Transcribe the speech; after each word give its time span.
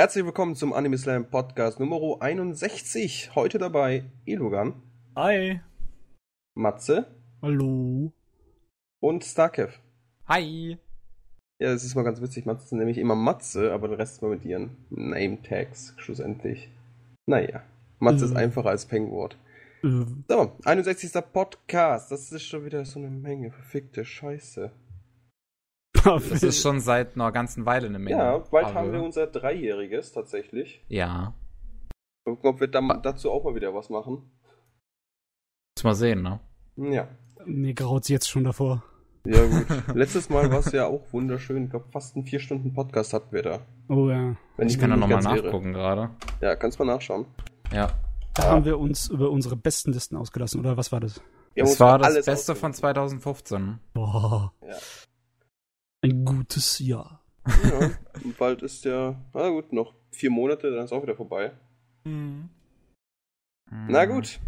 Herzlich 0.00 0.24
willkommen 0.24 0.56
zum 0.56 0.72
Anime 0.72 0.96
Slam 0.96 1.26
Podcast 1.28 1.78
Nummer 1.78 2.00
61. 2.22 3.32
Heute 3.34 3.58
dabei 3.58 4.04
Elogan, 4.24 4.72
Hi. 5.14 5.60
Matze 6.54 7.04
Hallo. 7.42 8.10
und 9.00 9.22
Starkev. 9.26 9.78
Hi. 10.26 10.78
Ja, 11.60 11.74
das 11.74 11.84
ist 11.84 11.96
mal 11.96 12.02
ganz 12.04 12.22
witzig. 12.22 12.46
Matze 12.46 12.64
ist 12.64 12.72
nämlich 12.72 12.96
immer 12.96 13.14
Matze, 13.14 13.74
aber 13.74 13.88
der 13.88 13.98
Rest 13.98 14.14
ist 14.14 14.22
mal 14.22 14.30
mit 14.30 14.46
ihren 14.46 14.74
Name-Tags 14.88 15.92
schlussendlich. 15.98 16.70
Naja, 17.26 17.62
Matze 17.98 18.24
ist 18.24 18.30
Mhm. 18.30 18.36
einfacher 18.38 18.70
als 18.70 18.86
Pengwort. 18.86 19.36
Äh, 19.82 20.06
So, 20.30 20.52
61. 20.64 21.20
Podcast. 21.30 22.10
Das 22.10 22.32
ist 22.32 22.44
schon 22.46 22.64
wieder 22.64 22.86
so 22.86 22.98
eine 23.00 23.10
Menge. 23.10 23.50
Verfickte 23.50 24.06
Scheiße. 24.06 24.70
Das 26.04 26.42
ist 26.42 26.60
schon 26.62 26.80
seit 26.80 27.14
einer 27.14 27.30
ganzen 27.32 27.66
Weile 27.66 27.86
eine 27.88 27.98
Menge. 27.98 28.16
Ja, 28.16 28.38
bald 28.38 28.66
Aber- 28.66 28.74
haben 28.74 28.92
wir 28.92 29.02
unser 29.02 29.26
Dreijähriges 29.26 30.12
tatsächlich. 30.12 30.82
Ja. 30.88 31.34
Gucken, 32.24 32.48
ob 32.50 32.60
wir 32.60 32.68
dazu 32.68 33.30
auch 33.30 33.44
mal 33.44 33.54
wieder 33.54 33.74
was 33.74 33.90
machen. 33.90 34.30
Muss 35.76 35.84
mal 35.84 35.94
sehen, 35.94 36.22
ne? 36.22 36.40
Ja. 36.76 37.08
Mir 37.44 37.74
graut's 37.74 38.08
jetzt 38.08 38.28
schon 38.28 38.44
davor. 38.44 38.82
Ja, 39.26 39.44
gut. 39.46 39.66
Letztes 39.94 40.30
Mal 40.30 40.50
war 40.50 40.60
es 40.60 40.72
ja 40.72 40.86
auch 40.86 41.02
wunderschön. 41.12 41.64
Ich 41.64 41.70
glaube, 41.70 41.86
fast 41.90 42.16
einen 42.16 42.24
4-Stunden-Podcast 42.26 43.12
hatten 43.12 43.32
wir 43.32 43.42
da. 43.42 43.58
Oh 43.88 44.08
ja. 44.08 44.36
Wenn 44.56 44.68
Ich 44.68 44.74
mich 44.74 44.78
kann 44.78 44.90
da 44.90 44.96
nochmal 44.96 45.22
nachgucken 45.22 45.72
gerade. 45.72 46.10
Ja, 46.40 46.56
kannst 46.56 46.78
mal 46.78 46.84
nachschauen. 46.86 47.26
Ja. 47.72 47.88
Da 48.34 48.42
Ja. 48.44 48.50
haben 48.50 48.64
wir 48.64 48.78
uns 48.78 49.08
über 49.08 49.30
unsere 49.30 49.56
besten 49.56 49.92
Listen 49.92 50.16
ausgelassen, 50.16 50.60
oder 50.60 50.76
was 50.76 50.92
war 50.92 51.00
das? 51.00 51.16
Haben 51.18 51.24
Das 51.56 51.80
war 51.80 51.98
das 51.98 52.06
alles 52.08 52.26
Beste 52.26 52.54
von 52.54 52.70
ausgesucht. 52.70 52.94
2015. 52.94 53.78
Boah. 53.92 54.52
Ja. 54.66 54.76
Ein 56.02 56.24
gutes 56.24 56.78
Jahr. 56.78 57.22
Ja, 57.46 57.90
und 58.24 58.36
bald 58.38 58.62
ist 58.62 58.84
ja, 58.84 59.20
na 59.34 59.48
gut, 59.50 59.72
noch 59.72 59.94
vier 60.12 60.30
Monate, 60.30 60.70
dann 60.70 60.84
ist 60.84 60.92
auch 60.92 61.02
wieder 61.02 61.16
vorbei. 61.16 61.52
Na 62.04 62.10
Mhm. 63.70 64.08
gut. 64.10 64.40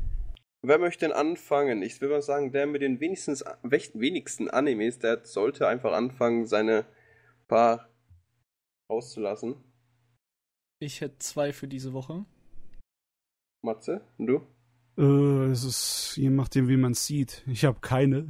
Wer 0.65 0.79
möchte 0.79 1.07
denn 1.07 1.15
anfangen? 1.17 1.83
Ich 1.83 2.01
würde 2.01 2.15
mal 2.15 2.23
sagen, 2.23 2.53
der 2.53 2.67
mit 2.67 2.83
den 2.83 3.01
wenigstens, 3.01 3.45
wenigsten 3.63 4.49
Animes, 4.49 4.99
der 5.01 5.25
sollte 5.25 5.67
einfach 5.67 5.93
anfangen, 5.93 6.47
seine 6.47 6.87
paar 7.49 7.89
rauszulassen. 8.91 9.57
Ich 10.81 11.01
hätte 11.01 11.19
zwei 11.19 11.53
für 11.53 11.67
diese 11.67 11.93
Woche. 11.93 12.25
Matze, 13.65 14.03
und 14.19 14.27
du? 14.29 14.47
Äh, 14.99 15.51
es 15.51 15.65
ist, 15.65 16.17
je 16.17 16.31
nachdem, 16.31 16.69
wie 16.69 16.77
man 16.77 16.95
sieht. 16.95 17.43
Ich 17.47 17.65
habe 17.65 17.81
keine. 17.81 18.29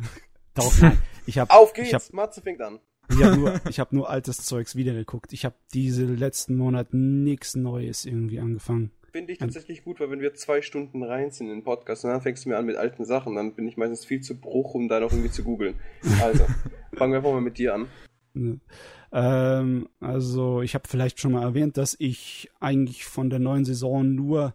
Doch, 0.54 0.72
nein. 0.80 0.98
Ich 1.26 1.38
habe 1.38 1.50
Auf 1.52 1.72
geht's! 1.72 1.88
Ich 1.88 1.94
hab- 1.94 2.12
Matze 2.12 2.40
fängt 2.42 2.60
an. 2.62 2.80
Ich 3.10 3.22
hab 3.22 3.36
nur, 3.36 3.60
ich 3.68 3.80
hab 3.80 3.92
nur 3.92 4.10
altes 4.10 4.38
Zeugs 4.38 4.76
wiedergeguckt. 4.76 5.32
Ich 5.32 5.44
habe 5.44 5.54
diese 5.74 6.04
letzten 6.04 6.56
Monate 6.56 6.96
nichts 6.96 7.54
Neues 7.54 8.04
irgendwie 8.04 8.40
angefangen. 8.40 8.90
Finde 9.12 9.32
ich 9.32 9.38
tatsächlich 9.38 9.84
gut, 9.84 10.00
weil 10.00 10.10
wenn 10.10 10.20
wir 10.20 10.32
zwei 10.34 10.62
Stunden 10.62 11.02
rein 11.02 11.30
sind 11.30 11.48
in 11.48 11.56
den 11.56 11.64
Podcast 11.64 12.04
und 12.04 12.10
dann 12.10 12.22
fängst 12.22 12.44
du 12.44 12.48
mir 12.48 12.56
an 12.56 12.64
mit 12.64 12.76
alten 12.76 13.04
Sachen, 13.04 13.34
dann 13.34 13.54
bin 13.54 13.68
ich 13.68 13.76
meistens 13.76 14.06
viel 14.06 14.22
zu 14.22 14.40
bruch, 14.40 14.74
um 14.74 14.88
da 14.88 15.00
noch 15.00 15.12
irgendwie 15.12 15.30
zu 15.30 15.44
googeln. 15.44 15.74
Also, 16.22 16.46
fangen 16.94 17.12
wir 17.12 17.18
einfach 17.18 17.32
mal 17.32 17.42
mit 17.42 17.58
dir 17.58 17.74
an. 17.74 17.88
Ne. 18.32 18.60
Ähm, 19.12 19.88
also 20.00 20.62
ich 20.62 20.74
habe 20.74 20.88
vielleicht 20.88 21.20
schon 21.20 21.32
mal 21.32 21.42
erwähnt, 21.42 21.76
dass 21.76 21.94
ich 21.98 22.50
eigentlich 22.60 23.04
von 23.04 23.28
der 23.28 23.38
neuen 23.38 23.66
Saison 23.66 24.14
nur 24.14 24.54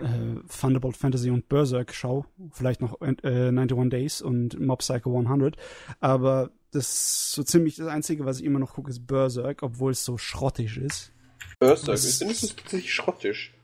äh, 0.00 0.40
Thunderbolt 0.48 0.96
Fantasy 0.96 1.30
und 1.30 1.48
Berserk 1.48 1.92
schaue. 1.92 2.24
Vielleicht 2.50 2.80
noch 2.80 3.00
äh, 3.02 3.48
91 3.48 3.90
Days 3.90 4.22
und 4.22 4.58
Mob 4.58 4.78
Psycho 4.78 5.18
100. 5.18 5.56
Aber 6.00 6.50
das 6.70 6.86
ist 6.90 7.32
so 7.32 7.42
ziemlich 7.42 7.76
das 7.76 7.86
Einzige, 7.88 8.24
was 8.24 8.40
ich 8.40 8.44
immer 8.44 8.58
noch 8.58 8.74
gucke, 8.74 8.90
ist 8.90 9.06
Berserk, 9.06 9.62
obwohl 9.62 9.92
es 9.92 10.04
so 10.04 10.18
schrottig 10.18 10.76
ist. 10.76 11.12
Berserk, 11.58 11.86
Das- 11.86 12.04
ist 12.04 12.22
es 12.22 12.56
tatsächlich 12.56 12.92
schrottisch. 12.94 13.54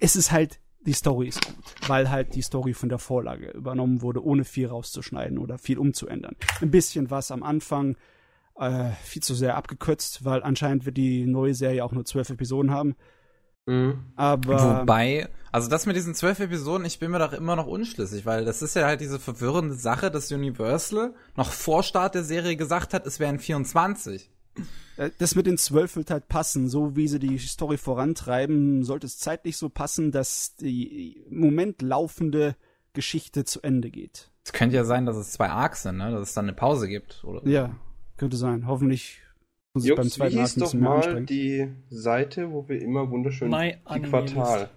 Es 0.00 0.16
ist 0.16 0.32
halt, 0.32 0.60
die 0.80 0.92
Story 0.92 1.28
ist 1.28 1.44
gut, 1.44 1.56
weil 1.88 2.10
halt 2.10 2.34
die 2.34 2.42
Story 2.42 2.74
von 2.74 2.88
der 2.88 2.98
Vorlage 2.98 3.50
übernommen 3.50 4.02
wurde, 4.02 4.24
ohne 4.24 4.44
viel 4.44 4.66
rauszuschneiden 4.66 5.38
oder 5.38 5.58
viel 5.58 5.78
umzuändern. 5.78 6.36
Ein 6.60 6.70
bisschen 6.70 7.10
was 7.10 7.30
am 7.30 7.42
Anfang 7.42 7.96
äh, 8.58 8.90
viel 9.04 9.22
zu 9.22 9.34
sehr 9.34 9.56
abgekürzt, 9.56 10.24
weil 10.24 10.42
anscheinend 10.42 10.84
wird 10.86 10.96
die 10.96 11.26
neue 11.26 11.54
Serie 11.54 11.84
auch 11.84 11.92
nur 11.92 12.04
zwölf 12.04 12.30
Episoden 12.30 12.70
haben. 12.70 12.96
Mhm. 13.66 13.98
Aber 14.14 14.80
Wobei, 14.80 15.28
also 15.52 15.68
das 15.68 15.86
mit 15.86 15.96
diesen 15.96 16.14
zwölf 16.14 16.38
Episoden, 16.38 16.86
ich 16.86 16.98
bin 16.98 17.10
mir 17.10 17.18
doch 17.18 17.32
immer 17.32 17.56
noch 17.56 17.66
unschlüssig, 17.66 18.24
weil 18.24 18.44
das 18.44 18.62
ist 18.62 18.76
ja 18.76 18.86
halt 18.86 19.00
diese 19.00 19.18
verwirrende 19.18 19.74
Sache, 19.74 20.10
dass 20.10 20.30
Universal 20.30 21.14
noch 21.36 21.52
vor 21.52 21.82
Start 21.82 22.14
der 22.14 22.24
Serie 22.24 22.56
gesagt 22.56 22.94
hat, 22.94 23.06
es 23.06 23.18
wären 23.18 23.38
24. 23.38 24.30
äh, 24.96 25.10
das 25.18 25.34
mit 25.34 25.46
den 25.46 25.58
zwölf 25.58 25.96
wird 25.96 26.10
halt 26.10 26.28
passen. 26.28 26.68
So 26.68 26.94
wie 26.94 27.08
sie 27.08 27.18
die 27.18 27.38
Story 27.38 27.76
vorantreiben, 27.76 28.84
sollte 28.84 29.06
es 29.06 29.18
zeitlich 29.18 29.56
so 29.56 29.68
passen, 29.68 30.12
dass 30.12 30.54
die 30.54 31.24
im 31.28 31.40
Moment 31.40 31.82
laufende 31.82 32.56
Geschichte 32.92 33.44
zu 33.44 33.60
Ende 33.62 33.90
geht. 33.90 34.30
Es 34.44 34.52
könnte 34.52 34.76
ja 34.76 34.84
sein, 34.84 35.06
dass 35.06 35.16
es 35.16 35.32
zwei 35.32 35.50
Arcs 35.50 35.82
sind, 35.82 35.96
ne? 35.96 36.12
dass 36.12 36.28
es 36.28 36.34
dann 36.34 36.44
eine 36.44 36.52
Pause 36.52 36.86
gibt, 36.86 37.24
oder? 37.24 37.46
Ja, 37.46 37.74
könnte 38.16 38.36
sein. 38.36 38.68
Hoffentlich 38.68 39.20
muss 39.76 39.84
ich 39.84 39.94
beim 39.94 40.06
wie 40.06 40.10
zweiten 40.10 40.38
Akt 40.38 40.48
hieß 40.48 40.54
doch 40.56 40.74
mal 40.74 40.96
anstrengen. 40.96 41.26
die 41.26 41.68
Seite, 41.90 42.50
wo 42.52 42.68
wir 42.68 42.80
immer 42.82 43.08
wunderschön 43.10 43.50
My 43.50 43.76
die 43.94 44.00
Quartal. 44.02 44.68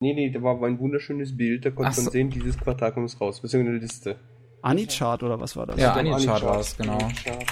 Nee, 0.00 0.14
nee, 0.14 0.30
da 0.30 0.42
war 0.42 0.62
ein 0.62 0.78
wunderschönes 0.78 1.36
Bild, 1.36 1.64
da 1.64 1.70
konnte 1.70 1.90
Ach 1.92 1.96
man 1.96 2.04
so. 2.04 2.10
sehen, 2.10 2.30
dieses 2.30 2.58
Quartal 2.58 2.92
kommt 2.92 3.08
es 3.08 3.20
raus, 3.20 3.40
beziehungsweise 3.40 3.70
eine 3.70 3.78
Liste. 3.80 4.16
Anichart 4.62 5.22
oder 5.22 5.40
was 5.40 5.56
war 5.56 5.66
das? 5.66 5.78
Ja, 5.78 5.94
Anichart 5.94 6.42
war 6.42 6.60
es, 6.60 6.76
genau. 6.76 6.98
Anichart. 6.98 7.44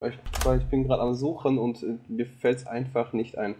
Weil 0.00 0.10
Ich, 0.12 0.44
weil 0.46 0.58
ich 0.58 0.64
bin 0.66 0.84
gerade 0.86 1.02
am 1.02 1.14
Suchen 1.14 1.58
und 1.58 1.82
äh, 1.82 1.96
mir 2.08 2.26
fällt 2.26 2.58
es 2.58 2.66
einfach 2.66 3.12
nicht 3.12 3.38
ein. 3.38 3.54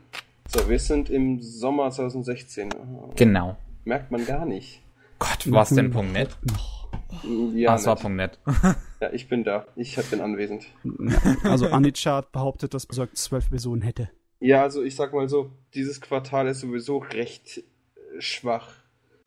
So, 0.48 0.68
wir 0.68 0.78
sind 0.78 1.08
im 1.10 1.40
Sommer 1.40 1.90
2016. 1.90 2.70
Ah, 2.74 3.08
Genau. 3.16 3.56
Merkt 3.84 4.10
man 4.10 4.24
gar 4.26 4.44
nicht. 4.44 4.80
Gott, 5.18 5.50
war 5.50 5.62
es 5.62 5.70
denn 5.70 5.90
Punkt 5.90 6.12
.net? 6.12 6.36
Noch. 6.42 6.73
Ja, 7.54 7.72
ah, 7.72 7.74
es 7.76 7.86
war 7.86 8.08
nett. 8.08 8.38
Punkt 8.44 8.64
.net. 8.64 8.76
ja, 9.00 9.12
ich 9.12 9.28
bin 9.28 9.44
da. 9.44 9.66
Ich 9.76 9.96
bin 10.10 10.20
anwesend. 10.20 10.66
Also 11.44 11.68
Anichart 11.68 12.32
behauptet, 12.32 12.74
dass 12.74 12.86
Berserk 12.86 13.16
zwölf 13.16 13.50
Personen 13.50 13.82
hätte. 13.82 14.10
Ja, 14.40 14.62
also 14.62 14.82
ich 14.82 14.96
sag 14.96 15.12
mal 15.12 15.28
so, 15.28 15.52
dieses 15.74 16.00
Quartal 16.00 16.48
ist 16.48 16.60
sowieso 16.60 16.98
recht 16.98 17.58
äh, 17.58 18.20
schwach. 18.20 18.72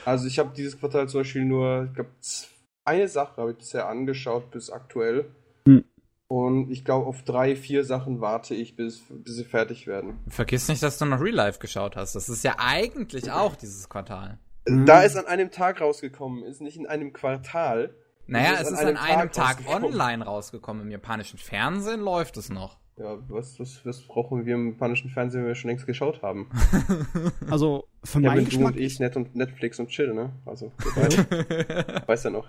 Also 0.06 0.28
ich 0.28 0.38
habe 0.40 0.52
dieses 0.56 0.80
Quartal 0.80 1.10
zum 1.10 1.22
Beispiel 1.22 1.44
nur, 1.44 1.86
ich 1.90 1.96
glaube, 1.96 2.12
eine 2.86 3.08
Sache 3.08 3.42
habe 3.42 3.52
ich 3.52 3.58
bisher 3.58 3.88
angeschaut 3.88 4.52
bis 4.52 4.70
aktuell. 4.70 5.26
Hm. 5.68 5.84
Und 6.28 6.72
ich 6.72 6.86
glaube, 6.86 7.06
auf 7.06 7.24
drei, 7.24 7.56
vier 7.56 7.84
Sachen 7.84 8.22
warte 8.22 8.54
ich, 8.54 8.76
bis, 8.76 9.02
bis 9.10 9.36
sie 9.36 9.44
fertig 9.44 9.88
werden. 9.88 10.20
Vergiss 10.28 10.68
nicht, 10.68 10.84
dass 10.84 10.98
du 10.98 11.06
noch 11.06 11.22
Real 11.22 11.36
Life 11.36 11.60
geschaut 11.60 11.96
hast. 11.96 12.16
Das 12.16 12.30
ist 12.30 12.44
ja 12.44 12.56
eigentlich 12.60 13.32
auch 13.32 13.56
dieses 13.56 13.88
Quartal. 13.90 14.38
Mhm. 14.68 14.86
Da 14.86 15.02
ist 15.04 15.16
an 15.16 15.26
einem 15.26 15.52
Tag 15.52 15.82
rausgekommen, 15.82 16.44
ist 16.44 16.62
nicht 16.62 16.78
in 16.78 16.86
einem 16.88 17.14
Quartal. 17.14 17.96
Naja, 18.28 18.54
Es 18.56 18.62
es 18.62 18.68
ist 18.68 18.74
ist 18.74 18.80
an 18.80 18.88
an 18.90 18.98
einem 18.98 19.20
einem 19.22 19.32
Tag 19.32 19.34
Tag, 19.34 19.58
rausgekommen. 19.68 19.92
online 19.92 20.26
rausgekommen. 20.26 20.82
Im 20.84 20.92
japanischen 20.92 21.38
Fernsehen 21.40 22.02
läuft 22.02 22.38
es 22.38 22.50
noch. 22.50 22.78
Ja, 22.98 23.16
was, 23.30 23.60
was, 23.60 23.86
was 23.86 24.02
brauchen 24.02 24.46
wir 24.46 24.56
im 24.56 24.72
japanischen 24.72 25.10
Fernsehen, 25.12 25.42
wenn 25.42 25.48
wir 25.50 25.56
schon 25.56 25.70
längst 25.70 25.86
geschaut 25.86 26.22
haben? 26.24 26.50
Also 27.50 27.88
für 28.04 28.20
Ja, 28.20 28.30
meinen 28.30 28.38
wenn 28.40 28.44
du 28.46 28.50
Geschmack. 28.50 28.74
und 28.74 28.78
ich 28.80 29.00
Net 29.00 29.16
und 29.16 29.36
Netflix 29.36 29.80
und 29.80 29.90
Chill, 29.90 30.14
ne? 30.14 30.34
Also, 30.46 30.72
weiß 32.08 32.24
ja 32.26 32.30
noch. 32.32 32.48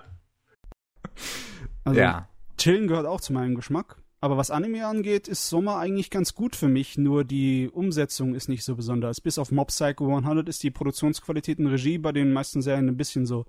Also 1.84 2.00
ja. 2.00 2.28
Chillen 2.56 2.88
gehört 2.88 3.06
auch 3.06 3.20
zu 3.20 3.32
meinem 3.32 3.54
Geschmack. 3.54 3.96
Aber 4.20 4.36
was 4.36 4.50
Anime 4.50 4.84
angeht, 4.86 5.28
ist 5.28 5.48
Sommer 5.48 5.76
eigentlich 5.78 6.10
ganz 6.10 6.34
gut 6.34 6.56
für 6.56 6.66
mich. 6.68 6.98
Nur 6.98 7.24
die 7.24 7.68
Umsetzung 7.72 8.34
ist 8.34 8.48
nicht 8.48 8.64
so 8.64 8.74
besonders. 8.74 9.20
Bis 9.20 9.38
auf 9.38 9.52
Mob 9.52 9.68
Psycho 9.68 10.16
100 10.16 10.48
ist 10.48 10.62
die 10.62 10.72
Produktionsqualität 10.72 11.58
und 11.60 11.68
Regie 11.68 11.98
bei 11.98 12.10
den 12.12 12.32
meisten 12.32 12.60
Serien 12.60 12.88
ein 12.88 12.96
bisschen 12.96 13.26
so 13.26 13.46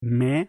meh. 0.00 0.46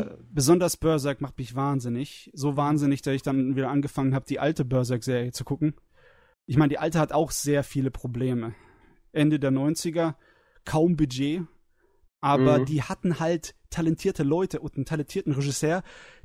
Äh, 0.00 0.06
Besonders 0.32 0.76
Berserk 0.76 1.20
macht 1.20 1.38
mich 1.38 1.54
wahnsinnig. 1.54 2.30
So 2.34 2.56
wahnsinnig, 2.56 3.02
dass 3.02 3.14
ich 3.14 3.22
dann 3.22 3.54
wieder 3.56 3.70
angefangen 3.70 4.14
habe, 4.14 4.26
die 4.28 4.40
alte 4.40 4.64
Berserk-Serie 4.64 5.32
zu 5.32 5.44
gucken. 5.44 5.74
Ich 6.46 6.56
meine, 6.56 6.70
die 6.70 6.78
alte 6.78 6.98
hat 6.98 7.12
auch 7.12 7.30
sehr 7.30 7.62
viele 7.62 7.90
Probleme. 7.90 8.54
Ende 9.12 9.38
der 9.38 9.50
90er, 9.50 10.14
kaum 10.64 10.96
Budget, 10.96 11.42
aber 12.20 12.60
Mhm. 12.60 12.64
die 12.66 12.82
hatten 12.82 13.20
halt 13.20 13.54
talentierte 13.70 14.22
Leute 14.22 14.60
und 14.60 14.76
einen 14.76 14.84
talentierten 14.84 15.32
Regisseur, 15.32 15.82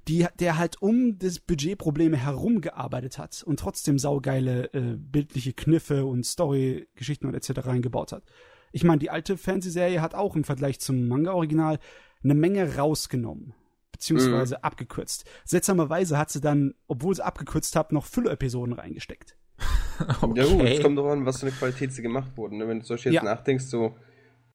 die, 0.08 0.26
der 0.40 0.58
halt 0.58 0.82
um 0.82 1.18
das 1.18 1.40
Budgetprobleme 1.40 2.18
herumgearbeitet 2.18 3.18
hat 3.18 3.44
und 3.46 3.60
trotzdem 3.60 3.98
saugeile 4.00 4.66
äh, 4.74 4.96
bildliche 4.98 5.54
Kniffe 5.54 6.06
und 6.06 6.26
Story-Geschichten 6.26 7.26
und 7.28 7.36
etc. 7.36 7.66
reingebaut 7.68 8.12
hat. 8.12 8.24
Ich 8.72 8.84
meine, 8.84 9.00
die 9.00 9.10
alte 9.10 9.38
Fernsehserie 9.38 10.02
hat 10.02 10.16
auch 10.16 10.36
im 10.36 10.44
Vergleich 10.44 10.80
zum 10.80 11.08
Manga-Original 11.08 11.80
eine 12.24 12.34
Menge 12.36 12.76
rausgenommen, 12.78 13.54
beziehungsweise 13.92 14.64
abgekürzt. 14.64 15.26
Seltsamerweise 15.46 16.18
hat 16.18 16.32
sie 16.32 16.42
dann, 16.42 16.74
obwohl 16.88 17.16
sie 17.16 17.24
abgekürzt 17.26 17.76
hat, 17.76 17.92
noch 17.92 18.06
Fülle-Episoden 18.06 18.74
reingesteckt. 18.74 19.38
Okay. 20.22 20.40
Ja 20.42 20.46
gut, 20.48 20.62
es 20.64 20.82
kommt 20.82 20.98
doch 20.98 21.08
an, 21.12 21.26
was 21.28 21.40
für 21.40 21.46
eine 21.46 21.56
Qualität 21.56 21.94
sie 21.94 22.02
gemacht 22.02 22.36
wurden. 22.36 22.58
ne? 22.58 22.68
Wenn 22.68 22.80
du 22.80 22.86
zum 22.86 22.96
Beispiel 22.96 23.14
jetzt 23.14 23.24
Ja. 23.24 23.30
nachdenkst, 23.36 23.66
so 23.66 23.96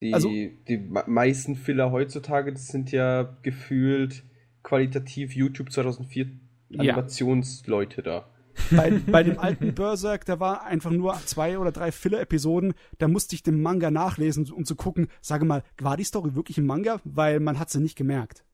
die, 0.02 0.12
Also- 0.12 0.28
die 0.30 0.78
me- 0.78 1.04
meisten 1.06 1.54
Filler 1.54 1.92
heutzutage, 1.92 2.52
das 2.52 2.66
sind 2.66 2.90
ja 2.90 3.22
gefühlt 3.42 4.24
qualitativ 4.68 5.34
YouTube 5.34 5.72
2004 5.72 6.26
Ja. 6.70 6.80
Animationsleute 6.80 8.02
da. 8.02 8.28
Bei, 8.72 8.90
bei 9.06 9.22
dem 9.22 9.38
alten 9.38 9.72
Berserk, 9.74 10.24
da 10.24 10.40
war 10.40 10.64
einfach 10.64 10.90
nur 10.90 11.14
zwei 11.26 11.58
oder 11.58 11.70
drei 11.72 11.92
Filler-Episoden, 11.92 12.74
da 12.98 13.06
musste 13.08 13.36
ich 13.36 13.42
den 13.44 13.62
Manga 13.62 13.90
nachlesen, 13.90 14.50
um 14.52 14.64
zu 14.64 14.74
gucken, 14.74 15.06
sage 15.20 15.44
mal, 15.44 15.62
war 15.78 15.96
die 15.96 16.04
Story 16.04 16.34
wirklich 16.34 16.58
im 16.58 16.66
Manga? 16.66 17.00
Weil 17.04 17.38
man 17.40 17.58
hat 17.58 17.70
sie 17.70 17.80
nicht 17.80 17.96
gemerkt. 17.96 18.44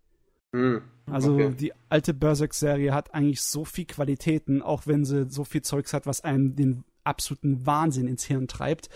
Hm. 0.55 0.82
Also 1.11 1.34
Okay. 1.34 1.55
die 1.58 1.72
alte 1.88 2.14
Berserk-Serie 2.14 2.94
hat 2.94 3.14
eigentlich 3.14 3.40
so 3.40 3.64
viel 3.64 3.87
Qualitäten, 3.87 4.62
auch 4.62 4.87
wenn 4.87 5.05
sie 5.05 5.28
so 5.31 5.43
viel 5.44 5.62
Zeugs 5.62 5.93
hat, 5.94 6.06
was 6.06 6.20
einem 6.22 6.55
den 6.55 6.84
absoluten 7.02 7.66
Wahnsinn 7.66 8.06
ins 8.06 8.25
Hirn 8.25 8.46
treibt. 8.46 8.88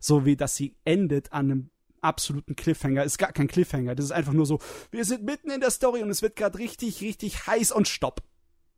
So 0.00 0.24
wie, 0.26 0.34
dass 0.36 0.56
sie 0.56 0.74
endet 0.84 1.32
an 1.32 1.50
einem 1.50 1.70
absoluten 2.04 2.54
Cliffhanger. 2.56 3.02
Ist 3.04 3.18
gar 3.18 3.32
kein 3.32 3.48
Cliffhanger. 3.48 3.94
Das 3.94 4.04
ist 4.04 4.12
einfach 4.12 4.32
nur 4.32 4.46
so, 4.46 4.58
wir 4.90 5.04
sind 5.04 5.24
mitten 5.24 5.50
in 5.50 5.60
der 5.60 5.70
Story 5.70 6.02
und 6.02 6.10
es 6.10 6.22
wird 6.22 6.36
gerade 6.36 6.58
richtig, 6.58 7.00
richtig 7.00 7.46
heiß 7.46 7.72
und 7.72 7.88
stopp. 7.88 8.20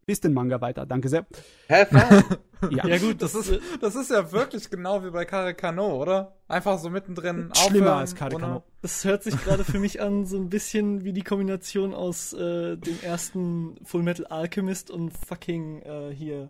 Bis 0.07 0.21
den 0.21 0.33
Manga 0.35 0.61
weiter. 0.61 0.87
Danke 0.87 1.09
sehr. 1.09 1.27
Have 1.69 1.99
fun. 1.99 2.39
Ja, 2.71 2.87
Ja 2.87 2.97
gut, 2.99 3.21
Das 3.21 3.35
ist, 3.35 3.53
das 3.83 3.97
ist 3.97 4.11
ja 4.11 4.33
wirklich 4.33 4.71
genau 4.71 5.05
wie 5.05 5.11
bei 5.11 5.25
Karekano, 5.27 6.01
oder? 6.01 6.37
Einfach 6.49 6.79
so 6.79 6.89
mittendrin 6.89 7.51
schlimmer 7.55 7.87
aufhören, 7.87 7.99
als 7.99 8.15
Kadekano. 8.15 8.47
ohne- 8.57 8.63
das 8.81 9.05
hört 9.05 9.23
sich 9.25 9.37
gerade 9.45 9.63
für 9.65 9.79
mich 9.79 10.01
an, 10.01 10.25
so 10.25 10.39
ein 10.39 10.49
bisschen 10.49 11.05
wie 11.05 11.13
die 11.13 11.21
Kombination 11.23 11.93
aus 11.93 12.33
äh, 12.33 12.77
dem 12.79 12.99
ersten 13.03 13.77
Full 13.85 14.03
Metal 14.05 14.27
Alchemist 14.29 14.91
und 14.91 15.11
fucking 15.11 15.83
äh, 15.83 16.15
hier 16.15 16.49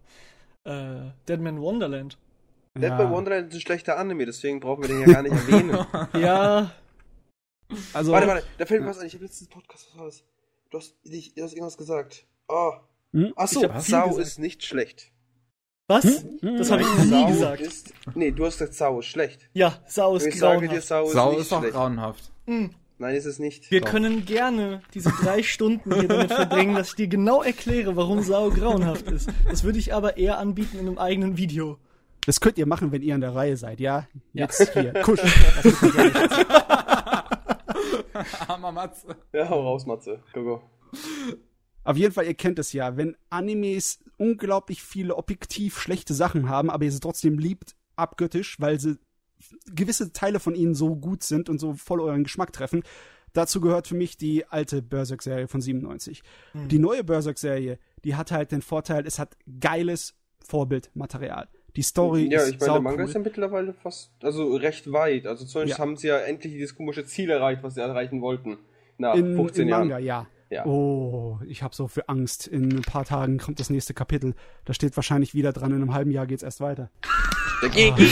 äh, 0.65 1.11
Dead 1.29 1.41
Man 1.41 1.61
Wonderland. 1.61 2.19
Dead 2.81 2.91
Ja. 2.91 2.97
by 3.05 3.11
Wonderland 3.11 3.49
ist 3.49 3.55
ein 3.57 3.61
schlechter 3.61 3.99
Anime, 3.99 4.27
deswegen 4.27 4.61
brauchen 4.61 4.83
wir 4.83 4.89
den 4.89 5.01
ja 5.01 5.07
gar 5.07 5.23
nicht 5.23 5.33
erwähnen. 5.33 5.79
Ja, 6.15 6.73
Also, 7.93 8.13
Warte, 8.13 8.27
warte, 8.29 8.45
da 8.59 8.67
fällt 8.67 8.83
mir 8.83 8.89
was 8.89 8.99
ein. 8.99 9.07
Ich 9.09 9.15
habe 9.15 9.25
letztens 9.25 9.49
Podcast, 9.51 9.89
was 9.91 9.99
war 9.99 10.07
das? 10.07 10.25
Du 10.71 10.79
hast, 10.79 10.95
ich, 11.03 11.35
du 11.35 11.43
hast 11.43 11.53
irgendwas 11.53 11.77
gesagt. 11.77 12.25
Oh. 12.49 12.73
Hm? 13.13 13.33
Achso, 13.37 13.63
Sau 13.79 14.19
ist 14.19 14.39
nicht 14.39 14.65
schlecht. 14.65 15.11
was? 15.89 16.05
Hm? 16.41 16.57
Das 16.59 16.71
habe 16.71 16.83
ich 16.83 16.89
nie 16.99 17.09
Sau 17.11 17.27
gesagt. 17.27 17.61
ist. 17.61 17.93
Nee, 18.15 18.31
du 18.31 18.45
hast 18.47 18.59
gesagt, 18.59 18.75
Sau 18.75 19.01
ist 19.01 19.07
schlecht. 19.07 19.49
Ja, 19.53 19.79
Sau 19.87 20.17
ist 20.17 20.27
ich 20.27 20.39
sage 20.39 20.61
dir, 20.63 20.67
grauenhaft. 20.69 20.87
Sau 20.89 21.05
ist 21.07 21.13
Sau 21.13 21.31
nicht 21.31 21.41
ist 21.41 21.53
doch 21.53 21.59
schlecht. 21.61 21.75
grauenhaft. 21.75 22.33
Mm. 22.47 22.67
Nein, 22.99 23.15
ist 23.15 23.27
es 23.27 23.39
nicht. 23.39 23.71
Wir 23.71 23.83
Doch. 23.83 23.91
können 23.91 24.25
gerne 24.25 24.81
diese 24.95 25.11
drei 25.11 25.43
Stunden 25.43 25.93
hier 25.95 26.09
damit 26.09 26.33
verbringen, 26.33 26.75
dass 26.77 26.89
ich 26.91 26.95
dir 26.95 27.09
genau 27.09 27.43
erkläre, 27.43 27.95
warum 27.95 28.23
Sau 28.23 28.49
grauenhaft 28.51 29.11
ist. 29.11 29.29
Das 29.51 29.65
würde 29.65 29.79
ich 29.79 29.93
aber 29.93 30.17
eher 30.17 30.39
anbieten 30.39 30.79
in 30.79 30.87
einem 30.87 30.99
eigenen 30.99 31.37
Video. 31.37 31.79
Das 32.27 32.41
könnt 32.41 32.59
ihr 32.59 32.67
machen, 32.67 32.93
wenn 32.93 33.03
ihr 33.03 33.15
an 33.15 33.21
der 33.21 33.35
Reihe 33.35 33.57
seid, 33.57 33.81
ja? 33.81 34.09
Ja. 34.33 34.47
Jetzt 34.47 34.73
hier, 34.73 34.93
kusch. 35.03 35.21
Das 35.23 35.65
ist 35.65 35.83
nicht 35.83 35.95
ehrlich. 35.95 36.15
Armer 38.49 38.73
Matze. 38.73 39.17
Ja, 39.33 39.49
hau 39.49 39.63
raus, 39.63 39.87
Matze. 39.87 40.23
Go, 40.33 40.43
go. 40.43 40.63
Auf 41.85 41.97
jeden 41.97 42.13
Fall, 42.13 42.27
ihr 42.27 42.35
kennt 42.35 42.59
es 42.59 42.73
ja, 42.73 42.97
wenn 42.97 43.17
Animes 43.31 44.01
unglaublich 44.17 44.83
viele 44.83 45.15
objektiv 45.17 45.79
schlechte 45.79 46.15
Sachen 46.15 46.49
haben, 46.49 46.69
aber 46.69 46.85
ihr 46.85 46.91
sie 46.91 46.99
trotzdem 46.99 47.39
liebt, 47.39 47.77
abgöttisch, 47.95 48.59
weil 48.59 48.81
sie 48.81 48.99
gewisse 49.73 50.13
Teile 50.13 50.41
von 50.41 50.57
ihnen 50.57 50.75
so 50.75 50.97
gut 50.97 51.23
sind 51.23 51.49
und 51.49 51.61
so 51.61 51.75
voll 51.75 52.01
euren 52.01 52.25
Geschmack 52.25 52.53
treffen. 52.53 52.83
Dazu 53.35 53.61
gehört 53.61 53.87
für 53.87 53.95
mich 53.95 54.17
die 54.17 54.47
alte 54.47 54.83
Berserk-Serie 54.83 55.47
von 55.47 55.61
97. 55.61 56.23
Hm. 56.53 56.69
Die 56.69 56.79
neue 56.81 57.05
Berserk-Serie, 57.05 57.79
die 58.03 58.17
hat 58.17 58.33
halt 58.33 58.51
den 58.51 58.63
Vorteil, 58.63 59.07
es 59.07 59.21
hat 59.21 59.37
geiles 59.61 60.15
Vorbildmaterial. 60.41 61.49
Die 61.77 61.83
Story 61.83 62.29
Ja, 62.33 62.41
ist 62.41 62.55
ich 62.55 62.61
meine, 62.61 62.73
der 62.73 62.81
Manga 62.81 62.91
saucool. 62.97 63.09
ist 63.09 63.15
ja 63.15 63.21
mittlerweile 63.21 63.73
fast, 63.75 64.11
also 64.23 64.57
recht 64.57 64.91
weit. 64.93 65.27
Also 65.27 65.45
zumindest 65.45 65.79
Ja. 65.79 65.83
haben 65.85 65.97
sie 65.97 66.09
ja 66.09 66.19
endlich 66.19 66.53
dieses 66.55 66.75
komische 66.75 67.05
Ziel 67.05 67.31
erreicht, 67.31 67.63
was 67.63 67.75
sie 67.75 67.81
erreichen 67.83 68.21
wollten. 68.23 68.57
Nach 68.99 69.15
in, 69.15 69.37
15 69.37 69.63
in 69.63 69.69
Jahren. 69.69 69.81
Manga, 69.89 69.99
ja. 69.99 70.27
Ja. 70.49 70.65
Oh, 70.65 71.39
ich 71.47 71.63
habe 71.65 71.75
so 71.75 71.89
für 71.89 72.09
Angst. 72.09 72.47
In 72.47 72.71
ein 72.79 72.83
paar 72.83 73.05
Tagen 73.05 73.39
kommt 73.39 73.59
das 73.59 73.69
nächste 73.69 73.95
Kapitel. 73.95 74.35
Da 74.65 74.75
steht 74.75 74.95
wahrscheinlich 74.97 75.35
wieder 75.35 75.53
dran, 75.53 75.73
in 75.73 75.77
einem 75.83 75.93
halben 75.93 76.13
Jahr 76.13 76.27
geht's 76.27 76.45
erst 76.45 76.61
weiter. 76.61 76.89
Der 77.63 77.69
Gigi. 77.71 78.09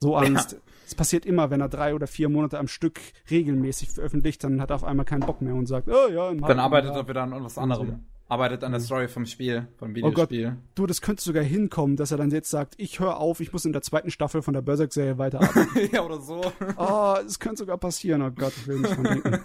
So 0.00 0.16
Angst. 0.16 0.56
Es 0.84 0.94
passiert 0.96 1.24
immer, 1.24 1.50
wenn 1.50 1.60
er 1.60 1.68
drei 1.68 1.94
oder 1.94 2.06
vier 2.08 2.28
Monate 2.28 2.58
am 2.58 2.66
Stück 2.66 3.00
regelmäßig 3.30 3.90
veröffentlicht, 3.90 4.42
dann 4.42 4.60
hat 4.60 4.70
er 4.70 4.76
auf 4.76 4.84
einmal 4.84 5.06
keinen 5.06 5.20
Bock 5.20 5.40
mehr 5.40 5.54
und 5.54 5.66
sagt, 5.66 5.88
oh 5.88 6.10
ja, 6.12 6.30
im 6.30 6.40
Dann 6.40 6.58
arbeitet 6.58 6.90
Jahr. 6.90 6.98
er 7.04 7.08
wieder 7.08 7.22
an 7.22 7.44
was 7.44 7.56
anderem. 7.56 8.00
Arbeitet 8.32 8.64
an 8.64 8.72
der 8.72 8.80
Story 8.80 9.08
vom 9.08 9.26
Spiel, 9.26 9.68
vom 9.76 9.90
Oh 9.90 10.10
Gott. 10.10 10.30
Videospiel. 10.30 10.56
Du, 10.74 10.86
das 10.86 11.02
könnte 11.02 11.22
sogar 11.22 11.42
hinkommen, 11.42 11.96
dass 11.96 12.12
er 12.12 12.16
dann 12.16 12.30
jetzt 12.30 12.48
sagt, 12.48 12.76
ich 12.78 12.98
höre 12.98 13.18
auf, 13.18 13.40
ich 13.40 13.52
muss 13.52 13.66
in 13.66 13.74
der 13.74 13.82
zweiten 13.82 14.10
Staffel 14.10 14.40
von 14.40 14.54
der 14.54 14.62
Berserk-Serie 14.62 15.18
weiterarbeiten. 15.18 15.90
ja, 15.92 16.02
oder 16.02 16.18
so. 16.18 16.40
oh, 16.78 17.16
es 17.26 17.38
könnte 17.38 17.58
sogar 17.58 17.76
passieren. 17.76 18.22
Oh 18.22 18.30
Gott, 18.30 18.54
ich 18.56 18.66
will 18.66 18.78
nicht 18.78 18.96
dran 18.96 19.04
denken. 19.04 19.40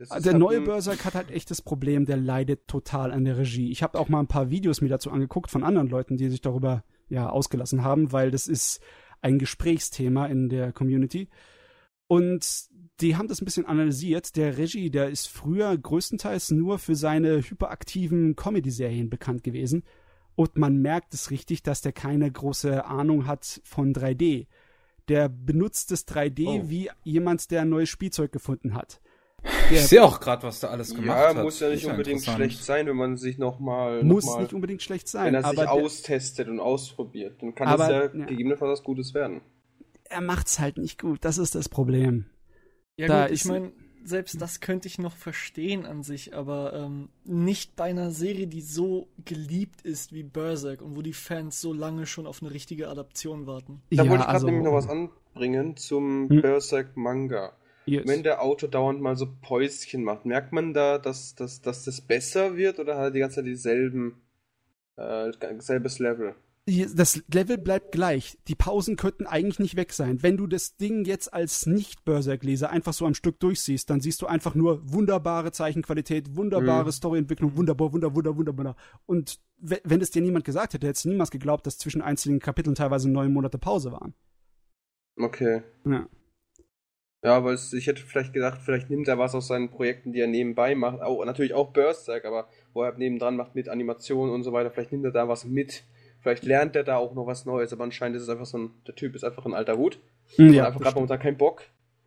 Der 0.00 0.08
halt 0.08 0.38
neue 0.38 0.60
Berserk 0.62 1.04
hat 1.04 1.14
halt 1.14 1.30
echt 1.30 1.52
das 1.52 1.62
Problem, 1.62 2.04
der 2.04 2.16
leidet 2.16 2.66
total 2.66 3.12
an 3.12 3.24
der 3.24 3.38
Regie. 3.38 3.70
Ich 3.70 3.84
habe 3.84 3.96
auch 4.00 4.08
mal 4.08 4.18
ein 4.18 4.26
paar 4.26 4.50
Videos 4.50 4.80
mir 4.80 4.88
dazu 4.88 5.12
angeguckt 5.12 5.52
von 5.52 5.62
anderen 5.62 5.88
Leuten, 5.88 6.16
die 6.16 6.28
sich 6.28 6.40
darüber 6.40 6.82
ja 7.08 7.30
ausgelassen 7.30 7.84
haben, 7.84 8.10
weil 8.10 8.32
das 8.32 8.48
ist 8.48 8.80
ein 9.22 9.38
Gesprächsthema 9.38 10.26
in 10.26 10.48
der 10.48 10.72
Community. 10.72 11.28
Und 12.08 12.68
die 13.00 13.16
haben 13.16 13.28
das 13.28 13.40
ein 13.40 13.44
bisschen 13.44 13.66
analysiert. 13.66 14.36
Der 14.36 14.56
Regie, 14.56 14.90
der 14.90 15.08
ist 15.08 15.26
früher 15.28 15.76
größtenteils 15.76 16.50
nur 16.52 16.78
für 16.78 16.94
seine 16.94 17.38
hyperaktiven 17.38 18.36
Comedy-Serien 18.36 19.10
bekannt 19.10 19.42
gewesen. 19.42 19.82
Und 20.36 20.56
man 20.56 20.78
merkt 20.78 21.14
es 21.14 21.30
richtig, 21.30 21.62
dass 21.62 21.80
der 21.80 21.92
keine 21.92 22.30
große 22.30 22.84
Ahnung 22.84 23.26
hat 23.26 23.60
von 23.64 23.92
3D. 23.94 24.46
Der 25.08 25.28
benutzt 25.28 25.90
das 25.90 26.06
3D 26.08 26.46
Oh. 26.46 26.68
wie 26.70 26.90
jemand, 27.02 27.50
der 27.50 27.62
ein 27.62 27.68
neues 27.68 27.88
Spielzeug 27.88 28.32
gefunden 28.32 28.74
hat. 28.74 29.00
Der 29.70 29.72
Ich 29.82 29.86
sehe 29.88 30.02
auch 30.02 30.20
gerade, 30.20 30.42
was 30.44 30.60
der 30.60 30.70
alles 30.70 30.90
gemacht 30.94 31.06
Ja, 31.06 31.34
hat. 31.34 31.42
muss 31.42 31.60
ja 31.60 31.68
nicht 31.68 31.84
Ist 31.84 31.90
unbedingt 31.90 32.22
schlecht 32.24 32.64
sein, 32.64 32.86
wenn 32.86 32.96
man 32.96 33.16
sich 33.18 33.36
nochmal. 33.38 34.02
muss 34.02 34.24
noch 34.24 34.36
mal, 34.36 34.42
nicht 34.42 34.54
unbedingt 34.54 34.82
schlecht 34.82 35.12
wenn 35.12 35.32
sein, 35.32 35.34
er 35.34 35.50
sich 35.50 35.58
austestet 35.68 36.48
und 36.48 36.60
ausprobiert, 36.60 37.42
dann 37.42 37.54
kann 37.54 37.68
Aber, 37.68 37.88
das 37.88 38.12
ja, 38.14 38.20
ja. 38.20 38.24
gegebenenfalls 38.26 38.78
was 38.78 38.82
Gutes 38.84 39.12
werden. 39.14 39.42
er 40.04 40.20
macht's 40.22 40.58
halt 40.60 40.78
nicht 40.78 41.00
gut. 41.00 41.24
Das 41.24 41.36
ist 41.38 41.54
das 41.54 41.68
Problem. 41.68 42.24
Ja 42.96 43.08
Da 43.08 43.26
gut, 43.26 43.34
ich 43.34 43.44
meine, 43.44 43.72
selbst 44.04 44.40
das 44.40 44.60
könnte 44.60 44.86
ich 44.86 44.98
noch 44.98 45.16
verstehen 45.16 45.86
an 45.86 46.02
sich, 46.02 46.34
aber 46.34 46.74
ähm, 46.74 47.08
nicht 47.24 47.74
bei 47.74 47.84
einer 47.84 48.10
Serie, 48.10 48.46
die 48.46 48.60
so 48.60 49.08
geliebt 49.24 49.82
ist 49.82 50.12
wie 50.12 50.22
Berserk 50.22 50.82
und 50.82 50.96
wo 50.96 51.02
die 51.02 51.12
Fans 51.12 51.60
so 51.60 51.72
lange 51.72 52.06
schon 52.06 52.26
auf 52.26 52.42
eine 52.42 52.52
richtige 52.52 52.88
Adaption 52.88 53.46
warten. 53.46 53.82
Da 53.90 54.04
ja, 54.04 54.10
wollte 54.10 54.22
ich 54.22 54.26
gerade 54.26 54.34
also, 54.34 54.46
nämlich 54.46 54.64
noch 54.64 54.72
was 54.74 54.88
anbringen 54.88 55.76
zum 55.76 56.28
Hm. 56.28 56.42
Berserk 56.42 56.96
Manga. 56.96 57.56
Yes. 57.86 58.06
Wenn 58.06 58.22
der 58.22 58.42
Autor 58.42 58.70
dauernd 58.70 59.00
mal 59.00 59.16
so 59.16 59.26
Päuschen 59.42 60.04
macht, 60.04 60.24
merkt 60.24 60.52
man 60.52 60.72
da, 60.72 60.98
dass, 60.98 61.34
dass, 61.34 61.60
dass 61.60 61.84
das 61.84 62.00
besser 62.00 62.56
wird 62.56 62.78
oder 62.78 62.96
hat 62.96 63.04
er 63.04 63.10
die 63.10 63.20
ganze 63.20 63.36
Zeit 63.36 63.46
dieselben, 63.46 64.22
äh, 64.96 65.32
selbes 65.58 65.98
Level? 65.98 66.34
Das 66.66 67.22
Level 67.32 67.58
bleibt 67.58 67.92
gleich. 67.92 68.38
Die 68.48 68.54
Pausen 68.54 68.96
könnten 68.96 69.26
eigentlich 69.26 69.58
nicht 69.58 69.76
weg 69.76 69.92
sein. 69.92 70.22
Wenn 70.22 70.38
du 70.38 70.46
das 70.46 70.76
Ding 70.76 71.04
jetzt 71.04 71.32
als 71.34 71.66
Nicht-Berserk-Leser 71.66 72.70
einfach 72.70 72.94
so 72.94 73.04
am 73.04 73.14
Stück 73.14 73.38
durchsiehst, 73.40 73.90
dann 73.90 74.00
siehst 74.00 74.22
du 74.22 74.26
einfach 74.26 74.54
nur 74.54 74.80
wunderbare 74.90 75.52
Zeichenqualität, 75.52 76.36
wunderbare 76.36 76.86
Mhm. 76.86 76.92
Storyentwicklung, 76.92 77.56
wunderbar, 77.56 77.92
wunder, 77.92 78.14
wunder, 78.14 78.34
wunderbar. 78.36 78.76
Und 79.04 79.40
we- 79.58 79.80
wenn 79.84 80.00
es 80.00 80.10
dir 80.10 80.22
niemand 80.22 80.46
gesagt 80.46 80.72
hätte, 80.72 80.86
hättest 80.86 81.04
du 81.04 81.10
niemals 81.10 81.30
geglaubt, 81.30 81.66
dass 81.66 81.76
zwischen 81.76 82.00
einzelnen 82.00 82.40
Kapiteln 82.40 82.74
teilweise 82.74 83.10
neun 83.10 83.32
Monate 83.32 83.58
Pause 83.58 83.92
waren. 83.92 84.14
Okay. 85.18 85.62
Ja. 85.84 86.08
Ja, 87.22 87.36
aber 87.36 87.52
es, 87.52 87.72
ich 87.72 87.86
hätte 87.86 88.02
vielleicht 88.02 88.32
gedacht, 88.34 88.60
vielleicht 88.62 88.90
nimmt 88.90 89.08
er 89.08 89.18
was 89.18 89.34
aus 89.34 89.46
seinen 89.48 89.70
Projekten, 89.70 90.12
die 90.12 90.20
er 90.20 90.26
nebenbei 90.26 90.74
macht. 90.74 91.00
Auch, 91.00 91.24
natürlich 91.24 91.54
auch 91.54 91.72
Berserk, 91.72 92.24
aber 92.26 92.48
wo 92.74 92.82
er 92.82 92.92
nebendran 92.98 93.36
macht 93.36 93.54
mit 93.54 93.68
Animationen 93.68 94.32
und 94.34 94.42
so 94.42 94.52
weiter. 94.52 94.70
Vielleicht 94.70 94.92
nimmt 94.92 95.04
er 95.06 95.10
da 95.12 95.26
was 95.28 95.44
mit. 95.46 95.84
Vielleicht 96.24 96.44
lernt 96.44 96.74
er 96.74 96.84
da 96.84 96.96
auch 96.96 97.14
noch 97.14 97.26
was 97.26 97.44
Neues. 97.44 97.70
Aber 97.74 97.84
anscheinend 97.84 98.16
ist 98.16 98.22
es 98.22 98.28
einfach 98.30 98.46
so 98.46 98.56
ein, 98.56 98.70
der 98.86 98.94
Typ 98.94 99.14
ist 99.14 99.24
einfach 99.24 99.44
ein 99.44 99.52
alter 99.52 99.76
Hut. 99.76 100.00
Ja, 100.38 100.44
Ja, 100.46 100.62
hat 100.62 100.68
einfach 100.68 100.80
gerade 100.80 100.94
momentan 100.96 101.18
keinen 101.20 101.36
Bock. 101.36 101.62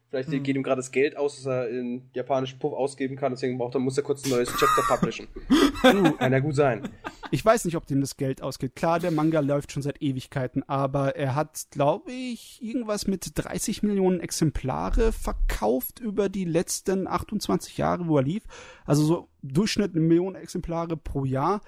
Vielleicht 0.09 0.29
Mhm. 0.29 0.41
geht 0.41 0.55
ihm 0.55 0.63
gerade 0.63 0.79
das 0.79 0.91
Geld 0.91 1.17
aus, 1.17 1.35
das 1.35 1.45
er 1.45 1.69
in 1.69 2.09
japanischen 2.13 2.57
Puff 2.59 2.73
ausgeben 2.73 3.15
kann. 3.15 3.31
Deswegen 3.33 3.57
braucht 3.59 3.75
er, 3.75 3.79
muss 3.79 3.95
er 3.97 4.03
kurz 4.03 4.23
ein 4.25 4.31
neues 4.31 4.49
Chapter 4.49 4.81
publishen. 4.95 5.27
Kann 6.17 6.31
ja 6.31 6.39
gut 6.39 6.55
sein. 6.55 6.89
Ich 7.29 7.43
weiß 7.45 7.65
nicht, 7.65 7.75
ob 7.75 7.85
dem 7.85 7.99
das 8.01 8.17
Geld 8.17 8.41
ausgeht. 8.41 8.75
Klar, 8.75 8.99
der 8.99 9.11
Manga 9.11 9.41
läuft 9.41 9.71
schon 9.71 9.83
seit 9.83 10.01
Ewigkeiten, 10.01 10.63
aber 10.67 11.15
er 11.15 11.35
hat, 11.35 11.67
glaube 11.71 12.11
ich, 12.11 12.59
irgendwas 12.63 13.05
mit 13.05 13.31
30 13.35 13.83
Millionen 13.83 14.19
Exemplare 14.21 15.11
verkauft 15.11 15.99
über 15.99 16.29
die 16.29 16.45
letzten 16.45 17.05
28 17.05 17.77
Jahre, 17.77 18.07
wo 18.07 18.17
er 18.17 18.23
lief. 18.23 18.43
Also 18.85 19.03
so 19.03 19.27
Durchschnitt 19.43 19.91
eine 19.91 19.99
Million 20.03 20.35
Exemplare 20.35 20.97
pro 20.97 21.23
Jahr. 21.25 21.61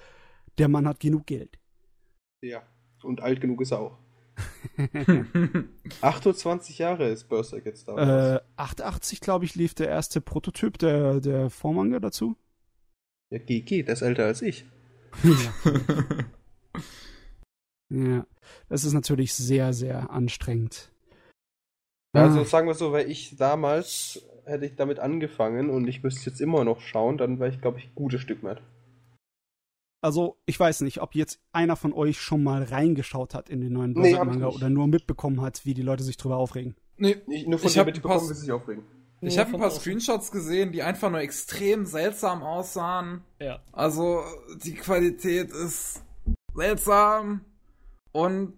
Der 0.58 0.68
Mann 0.68 0.88
hat 0.88 0.98
genug 0.98 1.26
Geld. 1.26 1.58
Ja. 2.42 2.62
Und 3.02 3.20
alt 3.22 3.40
genug 3.40 3.60
ist 3.62 3.72
er 3.72 3.80
auch. 3.80 3.98
28 6.00 6.78
Jahre 6.78 7.08
ist 7.08 7.28
Berserk 7.28 7.66
jetzt 7.66 7.88
da. 7.88 8.36
Äh, 8.36 8.40
88, 8.56 9.20
glaube 9.20 9.44
ich, 9.44 9.54
lief 9.54 9.74
der 9.74 9.88
erste 9.88 10.20
Prototyp 10.20 10.78
der, 10.78 11.20
der 11.20 11.50
Vormanga 11.50 11.98
dazu. 12.00 12.36
ja, 13.30 13.38
GG, 13.38 13.82
der 13.82 13.94
ist 13.94 14.02
älter 14.02 14.24
als 14.26 14.42
ich. 14.42 14.64
ja. 15.22 15.54
ja, 17.90 18.26
das 18.68 18.84
ist 18.84 18.92
natürlich 18.92 19.34
sehr, 19.34 19.72
sehr 19.72 20.10
anstrengend. 20.10 20.90
Also 22.12 22.40
Ah. 22.40 22.44
sagen 22.44 22.66
wir 22.66 22.74
so, 22.74 22.92
weil 22.92 23.10
ich 23.10 23.36
damals 23.36 24.20
hätte 24.44 24.66
ich 24.66 24.74
damit 24.74 24.98
angefangen 24.98 25.70
und 25.70 25.86
ich 25.86 26.02
müsste 26.02 26.28
jetzt 26.30 26.40
immer 26.40 26.64
noch 26.64 26.80
schauen, 26.80 27.18
dann 27.18 27.38
wäre 27.38 27.50
ich, 27.50 27.60
glaube 27.60 27.78
ich, 27.78 27.86
ein 27.86 27.94
gutes 27.94 28.20
Stück 28.20 28.42
mehr. 28.42 28.60
Also, 30.02 30.38
ich 30.46 30.58
weiß 30.58 30.80
nicht, 30.80 31.02
ob 31.02 31.14
jetzt 31.14 31.40
einer 31.52 31.76
von 31.76 31.92
euch 31.92 32.20
schon 32.20 32.42
mal 32.42 32.62
reingeschaut 32.62 33.34
hat 33.34 33.50
in 33.50 33.60
den 33.60 33.72
neuen 33.74 33.94
Berserk-Manga 33.94 34.46
nicht. 34.46 34.56
oder 34.56 34.70
nur 34.70 34.86
mitbekommen 34.86 35.40
hat, 35.42 35.66
wie 35.66 35.74
die 35.74 35.82
Leute 35.82 36.02
sich 36.04 36.16
drüber 36.16 36.36
aufregen. 36.38 36.74
Nee, 36.96 37.16
Ich, 37.28 37.46
nur 37.46 37.58
von 37.58 37.68
Ich 37.68 37.74
dir 37.74 37.84
mitbekommen, 37.84 38.22
wie 38.30 38.34
sie 38.34 38.40
sich 38.40 38.52
aufregen. 38.52 38.82
ich 39.20 39.36
Nur 39.36 39.44
habe 39.44 39.54
ein 39.56 39.60
paar. 39.60 39.70
Screenshots 39.70 40.30
gesehen, 40.32 40.72
die 40.72 40.82
einfach 40.82 41.10
nur 41.10 41.20
extrem 41.20 41.84
seltsam 41.84 42.42
aussahen. 42.42 43.22
Ja. 43.40 43.60
Also, 43.72 44.22
die 44.64 44.74
Qualität 44.74 45.50
ist 45.50 46.02
seltsam. 46.54 47.42
Und 48.12 48.56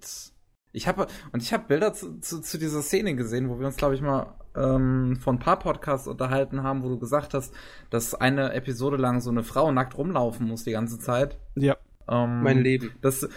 ich 0.73 0.87
habe 0.89 1.07
und 1.33 1.43
ich 1.43 1.53
habe 1.53 1.65
Bilder 1.67 1.93
zu, 1.93 2.19
zu, 2.21 2.41
zu 2.41 2.59
dieser 2.59 2.83
Szene 2.83 3.15
gesehen, 3.17 3.51
wo 3.51 3.59
wir 3.59 3.67
uns, 3.67 3.77
glaube 3.77 3.95
ich, 3.95 4.01
mal 4.01 4.35
ähm, 4.57 5.17
von 5.21 5.37
ein 5.37 5.39
paar 5.39 5.59
Podcasts 5.59 6.09
unterhalten 6.09 6.63
haben, 6.63 6.83
wo 6.83 6.89
du 6.89 6.99
gesagt 6.99 7.35
hast, 7.35 7.55
dass 7.91 8.15
eine 8.15 8.53
Episode 8.53 8.97
lang 8.97 9.21
so 9.21 9.31
eine 9.31 9.43
Frau 9.43 9.71
nackt 9.73 9.97
rumlaufen 9.97 10.47
muss 10.47 10.65
die 10.65 10.73
ganze 10.73 10.99
Zeit. 10.99 11.39
Ja. 11.55 11.77
Ähm, 12.09 12.43
Mein 12.43 12.59
Leben. 12.63 12.91
Das, 13.01 13.21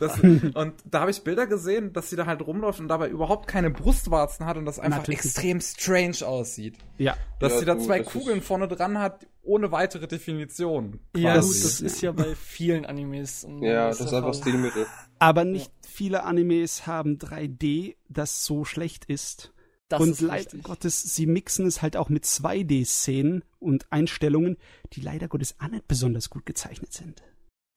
das, 0.00 0.20
und 0.20 0.74
da 0.84 1.00
habe 1.00 1.10
ich 1.10 1.22
Bilder 1.22 1.46
gesehen, 1.46 1.92
dass 1.92 2.10
sie 2.10 2.16
da 2.16 2.26
halt 2.26 2.44
rumläuft 2.44 2.80
und 2.80 2.88
dabei 2.88 3.08
überhaupt 3.08 3.46
keine 3.46 3.70
Brustwarzen 3.70 4.44
hat 4.44 4.56
und 4.56 4.64
das 4.64 4.78
einfach 4.78 4.98
Natürlich 4.98 5.20
extrem 5.20 5.60
strange 5.60 6.26
aussieht. 6.26 6.76
Ja. 6.98 7.16
Dass 7.38 7.52
Ja, 7.52 7.58
sie 7.60 7.64
da 7.64 7.74
du, 7.74 7.80
zwei 7.82 8.00
Kugeln 8.00 8.42
vorne 8.42 8.66
dran 8.66 8.98
hat, 8.98 9.26
ohne 9.46 9.72
weitere 9.72 10.06
Definition. 10.08 11.00
Ja, 11.16 11.34
Das 11.34 11.46
gut, 11.46 11.54
ist- 11.56 11.64
das 11.64 11.80
ist 11.80 12.00
ja 12.02 12.12
bei 12.12 12.34
vielen 12.34 12.84
Animes. 12.84 13.44
und 13.44 13.62
Ja, 13.62 13.88
das 13.88 14.00
ist 14.00 14.12
einfach. 14.12 14.34
Stilmittel. 14.34 14.86
Aber 15.18 15.44
nicht 15.44 15.70
viele 15.86 16.24
Animes 16.24 16.86
haben 16.86 17.18
3D, 17.18 17.96
das 18.08 18.44
so 18.44 18.64
schlecht 18.64 19.06
ist. 19.06 19.52
Das 19.88 20.00
und 20.00 20.10
ist 20.10 20.20
leider 20.20 20.44
richtig. 20.46 20.64
Gottes, 20.64 21.00
sie 21.14 21.26
mixen 21.26 21.64
es 21.66 21.80
halt 21.80 21.96
auch 21.96 22.08
mit 22.08 22.24
2D-Szenen 22.24 23.44
und 23.60 23.86
Einstellungen, 23.92 24.56
die 24.92 25.00
leider 25.00 25.28
Gottes 25.28 25.54
auch 25.60 25.68
nicht 25.68 25.86
besonders 25.86 26.28
gut 26.28 26.44
gezeichnet 26.44 26.92
sind. 26.92 27.22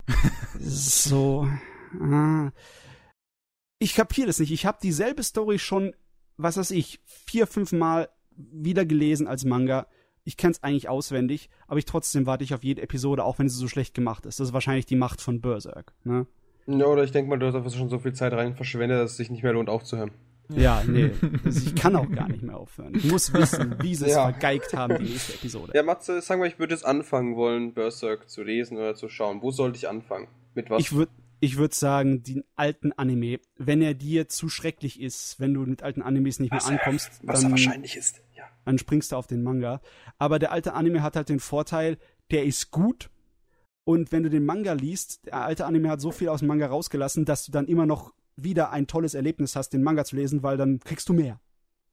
so. 0.60 1.48
Ah. 2.02 2.52
Ich 3.80 3.94
kapiere 3.96 4.28
das 4.28 4.40
nicht. 4.40 4.52
Ich 4.52 4.66
habe 4.66 4.80
dieselbe 4.82 5.24
Story 5.24 5.60
schon, 5.60 5.96
was 6.38 6.58
weiß 6.58 6.72
ich, 6.72 7.00
vier, 7.06 7.48
fünf 7.48 7.72
Mal 7.72 8.10
wieder 8.36 8.86
gelesen 8.86 9.28
als 9.28 9.46
Manga. 9.46 9.88
Ich 10.30 10.38
kenne 10.38 10.52
es 10.52 10.62
eigentlich 10.64 10.88
auswendig, 10.90 11.50
aber 11.68 11.80
ich 11.80 11.86
trotzdem 11.86 12.28
warte 12.28 12.44
ich 12.44 12.54
auf 12.54 12.64
jede 12.64 12.84
Episode, 12.84 13.24
auch 13.24 13.40
wenn 13.40 13.50
sie 13.50 13.58
so 13.58 13.68
schlecht 13.68 13.96
gemacht 13.96 14.28
ist. 14.28 14.40
Das 14.40 14.50
ist 14.50 14.54
wahrscheinlich 14.54 14.86
die 14.86 14.96
Macht 14.96 15.22
von 15.22 15.42
Berserk. 15.42 15.92
Ne? 16.04 16.28
Ja, 16.68 16.86
oder 16.86 17.04
ich 17.04 17.12
denke 17.12 17.32
mal, 17.32 17.40
du 17.40 17.48
hast 17.48 17.56
einfach 17.56 17.72
schon 17.74 17.90
so 17.90 17.98
viel 17.98 18.14
Zeit 18.14 18.34
rein 18.34 18.56
verschwendet, 18.56 19.00
dass 19.00 19.12
es 19.12 19.18
sich 19.18 19.32
nicht 19.32 19.42
mehr 19.42 19.54
lohnt 19.54 19.70
aufzuhören. 19.70 20.12
Ja, 20.56 20.84
nee. 20.88 21.10
Also 21.44 21.68
ich 21.68 21.76
kann 21.76 21.96
auch 21.96 22.10
gar 22.12 22.28
nicht 22.30 22.44
mehr 22.44 22.58
aufhören. 22.58 22.94
Ich 22.96 23.06
muss 23.06 23.34
wissen, 23.34 23.76
wie 23.82 23.96
sie 23.96 24.06
es 24.06 24.14
Ja. 24.14 24.30
vergeigt 24.30 24.74
haben, 24.76 24.98
die 25.00 25.10
nächste 25.12 25.34
Episode. 25.40 25.72
Ja, 25.76 25.82
Matze, 25.82 26.22
sag 26.22 26.38
mal, 26.38 26.48
ich 26.48 26.60
würde 26.60 26.76
jetzt 26.76 26.86
anfangen 26.86 27.36
wollen, 27.36 27.74
Berserk 27.74 28.30
zu 28.30 28.44
lesen 28.44 28.78
oder 28.78 28.94
zu 28.96 29.10
schauen. 29.10 29.42
Wo 29.42 29.50
sollte 29.52 29.78
ich 29.78 29.90
anfangen? 29.90 30.28
Mit 30.54 30.70
was? 30.70 30.82
Ich 30.82 30.92
würde 30.94 31.12
ich 31.42 31.56
würd 31.58 31.74
sagen, 31.74 32.22
den 32.22 32.44
alten 32.58 32.92
Anime, 32.92 33.40
wenn 33.58 33.82
er 33.82 33.94
dir 33.94 34.28
zu 34.28 34.50
schrecklich 34.50 35.00
ist, 35.00 35.40
wenn 35.40 35.54
du 35.54 35.62
mit 35.62 35.82
alten 35.84 36.02
Animes 36.02 36.40
nicht 36.40 36.52
mehr 36.52 36.60
was 36.60 36.68
er- 36.70 36.74
ankommst, 36.74 37.22
was 37.24 37.42
dann, 37.42 37.52
wahrscheinlich 37.52 37.96
ist. 37.96 38.22
Dann 38.66 38.78
springst 38.78 39.12
du 39.12 39.16
auf 39.16 39.28
den 39.28 39.44
Manga. 39.44 39.82
Aber 40.18 40.40
der 40.40 40.52
alte 40.52 40.74
Anime 40.74 41.02
hat 41.04 41.16
halt 41.16 41.30
den 41.30 41.40
Vorteil, 41.40 41.98
der 42.32 42.46
ist 42.46 42.72
gut. 42.72 43.10
Und 43.84 44.12
wenn 44.12 44.24
du 44.24 44.30
den 44.30 44.46
Manga 44.46 44.74
liest, 44.74 45.26
der 45.26 45.42
alte 45.42 45.66
Anime 45.66 45.90
hat 45.90 46.02
so 46.02 46.12
viel 46.12 46.30
aus 46.30 46.40
dem 46.40 46.48
Manga 46.48 46.68
rausgelassen, 46.68 47.26
dass 47.26 47.46
du 47.46 47.52
dann 47.52 47.68
immer 47.68 47.86
noch 47.86 48.14
wieder 48.36 48.72
ein 48.72 48.88
tolles 48.88 49.14
Erlebnis 49.14 49.56
hast, 49.56 49.72
den 49.72 49.84
Manga 49.84 50.06
zu 50.06 50.16
lesen, 50.16 50.44
weil 50.44 50.58
dann 50.58 50.80
kriegst 50.80 51.10
du 51.10 51.14
mehr. 51.14 51.40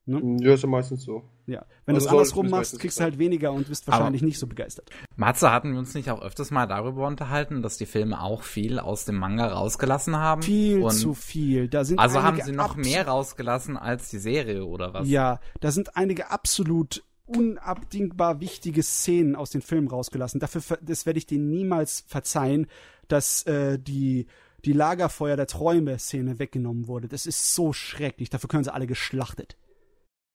Ja, 0.06 0.54
ist 0.54 0.62
ja 0.62 0.68
meistens 0.68 1.02
so. 1.02 1.24
Ja. 1.46 1.64
Wenn 1.84 1.96
Also 1.96 1.96
du 1.96 1.96
es 1.96 2.02
soll- 2.04 2.10
andersrum 2.12 2.50
machst, 2.50 2.78
kriegst 2.78 2.96
so 2.96 3.00
du 3.00 3.04
halt 3.04 3.18
weniger 3.18 3.52
und 3.52 3.68
bist 3.68 3.88
wahrscheinlich 3.88 4.22
nicht 4.22 4.38
so 4.38 4.46
begeistert. 4.46 4.88
Matze, 5.16 5.50
hatten 5.50 5.72
wir 5.72 5.78
uns 5.80 5.94
nicht 5.94 6.10
auch 6.10 6.22
öfters 6.22 6.50
mal 6.52 6.66
darüber 6.66 7.06
unterhalten, 7.08 7.60
dass 7.62 7.76
die 7.76 7.86
Filme 7.86 8.22
auch 8.22 8.42
viel 8.44 8.78
aus 8.78 9.04
dem 9.04 9.16
Manga 9.16 9.48
rausgelassen 9.48 10.16
haben? 10.16 10.42
Viel 10.42 10.82
Und 10.82 10.92
zu 10.92 11.12
viel. 11.14 11.68
Da 11.68 11.84
sind 11.84 11.98
Also 11.98 12.22
haben 12.22 12.40
sie 12.40 12.52
noch 12.52 12.76
mehr 12.76 13.08
rausgelassen 13.08 13.76
als 13.76 14.08
die 14.10 14.18
Serie 14.18 14.64
oder 14.64 14.94
was? 14.94 15.08
Ja, 15.08 15.40
da 15.60 15.70
sind 15.72 15.96
einige 15.96 16.30
absolut 16.30 17.02
unabdingbar 17.26 18.40
wichtige 18.40 18.82
Szenen 18.82 19.36
aus 19.36 19.50
den 19.50 19.62
Filmen 19.62 19.88
rausgelassen. 19.88 20.40
Dafür, 20.40 20.78
das 20.82 21.06
werde 21.06 21.18
ich 21.18 21.26
denen 21.26 21.50
niemals 21.50 22.04
verzeihen, 22.06 22.66
dass 23.08 23.42
äh, 23.44 23.78
die 23.78 24.26
die 24.64 24.72
Lagerfeuer 24.72 25.36
der 25.36 25.46
Träume 25.46 25.96
Szene 25.98 26.40
weggenommen 26.40 26.88
wurde. 26.88 27.06
Das 27.06 27.24
ist 27.26 27.54
so 27.54 27.72
schrecklich. 27.72 28.30
Dafür 28.30 28.48
können 28.48 28.64
sie 28.64 28.74
alle 28.74 28.88
geschlachtet. 28.88 29.56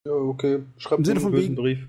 Ja, 0.05 0.13
okay. 0.13 0.63
Schreibt 0.77 0.99
Im 0.99 1.05
Sinne 1.05 1.17
einen 1.19 1.23
von 1.23 1.31
bösen 1.31 1.43
wegen- 1.49 1.55
Brief. 1.55 1.87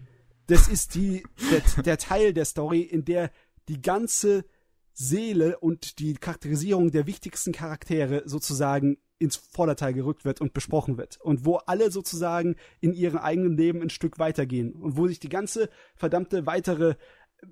Das 0.48 0.68
ist 0.68 0.94
die 0.96 1.22
der, 1.50 1.82
der 1.82 1.98
Teil 1.98 2.32
der 2.34 2.44
Story, 2.44 2.80
in 2.80 3.04
der 3.04 3.30
die 3.68 3.80
ganze 3.80 4.44
Seele 4.92 5.58
und 5.60 5.98
die 5.98 6.14
Charakterisierung 6.14 6.90
der 6.90 7.06
wichtigsten 7.06 7.52
Charaktere 7.52 8.22
sozusagen 8.26 8.98
ins 9.18 9.36
Vorderteil 9.36 9.94
gerückt 9.94 10.24
wird 10.24 10.40
und 10.40 10.52
besprochen 10.52 10.98
wird. 10.98 11.18
Und 11.20 11.46
wo 11.46 11.56
alle 11.56 11.90
sozusagen 11.92 12.56
in 12.80 12.92
ihrem 12.92 13.18
eigenen 13.18 13.56
Leben 13.56 13.80
ein 13.80 13.88
Stück 13.88 14.18
weitergehen. 14.18 14.72
Und 14.72 14.96
wo 14.96 15.06
sich 15.06 15.20
die 15.20 15.28
ganze 15.28 15.70
verdammte 15.94 16.44
weitere, 16.44 16.96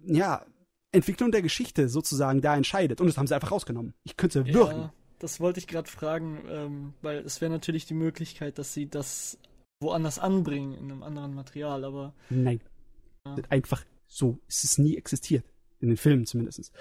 ja, 0.04 0.44
Entwicklung 0.92 1.30
der 1.30 1.42
Geschichte 1.42 1.88
sozusagen 1.88 2.40
da 2.40 2.56
entscheidet. 2.56 3.00
Und 3.00 3.06
das 3.06 3.16
haben 3.16 3.28
sie 3.28 3.34
einfach 3.34 3.52
rausgenommen. 3.52 3.94
Ich 4.02 4.16
könnte 4.16 4.44
würgen. 4.44 4.78
Ja, 4.80 4.92
das 5.20 5.38
wollte 5.38 5.60
ich 5.60 5.68
gerade 5.68 5.88
fragen, 5.88 6.42
ähm, 6.48 6.94
weil 7.02 7.18
es 7.18 7.40
wäre 7.40 7.52
natürlich 7.52 7.86
die 7.86 7.94
Möglichkeit, 7.94 8.58
dass 8.58 8.74
sie 8.74 8.90
das 8.90 9.38
woanders 9.80 10.18
anbringen, 10.18 10.74
in 10.74 10.90
einem 10.90 11.02
anderen 11.02 11.34
Material, 11.34 11.84
aber 11.84 12.14
Nein. 12.28 12.60
Ja. 13.26 13.36
Einfach 13.48 13.84
so. 14.06 14.38
Es 14.48 14.64
ist 14.64 14.78
nie 14.78 14.96
existiert. 14.96 15.44
In 15.80 15.88
den 15.88 15.96
Filmen 15.96 16.26
zumindest. 16.26 16.72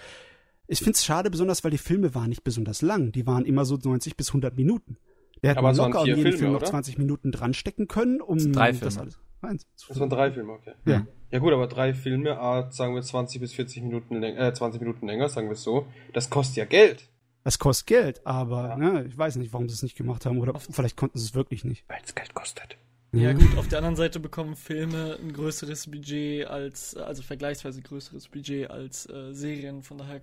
Ich 0.67 0.79
finde 0.79 0.91
es 0.91 1.05
schade, 1.05 1.29
besonders 1.29 1.63
weil 1.63 1.71
die 1.71 1.77
Filme 1.77 2.13
waren 2.13 2.29
nicht 2.29 2.43
besonders 2.43 2.81
lang. 2.81 3.11
Die 3.11 3.25
waren 3.25 3.45
immer 3.45 3.65
so 3.65 3.77
90 3.77 4.17
bis 4.17 4.29
100 4.29 4.55
Minuten. 4.55 4.97
Der 5.41 5.51
hätte 5.55 5.61
locker 5.61 5.99
an 6.01 6.05
jeden 6.05 6.21
Filme, 6.21 6.37
Film 6.37 6.51
noch 6.51 6.59
oder? 6.59 6.69
20 6.69 6.97
Minuten 6.97 7.31
dran 7.31 7.53
stecken 7.53 7.87
können, 7.87 8.21
um 8.21 8.37
Drei 8.51 8.71
das 8.73 8.79
Filme. 8.95 9.01
alles. 9.01 9.19
Eins. 9.41 9.67
Das 9.87 9.97
waren 9.97 10.09
drei 10.09 10.31
Filme, 10.33 10.51
okay. 10.51 10.73
Ja. 10.85 11.07
Ja 11.31 11.39
gut, 11.39 11.53
aber 11.53 11.67
drei 11.67 11.93
Filme, 11.93 12.37
ah, 12.37 12.69
sagen 12.71 12.93
wir 12.93 13.01
20 13.01 13.39
bis 13.39 13.53
40 13.53 13.83
Minuten 13.83 14.19
länger, 14.19 14.39
äh, 14.47 14.53
20 14.53 14.81
Minuten 14.81 15.07
länger, 15.07 15.29
sagen 15.29 15.47
wir 15.47 15.53
es 15.53 15.63
so. 15.63 15.87
Das 16.11 16.29
kostet 16.29 16.57
ja 16.57 16.65
Geld. 16.65 17.07
Das 17.45 17.57
kostet 17.57 17.87
Geld, 17.87 18.27
aber 18.27 18.69
Ja. 18.69 18.77
ne, 18.77 19.05
ich 19.07 19.17
weiß 19.17 19.37
nicht, 19.37 19.53
warum 19.53 19.69
sie 19.69 19.75
es 19.75 19.83
nicht 19.83 19.95
gemacht 19.95 20.25
haben. 20.25 20.39
Oder 20.39 20.59
vielleicht 20.59 20.97
konnten 20.97 21.17
sie 21.17 21.23
es 21.25 21.33
wirklich 21.35 21.63
nicht. 21.63 21.85
Weil 21.87 21.99
es 22.03 22.13
Geld 22.13 22.33
kostet. 22.33 22.77
Ja 23.11 23.33
gut, 23.33 23.57
auf 23.57 23.67
der 23.67 23.79
anderen 23.79 23.95
Seite 23.95 24.19
bekommen 24.19 24.55
Filme 24.55 25.17
ein 25.21 25.33
größeres 25.33 25.89
Budget 25.89 26.47
als, 26.47 26.95
also 26.95 27.21
vergleichsweise 27.23 27.81
größeres 27.81 28.27
Budget 28.27 28.69
als 28.69 29.09
äh, 29.09 29.33
Serien, 29.33 29.81
von 29.83 29.97
daher 29.97 30.21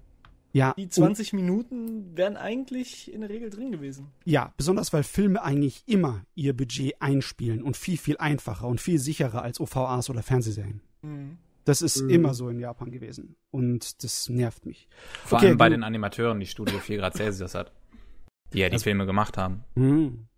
Ja, 0.52 0.72
die 0.76 0.84
und- 0.84 0.92
20 0.92 1.32
Minuten 1.32 2.16
wären 2.16 2.36
eigentlich 2.36 3.12
in 3.12 3.20
der 3.22 3.30
Regel 3.30 3.50
drin 3.50 3.72
gewesen. 3.72 4.08
Ja, 4.24 4.52
besonders 4.56 4.92
weil 4.92 5.02
Filme 5.02 5.42
eigentlich 5.42 5.82
immer 5.86 6.24
ihr 6.34 6.56
Budget 6.56 6.94
einspielen 7.00 7.62
und 7.62 7.76
viel, 7.76 7.98
viel 7.98 8.16
einfacher 8.18 8.66
und 8.68 8.80
viel 8.80 8.98
sicherer 8.98 9.42
als 9.42 9.60
OVAs 9.60 10.08
oder 10.10 10.22
Fernsehserien. 10.22 10.80
Mhm. 11.02 11.38
Das 11.64 11.82
ist 11.82 12.00
Mhm. 12.02 12.10
immer 12.10 12.32
so 12.34 12.48
in 12.48 12.60
Japan 12.60 12.92
gewesen. 12.92 13.34
Und 13.50 14.04
das 14.04 14.28
nervt 14.28 14.64
mich. 14.66 14.88
Vor 15.24 15.38
Okay, 15.38 15.48
allem 15.48 15.58
bei 15.58 15.68
du- 15.68 15.74
den 15.74 15.82
Animateuren, 15.82 16.38
die 16.38 16.46
Studio 16.46 16.78
4 16.78 16.98
Grad 16.98 17.16
Celsius 17.16 17.56
hat. 17.56 17.72
Die 18.52 18.60
ja 18.60 18.68
die 18.68 18.74
Also- 18.74 18.84
Filme 18.84 19.04
gemacht 19.06 19.36
haben. 19.36 19.64
Hm. 19.74 20.28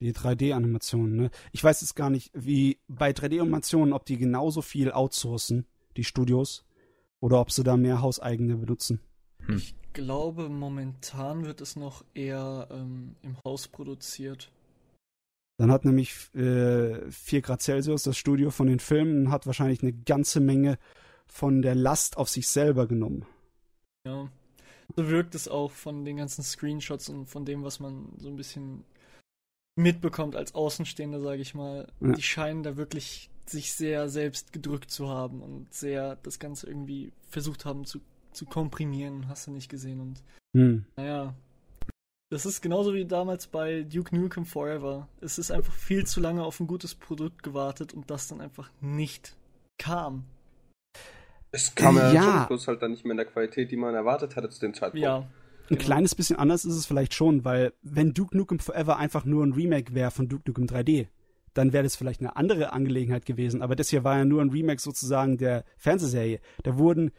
Die 0.00 0.12
3D-Animationen, 0.12 1.16
ne? 1.16 1.30
Ich 1.52 1.64
weiß 1.64 1.80
jetzt 1.80 1.96
gar 1.96 2.10
nicht, 2.10 2.30
wie 2.34 2.78
bei 2.86 3.12
3D-Animationen, 3.12 3.94
ob 3.94 4.04
die 4.04 4.18
genauso 4.18 4.60
viel 4.60 4.92
outsourcen, 4.92 5.66
die 5.96 6.04
Studios, 6.04 6.64
oder 7.20 7.40
ob 7.40 7.50
sie 7.50 7.64
da 7.64 7.76
mehr 7.76 8.02
hauseigene 8.02 8.56
benutzen. 8.56 9.00
Ich 9.48 9.74
glaube, 9.92 10.48
momentan 10.48 11.46
wird 11.46 11.60
es 11.60 11.76
noch 11.76 12.04
eher 12.14 12.68
ähm, 12.70 13.16
im 13.22 13.36
Haus 13.44 13.68
produziert. 13.68 14.52
Dann 15.58 15.72
hat 15.72 15.86
nämlich 15.86 16.34
äh, 16.34 17.10
4 17.10 17.40
Grad 17.40 17.62
Celsius, 17.62 18.02
das 18.02 18.18
Studio 18.18 18.50
von 18.50 18.66
den 18.66 18.80
Filmen, 18.80 19.30
hat 19.30 19.46
wahrscheinlich 19.46 19.82
eine 19.82 19.94
ganze 19.94 20.40
Menge 20.40 20.78
von 21.26 21.62
der 21.62 21.74
Last 21.74 22.18
auf 22.18 22.28
sich 22.28 22.48
selber 22.48 22.86
genommen. 22.86 23.24
Ja. 24.06 24.30
So 24.94 25.08
wirkt 25.08 25.34
es 25.34 25.48
auch 25.48 25.70
von 25.70 26.04
den 26.04 26.18
ganzen 26.18 26.42
Screenshots 26.44 27.08
und 27.08 27.26
von 27.26 27.44
dem, 27.44 27.64
was 27.64 27.80
man 27.80 28.12
so 28.18 28.28
ein 28.28 28.36
bisschen 28.36 28.84
mitbekommt 29.76 30.34
als 30.36 30.54
Außenstehender, 30.54 31.20
sage 31.20 31.42
ich 31.42 31.54
mal. 31.54 31.86
Ja. 32.00 32.12
Die 32.12 32.22
scheinen 32.22 32.62
da 32.62 32.76
wirklich 32.76 33.30
sich 33.46 33.72
sehr 33.72 34.08
selbst 34.08 34.52
gedrückt 34.52 34.90
zu 34.90 35.08
haben 35.08 35.40
und 35.42 35.72
sehr 35.72 36.16
das 36.16 36.38
Ganze 36.40 36.66
irgendwie 36.66 37.12
versucht 37.28 37.64
haben 37.64 37.84
zu, 37.84 38.00
zu 38.32 38.44
komprimieren, 38.46 39.28
hast 39.28 39.46
du 39.46 39.52
nicht 39.52 39.68
gesehen. 39.68 40.00
Und 40.00 40.22
Hm. 40.56 40.84
naja, 40.96 41.34
das 42.30 42.44
ist 42.46 42.60
genauso 42.62 42.92
wie 42.94 43.04
damals 43.04 43.46
bei 43.46 43.82
Duke 43.82 44.16
Nukem 44.16 44.46
Forever. 44.46 45.06
Es 45.20 45.38
ist 45.38 45.50
einfach 45.52 45.74
viel 45.74 46.06
zu 46.06 46.20
lange 46.20 46.42
auf 46.42 46.58
ein 46.58 46.66
gutes 46.66 46.94
Produkt 46.94 47.42
gewartet 47.44 47.94
und 47.94 48.10
das 48.10 48.26
dann 48.26 48.40
einfach 48.40 48.70
nicht 48.80 49.36
kam. 49.78 50.24
Es 51.52 51.74
kam 51.74 51.96
ja, 51.96 52.12
Ja. 52.12 52.22
schon 52.22 52.46
bloß 52.48 52.66
halt 52.68 52.82
dann 52.82 52.90
nicht 52.90 53.04
mehr 53.04 53.12
in 53.12 53.18
der 53.18 53.26
Qualität, 53.26 53.70
die 53.70 53.76
man 53.76 53.94
erwartet 53.94 54.34
hatte 54.34 54.48
zu 54.50 54.58
dem 54.60 54.74
Zeitpunkt. 54.74 55.04
Ja. 55.04 55.28
Ein 55.68 55.76
genau. 55.76 55.84
kleines 55.84 56.14
bisschen 56.14 56.36
anders 56.36 56.64
ist 56.64 56.74
es 56.74 56.86
vielleicht 56.86 57.14
schon, 57.14 57.44
weil 57.44 57.72
wenn 57.82 58.14
Duke 58.14 58.36
Nukem 58.36 58.58
Forever 58.58 58.96
einfach 58.96 59.24
nur 59.24 59.44
ein 59.44 59.52
Remake 59.52 59.94
wäre 59.94 60.10
von 60.10 60.28
Duke 60.28 60.44
Nukem 60.46 60.66
3D, 60.66 61.08
dann 61.54 61.72
wäre 61.72 61.84
das 61.84 61.96
vielleicht 61.96 62.20
eine 62.20 62.36
andere 62.36 62.72
Angelegenheit 62.72 63.26
gewesen. 63.26 63.62
Aber 63.62 63.76
das 63.76 63.88
hier 63.88 64.04
war 64.04 64.18
ja 64.18 64.24
nur 64.24 64.42
ein 64.42 64.50
Remake 64.50 64.80
sozusagen 64.80 65.38
der 65.38 65.64
Fernsehserie. 65.76 66.40
Da 66.62 66.78
wurden 66.78 67.10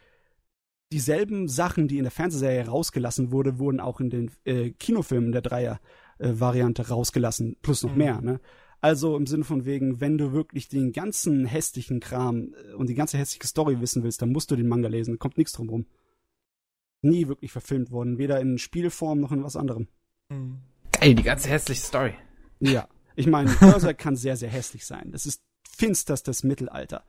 dieselben 0.91 1.47
Sachen, 1.47 1.87
die 1.87 1.97
in 1.97 2.03
der 2.03 2.11
Fernsehserie 2.11 2.67
rausgelassen 2.67 3.31
wurde, 3.31 3.59
wurden 3.59 3.79
auch 3.79 3.99
in 3.99 4.09
den 4.09 4.31
äh, 4.45 4.71
Kinofilmen 4.71 5.31
der 5.31 5.41
Dreier-Variante 5.41 6.83
äh, 6.83 6.85
rausgelassen, 6.85 7.57
plus 7.61 7.83
noch 7.83 7.91
mhm. 7.91 7.97
mehr, 7.97 8.21
ne? 8.21 8.39
Also 8.79 9.17
im 9.17 9.25
Sinne 9.25 9.43
von 9.43 9.65
wegen, 9.65 10.01
wenn 10.01 10.19
du 10.19 10.33
wirklich 10.33 10.69
den 10.69 10.91
ganzen 10.91 11.45
hässlichen 11.45 11.99
Kram 11.99 12.53
äh, 12.53 12.73
und 12.73 12.87
die 12.89 12.93
ganze 12.93 13.17
hässliche 13.17 13.47
Story 13.47 13.81
wissen 13.81 14.03
willst, 14.03 14.21
dann 14.21 14.31
musst 14.31 14.51
du 14.51 14.55
den 14.55 14.67
Manga 14.67 14.87
lesen, 14.87 15.15
da 15.15 15.17
kommt 15.17 15.37
nichts 15.37 15.53
drum 15.53 15.69
rum. 15.69 15.85
Nie 17.01 17.27
wirklich 17.27 17.51
verfilmt 17.51 17.91
worden, 17.91 18.17
weder 18.17 18.39
in 18.39 18.57
Spielform 18.57 19.19
noch 19.19 19.31
in 19.31 19.43
was 19.43 19.55
anderem. 19.55 19.87
Mhm. 20.29 20.59
Geil, 20.91 21.15
die 21.15 21.23
ganze 21.23 21.49
hässliche 21.49 21.81
Story. 21.81 22.15
Ja, 22.59 22.87
ich 23.15 23.27
meine, 23.27 23.51
Börser 23.59 23.93
kann 23.93 24.15
sehr, 24.15 24.35
sehr 24.35 24.49
hässlich 24.49 24.85
sein. 24.85 25.11
Das 25.11 25.25
ist 25.25 25.41
finsterstes 25.67 26.43
Mittelalter. 26.43 27.03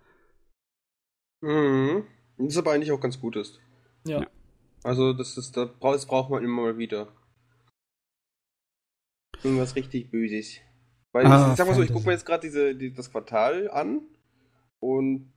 Mhm. 1.41 2.05
Das 2.37 2.57
aber 2.57 2.73
eigentlich 2.73 2.93
auch 2.93 3.01
ganz 3.01 3.21
gut 3.21 3.37
ist. 3.37 3.61
Ja. 4.07 4.27
Also 4.85 5.13
das 5.13 5.37
ist, 5.37 5.57
das 5.57 5.71
braucht 5.81 6.31
man 6.31 6.45
immer 6.45 6.63
mal 6.63 6.79
wieder. 6.79 7.13
Irgendwas 9.43 9.77
richtig 9.77 10.11
Böses. 10.11 10.59
Weil 11.13 11.27
ah, 11.27 11.51
ich 11.51 11.57
sag 11.57 11.67
mal 11.67 11.75
so, 11.75 11.83
ich 11.83 11.93
gucke 11.93 12.07
mir 12.07 12.13
jetzt 12.13 12.27
gerade 12.27 12.47
diese, 12.47 12.75
die, 12.75 12.93
das 12.93 13.11
Quartal 13.11 13.71
an 13.71 14.03
und 14.81 15.33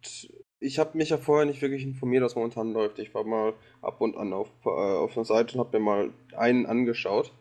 ich 0.62 0.77
habe 0.77 0.98
mich 0.98 1.10
ja 1.10 1.18
vorher 1.18 1.46
nicht 1.46 1.62
wirklich 1.62 1.84
informiert, 1.84 2.24
was 2.24 2.36
momentan 2.36 2.72
läuft. 2.72 3.00
Ich 3.00 3.13
war 3.13 3.24
mal 3.24 3.53
ab 3.82 4.00
und 4.00 4.15
an 4.15 4.32
auf, 4.32 4.48
äh, 4.63 4.70
auf 4.70 5.18
einer 5.18 5.25
Seite 5.25 5.56
und 5.56 5.65
habe 5.65 5.80
mir 5.80 5.84
mal 5.84 6.10
einen 6.38 6.68
angeschaut. 6.68 7.34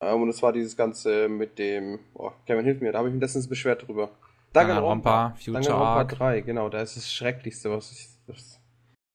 Ähm, 0.00 0.22
und 0.22 0.28
es 0.28 0.42
war 0.42 0.52
dieses 0.52 0.76
Ganze 0.76 1.28
mit 1.28 1.58
dem, 1.58 2.00
oh, 2.14 2.30
Kevin 2.46 2.66
hilf 2.66 2.80
mir, 2.80 2.92
da 2.92 2.98
habe 2.98 3.08
ich 3.08 3.14
mich 3.14 3.22
letztens 3.22 3.48
beschwert 3.48 3.88
drüber. 3.88 4.10
Danganronpa, 4.52 5.34
Future 5.36 5.60
Danganronpa 5.60 6.04
3, 6.04 6.40
genau, 6.42 6.68
da 6.68 6.82
ist 6.82 6.96
das 6.96 7.12
Schrecklichste, 7.12 7.70
was 7.70 7.92
ich, 7.92 8.08
das 8.26 8.60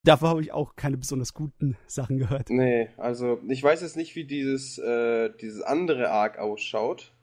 Davor 0.06 0.30
habe 0.30 0.42
ich 0.42 0.52
auch 0.52 0.76
keine 0.76 0.98
besonders 0.98 1.34
guten 1.34 1.78
Sachen 1.88 2.18
gehört. 2.18 2.50
Nee, 2.50 2.90
also 2.98 3.40
ich 3.48 3.64
weiß 3.64 3.82
jetzt 3.82 3.96
nicht, 3.96 4.16
wie 4.16 4.26
dieses, 4.26 4.78
äh, 4.78 5.30
dieses 5.40 5.62
andere 5.62 6.10
Arc 6.10 6.40
ausschaut, 6.40 7.14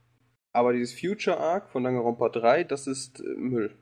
aber 0.53 0.73
dieses 0.73 0.99
Future 0.99 1.37
Arc 1.37 1.69
von 1.71 1.85
Danganronpa 1.85 2.31
3, 2.31 2.65
das 2.65 2.87
ist 2.87 3.21
äh, 3.21 3.25
Müll. 3.37 3.77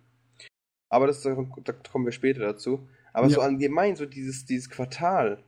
Aber 0.89 1.07
das, 1.07 1.23
da, 1.23 1.35
kommen 1.35 2.05
wir 2.05 2.13
später 2.13 2.41
dazu. 2.41 2.89
Aber 3.13 3.27
ja. 3.27 3.35
so 3.35 3.41
allgemein, 3.41 3.97
so 3.97 4.07
dieses, 4.07 4.47
dieses 4.47 4.71
Quartal 4.71 5.43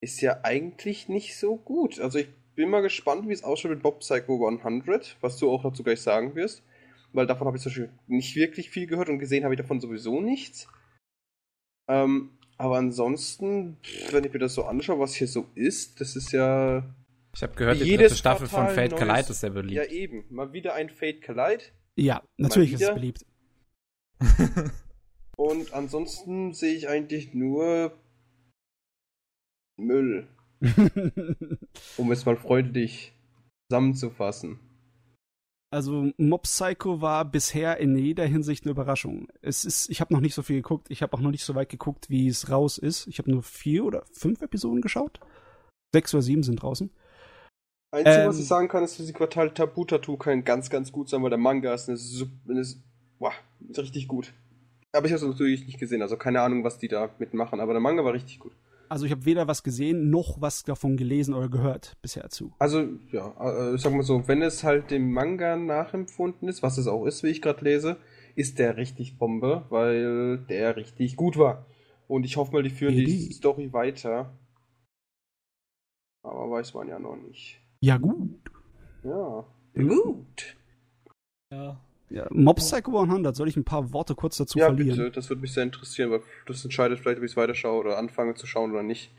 ist 0.00 0.20
ja 0.20 0.40
eigentlich 0.42 1.08
nicht 1.08 1.36
so 1.36 1.56
gut. 1.56 2.00
Also 2.00 2.18
ich 2.18 2.28
bin 2.54 2.70
mal 2.70 2.82
gespannt, 2.82 3.28
wie 3.28 3.32
es 3.32 3.44
ausschaut 3.44 3.70
mit 3.70 3.82
Bob 3.82 4.00
Psycho 4.00 4.46
100, 4.46 5.16
was 5.20 5.38
du 5.38 5.50
auch 5.50 5.62
dazu 5.62 5.82
gleich 5.82 6.00
sagen 6.00 6.34
wirst. 6.34 6.62
Weil 7.12 7.26
davon 7.26 7.46
habe 7.46 7.56
ich 7.56 7.62
zum 7.62 7.70
Beispiel 7.70 7.90
nicht 8.06 8.34
wirklich 8.36 8.70
viel 8.70 8.86
gehört 8.86 9.08
und 9.08 9.18
gesehen 9.18 9.44
habe 9.44 9.54
ich 9.54 9.60
davon 9.60 9.80
sowieso 9.80 10.20
nichts. 10.20 10.66
Ähm, 11.88 12.30
aber 12.56 12.78
ansonsten, 12.78 13.76
wenn 14.10 14.24
ich 14.24 14.32
mir 14.32 14.38
das 14.38 14.54
so 14.54 14.64
anschaue, 14.64 14.98
was 14.98 15.14
hier 15.14 15.28
so 15.28 15.46
ist, 15.54 16.00
das 16.00 16.16
ist 16.16 16.32
ja. 16.32 16.84
Ich 17.34 17.42
habe 17.42 17.54
gehört, 17.54 17.80
die 17.80 17.96
dritte 17.96 18.14
Staffel 18.14 18.46
von 18.46 18.68
Fate 18.68 18.96
Collide 18.96 19.30
ist 19.30 19.40
sehr 19.40 19.50
beliebt. 19.50 19.72
Ja, 19.72 19.84
eben. 19.84 20.24
Mal 20.30 20.52
wieder 20.52 20.74
ein 20.74 20.88
Fate 20.88 21.22
Collide. 21.22 21.64
Ja, 21.96 22.22
natürlich 22.36 22.72
ist 22.74 22.82
es 22.82 22.94
beliebt. 22.94 23.26
und 25.36 25.72
ansonsten 25.72 26.54
sehe 26.54 26.74
ich 26.74 26.88
eigentlich 26.88 27.34
nur 27.34 27.92
Müll. 29.76 30.28
um 31.96 32.12
es 32.12 32.24
mal 32.24 32.36
freundlich 32.36 33.12
zusammenzufassen. 33.68 34.60
Also 35.72 36.12
Mob 36.18 36.42
Psycho 36.42 37.00
war 37.00 37.24
bisher 37.24 37.78
in 37.78 37.96
jeder 37.96 38.26
Hinsicht 38.26 38.64
eine 38.64 38.72
Überraschung. 38.72 39.28
Es 39.40 39.64
ist, 39.64 39.88
ich 39.88 40.02
habe 40.02 40.12
noch 40.12 40.20
nicht 40.20 40.34
so 40.34 40.42
viel 40.42 40.56
geguckt. 40.56 40.90
Ich 40.90 41.00
habe 41.02 41.16
auch 41.16 41.20
noch 41.20 41.30
nicht 41.30 41.44
so 41.44 41.54
weit 41.54 41.70
geguckt, 41.70 42.10
wie 42.10 42.28
es 42.28 42.50
raus 42.50 42.76
ist. 42.76 43.06
Ich 43.06 43.18
habe 43.18 43.30
nur 43.30 43.42
vier 43.42 43.86
oder 43.86 44.04
fünf 44.12 44.42
Episoden 44.42 44.82
geschaut. 44.82 45.18
Sechs 45.94 46.12
oder 46.12 46.22
sieben 46.22 46.42
sind 46.42 46.56
draußen. 46.56 46.90
Einzige, 47.90 48.22
ähm, 48.22 48.28
was 48.28 48.38
ich 48.38 48.46
sagen 48.46 48.68
kann, 48.68 48.84
ist, 48.84 48.98
dass 48.98 49.06
die 49.06 49.12
Quartal 49.14 49.52
Tabu 49.52 49.86
Tattoo 49.86 50.18
kann 50.18 50.44
ganz, 50.44 50.68
ganz 50.68 50.92
gut 50.92 51.08
sein, 51.08 51.22
weil 51.22 51.30
der 51.30 51.38
Manga 51.38 51.72
ist, 51.72 51.88
eine, 51.88 51.98
eine, 52.48 52.60
eine 52.60 52.76
ist 53.68 53.78
richtig 53.78 54.08
gut. 54.08 54.32
Aber 54.92 55.06
ich 55.06 55.12
habe 55.12 55.22
es 55.24 55.28
natürlich 55.28 55.66
nicht 55.66 55.78
gesehen, 55.78 56.02
also 56.02 56.16
keine 56.16 56.42
Ahnung, 56.42 56.64
was 56.64 56.78
die 56.78 56.88
da 56.88 57.10
mitmachen, 57.18 57.60
aber 57.60 57.72
der 57.72 57.80
Manga 57.80 58.04
war 58.04 58.12
richtig 58.12 58.38
gut. 58.38 58.52
Also 58.88 59.06
ich 59.06 59.12
habe 59.12 59.24
weder 59.24 59.48
was 59.48 59.62
gesehen 59.62 60.10
noch 60.10 60.42
was 60.42 60.64
davon 60.64 60.98
gelesen 60.98 61.32
oder 61.32 61.48
gehört 61.48 61.96
bisher 62.02 62.28
zu. 62.28 62.52
Also 62.58 62.86
ja, 63.10 63.32
äh, 63.40 63.74
ich 63.74 63.80
sag 63.80 63.94
mal 63.94 64.02
so, 64.02 64.28
wenn 64.28 64.42
es 64.42 64.64
halt 64.64 64.90
dem 64.90 65.12
Manga 65.12 65.56
nachempfunden 65.56 66.46
ist, 66.46 66.62
was 66.62 66.76
es 66.76 66.86
auch 66.86 67.06
ist, 67.06 67.22
wie 67.22 67.28
ich 67.28 67.40
gerade 67.40 67.64
lese, 67.64 67.96
ist 68.34 68.58
der 68.58 68.76
richtig 68.76 69.16
Bombe, 69.16 69.64
weil 69.70 70.38
der 70.50 70.76
richtig 70.76 71.16
gut 71.16 71.38
war. 71.38 71.64
Und 72.06 72.24
ich 72.24 72.36
hoffe 72.36 72.52
mal, 72.52 72.62
die 72.62 72.68
führen 72.68 72.94
die, 72.94 73.06
die 73.06 73.32
Story 73.32 73.72
weiter. 73.72 74.36
Aber 76.22 76.50
weiß 76.50 76.74
man 76.74 76.88
ja 76.88 76.98
noch 76.98 77.16
nicht. 77.16 77.62
Ja 77.80 77.96
gut. 77.96 78.28
Ja. 79.04 79.46
Gut. 79.74 80.56
Ja. 81.50 81.80
Ja, 82.12 82.26
Mob 82.30 82.58
Psycho 82.58 83.00
100, 83.00 83.34
soll 83.34 83.48
ich 83.48 83.56
ein 83.56 83.64
paar 83.64 83.92
Worte 83.94 84.14
kurz 84.14 84.36
dazu 84.36 84.58
ja, 84.58 84.66
verlieren? 84.66 84.90
Ja, 84.90 85.04
bitte, 85.04 85.14
das 85.14 85.30
würde 85.30 85.40
mich 85.40 85.52
sehr 85.52 85.62
interessieren, 85.62 86.10
weil 86.10 86.20
das 86.46 86.62
entscheidet 86.62 86.98
vielleicht, 86.98 87.18
ob 87.18 87.24
ich 87.24 87.30
es 87.30 87.36
weiterschaue 87.36 87.80
oder 87.80 87.96
anfange 87.96 88.34
zu 88.34 88.46
schauen 88.46 88.70
oder 88.72 88.82
nicht. 88.82 89.12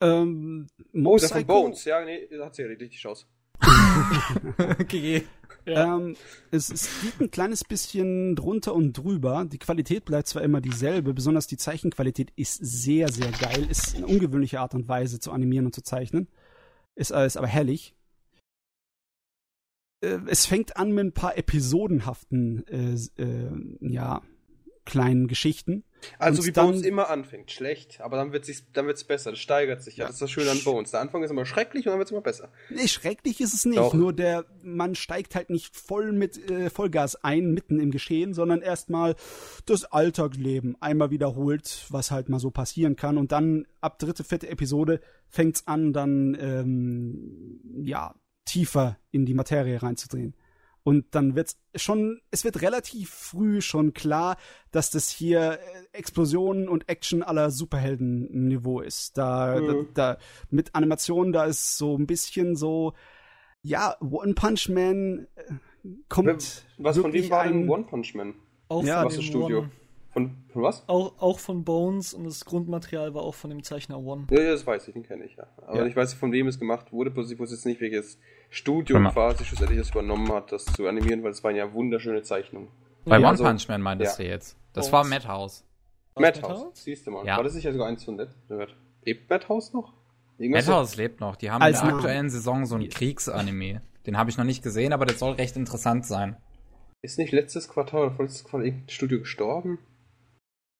Ähm, 0.00 0.66
Mob 0.92 1.12
oh, 1.12 1.16
ist 1.16 1.24
Psycho... 1.24 1.38
von 1.38 1.46
Bones, 1.46 1.84
ja, 1.84 2.02
nee, 2.02 2.28
hat 2.40 2.54
sie 2.54 2.62
ja 2.62 2.68
richtig 2.68 2.90
die 2.90 2.96
Chance. 2.96 3.26
okay. 4.80 5.22
Ja. 5.66 5.96
Ähm, 5.96 6.16
es, 6.50 6.70
es 6.70 6.88
geht 7.02 7.20
ein 7.20 7.30
kleines 7.30 7.64
bisschen 7.64 8.34
drunter 8.34 8.74
und 8.74 8.94
drüber. 8.94 9.44
Die 9.44 9.58
Qualität 9.58 10.06
bleibt 10.06 10.26
zwar 10.26 10.42
immer 10.42 10.62
dieselbe, 10.62 11.12
besonders 11.12 11.46
die 11.48 11.58
Zeichenqualität 11.58 12.32
ist 12.34 12.54
sehr, 12.54 13.12
sehr 13.12 13.30
geil. 13.30 13.66
Ist 13.70 13.94
eine 13.94 14.06
ungewöhnliche 14.06 14.58
Art 14.58 14.74
und 14.74 14.88
Weise 14.88 15.20
zu 15.20 15.32
animieren 15.32 15.66
und 15.66 15.74
zu 15.74 15.82
zeichnen. 15.82 16.28
Ist 16.94 17.12
alles 17.12 17.36
aber 17.36 17.46
herrlich 17.46 17.94
äh, 17.94 17.99
es 20.00 20.46
fängt 20.46 20.76
an 20.76 20.92
mit 20.92 21.06
ein 21.06 21.12
paar 21.12 21.36
episodenhaften, 21.36 22.66
äh, 22.66 23.22
äh, 23.22 23.50
ja, 23.80 24.22
kleinen 24.86 25.28
Geschichten. 25.28 25.84
Also 26.18 26.40
und 26.40 26.46
wie 26.48 26.52
dann, 26.52 26.66
Bones 26.66 26.82
immer 26.82 27.10
anfängt, 27.10 27.50
schlecht, 27.50 28.00
aber 28.00 28.16
dann 28.16 28.32
wird 28.32 28.48
es 28.48 28.64
dann 28.72 28.86
wird's 28.86 29.04
besser, 29.04 29.30
das 29.30 29.38
steigert 29.38 29.82
sich 29.82 29.98
ja. 29.98 30.06
Das 30.06 30.14
ist 30.14 30.22
das 30.22 30.30
Schöne 30.30 30.50
an 30.50 30.62
Bones. 30.64 30.90
Der 30.90 31.00
Anfang 31.00 31.22
ist 31.22 31.30
immer 31.30 31.44
schrecklich 31.44 31.86
und 31.86 31.90
dann 31.90 31.98
wird 31.98 32.08
es 32.08 32.12
immer 32.12 32.22
besser. 32.22 32.50
Nee, 32.70 32.88
schrecklich 32.88 33.40
ist 33.40 33.54
es 33.54 33.66
nicht, 33.66 33.78
Doch. 33.78 33.94
nur 33.94 34.12
der 34.12 34.46
man 34.62 34.94
steigt 34.94 35.34
halt 35.34 35.50
nicht 35.50 35.76
voll 35.76 36.12
mit 36.12 36.50
äh, 36.50 36.70
Vollgas 36.70 37.22
ein 37.22 37.52
mitten 37.52 37.78
im 37.78 37.90
Geschehen, 37.90 38.32
sondern 38.32 38.62
erstmal 38.62 39.14
das 39.66 39.84
Alltagsleben 39.84 40.76
einmal 40.80 41.10
wiederholt, 41.10 41.84
was 41.90 42.10
halt 42.10 42.28
mal 42.28 42.40
so 42.40 42.50
passieren 42.50 42.96
kann 42.96 43.18
und 43.18 43.30
dann 43.30 43.66
ab 43.80 43.98
dritte, 43.98 44.24
vierte 44.24 44.48
Episode 44.48 45.00
fängt's 45.28 45.66
an 45.66 45.92
dann 45.92 46.36
ähm, 46.40 47.60
ja, 47.84 48.14
tiefer 48.44 48.98
in 49.10 49.26
die 49.26 49.34
Materie 49.34 49.82
reinzudrehen. 49.82 50.34
Und 50.82 51.14
dann 51.14 51.34
wird's 51.36 51.58
schon, 51.74 52.20
es 52.30 52.44
wird 52.44 52.62
relativ 52.62 53.10
früh 53.10 53.60
schon 53.60 53.92
klar, 53.92 54.36
dass 54.70 54.90
das 54.90 55.10
hier 55.10 55.52
äh, 55.52 55.58
Explosionen 55.92 56.68
und 56.68 56.88
Action 56.88 57.22
aller 57.22 57.50
Superhelden-Niveau 57.50 58.80
ist. 58.80 59.18
Da, 59.18 59.60
mhm. 59.60 59.88
da, 59.94 60.14
da, 60.14 60.18
mit 60.48 60.74
Animationen, 60.74 61.32
da 61.32 61.44
ist 61.44 61.76
so 61.76 61.96
ein 61.96 62.06
bisschen 62.06 62.56
so, 62.56 62.94
ja, 63.62 63.94
One 64.00 64.32
Punch 64.34 64.70
Man 64.70 65.26
äh, 65.34 65.42
kommt. 66.08 66.64
Was 66.78 66.98
von 66.98 67.12
wem 67.12 67.30
war 67.30 67.44
denn 67.46 67.68
One 67.68 67.84
Punch 67.84 68.14
Man? 68.14 68.34
Auch 68.68 68.82
ja, 68.82 69.02
aus 69.02 69.14
dem 69.14 69.22
Studio. 69.22 69.58
One. 69.60 69.70
Von, 70.12 70.36
von 70.52 70.62
was? 70.62 70.88
Auch, 70.88 71.14
auch 71.20 71.38
von 71.38 71.64
Bones 71.64 72.14
und 72.14 72.24
das 72.24 72.44
Grundmaterial 72.44 73.14
war 73.14 73.22
auch 73.22 73.34
von 73.34 73.50
dem 73.50 73.62
Zeichner 73.62 73.98
One. 73.98 74.26
Ja, 74.30 74.40
ja 74.40 74.50
das 74.52 74.66
weiß 74.66 74.88
ich, 74.88 74.94
den 74.94 75.04
kenne 75.04 75.24
ich 75.24 75.36
ja. 75.36 75.46
Aber 75.66 75.78
ja. 75.78 75.86
ich 75.86 75.94
weiß 75.94 76.10
nicht, 76.10 76.18
von 76.18 76.32
wem 76.32 76.48
es 76.48 76.58
gemacht 76.58 76.92
wurde, 76.92 77.10
bloß 77.10 77.30
ich 77.30 77.38
wusste 77.38 77.54
jetzt 77.54 77.64
nicht, 77.64 77.80
welches 77.80 78.18
Studio 78.50 78.98
quasi 79.10 79.44
schlussendlich 79.44 79.78
das 79.78 79.90
übernommen 79.90 80.32
hat, 80.32 80.50
das 80.50 80.64
zu 80.64 80.88
animieren, 80.88 81.22
weil 81.22 81.30
es 81.30 81.44
waren 81.44 81.54
ja 81.54 81.72
wunderschöne 81.72 82.22
Zeichnungen. 82.22 82.68
Bei 83.04 83.12
ja, 83.12 83.18
One 83.18 83.28
also, 83.28 83.44
Punch 83.44 83.68
Man 83.68 83.82
meintest 83.82 84.18
ja. 84.18 84.24
du 84.24 84.30
jetzt. 84.30 84.56
Das 84.72 84.90
Bones. 84.90 84.92
war 84.92 85.18
Madhouse. 85.18 85.64
Madhouse, 86.16 86.70
siehst 86.74 87.06
du 87.06 87.12
mal. 87.12 87.24
Ja. 87.24 87.36
War 87.36 87.44
das 87.44 87.54
sicher 87.54 87.72
sogar 87.72 87.86
eins 87.86 88.04
von 88.04 88.16
Network? 88.16 88.70
Lebt 89.04 89.30
Madhouse 89.30 89.72
noch? 89.72 89.94
Irgendwas 90.38 90.66
Madhouse 90.66 90.92
so? 90.92 91.02
lebt 91.02 91.20
noch. 91.20 91.36
Die 91.36 91.50
haben 91.50 91.62
Als 91.62 91.80
in 91.80 91.86
der 91.86 91.96
aktuellen 91.96 92.30
Saison 92.30 92.66
so 92.66 92.74
ein 92.74 92.88
Kriegsanime. 92.88 93.82
Den 94.06 94.16
habe 94.16 94.28
ich 94.28 94.36
noch 94.36 94.44
nicht 94.44 94.62
gesehen, 94.62 94.92
aber 94.92 95.06
der 95.06 95.16
soll 95.16 95.34
recht 95.34 95.56
interessant 95.56 96.04
sein. 96.04 96.36
Ist 97.02 97.18
nicht 97.18 97.32
letztes 97.32 97.68
Quartal 97.68 98.06
oder 98.06 98.10
vorletztes 98.10 98.44
Quartal 98.44 98.66
irgendein 98.66 98.88
Studio 98.90 99.20
gestorben? 99.20 99.78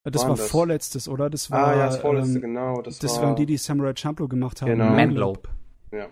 Das 0.05 0.23
war 0.23 0.37
das? 0.37 0.49
vorletztes, 0.49 1.09
oder? 1.09 1.29
Das 1.29 1.51
war, 1.51 1.69
ah, 1.69 1.77
ja, 1.77 1.87
das 1.87 1.99
vorletzte, 1.99 2.37
ähm, 2.37 2.41
genau. 2.41 2.81
Das, 2.81 2.99
das 2.99 3.17
war... 3.17 3.25
waren 3.25 3.37
die, 3.37 3.47
die 3.47 3.59
Samurai 3.59 3.95
Champloo 3.95 4.29
gemacht 4.29 4.63
haben. 4.63 4.69
Genau. 4.69 4.91
Manlope. 4.91 5.51
Ja. 5.93 6.09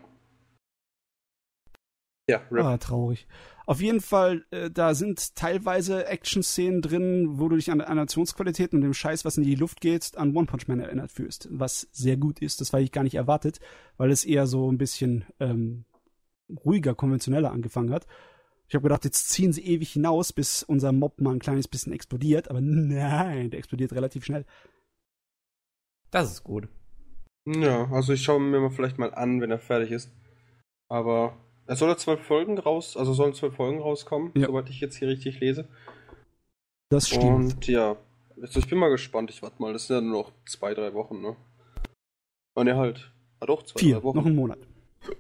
Ja, 2.28 2.42
RIP. 2.50 2.64
Ah, 2.64 2.76
traurig. 2.76 3.26
Auf 3.64 3.80
jeden 3.80 4.00
Fall, 4.00 4.44
äh, 4.50 4.70
da 4.70 4.94
sind 4.94 5.34
teilweise 5.34 6.06
Action-Szenen 6.06 6.82
drin, 6.82 7.38
wo 7.38 7.48
du 7.48 7.56
dich 7.56 7.70
an 7.70 7.78
der 7.78 7.88
Animationsqualität 7.88 8.72
und 8.72 8.82
dem 8.82 8.94
Scheiß, 8.94 9.24
was 9.24 9.38
in 9.38 9.44
die 9.44 9.54
Luft 9.54 9.80
geht, 9.80 10.16
an 10.16 10.36
One 10.36 10.46
Punch 10.46 10.68
Man 10.68 10.80
erinnert 10.80 11.10
fühlst. 11.10 11.48
Was 11.50 11.88
sehr 11.92 12.16
gut 12.16 12.40
ist, 12.40 12.60
das 12.60 12.72
war 12.72 12.80
ich 12.80 12.92
gar 12.92 13.04
nicht 13.04 13.14
erwartet, 13.14 13.60
weil 13.96 14.10
es 14.10 14.24
eher 14.24 14.46
so 14.46 14.70
ein 14.70 14.78
bisschen 14.78 15.24
ähm, 15.40 15.84
ruhiger, 16.64 16.94
konventioneller 16.94 17.50
angefangen 17.50 17.92
hat. 17.92 18.06
Ich 18.68 18.74
habe 18.74 18.82
gedacht, 18.82 19.04
jetzt 19.04 19.30
ziehen 19.30 19.52
sie 19.52 19.64
ewig 19.66 19.92
hinaus, 19.92 20.32
bis 20.32 20.62
unser 20.62 20.92
Mob 20.92 21.20
mal 21.20 21.32
ein 21.32 21.38
kleines 21.38 21.68
bisschen 21.68 21.92
explodiert, 21.92 22.48
aber 22.50 22.60
nein, 22.60 23.50
der 23.50 23.58
explodiert 23.58 23.92
relativ 23.92 24.24
schnell. 24.24 24.44
Das 26.10 26.30
ist 26.30 26.44
gut. 26.44 26.68
Ja, 27.46 27.90
also 27.90 28.12
ich 28.12 28.22
schaue 28.22 28.40
mir 28.40 28.60
mal 28.60 28.70
vielleicht 28.70 28.98
mal 28.98 29.14
an, 29.14 29.40
wenn 29.40 29.50
er 29.50 29.58
fertig 29.58 29.90
ist. 29.90 30.10
Aber 30.90 31.36
es 31.66 31.78
soll 31.78 31.88
ja 31.88 31.96
zwölf 31.96 32.20
Folgen 32.20 32.58
raus, 32.58 32.96
also 32.96 33.12
sollen 33.14 33.34
zwölf 33.34 33.54
Folgen 33.54 33.80
rauskommen, 33.80 34.32
Ja. 34.34 34.46
soweit 34.48 34.68
ich 34.70 34.80
jetzt 34.80 34.96
hier 34.96 35.08
richtig 35.08 35.40
lese. 35.40 35.66
Das 36.90 37.08
stimmt. 37.08 37.24
Und 37.54 37.66
ja, 37.66 37.96
also 38.40 38.58
ich 38.60 38.68
bin 38.68 38.78
mal 38.78 38.88
gespannt. 38.90 39.30
Ich 39.30 39.42
warte 39.42 39.60
mal, 39.60 39.72
das 39.72 39.86
sind 39.86 39.96
ja 39.96 40.00
nur 40.02 40.22
noch 40.24 40.32
zwei, 40.46 40.74
drei 40.74 40.92
Wochen, 40.94 41.20
ne? 41.20 41.36
Und 42.54 42.66
ja 42.66 42.76
halt. 42.76 43.12
Ah 43.40 43.46
doch, 43.46 43.62
zwei, 43.62 43.78
Vier, 43.80 43.96
drei 43.96 44.02
Wochen. 44.04 44.16
noch 44.18 44.26
einen 44.26 44.36
Monat. 44.36 44.58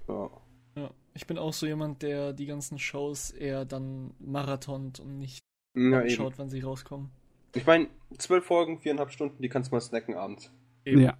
Ja. 0.08 0.30
Ja, 0.78 0.90
ich 1.14 1.26
bin 1.26 1.38
auch 1.38 1.52
so 1.52 1.66
jemand, 1.66 2.02
der 2.02 2.32
die 2.32 2.46
ganzen 2.46 2.78
Shows 2.78 3.30
eher 3.30 3.64
dann 3.64 4.12
marathont 4.20 5.00
und 5.00 5.18
nicht 5.18 5.40
Ja, 5.76 6.00
eben. 6.02 6.10
schaut, 6.10 6.38
wann 6.38 6.48
sie 6.48 6.60
rauskommen. 6.60 7.10
Ich 7.54 7.66
meine, 7.66 7.88
zwölf 8.18 8.44
Folgen, 8.44 8.78
viereinhalb 8.78 9.10
Stunden, 9.10 9.42
die 9.42 9.48
kannst 9.48 9.70
du 9.70 9.74
mal 9.74 9.80
snacken 9.80 10.14
abends. 10.14 10.50
Eben. 10.84 11.00
Ja. 11.00 11.18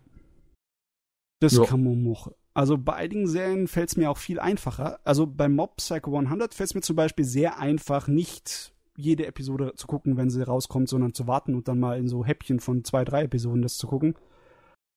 Das 1.40 1.56
Ja. 1.56 1.64
kann 1.64 1.82
man 1.82 2.02
machen. 2.02 2.34
Also 2.54 2.76
bei 2.76 2.94
einigen 2.94 3.26
Serien 3.28 3.68
fällt 3.68 3.90
es 3.90 3.96
mir 3.96 4.10
auch 4.10 4.18
viel 4.18 4.40
einfacher. 4.40 4.98
Also 5.04 5.26
bei 5.26 5.48
Mob 5.48 5.76
Psycho 5.76 6.16
100 6.16 6.54
fällt 6.54 6.70
es 6.70 6.74
mir 6.74 6.80
zum 6.80 6.96
Beispiel 6.96 7.24
sehr 7.24 7.58
einfach, 7.58 8.08
nicht 8.08 8.72
jede 8.96 9.26
Episode 9.26 9.74
zu 9.76 9.86
gucken, 9.86 10.16
wenn 10.16 10.28
sie 10.28 10.42
rauskommt, 10.44 10.88
sondern 10.88 11.14
zu 11.14 11.28
warten 11.28 11.54
und 11.54 11.68
dann 11.68 11.78
mal 11.78 11.98
in 11.98 12.08
so 12.08 12.24
Häppchen 12.24 12.58
von 12.58 12.82
zwei, 12.84 13.04
drei 13.04 13.22
Episoden 13.24 13.62
das 13.62 13.76
zu 13.78 13.86
gucken. 13.86 14.16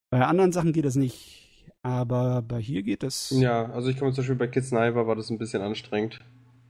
Bei 0.10 0.26
anderen 0.26 0.52
Sachen 0.52 0.74
geht 0.74 0.86
das 0.86 0.96
nicht. 0.96 1.51
Aber 1.84 2.42
bei 2.44 2.60
hier 2.60 2.84
geht 2.84 3.04
es. 3.04 3.32
Ja, 3.32 3.72
also 3.72 3.90
ich 3.90 3.98
komme 3.98 4.12
zum 4.14 4.22
Beispiel 4.22 4.36
bei 4.36 4.48
Kids 4.48 4.70
Sniper 4.70 5.08
war 5.08 5.16
das 5.16 5.30
ein 5.30 5.38
bisschen 5.38 5.62
anstrengend, 5.62 6.20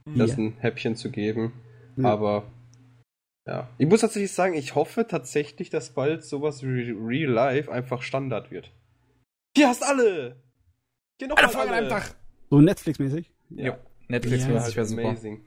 Mhm. 0.06 0.18
das 0.18 0.36
ein 0.38 0.56
Häppchen 0.58 0.96
zu 0.96 1.10
geben. 1.10 1.52
Ja. 1.96 2.12
Aber 2.12 2.44
ja. 3.46 3.68
Ich 3.78 3.86
muss 3.86 4.00
tatsächlich 4.00 4.32
sagen, 4.32 4.54
ich 4.54 4.74
hoffe 4.74 5.06
tatsächlich, 5.06 5.68
dass 5.68 5.90
bald 5.90 6.24
sowas 6.24 6.62
wie 6.62 6.90
Real 6.92 7.30
Life 7.30 7.70
einfach 7.70 8.02
Standard 8.02 8.50
wird. 8.50 8.72
Hier 9.56 9.68
hast 9.68 9.82
alle! 9.82 10.36
Hier 11.18 11.28
noch 11.28 11.36
Alle 11.36 11.48
Folgen 11.50 11.68
an 11.70 11.74
einem 11.74 11.88
Tag. 11.90 12.14
So 12.50 12.60
Netflix-mäßig. 12.60 13.30
Ja, 13.50 13.78
Netflix 14.08 14.44
Ja, 14.44 14.48
ja, 14.48 14.54
das 14.54 14.66
sich 14.66 14.76
wäre 14.76 14.84
ist 14.84 14.90
super. 14.90 15.02
amazing. 15.08 15.40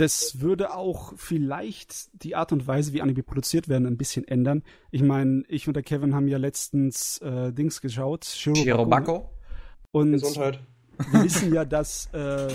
Das 0.00 0.40
würde 0.40 0.74
auch 0.74 1.12
vielleicht 1.16 2.08
die 2.24 2.34
Art 2.34 2.52
und 2.52 2.66
Weise, 2.66 2.92
wie 2.94 3.02
Anime 3.02 3.22
produziert 3.22 3.68
werden, 3.68 3.86
ein 3.86 3.98
bisschen 3.98 4.26
ändern. 4.26 4.62
Ich 4.90 5.02
meine, 5.02 5.42
ich 5.48 5.68
und 5.68 5.74
der 5.74 5.82
Kevin 5.82 6.14
haben 6.14 6.26
ja 6.26 6.38
letztens 6.38 7.18
äh, 7.18 7.52
Dings 7.52 7.80
geschaut. 7.82 8.24
Shirobako. 8.24 9.30
Und 9.92 10.12
Gesundheit. 10.12 10.60
wir 11.10 11.24
wissen 11.24 11.52
ja, 11.52 11.64
dass 11.66 12.08
äh, 12.14 12.48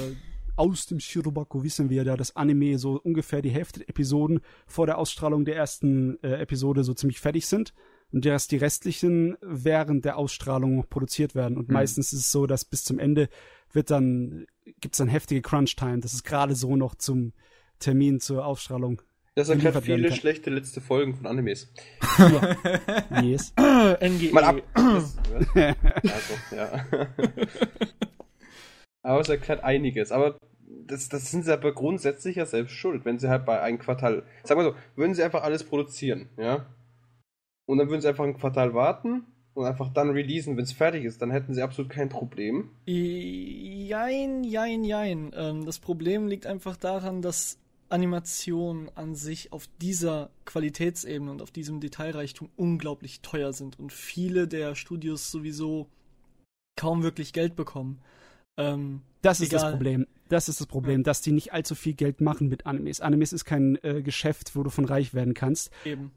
aus 0.55 0.88
dem 0.88 0.99
Shirobako 0.99 1.63
wissen 1.63 1.89
wir 1.89 2.03
ja, 2.03 2.17
dass 2.17 2.36
Anime 2.36 2.79
so 2.79 2.99
ungefähr 3.03 3.41
die 3.41 3.49
Hälfte 3.49 3.79
der 3.81 3.89
Episoden 3.89 4.39
vor 4.65 4.88
der 4.88 4.97
Ausstrahlung 4.97 5.45
der 5.45 5.55
ersten 5.55 6.17
äh, 6.23 6.41
Episode 6.41 6.84
so 6.84 6.93
ziemlich 6.95 7.19
fertig 7.19 7.45
sind 7.45 7.73
und 8.12 8.25
dass 8.25 8.47
die 8.47 8.58
restlichen 8.58 9.36
während 9.41 10.05
der 10.05 10.17
Ausstrahlung 10.17 10.77
noch 10.77 10.89
produziert 10.89 11.36
werden. 11.36 11.58
Und 11.58 11.67
Mhm. 11.67 11.73
meistens 11.73 12.12
ist 12.13 12.21
es 12.21 12.31
so, 12.31 12.47
dass 12.47 12.65
bis 12.65 12.84
zum 12.84 12.97
Ende 12.97 13.29
wird 13.71 13.91
dann 13.91 14.45
gibt's 14.82 14.97
dann 14.97 15.08
heftige 15.08 15.41
Crunch-Time. 15.41 15.99
Das 15.99 16.13
ist 16.13 16.23
gerade 16.23 16.56
so 16.56 16.75
noch 16.75 16.95
zum 16.95 17.34
Termin 17.80 18.19
zur 18.19 18.45
Ausstrahlung. 18.45 19.01
Das 19.36 19.49
erklärt 19.49 19.84
viele 19.84 20.13
schlechte 20.13 20.49
letzte 20.49 20.80
Folgen 20.80 21.13
von 21.13 21.28
Animes. 21.28 21.71
Yes. 23.21 23.54
NGE. 23.58 24.32
Mal 24.32 24.43
ab. 24.45 24.62
Das, 24.73 25.17
also, 25.54 26.56
ja. 26.56 26.86
aber 29.04 29.19
es 29.19 29.28
erklärt 29.28 29.62
einiges. 29.62 30.13
Aber 30.13 30.38
das, 30.88 31.10
das 31.10 31.32
sind 31.32 31.43
sie 31.43 31.51
aber 31.51 31.73
grundsätzlich 31.73 32.38
ja 32.38 32.45
selbst 32.45 32.71
schuld, 32.75 33.04
wenn 33.04 33.19
sie 33.19 33.28
halt 33.28 33.45
bei 33.45 33.62
einem 33.62 33.78
Quartal. 33.78 34.23
Sag 34.43 34.56
mal 34.56 34.63
so, 34.63 34.75
würden 34.95 35.13
sie 35.13 35.23
einfach 35.23 35.43
alles 35.43 35.65
produzieren, 35.65 36.30
ja? 36.38 36.73
Und 37.65 37.80
dann 37.80 37.89
würden 37.89 37.99
sie 37.99 38.08
einfach 38.08 38.23
ein 38.23 38.38
Quartal 38.38 38.73
warten 38.73 39.25
und 39.55 39.65
einfach 39.65 39.91
dann 39.91 40.11
releasen, 40.11 40.57
wenn 40.57 40.65
es 40.65 40.73
fertig 40.73 41.05
ist, 41.05 41.21
dann 41.21 41.31
hätten 41.31 41.53
sie 41.55 41.61
absolut 41.63 41.89
kein 41.91 42.09
Problem. 42.09 42.69
Jein, 42.85 44.43
jein, 44.43 44.83
jein. 44.83 45.31
Ähm, 45.35 45.65
das 45.65 45.79
Problem 45.79 46.27
liegt 46.27 46.45
einfach 46.45 46.75
daran, 46.75 47.21
dass 47.21 47.57
Animationen 47.89 48.89
an 48.95 49.15
sich 49.15 49.53
auf 49.53 49.67
dieser 49.81 50.29
Qualitätsebene 50.45 51.31
und 51.31 51.41
auf 51.41 51.51
diesem 51.51 51.79
Detailreichtum 51.79 52.49
unglaublich 52.57 53.21
teuer 53.21 53.53
sind 53.53 53.79
und 53.79 53.93
viele 53.93 54.47
der 54.47 54.75
Studios 54.75 55.31
sowieso 55.31 55.87
kaum 56.75 57.03
wirklich 57.03 57.31
Geld 57.31 57.55
bekommen. 57.55 58.01
Ähm, 58.57 59.01
Das 59.21 59.39
ist 59.39 59.53
das 59.53 59.61
Egal. 59.61 59.71
Problem. 59.73 60.07
Das 60.27 60.49
ist 60.49 60.59
das 60.59 60.67
Problem, 60.67 61.03
dass 61.03 61.21
die 61.21 61.31
nicht 61.31 61.53
allzu 61.53 61.75
viel 61.75 61.93
Geld 61.93 62.19
machen 62.19 62.49
mit 62.49 62.65
Animes. 62.65 62.99
Animes 62.99 63.31
ist 63.31 63.45
kein 63.45 63.77
äh, 63.83 64.01
Geschäft, 64.01 64.55
wo 64.55 64.63
du 64.63 64.69
von 64.71 64.85
reich 64.85 65.13
werden 65.13 65.33
kannst. 65.33 65.69
eben. 65.85 66.11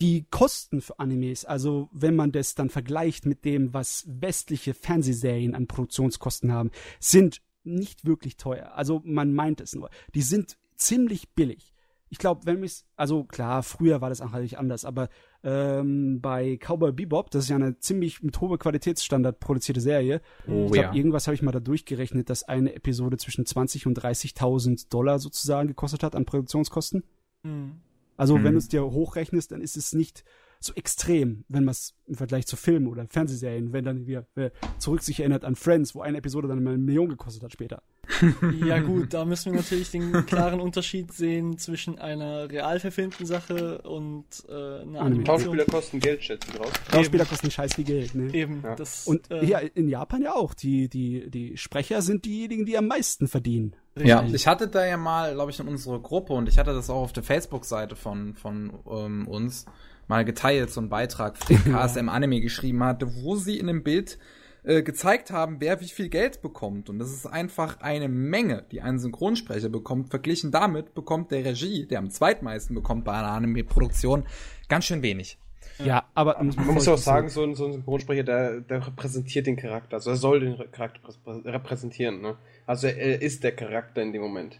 Die 0.00 0.26
Kosten 0.30 0.80
für 0.80 0.98
Animes, 0.98 1.44
also 1.44 1.88
wenn 1.92 2.14
man 2.14 2.30
das 2.30 2.54
dann 2.54 2.70
vergleicht 2.70 3.26
mit 3.26 3.44
dem, 3.44 3.74
was 3.74 4.04
westliche 4.08 4.74
Fernsehserien 4.74 5.54
an 5.54 5.66
Produktionskosten 5.66 6.52
haben, 6.52 6.70
sind 7.00 7.42
nicht 7.64 8.04
wirklich 8.04 8.36
teuer. 8.36 8.72
Also 8.74 9.02
man 9.04 9.32
meint 9.32 9.60
es 9.60 9.74
nur. 9.74 9.90
Die 10.14 10.22
sind 10.22 10.56
ziemlich 10.76 11.30
billig. 11.30 11.74
Ich 12.10 12.18
glaube, 12.18 12.46
wenn 12.46 12.60
mich, 12.60 12.84
also 12.96 13.24
klar, 13.24 13.62
früher 13.62 14.00
war 14.00 14.08
das 14.08 14.20
auch 14.20 14.32
eigentlich 14.32 14.58
anders, 14.58 14.84
aber 14.84 15.08
ähm, 15.44 16.20
bei 16.20 16.56
Cowboy 16.56 16.92
Bebop, 16.92 17.30
das 17.30 17.44
ist 17.44 17.50
ja 17.50 17.56
eine 17.56 17.78
ziemlich 17.78 18.22
mit 18.22 18.40
hohem 18.40 18.58
Qualitätsstandard 18.58 19.40
produzierte 19.40 19.80
Serie, 19.80 20.22
Oh 20.46 20.66
ich 20.66 20.72
glaube, 20.72 20.76
ja. 20.76 20.94
irgendwas 20.94 21.26
habe 21.26 21.34
ich 21.34 21.42
mal 21.42 21.52
da 21.52 21.60
durchgerechnet, 21.60 22.30
dass 22.30 22.44
eine 22.44 22.74
Episode 22.74 23.18
zwischen 23.18 23.44
20 23.44 23.86
und 23.86 23.98
30.000 23.98 24.88
Dollar 24.88 25.18
sozusagen 25.18 25.68
gekostet 25.68 26.02
hat 26.02 26.14
an 26.14 26.24
Produktionskosten. 26.24 27.04
Mhm. 27.42 27.82
Also 28.18 28.36
Mhm. 28.36 28.44
wenn 28.44 28.52
du 28.52 28.58
es 28.58 28.68
dir 28.68 28.82
hochrechnest, 28.84 29.50
dann 29.52 29.62
ist 29.62 29.78
es 29.78 29.94
nicht 29.94 30.24
so 30.60 30.72
extrem, 30.74 31.44
wenn 31.48 31.64
man 31.64 31.70
es 31.70 31.94
im 32.06 32.16
Vergleich 32.16 32.44
zu 32.46 32.56
Filmen 32.56 32.88
oder 32.88 33.06
Fernsehserien, 33.08 33.72
wenn 33.72 33.84
dann 33.84 34.06
wieder 34.08 34.26
wer 34.34 34.50
zurück 34.78 35.02
sich 35.02 35.20
erinnert 35.20 35.44
an 35.44 35.54
Friends, 35.54 35.94
wo 35.94 36.00
eine 36.00 36.18
Episode 36.18 36.48
dann 36.48 36.62
mal 36.64 36.70
eine 36.74 36.82
Million 36.82 37.08
gekostet 37.08 37.44
hat 37.44 37.52
später. 37.52 37.80
Ja 38.66 38.80
gut, 38.80 39.14
da 39.14 39.24
müssen 39.24 39.52
wir 39.52 39.60
natürlich 39.60 39.90
den 39.92 40.26
klaren 40.26 40.60
Unterschied 40.60 41.12
sehen 41.12 41.58
zwischen 41.58 41.98
einer 42.00 42.50
real 42.50 42.80
verfilmten 42.80 43.24
Sache 43.26 43.82
und 43.82 44.24
äh, 44.48 44.52
einer. 44.52 45.00
Animation. 45.02 45.26
Schauspieler 45.26 45.64
kosten 45.66 46.00
Geld, 46.00 46.24
schätze 46.24 46.48
ich 46.52 46.58
raus. 46.58 46.72
Schauspieler 46.90 47.24
kosten 47.26 47.50
scheiß 47.52 47.74
viel 47.74 47.84
Geld, 47.84 48.14
ne? 48.16 48.34
Eben, 48.34 48.62
Ja. 48.64 48.74
das 48.74 49.06
Und 49.06 49.30
äh, 49.30 49.44
ja, 49.44 49.58
in 49.58 49.88
Japan 49.88 50.22
ja 50.22 50.34
auch. 50.34 50.54
Die, 50.54 50.88
die, 50.88 51.30
die 51.30 51.56
Sprecher 51.56 52.02
sind 52.02 52.24
diejenigen, 52.24 52.64
die 52.66 52.76
am 52.78 52.86
meisten 52.88 53.28
verdienen. 53.28 53.74
Ja, 54.06 54.20
richtig. 54.20 54.34
ich 54.42 54.46
hatte 54.46 54.68
da 54.68 54.84
ja 54.86 54.96
mal, 54.96 55.34
glaube 55.34 55.50
ich, 55.50 55.58
in 55.60 55.68
unsere 55.68 56.00
Gruppe 56.00 56.32
und 56.34 56.48
ich 56.48 56.58
hatte 56.58 56.74
das 56.74 56.90
auch 56.90 57.02
auf 57.02 57.12
der 57.12 57.22
Facebook-Seite 57.22 57.96
von, 57.96 58.34
von 58.34 58.72
ähm, 58.90 59.26
uns 59.28 59.66
mal 60.06 60.24
geteilt, 60.24 60.70
so 60.70 60.80
einen 60.80 60.88
Beitrag, 60.88 61.36
für 61.36 61.54
den 61.54 61.72
KSM 61.72 62.08
Anime 62.08 62.40
geschrieben 62.40 62.82
hatte, 62.84 63.08
wo 63.22 63.36
sie 63.36 63.58
in 63.58 63.68
einem 63.68 63.82
Bild 63.82 64.18
äh, 64.64 64.82
gezeigt 64.82 65.30
haben, 65.30 65.60
wer 65.60 65.80
wie 65.80 65.88
viel 65.88 66.08
Geld 66.08 66.42
bekommt. 66.42 66.88
Und 66.90 66.98
das 66.98 67.12
ist 67.12 67.26
einfach 67.26 67.80
eine 67.80 68.08
Menge, 68.08 68.64
die 68.72 68.80
ein 68.80 68.98
Synchronsprecher 68.98 69.68
bekommt. 69.68 70.10
Verglichen 70.10 70.50
damit 70.50 70.94
bekommt 70.94 71.30
der 71.30 71.44
Regie, 71.44 71.86
der 71.86 71.98
am 71.98 72.10
zweitmeisten 72.10 72.74
bekommt 72.74 73.04
bei 73.04 73.12
einer 73.12 73.28
Anime-Produktion, 73.32 74.24
ganz 74.68 74.84
schön 74.86 75.02
wenig. 75.02 75.38
Ja, 75.84 76.04
aber 76.14 76.42
Man 76.42 76.54
muss 76.74 76.86
ja 76.86 76.94
auch 76.94 76.98
sagen, 76.98 77.28
so 77.28 77.44
ein, 77.44 77.54
so 77.54 77.66
ein 77.66 77.72
Synchronsprecher, 77.72 78.24
der, 78.24 78.60
der 78.62 78.84
repräsentiert 78.84 79.46
den 79.46 79.54
Charakter. 79.56 79.96
Also 79.96 80.10
er 80.10 80.16
soll 80.16 80.40
den 80.40 80.56
Charakter 80.72 81.00
prä- 81.24 81.44
repräsentieren. 81.44 82.20
Ne? 82.20 82.36
Also 82.68 82.86
er, 82.86 83.22
ist 83.22 83.42
der 83.44 83.52
Charakter 83.56 84.02
in 84.02 84.12
dem 84.12 84.22
Moment. 84.22 84.58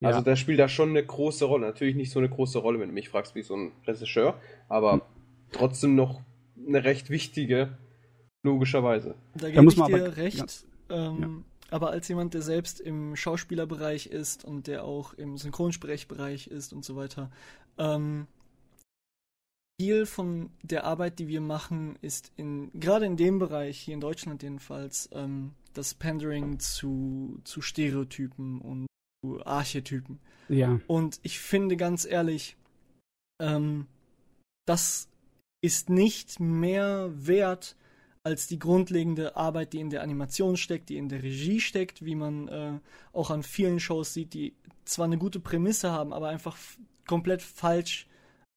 Ja. 0.00 0.10
Also 0.10 0.20
der 0.20 0.36
spielt 0.36 0.58
da 0.60 0.68
schon 0.68 0.90
eine 0.90 1.04
große 1.04 1.44
Rolle. 1.44 1.66
Natürlich 1.66 1.96
nicht 1.96 2.12
so 2.12 2.18
eine 2.20 2.28
große 2.28 2.58
Rolle, 2.58 2.78
wenn 2.78 2.88
du 2.88 2.94
mich 2.94 3.08
fragst, 3.08 3.34
wie 3.34 3.42
so 3.42 3.56
ein 3.56 3.72
Regisseur, 3.86 4.40
aber 4.68 5.00
trotzdem 5.50 5.94
noch 5.96 6.20
eine 6.66 6.84
recht 6.84 7.10
wichtige, 7.10 7.76
logischerweise. 8.44 9.14
Da 9.34 9.46
Da 9.46 9.50
gebe 9.50 9.62
muss 9.62 9.74
ich 9.74 9.78
man 9.80 9.92
dir 9.92 10.04
aber- 10.06 10.16
recht. 10.16 10.66
Ähm, 10.90 11.44
Aber 11.70 11.90
als 11.90 12.08
jemand, 12.08 12.32
der 12.32 12.40
selbst 12.40 12.80
im 12.80 13.14
Schauspielerbereich 13.14 14.06
ist 14.06 14.42
und 14.44 14.66
der 14.68 14.84
auch 14.84 15.12
im 15.14 15.36
Synchronsprechbereich 15.36 16.46
ist 16.46 16.72
und 16.72 16.82
so 16.82 16.96
weiter, 16.96 17.30
ähm, 17.76 18.26
viel 19.80 20.06
von 20.06 20.50
der 20.62 20.84
Arbeit, 20.84 21.18
die 21.18 21.28
wir 21.28 21.40
machen, 21.42 21.96
ist 22.00 22.32
in 22.36 22.70
gerade 22.80 23.04
in 23.06 23.16
dem 23.18 23.38
Bereich, 23.38 23.78
hier 23.78 23.94
in 23.94 24.00
Deutschland 24.00 24.42
jedenfalls, 24.42 25.08
ähm, 25.12 25.52
das 25.78 25.94
Pandering 25.94 26.58
zu, 26.58 27.40
zu 27.44 27.62
Stereotypen 27.62 28.60
und 28.60 28.88
zu 29.22 29.46
Archetypen. 29.46 30.18
Ja. 30.48 30.80
Und 30.88 31.20
ich 31.22 31.38
finde 31.38 31.76
ganz 31.76 32.04
ehrlich, 32.04 32.56
ähm, 33.40 33.86
das 34.66 35.08
ist 35.60 35.88
nicht 35.88 36.40
mehr 36.40 37.10
wert 37.14 37.76
als 38.24 38.48
die 38.48 38.58
grundlegende 38.58 39.36
Arbeit, 39.36 39.72
die 39.72 39.80
in 39.80 39.90
der 39.90 40.02
Animation 40.02 40.56
steckt, 40.56 40.88
die 40.88 40.96
in 40.96 41.08
der 41.08 41.22
Regie 41.22 41.60
steckt, 41.60 42.04
wie 42.04 42.16
man 42.16 42.48
äh, 42.48 42.80
auch 43.12 43.30
an 43.30 43.44
vielen 43.44 43.78
Shows 43.78 44.12
sieht, 44.12 44.34
die 44.34 44.54
zwar 44.84 45.04
eine 45.06 45.16
gute 45.16 45.38
Prämisse 45.38 45.92
haben, 45.92 46.12
aber 46.12 46.28
einfach 46.28 46.56
komplett 47.06 47.40
falsch 47.40 48.08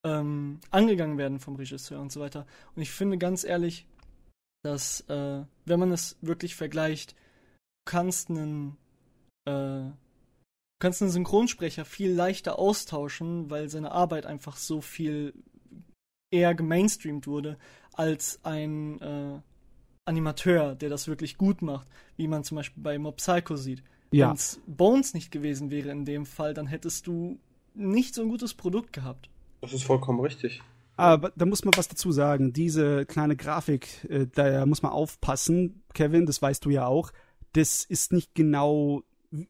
ähm, 0.03 0.59
angegangen 0.71 1.19
werden 1.19 1.39
vom 1.39 1.55
Regisseur 1.55 2.01
und 2.01 2.11
so 2.11 2.19
weiter. 2.19 2.47
Und 2.75 2.81
ich 2.81 2.91
finde 2.91 3.19
ganz 3.19 3.43
ehrlich, 3.43 3.85
dass 4.63 5.01
äh, 5.09 5.43
wenn 5.65 5.79
man 5.79 5.91
es 5.91 6.17
wirklich 6.21 6.55
vergleicht, 6.55 7.13
du 7.13 7.91
kannst 7.91 8.29
einen 8.29 8.77
äh, 9.45 9.91
Du 10.81 10.87
kannst 10.87 11.03
einen 11.03 11.11
Synchronsprecher 11.11 11.85
viel 11.85 12.11
leichter 12.11 12.57
austauschen, 12.57 13.51
weil 13.51 13.69
seine 13.69 13.91
Arbeit 13.91 14.25
einfach 14.25 14.57
so 14.57 14.81
viel 14.81 15.31
eher 16.31 16.55
gemainstreamt 16.55 17.27
wurde, 17.27 17.59
als 17.93 18.39
ein 18.43 18.99
äh, 18.99 19.41
Animateur, 20.05 20.73
der 20.73 20.89
das 20.89 21.07
wirklich 21.07 21.37
gut 21.37 21.61
macht, 21.61 21.87
wie 22.17 22.27
man 22.27 22.43
zum 22.43 22.55
Beispiel 22.55 22.81
bei 22.81 22.97
Mob 22.97 23.17
Psycho 23.17 23.57
sieht. 23.57 23.83
Ja. 24.11 24.29
Wenn 24.29 24.35
es 24.35 24.59
Bones 24.65 25.13
nicht 25.13 25.29
gewesen 25.29 25.69
wäre 25.69 25.91
in 25.91 26.03
dem 26.03 26.25
Fall, 26.25 26.55
dann 26.55 26.65
hättest 26.65 27.05
du 27.05 27.37
nicht 27.75 28.15
so 28.15 28.23
ein 28.23 28.29
gutes 28.29 28.55
Produkt 28.55 28.91
gehabt. 28.91 29.29
Das 29.61 29.73
ist 29.73 29.83
vollkommen 29.83 30.19
richtig. 30.19 30.63
Aber 31.01 31.31
da 31.35 31.45
muss 31.45 31.65
man 31.65 31.73
was 31.75 31.87
dazu 31.87 32.11
sagen. 32.11 32.53
Diese 32.53 33.05
kleine 33.05 33.35
Grafik, 33.35 34.05
äh, 34.09 34.27
da 34.31 34.65
muss 34.65 34.81
man 34.83 34.91
aufpassen. 34.91 35.83
Kevin, 35.93 36.25
das 36.25 36.41
weißt 36.41 36.63
du 36.65 36.69
ja 36.69 36.85
auch. 36.85 37.11
Das 37.53 37.83
ist 37.83 38.13
nicht 38.13 38.35
genau, 38.35 39.03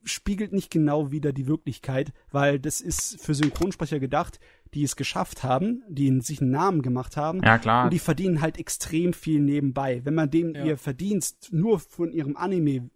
spiegelt 0.04 0.54
nicht 0.54 0.72
genau 0.72 1.12
wieder 1.12 1.34
die 1.34 1.48
Wirklichkeit, 1.48 2.14
weil 2.32 2.60
das 2.60 2.82
ist 2.82 3.22
für 3.22 3.36
Synchronsprecher 3.36 4.00
gedacht, 4.00 4.40
die 4.74 4.84
es 4.84 4.96
geschafft 4.96 5.44
haben, 5.44 5.84
die 5.90 6.22
sich 6.22 6.42
einen 6.42 6.52
Namen 6.52 6.82
gemacht 6.82 7.18
haben. 7.18 7.44
Ja, 7.44 7.58
klar. 7.58 7.84
Und 7.86 7.94
die 7.94 8.00
verdienen 8.00 8.42
halt 8.42 8.58
extrem 8.58 9.12
viel 9.12 9.42
nebenbei. 9.42 10.02
Wenn 10.06 10.16
man 10.16 10.30
dem 10.30 10.56
Ja. 10.56 10.64
ihr 10.64 10.78
Verdienst 10.78 11.50
nur 11.52 11.80
von 11.80 12.12
ihrem 12.14 12.38
Anime 12.38 12.90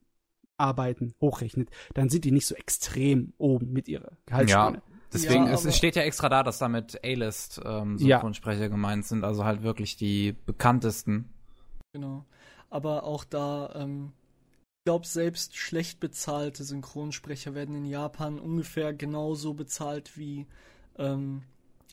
arbeiten 0.57 1.13
hochrechnet, 1.19 1.69
dann 1.93 2.09
sind 2.09 2.23
die 2.23 2.31
nicht 2.31 2.47
so 2.47 2.55
extrem 2.55 3.33
oben 3.37 3.73
mit 3.73 3.89
ihrer 3.89 4.13
Gehaltsspanne. 4.25 4.77
Ja. 4.77 4.94
Deswegen, 5.13 5.47
Ja, 5.47 5.53
es, 5.53 5.77
steht 5.77 5.95
ja 5.95 6.03
extra 6.03 6.29
da, 6.29 6.43
dass 6.43 6.57
damit 6.57 6.99
A-List 7.03 7.61
ähm, 7.63 7.97
Ja. 7.99 8.17
Synchronsprecher 8.17 8.69
gemeint 8.69 9.05
sind, 9.05 9.23
also 9.23 9.45
halt 9.45 9.63
wirklich 9.63 9.95
die 9.97 10.33
bekanntesten. 10.45 11.29
Genau. 11.93 12.25
Aber 12.69 13.03
auch 13.03 13.23
da, 13.23 13.71
ähm, 13.75 14.11
ich 14.79 14.85
glaube, 14.85 15.07
selbst 15.07 15.55
schlecht 15.55 15.99
bezahlte 15.99 16.63
Synchronsprecher 16.63 17.55
werden 17.55 17.75
in 17.75 17.85
Japan 17.85 18.39
ungefähr 18.39 18.93
genauso 18.93 19.53
bezahlt 19.53 20.17
wie 20.17 20.47
ähm, 20.97 21.43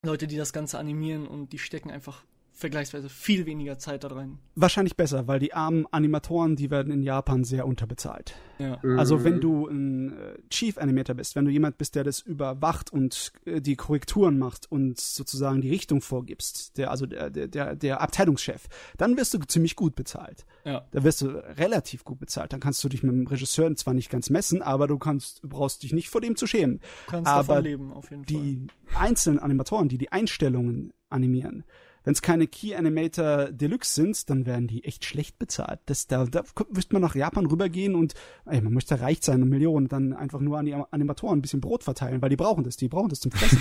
Leute, 0.03 0.27
die 0.27 0.37
das 0.37 0.53
Ganze 0.53 0.79
animieren 0.79 1.27
und 1.27 1.53
die 1.53 1.59
stecken 1.59 1.91
einfach 1.91 2.25
vergleichsweise 2.53 3.09
viel 3.09 3.47
weniger 3.47 3.79
Zeit 3.79 4.05
da 4.05 4.09
rein. 4.09 4.39
Wahrscheinlich 4.55 4.97
besser, 4.97 5.27
weil 5.27 5.39
die 5.39 5.55
armen 5.55 5.87
Animatoren, 5.91 6.55
die 6.55 6.71
werden 6.71 6.93
in 6.93 7.03
Japan 7.03 7.45
sehr 7.45 7.67
unterbezahlt. 7.67 8.35
Ja. 8.59 8.79
Also 8.97 9.25
wenn 9.25 9.41
du 9.41 9.67
ein 9.67 10.13
äh, 10.13 10.39
Chief 10.51 10.79
Animator 10.79 11.17
bist, 11.17 11.35
wenn 11.35 11.45
du 11.45 11.51
jemand 11.51 11.79
bist, 11.79 11.95
der 11.95 12.05
das 12.05 12.21
überwacht 12.21 12.93
und 12.93 13.33
äh, 13.47 13.61
die 13.61 13.75
Korrekturen 13.77 14.39
macht 14.39 14.71
und 14.71 15.01
sozusagen 15.01 15.63
die 15.63 15.71
Richtung 15.71 16.01
vorgibst, 16.01 16.77
der 16.77 16.91
also 16.91 17.07
der 17.07 17.31
der 17.31 17.49
der, 17.49 17.75
der 17.75 18.01
Abteilungschef, 18.01 18.69
dann 18.99 19.17
wirst 19.17 19.35
du 19.35 19.39
ziemlich 19.41 19.75
gut 19.75 19.95
bezahlt. 19.95 20.45
Ja. 20.65 20.87
Da 20.91 21.03
wirst 21.03 21.23
du 21.23 21.29
relativ 21.29 22.05
gut 22.05 22.21
bezahlt. 22.21 22.53
Dann 22.53 22.61
kannst 22.61 22.85
du 22.85 22.89
dich 22.89 23.03
mit 23.03 23.13
dem 23.13 23.27
Regisseur 23.27 23.75
zwar 23.75 23.95
nicht 23.95 24.11
ganz 24.11 24.31
messen, 24.31 24.63
aber 24.63 24.87
du 24.87 24.99
kannst 24.99 25.43
brauchst 25.43 25.83
dich 25.83 25.93
nicht 25.93 26.11
vor 26.11 26.21
dem 26.21 26.37
zu 26.37 26.47
schämen. 26.47 26.81
Du 27.07 27.13
kannst 27.13 27.31
Aber 27.31 27.55
davon 27.55 27.65
leben, 27.65 27.93
auf 27.93 28.11
jeden 28.11 28.25
Fall. 28.25 28.37
Die 28.37 28.67
einzelnen 28.95 29.39
Animatoren, 29.39 29.89
die 29.89 29.99
die 29.99 30.13
Einstellungen 30.13 30.93
animieren, 31.09 31.65
wenn 32.05 32.13
es 32.13 32.23
keine 32.23 32.47
Key 32.47 32.75
Animator 32.75 33.51
Deluxe 33.53 33.95
sind, 33.95 34.29
dann 34.31 34.47
werden 34.47 34.67
die 34.67 34.85
echt 34.85 35.05
schlecht 35.05 35.39
bezahlt. 35.39 35.81
Das, 35.87 36.07
da, 36.07 36.25
da 36.25 36.43
müsste 36.71 36.95
man 36.95 37.03
nach 37.03 37.15
Japan 37.15 37.47
rübergehen 37.47 37.95
und 37.95 38.15
ey, 38.47 38.61
man 38.61 38.73
möchte 38.73 39.01
reich 39.01 39.19
sein 39.23 39.43
und 39.43 39.49
Millionen, 39.49 39.89
dann 39.89 40.13
einfach 40.13 40.41
nur 40.41 40.59
an 40.59 40.67
die 40.67 40.75
Animatoren 40.75 41.39
ein 41.39 41.43
bisschen 41.43 41.61
Brot 41.61 41.85
verteilen, 41.85 42.21
weil 42.23 42.31
die 42.31 42.37
brauchen 42.37 42.65
das, 42.65 42.77
die 42.77 42.89
brauchen 42.89 43.09
das 43.09 43.21
zum 43.21 43.31
Fressen. 43.33 43.61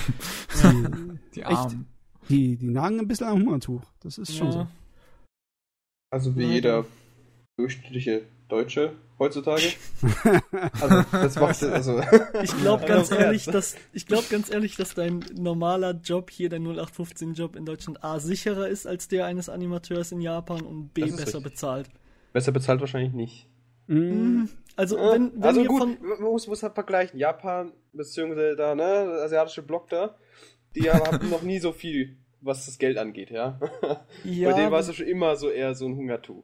die, 1.34 1.36
Die 1.36 1.42
Echt? 1.42 1.52
Armen. 1.52 1.88
die, 2.30 2.58
die 2.58 2.70
nagen 2.70 3.00
ein 3.00 3.08
bisschen 3.08 3.28
am 3.28 3.40
Hungertuch. 3.46 3.84
Das 4.02 4.18
ist 4.18 4.36
schon 4.36 4.48
Ja. 4.48 4.54
so. 4.54 4.68
Also 6.14 6.36
wie 6.36 6.46
jeder 6.46 6.86
durchschnittliche 7.58 8.24
Deutsche 8.50 8.94
heutzutage. 9.22 9.64
also 10.82 11.04
das 11.12 11.36
macht 11.36 11.64
also 11.64 12.02
Ich 12.42 12.56
glaube 12.58 12.84
Also, 12.84 12.94
ganz 12.94 13.10
ja, 13.12 13.16
ehrlich, 13.18 13.46
das- 13.46 13.54
dass 13.74 13.76
ich 13.94 14.06
glaube 14.08 14.26
ganz 14.30 14.52
ehrlich, 14.52 14.76
dass 14.76 14.94
dein 14.94 15.24
normaler 15.34 15.92
Job 15.92 16.30
hier, 16.32 16.50
dein 16.50 16.64
0815 16.64 17.34
Job 17.34 17.56
in 17.56 17.66
Deutschland 17.66 18.04
A 18.04 18.20
sicherer 18.20 18.68
ist 18.68 18.86
als 18.88 19.08
der 19.08 19.26
eines 19.26 19.48
Animateurs 19.50 20.12
in 20.12 20.22
Japan 20.22 20.62
und 20.62 20.94
B 20.94 21.02
besser 21.02 21.18
richtig. 21.26 21.44
bezahlt. 21.44 21.90
besser 22.34 22.52
bezahlt 22.52 22.80
wahrscheinlich 22.82 23.14
nicht. 23.14 23.48
Mm, 23.88 24.46
Also 24.76 24.98
Äh, 24.98 25.12
wenn, 25.14 25.34
wenn 25.36 25.44
also 25.44 25.62
wir 25.62 25.68
gut, 25.68 25.80
von 25.82 25.98
man 26.02 26.22
muss, 26.22 26.48
muss 26.48 26.64
halt 26.64 26.74
vergleichen. 26.74 27.20
Japan, 27.20 27.74
beziehungsweise 27.94 28.56
da, 28.56 28.74
ne, 28.76 28.84
der 28.84 29.24
asiatische 29.24 29.62
Block 29.62 29.90
da, 29.90 30.16
die 30.76 30.90
haben 30.90 31.30
noch 31.30 31.42
nie 31.42 31.60
so 31.60 31.72
viel, 31.74 32.16
was 32.40 32.66
das 32.66 32.78
Geld 32.78 32.98
angeht, 32.98 33.30
ja. 33.30 33.60
ja, 34.24 34.50
bei 34.50 34.56
denen 34.56 34.72
war 34.72 34.80
es 34.80 34.96
schon 34.96 35.06
immer 35.06 35.36
so 35.36 35.50
eher 35.50 35.76
so 35.76 35.86
ein 35.88 35.96
Hungertuch. 35.96 36.44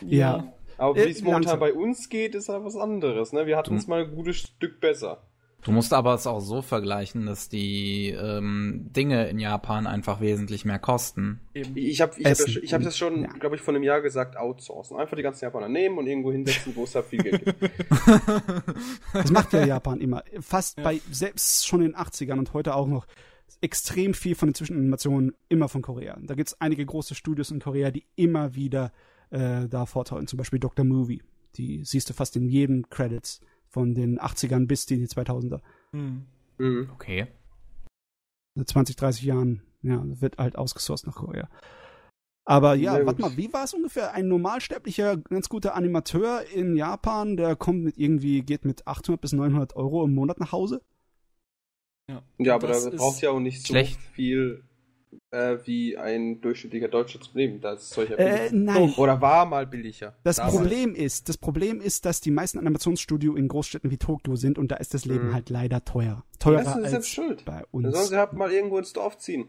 ja. 0.00 0.52
Aber 0.78 0.96
Äh, 0.98 1.06
wie 1.06 1.10
es 1.10 1.22
momentan 1.22 1.58
bei 1.58 1.72
uns 1.72 2.08
geht, 2.08 2.34
ist 2.34 2.48
halt 2.48 2.64
was 2.64 2.76
anderes, 2.76 3.32
ne? 3.32 3.46
Wir 3.46 3.56
hatten 3.56 3.76
es 3.76 3.86
mal 3.86 4.04
ein 4.04 4.14
gutes 4.14 4.36
Stück 4.36 4.80
besser. 4.80 5.22
Du 5.62 5.72
musst 5.72 5.92
aber 5.92 6.14
es 6.14 6.28
auch 6.28 6.38
so 6.38 6.62
vergleichen, 6.62 7.26
dass 7.26 7.48
die 7.48 8.10
ähm, 8.10 8.86
Dinge 8.94 9.26
in 9.28 9.40
Japan 9.40 9.88
einfach 9.88 10.20
wesentlich 10.20 10.64
mehr 10.64 10.78
kosten. 10.78 11.40
eben. 11.54 11.72
Ich 11.76 12.00
habe 12.00 12.12
ich 12.20 12.24
hab, 12.26 12.38
ja, 12.48 12.60
ich 12.62 12.72
hab 12.72 12.82
das 12.82 12.96
schon, 12.96 13.22
Ja. 13.22 13.28
glaube 13.32 13.56
ich, 13.56 13.62
vor 13.62 13.74
einem 13.74 13.82
Jahr 13.82 14.00
gesagt, 14.00 14.36
outsourcen. 14.36 14.96
Einfach 14.96 15.16
die 15.16 15.24
ganzen 15.24 15.44
Japaner 15.44 15.68
nehmen 15.68 15.98
und 15.98 16.06
irgendwo 16.06 16.30
hinsetzen, 16.30 16.76
wo 16.76 16.84
es 16.84 16.94
halt 16.94 17.06
viel 17.06 17.20
Geld 17.22 17.44
gibt. 17.44 17.58
Das 19.12 19.30
macht 19.32 19.52
ja 19.54 19.64
Japan 19.64 20.00
immer. 20.00 20.22
Fast 20.40 20.78
Ja. 20.78 20.84
bei, 20.84 21.00
selbst 21.10 21.66
schon 21.66 21.80
in 21.80 21.92
den 21.92 21.96
80ern 21.96 22.38
und 22.38 22.52
heute 22.52 22.74
auch 22.74 22.86
noch, 22.86 23.06
extrem 23.62 24.12
viel 24.14 24.34
von 24.34 24.50
den 24.50 24.54
Zwischenanimationen 24.54 25.34
immer 25.48 25.68
von 25.68 25.80
Korea. 25.80 26.16
Da 26.22 26.34
gibt's 26.34 26.60
einige 26.60 26.84
große 26.84 27.14
Studios 27.14 27.50
in 27.50 27.58
Korea, 27.60 27.90
die 27.90 28.04
immer 28.14 28.54
wieder 28.54 28.92
äh, 29.30 29.68
da 29.68 29.86
vortauchen. 29.86 30.26
Zum 30.26 30.36
Beispiel 30.36 30.58
Dr. 30.58 30.84
Movie. 30.84 31.22
Die 31.56 31.84
siehst 31.84 32.08
du 32.10 32.14
fast 32.14 32.36
in 32.36 32.48
jedem 32.48 32.88
Credits 32.90 33.40
von 33.68 33.94
den 33.94 34.18
80ern 34.20 34.66
bis 34.66 34.84
in 34.90 35.00
die 35.00 35.06
2000er. 35.08 35.60
Hm. 35.92 36.26
mhm. 36.58 36.90
Okay. 36.94 37.26
Seit 38.54 38.68
20, 38.68 38.96
30 38.96 39.24
Jahren, 39.24 39.62
ja, 39.82 40.02
wird 40.04 40.38
halt 40.38 40.56
ausgesourced 40.56 41.06
nach 41.06 41.16
Korea. 41.16 41.48
Aber 42.48 42.74
ja, 42.74 43.04
warte 43.04 43.20
mal, 43.20 43.36
wie 43.36 43.52
war 43.52 43.64
es 43.64 43.74
ungefähr? 43.74 44.14
Ein 44.14 44.28
normalsterblicher, 44.28 45.16
ganz 45.16 45.48
guter 45.48 45.74
Animateur 45.74 46.44
in 46.54 46.76
Japan, 46.76 47.36
der 47.36 47.56
kommt 47.56 47.82
mit 47.82 47.98
irgendwie, 47.98 48.42
geht 48.42 48.64
mit 48.64 48.86
800 48.86 49.20
bis 49.20 49.32
900 49.32 49.74
Euro 49.74 50.04
im 50.04 50.14
Monat 50.14 50.38
nach 50.38 50.52
Hause? 50.52 50.80
Ja, 52.38 52.54
aber 52.54 52.68
Das 52.68 52.84
da 52.84 52.90
ist 52.90 52.96
braucht 52.98 53.20
ja 53.20 53.30
auch 53.30 53.40
nicht 53.40 53.62
so 53.62 53.66
schlecht. 53.72 53.98
viel 54.12 54.62
äh, 55.30 55.56
wie 55.64 55.96
ein 55.96 56.40
durchschnittlicher 56.40 56.88
Deutscher 56.88 57.20
zu 57.20 57.30
nehmen. 57.34 57.60
Das 57.60 57.82
ist 57.82 57.90
solcher 57.90 58.18
Äh, 58.18 58.50
nein. 58.52 58.92
Oder 58.96 59.20
war 59.20 59.46
mal 59.46 59.66
billiger. 59.66 60.16
Das 60.24 60.36
Damals. 60.36 60.56
Problem 60.56 60.94
ist, 60.94 61.28
das 61.28 61.38
Problem 61.38 61.80
ist, 61.80 62.04
dass 62.04 62.20
die 62.20 62.30
meisten 62.30 62.58
Animationsstudio 62.58 63.34
in 63.36 63.48
Großstädten 63.48 63.90
wie 63.90 63.98
Tokio 63.98 64.36
sind 64.36 64.58
und 64.58 64.70
da 64.70 64.76
ist 64.76 64.94
das 64.94 65.04
Leben 65.04 65.28
Mhm. 65.28 65.34
halt 65.34 65.50
leider 65.50 65.84
teuer. 65.84 66.24
Teurer 66.38 66.62
Das 66.64 66.76
ist 66.76 66.94
als 66.94 67.08
schuld. 67.08 67.44
bei 67.44 67.62
Dann 67.72 67.82
sollen 67.82 67.94
uns. 67.94 68.08
sie 68.08 68.16
halt 68.16 68.32
mal 68.32 68.52
irgendwo 68.52 68.78
ins 68.78 68.92
Dorf 68.92 69.18
ziehen. 69.18 69.48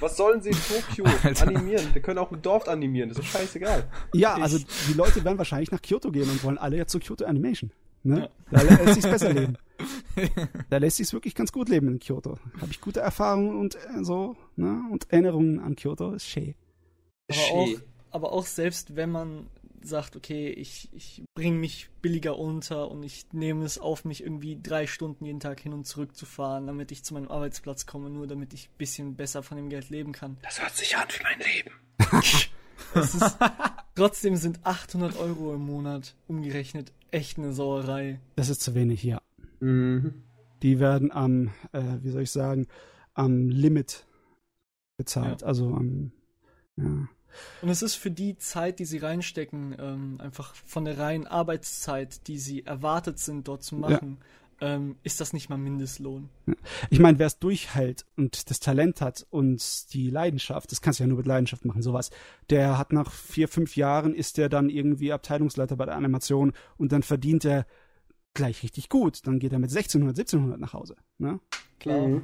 Was 0.00 0.16
sollen 0.16 0.40
sie 0.40 0.50
in 0.50 0.56
Tokio 0.56 1.04
Alter. 1.24 1.48
animieren? 1.48 1.84
Wir 1.92 2.00
können 2.02 2.18
auch 2.18 2.30
im 2.30 2.40
Dorf 2.40 2.68
animieren, 2.68 3.08
das 3.08 3.18
ist 3.18 3.26
scheißegal. 3.26 3.84
Ja, 4.14 4.36
Ich- 4.36 4.42
also 4.44 4.58
die 4.88 4.92
Leute 4.94 5.24
werden 5.24 5.38
wahrscheinlich 5.38 5.72
nach 5.72 5.82
Kyoto 5.82 6.12
gehen 6.12 6.30
und 6.30 6.42
wollen 6.44 6.56
alle 6.58 6.76
jetzt 6.76 6.92
zu 6.92 7.00
Kyoto 7.00 7.24
Animation. 7.24 7.72
Ne? 8.02 8.20
Ja. 8.20 8.28
Da 8.50 8.62
lässt 8.62 8.94
sich's 8.94 9.06
besser 9.06 9.32
leben. 9.34 9.58
Da 10.70 10.78
lässt 10.78 10.96
sich's 10.96 11.12
wirklich 11.12 11.34
ganz 11.34 11.52
gut 11.52 11.68
leben 11.68 11.88
in 11.88 11.98
Kyoto. 11.98 12.38
Habe 12.60 12.70
ich 12.70 12.80
gute 12.80 13.00
Erfahrungen 13.00 13.58
und 13.58 13.76
äh, 13.76 14.02
so, 14.02 14.36
ne? 14.56 14.82
Und 14.90 15.10
Erinnerungen 15.10 15.60
an 15.60 15.76
Kyoto 15.76 16.12
ist 16.12 16.26
schön. 16.26 16.54
Aber 17.30 17.52
auch, 17.52 17.68
aber 18.10 18.32
auch 18.32 18.46
selbst 18.46 18.96
wenn 18.96 19.10
man 19.10 19.48
sagt, 19.82 20.16
okay, 20.16 20.50
ich, 20.50 20.88
ich 20.92 21.22
bringe 21.34 21.56
mich 21.56 21.88
billiger 22.02 22.38
unter 22.38 22.90
und 22.90 23.02
ich 23.02 23.26
nehme 23.32 23.64
es 23.64 23.78
auf 23.78 24.04
mich, 24.04 24.22
irgendwie 24.22 24.58
drei 24.60 24.86
Stunden 24.86 25.24
jeden 25.24 25.40
Tag 25.40 25.60
hin 25.60 25.72
und 25.72 25.86
zurück 25.86 26.16
zu 26.16 26.26
fahren, 26.26 26.66
damit 26.66 26.92
ich 26.92 27.04
zu 27.04 27.14
meinem 27.14 27.28
Arbeitsplatz 27.28 27.86
komme, 27.86 28.10
nur 28.10 28.26
damit 28.26 28.52
ich 28.54 28.68
ein 28.68 28.78
bisschen 28.78 29.16
besser 29.16 29.42
von 29.42 29.56
dem 29.56 29.68
Geld 29.68 29.90
leben 29.90 30.12
kann. 30.12 30.36
Das 30.42 30.60
hört 30.60 30.76
sich 30.76 30.96
an 30.96 31.06
wie 31.08 31.22
mein 31.22 31.38
Leben. 31.38 31.70
Ist, 32.94 33.36
trotzdem 33.94 34.36
sind 34.36 34.64
800 34.64 35.18
Euro 35.18 35.54
im 35.54 35.60
Monat 35.60 36.14
umgerechnet 36.26 36.92
echt 37.10 37.38
eine 37.38 37.52
Sauerei. 37.52 38.20
Das 38.36 38.48
ist 38.48 38.60
zu 38.60 38.74
wenig, 38.74 39.02
ja. 39.02 39.20
Mhm. 39.60 40.22
Die 40.62 40.80
werden 40.80 41.12
am, 41.12 41.48
äh, 41.72 41.82
wie 42.00 42.10
soll 42.10 42.22
ich 42.22 42.30
sagen, 42.30 42.66
am 43.14 43.48
Limit 43.48 44.06
bezahlt. 44.96 45.44
Also 45.44 45.74
am, 45.74 46.12
ja. 46.76 47.08
Und 47.62 47.68
es 47.68 47.82
ist 47.82 47.94
für 47.94 48.10
die 48.10 48.36
Zeit, 48.36 48.78
die 48.78 48.84
sie 48.84 48.98
reinstecken, 48.98 49.76
ähm, 49.78 50.20
einfach 50.20 50.54
von 50.54 50.84
der 50.84 50.98
reinen 50.98 51.26
Arbeitszeit, 51.26 52.26
die 52.26 52.38
sie 52.38 52.64
erwartet 52.64 53.18
sind, 53.18 53.48
dort 53.48 53.62
zu 53.62 53.76
machen, 53.76 54.18
ähm, 54.60 54.96
ist 55.02 55.20
das 55.20 55.32
nicht 55.32 55.48
mal 55.48 55.56
Mindestlohn. 55.56 56.28
Ich 56.90 56.98
meine, 56.98 57.18
wer 57.18 57.26
es 57.26 57.38
durchhält 57.38 58.04
und 58.16 58.50
das 58.50 58.60
Talent 58.60 59.00
hat 59.00 59.26
und 59.30 59.92
die 59.92 60.10
Leidenschaft, 60.10 60.70
das 60.72 60.80
kannst 60.80 60.98
du 60.98 61.04
ja 61.04 61.08
nur 61.08 61.18
mit 61.18 61.26
Leidenschaft 61.26 61.64
machen, 61.64 61.82
sowas, 61.82 62.10
der 62.50 62.78
hat 62.78 62.92
nach 62.92 63.10
vier, 63.12 63.48
fünf 63.48 63.76
Jahren, 63.76 64.14
ist 64.14 64.36
der 64.38 64.48
dann 64.48 64.68
irgendwie 64.68 65.12
Abteilungsleiter 65.12 65.76
bei 65.76 65.84
der 65.86 65.96
Animation 65.96 66.52
und 66.76 66.92
dann 66.92 67.02
verdient 67.02 67.44
er 67.44 67.66
gleich 68.34 68.62
richtig 68.62 68.88
gut. 68.88 69.26
Dann 69.26 69.38
geht 69.38 69.52
er 69.52 69.58
mit 69.58 69.70
1600, 69.70 70.16
1700 70.18 70.60
nach 70.60 70.72
Hause. 70.72 70.96
Ne? 71.18 71.40
Klar. 71.80 72.06
Mhm. 72.08 72.22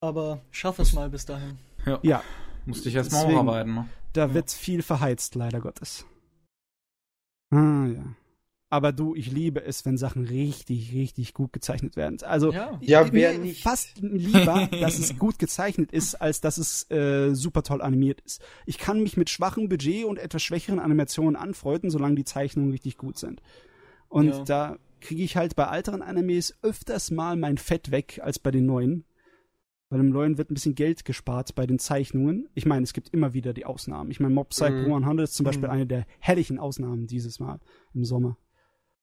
Aber 0.00 0.40
schaff 0.50 0.78
es 0.78 0.92
mal 0.92 1.08
bis 1.10 1.24
dahin. 1.26 1.58
Ja, 2.02 2.22
Musste 2.66 2.88
ich 2.88 2.94
erstmal 2.94 3.26
hocharbeiten. 3.26 3.74
Ne? 3.74 3.88
da 4.14 4.26
Ja. 4.26 4.34
wird 4.34 4.50
viel 4.50 4.82
verheizt, 4.82 5.34
leider 5.34 5.60
Gottes. 5.60 6.06
Ah, 7.50 7.86
ja. 7.86 8.04
Aber 8.74 8.90
du, 8.90 9.14
ich 9.14 9.30
liebe 9.30 9.62
es, 9.62 9.84
wenn 9.84 9.96
Sachen 9.96 10.24
richtig, 10.24 10.92
richtig 10.94 11.32
gut 11.32 11.52
gezeichnet 11.52 11.94
werden. 11.94 12.18
Also 12.24 12.52
Ja. 12.52 12.76
Ja, 12.82 13.04
mir 13.04 13.12
wer 13.12 13.38
nicht? 13.38 13.62
fast 13.62 13.98
lieber, 14.00 14.66
dass 14.80 14.98
es 14.98 15.16
gut 15.16 15.38
gezeichnet 15.38 15.92
ist, 15.92 16.16
als 16.16 16.40
dass 16.40 16.58
es 16.58 16.90
äh, 16.90 17.34
super 17.36 17.62
toll 17.62 17.80
animiert 17.82 18.20
ist. 18.22 18.42
Ich 18.66 18.78
kann 18.78 19.00
mich 19.00 19.16
mit 19.16 19.30
schwachem 19.30 19.68
Budget 19.68 20.06
und 20.06 20.18
etwas 20.18 20.42
schwächeren 20.42 20.80
Animationen 20.80 21.36
anfreunden, 21.36 21.88
solange 21.88 22.16
die 22.16 22.24
Zeichnungen 22.24 22.72
richtig 22.72 22.96
gut 22.98 23.16
sind. 23.16 23.40
Und 24.08 24.26
Ja. 24.26 24.44
da 24.44 24.76
kriege 25.00 25.22
ich 25.22 25.36
halt 25.36 25.54
bei 25.54 25.64
älteren 25.66 26.02
Animes 26.02 26.56
öfters 26.62 27.12
mal 27.12 27.36
mein 27.36 27.58
Fett 27.58 27.92
weg 27.92 28.20
als 28.24 28.40
bei 28.40 28.50
den 28.50 28.66
neuen. 28.66 29.04
Weil 29.88 30.00
im 30.00 30.08
neuen 30.10 30.36
wird 30.36 30.50
ein 30.50 30.54
bisschen 30.54 30.74
Geld 30.74 31.04
gespart 31.04 31.54
bei 31.54 31.66
den 31.66 31.78
Zeichnungen. 31.78 32.48
Ich 32.54 32.66
meine, 32.66 32.82
es 32.82 32.92
gibt 32.92 33.10
immer 33.10 33.34
wieder 33.34 33.52
die 33.52 33.66
Ausnahmen. 33.66 34.10
Ich 34.10 34.18
meine, 34.18 34.34
Mob 34.34 34.48
Psycho 34.48 34.88
Mhm. 34.98 35.04
100 35.04 35.28
ist 35.28 35.34
zum 35.34 35.44
Beispiel 35.44 35.68
Mhm. 35.68 35.74
eine 35.74 35.86
der 35.86 36.06
herrlichen 36.18 36.58
Ausnahmen 36.58 37.06
dieses 37.06 37.38
Mal 37.38 37.60
im 37.94 38.04
Sommer. 38.04 38.36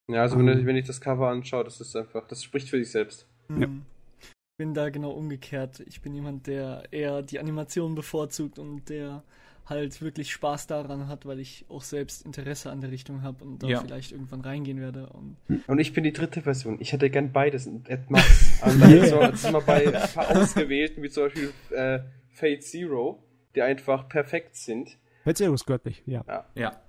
Ja, 0.07 0.21
also 0.21 0.37
wenn, 0.37 0.47
Ähm. 0.47 0.59
ich- 0.59 0.65
wenn 0.65 0.75
ich 0.75 0.85
das 0.87 0.99
Cover 1.01 1.29
anschaue, 1.29 1.63
das 1.63 1.79
ist 1.81 1.95
einfach, 1.95 2.27
das 2.27 2.43
spricht 2.43 2.69
für 2.69 2.77
sich 2.77 2.91
selbst. 2.91 3.27
Ja. 3.49 3.67
Mhm. 3.67 3.85
Ich 4.21 4.57
bin 4.57 4.73
da 4.73 4.89
genau 4.89 5.11
umgekehrt. 5.11 5.79
Ich 5.87 6.01
bin 6.01 6.13
jemand, 6.13 6.45
der 6.47 6.83
eher 6.91 7.21
die 7.23 7.39
Animation 7.39 7.95
bevorzugt 7.95 8.59
und 8.59 8.89
der 8.89 9.23
halt 9.65 10.01
wirklich 10.01 10.31
Spaß 10.31 10.67
daran 10.67 11.07
hat, 11.07 11.25
weil 11.25 11.39
ich 11.39 11.65
auch 11.69 11.81
selbst 11.81 12.25
Interesse 12.25 12.69
an 12.71 12.81
der 12.81 12.91
Richtung 12.91 13.21
habe 13.23 13.43
und 13.43 13.63
da 13.63 13.67
Ja. 13.67 13.79
vielleicht 13.81 14.11
irgendwann 14.11 14.41
reingehen 14.41 14.79
werde. 14.81 15.07
Und 15.07 15.37
Und 15.67 15.79
ich 15.79 15.93
bin 15.93 16.03
die 16.03 16.11
dritte 16.13 16.41
Version. 16.41 16.77
Ich 16.79 16.91
hätte 16.93 17.09
gern 17.09 17.31
beides. 17.31 17.67
Und 17.67 17.89
Ed 17.89 18.09
Max. 18.11 18.59
Dann 18.61 18.81
Yeah. 18.91 19.05
so, 19.07 19.21
jetzt 19.21 19.41
sind 19.43 19.53
wir 19.53 19.61
bei 19.61 19.87
ein 19.87 20.09
paar 20.13 20.29
ausgewählten, 20.37 21.01
wie 21.01 21.09
zum 21.09 21.23
Beispiel 21.23 21.53
äh, 21.71 21.99
Fate 22.31 22.63
Zero, 22.63 23.23
die 23.55 23.61
einfach 23.61 24.09
perfekt 24.09 24.55
sind. 24.55 24.97
Fate 25.23 25.37
Zero 25.37 25.53
ist 25.53 25.65
göttlich, 25.65 26.03
ja. 26.05 26.45
Ja. 26.55 26.81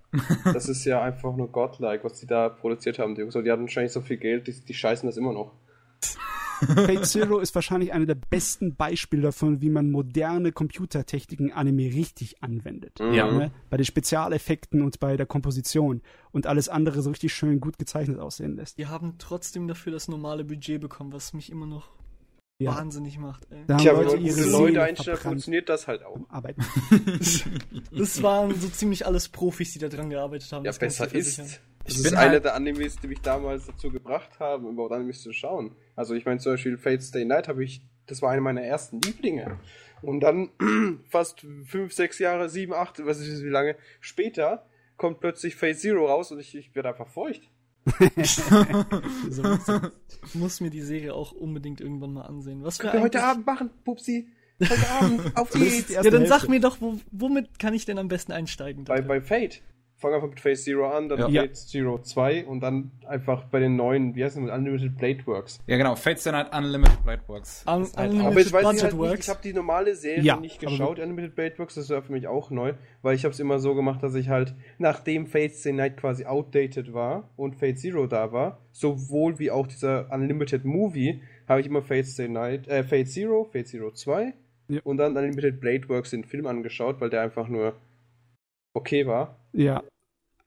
Das 0.52 0.68
ist 0.68 0.84
ja 0.84 1.02
einfach 1.02 1.34
nur 1.34 1.50
godlike, 1.50 2.04
was 2.04 2.20
die 2.20 2.26
da 2.26 2.48
produziert 2.48 2.98
haben. 2.98 3.14
Die, 3.14 3.30
so, 3.30 3.42
die 3.42 3.50
hatten 3.50 3.62
wahrscheinlich 3.62 3.92
so 3.92 4.00
viel 4.00 4.18
Geld, 4.18 4.46
die, 4.46 4.52
die 4.52 4.74
scheißen 4.74 5.08
das 5.08 5.16
immer 5.16 5.32
noch. 5.32 5.52
Fate 6.62 7.06
Zero 7.06 7.40
ist 7.40 7.54
wahrscheinlich 7.54 7.92
eine 7.92 8.06
der 8.06 8.14
besten 8.14 8.76
Beispiele 8.76 9.22
davon, 9.22 9.60
wie 9.60 9.70
man 9.70 9.90
moderne 9.90 10.52
Computertechniken 10.52 11.52
Anime 11.52 11.86
richtig 11.86 12.42
anwendet. 12.42 13.00
Ja. 13.00 13.26
Mhm. 13.26 13.38
Ne? 13.38 13.50
Bei 13.68 13.76
den 13.76 13.84
Spezialeffekten 13.84 14.82
und 14.82 15.00
bei 15.00 15.16
der 15.16 15.26
Komposition 15.26 16.02
und 16.30 16.46
alles 16.46 16.68
andere 16.68 17.02
so 17.02 17.10
richtig 17.10 17.32
schön 17.32 17.58
gut 17.58 17.78
gezeichnet 17.78 18.20
aussehen 18.20 18.54
lässt. 18.56 18.78
die 18.78 18.86
haben 18.86 19.16
trotzdem 19.18 19.66
dafür 19.66 19.92
das 19.92 20.06
normale 20.06 20.44
Budget 20.44 20.80
bekommen, 20.80 21.12
was 21.12 21.32
mich 21.32 21.50
immer 21.50 21.66
noch 21.66 21.90
Ja. 22.58 22.76
wahnsinnig 22.76 23.18
macht. 23.18 23.46
Ey. 23.50 23.64
Da 23.66 23.74
haben 23.74 23.80
Tja, 23.82 23.92
wenn 23.98 24.04
Leute 24.06 24.20
man 24.20 24.30
Seele 24.30 24.50
Leute 24.50 24.82
einstellt, 24.82 25.18
funktioniert 25.18 25.68
das 25.68 25.88
halt 25.88 26.04
auch. 26.04 26.18
Arbeiten. 26.28 26.62
Das 27.90 28.22
waren 28.22 28.54
so 28.54 28.68
ziemlich 28.68 29.04
alles 29.06 29.28
Profis, 29.28 29.72
die 29.72 29.78
da 29.78 29.88
dran 29.88 30.08
gearbeitet 30.10 30.50
haben. 30.52 30.64
Ja, 30.64 30.70
das 30.70 30.78
besser 30.78 31.08
versichern. 31.08 31.46
ist. 31.46 31.60
Das 31.84 31.92
Ich 31.94 31.98
ist 31.98 32.02
bin 32.04 32.14
einer 32.14 32.30
halt- 32.32 32.44
der 32.44 32.54
Animes, 32.54 32.96
die 32.96 33.08
mich 33.08 33.20
damals 33.20 33.66
dazu 33.66 33.90
gebracht 33.90 34.38
haben, 34.38 34.68
überhaupt 34.68 34.92
Animes 34.92 35.20
zu 35.22 35.32
schauen. 35.32 35.74
Also 35.96 36.14
ich 36.14 36.24
meine 36.24 36.38
zum 36.40 36.52
Beispiel 36.52 36.78
Fate 36.78 37.02
Stay 37.02 37.24
Night 37.24 37.48
habe 37.48 37.64
ich, 37.64 37.82
das 38.06 38.22
war 38.22 38.30
eine 38.30 38.40
meiner 38.40 38.62
ersten 38.62 39.00
Lieblinge. 39.00 39.58
Und 40.00 40.20
dann 40.20 40.50
fast 41.10 41.44
fünf, 41.64 41.92
sechs 41.92 42.18
Jahre, 42.18 42.48
sieben, 42.48 42.72
acht, 42.72 43.04
was 43.04 43.18
ist 43.20 43.42
wie 43.42 43.48
lange 43.48 43.76
später 44.00 44.64
kommt 44.96 45.20
plötzlich 45.20 45.56
Fate 45.56 45.78
Zero 45.78 46.06
raus 46.06 46.30
und 46.32 46.38
ich, 46.38 46.54
ich 46.54 46.74
werde 46.74 46.90
einfach 46.90 47.08
feucht. 47.08 47.42
So 49.28 49.42
muss 50.34 50.60
mir 50.60 50.70
die 50.70 50.82
Serie 50.82 51.14
auch 51.14 51.32
unbedingt 51.32 51.80
irgendwann 51.80 52.12
mal 52.12 52.22
ansehen. 52.22 52.62
Was 52.62 52.76
für 52.76 52.82
Können 52.82 52.94
wir 52.94 53.02
heute 53.02 53.24
Abend 53.24 53.46
machen, 53.46 53.70
Pupsi. 53.84 54.28
Heute 54.60 54.88
Abend, 54.90 55.36
auf 55.36 55.50
geht's. 55.52 55.88
die 55.88 55.94
Ja, 55.94 56.02
dann 56.02 56.26
sag 56.26 56.42
Hälfte. 56.42 56.50
mir 56.50 56.60
doch, 56.60 56.80
wo, 56.80 57.00
womit 57.10 57.58
kann 57.58 57.74
ich 57.74 57.84
denn 57.84 57.98
am 57.98 58.08
besten 58.08 58.32
einsteigen? 58.32 58.84
Bei, 58.84 59.00
bei 59.00 59.20
Fate. 59.20 59.62
Fang 60.02 60.12
einfach 60.12 60.28
mit 60.28 60.40
Fate 60.40 60.58
Zero 60.58 60.90
an, 60.90 61.08
dann 61.08 61.32
Ja. 61.32 61.42
Fate 61.42 61.56
Zero 61.56 61.98
2 61.98 62.44
und 62.44 62.60
dann 62.60 62.90
einfach 63.06 63.44
bei 63.44 63.60
den 63.60 63.76
neuen, 63.76 64.14
wie 64.14 64.22
heißt 64.24 64.36
es, 64.36 64.42
mit 64.42 64.52
Unlimited 64.52 64.98
Blade 64.98 65.26
Works. 65.26 65.60
Ja, 65.66 65.76
genau. 65.78 65.94
Fates 65.94 66.20
Stay 66.20 66.32
Night 66.32 66.54
Unlimited 66.54 67.02
Blade 67.04 67.22
Works. 67.28 67.64
Un- 67.66 67.80
Das 67.80 67.96
halt 67.96 68.10
Unlimited- 68.10 68.26
Aber 68.32 68.40
jetzt 68.40 68.52
weiß 68.52 68.60
ich 68.60 68.66
Budget 68.66 68.82
halt 68.82 68.92
nicht, 68.92 69.00
Works. 69.02 69.20
ich 69.20 69.28
habe 69.30 69.40
die 69.42 69.52
normale 69.54 69.94
Serie 69.94 70.22
Ja, 70.22 70.36
nicht 70.36 70.60
geschaut, 70.60 70.98
Unlimited 70.98 71.34
Blade 71.34 71.58
Works, 71.58 71.76
das 71.76 71.88
war 71.90 72.02
für 72.02 72.12
mich 72.12 72.26
auch 72.26 72.50
neu, 72.50 72.74
weil 73.00 73.14
ich 73.14 73.24
habe 73.24 73.32
es 73.32 73.40
immer 73.40 73.58
so 73.58 73.74
gemacht, 73.74 74.02
dass 74.02 74.14
ich 74.14 74.28
halt, 74.28 74.54
nachdem 74.78 75.26
Fate 75.26 75.54
Stay 75.54 75.72
Night 75.72 75.96
quasi 75.96 76.26
outdated 76.26 76.92
war 76.92 77.30
und 77.36 77.54
Fate 77.56 77.78
Zero 77.78 78.06
da 78.06 78.32
war, 78.32 78.58
sowohl 78.72 79.38
wie 79.38 79.50
auch 79.50 79.66
dieser 79.66 80.10
Unlimited 80.12 80.64
Movie, 80.64 81.22
habe 81.48 81.60
ich 81.60 81.66
immer 81.66 81.82
Fate 81.82 82.06
Stay 82.06 82.28
Night, 82.28 82.66
äh, 82.68 82.82
Fate 82.82 83.08
Zero, 83.08 83.44
Fate 83.44 83.66
Zero 83.68 83.90
2 83.92 84.34
Ja. 84.68 84.80
und 84.84 84.96
dann 84.96 85.16
Unlimited 85.16 85.60
Blade 85.60 85.88
Works 85.88 86.10
den 86.10 86.24
Film 86.24 86.46
angeschaut, 86.46 87.00
weil 87.00 87.10
der 87.10 87.20
einfach 87.22 87.46
nur 87.48 87.74
okay 88.74 89.06
war. 89.06 89.36
Ja. 89.52 89.82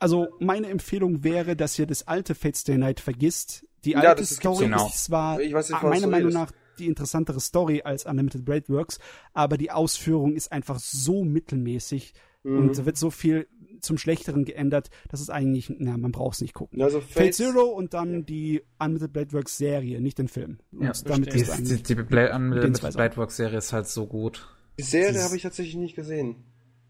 Also 0.06 0.28
meine 0.39 0.68
Empfehlung 0.68 1.24
wäre, 1.24 1.56
dass 1.56 1.80
ihr 1.80 1.88
das 1.88 2.08
alte 2.08 2.36
Fate 2.36 2.56
Stay 2.58 2.78
Night 2.78 3.00
vergisst. 3.00 3.65
Die 3.86 3.91
Ja, 3.94 4.02
alte 4.02 4.22
ist 4.22 4.36
Story 4.36 4.65
genau. 4.65 4.86
ist 4.88 5.06
zwar 5.06 5.39
Ich 5.41 5.52
weiß 5.52 5.70
nicht, 5.70 5.80
ah, 5.80 5.84
was 5.84 5.89
meiner 5.89 6.08
Meinung 6.08 6.32
nach 6.32 6.52
die 6.78 6.86
interessantere 6.86 7.39
Story 7.39 7.82
als 7.84 8.06
Unlimited 8.06 8.46
Blade 8.46 8.65
Works, 8.70 9.00
aber 9.34 9.58
die 9.58 9.72
Ausführung 9.72 10.36
ist 10.36 10.52
einfach 10.52 10.78
so 10.80 11.24
mittelmäßig 11.24 12.13
Mhm. 12.44 12.60
und 12.60 12.78
da 12.78 12.86
wird 12.86 12.98
so 12.98 13.10
viel 13.10 13.48
zum 13.82 13.98
Schlechteren 13.98 14.46
geändert, 14.46 14.91
dass 15.10 15.20
es 15.22 15.32
eigentlich, 15.32 15.74
na, 15.80 15.98
man 15.98 16.12
braucht 16.12 16.36
es 16.36 16.41
nicht 16.41 16.54
gucken. 16.54 16.80
Also 16.84 17.02
Fate 17.02 17.34
Zero 17.34 17.63
und 17.63 17.96
dann 17.96 18.28
die 18.28 18.62
Unlimited 18.78 19.12
Blade 19.12 19.34
Works 19.34 19.58
Serie, 19.58 20.00
nicht 20.02 20.20
den 20.20 20.28
Film. 20.28 20.60
Ja, 20.80 20.91
damit 21.06 21.34
du 21.34 21.38
Die, 21.38 21.63
die, 21.63 21.82
die 21.84 21.96
Blade, 21.96 22.34
Unlimited. 22.36 22.94
Blade 22.94 23.18
Works 23.18 23.38
Serie 23.38 23.58
ist 23.58 23.74
halt 23.74 23.88
so 23.88 24.06
gut. 24.06 24.48
Die 24.78 24.84
Serie 24.84 25.24
habe 25.24 25.36
ich 25.36 25.41
tatsächlich 25.41 25.76
nicht 25.78 25.96
gesehen. 25.96 26.36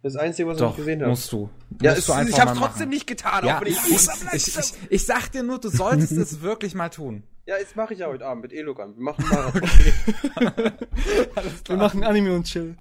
Das 0.05 0.15
Einzige, 0.17 0.47
was 0.47 0.57
ich 0.57 0.59
Doch, 0.59 0.67
nicht 0.67 0.77
gesehen 0.77 0.99
habe. 1.01 1.09
musst 1.09 1.31
du. 1.31 1.49
Ja, 1.81 1.89
musst 1.89 1.99
es, 2.01 2.05
du 2.05 2.13
einfach 2.13 2.29
ich 2.37 2.39
hab's 2.39 2.59
mal 2.59 2.67
trotzdem 2.67 2.89
nicht 2.89 3.07
getan, 3.07 3.43
Ja, 3.43 3.57
auch 3.57 3.61
wenn 3.61 3.69
ich, 3.69 3.77
ich, 3.87 4.07
ich, 4.33 4.33
ich, 4.33 4.57
ich, 4.59 4.73
ich 4.91 5.03
sag 5.05 5.31
dir 5.31 5.41
nur, 5.41 5.57
du 5.57 5.69
solltest 5.69 6.11
es 6.11 6.41
wirklich 6.41 6.75
mal 6.75 6.89
tun. 6.89 7.23
Ja, 7.47 7.57
jetzt 7.57 7.75
mache 7.75 7.95
ich 7.95 8.01
ja 8.01 8.07
heute 8.07 8.23
Abend 8.23 8.43
mit 8.43 8.53
Elogan. 8.53 8.95
Wir 8.95 9.01
machen 9.01 9.25
Marathon. 9.31 9.61
Wir 11.67 11.77
machen 11.77 12.03
Anime 12.03 12.35
und 12.35 12.43
Chill. 12.45 12.75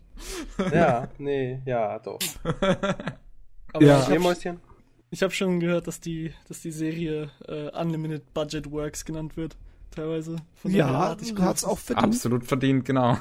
ja, 0.71 1.09
nee, 1.17 1.63
ja, 1.65 1.99
doch. 1.99 2.19
Aber 2.45 2.63
Ja. 3.83 4.01
ich 4.03 4.09
Nee, 4.09 4.15
habe 4.17 4.19
Mäuschen? 4.21 4.61
ich 5.09 5.23
hab 5.23 5.33
schon 5.33 5.61
gehört, 5.61 5.87
dass 5.87 6.01
die, 6.01 6.35
dass 6.49 6.61
die 6.61 6.73
Serie 6.73 7.31
äh, 7.49 7.71
Unlimited 7.71 8.35
Budget 8.35 8.71
Works 8.71 9.03
genannt 9.07 9.39
wird. 9.39 9.57
Teilweise. 9.93 10.37
Ja, 10.65 11.17
ich 11.19 11.35
hat's 11.39 11.63
drauf. 11.63 11.73
auch 11.73 11.79
verdient. 11.79 12.07
Absolut 12.17 12.45
verdient, 12.45 12.85
genau. 12.85 13.17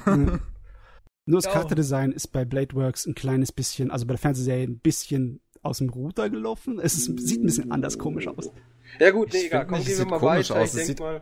Nur 1.25 1.41
das. 1.41 1.51
Charakterdesign 1.51 2.11
ist 2.11 2.27
bei 2.27 2.45
Blade 2.45 2.73
Works 2.75 3.05
ein 3.05 3.15
kleines 3.15 3.51
bisschen, 3.51 3.91
also 3.91 4.05
bei 4.05 4.13
der 4.13 4.19
Fernsehserie 4.19 4.63
ein 4.67 4.79
bisschen 4.79 5.39
aus 5.61 5.77
dem 5.77 5.89
Ruder 5.89 6.29
gelaufen. 6.29 6.79
Es 6.79 6.95
ist, 6.95 7.05
sieht 7.19 7.41
ein 7.41 7.45
bisschen 7.45 7.71
anders 7.71 7.97
komisch 7.97 8.27
aus. 8.27 8.51
Ja 8.99 9.11
gut, 9.11 9.31
nee, 9.33 9.45
egal. 9.45 9.61
find 9.61 9.69
Komm, 9.69 9.77
nicht, 9.79 9.87
gehen 9.87 9.93
es 9.93 9.99
wir 9.99 10.05
mal 10.07 10.19
komisch 10.19 10.49
weiter. 10.49 10.61
aus. 10.61 10.67
Ich 10.67 10.69
Es 10.69 10.75
denk 10.75 10.87
sieht- 10.87 10.99
mal, 10.99 11.21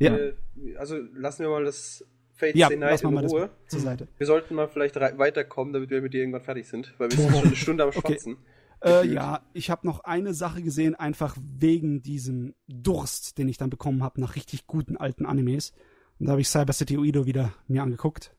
Ja, 0.00 0.16
äh, 0.16 0.32
also 0.78 0.96
lassen 1.14 1.42
wir 1.44 1.50
mal 1.50 1.64
das 1.64 2.04
Fate 2.34 2.56
ja 2.56 2.66
Stay 2.66 2.76
Night 2.76 3.02
in 3.02 3.14
mal 3.14 3.22
das 3.22 3.32
Ruhe. 3.32 3.50
zur 3.68 3.80
Seite. 3.80 4.08
Wir 4.18 4.26
sollten 4.26 4.54
mal 4.56 4.68
vielleicht 4.68 4.96
weiterkommen, 4.96 5.72
damit 5.72 5.88
wir 5.90 6.02
mit 6.02 6.12
dir 6.12 6.18
irgendwann 6.20 6.42
fertig 6.42 6.68
sind, 6.68 6.92
weil 6.98 7.10
wir 7.10 7.16
sind 7.18 7.30
schon 7.32 7.44
eine 7.46 7.56
Stunde 7.56 7.82
am 7.84 7.88
Okay. 7.90 8.00
Schwatzen. 8.00 8.36
Äh, 8.80 8.90
Gefühlt. 8.90 9.14
ja, 9.14 9.40
ich 9.54 9.70
habe 9.70 9.86
noch 9.86 10.00
eine 10.00 10.34
Sache 10.34 10.60
gesehen, 10.62 10.94
einfach 10.96 11.34
wegen 11.40 12.02
diesem 12.02 12.54
Durst, 12.68 13.38
den 13.38 13.48
ich 13.48 13.56
dann 13.56 13.70
bekommen 13.70 14.02
habe 14.02 14.20
nach 14.20 14.36
richtig 14.36 14.66
guten 14.66 14.98
alten 14.98 15.24
Animes. 15.24 15.72
Und 16.18 16.26
da 16.26 16.32
habe 16.32 16.42
ich 16.42 16.48
Cyber 16.48 16.74
City 16.74 16.98
Uido 16.98 17.24
wieder 17.24 17.54
mir 17.68 17.82
angeguckt. 17.82 18.35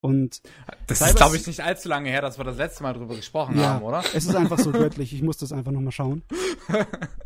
Und 0.00 0.42
Das 0.86 0.98
Cyber- 1.00 1.08
ist, 1.10 1.16
glaube 1.16 1.36
ich, 1.36 1.46
nicht 1.46 1.60
allzu 1.60 1.88
lange 1.88 2.08
her, 2.08 2.22
dass 2.22 2.38
wir 2.38 2.44
das 2.44 2.56
letzte 2.56 2.84
Mal 2.84 2.92
drüber 2.92 3.16
gesprochen 3.16 3.58
ja, 3.58 3.70
haben, 3.74 3.84
oder? 3.84 4.04
es 4.14 4.26
ist 4.26 4.34
einfach 4.36 4.58
so 4.58 4.70
göttlich. 4.72 5.12
Ich 5.12 5.22
muss 5.22 5.38
das 5.38 5.52
einfach 5.52 5.72
nochmal 5.72 5.90
schauen. 5.92 6.22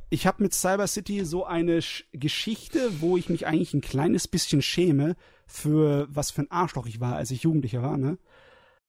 Ich 0.08 0.26
habe 0.26 0.42
mit 0.42 0.54
Cyber 0.54 0.86
City 0.86 1.24
so 1.26 1.44
eine 1.44 1.82
Sch 1.82 2.04
Geschichte, 2.12 2.90
wo 3.00 3.16
ich 3.18 3.28
mich 3.28 3.46
eigentlich 3.46 3.74
ein 3.74 3.82
kleines 3.82 4.26
bisschen 4.26 4.62
schäme 4.62 5.16
für 5.46 6.06
was 6.10 6.30
für 6.30 6.42
ein 6.42 6.50
Arschloch 6.50 6.86
ich 6.86 6.98
war, 7.00 7.16
als 7.16 7.30
ich 7.30 7.42
Jugendlicher 7.42 7.82
war. 7.82 7.98
Ne? 7.98 8.16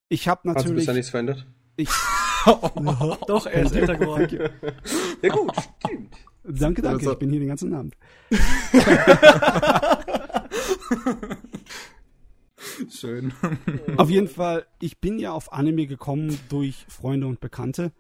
Ich 0.08 0.28
habe 0.30 0.50
Hat 0.50 0.60
sich 0.60 0.66
natürlich, 0.68 0.82
bisher 0.84 0.94
nichts 0.94 1.10
verändert? 1.10 1.46
ich, 1.76 1.90
Doch, 3.28 3.46
er 3.48 3.64
ist 3.64 3.76
älter 3.76 3.96
geworden. 3.98 4.50
Ja 5.22 5.30
gut, 5.30 5.52
stimmt. 5.86 6.16
danke, 6.44 6.82
danke, 6.82 7.00
Also- 7.00 7.12
ich 7.14 7.20
bin 7.20 7.32
hier 7.32 7.40
den 7.42 7.50
ganzen 7.50 7.74
Abend. 7.74 7.96
Schön. 12.90 13.34
Auf 13.98 14.10
jeden 14.10 14.28
Fall, 14.28 14.66
ich 14.80 15.00
bin 15.00 15.20
ja 15.20 15.32
auf 15.32 15.52
Anime 15.54 15.88
gekommen 15.88 16.40
durch 16.50 16.86
Freunde 16.88 17.28
und 17.28 17.40
Bekannte. 17.40 17.92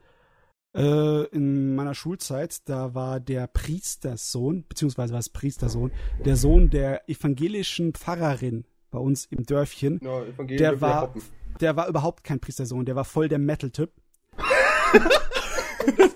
Äh, 0.75 1.25
in 1.27 1.75
meiner 1.75 1.93
Schulzeit, 1.93 2.67
da 2.67 2.95
war 2.95 3.19
der 3.19 3.47
Priestersohn, 3.47 4.65
beziehungsweise 4.67 5.13
war 5.13 5.19
es 5.19 5.29
Priestersohn, 5.29 5.91
der 6.25 6.35
Sohn 6.35 6.69
der 6.69 7.07
evangelischen 7.07 7.93
Pfarrerin 7.93 8.65
bei 8.89 8.99
uns 8.99 9.25
im 9.25 9.45
Dörfchen. 9.45 10.01
Evangelium 10.01 10.57
Der 10.57 10.81
war-. 10.81 11.13
Der 11.61 11.75
war 11.75 11.87
überhaupt 11.87 12.23
kein 12.23 12.39
Priestersohn, 12.39 12.85
der 12.85 12.95
war 12.95 13.05
voll 13.05 13.27
der 13.27 13.37
Metal-Typ. 13.37 13.91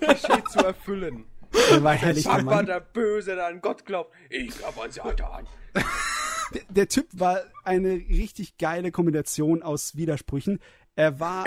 Klischee 0.00 0.42
zu 0.50 0.58
erfüllen. 0.58 1.24
Der 1.70 1.82
war 1.82 1.94
herrlich, 1.94 2.24
der 2.24 2.42
Mann. 2.42 2.66
der 2.66 2.80
Böse, 2.80 3.34
der 3.36 3.46
an 3.46 3.60
Gott 3.60 3.84
glaubt. 3.84 4.12
Ich 4.30 4.58
glaube 4.58 4.82
an 4.82 4.90
Satan. 4.90 5.46
Der, 6.54 6.62
der 6.68 6.88
Typ 6.88 7.06
war 7.12 7.40
eine 7.64 7.92
richtig 7.92 8.58
geile 8.58 8.90
Kombination 8.90 9.62
aus 9.62 9.96
Widersprüchen. 9.96 10.58
Er 10.96 11.20
war 11.20 11.44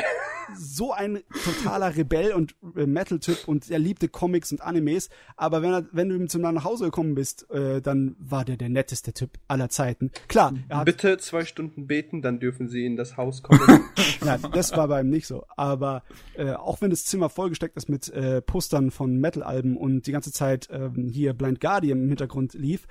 so 0.57 0.91
ein 0.91 1.19
totaler 1.43 1.95
Rebell 1.95 2.33
und 2.33 2.55
äh, 2.75 2.85
Metal-Typ 2.85 3.47
und 3.47 3.69
er 3.69 3.79
liebte 3.79 4.07
Comics 4.07 4.51
und 4.51 4.61
Animes. 4.61 5.09
Aber 5.35 5.61
wenn, 5.61 5.73
er, 5.73 5.85
wenn 5.91 6.09
du 6.09 6.15
ihm 6.15 6.29
zu 6.29 6.39
nach 6.39 6.63
Hause 6.63 6.85
gekommen 6.85 7.15
bist, 7.15 7.49
äh, 7.51 7.81
dann 7.81 8.15
war 8.19 8.45
der 8.45 8.57
der 8.57 8.69
netteste 8.69 9.13
Typ 9.13 9.31
aller 9.47 9.69
Zeiten. 9.69 10.11
Klar, 10.27 10.53
Bitte 10.85 11.17
zwei 11.17 11.45
Stunden 11.45 11.87
beten, 11.87 12.21
dann 12.21 12.39
dürfen 12.39 12.67
sie 12.67 12.85
in 12.85 12.95
das 12.95 13.17
Haus 13.17 13.43
kommen. 13.43 13.61
ja, 14.25 14.37
das 14.37 14.75
war 14.75 14.87
bei 14.87 15.01
ihm 15.01 15.09
nicht 15.09 15.27
so. 15.27 15.45
Aber 15.55 16.03
äh, 16.35 16.51
auch 16.51 16.81
wenn 16.81 16.89
das 16.89 17.05
Zimmer 17.05 17.29
vollgesteckt 17.29 17.77
ist 17.77 17.89
mit 17.89 18.09
äh, 18.09 18.41
Postern 18.41 18.91
von 18.91 19.17
Metal-Alben 19.17 19.77
und 19.77 20.07
die 20.07 20.11
ganze 20.11 20.31
Zeit 20.31 20.69
ähm, 20.71 21.09
hier 21.11 21.33
Blind 21.33 21.59
Guardian 21.59 22.01
im 22.03 22.09
Hintergrund 22.09 22.53
lief, 22.53 22.87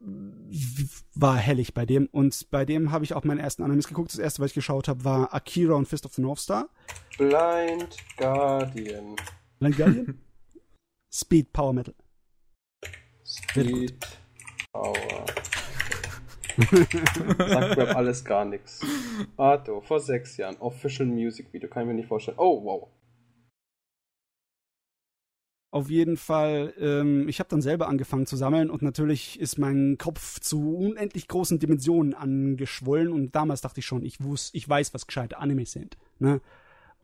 war 0.00 1.36
hellig 1.36 1.74
bei 1.74 1.86
dem. 1.86 2.06
Und 2.06 2.50
bei 2.50 2.64
dem 2.64 2.92
habe 2.92 3.04
ich 3.04 3.14
auch 3.14 3.24
meinen 3.24 3.40
ersten 3.40 3.62
Animes 3.62 3.88
geguckt. 3.88 4.12
Das 4.12 4.18
erste, 4.18 4.42
was 4.42 4.50
ich 4.50 4.54
geschaut 4.54 4.88
habe, 4.88 5.04
war 5.04 5.34
Akira 5.34 5.74
und 5.74 5.86
Fist 5.86 6.06
of 6.06 6.14
the 6.14 6.22
North 6.22 6.40
Star. 6.40 6.68
Blind 7.18 7.96
Guardian. 8.16 9.16
Blind 9.58 9.76
Guardian? 9.76 10.20
Speed 11.12 11.52
Power 11.52 11.72
Metal. 11.72 11.94
Speed 13.24 14.06
Power. 14.72 15.26
Sagt 16.56 17.76
mir 17.76 17.96
alles 17.96 18.24
gar 18.24 18.44
nichts. 18.44 18.80
Arto, 19.36 19.80
vor 19.82 20.00
sechs 20.00 20.36
Jahren. 20.36 20.56
Official 20.58 21.06
Music 21.06 21.52
Video, 21.52 21.68
kann 21.68 21.82
ich 21.82 21.88
mir 21.88 21.94
nicht 21.94 22.08
vorstellen. 22.08 22.38
Oh, 22.38 22.62
wow. 22.64 22.88
Auf 25.76 25.90
jeden 25.90 26.16
Fall, 26.16 26.72
ähm, 26.80 27.28
ich 27.28 27.38
habe 27.38 27.50
dann 27.50 27.60
selber 27.60 27.86
angefangen 27.88 28.24
zu 28.24 28.34
sammeln 28.34 28.70
und 28.70 28.80
natürlich 28.80 29.38
ist 29.38 29.58
mein 29.58 29.98
Kopf 29.98 30.40
zu 30.40 30.74
unendlich 30.74 31.28
großen 31.28 31.58
Dimensionen 31.58 32.14
angeschwollen 32.14 33.12
und 33.12 33.34
damals 33.36 33.60
dachte 33.60 33.80
ich 33.80 33.84
schon, 33.84 34.02
ich 34.02 34.22
wusste, 34.22 34.56
ich 34.56 34.66
weiß, 34.66 34.94
was 34.94 35.06
gescheite 35.06 35.36
Animes 35.36 35.72
sind. 35.72 35.98
Ne? 36.18 36.40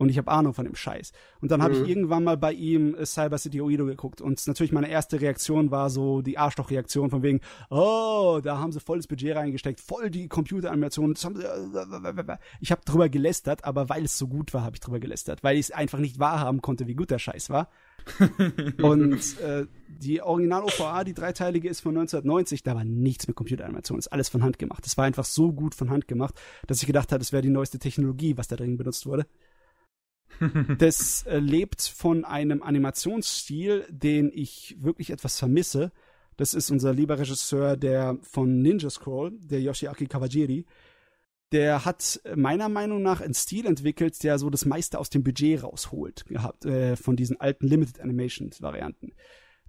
Und 0.03 0.09
ich 0.09 0.17
habe 0.17 0.29
Ahnung 0.31 0.53
von 0.53 0.65
dem 0.65 0.75
Scheiß. 0.75 1.11
Und 1.41 1.49
dann 1.51 1.63
habe 1.63 1.75
Mhm. 1.75 1.83
ich 1.83 1.89
irgendwann 1.89 2.23
mal 2.23 2.37
bei 2.37 2.53
ihm 2.53 2.93
äh, 2.95 3.05
Cyber 3.05 3.37
City 3.37 3.61
Oedo 3.61 3.85
geguckt. 3.85 4.21
Und 4.21 4.45
natürlich 4.45 4.71
meine 4.71 4.89
erste 4.89 5.19
Reaktion 5.21 5.71
war 5.71 5.89
so 5.89 6.21
die 6.21 6.37
Arschloch-Reaktion 6.37 7.09
von 7.09 7.23
wegen, 7.23 7.39
oh, 7.69 8.39
da 8.43 8.59
haben 8.59 8.71
sie 8.71 8.79
volles 8.79 9.07
Budget 9.07 9.35
reingesteckt, 9.35 9.79
voll 9.81 10.09
die 10.09 10.27
Computeranimation. 10.27 11.15
Ich 12.61 12.71
habe 12.71 12.81
drüber 12.85 13.09
gelästert, 13.09 13.63
aber 13.65 13.89
weil 13.89 14.05
es 14.05 14.17
so 14.17 14.27
gut 14.27 14.53
war, 14.53 14.63
habe 14.63 14.75
ich 14.75 14.81
drüber 14.81 14.99
gelästert. 14.99 15.43
Weil 15.43 15.55
ich 15.57 15.67
es 15.67 15.71
einfach 15.71 15.99
nicht 15.99 16.19
wahrhaben 16.19 16.61
konnte, 16.61 16.87
wie 16.87 16.95
gut 16.95 17.09
der 17.09 17.19
Scheiß 17.19 17.49
war. 17.49 17.69
Und 18.81 19.39
äh, 19.39 19.65
die 19.87 20.21
Original-OVA, 20.21 21.03
die 21.05 21.13
dreiteilige, 21.13 21.69
ist 21.69 21.79
von 21.81 21.95
1990. 21.97 22.63
Da 22.63 22.75
war 22.75 22.83
nichts 22.83 23.27
mit 23.27 23.35
Computeranimation. 23.35 23.97
Das 23.97 24.07
ist 24.07 24.11
alles 24.11 24.29
von 24.29 24.43
Hand 24.43 24.59
gemacht. 24.59 24.85
Das 24.85 24.97
war 24.97 25.05
einfach 25.05 25.25
so 25.25 25.53
gut 25.53 25.73
von 25.75 25.89
Hand 25.89 26.07
gemacht, 26.07 26.35
dass 26.67 26.81
ich 26.81 26.87
gedacht 26.87 27.11
habe, 27.11 27.19
das 27.19 27.31
wäre 27.31 27.41
die 27.41 27.49
neueste 27.49 27.79
Technologie, 27.79 28.37
was 28.37 28.47
da 28.47 28.55
drin 28.57 28.77
benutzt 28.77 29.05
wurde. 29.05 29.25
Das 30.77 31.23
äh, 31.23 31.39
lebt 31.39 31.81
von 31.81 32.25
einem 32.25 32.63
Animationsstil, 32.63 33.85
den 33.89 34.31
ich 34.33 34.75
wirklich 34.79 35.09
etwas 35.09 35.39
vermisse. 35.39 35.91
Das 36.37 36.53
ist 36.53 36.71
unser 36.71 36.93
lieber 36.93 37.19
Regisseur, 37.19 37.77
der 37.77 38.17
von 38.21 38.61
Ninja 38.61 38.89
Scroll, 38.89 39.37
der 39.39 39.61
Yoshiaki 39.61 40.07
Kawajiri. 40.07 40.65
Der 41.51 41.85
hat 41.85 42.19
meiner 42.35 42.67
Meinung 42.67 43.03
nach 43.03 43.21
einen 43.21 43.35
Stil 43.35 43.67
entwickelt, 43.67 44.23
der 44.23 44.39
so 44.39 44.49
das 44.49 44.65
meiste 44.65 44.97
aus 44.97 45.11
dem 45.11 45.23
Budget 45.23 45.61
rausholt, 45.63 46.25
gehabt, 46.25 46.65
äh, 46.65 46.95
von 46.95 47.15
diesen 47.15 47.39
alten 47.39 47.67
Limited 47.67 47.99
Animation 47.99 48.49
Varianten. 48.59 49.13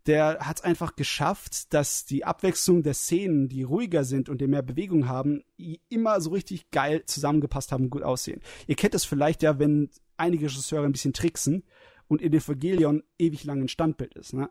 Der 0.07 0.39
hat 0.41 0.59
es 0.59 0.65
einfach 0.65 0.97
geschafft, 0.97 1.73
dass 1.73 2.05
die 2.05 2.25
Abwechslung 2.25 2.83
der 2.83 2.95
Szenen, 2.95 3.49
die 3.49 3.62
ruhiger 3.62 4.05
sind 4.05 4.29
und 4.29 4.41
die 4.41 4.47
mehr 4.47 4.62
Bewegung 4.62 5.09
haben, 5.09 5.43
immer 5.89 6.21
so 6.21 6.31
richtig 6.31 6.71
geil 6.71 7.05
zusammengepasst 7.07 7.73
haben 7.73 7.85
und 7.85 7.91
gut 7.91 8.03
aussehen. 8.03 8.43
Ihr 8.67 8.77
kennt 8.77 8.95
es 8.95 9.05
vielleicht 9.05 9.43
ja, 9.43 9.59
wenn 9.59 9.91
einige 10.17 10.47
Regisseure 10.47 10.85
ein 10.87 10.93
bisschen 10.93 11.12
tricksen 11.12 11.65
und 12.09 12.21
in 12.23 12.33
Evangelion 12.33 13.03
ewig 13.19 13.45
lang 13.45 13.61
ein 13.62 13.69
Standbild 13.69 14.15
ist, 14.15 14.33
ne? 14.35 14.51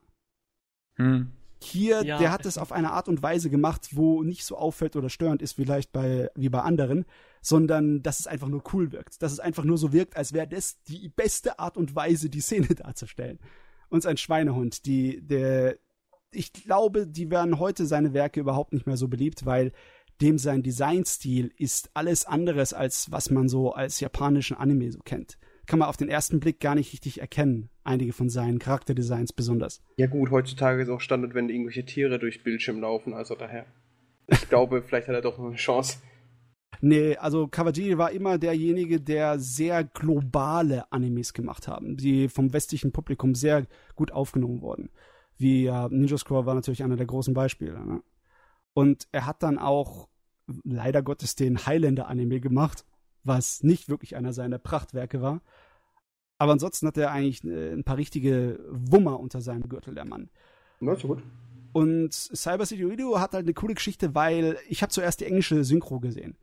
Hm. 0.95 1.31
Hier, 1.61 2.03
Ja, 2.03 2.17
der 2.17 2.31
hat 2.31 2.45
es- 2.45 2.57
auf 2.57 2.73
eine 2.73 2.91
Art 2.91 3.07
und 3.07 3.23
Weise 3.23 3.49
gemacht, 3.49 3.89
wo 3.95 4.21
nicht 4.21 4.43
so 4.43 4.57
auffällt 4.57 4.97
oder 4.97 5.09
störend 5.09 5.41
ist, 5.41 5.53
vielleicht 5.53 5.93
bei, 5.93 6.29
wie 6.35 6.49
bei 6.49 6.59
anderen, 6.61 7.05
sondern 7.41 8.03
dass 8.03 8.19
es 8.19 8.27
einfach 8.27 8.49
nur 8.49 8.63
cool 8.73 8.91
wirkt. 8.91 9.21
Dass 9.21 9.31
es 9.31 9.39
einfach 9.39 9.63
nur 9.63 9.77
so 9.77 9.93
wirkt, 9.93 10.17
als 10.17 10.33
wäre 10.33 10.47
das 10.47 10.81
die 10.83 11.07
beste 11.07 11.59
Art 11.59 11.77
und 11.77 11.95
Weise, 11.95 12.29
die 12.29 12.41
Szene 12.41 12.67
darzustellen. 12.75 13.39
Und 13.89 14.05
ein 14.05 14.17
Schweinehund, 14.17 14.85
die, 14.85 15.21
der, 15.25 15.77
ich 16.31 16.51
glaube, 16.51 17.07
die 17.07 17.29
werden 17.31 17.59
heute 17.59 17.85
seine 17.85 18.13
Werke 18.13 18.41
überhaupt 18.41 18.73
nicht 18.73 18.85
mehr 18.87 18.97
so 18.97 19.07
beliebt, 19.07 19.45
weil 19.45 19.71
dem 20.19 20.37
sein 20.37 20.63
Designstil 20.63 21.53
ist 21.57 21.91
alles 21.93 22.25
anderes, 22.25 22.73
als 22.73 23.09
was 23.11 23.29
man 23.29 23.47
so 23.47 23.71
als 23.73 23.99
japanischen 24.01 24.57
Anime 24.57 24.91
so 24.91 24.99
kennt. 24.99 25.37
Kann 25.65 25.79
man 25.79 25.87
auf 25.87 25.97
den 25.97 26.09
ersten 26.09 26.39
Blick 26.39 26.59
gar 26.59 26.75
nicht 26.75 26.91
richtig 26.91 27.21
erkennen. 27.21 27.69
Einige 27.83 28.13
von 28.13 28.29
seinen 28.29 28.59
Charakterdesigns 28.59 29.33
besonders. 29.33 29.81
Ja 29.97 30.07
gut, 30.07 30.31
heutzutage 30.31 30.81
ist 30.81 30.89
auch 30.89 31.01
Standard, 31.01 31.33
wenn 31.33 31.49
irgendwelche 31.49 31.85
Tiere 31.85 32.19
durch 32.19 32.43
Bildschirm 32.43 32.81
laufen, 32.81 33.13
also 33.13 33.35
daher. 33.35 33.65
Ich 34.27 34.49
glaube, 34.49 34.81
vielleicht 34.87 35.07
hat 35.07 35.15
er 35.15 35.21
doch 35.21 35.37
noch 35.37 35.47
eine 35.47 35.55
Chance. 35.55 35.97
Nee, 36.81 37.15
also 37.15 37.47
Kawajiri 37.47 37.97
war 37.97 38.11
immer 38.11 38.37
derjenige, 38.37 38.99
der 38.99 39.39
sehr 39.39 39.85
globale 39.85 40.91
Animes 40.91 41.33
gemacht 41.33 41.67
haben, 41.67 41.95
die 41.95 42.27
vom 42.27 42.51
westlichen 42.51 42.91
Publikum 42.91 43.35
sehr 43.35 43.67
gut 43.95 44.11
aufgenommen 44.11 44.61
wurden. 44.61 44.89
Wie 45.37 45.67
äh, 45.67 45.87
Ninja 45.89 46.17
Scroll 46.17 46.45
war 46.45 46.55
natürlich 46.55 46.83
einer 46.83 46.97
der 46.97 47.05
großen 47.05 47.33
Beispiele. 47.33 47.85
Ne? 47.85 48.03
Und 48.73 49.07
er 49.11 49.25
hat 49.25 49.43
dann 49.43 49.59
auch 49.59 50.09
leider 50.63 51.01
Gottes 51.01 51.35
den 51.35 51.65
Highlander-Anime 51.65 52.41
gemacht, 52.41 52.85
was 53.23 53.63
nicht 53.63 53.89
wirklich 53.89 54.15
einer 54.15 54.33
seiner 54.33 54.59
Prachtwerke 54.59 55.21
war. 55.21 55.41
Aber 56.37 56.51
ansonsten 56.51 56.87
hat 56.87 56.97
er 56.97 57.11
eigentlich 57.11 57.43
äh, 57.43 57.71
ein 57.71 57.83
paar 57.83 57.97
richtige 57.97 58.59
Wummer 58.69 59.19
unter 59.19 59.41
seinem 59.41 59.69
Gürtel, 59.69 59.95
der 59.95 60.05
Mann. 60.05 60.29
Na, 60.79 60.95
so 60.95 61.07
gut. 61.09 61.23
Und 61.71 62.13
Cyber 62.13 62.65
City 62.65 62.83
Radio 62.83 63.19
hat 63.19 63.33
halt 63.33 63.45
eine 63.45 63.53
coole 63.53 63.73
Geschichte, 63.73 64.13
weil 64.13 64.57
ich 64.69 64.81
habe 64.81 64.91
zuerst 64.91 65.21
die 65.21 65.25
englische 65.25 65.63
Synchro 65.63 65.99
gesehen. 65.99 66.37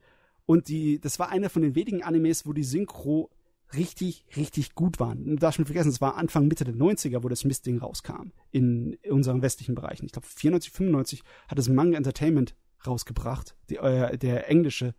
Und 0.47 0.68
die, 0.68 0.99
das 1.01 1.18
war 1.18 1.28
einer 1.28 1.51
von 1.51 1.62
den 1.62 1.76
wenigen 1.76 2.03
Animes, 2.03 2.47
wo 2.47 2.53
die 2.53 2.64
Synchro 2.64 3.31
richtig, 3.74 4.24
richtig 4.37 4.74
gut 4.74 4.99
waren. 4.99 5.24
Du 5.24 5.37
darfst 5.37 5.61
nicht 5.61 5.68
vergessen, 5.68 5.91
es 5.91 6.01
war 6.01 6.16
Anfang, 6.16 6.49
Mitte 6.49 6.64
der 6.64 6.74
90er, 6.74 7.22
wo 7.22 7.28
das 7.28 7.45
Mistding 7.45 7.78
rauskam. 7.78 8.33
In 8.51 8.99
unseren 9.09 9.43
westlichen 9.43 9.76
Bereichen. 9.76 10.07
Ich 10.07 10.12
glaube, 10.12 10.26
94, 10.26 10.72
95 10.72 11.22
hat 11.47 11.59
es 11.59 11.68
Manga 11.68 11.97
Entertainment 11.97 12.57
rausgebracht, 12.87 13.55
die, 13.68 13.76
äh, 13.76 14.16
der 14.18 14.49
englische 14.49 14.95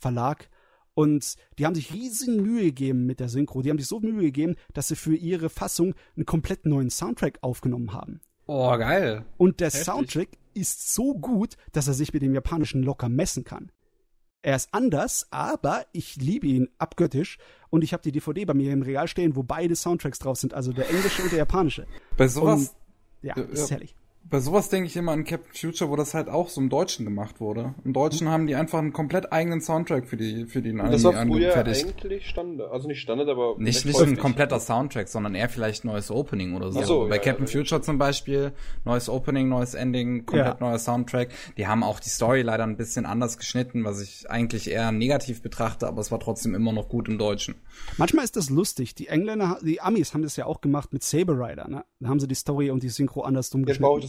Verlag. 0.00 0.48
Und 0.94 1.34
die 1.58 1.66
haben 1.66 1.74
sich 1.74 1.92
riesen 1.92 2.42
Mühe 2.42 2.64
gegeben 2.66 3.06
mit 3.06 3.20
der 3.20 3.28
Synchro. 3.28 3.62
Die 3.62 3.70
haben 3.70 3.78
sich 3.78 3.88
so 3.88 4.00
Mühe 4.00 4.22
gegeben, 4.22 4.56
dass 4.72 4.88
sie 4.88 4.96
für 4.96 5.14
ihre 5.14 5.50
Fassung 5.50 5.94
einen 6.16 6.26
komplett 6.26 6.66
neuen 6.66 6.90
Soundtrack 6.90 7.38
aufgenommen 7.42 7.92
haben. 7.92 8.20
Oh, 8.46 8.76
geil. 8.76 9.24
Und 9.36 9.60
der 9.60 9.68
Heftig. 9.68 9.84
Soundtrack 9.84 10.28
ist 10.54 10.94
so 10.94 11.14
gut, 11.14 11.56
dass 11.72 11.88
er 11.88 11.94
sich 11.94 12.12
mit 12.12 12.22
dem 12.22 12.34
japanischen 12.34 12.82
locker 12.82 13.08
messen 13.08 13.44
kann. 13.44 13.72
Er 14.42 14.56
ist 14.56 14.68
anders, 14.72 15.26
aber 15.30 15.86
ich 15.92 16.16
liebe 16.16 16.46
ihn 16.46 16.68
abgöttisch 16.78 17.38
und 17.70 17.82
ich 17.82 17.94
habe 17.94 18.02
die 18.02 18.12
DVD 18.12 18.44
bei 18.44 18.54
mir 18.54 18.72
im 18.72 18.82
Regal 18.82 19.08
stehen, 19.08 19.36
wo 19.36 19.42
beide 19.42 19.74
Soundtracks 19.74 20.18
drauf 20.18 20.36
sind, 20.36 20.52
also 20.52 20.72
der 20.72 20.90
englische 20.90 21.22
und 21.22 21.32
der 21.32 21.38
japanische. 21.38 21.86
Bei 22.16 22.28
sowas, 22.28 22.74
Ja, 23.22 23.34
Ja, 23.38 23.42
ist 23.44 23.70
herrlich. 23.70 23.96
Bei 24.30 24.40
sowas 24.40 24.68
denke 24.68 24.86
ich 24.88 24.96
immer 24.96 25.12
an 25.12 25.24
Captain 25.24 25.52
Future, 25.54 25.90
wo 25.90 25.96
das 25.96 26.14
halt 26.14 26.28
auch 26.28 26.48
so 26.48 26.60
im 26.60 26.68
Deutschen 26.68 27.04
gemacht 27.04 27.40
wurde. 27.40 27.74
Im 27.84 27.92
Deutschen 27.92 28.28
haben 28.28 28.46
die 28.46 28.54
einfach 28.54 28.78
einen 28.78 28.92
komplett 28.92 29.32
eigenen 29.32 29.60
Soundtrack 29.60 30.06
für 30.06 30.16
die 30.16 30.46
für 30.46 30.62
den 30.62 30.78
Das 30.78 31.04
war 31.04 31.14
Anime 31.14 31.36
früher 31.36 31.56
angefertigt. 31.56 32.04
eigentlich 32.04 32.26
Standard. 32.28 32.72
Also 32.72 32.88
nicht 32.88 33.00
Standard, 33.00 33.28
aber. 33.28 33.56
Nicht, 33.58 33.84
nicht 33.84 34.00
ein 34.00 34.16
kompletter 34.16 34.58
Soundtrack, 34.60 35.08
sondern 35.08 35.34
eher 35.34 35.48
vielleicht 35.48 35.84
neues 35.84 36.10
Opening 36.10 36.54
oder 36.54 36.72
so. 36.72 36.82
So, 36.82 37.08
Bei 37.08 37.16
ja, 37.16 37.22
Captain 37.22 37.46
ja, 37.46 37.52
Future 37.52 37.82
zum 37.82 37.98
Beispiel, 37.98 38.52
neues 38.84 39.08
Opening, 39.08 39.48
neues 39.48 39.74
Ending, 39.74 40.26
komplett 40.26 40.60
Ja. 40.60 40.66
neuer 40.66 40.78
Soundtrack. 40.78 41.28
Die 41.56 41.66
haben 41.66 41.82
auch 41.82 42.00
die 42.00 42.08
Story 42.10 42.42
leider 42.42 42.64
ein 42.64 42.76
bisschen 42.76 43.06
anders 43.06 43.38
geschnitten, 43.38 43.84
was 43.84 44.00
ich 44.00 44.30
eigentlich 44.30 44.70
eher 44.70 44.90
negativ 44.92 45.42
betrachte, 45.42 45.86
aber 45.86 46.00
es 46.00 46.10
war 46.10 46.18
trotzdem 46.20 46.54
immer 46.54 46.72
noch 46.72 46.88
gut 46.88 47.08
im 47.08 47.18
Deutschen. 47.18 47.54
Manchmal 47.98 48.24
ist 48.24 48.36
das 48.36 48.50
lustig. 48.50 48.94
Die 48.94 49.08
Engländer, 49.08 49.58
die 49.62 49.80
Amis 49.80 50.14
haben 50.14 50.22
das 50.22 50.36
ja 50.36 50.46
auch 50.46 50.60
gemacht 50.60 50.92
mit 50.92 51.02
Saber 51.02 51.34
Rider. 51.38 51.68
Ne? 51.68 51.84
Da 52.00 52.08
haben 52.08 52.20
sie 52.20 52.28
die 52.28 52.34
Story 52.34 52.70
und 52.70 52.82
die 52.82 52.88
Synchro 52.88 53.22
anders 53.22 53.50
dumm 53.50 53.64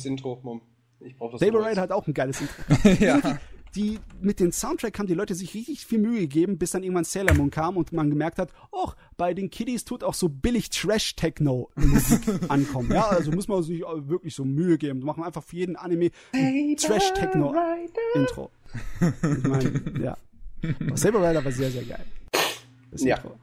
Intro, 0.05 0.39
Mom. 0.43 0.61
Ich 0.99 1.17
brauche 1.17 1.33
das 1.33 1.41
Saber 1.41 1.59
Neues. 1.59 1.71
Rider 1.71 1.81
hat 1.81 1.91
auch 1.91 2.07
ein 2.07 2.13
geiles 2.13 2.41
Intro. 2.41 2.89
ja. 3.03 3.39
die 3.75 3.99
mit 4.21 4.39
dem 4.39 4.51
Soundtrack 4.51 4.97
haben 4.97 5.07
die 5.07 5.13
Leute 5.13 5.35
sich 5.35 5.53
richtig 5.53 5.85
viel 5.85 5.99
Mühe 5.99 6.21
gegeben, 6.21 6.57
bis 6.57 6.71
dann 6.71 6.83
irgendwann 6.83 7.03
Sailor 7.03 7.35
Moon 7.35 7.51
kam 7.51 7.75
und 7.75 7.91
man 7.91 8.09
gemerkt 8.09 8.39
hat, 8.39 8.51
oh, 8.71 8.89
bei 9.17 9.33
den 9.33 9.49
Kiddies 9.49 9.83
tut 9.83 10.03
auch 10.03 10.13
so 10.13 10.29
billig 10.29 10.69
Trash 10.69 11.15
Techno 11.15 11.69
Musik 11.75 12.21
ankommen. 12.47 12.91
Ja, 12.91 13.09
also 13.09 13.31
muss 13.31 13.47
man 13.47 13.61
sich 13.63 13.81
wirklich 13.81 14.33
so 14.33 14.45
Mühe 14.45 14.77
geben. 14.77 14.99
Wir 14.99 15.05
machen 15.05 15.23
einfach 15.23 15.43
für 15.43 15.57
jeden 15.57 15.75
Anime 15.75 16.11
ein 16.33 16.75
Trash 16.77 17.13
Techno 17.13 17.53
Intro. 18.13 18.49
Ich 19.01 19.43
meine, 19.43 19.83
ja. 20.01 20.17
Aber 20.79 20.97
Saber 20.97 21.19
Rider 21.27 21.43
war 21.43 21.51
sehr 21.51 21.69
sehr 21.69 21.83
geil. 21.83 22.05
Das 22.91 23.03
Ja. 23.03 23.17
Intro. 23.17 23.37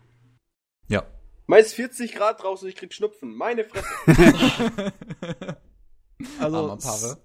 Ja. 0.88 1.04
Meist 1.46 1.74
40 1.74 2.14
Grad 2.14 2.42
draußen, 2.42 2.68
ich 2.68 2.76
krieg 2.76 2.94
Schnupfen. 2.94 3.34
Meine 3.34 3.64
Fresse. 3.64 3.86
Also. 6.40 7.16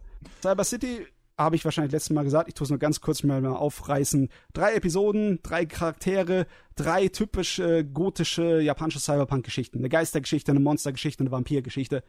Cyber 0.41 0.64
City 0.64 1.06
habe 1.38 1.56
ich 1.56 1.64
wahrscheinlich 1.64 1.91
letztes 1.91 2.10
Mal 2.12 2.24
gesagt, 2.24 2.48
ich 2.48 2.56
tue 2.56 2.66
es 2.66 2.70
nur 2.70 2.80
ganz 2.80 3.00
kurz 3.00 3.24
mal 3.24 3.45
aufreißen. 3.45 4.30
Drei 4.54 4.74
Episoden, 4.74 5.39
drei 5.43 5.66
Charaktere, 5.66 6.48
drei 6.76 7.10
typische 7.10 7.86
gotische 7.86 8.60
japanische 8.62 9.00
Cyberpunk-Geschichten. 9.00 9.78
Eine 9.80 9.89
Geistergeschichte, 9.89 10.52
eine 10.52 10.60
Monstergeschichte, 10.60 11.22
eine 11.22 11.32
Vampirgeschichte. 11.32 12.04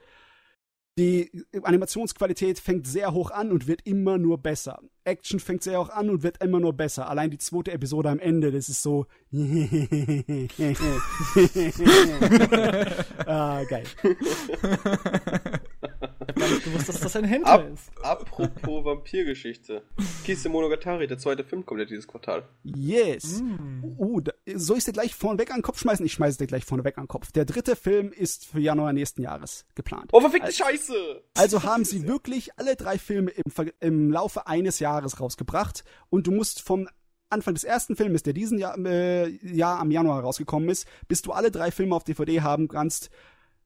Die 0.99 1.31
Animationsqualität 1.63 2.59
fängt 2.59 2.87
sehr 2.89 3.13
hoch 3.13 3.31
an 3.31 3.53
und 3.53 3.69
wird 3.69 3.83
immer 3.87 4.19
nur 4.19 4.39
besser. 4.39 4.81
Action 5.05 5.39
fängt 5.39 5.63
sehr 5.63 5.79
hoch 5.79 5.91
an 5.91 6.11
und 6.11 6.25
wird 6.25 6.43
immer 6.43 6.59
nur 6.59 6.73
besser. 6.73 7.09
Allein 7.09 7.31
die 7.31 7.39
zweite 7.39 7.71
Episode 7.71 8.11
am 8.11 8.19
Ende, 8.19 8.51
das 8.51 8.69
ist 8.69 8.83
so. 8.83 9.07
ah, 13.27 13.63
geil. 13.63 13.85
Gar 16.49 16.55
nicht 16.55 16.65
gewusst, 16.65 16.89
dass 16.89 17.01
das 17.01 17.17
ein 17.17 17.25
Händler 17.25 17.53
Ab, 17.53 17.69
ist. 17.73 17.91
apropos 18.05 18.85
Vampirgeschichte. 18.85 19.83
Kiste 20.25 20.49
Monogatari, 20.49 21.07
der 21.07 21.19
zweite 21.19 21.45
Film 21.45 21.65
kommt 21.67 21.81
ja 21.81 21.87
dieses 21.87 22.07
Quartal. 22.09 22.49
Yes. 22.65 23.41
Mm. 23.43 23.85
Uh, 23.99 24.21
da, 24.21 24.33
soll 24.55 24.79
ich 24.79 24.85
dir 24.85 24.93
gleich 24.93 25.15
vorneweg 25.15 25.51
an 25.51 25.59
den 25.59 25.63
Kopf 25.63 25.81
schmeißen? 25.81 26.05
Ich 26.07 26.13
schmeiße 26.13 26.39
dir 26.39 26.47
gleich 26.47 26.65
vorneweg 26.65 26.99
an 26.99 27.05
den 27.05 27.09
Kopf. 27.09 27.33
Der 27.33 27.45
dritte 27.45 27.77
Film 27.77 28.13
ist 28.13 28.47
für 28.47 28.61
Januar 28.61 28.93
nächsten 28.93 29.23
Jahres 29.23 29.67
geplant. 29.75 30.11
Oh, 30.13 30.21
verfickte 30.21 30.53
Scheiße! 30.53 31.23
Also 31.37 31.63
haben 31.63 31.85
sie 31.85 32.07
wirklich 32.07 32.51
alle 32.59 32.77
drei 32.77 32.99
Filme 32.99 33.31
im, 33.31 33.51
Ver- 33.51 33.73
im 33.81 34.11
Laufe 34.11 34.47
eines 34.47 34.79
Jahres 34.81 35.21
rausgebracht 35.21 35.85
und 36.11 36.27
du 36.27 36.31
musst 36.33 36.63
vom 36.63 36.89
Anfang 37.31 37.55
des 37.55 37.65
ersten 37.65 37.95
Filmes, 37.95 38.23
der 38.23 38.33
diesen 38.33 38.59
Jahr, 38.59 38.79
äh, 38.79 39.29
Jahr 39.47 39.81
am 39.81 39.91
Januar 39.91 40.23
rausgekommen 40.23 40.71
ist, 40.71 40.87
bis 41.09 41.21
du 41.21 41.33
alle 41.33 41.51
drei 41.51 41.71
Filme 41.71 41.95
auf 41.95 42.05
DVD 42.05 42.41
haben 42.41 42.69
kannst, 42.69 43.11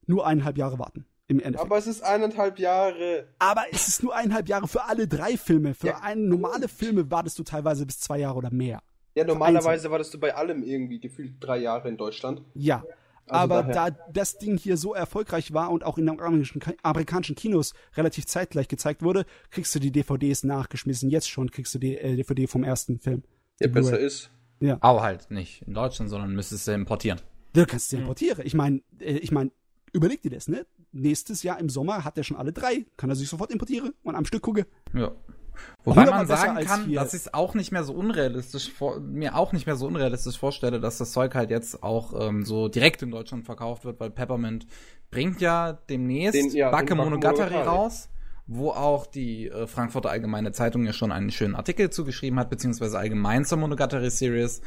nur 0.06 0.26
eineinhalb 0.26 0.58
Jahre 0.58 0.80
warten. 0.80 1.06
Im 1.32 1.40
Endeffekt. 1.40 1.66
Aber 1.70 1.78
es 1.78 1.86
ist 1.86 2.02
eineinhalb 2.02 2.58
Jahre. 2.58 3.26
Aber 3.38 3.64
es 3.72 3.88
ist 3.88 4.02
nur 4.02 4.14
eineinhalb 4.14 4.48
Jahre 4.48 4.68
für 4.68 4.84
alle 4.84 5.06
drei 5.08 5.36
Filme. 5.36 5.74
Für 5.74 5.88
Ja, 5.88 6.00
ein, 6.02 6.28
normale 6.28 6.68
Filme 6.68 7.10
wartest 7.10 7.38
du 7.38 7.42
teilweise 7.42 7.84
bis 7.86 7.98
zwei 8.00 8.18
Jahre 8.18 8.36
oder 8.38 8.50
mehr. 8.52 8.82
Ja, 9.14 9.24
normalerweise 9.24 9.90
wartest 9.90 10.14
du 10.14 10.20
bei 10.20 10.34
allem 10.34 10.62
irgendwie 10.62 10.98
gefühlt 11.00 11.34
drei 11.40 11.58
Jahre 11.58 11.88
in 11.88 11.96
Deutschland. 11.96 12.42
Ja. 12.54 12.82
Also 13.26 13.54
Aber 13.54 13.62
daher- 13.62 13.90
da 13.92 13.96
das 14.12 14.38
Ding 14.38 14.58
hier 14.58 14.76
so 14.76 14.94
erfolgreich 14.94 15.52
war 15.52 15.70
und 15.70 15.84
auch 15.84 15.96
in 15.96 16.06
den 16.06 16.18
amerikanischen, 16.18 16.60
amerikanischen 16.82 17.36
Kinos 17.36 17.72
relativ 17.96 18.26
zeitgleich 18.26 18.68
gezeigt 18.68 19.02
wurde, 19.02 19.24
kriegst 19.50 19.74
du 19.74 19.78
die 19.78 19.92
DVDs 19.92 20.42
nachgeschmissen. 20.44 21.08
Jetzt 21.08 21.30
schon 21.30 21.50
kriegst 21.50 21.74
du 21.74 21.78
die 21.78 21.96
äh, 21.96 22.16
DVD 22.16 22.46
vom 22.46 22.64
ersten 22.64 22.98
Film. 22.98 23.22
Der 23.60 23.68
Die 23.68 23.74
besser 23.74 23.98
ist. 23.98 24.30
Aber 24.80 25.02
halt 25.02 25.30
nicht 25.30 25.62
in 25.66 25.74
Deutschland, 25.74 26.10
sondern 26.10 26.34
müsstest 26.34 26.66
du 26.68 26.72
importieren. 26.72 27.20
Du 27.52 27.66
kannst 27.66 27.90
sie 27.90 27.96
importieren. 27.96 28.44
Ich 28.46 28.54
meine, 28.54 28.80
äh, 29.00 29.12
ich 29.18 29.30
meine, 29.30 29.50
überleg 29.92 30.22
dir 30.22 30.30
das, 30.30 30.48
ne? 30.48 30.66
Nächstes 30.92 31.42
Jahr 31.42 31.58
im 31.58 31.68
Sommer 31.68 32.04
hat 32.04 32.18
er 32.18 32.24
schon 32.24 32.36
alle 32.36 32.52
drei. 32.52 32.84
Kann 32.96 33.10
er 33.10 33.16
sich 33.16 33.28
sofort 33.28 33.50
importieren 33.50 33.92
und 34.02 34.14
am 34.14 34.24
Stück 34.24 34.42
gucken. 34.42 34.66
Ja. 34.94 35.12
Wobei 35.84 36.06
man 36.06 36.26
sagen 36.26 36.64
kann, 36.66 36.86
hier. 36.86 37.00
dass 37.00 37.12
ich 37.14 37.20
es 37.22 37.34
auch 37.34 37.54
nicht 37.54 37.72
mehr 37.72 37.84
so 37.84 37.92
unrealistisch 37.92 38.72
vor, 38.72 39.00
mir 39.00 39.36
auch 39.36 39.52
nicht 39.52 39.66
mehr 39.66 39.76
so 39.76 39.86
unrealistisch 39.86 40.38
vorstelle, 40.38 40.80
dass 40.80 40.98
das 40.98 41.12
Zeug 41.12 41.34
halt 41.34 41.50
jetzt 41.50 41.82
auch 41.82 42.28
ähm, 42.28 42.44
so 42.44 42.68
direkt 42.68 43.02
in 43.02 43.10
Deutschland 43.10 43.44
verkauft 43.44 43.84
wird, 43.84 44.00
weil 44.00 44.10
Peppermint 44.10 44.66
bringt 45.10 45.40
ja 45.40 45.74
demnächst 45.90 46.34
Den- 46.34 46.50
ja, 46.50 46.70
Bakemonogatari 46.70 47.50
Bakemonogatari. 47.50 47.68
raus, 47.68 48.08
wo 48.46 48.70
auch 48.70 49.06
die 49.06 49.48
äh, 49.48 49.66
Frankfurter 49.66 50.10
Allgemeine 50.10 50.52
Zeitung 50.52 50.84
ja 50.86 50.92
schon 50.94 51.12
einen 51.12 51.30
schönen 51.30 51.54
Artikel 51.54 51.90
zugeschrieben 51.90 52.38
hat, 52.38 52.48
beziehungsweise 52.48 52.98
allgemein 52.98 53.44
zur 53.44 53.58
Monogatari 53.58 54.10
Series. 54.10 54.62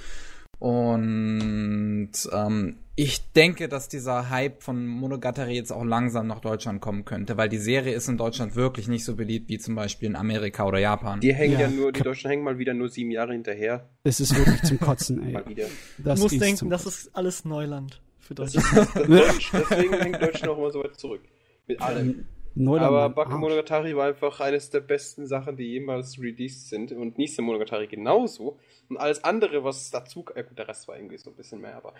Und 0.59 2.11
ähm, 2.31 2.75
ich 2.95 3.31
denke, 3.33 3.67
dass 3.67 3.89
dieser 3.89 4.29
Hype 4.29 4.63
von 4.63 4.87
Monogatari 4.87 5.53
jetzt 5.53 5.71
auch 5.71 5.83
langsam 5.83 6.27
nach 6.27 6.39
Deutschland 6.39 6.79
kommen 6.79 7.03
könnte, 7.03 7.35
weil 7.35 7.49
die 7.49 7.57
Serie 7.57 7.93
ist 7.93 8.07
in 8.07 8.17
Deutschland 8.17 8.55
wirklich 8.55 8.87
nicht 8.87 9.03
so 9.03 9.15
beliebt 9.15 9.49
wie 9.49 9.57
zum 9.57 9.75
Beispiel 9.75 10.07
in 10.09 10.15
Amerika 10.15 10.65
oder 10.65 10.79
Japan. 10.79 11.19
Die 11.19 11.33
hängen 11.33 11.53
ja, 11.53 11.61
Ja, 11.61 11.69
nur, 11.69 11.91
die 11.91 12.01
Deutschen 12.01 12.29
hängen 12.29 12.43
mal 12.43 12.57
wieder 12.57 12.73
nur 12.73 12.87
sieben 12.89 13.11
Jahre 13.11 13.33
hinterher. 13.33 13.89
Das 14.03 14.19
ist 14.19 14.35
wirklich 14.37 14.61
zum 14.63 14.79
Kotzen, 14.79 15.21
ey. 15.23 15.31
Mal 15.33 15.45
wieder. 15.47 15.65
Das 15.97 16.19
du 16.19 16.23
musst 16.23 16.35
ist 16.35 16.41
denken, 16.41 16.69
das 16.69 16.85
ist 16.85 17.09
alles 17.13 17.43
Neuland 17.43 18.01
für 18.19 18.33
Das 18.35 18.53
Deutschland. 18.53 18.87
ist 18.87 18.95
das 18.95 19.07
Deutsch, 19.07 19.51
deswegen 19.53 19.93
hängen 19.93 20.13
die 20.13 20.25
Deutschen 20.25 20.47
auch 20.47 20.57
immer 20.57 20.71
so 20.71 20.81
weit 20.83 20.97
zurück. 20.97 21.21
Mit 21.67 21.81
allem. 21.81 22.25
Neuland, 22.55 22.87
Aber. 22.87 23.09
Bakemonogatari 23.09 23.95
war 23.95 24.07
einfach 24.07 24.39
eines 24.39 24.69
der 24.69 24.79
besten 24.79 25.27
Sachen, 25.27 25.57
die 25.57 25.65
jemals 25.65 26.19
released 26.19 26.69
sind. 26.69 26.91
Und 26.93 27.17
Nise 27.17 27.41
Monogatari 27.41 27.87
genauso. 27.87 28.57
Und 28.89 28.97
alles 28.97 29.23
andere, 29.23 29.63
was 29.63 29.91
dazu. 29.91 30.25
Ja, 30.35 30.41
gut, 30.41 30.57
der 30.57 30.67
Rest 30.67 30.87
war 30.87 30.95
irgendwie 30.95 31.17
so 31.17 31.29
ein 31.29 31.35
bisschen 31.35 31.59
mehr, 31.61 31.75
aber. 31.75 31.93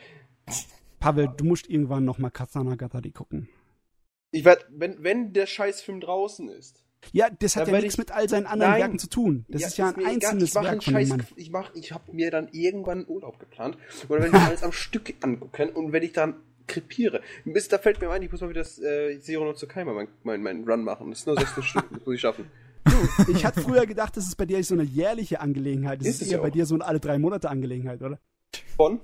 Pavel, 1.00 1.30
du 1.36 1.44
musst 1.46 1.70
irgendwann 1.70 2.06
noch 2.06 2.18
mal 2.18 2.30
Katana 2.30 2.76
Gatari 2.76 3.12
gucken. 3.12 3.50
Ich 4.32 4.46
werd, 4.46 4.66
wenn, 4.70 5.04
wenn 5.04 5.34
der 5.34 5.46
Scheißfilm 5.46 6.00
draußen 6.02 6.50
ist. 6.50 6.82
Ja, 7.12 7.30
das 7.30 7.56
hat 7.56 7.68
ja 7.68 7.74
nichts 7.76 7.94
ich- 7.94 7.98
mit 8.00 8.12
all 8.12 8.28
seinen 8.28 8.48
anderen 8.48 8.72
Nein. 8.72 8.82
Werken 8.82 9.00
zu 9.00 9.08
tun. 9.10 9.46
Das 9.48 9.62
ist 9.62 9.78
ja 9.78 9.90
ein 9.90 9.96
mir 9.96 10.02
egal. 10.04 10.14
einzelnes 10.16 10.50
ich 10.50 10.56
Werk 10.56 10.66
von 10.66 10.80
dem 10.80 10.82
Scheiß, 10.82 11.10
Mann. 11.10 11.28
Ich 11.36 11.52
mach, 11.52 11.76
ich 11.76 11.92
habe 11.92 12.12
mir 12.12 12.32
dann 12.32 12.48
irgendwann 12.52 13.00
einen 13.00 13.08
Urlaub 13.08 13.40
geplant. 13.40 13.78
Oder 14.10 14.24
wenn 14.24 14.30
ich 14.34 14.40
alles 14.40 14.64
am 14.64 14.72
Stück 14.72 15.14
angucken 15.22 15.70
und 15.70 15.92
wenn 15.92 16.02
ich 16.04 16.14
dann 16.14 16.36
krepiere. 16.68 17.22
Bis, 17.46 17.68
da 17.68 17.78
fällt 17.78 18.00
mir 18.02 18.10
ein, 18.10 18.22
ich 18.22 18.32
muss 18.32 18.42
mal 18.42 18.50
wieder 18.50 18.62
das 18.62 18.80
äh, 18.80 19.20
Zero 19.20 19.46
no 19.46 19.54
Tsukaima 19.54 19.94
mein, 19.94 20.08
mein, 20.24 20.42
mein 20.42 20.64
Run 20.64 20.84
machen. 20.84 21.10
Das 21.10 21.20
ist 21.20 21.28
nur 21.28 21.38
16 21.38 21.64
Stunden, 21.64 21.96
das 21.96 22.06
muss 22.06 22.16
ich 22.16 22.22
schaffen. 22.22 22.46
Ich 23.28 23.44
hatte 23.46 23.62
früher 23.62 23.86
gedacht, 23.86 24.16
das 24.16 24.28
ist 24.28 24.36
bei 24.36 24.46
dir 24.46 24.64
so 24.64 24.76
eine 24.76 24.84
jährliche 24.84 25.40
Angelegenheit. 25.40 26.02
Das 26.02 26.08
Ist 26.08 26.16
ist, 26.16 26.22
es 26.24 26.28
eher 26.32 26.38
ja 26.38 26.44
bei 26.44 26.52
dir 26.52 26.66
so 26.66 26.76
eine 26.76 26.86
alle 26.86 27.00
drei 27.00 27.18
Monate 27.18 27.50
Angelegenheit, 27.50 28.02
oder? 28.02 28.20
Von? 28.76 29.00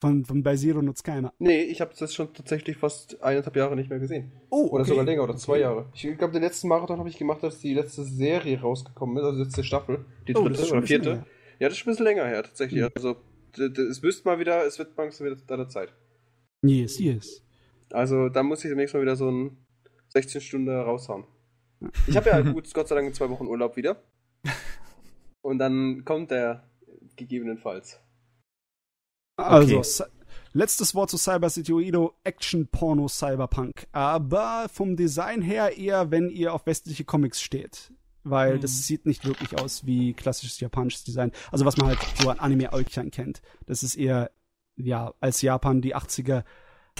Von, 0.00 0.24
von 0.24 0.42
bei 0.42 0.56
Zero 0.56 0.82
nutzt 0.82 1.04
keiner. 1.04 1.32
Nee, 1.38 1.62
ich 1.62 1.80
habe 1.80 1.92
das 1.96 2.12
schon 2.12 2.34
tatsächlich 2.34 2.76
fast 2.76 3.22
eineinhalb 3.22 3.54
Jahre 3.54 3.76
nicht 3.76 3.88
mehr 3.88 4.00
gesehen. 4.00 4.32
Oh, 4.50 4.66
Oder 4.66 4.80
okay. 4.82 4.90
sogar 4.90 5.04
länger, 5.04 5.22
oder 5.22 5.36
zwei 5.36 5.60
Jahre. 5.60 5.86
Ich 5.94 6.02
glaube, 6.18 6.32
den 6.32 6.42
letzten 6.42 6.66
Marathon 6.66 6.98
habe 6.98 7.08
ich 7.08 7.16
gemacht, 7.16 7.44
als 7.44 7.60
die 7.60 7.72
letzte 7.72 8.02
Serie 8.02 8.60
rausgekommen 8.60 9.16
ist, 9.18 9.22
also 9.22 9.38
die 9.38 9.44
letzte 9.44 9.62
Staffel, 9.62 10.04
die 10.26 10.34
Oh, 10.34 10.48
dritte 10.48 10.68
oder 10.72 10.82
vierte. 10.82 11.24
Ja, 11.60 11.68
das 11.68 11.74
ist 11.74 11.78
schon 11.78 11.90
ein 11.90 11.92
bisschen 11.92 12.06
länger 12.06 12.26
her, 12.26 12.42
tatsächlich. 12.42 12.82
Mhm. 12.82 12.88
Also, 12.96 13.16
es 13.56 14.02
müsste 14.02 14.26
mal 14.28 14.40
wieder, 14.40 14.66
es 14.66 14.80
wird 14.80 14.96
langsam 14.96 15.28
wieder 15.28 15.36
deine 15.46 15.68
Zeit. 15.68 15.92
Yes, 16.62 16.98
yes. 16.98 17.42
Also, 17.92 18.28
da 18.28 18.42
muss 18.42 18.64
ich 18.64 18.70
demnächst 18.70 18.94
mal 18.94 19.02
wieder 19.02 19.16
so 19.16 19.30
ein 19.30 19.56
16 20.08 20.40
Stunden 20.40 20.70
raushauen. 20.70 21.24
Ich 22.06 22.16
habe 22.16 22.30
ja 22.30 22.40
gut, 22.52 22.72
Gott 22.72 22.88
sei 22.88 22.94
Dank 22.94 23.14
zwei 23.14 23.28
Wochen 23.30 23.46
Urlaub 23.46 23.76
wieder. 23.76 24.02
Und 25.42 25.58
dann 25.58 26.04
kommt 26.04 26.30
der 26.30 26.68
gegebenenfalls. 27.16 28.00
Also, 29.36 29.78
Okay. 29.78 30.10
Letztes 30.54 30.94
Wort 30.94 31.08
zu 31.10 31.16
Cyber 31.16 31.48
City 31.48 31.72
Oedo, 31.72 32.14
Action 32.24 32.66
Porno 32.68 33.08
Cyberpunk. 33.08 33.86
Aber 33.92 34.66
vom 34.70 34.96
Design 34.96 35.40
her 35.40 35.76
eher, 35.78 36.10
wenn 36.10 36.28
ihr 36.28 36.52
auf 36.52 36.66
westliche 36.66 37.04
Comics 37.04 37.40
steht. 37.40 37.90
Weil 38.22 38.56
Mhm. 38.56 38.60
das 38.60 38.86
sieht 38.86 39.04
nicht 39.06 39.24
wirklich 39.24 39.58
aus 39.58 39.84
wie 39.86 40.12
klassisches 40.12 40.60
japanisches 40.60 41.04
Design. 41.04 41.32
Also 41.50 41.64
was 41.64 41.76
man 41.78 41.88
halt 41.88 41.98
so 42.20 42.28
an 42.28 42.38
Anime-Äugchen 42.38 43.10
kennt. 43.10 43.40
Das 43.66 43.82
ist 43.82 43.94
eher, 43.96 44.30
ja, 44.76 45.14
als 45.20 45.42
Japan 45.42 45.80
die 45.82 45.94
80er 45.96 46.44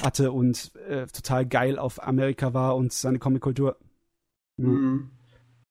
hatte 0.02 0.32
und 0.32 0.74
äh, 0.88 1.06
total 1.06 1.46
geil 1.46 1.78
auf 1.78 2.02
Amerika 2.02 2.54
war 2.54 2.76
und 2.76 2.92
seine 2.92 3.18
Comic-Kultur. 3.18 3.76
Mhm. 4.58 5.10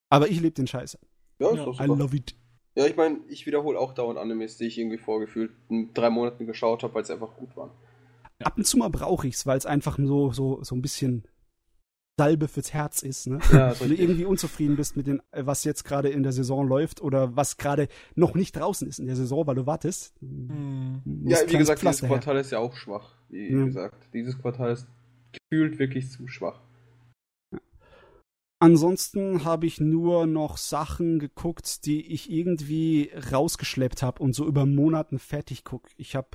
Aber 0.10 0.28
ich 0.30 0.40
liebe 0.40 0.52
den 0.54 0.68
Scheiß. 0.68 0.98
Ja, 1.40 1.50
ist 1.52 1.58
Ja, 1.58 1.66
doch 1.66 1.74
I 1.80 1.84
super. 1.84 1.98
love 1.98 2.16
it. 2.16 2.36
Ja, 2.76 2.86
ich 2.88 2.96
meine, 2.98 3.20
ich 3.30 3.46
wiederhole 3.46 3.80
auch 3.80 3.94
dauernd 3.94 4.20
Animes, 4.20 4.58
die 4.58 4.66
ich 4.66 4.78
irgendwie 4.78 4.98
vorgefühlt 4.98 5.52
in 5.70 5.94
drei 5.94 6.10
Monaten 6.10 6.48
geschaut 6.48 6.84
habe, 6.84 6.94
weil 6.96 7.06
sie 7.06 7.14
einfach 7.14 7.36
gut 7.36 7.56
waren. 7.58 7.72
Ab 8.44 8.58
und 8.58 8.66
zu 8.66 8.78
mal 8.78 8.90
brauche 8.90 9.28
ich's, 9.28 9.46
weil 9.46 9.58
es 9.58 9.66
einfach 9.66 9.98
so, 10.02 10.32
so, 10.32 10.64
so 10.64 10.76
ein 10.76 10.82
bisschen 10.82 11.28
Salbe 12.22 12.48
fürs 12.48 12.72
Herz 12.72 13.02
ist, 13.02 13.26
ne? 13.26 13.40
Ja, 13.52 13.74
Wenn 13.80 13.90
du 13.90 13.96
irgendwie 13.96 14.26
unzufrieden 14.26 14.76
bist 14.76 14.96
mit 14.96 15.08
dem, 15.08 15.24
was 15.32 15.64
jetzt 15.64 15.84
gerade 15.86 16.10
in 16.10 16.22
der 16.22 16.32
Saison 16.34 16.68
läuft 16.68 17.02
oder 17.02 17.36
was 17.36 17.58
gerade 17.58 17.88
noch 18.14 18.36
nicht 18.36 18.56
draußen 18.56 18.88
ist 18.88 19.00
in 19.00 19.08
der 19.08 19.16
Saison, 19.16 19.48
weil 19.48 19.56
du 19.56 19.66
wartest. 19.66 20.14
Hm. 20.20 21.02
muss 21.04 21.32
Ja, 21.32 21.40
wie 21.50 21.58
gesagt, 21.58 21.80
dieses 21.80 21.80
Pflaster 21.80 22.08
her. 22.08 22.18
Quartal 22.18 22.38
ist 22.38 22.52
ja 22.52 22.60
auch 22.60 22.76
schwach, 22.76 23.16
wie 23.30 23.52
Ja. 23.52 23.66
gesagt. 23.66 24.10
Dieses 24.14 24.38
Quartal 24.40 24.72
ist 24.74 24.86
gefühlt 25.32 25.80
wirklich 25.80 26.12
zu 26.12 26.28
schwach. 26.28 26.60
Ansonsten 28.60 29.44
habe 29.44 29.66
ich 29.66 29.80
nur 29.82 30.28
noch 30.28 30.58
Sachen 30.58 31.18
geguckt, 31.18 31.88
die 31.88 32.06
ich 32.14 32.32
irgendwie 32.32 33.10
rausgeschleppt 33.32 34.04
habe 34.04 34.22
und 34.22 34.34
so 34.36 34.46
über 34.46 34.68
Monaten 34.68 35.18
fertig 35.18 35.64
guck. 35.64 35.88
Ich 35.98 36.16
habe 36.16 36.28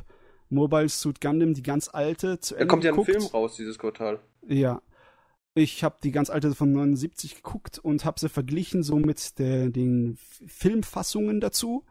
Mobile 0.49 0.89
Suit 0.89 1.21
Gundam, 1.21 1.55
die 1.55 1.63
ganz 1.63 1.89
alte, 1.89 2.41
zu 2.41 2.55
Da 2.55 2.61
Ende 2.63 2.71
kommt 2.71 2.83
ja 2.83 2.91
ein 2.91 2.97
geguckt. 2.97 3.11
Film 3.13 3.25
raus, 3.33 3.55
dieses 3.55 3.79
Quartal. 3.79 4.19
Ja. 4.49 4.83
Ich 5.59 5.83
habe 5.83 5.97
die 6.03 6.11
ganz 6.11 6.29
alte 6.29 6.55
von 6.55 6.71
79 6.71 7.37
geguckt 7.37 7.79
und 7.79 8.05
habe 8.05 8.21
sie 8.21 8.29
verglichen 8.29 8.83
so 8.83 8.97
mit 8.97 9.39
der, 9.39 9.71
den 9.71 10.19
Filmfassungen 10.47 11.41
dazu. 11.41 11.83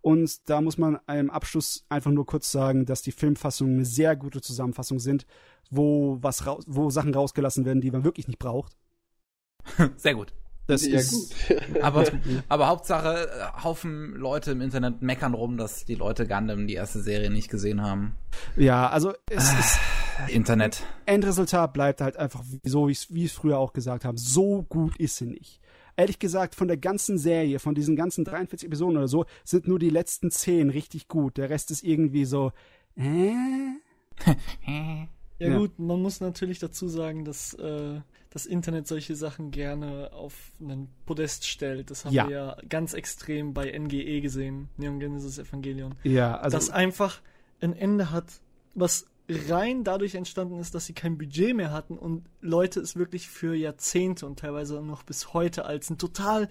Und 0.00 0.48
da 0.48 0.62
muss 0.62 0.78
man 0.78 0.98
im 1.06 1.28
Abschluss 1.28 1.84
einfach 1.90 2.10
nur 2.12 2.24
kurz 2.24 2.50
sagen, 2.50 2.86
dass 2.86 3.02
die 3.02 3.12
Filmfassungen 3.12 3.74
eine 3.74 3.84
sehr 3.84 4.16
gute 4.16 4.40
Zusammenfassung 4.40 5.00
sind, 5.00 5.26
wo 5.70 6.16
was 6.22 6.46
raus, 6.46 6.64
wo 6.66 6.88
Sachen 6.88 7.14
rausgelassen 7.14 7.66
werden, 7.66 7.82
die 7.82 7.90
man 7.90 8.04
wirklich 8.04 8.26
nicht 8.26 8.38
braucht. 8.38 8.78
Sehr 9.98 10.14
gut. 10.14 10.32
Das 10.66 10.86
ja, 10.86 10.98
ist 10.98 11.46
gut. 11.46 11.60
Aber, 11.82 12.04
aber 12.48 12.68
Hauptsache, 12.68 13.28
äh, 13.28 13.62
Haufen 13.62 14.14
Leute 14.14 14.52
im 14.52 14.62
Internet 14.62 15.02
meckern 15.02 15.34
rum, 15.34 15.58
dass 15.58 15.84
die 15.84 15.96
Leute 15.96 16.26
Gundam 16.26 16.66
die 16.66 16.74
erste 16.74 17.00
Serie 17.00 17.28
nicht 17.28 17.50
gesehen 17.50 17.82
haben. 17.82 18.14
ja, 18.56 18.88
also 18.88 19.12
es 19.28 19.52
ist 19.52 19.78
Internet. 20.28 20.82
Endresultat 21.06 21.72
bleibt 21.72 22.00
halt 22.00 22.16
einfach 22.16 22.42
so, 22.64 22.88
wie 22.88 22.92
ich 22.92 23.08
es- 23.24 23.32
früher 23.32 23.58
auch 23.58 23.72
gesagt 23.72 24.04
habe. 24.04 24.18
So 24.18 24.62
gut 24.68 24.96
ist 24.98 25.16
sie 25.16 25.26
nicht. 25.26 25.60
ehrlich 25.96 26.18
gesagt, 26.18 26.54
von 26.54 26.66
der 26.66 26.78
ganzen 26.78 27.18
Serie, 27.18 27.58
von 27.58 27.74
diesen 27.74 27.94
ganzen 27.94 28.24
43 28.24 28.66
Episoden 28.68 28.96
oder 28.96 29.08
so, 29.08 29.26
sind 29.44 29.68
nur 29.68 29.78
die 29.78 29.90
letzten 29.90 30.30
10 30.30 30.70
richtig 30.70 31.08
gut. 31.08 31.36
Der 31.36 31.50
Rest 31.50 31.70
ist 31.70 31.82
irgendwie 31.84 32.24
so, 32.24 32.52
äh? 32.96 33.32
Ja, 35.38 35.48
Ja. 35.48 35.58
gut, 35.58 35.78
man 35.78 36.00
muss 36.00 36.20
natürlich 36.20 36.58
dazu 36.58 36.88
sagen, 36.88 37.24
dass 37.24 37.54
äh, 37.54 38.00
das 38.30 38.46
Internet 38.46 38.86
solche 38.86 39.14
Sachen 39.14 39.50
gerne 39.50 40.10
auf 40.12 40.34
einen 40.60 40.88
Podest 41.06 41.46
stellt. 41.46 41.90
Das 41.90 42.04
haben 42.04 42.12
Ja. 42.14 42.28
wir 42.28 42.34
ja 42.36 42.56
ganz 42.68 42.92
extrem 42.94 43.52
bei 43.54 43.70
NGE 43.70 44.20
gesehen, 44.20 44.68
Neon 44.76 45.00
Genesis 45.00 45.38
Evangelion. 45.38 45.94
Ja, 46.02 46.36
also. 46.38 46.56
das 46.56 46.70
einfach 46.70 47.20
ein 47.60 47.74
Ende 47.74 48.10
hat, 48.10 48.26
was 48.74 49.06
rein 49.48 49.84
dadurch 49.84 50.14
entstanden 50.14 50.58
ist, 50.58 50.74
dass 50.74 50.86
sie 50.86 50.92
kein 50.92 51.18
Budget 51.18 51.54
mehr 51.54 51.72
hatten 51.72 51.96
und 51.98 52.24
Leute 52.40 52.80
es 52.80 52.96
wirklich 52.96 53.28
für 53.28 53.54
Jahrzehnte 53.54 54.26
und 54.26 54.38
teilweise 54.38 54.80
noch 54.82 55.02
bis 55.02 55.32
heute 55.34 55.64
als 55.64 55.90
ein 55.90 55.98
total 55.98 56.48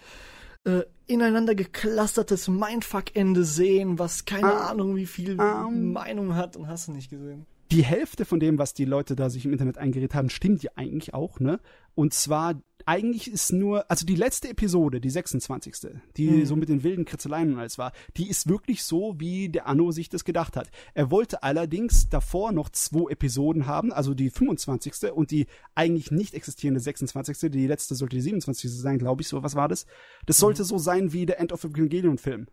äh, 0.65 0.81
ineinander 1.07 1.55
geclustertes 1.55 2.47
Mindfuck-Ende 2.47 3.43
sehen, 3.43 3.97
was 3.99 4.25
keine 4.25 4.53
Ah. 4.53 4.69
Ahnung 4.69 4.95
wie 4.95 5.05
viel 5.05 5.37
Ähm. 5.39 5.93
Meinung 5.93 6.35
hat 6.35 6.55
und 6.57 6.67
hast 6.67 6.87
du 6.87 6.91
nicht 6.91 7.09
gesehen. 7.09 7.45
Die 7.71 7.83
Hälfte 7.83 8.25
von 8.25 8.39
dem, 8.39 8.57
was 8.57 8.73
die 8.73 8.85
Leute 8.85 9.15
da 9.15 9.29
sich 9.29 9.45
im 9.45 9.51
Internet 9.51 9.77
eingeredet 9.77 10.15
haben, 10.15 10.29
stimmt 10.29 10.63
ja 10.63 10.71
eigentlich 10.75 11.13
auch, 11.13 11.39
ne? 11.39 11.59
Und 11.93 12.13
zwar, 12.13 12.61
eigentlich 12.85 13.29
ist 13.29 13.51
nur, 13.51 13.89
also 13.91 14.05
die 14.05 14.15
letzte 14.15 14.49
Episode, 14.49 15.01
die 15.01 15.09
26., 15.09 15.75
die 16.17 16.29
Mhm. 16.29 16.45
so 16.45 16.55
mit 16.55 16.69
den 16.69 16.81
wilden 16.83 17.05
Kritzeleien 17.05 17.53
und 17.53 17.59
alles 17.59 17.77
war, 17.77 17.91
die 18.15 18.29
ist 18.29 18.47
wirklich 18.47 18.83
so, 18.83 19.15
wie 19.19 19.49
der 19.49 19.67
Anno 19.67 19.91
sich 19.91 20.07
das 20.09 20.23
gedacht 20.23 20.55
hat. 20.55 20.71
Er 20.93 21.11
wollte 21.11 21.43
allerdings 21.43 22.09
davor 22.09 22.51
noch 22.53 22.69
zwei 22.69 23.11
Episoden 23.11 23.65
haben, 23.67 23.91
also 23.91 24.13
die 24.13 24.29
25. 24.29 25.11
und 25.11 25.29
die 25.31 25.45
eigentlich 25.75 26.09
nicht 26.09 26.33
existierende 26.33 26.79
26. 26.79 27.51
Die 27.51 27.67
letzte 27.67 27.95
sollte 27.95 28.15
die 28.15 28.21
27. 28.21 28.71
sein, 28.71 28.97
glaube 28.97 29.21
ich, 29.21 29.27
so, 29.27 29.43
was 29.43 29.55
war 29.55 29.67
das? 29.67 29.85
Das 30.25 30.37
sollte 30.37 30.63
so 30.63 30.77
sein 30.77 31.11
wie 31.13 31.25
der 31.25 31.39
End 31.39 31.51
of 31.51 31.63
Evangelion-Film. 31.65 32.47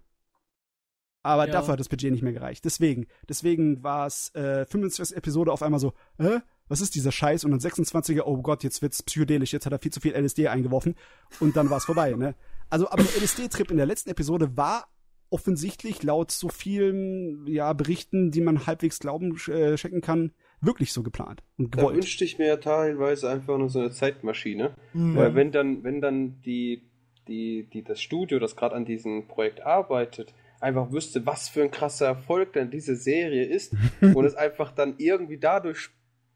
Aber 1.27 1.47
Ja. 1.47 1.53
dafür 1.53 1.73
hat 1.73 1.81
das 1.81 1.89
Budget 1.89 2.13
nicht 2.13 2.23
mehr 2.23 2.33
gereicht. 2.33 2.65
Deswegen, 2.65 3.07
deswegen 3.29 3.83
war 3.83 4.07
es 4.07 4.35
äh, 4.35 4.65
25. 4.67 5.17
Episode 5.17 5.53
auf 5.53 5.63
einmal 5.63 5.81
so, 5.81 5.93
hä? 6.19 6.39
Was 6.69 6.81
ist 6.81 6.95
dieser 6.97 7.13
Scheiß? 7.13 7.45
Und 7.45 7.53
dann 7.53 7.61
26er, 7.61 8.23
oh 8.25 8.39
Gott, 8.43 8.65
jetzt 8.65 8.83
wird's 8.83 9.03
psychedelisch, 9.03 9.53
jetzt 9.53 9.67
hat 9.67 9.73
er 9.73 9.79
viel 9.79 9.93
zu 9.93 10.01
viel 10.01 10.15
LSD 10.15 10.49
eingeworfen. 10.49 10.97
Und 11.39 11.57
dann 11.57 11.71
war 11.71 11.77
es 11.79 11.85
vorbei, 11.85 12.13
ne? 12.13 12.35
Also, 12.71 12.89
aber 12.91 13.05
der 13.05 13.23
LSD-Trip 13.23 13.71
in 13.71 13.77
der 13.77 13.87
letzten 13.87 14.11
Episode 14.11 14.57
war 14.57 14.89
offensichtlich 15.31 16.03
laut 16.03 16.31
so 16.31 16.49
vielen 16.49 17.47
ja, 17.47 17.73
Berichten, 17.73 18.31
die 18.31 18.41
man 18.41 18.67
halbwegs 18.67 18.99
glauben 18.99 19.37
äh, 19.49 19.75
checken 19.77 20.01
kann, 20.01 20.33
wirklich 20.61 20.93
so 20.93 21.03
geplant 21.03 21.43
und 21.59 21.75
Da 21.75 21.79
gewollt. 21.81 21.97
wünschte 21.97 22.25
ich 22.25 22.39
mir 22.39 22.47
ja 22.47 22.57
teilweise 22.57 23.29
einfach 23.31 23.59
nur 23.59 23.69
so 23.69 23.81
eine 23.81 23.91
Zeitmaschine. 23.91 24.75
Mhm. 24.95 25.17
Weil 25.17 25.35
wenn 25.35 25.53
dann, 25.53 25.85
wenn 25.85 26.01
dann 26.01 26.41
die, 26.43 26.83
die, 27.29 27.69
die, 27.73 27.83
das 27.85 28.01
Studio, 28.01 28.39
das 28.39 28.57
gerade 28.57 28.75
an 28.75 28.85
diesem 28.85 29.27
Projekt 29.29 29.61
arbeitet, 29.65 30.33
einfach 30.67 30.93
wüsste, 30.93 31.25
was 31.25 31.49
für 31.49 31.63
ein 31.63 31.71
krasser 31.71 32.07
Erfolg 32.07 32.53
denn 32.53 32.71
diese 32.71 32.97
Serie 32.97 33.45
ist 33.45 33.75
und 34.01 34.25
es 34.25 34.35
einfach 34.35 34.73
dann 34.73 34.95
irgendwie 34.99 35.39
dadurch 35.39 35.91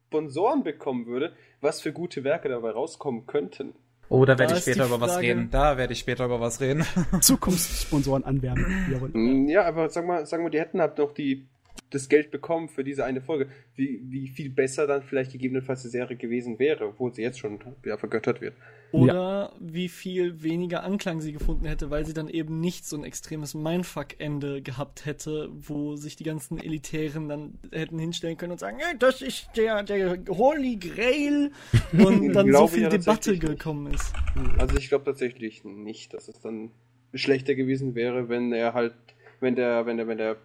Sponsoren 0.07 0.63
bekommen 0.63 1.05
würde, 1.05 1.33
was 1.61 1.81
für 1.81 1.91
gute 1.93 2.23
Werke 2.23 2.49
dabei 2.49 2.71
rauskommen 2.71 3.27
könnten. 3.27 3.73
Oh, 4.09 4.25
da 4.25 4.37
werde 4.37 4.55
ich 4.55 4.59
später 4.61 4.87
über 4.87 4.99
was 4.99 5.19
reden. 5.19 5.49
Da 5.51 5.77
werde 5.77 5.93
ich 5.93 5.99
später 5.99 6.25
über 6.25 6.41
was 6.41 6.59
reden. 6.59 6.85
Zukunftssponsoren 7.21 8.25
anwerben. 8.25 9.11
Mm, 9.13 9.47
Ja, 9.47 9.63
aber 9.65 9.89
sag 9.89 10.05
mal, 10.05 10.25
sag 10.25 10.41
mal, 10.41 10.49
die 10.49 10.59
hätten 10.59 10.81
halt 10.81 10.97
noch 10.97 11.13
die, 11.13 11.47
das 11.91 12.09
Geld 12.09 12.31
bekommen 12.31 12.69
für 12.69 12.83
diese 12.83 13.05
eine 13.05 13.21
Folge. 13.21 13.47
Wie, 13.75 14.01
wie 14.05 14.27
viel 14.27 14.49
besser 14.49 14.87
dann 14.87 15.03
vielleicht 15.03 15.31
gegebenenfalls 15.31 15.83
die 15.83 15.89
Serie 15.89 16.17
gewesen 16.17 16.57
wäre, 16.57 16.87
obwohl 16.87 17.13
sie 17.13 17.21
jetzt 17.21 17.39
schon 17.39 17.59
ja, 17.85 17.97
vergöttert 17.97 18.41
wird. 18.41 18.55
Oder 18.91 19.53
wie 19.59 19.87
viel 19.87 20.43
weniger 20.43 20.83
Anklang 20.83 21.21
sie 21.21 21.31
gefunden 21.31 21.65
hätte, 21.65 21.89
weil 21.89 22.05
sie 22.05 22.13
dann 22.13 22.27
eben 22.27 22.59
nicht 22.59 22.85
so 22.85 22.97
ein 22.97 23.05
extremes 23.05 23.53
Mindfuck-Ende 23.53 24.61
gehabt 24.61 25.05
hätte, 25.05 25.49
wo 25.53 25.95
sich 25.95 26.17
die 26.17 26.25
ganzen 26.25 26.57
Elitären 26.57 27.29
dann 27.29 27.59
hätten 27.71 27.99
hinstellen 27.99 28.37
können 28.37 28.53
und 28.53 28.59
sagen, 28.59 28.79
"Äh, 28.79 28.97
das 28.99 29.21
ist 29.21 29.49
der, 29.55 29.83
der 29.83 30.17
Holy 30.27 30.75
Grail 30.75 31.51
und 31.93 32.33
dann 32.33 32.51
so 32.51 32.67
viel 32.67 32.83
ja 32.83 32.89
Debatte 32.89 33.31
nicht. 33.31 33.41
gekommen 33.41 33.93
ist. 33.93 34.13
Also 34.57 34.77
ich 34.77 34.89
glaube 34.89 35.05
tatsächlich 35.05 35.63
nicht, 35.63 36.13
dass 36.13 36.27
es 36.27 36.39
dann 36.41 36.71
schlechter 37.13 37.55
gewesen 37.55 37.95
wäre, 37.95 38.29
wenn 38.29 38.51
er 38.51 38.73
halt, 38.73 38.93
wenn 39.39 39.55
der, 39.55 39.85
wenn 39.85 39.97
der, 39.97 40.07
wenn 40.07 40.17
der, 40.17 40.37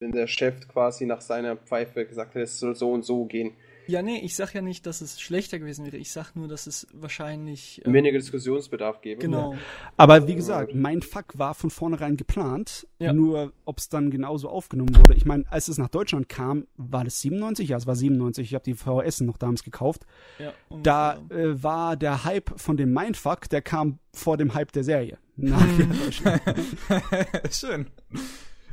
wenn 0.00 0.12
der 0.12 0.26
Chef 0.26 0.66
quasi 0.66 1.04
nach 1.06 1.20
seiner 1.20 1.56
Pfeife 1.56 2.06
gesagt 2.06 2.34
hätte, 2.34 2.44
es 2.44 2.58
soll 2.58 2.74
so 2.74 2.90
und 2.92 3.04
so 3.04 3.26
gehen. 3.26 3.52
Ja, 3.86 4.02
nee, 4.02 4.18
ich 4.22 4.36
sag 4.36 4.54
ja 4.54 4.62
nicht, 4.62 4.86
dass 4.86 5.00
es 5.00 5.20
schlechter 5.20 5.58
gewesen 5.58 5.84
wäre. 5.84 5.96
Ich 5.96 6.12
sag 6.12 6.36
nur, 6.36 6.46
dass 6.46 6.66
es 6.68 6.86
wahrscheinlich. 6.92 7.82
ähm, 7.84 7.92
Weniger 7.92 8.18
Diskussionsbedarf 8.18 9.00
geben. 9.00 9.20
Genau. 9.20 9.56
Aber 9.96 10.28
wie 10.28 10.36
gesagt, 10.36 10.74
mein 10.76 11.02
Fuck 11.02 11.36
war 11.38 11.54
von 11.54 11.70
vornherein 11.70 12.16
geplant. 12.16 12.86
Ja. 13.00 13.12
Nur, 13.12 13.52
ob 13.64 13.78
es 13.78 13.88
dann 13.88 14.10
genauso 14.10 14.48
aufgenommen 14.48 14.96
wurde. 14.96 15.14
Ich 15.14 15.24
meine, 15.26 15.44
als 15.50 15.66
es 15.68 15.76
nach 15.76 15.88
Deutschland 15.88 16.28
kam, 16.28 16.66
war 16.76 17.02
das 17.04 17.20
97? 17.20 17.68
Ja, 17.68 17.76
es 17.78 17.86
war 17.86 17.96
97. 17.96 18.46
Ich 18.46 18.54
habe 18.54 18.64
die 18.64 18.74
VHS 18.74 19.22
noch 19.22 19.38
damals 19.38 19.64
gekauft. 19.64 20.06
Ja, 20.38 20.52
Da 20.82 21.14
ungefähr. 21.14 21.44
äh, 21.46 21.62
war 21.62 21.96
der 21.96 22.24
Hype 22.24 22.52
von 22.60 22.76
dem 22.76 22.92
Mindfuck, 22.92 23.48
der 23.48 23.60
kam 23.60 23.98
vor 24.14 24.36
dem 24.36 24.54
Hype 24.54 24.70
der 24.72 24.84
Serie. 24.84 25.18
Nach 25.36 25.66
Deutschland. 26.04 26.40
Schön. 27.50 27.86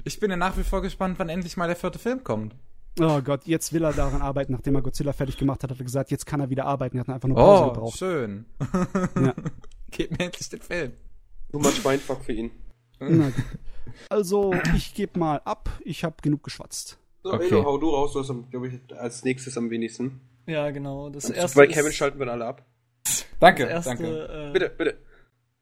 Ich 0.08 0.20
bin 0.20 0.32
ja 0.32 0.38
nach 0.38 0.58
wie 0.58 0.64
vor 0.64 0.82
gespannt, 0.82 1.20
wann 1.20 1.30
endlich 1.30 1.58
mal 1.58 1.68
der 1.68 1.76
vierte 1.76 2.00
Film 2.00 2.24
kommt. 2.24 2.56
Oh 3.00 3.22
Gott, 3.22 3.46
jetzt 3.46 3.74
will 3.74 3.84
er 3.84 3.94
daran 3.94 4.22
arbeiten. 4.22 4.54
Nachdem 4.54 4.76
er 4.76 4.82
Godzilla 4.82 5.14
fertig 5.14 5.38
gemacht 5.38 5.62
hat, 5.64 5.70
hat 5.72 5.78
er 5.80 5.84
gesagt, 5.84 6.10
jetzt 6.12 6.26
kann 6.26 6.40
er 6.40 6.50
wieder 6.50 6.66
arbeiten. 6.66 6.98
Er 6.98 7.02
hat 7.02 7.10
einfach 7.10 7.28
nur 7.28 7.38
Pause 7.38 7.64
Oh, 7.64 7.74
gebraucht. 7.74 7.98
schön. 7.98 8.46
Ja. 9.16 9.34
Gib 9.92 10.12
mir 10.12 10.26
endlich 10.26 10.50
den 10.50 10.62
Film. 10.62 10.94
Too 11.52 11.60
much 11.60 11.84
Mindfuck 11.84 12.24
für 12.24 12.34
ihn. 12.34 12.52
Na 13.00 13.28
gut. 13.30 13.34
Also, 14.10 14.54
ich 14.76 14.94
gebe 14.96 15.18
mal 15.20 15.42
ab. 15.46 15.70
Ich 15.86 16.04
habe 16.04 16.16
genug 16.22 16.44
geschwatzt. 16.44 16.98
So, 17.24 17.34
Okay. 17.34 17.48
Elo, 17.48 17.66
hau 17.66 17.78
du 17.78 17.90
raus, 17.90 18.14
du 18.14 18.20
hast, 18.20 18.32
glaube 18.52 18.68
ich, 18.68 18.98
als 18.98 19.24
nächstes 19.24 19.58
am 19.58 19.70
wenigsten. 19.70 20.20
ja, 20.46 20.70
genau. 20.72 21.10
Das 21.10 21.30
erste. 21.30 21.58
bei 21.58 21.68
Kevin 21.68 21.88
ist, 21.88 21.96
schalten 21.96 22.20
wir 22.20 22.28
alle 22.28 22.46
ab. 22.46 22.66
Danke, 23.40 23.64
erste, 23.66 23.90
danke. 23.92 24.28
Äh, 24.50 24.52
Bitte, 24.54 24.70
bitte. 24.78 24.98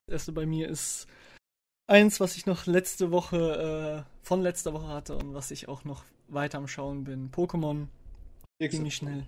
Das 0.08 0.14
erste 0.14 0.32
bei 0.32 0.46
mir 0.46 0.70
ist 0.70 1.08
eins, 1.88 2.20
was 2.20 2.36
ich 2.36 2.46
noch 2.46 2.66
letzte 2.66 3.12
Woche, 3.12 4.06
äh, 4.06 4.26
von 4.26 4.42
letzter 4.42 4.74
Woche 4.74 4.88
hatte 4.88 5.16
und 5.16 5.34
was 5.34 5.52
ich 5.52 5.68
auch 5.68 5.84
noch 5.84 6.04
weiter 6.28 6.58
am 6.58 6.68
Schauen 6.68 7.04
bin. 7.04 7.32
Pokémon, 7.32 7.88
ziemlich 8.60 8.96
schnell. 8.96 9.26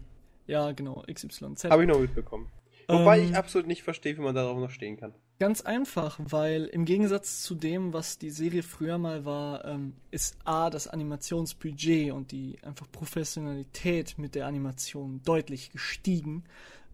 Ja, 0.48 0.72
genau, 0.72 1.04
XYZ. 1.12 1.66
Habe 1.66 1.84
ich 1.84 1.90
noch 1.90 2.00
mitbekommen. 2.00 2.50
Wobei 2.88 3.20
Ähm, 3.20 3.26
ich 3.26 3.36
absolut 3.36 3.68
nicht 3.68 3.84
verstehe, 3.84 4.18
wie 4.18 4.22
man 4.22 4.34
darauf 4.34 4.58
noch 4.58 4.72
stehen 4.72 4.98
kann. 4.98 5.14
Ganz 5.40 5.62
einfach, 5.62 6.20
weil 6.24 6.66
im 6.66 6.86
Gegensatz 6.86 7.44
zu 7.44 7.54
dem, 7.54 7.94
was 7.94 8.18
die 8.18 8.30
Serie 8.30 8.64
früher 8.64 8.98
mal 8.98 9.26
war, 9.26 9.66
ähm, 9.66 9.94
ist 10.10 10.38
A, 10.46 10.70
das 10.70 10.88
Animationsbudget 10.88 12.12
und 12.12 12.32
die 12.32 12.58
einfach 12.64 12.90
Professionalität 12.92 14.18
mit 14.18 14.36
der 14.36 14.48
Animation 14.48 15.22
deutlich 15.26 15.70
gestiegen. 15.72 16.46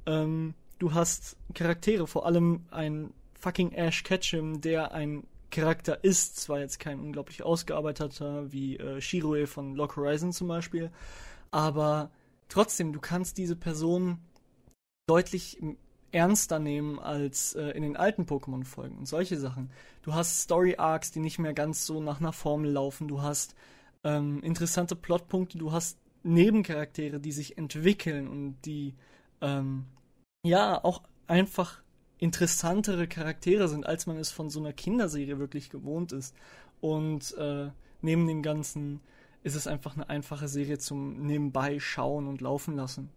Ähm, 0.05 0.55
du 0.80 0.93
hast 0.93 1.38
Charaktere, 1.53 2.07
vor 2.07 2.26
allem 2.26 2.66
ein 2.72 3.14
fucking 3.39 3.72
Ash 3.74 4.03
Ketchum, 4.03 4.61
der 4.61 4.93
ein 4.93 5.24
Charakter 5.54 6.04
ist, 6.04 6.38
zwar 6.38 6.60
jetzt 6.60 6.80
kein 6.80 6.99
unglaublich 6.99 7.43
ausgearbeiteter 7.43 8.51
wie 8.51 8.78
äh, 8.78 8.99
Shirue 8.99 9.47
von 9.47 9.76
Lock 9.76 9.95
Horizon 9.95 10.34
zum 10.34 10.47
Beispiel, 10.47 10.91
aber 11.51 12.12
trotzdem, 12.49 12.91
du 12.91 12.99
kannst 12.99 13.38
diese 13.38 13.56
Person 13.56 14.18
deutlich 15.08 15.62
ernster 16.12 16.60
nehmen 16.60 16.99
als 16.99 17.54
äh, 17.54 17.70
in 17.70 17.84
den 17.84 17.97
alten 17.97 18.24
Pokémon-Folgen 18.24 18.97
und 18.97 19.08
solche 19.08 19.38
Sachen. 19.38 19.70
Du 20.01 20.14
hast 20.14 20.41
Story-Arcs, 20.41 21.12
die 21.12 21.20
nicht 21.20 21.39
mehr 21.39 21.54
ganz 21.54 21.86
so 21.86 22.01
nach 22.01 22.20
einer 22.20 22.34
Formel 22.34 22.72
laufen. 22.72 23.08
Du 23.08 23.22
hast 23.22 23.56
ähm, 24.04 24.41
interessante 24.41 24.95
Plotpunkte. 24.95 25.58
Du 25.58 25.72
hast 25.72 25.97
Nebencharaktere, 26.24 27.20
die 27.20 27.32
sich 27.32 27.58
entwickeln 27.58 28.28
und 28.28 28.58
die 28.66 28.95
ähm, 29.41 29.86
ja 30.45 30.84
auch 30.84 31.04
einfach 31.28 31.83
interessantere 32.24 33.07
Charaktere 33.07 33.67
sind, 33.67 33.86
als 33.86 34.07
man 34.07 34.17
es 34.17 34.32
von 34.32 34.49
so 34.49 34.61
einer 34.61 34.71
Kinderserie 34.71 35.39
wirklich 35.39 35.69
gewohnt 35.69 36.13
ist. 36.13 36.34
Und 36.80 37.36
äh, 37.38 37.67
neben 38.01 38.26
dem 38.28 38.41
Ganzen 38.41 39.01
ist 39.43 39.55
es 39.55 39.67
einfach 39.67 39.95
eine 39.95 40.09
einfache 40.09 40.47
Serie 40.47 40.78
zum 40.78 41.26
Nebenbei 41.28 41.80
schauen 41.80 42.28
und 42.28 42.39
laufen 42.39 42.78
lassen. 42.78 43.09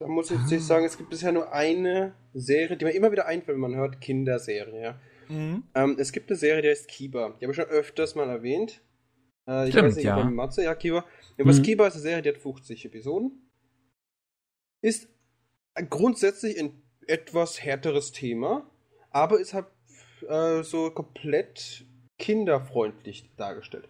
Da 0.00 0.08
muss 0.08 0.32
ich 0.32 0.38
jetzt 0.50 0.66
sagen, 0.66 0.84
es 0.84 0.98
gibt 0.98 1.10
bisher 1.10 1.30
nur 1.30 1.52
eine 1.52 2.14
Serie, 2.34 2.76
die 2.76 2.84
mir 2.84 2.90
immer 2.90 3.12
wieder 3.12 3.26
einfällt, 3.26 3.54
wenn 3.54 3.60
man 3.60 3.76
hört 3.76 4.00
Kinderserie. 4.00 4.98
Mhm. 5.28 5.62
Ähm, 5.76 5.96
es 6.00 6.10
gibt 6.10 6.28
eine 6.28 6.36
Serie, 6.36 6.60
die 6.60 6.68
heißt 6.70 6.88
Kiba. 6.88 7.36
Die 7.40 7.44
habe 7.44 7.52
ich 7.52 7.56
schon 7.56 7.66
öfters 7.66 8.16
mal 8.16 8.28
erwähnt. 8.28 8.82
Äh, 9.48 9.66
ich 9.68 9.74
Stimmt, 9.74 9.88
weiß 9.90 9.94
nicht, 9.96 10.06
ja. 10.06 10.24
Matze, 10.24 10.64
ja, 10.64 10.74
Kiba. 10.74 11.04
Ja, 11.38 11.46
was 11.46 11.58
Mhm. 11.58 11.62
Kiba 11.62 11.86
ist 11.86 11.94
eine 11.94 12.02
Serie, 12.02 12.22
die 12.22 12.30
hat 12.30 12.38
50 12.38 12.84
Episoden. 12.84 13.48
Ist 14.82 15.08
grundsätzlich 15.88 16.58
ein 16.58 16.83
etwas 17.08 17.62
härteres 17.62 18.12
Thema, 18.12 18.66
aber 19.10 19.38
ist 19.40 19.54
halt 19.54 19.66
äh, 20.28 20.62
so 20.62 20.90
komplett 20.90 21.84
kinderfreundlich 22.18 23.30
dargestellt. 23.36 23.88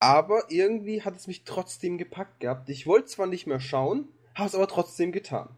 Aber 0.00 0.42
irgendwie 0.48 1.02
hat 1.02 1.16
es 1.16 1.26
mich 1.26 1.44
trotzdem 1.44 1.98
gepackt 1.98 2.40
gehabt. 2.40 2.68
Ich 2.68 2.86
wollte 2.86 3.06
zwar 3.08 3.26
nicht 3.26 3.46
mehr 3.46 3.60
schauen, 3.60 4.08
habe 4.34 4.48
es 4.48 4.54
aber 4.54 4.68
trotzdem 4.68 5.10
getan. 5.12 5.48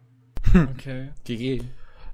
Okay. 0.55 1.11
GG. 1.25 1.63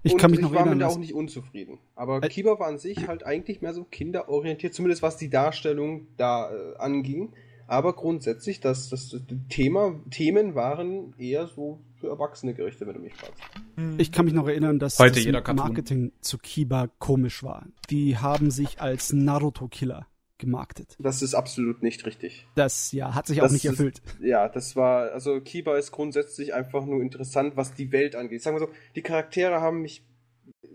Ich 0.02 0.12
und 0.12 0.18
kann 0.20 0.30
mich 0.30 0.40
ich 0.40 0.44
noch 0.44 0.50
war 0.52 0.58
erinnern, 0.60 0.78
mit 0.78 0.86
dass- 0.86 0.94
auch 0.94 0.98
nicht 0.98 1.14
unzufrieden. 1.14 1.78
Aber 1.94 2.20
Kiba 2.20 2.58
war 2.58 2.66
an 2.68 2.78
sich 2.78 3.06
halt 3.08 3.24
eigentlich 3.24 3.60
mehr 3.62 3.74
so 3.74 3.84
kinderorientiert, 3.84 4.74
zumindest 4.74 5.02
was 5.02 5.16
die 5.16 5.30
Darstellung 5.30 6.08
da 6.16 6.50
äh, 6.52 6.76
anging. 6.78 7.32
Aber 7.66 7.94
grundsätzlich, 7.94 8.60
das, 8.60 8.88
das, 8.90 9.08
das 9.10 9.22
Thema, 9.48 10.00
Themen 10.10 10.54
waren 10.54 11.14
eher 11.18 11.46
so 11.48 11.80
für 12.00 12.08
Erwachsene 12.08 12.54
gerichtet, 12.54 12.86
wenn 12.86 12.94
du 12.94 13.00
mich 13.00 13.14
fragst. 13.14 13.40
Hm. 13.76 13.98
Ich 13.98 14.12
kann 14.12 14.24
mich 14.24 14.34
noch 14.34 14.46
erinnern, 14.46 14.78
dass 14.78 14.98
Heute 14.98 15.20
das. 15.32 15.54
Marketing 15.56 16.12
zu 16.20 16.38
Kiba 16.38 16.88
komisch 16.98 17.42
war. 17.42 17.66
Die 17.90 18.18
haben 18.18 18.50
sich 18.50 18.80
als 18.80 19.12
Naruto-Killer 19.12 20.06
gemarktet. 20.38 20.96
Das 20.98 21.22
ist 21.22 21.34
absolut 21.34 21.82
nicht 21.82 22.04
richtig. 22.04 22.46
Das 22.54 22.92
ja 22.92 23.14
hat 23.14 23.26
sich 23.26 23.38
Das 23.38 23.48
auch 23.48 23.52
nicht 23.52 23.64
ist- 23.64 23.70
erfüllt. 23.72 24.02
Ja, 24.20 24.48
das 24.48 24.76
war, 24.76 25.10
also 25.12 25.40
Kiba 25.40 25.76
ist 25.78 25.92
grundsätzlich 25.92 26.52
einfach 26.54 26.84
nur 26.84 27.00
interessant, 27.00 27.56
was 27.56 27.74
die 27.74 27.90
Welt 27.90 28.14
angeht. 28.14 28.42
Sagen 28.42 28.56
wir 28.56 28.66
so, 28.66 28.72
die 28.94 29.02
Charaktere 29.02 29.60
haben 29.60 29.80
mich 29.80 30.04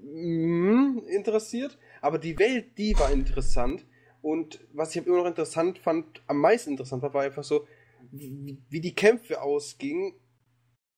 mm, 0.04 1.00
interessiert, 1.16 1.78
aber 2.02 2.18
die 2.18 2.38
Welt, 2.40 2.78
die 2.78 2.98
war 2.98 3.12
interessant. 3.12 3.86
Und 4.22 4.60
was 4.74 4.96
ich 4.96 5.06
immer 5.06 5.18
noch 5.18 5.26
interessant 5.26 5.80
fand, 5.80 6.22
am 6.28 6.38
meisten 6.38 6.72
interessant 6.72 7.02
war, 7.02 7.14
war 7.14 7.24
einfach 7.24 7.44
so, 7.44 7.68
wie, 8.12 8.58
wie 8.70 8.82
die 8.82 8.94
Kämpfe 8.96 9.42
ausgingen. 9.42 10.14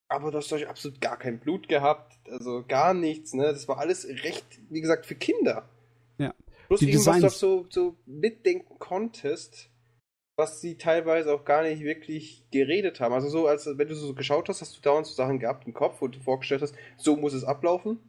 Aber 0.10 0.30
du 0.32 0.38
hast 0.38 0.52
euch 0.54 0.68
absolut 0.68 1.02
gar 1.02 1.18
kein 1.18 1.40
Blut 1.40 1.68
gehabt, 1.68 2.20
also 2.30 2.64
gar 2.68 2.94
nichts, 2.94 3.34
ne? 3.34 3.44
Das 3.46 3.68
war 3.68 3.80
alles 3.80 4.06
recht, 4.08 4.46
wie 4.70 4.82
gesagt, 4.82 5.06
für 5.06 5.16
Kinder. 5.16 5.68
Ja. 6.20 6.34
Bloß 6.68 6.82
Die 6.82 6.88
irgendwas, 6.92 7.06
Designs- 7.16 7.24
was 7.24 7.40
du 7.40 7.48
so, 7.48 7.66
so 7.70 7.96
mitdenken 8.06 8.78
konntest, 8.78 9.70
was 10.36 10.62
sie 10.62 10.78
teilweise 10.78 11.34
auch 11.34 11.46
gar 11.46 11.64
nicht 11.64 11.82
wirklich 11.82 12.46
geredet 12.52 13.00
haben. 13.00 13.14
Also 13.14 13.30
so, 13.30 13.48
als 13.48 13.66
wenn 13.66 13.88
du 13.88 13.96
so 13.96 14.14
geschaut 14.14 14.50
hast, 14.50 14.62
hast 14.62 14.76
du 14.78 14.82
dauernd 14.82 15.08
so 15.08 15.14
Sachen 15.14 15.40
gehabt 15.40 15.66
im 15.66 15.74
Kopf, 15.74 16.02
wo 16.02 16.08
du 16.08 16.20
vorgestellt 16.20 16.62
hast, 16.62 16.76
so 16.98 17.16
muss 17.16 17.34
es 17.34 17.44
ablaufen. 17.44 18.00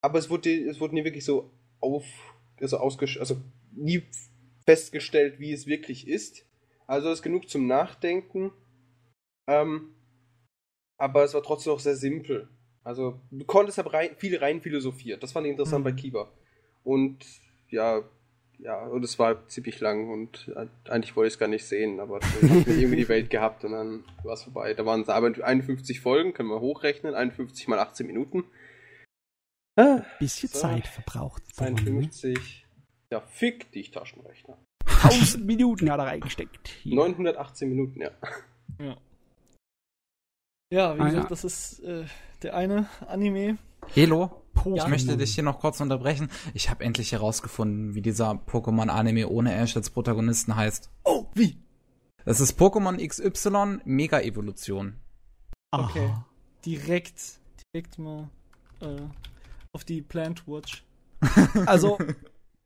Aber 0.00 0.18
es 0.18 0.30
wurde, 0.30 0.50
es 0.68 0.80
wurde 0.80 0.94
nie 0.94 1.04
wirklich 1.04 1.24
so 1.24 1.50
auf, 1.80 2.04
also 2.60 2.78
ausgesch 2.78 3.18
also 3.18 3.36
nie 3.72 4.02
festgestellt, 4.68 5.40
wie 5.40 5.52
es 5.52 5.66
wirklich 5.66 6.06
ist. 6.06 6.44
Also 6.86 7.08
es 7.08 7.18
ist 7.20 7.22
genug 7.22 7.48
zum 7.48 7.66
Nachdenken. 7.66 8.52
Ähm, 9.46 9.94
aber 10.98 11.24
es 11.24 11.32
war 11.32 11.42
trotzdem 11.42 11.72
auch 11.72 11.80
sehr 11.80 11.96
simpel. 11.96 12.48
Also 12.84 13.18
du 13.30 13.44
konntest 13.46 13.78
halt 13.78 13.90
rein, 13.94 14.10
viel 14.18 14.36
rein 14.36 14.60
philosophiert. 14.60 15.22
Das 15.22 15.32
fand 15.32 15.46
ich 15.46 15.52
interessant 15.52 15.80
Mhm. 15.84 15.88
bei 15.90 15.92
Kiba. 15.92 16.30
Und 16.84 17.24
ja, 17.70 18.02
ja, 18.58 18.84
und 18.86 19.04
es 19.04 19.18
war 19.18 19.46
ziemlich 19.48 19.80
lang 19.80 20.10
und 20.10 20.48
äh, 20.54 20.66
eigentlich 20.90 21.16
wollte 21.16 21.28
ich 21.28 21.34
es 21.34 21.38
gar 21.38 21.48
nicht 21.48 21.64
sehen, 21.64 21.98
aber 22.00 22.18
dann 22.40 22.50
hat 22.50 22.66
irgendwie 22.66 22.96
die 22.96 23.08
Welt 23.08 23.30
gehabt 23.30 23.64
und 23.64 23.72
dann 23.72 24.04
war 24.22 24.34
es 24.34 24.42
vorbei. 24.42 24.74
Da 24.74 24.84
waren 24.84 25.00
es 25.00 25.08
aber 25.08 25.32
51 25.44 26.00
Folgen, 26.00 26.34
können 26.34 26.50
wir 26.50 26.60
hochrechnen, 26.60 27.14
51 27.14 27.68
mal 27.68 27.78
18 27.78 28.06
Minuten. 28.06 28.44
Ah, 29.76 30.02
Bisschen 30.18 30.48
So. 30.50 30.58
Zeit 30.58 30.86
verbraucht. 30.88 31.42
worden, 31.58 31.74
ne? 31.76 32.10
52. 32.10 32.66
Ja, 33.12 33.20
fick 33.22 33.72
dich, 33.72 33.90
Taschenrechner. 33.90 34.58
1000 35.02 35.46
Minuten 35.46 35.90
hat 35.90 35.98
er 36.00 36.06
reingesteckt. 36.06 36.68
Hier. 36.68 36.96
918 36.96 37.68
Minuten, 37.68 38.00
ja. 38.02 38.10
Ja. 38.80 38.96
Ja, 40.70 40.96
wie 40.96 41.00
Ah, 41.00 41.04
gesagt, 41.06 41.24
ja. 41.24 41.28
das 41.28 41.44
ist 41.44 41.80
äh, 41.80 42.04
der 42.42 42.54
eine 42.54 42.88
Anime. 43.06 43.56
Helo, 43.94 44.42
Pokémon. 44.54 44.76
ich 44.76 44.86
möchte 44.88 45.16
dich 45.16 45.34
hier 45.34 45.44
noch 45.44 45.60
kurz 45.60 45.80
unterbrechen. 45.80 46.28
Ich 46.52 46.68
habe 46.68 46.84
endlich 46.84 47.12
herausgefunden, 47.12 47.94
wie 47.94 48.02
dieser 48.02 48.32
Pokémon-Anime 48.32 49.28
ohne 49.28 49.54
Ash 49.54 49.76
als 49.76 49.88
Protagonisten 49.88 50.56
heißt. 50.56 50.90
Oh, 51.04 51.26
wie? 51.34 51.56
Es 52.26 52.40
ist 52.40 52.58
Pokémon 52.60 52.98
XY 53.06 53.80
Mega 53.86 54.20
Evolution. 54.20 55.00
Okay. 55.70 56.12
Direkt, 56.66 57.40
direkt 57.72 57.98
mal 57.98 58.28
äh, 58.80 59.00
auf 59.72 59.84
die 59.84 60.02
Plant 60.02 60.46
Watch. 60.46 60.84
Also, 61.66 61.96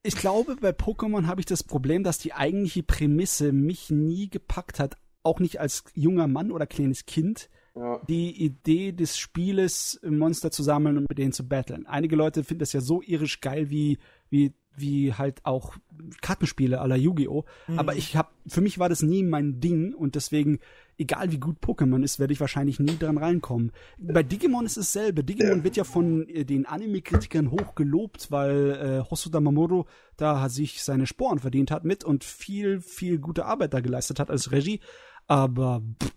ich 0.03 0.16
glaube, 0.16 0.57
bei 0.57 0.70
Pokémon 0.70 1.26
habe 1.26 1.40
ich 1.40 1.46
das 1.46 1.62
Problem, 1.62 2.03
dass 2.03 2.18
die 2.18 2.32
eigentliche 2.32 2.82
Prämisse 2.82 3.53
mich 3.53 3.90
nie 3.90 4.28
gepackt 4.28 4.80
hat. 4.80 4.96
Auch 5.22 5.38
nicht 5.38 5.61
als 5.61 5.84
junger 5.94 6.26
Mann 6.26 6.50
oder 6.50 6.66
kleines 6.66 7.07
Kind. 7.07 7.48
ja. 7.76 8.00
Die 8.09 8.44
Idee 8.44 8.92
des 8.92 9.16
Spieles, 9.16 10.00
Monster 10.03 10.50
zu 10.50 10.62
sammeln 10.62 10.98
und 10.98 11.09
mit 11.09 11.18
denen 11.18 11.32
zu 11.32 11.46
battlen. 11.46 11.86
Einige 11.86 12.16
Leute 12.16 12.42
finden 12.42 12.61
das 12.61 12.72
ja 12.72 12.80
so 12.80 13.00
irisch 13.03 13.40
geil 13.40 13.70
wie, 13.70 13.98
wie, 14.28 14.53
wie 14.76 15.12
halt 15.12 15.44
auch 15.44 15.74
Kartenspiele 16.20 16.80
à 16.80 16.86
la 16.86 16.96
Yu-Gi-Oh! 16.96 17.44
Mhm. 17.68 17.78
Aber 17.78 17.94
ich 17.94 18.16
hab, 18.16 18.32
für 18.46 18.60
mich 18.60 18.78
war 18.78 18.88
das 18.88 19.02
nie 19.02 19.22
mein 19.22 19.60
Ding 19.60 19.94
und 19.94 20.14
deswegen, 20.14 20.58
egal 20.98 21.32
wie 21.32 21.38
gut 21.38 21.58
Pokémon 21.60 22.02
ist, 22.02 22.18
werde 22.18 22.32
ich 22.32 22.40
wahrscheinlich 22.40 22.80
nie 22.80 22.98
dran 22.98 23.18
reinkommen. 23.18 23.72
Bei 23.98 24.22
Digimon 24.22 24.66
ist 24.66 24.76
es 24.76 24.92
dasselbe. 24.92 25.24
Digimon 25.24 25.64
wird 25.64 25.76
ja 25.76 25.84
von 25.84 26.28
äh, 26.28 26.44
den 26.44 26.66
Anime-Kritikern 26.66 27.50
hoch 27.50 27.74
gelobt, 27.74 28.30
weil 28.30 29.02
äh, 29.04 29.10
Hosoda 29.10 29.40
Mamoru 29.40 29.84
da 30.16 30.48
sich 30.48 30.82
seine 30.82 31.06
Sporen 31.06 31.38
verdient 31.38 31.70
hat 31.70 31.84
mit 31.84 32.04
und 32.04 32.24
viel, 32.24 32.80
viel 32.80 33.18
gute 33.18 33.46
Arbeit 33.46 33.74
da 33.74 33.80
geleistet 33.80 34.20
hat 34.20 34.30
als 34.30 34.52
Regie. 34.52 34.80
Aber 35.26 35.82
pff, 36.02 36.12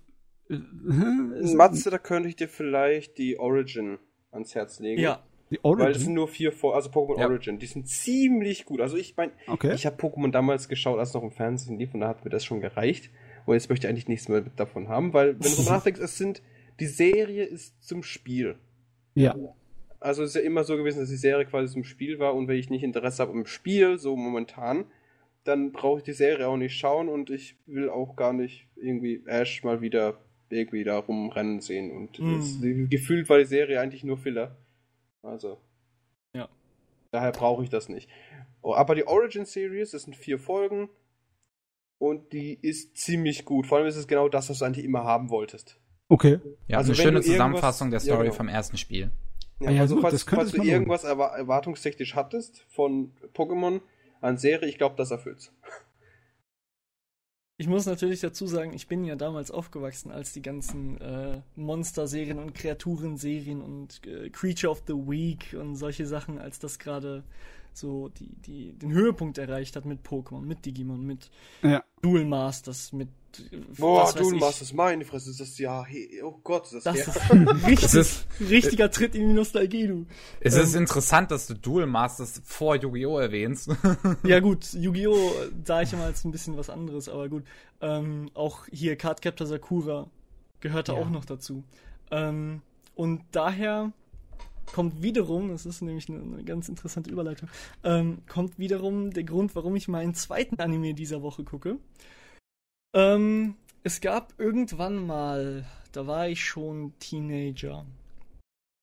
äh, 0.50 0.58
Matze, 1.56 1.90
da 1.90 1.98
könnte 1.98 2.30
ich 2.30 2.36
dir 2.36 2.50
vielleicht 2.50 3.18
die 3.18 3.40
Origin 3.40 3.98
ans 4.32 4.56
Herz 4.56 4.80
legen. 4.80 5.02
Ja, 5.02 5.24
die 5.52 5.60
Weil 5.62 5.76
das 5.78 5.82
Origin. 5.86 6.02
sind 6.02 6.14
nur 6.16 6.28
vier 6.28 6.52
vor, 6.52 6.76
also 6.76 6.90
Pokémon 6.90 7.20
Ja. 7.20 7.28
Origin. 7.28 7.60
Die 7.60 7.66
sind 7.68 7.88
ziemlich 7.88 8.66
gut. 8.66 8.82
Also 8.82 8.98
ich 8.98 9.16
meine, 9.16 9.32
Okay. 9.48 9.74
ich 9.76 9.86
habe 9.86 9.96
Pokémon 9.96 10.32
damals 10.32 10.68
geschaut, 10.70 10.98
als 11.00 11.10
es 11.10 11.14
noch 11.16 11.24
im 11.24 11.32
Fernsehen 11.32 11.78
lief 11.78 11.94
und 11.94 12.00
da 12.02 12.08
hat 12.10 12.24
mir 12.26 12.32
das 12.32 12.44
schon 12.46 12.62
gereicht. 12.62 13.12
Und 13.46 13.54
jetzt 13.54 13.70
möchte 13.70 13.86
ich 13.86 13.90
eigentlich 13.90 14.08
nichts 14.08 14.28
mehr 14.28 14.42
davon 14.56 14.88
haben, 14.88 15.14
weil, 15.14 15.34
wenn 15.36 15.42
du 15.42 15.48
so 15.50 15.70
nachdenkst, 15.72 16.00
es 16.02 16.18
sind, 16.18 16.42
die 16.80 16.88
Serie 16.88 17.44
ist 17.44 17.84
zum 17.84 18.04
Spiel. 18.04 18.56
ja. 19.16 19.36
Also 20.02 20.22
es 20.22 20.30
ist 20.32 20.36
ja 20.36 20.42
immer 20.42 20.64
so 20.64 20.78
gewesen, 20.78 21.00
dass 21.00 21.10
die 21.10 21.16
Serie 21.16 21.46
quasi 21.46 21.74
zum 21.74 21.84
Spiel 21.84 22.20
war 22.20 22.36
und 22.36 22.48
wenn 22.48 22.58
ich 22.60 22.70
nicht 22.70 22.84
Interesse 22.84 23.24
habe 23.24 23.32
im 23.32 23.48
Spiel, 23.48 23.98
so 23.98 24.16
momentan, 24.16 24.86
dann 25.46 25.72
brauche 25.72 25.98
ich 26.00 26.04
die 26.04 26.14
Serie 26.14 26.48
auch 26.48 26.58
nicht 26.58 26.78
schauen 26.78 27.10
und 27.10 27.32
ich 27.32 27.56
will 27.66 27.90
auch 27.90 28.16
gar 28.16 28.32
nicht 28.32 28.68
irgendwie 28.76 29.24
Ash 29.26 29.64
mal 29.64 29.82
wieder 29.82 30.20
irgendwie 30.50 30.84
da 30.84 30.98
rumrennen 31.00 31.60
sehen. 31.60 31.90
Und 31.92 32.20
Mm. 32.20 32.40
es, 32.40 32.60
gefühlt 32.92 33.30
war 33.30 33.40
die 33.40 33.46
Serie 33.46 33.80
eigentlich 33.80 34.04
nur 34.04 34.18
Filler. 34.18 34.56
Also. 35.26 35.58
Ja. 36.34 36.50
Daher 37.12 37.32
brauche 37.32 37.64
ich 37.64 37.70
das 37.70 37.90
nicht. 37.90 38.10
Oh, 38.62 38.74
aber 38.74 38.96
die 38.96 39.08
Origin 39.08 39.46
Series, 39.46 39.92
das 39.92 40.04
sind 40.04 40.16
vier 40.16 40.40
Folgen 40.40 40.90
und 41.98 42.34
die 42.34 42.54
ist 42.62 42.98
ziemlich 42.98 43.46
gut. 43.46 43.68
Vor 43.68 43.78
allem 43.78 43.88
ist 43.88 43.96
es 43.96 44.08
genau 44.08 44.28
das, 44.30 44.50
was 44.50 44.60
du 44.60 44.66
eigentlich 44.66 44.86
immer 44.86 45.04
haben 45.04 45.30
wolltest. 45.30 45.80
Okay. 46.10 46.40
Ja, 46.68 46.78
Also 46.78 46.92
eine 46.92 47.02
schöne 47.02 47.22
Zusammenfassung 47.22 47.90
der 47.90 48.00
Ja, 48.00 48.06
Story 48.06 48.26
genau. 48.26 48.36
vom 48.36 48.48
ersten 48.48 48.78
Spiel. 48.78 49.12
Ja, 49.60 49.72
ja, 49.72 49.82
also 49.82 49.96
gut, 49.96 50.02
falls, 50.04 50.24
falls 50.24 50.52
du 50.52 50.64
irgendwas 50.64 51.04
erwa 51.06 51.36
erwartungstechnisch 51.36 52.16
hattest 52.16 52.66
von 52.68 53.14
Pokémon 53.34 53.82
an 54.22 54.38
Serie, 54.38 54.68
ich 54.68 54.78
glaube, 54.78 54.96
das 54.98 55.12
erfüllt's. 55.12 55.54
Ich 57.58 57.68
muss 57.68 57.86
natürlich 57.86 58.20
dazu 58.20 58.48
sagen, 58.48 58.74
ich 58.74 58.88
bin 58.88 59.06
ja 59.06 59.16
damals 59.16 59.50
aufgewachsen, 59.50 60.12
als 60.12 60.34
die 60.34 60.42
ganzen 60.42 61.00
äh, 61.00 61.42
Monster-Serien 61.56 62.38
und 62.38 62.54
Kreaturen-Serien 62.54 63.62
und 63.62 64.06
äh, 64.06 64.30
Creature 64.30 64.72
of 64.72 64.84
the 64.88 64.94
Week 64.94 65.56
und 65.60 65.76
solche 65.76 66.06
Sachen, 66.06 66.38
als 66.38 66.60
das 66.60 66.80
gerade 66.80 67.24
so 67.72 68.10
die, 68.10 68.36
die, 68.46 68.74
den 68.74 68.92
Höhepunkt 68.92 69.38
erreicht 69.38 69.76
hat 69.76 69.86
mit 69.86 70.06
Pokémon, 70.06 70.42
mit 70.42 70.66
Digimon, 70.66 71.06
mit 71.06 71.30
Ja. 71.62 71.84
Duel 72.02 72.26
Masters, 72.26 72.92
mit 72.94 73.10
Boah, 73.78 74.12
du 74.14 74.32
machst 74.36 74.62
es, 74.62 74.74
meine 74.74 75.06
Fresse, 75.06 75.30
ist 75.32 75.40
das 75.40 75.58
ja, 75.58 75.84
hey, 75.86 76.22
oh 76.24 76.40
Gott, 76.44 76.72
ist 76.72 76.86
das, 76.86 77.06
Das 77.06 77.08
ist 77.16 77.32
ein 77.32 77.48
richtig, 77.66 77.94
ist- 77.94 78.26
richtiger 78.40 78.90
Tritt 78.92 79.16
in 79.16 79.28
die 79.30 79.34
Nostalgie, 79.34 79.88
du. 79.88 80.06
Es 80.40 80.56
Ähm. 80.56 80.62
ist 80.64 80.76
interessant, 80.76 81.32
dass 81.32 81.48
du 81.48 81.54
Duel 81.56 81.86
Masters 81.86 82.42
vor 82.46 82.76
Yu-Gi-Oh! 82.76 83.18
erwähnst. 83.20 83.70
Ja 84.24 84.40
gut, 84.40 84.74
Yu-Gi-Oh! 84.74 85.32
sah 85.64 85.82
ich 85.82 85.94
immer 85.94 86.04
als 86.06 86.24
ein 86.26 86.32
bisschen 86.32 86.58
was 86.58 86.70
anderes, 86.70 87.10
aber 87.10 87.30
gut. 87.30 87.44
Ähm, 87.82 88.30
auch 88.34 88.66
hier 88.72 88.96
Cardcaptor 88.96 89.48
Sakura 89.48 90.10
gehörte 90.62 90.94
Ja. 90.94 90.98
auch 91.00 91.10
noch 91.10 91.26
dazu. 91.26 91.64
Ähm, 92.12 92.62
und 92.96 93.22
daher 93.32 93.92
kommt 94.74 95.04
wiederum, 95.04 95.50
das 95.50 95.66
ist 95.68 95.82
nämlich 95.82 96.10
eine, 96.10 96.22
eine 96.22 96.44
ganz 96.44 96.70
interessante 96.70 97.12
Überleitung, 97.12 97.50
ähm, 97.84 98.20
kommt 98.28 98.58
wiederum 98.58 99.12
der 99.12 99.24
Grund, 99.24 99.56
warum 99.56 99.76
ich 99.76 99.88
meinen 99.88 100.16
zweiten 100.16 100.60
Anime 100.60 100.94
dieser 100.96 101.22
Woche 101.22 101.44
gucke. 101.44 101.78
Ähm, 102.96 103.56
es 103.84 104.02
gab 104.02 104.34
irgendwann 104.40 105.06
mal, 105.06 105.66
da 105.92 106.08
war 106.08 106.30
ich 106.30 106.44
schon 106.44 106.94
Teenager, 107.00 107.86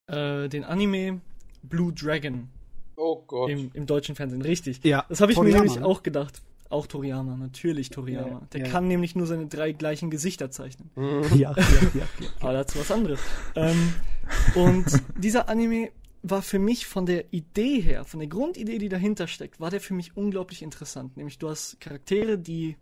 äh, 0.06 0.48
den 0.48 0.64
Anime 0.64 1.20
Blue 1.62 1.92
Dragon 1.92 2.48
Oh 2.96 3.22
Gott. 3.26 3.50
im, 3.50 3.70
im 3.72 3.86
deutschen 3.86 4.14
Fernsehen, 4.14 4.42
richtig. 4.42 4.80
Ja. 4.84 5.04
Das 5.08 5.20
habe 5.20 5.32
ich 5.32 5.36
Toriyama, 5.36 5.60
mir 5.60 5.64
nämlich 5.64 5.80
ne? 5.80 5.86
auch 5.86 6.02
gedacht. 6.02 6.42
Auch 6.68 6.86
Toriyama, 6.86 7.36
natürlich 7.36 7.90
Toriyama. 7.90 8.28
Ja, 8.28 8.42
Der 8.52 8.60
ja. 8.62 8.68
kann 8.68 8.86
nämlich 8.86 9.16
nur 9.16 9.26
seine 9.26 9.46
drei 9.46 9.72
gleichen 9.72 10.10
Gesichter 10.10 10.50
zeichnen. 10.50 10.90
Ja, 11.34 11.52
ja, 11.56 11.64
ja, 11.94 12.00
ja. 12.20 12.28
Aber 12.40 12.52
dazu 12.52 12.78
was 12.80 12.90
anderes. 12.90 13.20
ähm, 13.56 13.94
und 14.54 14.84
dieser 15.16 15.48
Anime 15.48 15.90
war 16.22 16.42
für 16.42 16.58
mich 16.58 16.86
von 16.86 17.04
der 17.06 17.32
Idee 17.32 17.80
her, 17.80 18.04
von 18.04 18.20
der 18.20 18.28
Grundidee, 18.28 18.78
die 18.78 18.88
dahinter 18.88 19.26
steckt, 19.26 19.58
war 19.58 19.70
der 19.70 19.80
für 19.80 19.94
mich 19.94 20.16
unglaublich 20.16 20.62
interessant. 20.62 21.16
Nämlich 21.16 21.38
du 21.38 21.48
hast 21.48 21.80
Charaktere, 21.80 22.38
die 22.38 22.76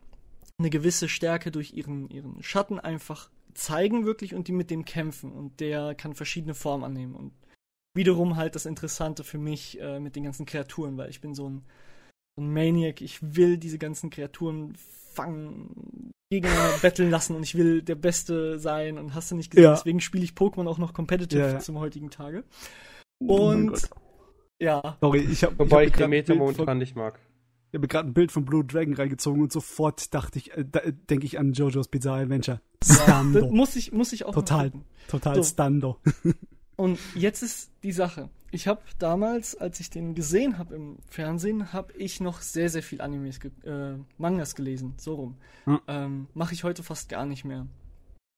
eine 0.60 0.70
gewisse 0.70 1.08
Stärke 1.08 1.50
durch 1.50 1.72
ihren, 1.72 2.08
ihren 2.10 2.42
Schatten 2.42 2.78
einfach 2.78 3.30
zeigen 3.54 4.04
wirklich 4.06 4.34
und 4.34 4.46
die 4.46 4.52
mit 4.52 4.70
dem 4.70 4.84
kämpfen. 4.84 5.32
Und 5.32 5.58
der 5.60 5.94
kann 5.94 6.14
verschiedene 6.14 6.54
Formen 6.54 6.84
annehmen. 6.84 7.14
Und 7.14 7.32
wiederum 7.94 8.36
halt 8.36 8.54
das 8.54 8.66
Interessante 8.66 9.24
für 9.24 9.38
mich 9.38 9.80
äh, 9.80 9.98
mit 9.98 10.14
den 10.16 10.22
ganzen 10.24 10.46
Kreaturen, 10.46 10.96
weil 10.96 11.10
ich 11.10 11.20
bin 11.20 11.34
so 11.34 11.48
ein, 11.48 11.62
so 12.36 12.42
ein 12.44 12.52
Maniac. 12.52 13.00
Ich 13.00 13.18
will 13.34 13.56
diese 13.58 13.78
ganzen 13.78 14.10
Kreaturen 14.10 14.74
fangen, 14.76 16.12
gegeneinander 16.30 16.78
betteln 16.82 17.10
lassen 17.10 17.34
und 17.34 17.42
ich 17.42 17.56
will 17.56 17.82
der 17.82 17.96
Beste 17.96 18.58
sein 18.58 18.98
und 18.98 19.14
hast 19.14 19.30
du 19.30 19.36
nicht 19.36 19.50
gesehen. 19.50 19.64
Ja. 19.64 19.74
Deswegen 19.74 20.00
spiele 20.00 20.24
ich 20.24 20.32
Pokémon 20.32 20.68
auch 20.68 20.78
noch 20.78 20.92
competitive 20.94 21.40
Ja, 21.40 21.52
ja. 21.52 21.58
zum 21.58 21.78
heutigen 21.78 22.10
Tage. 22.10 22.44
Oh 23.26 23.50
Und 23.50 23.68
Gott. 23.68 23.90
ja, 24.60 24.96
Sorry, 25.00 25.20
ich 25.20 25.42
habe 25.42 25.58
Wobei 25.58 25.84
ich 25.86 25.92
hab 25.92 25.98
Demeter 25.98 26.34
Bild 26.34 26.38
momentan 26.38 26.78
nicht 26.78 26.94
mag. 26.94 27.18
Ich 27.70 27.76
habe 27.76 27.86
gerade 27.86 28.08
ein 28.08 28.14
Bild 28.14 28.32
von 28.32 28.44
Blue 28.44 28.64
Dragon 28.64 28.94
reingezogen 28.94 29.42
und 29.42 29.52
sofort 29.52 30.12
dachte 30.12 30.38
ich, 30.38 30.52
äh, 30.56 30.64
da, 30.70 30.80
denke 31.08 31.24
ich 31.24 31.38
an 31.38 31.52
JoJo's 31.52 31.88
Bizarre 31.88 32.22
Adventure. 32.22 32.60
Stando. 32.82 33.50
muss 33.52 33.76
ich, 33.76 33.92
muss 33.92 34.12
ich 34.12 34.24
auch 34.24 34.34
Total, 34.34 34.72
total 35.08 35.36
So. 35.36 35.42
Stando. 35.44 35.98
Und 36.76 36.98
jetzt 37.14 37.42
ist 37.42 37.70
die 37.82 37.92
Sache. 37.92 38.30
Ich 38.52 38.66
habe 38.66 38.80
damals, 38.98 39.54
als 39.54 39.80
ich 39.80 39.90
den 39.90 40.14
gesehen 40.14 40.56
habe 40.56 40.74
im 40.74 40.96
Fernsehen, 41.10 41.74
habe 41.74 41.92
ich 41.92 42.20
noch 42.20 42.40
sehr, 42.40 42.70
sehr 42.70 42.82
viel 42.82 43.02
Animes, 43.02 43.38
ge 43.38 43.50
äh, 43.64 43.98
Mangas 44.16 44.54
gelesen, 44.54 44.94
so 44.96 45.14
rum. 45.14 45.36
Hm. 45.64 45.80
Ähm, 45.86 46.26
Mache 46.32 46.54
ich 46.54 46.64
heute 46.64 46.82
fast 46.82 47.10
gar 47.10 47.26
nicht 47.26 47.44
mehr. 47.44 47.66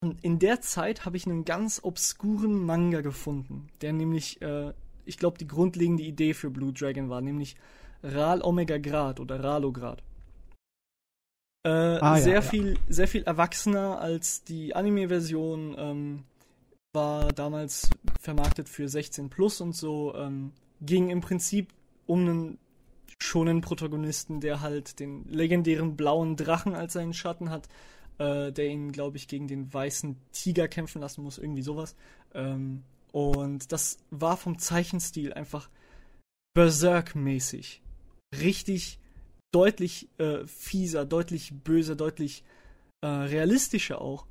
Und 0.02 0.24
in 0.24 0.40
der 0.40 0.60
Zeit 0.60 1.06
habe 1.06 1.16
ich 1.16 1.24
einen 1.24 1.44
ganz 1.44 1.78
obskuren 1.84 2.66
Manga 2.66 3.00
gefunden, 3.00 3.68
der 3.80 3.92
nämlich, 3.92 4.42
äh, 4.42 4.72
ich 5.04 5.18
glaube, 5.18 5.38
die 5.38 5.46
grundlegende 5.46 6.02
Idee 6.02 6.34
für 6.34 6.50
Blue 6.50 6.72
Dragon 6.72 7.08
war, 7.08 7.20
nämlich 7.20 7.54
Ral 8.02 8.42
Omega 8.42 8.78
Grad 8.78 9.20
oder 9.20 9.42
Ralograd. 9.42 10.02
Äh, 11.64 11.68
Ah, 11.70 12.16
ja, 12.16 12.22
sehr 12.22 12.34
ja. 12.34 12.42
viel, 12.42 12.78
sehr 12.88 13.06
viel 13.06 13.22
erwachsener 13.22 14.00
als 14.00 14.42
die 14.44 14.74
Anime-Version. 14.74 15.74
Ähm, 15.78 16.24
war 16.92 17.32
damals 17.32 17.88
vermarktet 18.20 18.68
für 18.68 18.88
16 18.88 19.30
plus 19.30 19.60
und 19.60 19.74
so. 19.74 20.14
Ähm, 20.14 20.52
ging 20.80 21.08
im 21.10 21.20
Prinzip 21.20 21.72
um 22.06 22.20
einen 22.20 22.58
schonen 23.18 23.60
Protagonisten, 23.60 24.40
der 24.40 24.60
halt 24.60 24.98
den 24.98 25.24
legendären 25.28 25.96
blauen 25.96 26.36
Drachen 26.36 26.74
als 26.74 26.94
seinen 26.94 27.14
Schatten 27.14 27.50
hat, 27.50 27.68
äh, 28.18 28.50
der 28.52 28.66
ihn, 28.66 28.90
glaube 28.92 29.16
ich, 29.16 29.28
gegen 29.28 29.46
den 29.46 29.72
weißen 29.72 30.16
Tiger 30.32 30.66
kämpfen 30.68 31.00
lassen 31.00 31.22
muss, 31.22 31.38
irgendwie 31.38 31.62
sowas. 31.62 31.94
Ähm, 32.34 32.82
und 33.12 33.70
das 33.72 33.98
war 34.10 34.36
vom 34.36 34.58
Zeichenstil 34.58 35.32
einfach 35.32 35.68
Berserk-mäßig. 36.54 37.81
Richtig 38.40 38.98
deutlich 39.52 40.08
äh, 40.18 40.46
fieser, 40.46 41.04
deutlich 41.04 41.52
böser, 41.62 41.94
deutlich 41.94 42.44
äh, 43.02 43.06
realistischer 43.06 44.00
auch. 44.00 44.26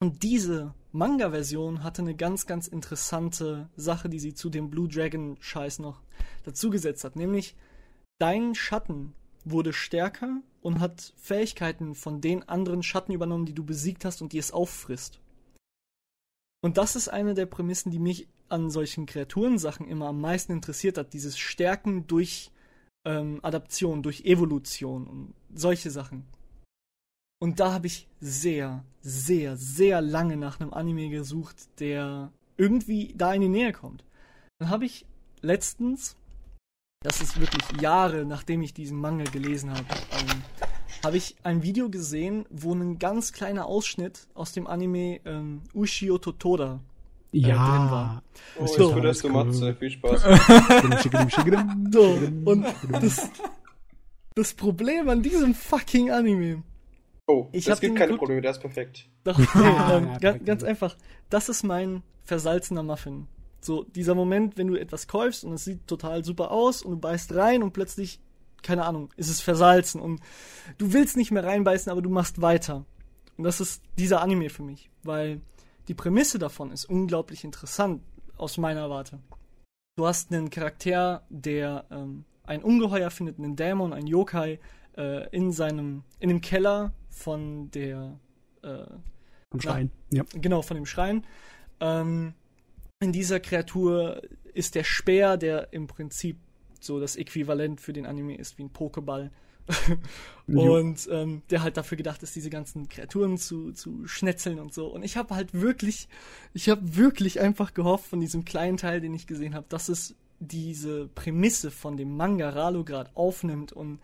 Und 0.00 0.22
diese 0.22 0.74
Manga-Version 0.92 1.82
hatte 1.82 2.02
eine 2.02 2.14
ganz, 2.14 2.46
ganz 2.46 2.68
interessante 2.68 3.68
Sache, 3.76 4.08
die 4.08 4.20
sie 4.20 4.34
zu 4.34 4.50
dem 4.50 4.70
Blue 4.70 4.88
Dragon-Scheiß 4.88 5.78
noch 5.78 6.02
dazugesetzt 6.44 7.04
hat. 7.04 7.16
Nämlich, 7.16 7.56
dein 8.18 8.54
Schatten 8.54 9.14
wurde 9.44 9.72
stärker 9.72 10.40
und 10.60 10.80
hat 10.80 11.12
Fähigkeiten 11.16 11.94
von 11.94 12.20
den 12.20 12.48
anderen 12.48 12.82
Schatten 12.82 13.12
übernommen, 13.12 13.46
die 13.46 13.54
du 13.54 13.64
besiegt 13.64 14.04
hast 14.04 14.22
und 14.22 14.32
die 14.32 14.38
es 14.38 14.52
auffrisst. 14.52 15.20
Und 16.62 16.78
das 16.78 16.94
ist 16.94 17.08
eine 17.08 17.34
der 17.34 17.46
Prämissen, 17.46 17.90
die 17.90 17.98
mich 17.98 18.28
an 18.48 18.70
solchen 18.70 19.06
Kreaturensachen 19.06 19.88
immer 19.88 20.06
am 20.08 20.20
meisten 20.20 20.52
interessiert 20.52 20.98
hat. 20.98 21.12
Dieses 21.12 21.36
Stärken 21.38 22.06
durch 22.06 22.51
ähm, 23.04 23.40
Adaption, 23.42 24.02
durch 24.02 24.24
Evolution 24.24 25.06
und 25.06 25.34
solche 25.54 25.90
Sachen. 25.90 26.24
Und 27.40 27.58
da 27.58 27.72
habe 27.72 27.88
ich 27.88 28.06
sehr, 28.20 28.84
sehr, 29.00 29.56
sehr 29.56 30.00
lange 30.00 30.36
nach 30.36 30.60
einem 30.60 30.72
Anime 30.72 31.08
gesucht, 31.08 31.56
der 31.80 32.30
irgendwie 32.56 33.14
da 33.16 33.34
in 33.34 33.40
die 33.40 33.48
Nähe 33.48 33.72
kommt. 33.72 34.04
Dann 34.58 34.70
habe 34.70 34.84
ich 34.84 35.06
letztens, 35.40 36.16
das 37.02 37.20
ist 37.20 37.40
wirklich 37.40 37.80
Jahre 37.80 38.24
nachdem 38.24 38.62
ich 38.62 38.74
diesen 38.74 39.00
Manga 39.00 39.24
gelesen 39.24 39.70
habe, 39.70 39.86
ähm, 40.12 40.42
habe 41.04 41.16
ich 41.16 41.34
ein 41.42 41.64
Video 41.64 41.90
gesehen, 41.90 42.46
wo 42.48 42.72
ein 42.74 43.00
ganz 43.00 43.32
kleiner 43.32 43.66
Ausschnitt 43.66 44.28
aus 44.34 44.52
dem 44.52 44.68
Anime 44.68 45.20
ähm, 45.24 45.62
Ushio 45.74 46.18
Totora 46.18 46.66
drin 46.66 46.91
Ja. 47.32 47.90
war. 47.90 48.22
Oh, 48.58 48.66
So. 48.66 48.84
jetzt 48.86 48.94
wird 48.94 49.04
das 49.06 49.18
du 49.20 49.28
Matze. 49.30 49.74
Viel 49.78 49.90
Spaß. 49.90 50.22
So, 51.90 52.18
und 52.44 52.66
das, 53.00 53.30
das 54.34 54.54
Problem 54.54 55.08
an 55.08 55.22
diesem 55.22 55.54
fucking 55.54 56.10
Anime 56.10 56.62
Oh, 57.28 57.48
Ich 57.52 57.64
das 57.64 57.80
gibt 57.80 57.96
keine. 57.96 58.16
Probleme, 58.16 58.40
der 58.42 58.50
ist 58.50 58.60
perfekt. 58.60 59.08
Doch, 59.24 59.38
Ah, 59.54 59.96
ähm, 59.98 60.10
ja, 60.20 60.32
ganz 60.32 60.64
einfach. 60.64 60.96
Das 61.30 61.48
ist 61.48 61.62
mein 61.62 62.02
versalzener 62.24 62.82
Muffin. 62.82 63.28
So, 63.60 63.84
dieser 63.84 64.14
Moment, 64.16 64.58
wenn 64.58 64.66
du 64.66 64.74
etwas 64.76 65.06
kaufst 65.06 65.44
und 65.44 65.52
es 65.52 65.64
sieht 65.64 65.86
total 65.86 66.24
super 66.24 66.50
aus 66.50 66.82
und 66.82 66.90
du 66.90 66.98
beißt 66.98 67.32
rein 67.34 67.62
und 67.62 67.72
plötzlich, 67.72 68.18
keine 68.62 68.84
Ahnung, 68.84 69.10
ist 69.16 69.30
es 69.30 69.40
versalzen 69.40 70.00
und 70.00 70.20
du 70.78 70.92
willst 70.92 71.16
nicht 71.16 71.30
mehr 71.30 71.44
reinbeißen, 71.44 71.90
aber 71.90 72.02
du 72.02 72.10
machst 72.10 72.42
weiter. 72.42 72.84
Und 73.36 73.44
das 73.44 73.60
ist 73.60 73.82
dieser 73.98 74.20
Anime 74.20 74.50
für 74.50 74.64
mich, 74.64 74.90
weil 75.04 75.40
die 75.88 75.94
Prämisse 75.94 76.38
davon 76.38 76.70
ist 76.70 76.84
unglaublich 76.84 77.44
interessant 77.44 78.02
aus 78.36 78.58
meiner 78.58 78.88
Warte. 78.90 79.18
Du 79.96 80.06
hast 80.06 80.32
einen 80.32 80.50
Charakter, 80.50 81.24
der 81.28 81.84
ähm, 81.90 82.24
ein 82.44 82.62
Ungeheuer 82.62 83.10
findet, 83.10 83.38
einen 83.38 83.56
Dämon, 83.56 83.92
einen 83.92 84.06
Yokai, 84.06 84.58
äh, 84.96 85.28
in 85.30 85.52
seinem, 85.52 86.04
in 86.18 86.28
dem 86.28 86.40
Keller 86.40 86.92
von 87.10 87.70
der, 87.70 88.18
äh, 88.62 88.86
Am 89.50 89.60
Schrein. 89.60 89.90
Ja. 90.10 90.24
genau, 90.32 90.62
von 90.62 90.76
dem 90.76 90.86
Schrein. 90.86 91.26
Ähm, 91.80 92.34
in 93.00 93.12
dieser 93.12 93.40
Kreatur 93.40 94.22
ist 94.54 94.74
der 94.74 94.84
Speer, 94.84 95.36
der 95.36 95.72
im 95.72 95.86
Prinzip 95.86 96.38
so 96.80 97.00
das 97.00 97.16
Äquivalent 97.16 97.80
für 97.80 97.92
den 97.92 98.06
Anime 98.06 98.36
ist 98.36 98.58
wie 98.58 98.64
ein 98.64 98.72
Pokéball. 98.72 99.30
Und 100.46 101.08
ähm, 101.10 101.42
der 101.50 101.62
halt 101.62 101.76
dafür 101.76 101.96
gedacht 101.96 102.22
ist, 102.22 102.34
diese 102.34 102.50
ganzen 102.50 102.88
Kreaturen 102.88 103.38
zu, 103.38 103.72
zu 103.72 104.06
schnetzeln 104.06 104.58
und 104.58 104.74
so. 104.74 104.88
Und 104.88 105.02
ich 105.04 105.16
habe 105.16 105.34
halt 105.34 105.54
wirklich, 105.54 106.08
ich 106.52 106.68
habe 106.68 106.96
wirklich 106.96 107.40
einfach 107.40 107.74
gehofft 107.74 108.06
von 108.06 108.20
diesem 108.20 108.44
kleinen 108.44 108.76
Teil, 108.76 109.00
den 109.00 109.14
ich 109.14 109.26
gesehen 109.26 109.54
habe, 109.54 109.66
dass 109.68 109.88
es 109.88 110.14
diese 110.40 111.08
Prämisse 111.08 111.70
von 111.70 111.96
dem 111.96 112.16
Manga 112.16 112.50
Ralograd 112.50 113.16
aufnimmt 113.16 113.72
und 113.72 114.00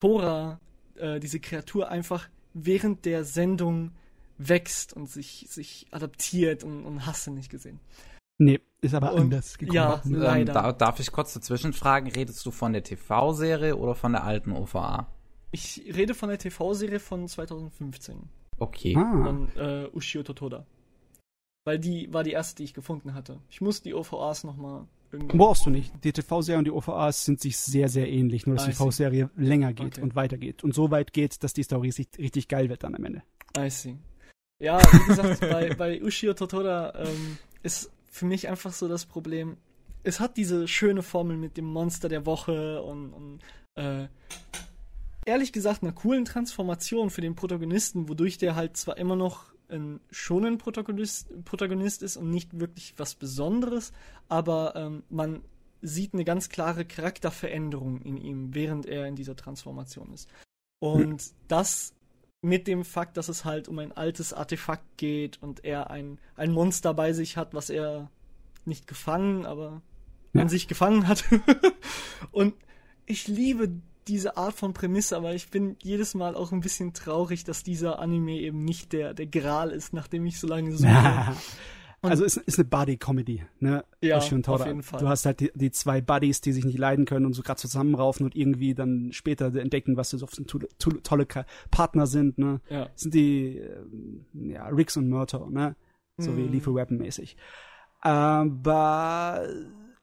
Tora, 0.00 0.60
äh, 0.96 1.18
diese 1.18 1.40
Kreatur 1.40 1.88
einfach 1.88 2.28
während 2.54 3.04
der 3.04 3.24
Sendung 3.24 3.90
wächst 4.38 4.92
und 4.92 5.10
sich, 5.10 5.46
sich 5.48 5.86
adaptiert 5.90 6.62
und, 6.62 6.84
und 6.84 7.04
hast 7.04 7.26
du 7.26 7.32
nicht 7.32 7.50
gesehen. 7.50 7.80
Nee, 8.38 8.60
ist 8.80 8.94
aber 8.94 9.12
Und- 9.14 9.20
anders 9.22 9.58
gekommen. 9.58 9.74
ja, 9.76 10.00
Ähm, 10.04 10.14
Leider. 10.14 10.52
da, 10.52 10.72
darf 10.72 11.00
ich 11.00 11.10
kurz 11.10 11.34
dazwischen 11.34 11.72
fragen, 11.72 12.08
redest 12.10 12.44
du 12.46 12.50
von 12.50 12.72
der 12.72 12.84
TV-Serie 12.84 13.76
oder 13.76 13.94
von 13.94 14.12
der 14.12 14.24
alten 14.24 14.52
OVA? 14.52 15.08
Ich 15.50 15.82
rede 15.94 16.14
von 16.14 16.28
der 16.28 16.38
TV-Serie 16.38 17.00
von 17.00 17.26
2015, 17.26 18.16
Okay. 18.58 18.94
Ah. 18.96 19.24
von 19.24 19.48
äh, 19.56 19.88
Ushio 19.92 20.22
Totoda. 20.22 20.66
Weil 21.64 21.78
die 21.78 22.12
war 22.12 22.22
die 22.24 22.30
erste, 22.32 22.56
die 22.56 22.64
ich 22.64 22.74
gefunden 22.74 23.14
hatte. 23.14 23.38
Ich 23.50 23.60
muss 23.60 23.82
die 23.82 23.92
OVAs 23.94 24.44
nochmal 24.44 24.86
irgendwie. 25.12 25.36
Brauchst 25.36 25.66
du 25.66 25.70
nicht. 25.70 25.92
Die 26.04 26.12
TV-Serie 26.12 26.58
und 26.58 26.64
die 26.64 26.70
OVAs 26.70 27.24
sind 27.24 27.40
sich 27.40 27.58
sehr, 27.58 27.88
sehr 27.88 28.08
ähnlich, 28.08 28.46
nur 28.46 28.56
dass 28.56 28.66
I 28.66 28.68
die 28.70 28.72
see. 28.76 28.84
TV-Serie 28.84 29.30
länger 29.36 29.72
geht 29.72 29.94
Okay. 29.96 30.02
und 30.02 30.14
weitergeht. 30.14 30.62
Und 30.64 30.74
so 30.74 30.90
weit 30.90 31.12
geht, 31.12 31.42
dass 31.42 31.52
die 31.54 31.62
Story 31.62 31.90
sich 31.90 32.08
richtig 32.18 32.48
geil 32.48 32.68
wird 32.68 32.84
dann 32.84 32.94
am 32.94 33.04
Ende. 33.04 33.22
I 33.56 33.68
see. 33.70 33.96
Ja, 34.60 34.78
wie 34.80 35.06
gesagt, 35.08 35.40
bei, 35.40 35.74
bei 35.78 36.02
Ushio 36.02 36.34
Totoda 36.34 36.92
ähm, 36.94 37.38
ist 37.62 37.90
für 38.10 38.26
mich 38.26 38.48
einfach 38.48 38.72
so 38.72 38.88
das 38.88 39.06
Problem. 39.06 39.56
Es 40.02 40.20
hat 40.20 40.36
diese 40.36 40.68
schöne 40.68 41.02
Formel 41.02 41.36
mit 41.36 41.56
dem 41.56 41.66
Monster 41.66 42.08
der 42.08 42.26
Woche 42.26 42.82
und, 42.82 43.12
und 43.12 43.40
äh, 43.74 44.08
ehrlich 45.26 45.52
gesagt 45.52 45.82
einer 45.82 45.92
coolen 45.92 46.24
Transformation 46.24 47.10
für 47.10 47.20
den 47.20 47.34
Protagonisten, 47.34 48.08
wodurch 48.08 48.38
der 48.38 48.56
halt 48.56 48.76
zwar 48.76 48.96
immer 48.96 49.16
noch 49.16 49.52
ein 49.68 50.00
schonen 50.10 50.56
Protagonist, 50.56 51.44
Protagonist 51.44 52.02
ist 52.02 52.16
und 52.16 52.30
nicht 52.30 52.58
wirklich 52.58 52.94
was 52.96 53.14
Besonderes, 53.14 53.92
aber 54.28 54.74
ähm, 54.76 55.02
man 55.10 55.42
sieht 55.82 56.14
eine 56.14 56.24
ganz 56.24 56.48
klare 56.48 56.84
Charakterveränderung 56.84 58.00
in 58.02 58.16
ihm, 58.16 58.54
während 58.54 58.86
er 58.86 59.06
in 59.06 59.14
dieser 59.14 59.36
Transformation 59.36 60.12
ist. 60.12 60.28
Und 60.80 61.32
das 61.48 61.92
mit 62.40 62.66
dem 62.66 62.84
Fakt, 62.84 63.16
dass 63.16 63.28
es 63.28 63.44
halt 63.44 63.68
um 63.68 63.78
ein 63.78 63.92
altes 63.92 64.32
Artefakt 64.32 64.84
geht 64.96 65.38
und 65.42 65.64
er 65.64 65.90
ein, 65.90 66.18
ein 66.36 66.52
Monster 66.52 66.94
bei 66.94 67.12
sich 67.12 67.36
hat, 67.36 67.52
was 67.54 67.68
er 67.70 68.10
nicht 68.64 68.86
gefangen, 68.86 69.44
aber 69.44 69.82
Ja. 70.32 70.42
an 70.42 70.48
sich 70.48 70.68
gefangen 70.68 71.08
hat. 71.08 71.24
und 72.30 72.54
ich 73.06 73.26
liebe 73.28 73.70
diese 74.06 74.36
Art 74.36 74.54
von 74.54 74.72
Prämisse, 74.72 75.16
aber 75.16 75.34
ich 75.34 75.50
bin 75.50 75.76
jedes 75.82 76.14
Mal 76.14 76.34
auch 76.36 76.52
ein 76.52 76.60
bisschen 76.60 76.94
traurig, 76.94 77.44
dass 77.44 77.62
dieser 77.62 77.98
Anime 77.98 78.38
eben 78.38 78.64
nicht 78.64 78.92
der, 78.92 79.14
der 79.14 79.26
Gral 79.26 79.70
ist, 79.70 79.92
nachdem 79.92 80.24
ich 80.26 80.38
so 80.38 80.46
lange 80.46 80.76
suche. 80.76 80.88
also 82.02 82.24
ist, 82.24 82.36
ist 82.36 82.58
eine 82.58 82.68
Buddy-Comedy, 82.68 83.42
ne? 83.60 83.84
Ja, 84.00 84.20
und 84.30 84.48
auf 84.48 84.64
jeden 84.66 84.82
Fall. 84.82 85.00
Du 85.00 85.08
hast 85.08 85.26
halt 85.26 85.40
die, 85.40 85.50
die 85.54 85.70
zwei 85.72 86.00
Buddies, 86.00 86.40
die 86.40 86.52
sich 86.52 86.64
nicht 86.64 86.78
leiden 86.78 87.04
können 87.06 87.26
und 87.26 87.32
so 87.32 87.42
gerade 87.42 87.58
zusammenraufen 87.60 88.24
und 88.24 88.36
irgendwie 88.36 88.74
dann 88.74 89.12
später 89.12 89.54
entdecken, 89.54 89.96
was 89.96 90.10
das 90.10 90.20
so 90.20 90.28
tolle 91.02 91.26
Ka- 91.26 91.46
Partner 91.70 92.06
sind, 92.06 92.38
ne? 92.38 92.60
Ja. 92.70 92.88
sind 92.94 93.14
die 93.14 93.58
ähm, 93.58 94.24
ja, 94.34 94.66
Riggs 94.68 94.96
und 94.96 95.08
Murtaugh, 95.08 95.50
ne? 95.50 95.74
So 96.18 96.36
wie 96.36 96.42
Mhm. 96.42 96.52
Lethal 96.52 96.74
Weapon 96.74 96.98
mäßig. 96.98 97.36
Aber 98.00 99.46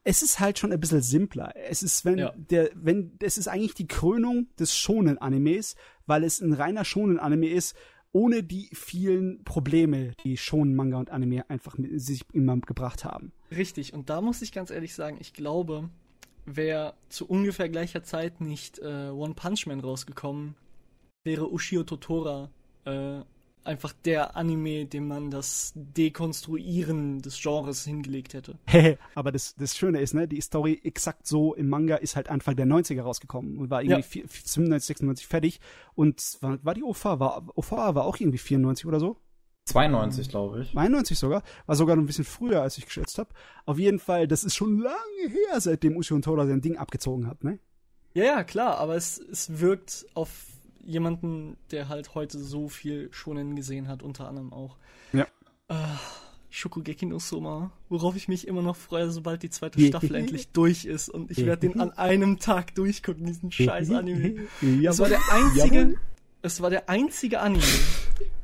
es 0.04 0.22
ist 0.22 0.38
halt 0.40 0.58
schon 0.58 0.72
ein 0.72 0.80
bisschen 0.80 1.02
simpler. 1.02 1.52
Es 1.68 1.82
ist, 1.82 2.04
wenn 2.04 2.18
Ja. 2.18 2.32
der, 2.36 2.70
wenn, 2.74 3.12
es 3.20 3.38
ist 3.38 3.48
eigentlich 3.48 3.74
die 3.74 3.88
Krönung 3.88 4.46
des 4.58 4.76
Shonen-Animes, 4.76 5.74
weil 6.06 6.22
es 6.24 6.40
ein 6.40 6.52
reiner 6.52 6.84
Shonen-Anime 6.84 7.48
ist, 7.48 7.74
ohne 8.16 8.42
die 8.42 8.70
vielen 8.72 9.44
Probleme, 9.44 10.14
die 10.24 10.38
Shonen-Manga 10.38 10.96
und 10.96 11.10
Anime 11.10 11.50
einfach 11.50 11.76
mit 11.76 12.00
sich 12.00 12.22
immer 12.32 12.56
gebracht 12.56 13.04
haben. 13.04 13.30
Richtig, 13.50 13.92
und 13.92 14.08
da 14.08 14.22
muss 14.22 14.40
ich 14.40 14.52
ganz 14.52 14.70
ehrlich 14.70 14.94
sagen, 14.94 15.18
ich 15.20 15.34
glaube, 15.34 15.90
wäre 16.46 16.94
zu 17.10 17.28
ungefähr 17.28 17.68
gleicher 17.68 18.02
Zeit 18.04 18.40
nicht 18.40 18.78
äh, 18.78 19.10
One 19.10 19.34
Punch 19.34 19.66
Man 19.66 19.80
rausgekommen, 19.80 20.54
wäre 21.24 21.52
Ushio 21.52 21.82
Totora 21.82 22.48
äh, 22.86 23.20
einfach 23.66 23.92
der 24.04 24.36
Anime, 24.36 24.86
dem 24.86 25.08
man 25.08 25.30
das 25.30 25.72
Dekonstruieren 25.74 27.20
des 27.22 27.40
Genres 27.40 27.84
hingelegt 27.84 28.34
hätte. 28.34 28.58
Aber 29.14 29.32
das, 29.32 29.54
das 29.56 29.76
Schöne 29.76 30.00
ist, 30.00 30.14
ne, 30.14 30.26
die 30.28 30.40
Story 30.40 30.80
exakt 30.84 31.26
so 31.26 31.54
im 31.54 31.68
Manga 31.68 31.96
ist 31.96 32.16
halt 32.16 32.28
Anfang 32.28 32.56
der 32.56 32.66
90er 32.66 33.02
rausgekommen 33.02 33.58
und 33.58 33.70
war 33.70 33.82
irgendwie 33.82 34.00
Ja. 34.00 34.02
vier- 34.26 34.28
95, 34.28 34.86
96 34.86 35.26
fertig. 35.26 35.60
Und 35.94 36.38
war, 36.40 36.58
war 36.64 36.74
die 36.74 36.82
OVA, 36.82 37.20
war, 37.20 37.46
OVA 37.54 37.94
war 37.94 38.04
auch 38.04 38.18
irgendwie 38.18 38.38
94 38.38 38.86
oder 38.86 39.00
so? 39.00 39.16
92, 39.66 40.28
glaube 40.28 40.62
ich. 40.62 40.72
92 40.72 41.18
sogar, 41.18 41.42
war 41.66 41.74
sogar 41.76 41.96
noch 41.96 42.02
ein 42.02 42.06
bisschen 42.06 42.24
früher, 42.24 42.62
als 42.62 42.78
ich 42.78 42.86
geschätzt 42.86 43.18
habe. 43.18 43.30
Auf 43.64 43.78
jeden 43.78 43.98
Fall, 43.98 44.28
das 44.28 44.44
ist 44.44 44.54
schon 44.54 44.78
lange 44.78 44.96
her, 45.28 45.60
seitdem 45.60 45.96
Ushio 45.96 46.14
und 46.16 46.22
Toda 46.24 46.46
sein 46.46 46.60
Ding 46.60 46.76
abgezogen 46.76 47.26
hat, 47.26 47.42
ne? 47.42 47.58
Ja, 48.14 48.24
ja, 48.24 48.44
klar, 48.44 48.78
aber 48.78 48.94
es, 48.96 49.18
es 49.18 49.58
wirkt 49.60 50.06
auf 50.14 50.30
jemanden, 50.86 51.56
der 51.70 51.88
halt 51.88 52.14
heute 52.14 52.38
so 52.38 52.68
viel 52.68 53.08
Shonen 53.12 53.56
gesehen 53.56 53.88
hat, 53.88 54.02
unter 54.02 54.28
anderem 54.28 54.52
auch. 54.52 54.76
Ja. 55.12 55.26
Äh, 55.68 55.74
Shokugeki 56.48 57.06
no 57.06 57.18
Soma, 57.18 57.70
worauf 57.88 58.16
ich 58.16 58.28
mich 58.28 58.46
immer 58.46 58.62
noch 58.62 58.76
freue, 58.76 59.10
sobald 59.10 59.42
die 59.42 59.50
zweite. 59.50 59.80
Staffel 59.86 60.14
endlich 60.14 60.48
durch 60.48 60.84
ist 60.84 61.08
und 61.08 61.30
ich 61.30 61.44
werde 61.44 61.68
den 61.68 61.80
an 61.80 61.92
einem 61.92 62.38
Tag 62.38 62.74
durchgucken, 62.74 63.26
diesen 63.26 63.52
scheiß 63.52 63.90
Anime. 63.90 64.46
Es 64.82 64.98
war 64.98 65.08
der 65.08 65.20
einzige, 65.30 65.96
es 66.42 66.60
war 66.62 66.70
der 66.70 66.88
einzige 66.88 67.40
Anime, 67.40 67.62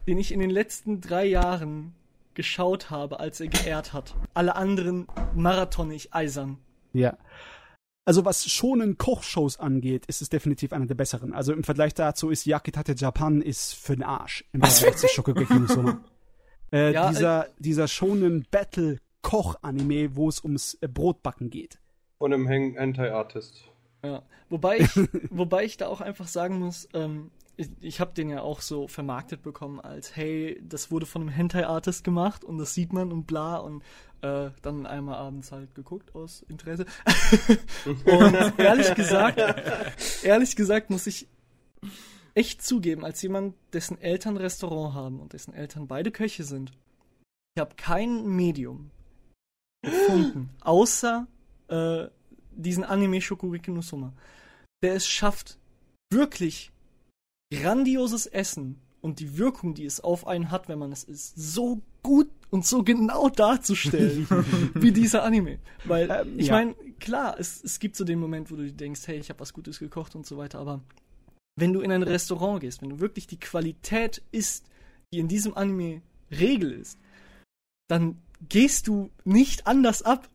den 0.07 0.19
ich 0.19 0.33
in 0.33 0.41
den 0.41 0.51
letzten 0.51 1.01
drei 1.01 1.25
Jahren 1.25 1.95
geschaut 2.35 2.91
habe, 2.91 3.21
als 3.21 3.41
er 3.41 3.49
geehrt 3.49 3.93
hat. 3.93 4.15
Alle 4.35 4.57
anderen 4.57 5.07
marathonig 5.35 6.13
eisern. 6.13 6.59
Ja. 6.93 7.17
Also 8.05 8.25
was 8.25 8.45
schonen 8.51 8.99
Kochshows 8.99 9.59
angeht, 9.61 10.07
ist 10.07 10.23
es 10.23 10.29
definitiv 10.29 10.73
einer 10.73 10.87
der 10.87 10.97
besseren. 10.97 11.33
Also 11.33 11.53
im 11.53 11.63
Vergleich 11.63 11.95
dazu 11.95 12.31
ist 12.31 12.47
Yakitate 12.47 12.95
Japan 12.97 13.41
ist 13.43 13.75
für 13.75 13.95
den 13.95 14.03
Arsch. 14.03 14.45
Im 14.53 14.61
Vergleich 14.63 14.97
zu 14.97 15.09
Shokugeki 15.09 15.55
no 15.55 15.67
Soma. 15.67 16.01
Äh, 16.73 16.95
Ja, 16.95 17.11
dieser, 17.11 17.47
dieser 17.59 17.87
schonen 17.87 18.47
Battle 18.51 18.97
Koch-Anime, 19.21 20.17
wo 20.17 20.29
es 20.31 20.43
ums 20.43 20.79
äh, 20.81 20.89
Brotbacken 20.89 21.51
geht. 21.51 21.79
Von 22.19 22.33
einem 22.33 22.49
Hang- 22.49 22.79
Anti-Artist. 22.79 23.63
Ja. 24.03 24.23
Wobei 24.49 24.79
ich, 24.79 24.89
wobei 25.31 25.65
ich 25.65 25.77
da 25.77 25.89
auch 25.89 26.01
einfach 26.01 26.27
sagen 26.29 26.59
muss, 26.61 26.89
ähm, 26.95 27.31
ich, 27.57 27.69
ich 27.81 28.01
habe 28.01 28.15
den 28.15 28.31
ja 28.31 28.41
auch 28.41 28.63
so 28.63 28.89
vermarktet 28.89 29.43
bekommen 29.43 29.81
als, 29.81 30.17
hey, 30.17 30.61
das 30.67 30.91
wurde 30.91 31.05
von 31.05 31.21
einem 31.21 31.31
Hentai-Artist 31.31 32.05
gemacht 32.05 32.43
und 32.43 32.57
das 32.57 32.73
sieht 32.73 32.95
man 32.95 33.13
und 33.13 33.27
bla 33.27 33.59
und 33.59 33.83
äh, 34.23 34.51
dann 34.63 34.87
einmal 34.87 35.17
abends 35.17 35.53
halt 35.53 35.75
geguckt 35.75 36.15
aus 36.15 36.43
Interesse. 36.49 36.87
und 37.85 38.59
ehrlich 38.59 38.95
gesagt, 38.95 39.41
ehrlich 40.23 40.57
gesagt 40.57 40.91
muss 40.91 41.07
ich 41.07 41.29
echt 42.35 42.63
zugeben, 42.63 43.05
als 43.05 43.21
jemand, 43.23 43.55
dessen 43.73 44.01
Eltern 44.01 44.37
Restaurant 44.37 44.95
haben 44.95 45.21
und 45.21 45.33
dessen 45.33 45.53
Eltern 45.53 45.87
beide 45.87 46.11
Köche 46.11 46.45
sind, 46.45 46.73
ich 47.55 47.61
habe 47.61 47.75
kein 47.77 48.27
Medium 48.27 48.91
gefunden, 49.83 50.51
außer 50.61 51.27
äh, 51.69 52.07
diesen 52.53 52.85
Anime 52.85 53.21
Shokugeki 53.21 53.71
no 53.71 53.83
Soma, 53.83 54.13
der 54.83 54.95
es 54.95 55.07
schafft, 55.07 55.59
wirklich 56.11 56.73
grandioses 57.53 58.27
Essen 58.27 58.81
und 59.01 59.19
die 59.19 59.37
Wirkung, 59.37 59.75
die 59.75 59.85
es 59.85 60.01
auf 60.01 60.27
einen 60.27 60.51
hat, 60.51 60.69
wenn 60.69 60.79
man 60.79 60.93
es 60.93 61.05
isst, 61.05 61.35
so 61.37 61.83
gut 62.03 62.31
und 62.53 62.67
so 62.67 62.83
genau 62.83 63.31
darzustellen 63.31 64.27
wie 64.75 64.93
dieser 64.93 65.25
Anime. 65.25 65.59
Weil 65.85 66.11
Ähm, 66.11 66.39
ich 66.39 66.49
ja. 66.49 66.55
meine, 66.55 66.75
klar, 67.01 67.37
es, 67.39 67.65
es 67.65 67.79
gibt 67.79 67.97
so 67.97 68.05
den 68.05 68.21
Moment, 68.21 68.51
wo 68.51 68.57
du 68.57 68.71
denkst, 68.71 69.01
hey, 69.07 69.17
ich 69.17 69.31
habe 69.31 69.41
was 69.41 69.55
Gutes 69.55 69.79
gekocht 69.79 70.15
und 70.15 70.27
so 70.27 70.37
weiter, 70.37 70.59
aber 70.59 70.83
wenn 71.57 71.73
du 71.73 71.81
in 71.81 71.91
ein 71.91 72.03
Restaurant 72.03 72.61
gehst, 72.61 72.83
wenn 72.83 72.91
du 72.91 73.01
wirklich 73.01 73.27
die 73.27 73.41
Qualität 73.41 74.23
isst, 74.33 74.67
die 75.13 75.19
in 75.19 75.29
diesem 75.29 75.57
Anime 75.57 76.03
Regel 76.31 76.73
ist, 76.73 76.99
dann 77.89 78.21
gehst 78.49 78.87
du 78.87 79.11
nicht 79.25 79.67
anders 79.67 80.03
ab. 80.03 80.29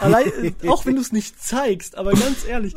Allein, 0.00 0.56
auch 0.66 0.86
wenn 0.86 0.96
du 0.96 1.00
es 1.00 1.12
nicht 1.12 1.40
zeigst, 1.40 1.96
aber 1.96 2.12
ganz 2.14 2.44
ehrlich. 2.44 2.74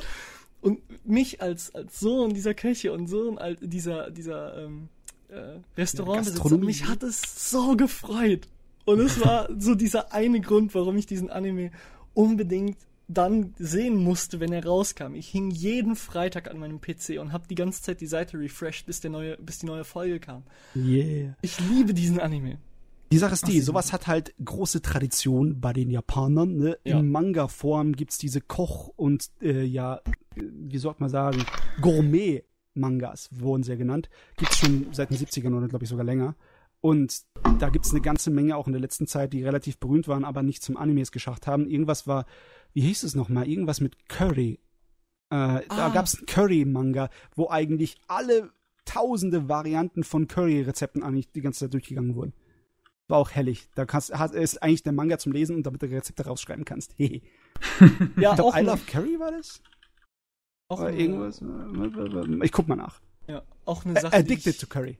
Und 0.61 0.81
mich 1.03 1.41
als, 1.41 1.73
als 1.73 1.99
Sohn 1.99 2.33
dieser 2.33 2.53
Köche 2.53 2.93
und 2.93 3.07
Sohn 3.07 3.39
dieser, 3.61 4.11
dieser 4.11 4.65
ähm, 4.65 4.89
äh, 5.29 5.59
Restaurantbesitzer, 5.77 6.39
Gastronomie. 6.39 6.65
mich 6.65 6.87
hat 6.87 7.03
es 7.03 7.51
so 7.51 7.75
gefreut. 7.75 8.47
Und 8.85 8.99
es 8.99 9.23
war 9.23 9.49
so 9.57 9.75
dieser 9.75 10.13
eine 10.13 10.41
Grund, 10.41 10.73
warum 10.73 10.97
ich 10.97 11.05
diesen 11.05 11.29
Anime 11.29 11.71
unbedingt 12.13 12.77
dann 13.07 13.53
sehen 13.57 13.95
musste, 13.97 14.39
wenn 14.39 14.53
er 14.53 14.65
rauskam. 14.65 15.15
Ich 15.15 15.27
hing 15.27 15.49
jeden 15.49 15.95
Freitag 15.95 16.49
an 16.49 16.59
meinem 16.59 16.79
PC 16.79 17.19
und 17.19 17.33
habe 17.33 17.47
die 17.49 17.55
ganze 17.55 17.81
Zeit 17.81 18.01
die 18.01 18.07
Seite 18.07 18.37
refreshed, 18.37 18.85
bis, 18.85 19.01
der 19.01 19.09
neue, 19.09 19.35
bis 19.37 19.59
die 19.59 19.65
neue 19.65 19.83
Folge 19.83 20.19
kam. 20.19 20.43
Yeah. 20.75 21.35
Ich 21.41 21.59
liebe 21.59 21.93
diesen 21.93 22.19
Anime. 22.19 22.59
Die 23.11 23.17
Sache 23.17 23.33
ist 23.33 23.47
die, 23.47 23.59
sowas 23.61 23.91
hat 23.91 24.05
halt 24.05 24.35
große 24.43 24.83
Tradition 24.83 25.59
bei 25.59 25.73
den 25.73 25.89
Japanern. 25.89 26.55
Ne? 26.57 26.77
Ja. 26.83 26.99
In 26.99 27.09
Manga-Form 27.09 27.93
gibt's 27.93 28.19
diese 28.19 28.39
Koch- 28.41 28.91
und, 28.95 29.31
äh, 29.41 29.63
ja, 29.63 30.01
wie 30.35 30.77
sollte 30.77 31.01
man 31.01 31.09
sagen, 31.09 31.43
Gourmet-Mangas 32.75 33.29
wurden 33.31 33.63
sie 33.63 33.71
ja 33.71 33.77
genannt. 33.77 34.09
Gibt's 34.37 34.57
schon 34.57 34.87
seit 34.91 35.09
den 35.09 35.17
70ern 35.17 35.55
oder 35.55 35.67
glaube 35.67 35.83
ich 35.85 35.89
sogar 35.89 36.05
länger. 36.05 36.35
Und 36.81 37.23
da 37.59 37.69
gibt's 37.69 37.91
eine 37.91 38.01
ganze 38.01 38.31
Menge 38.31 38.55
auch 38.55 38.67
in 38.67 38.73
der 38.73 38.81
letzten 38.81 39.05
Zeit, 39.05 39.33
die 39.33 39.43
relativ 39.43 39.79
berühmt 39.79 40.07
waren, 40.07 40.23
aber 40.23 40.43
nicht 40.43 40.63
zum 40.63 40.77
Animes 40.77 41.11
geschafft 41.11 41.45
haben. 41.45 41.67
Irgendwas 41.67 42.07
war, 42.07 42.25
wie 42.73 42.81
hieß 42.81 43.03
es 43.03 43.15
nochmal? 43.15 43.47
Irgendwas 43.47 43.81
mit 43.81 44.07
Curry. 44.07 44.59
Äh, 45.29 45.35
Da 45.37 45.63
Ah. 45.69 45.89
gab's 45.89 46.15
einen 46.17 46.25
Curry-Manga, 46.25 47.09
wo 47.35 47.49
eigentlich 47.49 47.97
alle 48.07 48.51
tausende 48.85 49.49
Varianten 49.49 50.03
von 50.03 50.27
Curry-Rezepten 50.27 51.03
eigentlich 51.03 51.31
die 51.31 51.41
ganze 51.41 51.59
Zeit 51.65 51.73
durchgegangen 51.73 52.15
wurden. 52.15 52.33
War 53.09 53.17
auch 53.17 53.31
hellig. 53.31 53.67
Da 53.75 53.85
kannst, 53.85 54.11
ist 54.11 54.63
eigentlich 54.63 54.83
der 54.83 54.93
Manga 54.93 55.17
zum 55.17 55.31
Lesen 55.33 55.55
und 55.57 55.65
damit 55.65 55.81
du 55.81 55.87
Rezepte 55.87 56.25
rausschreiben 56.25 56.63
kannst. 56.63 56.93
Hehe. 56.97 57.21
Ja, 58.15 58.31
ich 58.31 58.35
glaube, 58.37 58.43
auch, 58.45 58.57
I 58.57 58.61
Love 58.61 58.81
Curry 58.87 59.19
war 59.19 59.31
das? 59.31 59.61
Auch, 60.69 60.79
Oder 60.79 60.93
irgendwas? 60.93 61.41
Ich 62.43 62.51
guck 62.51 62.67
mal 62.67 62.75
nach. 62.75 63.01
ja, 63.27 63.41
auch 63.65 63.85
eine 63.85 63.99
Sache. 63.99 64.15
Addicted 64.15 64.53
ich, 64.55 64.57
to 64.57 64.67
Curry. 64.67 64.97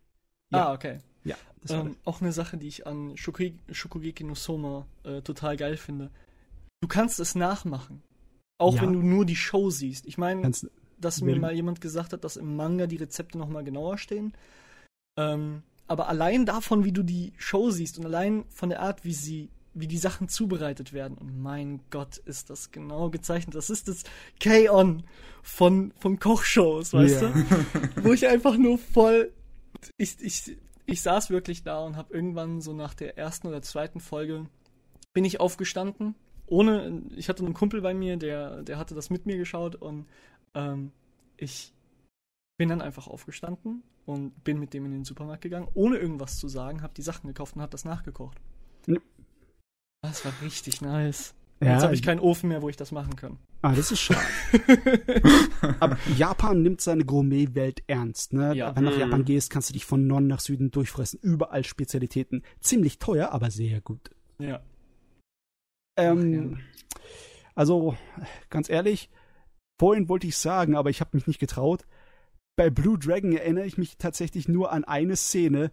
Ah, 0.52 0.74
okay. 0.74 1.00
Ja, 1.24 1.36
das 1.62 1.72
war 1.72 1.86
Ähm, 1.86 1.96
auch 2.06 2.22
eine 2.22 2.32
Sache, 2.34 2.58
die 2.58 2.68
ich 2.68 2.86
an 2.88 3.16
Shokugeki 3.16 4.24
no 4.24 4.36
Soma 4.36 4.86
äh, 5.04 5.22
total 5.22 5.58
geil 5.58 5.78
finde. 5.78 6.10
Du 6.82 6.88
kannst 6.88 7.20
es 7.20 7.36
nachmachen. 7.36 8.02
Auch 8.58 8.76
Ja. 8.76 8.82
wenn 8.82 8.94
du 8.94 9.02
nur 9.02 9.26
die 9.26 9.36
Show 9.36 9.70
siehst. 9.70 10.06
Ich 10.06 10.18
meine, 10.18 10.52
dass 11.00 11.22
mir 11.22 11.40
mal 11.40 11.54
jemand 11.54 11.82
gesagt 11.82 12.14
hat, 12.14 12.24
dass 12.24 12.36
im 12.36 12.56
Manga 12.56 12.88
die 12.88 12.98
Rezepte 12.98 13.38
nochmal 13.38 13.64
genauer 13.64 13.98
stehen. 13.98 14.34
Ähm, 15.18 15.64
aber 15.88 16.08
allein 16.08 16.46
davon, 16.46 16.84
wie 16.84 16.92
du 16.92 17.04
die 17.04 17.34
Show 17.38 17.72
siehst 17.72 17.98
und 18.00 18.06
allein 18.06 18.46
von 18.50 18.70
der 18.70 18.82
Art, 18.82 19.06
wie 19.06 19.14
sie, 19.14 19.50
wie 19.74 19.88
die 19.88 19.98
Sachen 19.98 20.28
zubereitet 20.30 20.94
werden. 20.94 21.18
Und 21.18 21.40
mein 21.40 21.82
Gott, 21.90 22.18
ist 22.18 22.50
das 22.50 22.72
genau 22.72 23.10
gezeichnet. 23.10 23.56
Das 23.56 23.70
ist 23.70 23.88
das 23.88 24.04
K-On 24.40 25.04
von, 25.42 25.94
von 26.00 26.20
Kochshows, 26.20 26.94
weißt 26.94 27.22
Ja. 27.22 27.30
du? 27.30 28.04
Wo 28.04 28.14
ich 28.14 28.28
einfach 28.28 28.58
nur 28.58 28.78
voll. 28.78 29.32
Ich, 29.98 30.18
ich, 30.22 30.58
ich 30.86 31.02
saß 31.02 31.30
wirklich 31.30 31.64
da 31.64 31.80
und 31.86 31.96
habe 31.96 32.14
irgendwann 32.14 32.62
so 32.62 32.74
nach 32.74 32.94
der 32.94 33.18
ersten 33.18 33.48
oder 33.48 33.62
zweiten 33.62 34.00
Folge 34.00 34.48
bin 35.14 35.24
ich 35.26 35.40
aufgestanden. 35.40 36.16
Ohne, 36.48 37.04
ich 37.16 37.30
hatte 37.30 37.46
einen 37.46 37.54
Kumpel 37.54 37.82
bei 37.82 37.94
mir, 37.94 38.18
der, 38.18 38.64
der 38.64 38.78
hatte 38.80 38.96
das 38.96 39.10
mit 39.12 39.26
mir 39.28 39.38
geschaut 39.38 39.76
und 39.76 40.08
ähm, 40.56 40.92
ich 41.38 41.74
bin 42.58 42.70
dann 42.70 42.82
einfach 42.82 43.08
aufgestanden 43.08 43.84
und 44.06 44.44
bin 44.44 44.60
mit 44.60 44.74
dem 44.74 44.86
in 44.86 44.92
den 44.92 45.06
Supermarkt 45.06 45.44
gegangen, 45.44 45.68
ohne 45.76 45.98
irgendwas 45.98 46.38
zu 46.40 46.48
sagen, 46.48 46.82
habe 46.82 46.94
die 46.96 47.04
Sachen 47.04 47.28
gekauft 47.28 47.56
und 47.56 47.62
habe 47.62 47.72
das 47.72 47.86
nachgekocht. 47.86 48.40
Ja. 48.88 48.98
Das 50.02 50.24
war 50.26 50.34
richtig 50.42 50.82
nice. 50.82 51.34
Ja, 51.62 51.74
Jetzt 51.74 51.84
habe 51.84 51.94
ich 51.94 52.02
keinen 52.04 52.22
Ofen 52.22 52.48
mehr, 52.50 52.62
wo 52.62 52.70
ich 52.70 52.78
das 52.78 52.92
machen 52.94 53.16
kann. 53.18 53.38
Ah, 53.62 53.76
das 53.76 53.92
ist 53.92 54.00
schade. 54.00 54.22
Aber 55.82 55.98
Japan 56.16 56.62
nimmt 56.62 56.80
seine 56.80 57.04
Gourmet-Welt 57.04 57.84
ernst. 57.88 58.32
Ne? 58.32 58.56
Ja. 58.56 58.74
Wenn 58.76 58.86
du 58.86 58.90
nach 58.92 58.96
Mhm. 58.96 59.02
Japan 59.02 59.26
gehst, 59.26 59.50
kannst 59.50 59.68
du 59.70 59.74
dich 59.74 59.86
von 59.86 60.08
Norden 60.08 60.28
nach 60.28 60.40
Süden 60.40 60.72
durchfressen. 60.72 61.20
Überall 61.22 61.66
Spezialitäten. 61.66 62.44
Ziemlich 62.62 63.00
teuer, 63.00 63.32
aber 63.32 63.52
sehr 63.52 63.82
gut. 63.82 64.10
Ja. 64.40 64.62
Ähm, 65.98 66.60
Also, 67.56 67.98
ganz 68.50 68.70
ehrlich, 68.70 69.10
vorhin 69.82 70.08
wollte 70.08 70.28
ich 70.28 70.38
sagen, 70.38 70.78
aber 70.78 70.90
ich 70.90 71.02
habe 71.02 71.18
mich 71.18 71.28
nicht 71.28 71.40
getraut. 71.42 71.86
Bei 72.56 72.70
Blue 72.70 72.98
Dragon 72.98 73.34
erinnere 73.34 73.66
ich 73.66 73.78
mich 73.78 73.98
tatsächlich 73.98 74.48
nur 74.48 74.72
an 74.72 74.86
eine 74.86 75.18
Szene, 75.18 75.72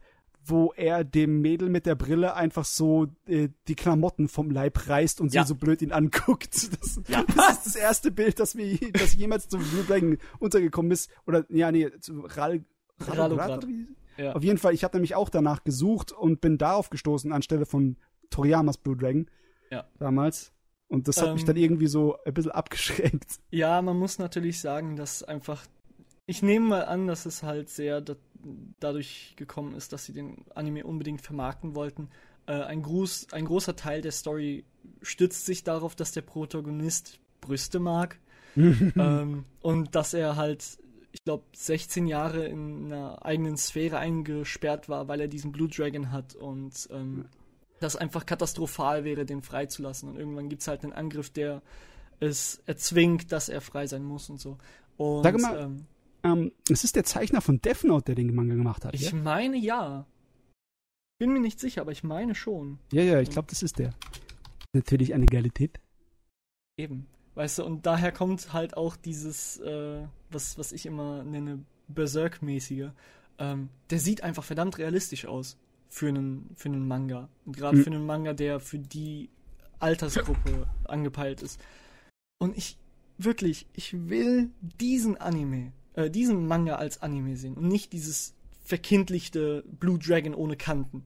wo 0.49 0.73
er 0.77 1.03
dem 1.05 1.41
Mädel 1.41 1.69
mit 1.69 1.87
der 1.87 1.95
Brille 1.95 2.35
einfach 2.35 2.65
so 2.65 3.07
äh, 3.27 3.49
die 3.69 3.75
Klamotten 3.75 4.29
vom 4.29 4.51
Leib 4.51 4.89
reißt 4.89 5.21
und 5.21 5.33
Ja. 5.35 5.43
sie 5.45 5.49
so 5.49 5.55
blöd 5.57 5.83
ihn 5.83 5.93
anguckt. 5.93 6.55
Das, 6.81 7.01
Ja. 7.09 7.25
das 7.35 7.59
ist 7.59 7.67
das 7.67 7.77
erste 7.77 8.11
Bild, 8.11 8.39
das 8.39 8.55
mir 8.55 8.79
das 8.93 9.15
jemals 9.15 9.49
zum 9.49 9.63
Blue 9.63 9.85
Dragon 9.85 10.19
untergekommen 10.39 10.93
ist. 10.93 11.11
Oder, 11.27 11.45
ja, 11.49 11.73
nee, 11.73 11.91
zu 12.01 12.21
Ral, 12.21 12.65
oder 13.11 13.61
wie? 13.67 13.87
Ja. 14.19 14.33
Auf 14.35 14.43
jeden 14.43 14.59
Fall, 14.59 14.73
ich 14.73 14.83
habe 14.85 14.97
nämlich 14.97 15.15
auch 15.15 15.29
danach 15.29 15.63
gesucht 15.65 16.13
und 16.13 16.41
bin 16.41 16.59
darauf 16.59 16.89
gestoßen 16.91 17.33
anstelle 17.33 17.67
von 17.67 17.97
Toriyamas 18.31 18.79
Blue 18.79 18.97
Dragon. 18.97 19.29
Ja. 19.71 19.85
Damals. 19.99 20.53
Und 20.89 21.09
das 21.09 21.21
hat 21.21 21.33
mich 21.33 21.43
Ähm. 21.43 21.47
dann 21.49 21.57
irgendwie 21.57 21.89
so 21.89 22.17
ein 22.25 22.33
bisschen 22.33 22.53
abgeschränkt. 22.53 23.41
Ja, 23.51 23.83
man 23.83 23.99
muss 23.99 24.19
natürlich 24.19 24.61
sagen, 24.61 24.97
dass 24.97 25.23
einfach. 25.23 25.67
Ich 26.27 26.43
nehme 26.43 26.67
mal 26.67 26.85
an, 26.85 27.07
dass 27.07 27.27
es 27.27 27.43
halt 27.43 27.69
sehr 27.69 28.01
dadurch 28.81 29.35
gekommen 29.37 29.75
ist, 29.75 29.93
dass 29.93 30.05
sie 30.05 30.13
den 30.13 30.45
Anime 30.55 30.85
unbedingt 30.85 31.23
vermarkten 31.23 31.75
wollten. 31.75 32.09
Äh, 32.47 32.53
ein, 32.53 32.83
Gruß, 32.83 33.29
ein 33.33 33.45
großer 33.45 33.77
Teil 33.77 34.03
der 34.03 34.13
Story 34.13 34.65
stützt 35.03 35.47
sich 35.47 35.65
darauf, 35.65 35.95
dass 35.95 36.13
der 36.13 36.23
Protagonist 36.23 37.19
Brüste 37.41 37.79
mag. 37.79 38.19
ähm, 38.57 39.45
und 39.61 39.95
dass 39.95 40.15
er 40.15 40.37
halt, 40.37 40.65
ich 41.13 41.23
glaube, 41.25 41.45
16 41.55 42.07
Jahre 42.07 42.47
in 42.47 42.87
einer 42.87 43.25
eigenen 43.25 43.57
Sphäre 43.57 43.99
eingesperrt 43.99 44.89
war, 44.89 45.09
weil 45.09 45.21
er 45.21 45.29
diesen 45.29 45.53
Blue 45.53 45.69
Dragon 45.69 46.11
hat 46.11 46.35
und 46.35 46.89
ähm, 46.91 47.27
das 47.81 47.97
einfach 47.97 48.25
katastrophal 48.25 49.05
wäre, 49.05 49.27
den 49.27 49.43
freizulassen. 49.43 50.09
Und 50.09 50.17
irgendwann 50.17 50.49
gibt 50.49 50.63
es 50.63 50.69
halt 50.69 50.85
einen 50.85 50.95
Angriff, 50.95 51.31
der 51.31 51.63
es 52.21 52.63
erzwingt, 52.67 53.33
dass 53.33 53.49
er 53.49 53.61
frei 53.61 53.87
sein 53.87 54.05
muss 54.05 54.31
und 54.31 54.41
so. 54.41 54.57
Und 54.97 55.23
Sag 55.23 55.39
mal, 55.39 55.61
ähm, 55.61 55.87
ähm, 56.33 56.53
es 56.71 56.85
ist 56.85 56.97
der 56.97 57.05
Zeichner 57.05 57.41
von 57.41 57.61
Death 57.61 57.85
Note, 57.85 58.05
der 58.07 58.15
den 58.15 58.35
Manga 58.35 58.55
gemacht 58.55 58.85
hat. 58.85 58.95
ich 58.95 59.11
ja? 59.11 59.15
meine 59.17 59.57
ja. 59.57 60.07
Bin 61.19 61.33
mir 61.33 61.41
nicht 61.41 61.61
sicher, 61.61 61.81
aber 61.81 61.93
ich 61.93 62.05
meine 62.05 62.35
schon. 62.35 62.79
ja, 62.93 63.03
ja, 63.03 63.21
ich 63.21 63.31
glaube, 63.31 63.49
das 63.49 63.63
ist 63.63 63.79
der. 63.79 63.95
Natürlich 64.73 65.15
eine 65.15 65.27
Tipp. 65.27 65.79
Eben. 66.79 67.07
Weißt 67.35 67.59
du, 67.59 67.65
und 67.65 67.87
daher 67.87 68.13
kommt 68.13 68.53
halt 68.53 68.77
auch 68.77 68.97
dieses, 68.97 69.59
äh, 69.61 70.07
was, 70.31 70.59
was 70.59 70.73
ich 70.73 70.87
immer 70.87 71.25
nenne, 71.25 71.65
Berserk-mäßige. 71.89 72.91
Ähm, 73.39 73.69
der 73.91 73.99
sieht 73.99 74.23
einfach 74.23 74.45
verdammt 74.45 74.79
realistisch 74.79 75.27
aus 75.27 75.59
für 75.89 76.09
einen, 76.09 76.51
für 76.55 76.69
einen 76.69 76.87
Manga. 76.87 77.29
Und 77.45 77.57
gerade 77.57 77.77
Mhm. 77.77 77.83
für 77.83 77.91
einen 77.91 78.07
Manga, 78.07 78.33
der 78.33 78.61
für 78.61 78.79
die 78.79 79.31
Altersgruppe 79.79 80.67
angepeilt 80.85 81.43
ist. 81.43 81.61
Und 82.39 82.57
ich, 82.57 82.79
wirklich, 83.19 83.67
ich 83.75 84.09
will 84.09 84.51
diesen 84.61 85.17
Anime, 85.17 85.73
äh, 85.97 86.11
diesen 86.11 86.47
Manga 86.47 86.77
als 86.77 87.03
Anime 87.03 87.37
sehen 87.37 87.55
und 87.55 87.69
nicht 87.69 87.93
dieses 87.93 88.35
verkindlichte 88.63 89.65
Blue 89.67 89.99
Dragon 89.99 90.35
ohne 90.35 90.57
Kanten. 90.57 91.05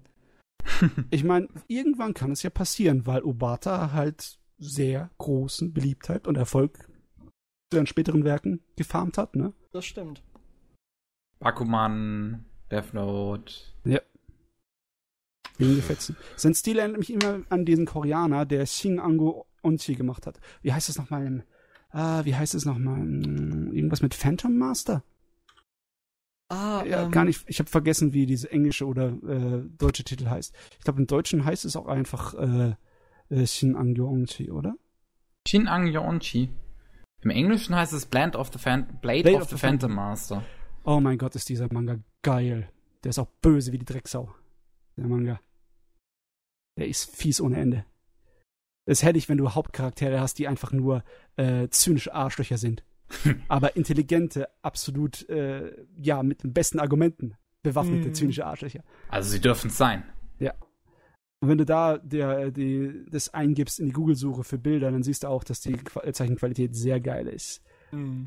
Ich 1.11 1.25
meine, 1.25 1.49
irgendwann 1.69 2.15
kann 2.15 2.33
es 2.33 2.43
ja 2.43 2.51
passieren, 2.51 3.07
weil 3.07 3.23
Obata 3.23 3.93
halt 3.93 4.39
sehr 4.59 5.11
großen 5.19 5.73
Beliebtheit 5.73 6.27
und 6.27 6.37
Erfolg 6.37 6.89
zu 7.71 7.79
ihren 7.79 7.87
späteren 7.87 8.25
Werken 8.25 8.61
gefarmt 8.77 9.17
hat, 9.17 9.37
ne? 9.37 9.55
Das 9.73 9.87
stimmt. 9.87 10.23
Bakuman, 11.39 12.45
Death 12.71 12.93
Note. 12.93 13.55
Den 15.61 15.77
gefetzen. 15.77 16.17
Sein 16.37 16.55
Stil 16.55 16.79
erinnert 16.79 16.99
mich 16.99 17.13
immer 17.13 17.43
an 17.51 17.67
diesen 17.67 17.85
Koreaner, 17.85 18.47
der 18.47 18.65
Shin 18.65 18.99
Ango 18.99 19.47
Onchi 19.63 19.95
gemacht 19.95 20.27
hat. 20.27 20.41
Wie 20.63 20.73
heißt 20.73 20.89
das 20.89 20.99
nochmal? 20.99 21.45
Ah, 21.91 22.25
wie 22.25 22.35
heißt 22.35 22.55
es 22.55 22.65
nochmal? 22.65 22.97
Hm, 23.01 23.73
Irgendwas 23.73 24.03
mit 24.03 24.15
Phantom 24.15 24.57
Master? 24.57 25.03
Ah, 26.49 26.85
Ja, 26.85 27.05
ähm, 27.05 27.11
gar 27.11 27.25
nicht. 27.25 27.45
Ich 27.49 27.59
habe 27.59 27.71
vergessen, 27.71 28.13
wie 28.13 28.27
diese 28.27 28.51
englische 28.51 28.87
oder 28.87 29.09
äh, 29.27 29.63
deutsche 29.79 30.05
Titel 30.05 30.27
heißt. 30.29 30.55
Ich 30.79 30.85
glaube, 30.85 31.01
im 31.01 31.07
Deutschen 31.07 31.45
heißt 31.45 31.65
es 31.65 31.77
auch 31.77 31.87
einfach 31.87 32.35
äh, 32.35 32.75
äh, 33.29 33.47
Shin 33.47 33.77
Ango 33.77 34.09
Onchi, 34.09 34.51
oder? 34.51 34.75
Shin 35.47 35.69
Ang 35.69 35.87
Yonchi. 35.87 36.51
Im 37.23 37.31
Englischen 37.31 37.75
heißt 37.75 37.93
es 37.93 38.07
Blade 38.07 38.37
of 38.39 38.51
the, 38.53 38.59
Phan 38.59 38.99
Blade 39.01 39.23
Blade 39.23 39.37
of 39.37 39.43
of 39.43 39.49
the 39.51 39.57
the 39.57 39.61
Phantom 39.61 39.95
Master. 39.95 40.45
Oh 40.85 41.01
mein 41.01 41.19
Gott, 41.19 41.35
ist 41.35 41.49
dieser 41.49 41.73
Manga 41.73 41.99
geil. 42.23 42.71
Der 43.05 43.11
ist 43.11 43.19
auch 43.19 43.29
böse 43.43 43.73
wie 43.73 43.79
die 43.79 43.85
Drecksau. 43.85 44.35
Der 44.97 45.07
Manga. 45.07 45.41
Der 46.79 46.89
ist 46.89 47.15
fies 47.15 47.41
ohne 47.41 47.57
Ende. 47.59 47.85
Das 48.87 49.03
hätte 49.03 49.19
ich, 49.19 49.29
wenn 49.29 49.39
du 49.39 49.51
Hauptcharaktere 49.55 50.21
hast, 50.21 50.39
die 50.39 50.49
einfach 50.49 50.73
nur 50.73 51.05
äh, 51.37 51.69
zynische 51.69 52.15
Arschlöcher 52.15 52.59
sind. 52.59 52.83
Aber 53.49 53.77
intelligente, 53.77 54.49
absolut, 54.63 55.29
äh, 55.29 55.73
ja, 55.97 56.23
mit 56.23 56.43
den 56.45 56.53
besten 56.53 56.79
Argumenten 56.81 57.35
bewaffnete 57.63 58.09
Mhm. 58.09 58.15
zynische 58.15 58.47
Arschlöcher. 58.47 58.83
Also 59.09 59.31
sie 59.31 59.41
dürfen 59.41 59.69
es 59.69 59.77
sein. 59.77 60.05
Und 61.43 61.49
wenn 61.49 61.57
du 61.57 61.65
da 61.65 61.97
der, 61.97 62.51
die, 62.51 63.07
das 63.09 63.33
eingibst 63.33 63.81
in 63.81 63.87
die 63.87 63.93
Google-Suche 63.93 64.45
für 64.45 64.59
Bilder, 64.59 64.91
dann 64.91 65.03
siehst 65.03 65.23
du 65.23 65.29
auch, 65.29 65.43
dass 65.43 65.63
die 65.63 65.73
Qua- 65.73 66.13
Zeichenqualität 66.13 66.77
sehr 66.77 67.01
geil 67.01 67.27
ist. 67.29 67.63
mh. 67.93 68.27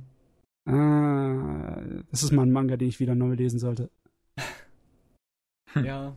Ah, 0.65 1.79
das 2.09 2.23
ist 2.23 2.31
mal 2.31 2.41
ein 2.41 2.51
Manga, 2.51 2.75
den 2.75 2.87
ich 2.87 2.99
wieder 2.99 3.13
neu 3.13 3.33
lesen 3.35 3.59
sollte. 3.59 3.91
Ja. 5.83 6.15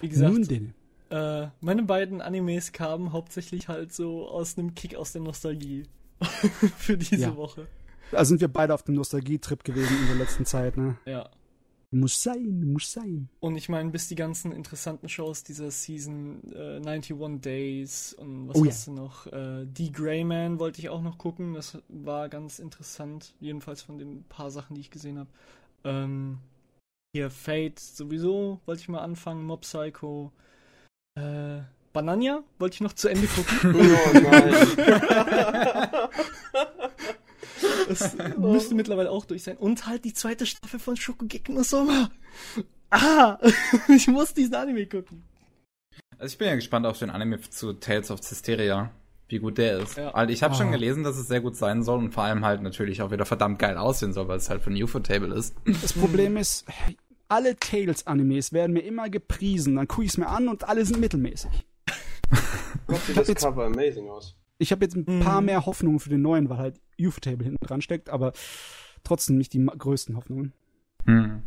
Wie 0.00 0.08
gesagt, 0.08 0.32
Nun 0.32 0.42
denn. 0.44 0.74
Äh, 1.10 1.48
meine 1.60 1.82
beiden 1.82 2.20
Animes 2.20 2.72
kamen 2.72 3.12
hauptsächlich 3.12 3.68
halt 3.68 3.92
so 3.92 4.28
aus 4.28 4.56
einem 4.56 4.74
Kick 4.74 4.94
aus 4.96 5.12
der 5.12 5.22
Nostalgie. 5.22 5.84
Für 6.78 6.96
diese 6.98 7.16
Ja. 7.16 7.36
Woche. 7.36 7.66
Da 8.10 8.24
sind 8.24 8.40
wir 8.40 8.48
beide 8.48 8.74
auf 8.74 8.82
dem 8.82 8.96
Nostalgie-Trip 8.96 9.62
gewesen 9.62 9.96
in 10.00 10.06
der 10.08 10.16
letzten 10.16 10.44
Zeit, 10.44 10.76
ne? 10.76 10.96
Ja. 11.06 11.30
Muss 11.92 12.22
sein, 12.22 12.72
muss 12.72 12.92
sein. 12.92 13.28
Und 13.40 13.56
ich 13.56 13.68
meine, 13.68 13.90
bis 13.90 14.06
die 14.08 14.14
ganzen 14.14 14.52
interessanten 14.52 15.08
Shows 15.08 15.42
dieser 15.42 15.70
Season, 15.72 16.40
äh, 16.52 16.76
91 16.86 17.40
Days 17.40 18.12
und 18.14 18.48
was 18.48 18.56
Oh 18.56 18.64
ja. 18.64 18.70
hast 18.70 18.86
du 18.86 18.92
noch? 18.92 19.26
Äh, 19.26 19.66
Die 19.66 19.90
Greyman 19.90 20.58
wollte 20.60 20.80
ich 20.80 20.88
auch 20.88 21.02
noch 21.02 21.18
gucken. 21.18 21.54
Das 21.54 21.78
war 21.88 22.28
ganz 22.28 22.58
interessant. 22.60 23.34
Jedenfalls 23.40 23.82
von 23.82 23.98
den 23.98 24.22
paar 24.24 24.50
Sachen, 24.52 24.74
die 24.76 24.82
ich 24.82 24.90
gesehen 24.90 25.18
habe. 25.18 25.30
Ähm, 25.82 26.38
hier 27.12 27.30
Fate 27.30 27.80
sowieso 27.80 28.60
wollte 28.66 28.82
ich 28.82 28.88
mal 28.88 29.00
anfangen. 29.00 29.44
Mob 29.44 29.62
Psycho. 29.62 30.30
Äh, 31.20 31.62
Banania 31.92 32.42
wollte 32.58 32.74
ich 32.74 32.80
noch 32.80 32.92
zu 32.92 33.08
Ende 33.08 33.26
gucken. 33.26 33.74
Oh 34.14 34.18
nein. 34.20 34.54
Das 37.88 38.16
müsste 38.38 38.74
mittlerweile 38.74 39.10
auch 39.10 39.24
durch 39.24 39.42
sein. 39.42 39.56
Und 39.56 39.86
halt 39.86 40.04
die 40.04 40.14
zweite 40.14 40.46
Staffel 40.46 40.78
von 40.78 40.96
Shokugeki 40.96 41.52
no 41.52 41.62
Soma. 41.62 42.10
Ah, 42.90 43.38
ich 43.88 44.06
muss 44.08 44.32
diesen 44.34 44.54
Anime 44.54 44.86
gucken. 44.86 45.22
Also 46.18 46.32
ich 46.32 46.38
bin 46.38 46.48
ja 46.48 46.54
gespannt 46.54 46.86
auf 46.86 46.98
den 46.98 47.10
Anime 47.10 47.40
zu 47.40 47.72
Tales 47.74 48.10
of 48.10 48.22
Cysteria. 48.22 48.90
Wie 49.28 49.38
gut 49.38 49.58
der 49.58 49.78
ist. 49.78 49.96
Ja. 49.96 50.10
Also 50.12 50.32
ich 50.32 50.42
habe 50.42 50.54
schon 50.54 50.68
Ah. 50.68 50.72
gelesen, 50.72 51.02
dass 51.04 51.16
es 51.16 51.28
sehr 51.28 51.40
gut 51.40 51.56
sein 51.56 51.82
soll 51.82 51.98
und 51.98 52.12
vor 52.12 52.24
allem 52.24 52.44
halt 52.44 52.62
natürlich 52.62 53.00
auch 53.02 53.10
wieder 53.12 53.24
verdammt 53.26 53.58
geil 53.60 53.76
aussehen 53.76 54.12
soll, 54.12 54.26
weil 54.28 54.38
es 54.38 54.50
halt 54.50 54.62
von 54.62 54.74
UFO-Table 54.80 55.34
ist. 55.34 55.54
Das 55.82 55.92
Problem 55.92 56.36
ist, 56.36 56.64
alle 57.30 57.56
Tales-Animes 57.56 58.52
werden 58.52 58.72
mir 58.72 58.80
immer 58.82 59.08
gepriesen. 59.08 59.76
Dann 59.76 59.88
gucke 59.88 60.04
ich 60.04 60.10
es 60.10 60.18
mir 60.18 60.28
an 60.28 60.48
und 60.48 60.68
alle 60.68 60.84
sind 60.84 61.00
mittelmäßig. 61.00 61.50
Gott, 62.86 63.00
sieht 63.02 63.16
hab 63.16 63.22
das 63.22 63.28
jetzt- 63.28 63.42
Cover 63.42 63.64
amazing 63.66 64.08
aus. 64.08 64.36
Ich 64.58 64.72
habe 64.72 64.84
jetzt 64.84 64.94
ein 64.96 65.04
Mhm. 65.06 65.20
paar 65.20 65.40
mehr 65.40 65.64
Hoffnungen 65.64 66.00
für 66.00 66.10
den 66.10 66.22
neuen, 66.22 66.50
weil 66.50 66.58
halt 66.58 66.80
UFO-Table 67.00 67.44
hinten 67.44 67.64
dran 67.64 67.80
steckt, 67.80 68.10
aber 68.10 68.32
trotzdem 69.04 69.38
nicht 69.38 69.52
die 69.54 69.64
größten 69.64 70.16
Hoffnungen. 70.16 70.52
Hm. 71.06 71.42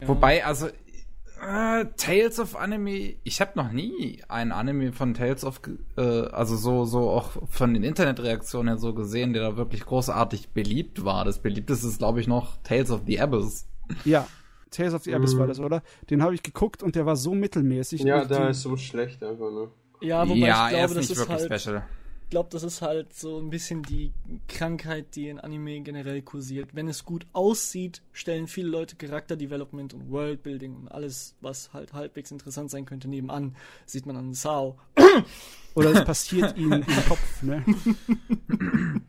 Ja. 0.00 0.08
Wobei, 0.08 0.44
also 0.44 0.68
äh, 0.68 1.84
Tales 1.96 2.38
of 2.40 2.56
Anime, 2.56 3.16
ich 3.24 3.40
habe 3.40 3.52
noch 3.56 3.70
nie 3.72 4.22
ein 4.28 4.52
Anime 4.52 4.92
von 4.92 5.12
Tales 5.12 5.44
of, 5.44 5.60
äh, 5.96 6.00
also 6.00 6.56
so 6.56 6.84
so 6.86 7.10
auch 7.10 7.32
von 7.50 7.74
den 7.74 7.82
Internetreaktionen 7.82 8.68
her 8.68 8.78
so 8.78 8.94
gesehen, 8.94 9.32
der 9.34 9.42
da 9.42 9.56
wirklich 9.56 9.84
großartig 9.84 10.50
beliebt 10.50 11.04
war. 11.04 11.24
Das 11.26 11.40
beliebteste 11.42 11.88
ist, 11.88 11.98
glaube 11.98 12.20
ich, 12.20 12.26
noch 12.26 12.56
Tales 12.62 12.90
of 12.90 13.02
the 13.06 13.20
Abyss. 13.20 13.66
Ja, 14.04 14.26
Tales 14.70 14.94
of 14.94 15.04
the 15.04 15.14
Abyss 15.14 15.34
Mhm. 15.34 15.38
war 15.38 15.46
das, 15.46 15.60
oder? 15.60 15.82
Den 16.10 16.22
habe 16.22 16.34
ich 16.34 16.42
geguckt 16.42 16.82
und 16.82 16.94
der 16.96 17.06
war 17.06 17.16
so 17.16 17.34
mittelmäßig. 17.34 18.02
Ja, 18.02 18.24
der 18.24 18.50
ist 18.50 18.62
so 18.62 18.76
schlecht 18.76 19.22
einfach, 19.22 19.50
ne? 19.50 19.68
Ja, 20.00 20.28
wobei 20.28 20.38
ja, 20.40 20.68
ich 20.68 20.74
er 20.74 20.86
glaube, 20.86 21.00
ist 21.00 21.10
das 21.10 21.18
ist 21.18 21.28
wirklich 21.28 21.50
halt, 21.50 21.62
special. 21.62 21.86
ich 22.24 22.30
glaube, 22.30 22.48
das 22.50 22.62
ist 22.64 22.82
halt 22.82 23.14
so 23.14 23.38
ein 23.38 23.48
bisschen 23.48 23.82
die 23.82 24.12
Krankheit, 24.48 25.14
die 25.16 25.28
in 25.28 25.38
Anime 25.40 25.80
generell 25.80 26.20
kursiert. 26.20 26.74
Wenn 26.74 26.88
es 26.88 27.04
gut 27.04 27.26
aussieht, 27.32 28.02
stellen 28.12 28.46
viele 28.48 28.68
Leute 28.68 28.96
Charakterdevelopment 28.96 29.94
und 29.94 30.10
Worldbuilding 30.10 30.74
und 30.76 30.88
alles, 30.88 31.34
was 31.40 31.72
halt 31.72 31.94
halbwegs 31.94 32.30
interessant 32.30 32.70
sein 32.70 32.84
könnte, 32.84 33.08
nebenan. 33.08 33.56
Sieht 33.86 34.04
man 34.04 34.16
an 34.16 34.34
Sao. 34.34 34.76
Oder 35.74 35.90
es 35.92 36.04
passiert 36.04 36.58
ihnen 36.58 36.82
im 36.82 37.04
Kopf, 37.08 37.42
ne? 37.42 37.64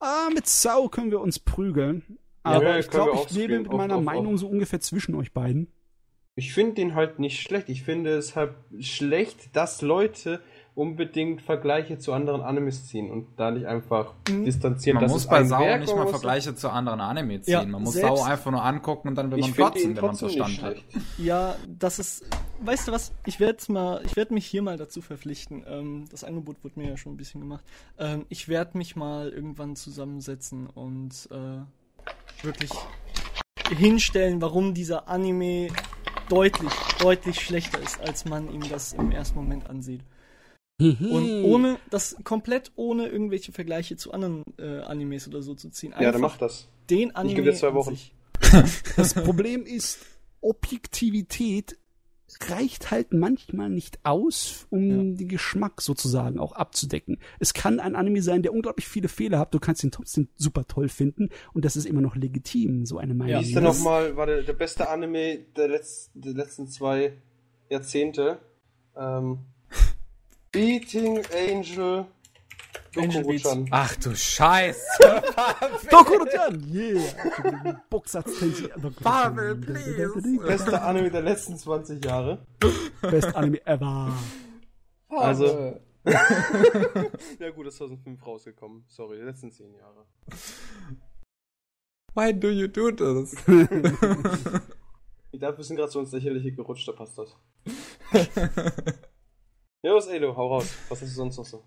ah, 0.00 0.28
mit 0.32 0.46
Sau 0.48 0.88
können 0.88 1.10
wir 1.10 1.20
uns 1.20 1.38
prügeln. 1.38 2.18
Aber 2.42 2.62
Ja, 2.64 2.78
ich 2.78 2.88
glaube, 2.88 3.12
ich 3.24 3.30
lebe 3.30 3.58
mit 3.58 3.72
meiner 3.72 3.96
auf- 3.96 4.04
Meinung 4.04 4.34
auf. 4.34 4.40
so 4.40 4.48
ungefähr 4.48 4.80
zwischen 4.80 5.14
euch 5.14 5.32
beiden. 5.32 5.68
Ich 6.36 6.54
finde 6.54 6.74
den 6.74 6.94
halt 6.94 7.18
nicht 7.18 7.40
schlecht. 7.40 7.68
Ich 7.68 7.82
finde 7.82 8.16
es 8.16 8.36
halt 8.36 8.52
schlecht, 8.78 9.56
dass 9.56 9.82
Leute 9.82 10.40
unbedingt 10.76 11.42
Vergleiche 11.42 11.98
zu 11.98 12.12
anderen 12.12 12.40
Animes 12.40 12.86
ziehen 12.86 13.10
und 13.10 13.26
da 13.36 13.50
nicht 13.50 13.66
einfach 13.66 14.14
Mhm. 14.30 14.44
distanzieren. 14.44 14.94
Man 14.94 15.02
das 15.04 15.12
muss 15.12 15.26
bei 15.26 15.42
Sau 15.42 15.58
Werk, 15.58 15.80
nicht 15.80 15.96
mal 15.96 16.06
Vergleiche 16.06 16.54
zu 16.54 16.68
anderen 16.70 17.00
Anime 17.00 17.40
ziehen. 17.40 17.52
Ja, 17.52 17.64
man 17.64 17.82
muss 17.82 17.94
Sau 17.94 18.22
einfach 18.22 18.52
nur 18.52 18.62
angucken 18.62 19.08
und 19.08 19.16
dann 19.16 19.32
will 19.32 19.38
man 19.40 19.48
ihn 19.48 19.56
wenn 19.96 20.04
man 20.04 20.14
Verstand 20.14 20.62
hat. 20.62 20.72
schlecht. 20.76 20.84
Ja, 21.18 21.56
das 21.66 21.98
ist. 21.98 22.24
Weißt 22.60 22.86
du 22.86 22.92
was? 22.92 23.12
Ich 23.26 23.40
werde 23.40 23.58
mal, 23.72 24.00
ich 24.04 24.14
werde 24.14 24.32
mich 24.34 24.46
hier 24.46 24.62
mal 24.62 24.76
dazu 24.76 25.00
verpflichten. 25.00 25.64
Ähm, 25.68 26.04
das 26.12 26.22
Angebot 26.22 26.62
wurde 26.62 26.78
mir 26.78 26.88
ja 26.90 26.96
schon 26.96 27.14
ein 27.14 27.16
bisschen 27.16 27.40
gemacht. 27.40 27.64
Ähm, 27.98 28.26
ich 28.28 28.48
werde 28.48 28.78
mich 28.78 28.94
mal 28.94 29.30
irgendwann 29.30 29.74
zusammensetzen 29.74 30.68
und 30.68 31.28
äh, 31.32 31.58
wirklich 32.44 32.70
hinstellen, 33.76 34.40
warum 34.40 34.74
dieser 34.74 35.08
Anime 35.08 35.68
deutlich, 36.28 36.72
deutlich 36.98 37.40
schlechter 37.40 37.80
ist, 37.80 38.00
als 38.00 38.24
man 38.24 38.52
ihm 38.52 38.68
das 38.68 38.92
im 38.92 39.10
ersten 39.10 39.36
Moment 39.36 39.68
ansieht. 39.68 40.00
Und 40.80 41.42
ohne, 41.44 41.78
das 41.90 42.16
komplett 42.22 42.70
ohne 42.76 43.08
irgendwelche 43.08 43.50
Vergleiche 43.50 43.96
zu 43.96 44.12
anderen 44.12 44.44
äh, 44.58 44.78
Animes 44.82 45.26
oder 45.26 45.42
so 45.42 45.54
zu 45.54 45.70
ziehen. 45.70 45.90
Ja, 45.90 45.98
dann 45.98 46.06
Einfach 46.14 46.20
mach 46.20 46.36
das. 46.38 46.68
den 46.88 47.14
Anime. 47.16 47.34
gebe 47.34 47.50
dir 47.50 47.56
zwei 47.56 47.74
Wochen. 47.74 47.98
Das 48.96 49.14
Problem 49.14 49.66
ist, 49.66 49.98
Objektivität 50.40 51.76
reicht 52.48 52.90
halt 52.90 53.12
manchmal 53.12 53.70
nicht 53.70 54.00
aus, 54.04 54.66
um 54.70 55.16
den 55.16 55.28
Geschmack 55.28 55.80
sozusagen 55.80 56.38
auch 56.38 56.52
abzudecken. 56.52 57.18
Es 57.38 57.54
kann 57.54 57.80
ein 57.80 57.96
Anime 57.96 58.22
sein, 58.22 58.42
der 58.42 58.52
unglaublich 58.52 58.86
viele 58.86 59.08
Fehler 59.08 59.38
hat, 59.38 59.54
du 59.54 59.58
kannst 59.58 59.82
ihn 59.82 59.90
trotzdem 59.90 60.28
super 60.36 60.66
toll 60.66 60.88
finden 60.88 61.30
und 61.54 61.64
das 61.64 61.76
ist 61.76 61.86
immer 61.86 62.00
noch 62.02 62.16
legitim, 62.16 62.84
so 62.86 62.98
eine 62.98 63.14
Meinung. 63.14 63.42
Wie 63.42 63.46
ist 63.48 63.56
das- 63.56 63.62
nochmal, 63.62 64.16
war 64.16 64.26
der, 64.26 64.42
der 64.42 64.52
beste 64.52 64.88
Anime 64.88 65.38
der, 65.56 65.68
Letz-, 65.68 66.10
der 66.14 66.34
letzten 66.34 66.68
zwei 66.68 67.12
Jahrzehnte? 67.70 68.38
Ähm, 68.96 69.38
Beating 70.52 71.22
Angel. 71.48 72.06
Dokuruchan. 72.94 73.68
Ach 73.70 73.94
du 73.96 74.14
Scheiße. 74.14 74.80
Dokurutan, 75.90 76.64
yeah! 76.72 77.82
Boxsatz 77.90 78.30
Pavel, 79.02 79.56
please. 79.56 80.38
Beste 80.46 80.80
Anime 80.82 81.10
der 81.10 81.22
letzten 81.22 81.56
20 81.56 82.04
Jahre. 82.04 82.46
Best 83.02 83.34
Anime 83.36 83.64
ever. 83.66 84.12
Also- 85.08 85.80
Ja 87.38 87.50
gut, 87.50 87.66
ist 87.66 87.76
2005 87.76 88.26
rausgekommen. 88.26 88.84
Sorry, 88.88 89.18
die 89.18 89.24
letzten 89.24 89.52
10 89.52 89.74
Jahre. 89.74 90.06
Why 92.14 92.32
do 92.32 92.48
you 92.48 92.66
do 92.66 92.90
this? 92.90 93.34
Ich 95.30 95.40
dachte, 95.40 95.58
wir 95.58 95.64
sind 95.64 95.76
gerade 95.76 95.90
so 95.92 96.00
ins 96.00 96.12
Lächerliche 96.12 96.52
gerutscht, 96.52 96.88
da 96.88 96.92
passt 96.92 97.18
das. 97.18 97.36
Ja, 99.84 99.94
was 99.94 100.08
Elo, 100.08 100.36
hau 100.36 100.48
raus. 100.54 100.74
Was 100.88 101.00
hast 101.02 101.10
du 101.12 101.14
sonst 101.14 101.36
noch 101.36 101.46
so? 101.46 101.62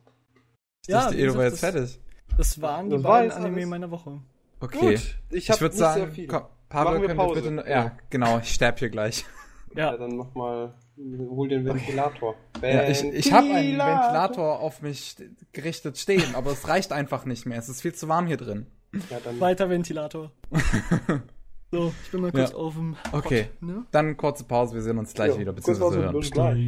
Ja, 0.87 1.09
die 1.11 1.17
wie 1.17 1.21
Edo 1.21 1.35
war 1.35 1.49
gesagt, 1.49 1.75
jetzt 1.75 1.75
das- 1.75 1.91
fertig. 1.93 2.37
Das 2.37 2.61
waren 2.61 2.89
die 2.89 2.95
Das 2.95 3.03
war 3.03 3.11
beiden 3.19 3.31
Anime 3.33 3.55
alles. 3.57 3.67
meiner 3.69 3.91
Woche. 3.91 4.19
Okay. 4.61 4.79
Gut, 4.79 4.89
ich 5.31 5.49
Ich, 5.49 5.49
würde 5.49 5.65
nicht 5.65 5.77
sehr 5.77 5.93
sagen, 5.93 6.11
viele. 6.11 6.27
komm, 6.27 6.43
wir 6.69 6.83
können 6.85 7.01
wir 7.07 7.15
Pause. 7.15 7.41
bitte... 7.41 7.55
Ja. 7.69 7.83
Ja, 7.83 7.97
genau, 8.09 8.39
ich 8.39 8.53
sterb 8.53 8.79
hier 8.79 8.89
gleich. 8.89 9.25
Ja, 9.73 9.91
Ja, 9.93 9.97
dann 9.97 10.17
mach 10.17 10.33
mal, 10.35 10.73
hol 10.97 11.47
den 11.47 11.63
Ventilator. 11.63 12.35
Ja, 12.61 12.89
ich 12.89 13.05
ich 13.05 13.31
habe 13.31 13.47
einen 13.47 13.77
Ventilator 13.77 14.59
auf 14.59 14.81
mich 14.81 15.15
gerichtet 15.53 15.97
stehen, 15.97 16.35
aber 16.35 16.51
es 16.51 16.67
reicht 16.67 16.91
einfach 16.91 17.23
nicht 17.23 17.45
mehr. 17.45 17.57
Es 17.57 17.69
ist 17.69 17.81
viel 17.81 17.95
zu 17.95 18.09
warm 18.09 18.27
hier 18.27 18.35
drin. 18.35 18.67
Ja, 19.09 19.19
dann 19.23 19.39
weiter 19.39 19.69
Ventilator. 19.69 20.33
so, 21.71 21.93
ich 22.03 22.11
bin 22.11 22.19
mal 22.19 22.33
kurz 22.33 22.49
Ja. 22.51 22.55
auf 22.57 22.73
dem. 22.73 22.97
Okay. 23.13 23.43
Pott, 23.43 23.61
ne? 23.69 23.85
Dann 23.91 24.17
kurze 24.17 24.43
Pause, 24.43 24.75
wir 24.75 24.81
sehen 24.81 24.97
uns 24.97 25.13
gleich 25.13 25.35
Ja, 25.35 25.39
wieder, 25.39 25.53
beziehungsweise 25.53 25.99
hören. 25.99 26.19
bis 26.19 26.31
gleich. 26.31 26.59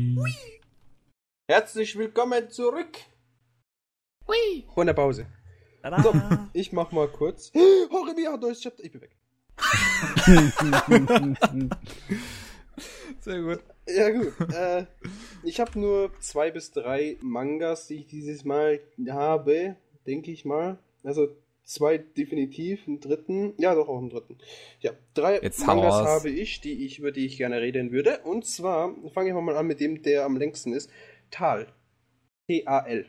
Herzlich 1.52 1.98
willkommen 1.98 2.50
zurück. 2.50 3.00
Von 4.74 4.88
der 4.88 4.94
Pause. 4.94 5.28
Tada. 5.82 6.02
So, 6.02 6.14
ich 6.54 6.72
mach 6.72 6.92
mal 6.92 7.08
kurz. 7.08 7.52
Horimi 7.92 8.24
hat 8.24 8.42
neues 8.42 8.62
Chapter. 8.62 8.84
Ich 8.84 8.92
bin 8.92 9.02
weg. 9.02 9.12
Sehr 13.20 13.42
gut. 13.42 13.60
Ja 13.88 14.10
gut. 14.10 14.34
äh, 14.54 14.86
ich 15.44 15.60
habe 15.60 15.80
nur 15.80 16.12
zwei 16.20 16.52
bis 16.52 16.72
drei 16.72 17.18
Mangas, 17.22 17.88
die 17.88 17.96
ich 17.96 18.08
dieses 18.08 18.46
Mal 18.46 18.80
habe, 19.10 19.76
denke 20.08 20.32
ich 20.32 20.46
mal. 20.46 20.78
Also 21.04 21.36
zwei 21.66 21.98
definitiv, 21.98 22.88
einen 22.88 23.00
dritten. 23.00 23.54
Ja, 23.58 23.76
doch 23.76 23.90
auch 23.90 24.00
einen 24.00 24.10
dritten. 24.10 24.38
Ja, 24.80 24.92
drei 25.14 25.40
Jetzt 25.40 25.66
Mangas 25.66 26.06
habe 26.06 26.30
ich, 26.30 26.62
die 26.62 26.86
ich 26.86 27.00
über 27.00 27.12
die 27.12 27.26
ich 27.26 27.38
gerne 27.38 27.62
reden 27.62 27.92
würde. 27.92 28.20
Und 28.24 28.46
zwar 28.46 28.96
fange 29.14 29.30
ich 29.30 29.36
mal 29.36 29.58
an 29.58 29.68
mit 29.68 29.80
dem, 29.80 30.02
der 30.02 30.26
am 30.26 30.38
längsten 30.38 30.74
ist. 30.74 30.90
Tal. 31.30 31.68
T-A-L. 32.48 33.06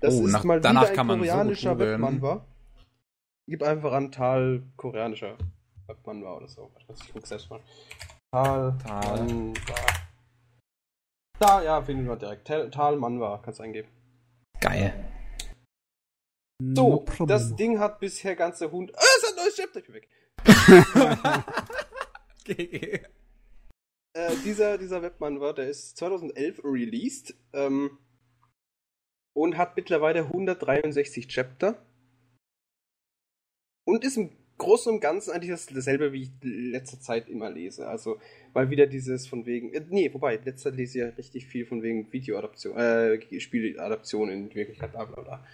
Das 0.00 0.14
Oh, 0.14 0.26
ist 0.26 0.32
nach- 0.32 0.44
mal 0.44 0.60
danach 0.60 0.82
wieder 0.82 0.90
ein 0.90 0.96
kann 0.96 1.06
man 1.06 1.20
so 1.20 1.26
koreanischer 1.26 1.72
googeln. 1.72 1.90
Webmanwa. 2.02 2.46
Gib 3.48 3.62
einfach 3.62 3.92
an 3.92 4.12
Tal 4.12 4.62
koreanischer 4.76 5.36
Webmanwa 5.86 6.36
oder 6.36 6.48
so. 6.48 6.70
Warte, 6.74 7.02
Ich 7.04 7.12
guck 7.12 7.26
selbst 7.26 7.50
mal. 7.50 7.60
Tal, 8.32 8.76
Tal. 8.78 9.24
Manwa. 9.26 9.54
Da, 11.40 11.62
ja, 11.62 11.82
finden 11.82 12.06
wir 12.06 12.16
direkt. 12.16 12.46
Tal, 12.46 12.70
Tal 12.70 12.96
Manwa, 12.96 13.38
kannst 13.38 13.60
eingeben. 13.60 13.88
Geil. 14.60 14.92
So, 16.60 17.04
No 17.18 17.26
das 17.26 17.54
Ding 17.54 17.78
hat 17.78 18.00
bisher 18.00 18.34
ganze 18.34 18.70
Hund. 18.72 18.92
Ah, 18.96 19.00
es 19.16 19.22
hat 19.28 19.38
ein 19.38 19.44
neues 19.44 19.54
Chapter. 19.56 19.78
Ich 19.80 19.86
bin 19.86 19.94
weg. 19.94 20.08
GG. 22.44 23.00
Äh, 24.16 24.34
dieser, 24.42 24.78
dieser 24.78 25.00
Webmanwa, 25.02 25.52
der 25.52 25.68
ist 25.68 25.96
2011 25.98 26.64
released 26.64 27.36
ähm, 27.52 27.98
und 29.38 29.56
hat 29.56 29.76
mittlerweile 29.76 30.24
163 30.24 31.28
Chapter 31.28 31.78
und 33.84 34.04
ist 34.04 34.16
im 34.16 34.30
Großen 34.58 34.92
und 34.92 35.00
Ganzen 35.00 35.30
eigentlich 35.30 35.52
das, 35.52 35.66
dasselbe, 35.66 36.12
wie 36.12 36.22
ich 36.22 36.30
in 36.42 36.72
letzter 36.72 36.98
Zeit 36.98 37.28
immer 37.28 37.48
lese. 37.48 37.86
Also, 37.86 38.18
weil 38.52 38.70
wieder 38.70 38.88
dieses 38.88 39.28
von 39.28 39.46
wegen, 39.46 39.72
äh, 39.72 39.84
nee, 39.88 40.12
wobei, 40.12 40.34
in 40.34 40.44
letzter 40.44 40.70
Zeit 40.70 40.78
lese 40.78 40.98
ich 40.98 41.04
ja 41.04 41.10
richtig 41.10 41.46
viel 41.46 41.64
von 41.64 41.82
wegen 41.82 42.12
Videoadaption, 42.12 42.76
äh, 42.76 43.40
Spieladaption 43.40 44.28
in 44.28 44.52
Wirklichkeit, 44.52 44.90
bla 44.90 45.04
bla 45.04 45.22
bla. 45.22 45.44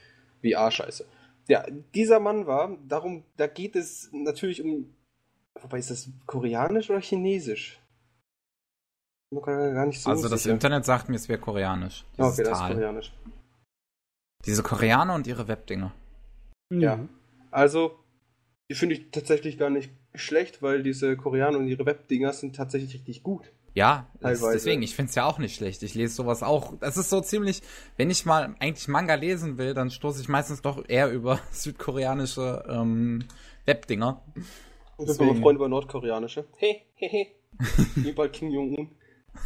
VR-Scheiße. 0.42 1.04
Ja, 1.48 1.66
dieser 1.94 2.20
Mann 2.20 2.46
war, 2.46 2.78
darum, 2.88 3.24
da 3.36 3.46
geht 3.46 3.76
es 3.76 4.08
natürlich 4.12 4.64
um, 4.64 4.94
wobei 5.60 5.78
ist 5.78 5.90
das 5.90 6.08
koreanisch 6.24 6.88
oder 6.88 7.00
chinesisch? 7.00 7.78
So 9.30 9.42
Also 9.42 10.28
das 10.30 10.44
sicher. 10.44 10.54
Internet 10.54 10.86
sagt 10.86 11.10
mir, 11.10 11.16
es 11.16 11.28
wäre 11.28 11.38
koreanisch. 11.38 12.06
Dieses 12.16 12.38
Okay, 12.38 12.48
das 12.48 12.60
ist 12.60 12.66
koreanisch. 12.68 13.12
Diese 14.46 14.62
Koreaner 14.62 15.14
und 15.14 15.26
ihre 15.26 15.48
Webdinger. 15.48 15.92
Ja. 16.70 17.00
Also, 17.50 17.98
die 18.68 18.74
finde 18.74 18.96
ich 18.96 19.10
tatsächlich 19.10 19.58
gar 19.58 19.70
nicht 19.70 19.90
schlecht, 20.14 20.62
weil 20.62 20.82
diese 20.82 21.16
Koreaner 21.16 21.58
und 21.58 21.68
ihre 21.68 21.86
Webdinger 21.86 22.32
sind 22.32 22.56
tatsächlich 22.56 22.94
richtig 22.94 23.22
gut. 23.22 23.52
Ja, 23.74 24.06
deswegen, 24.22 24.82
ich 24.82 24.94
find's 24.94 25.16
ja 25.16 25.26
auch 25.26 25.38
nicht 25.38 25.56
schlecht. 25.56 25.82
Ich 25.82 25.94
lese 25.94 26.14
sowas 26.14 26.44
auch. 26.44 26.78
Das 26.78 26.96
ist 26.96 27.10
so 27.10 27.20
ziemlich, 27.20 27.60
wenn 27.96 28.08
ich 28.08 28.24
mal 28.24 28.54
eigentlich 28.60 28.86
Manga 28.86 29.14
lesen 29.14 29.58
will, 29.58 29.74
dann 29.74 29.90
stoße 29.90 30.20
ich 30.20 30.28
meistens 30.28 30.62
doch 30.62 30.88
eher 30.88 31.10
über 31.10 31.40
südkoreanische 31.50 32.64
ähm, 32.68 33.24
Webdinger. 33.64 34.22
Und 34.96 35.08
Deswegen. 35.08 35.34
wir 35.34 35.42
freuen 35.42 35.56
über 35.56 35.68
nordkoreanische. 35.68 36.46
He, 36.56 36.82
he, 36.94 37.08
he. 37.08 37.26
Wie 37.96 38.12
bei 38.12 38.28
Kim 38.28 38.50
Jong-un. 38.50 38.90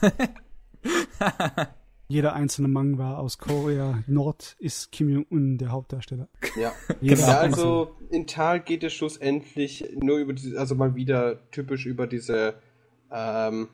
Jeder 2.10 2.32
einzelne 2.32 2.68
Manga 2.68 3.18
aus 3.18 3.36
Korea 3.36 4.02
Nord 4.06 4.56
ist 4.58 4.90
Kim 4.92 5.10
Jong-un 5.10 5.58
der 5.58 5.70
Hauptdarsteller. 5.72 6.28
Ja. 6.56 6.72
Jeder 7.02 7.20
Ja, 7.20 7.40
einzelne. 7.40 7.66
also 7.66 7.94
in 8.10 8.26
Tal 8.26 8.60
geht 8.60 8.82
es 8.82 8.94
schlussendlich 8.94 9.84
nur 10.00 10.16
über 10.16 10.32
diese, 10.32 10.58
also 10.58 10.74
mal 10.74 10.94
wieder 10.94 11.50
typisch 11.50 11.84
über 11.84 12.06
diese, 12.06 12.54
ähm, 13.12 13.68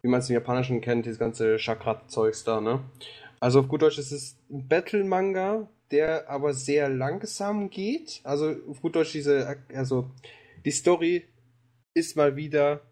wie 0.00 0.08
man 0.08 0.20
es 0.20 0.30
im 0.30 0.34
Japanischen 0.34 0.80
kennt, 0.80 1.06
dieses 1.06 1.18
ganze 1.18 1.56
Chakra-Zeugs 1.56 2.44
da, 2.44 2.60
ne? 2.60 2.84
Also 3.40 3.58
auf 3.58 3.68
gut 3.68 3.82
Deutsch 3.82 3.98
ist 3.98 4.12
es 4.12 4.36
ein 4.48 4.68
Battle-Manga, 4.68 5.68
der 5.90 6.30
aber 6.30 6.54
sehr 6.54 6.88
langsam 6.88 7.68
geht. 7.68 8.20
Also 8.22 8.54
auf 8.68 8.80
gut 8.80 8.94
Deutsch 8.94 9.10
diese, 9.10 9.56
also 9.74 10.08
die 10.64 10.70
Story 10.70 11.24
ist 11.94 12.16
mal 12.16 12.36
wieder, 12.36 12.82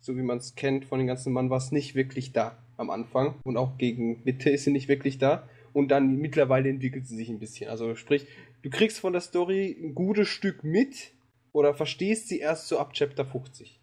so 0.00 0.16
wie 0.16 0.22
man 0.22 0.38
es 0.38 0.54
kennt 0.54 0.86
von 0.86 0.98
den 1.00 1.06
ganzen 1.06 1.34
Mangas, 1.34 1.70
nicht 1.70 1.94
wirklich 1.94 2.32
da 2.32 2.56
am 2.78 2.90
Anfang 2.90 3.34
und 3.44 3.56
auch 3.56 3.76
gegen 3.76 4.22
Mitte 4.24 4.48
ist 4.48 4.64
sie 4.64 4.70
nicht 4.70 4.88
wirklich 4.88 5.18
da 5.18 5.48
und 5.72 5.88
dann 5.88 6.16
mittlerweile 6.16 6.70
entwickelt 6.70 7.06
sie 7.06 7.16
sich 7.16 7.28
ein 7.28 7.38
bisschen. 7.38 7.68
Also 7.68 7.94
sprich, 7.94 8.26
du 8.62 8.70
kriegst 8.70 9.00
von 9.00 9.12
der 9.12 9.20
Story 9.20 9.76
ein 9.80 9.94
gutes 9.94 10.28
Stück 10.28 10.64
mit 10.64 11.12
oder 11.52 11.74
verstehst 11.74 12.28
sie 12.28 12.38
erst 12.38 12.68
so 12.68 12.78
ab 12.78 12.94
Chapter 12.94 13.26
50, 13.26 13.80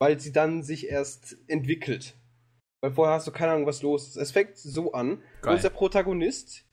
weil 0.00 0.18
sie 0.18 0.32
dann 0.32 0.62
sich 0.62 0.88
erst 0.88 1.36
entwickelt. 1.48 2.14
Weil 2.80 2.92
vorher 2.92 3.16
hast 3.16 3.26
du 3.26 3.32
keine 3.32 3.52
Ahnung, 3.52 3.66
was 3.66 3.82
los 3.82 4.08
ist. 4.08 4.16
Es 4.16 4.30
fängt 4.30 4.56
so 4.56 4.92
an, 4.92 5.22
Geil. 5.42 5.54
unser 5.54 5.70
Protagonist 5.70 6.64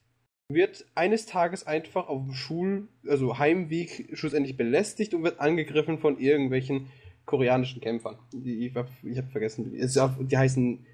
wird 0.48 0.86
eines 0.94 1.26
Tages 1.26 1.66
einfach 1.66 2.08
auf 2.08 2.22
dem 2.22 2.34
Schul-, 2.34 2.88
also 3.08 3.38
Heimweg 3.38 4.10
schlussendlich 4.12 4.56
belästigt 4.56 5.14
und 5.14 5.24
wird 5.24 5.40
angegriffen 5.40 5.98
von 5.98 6.18
irgendwelchen 6.18 6.88
koreanischen 7.24 7.80
Kämpfern. 7.80 8.18
Ich 8.44 8.74
hab, 8.74 8.88
ich 9.02 9.16
hab 9.16 9.30
vergessen, 9.32 9.72
die 9.72 10.36
heißen 10.36 10.84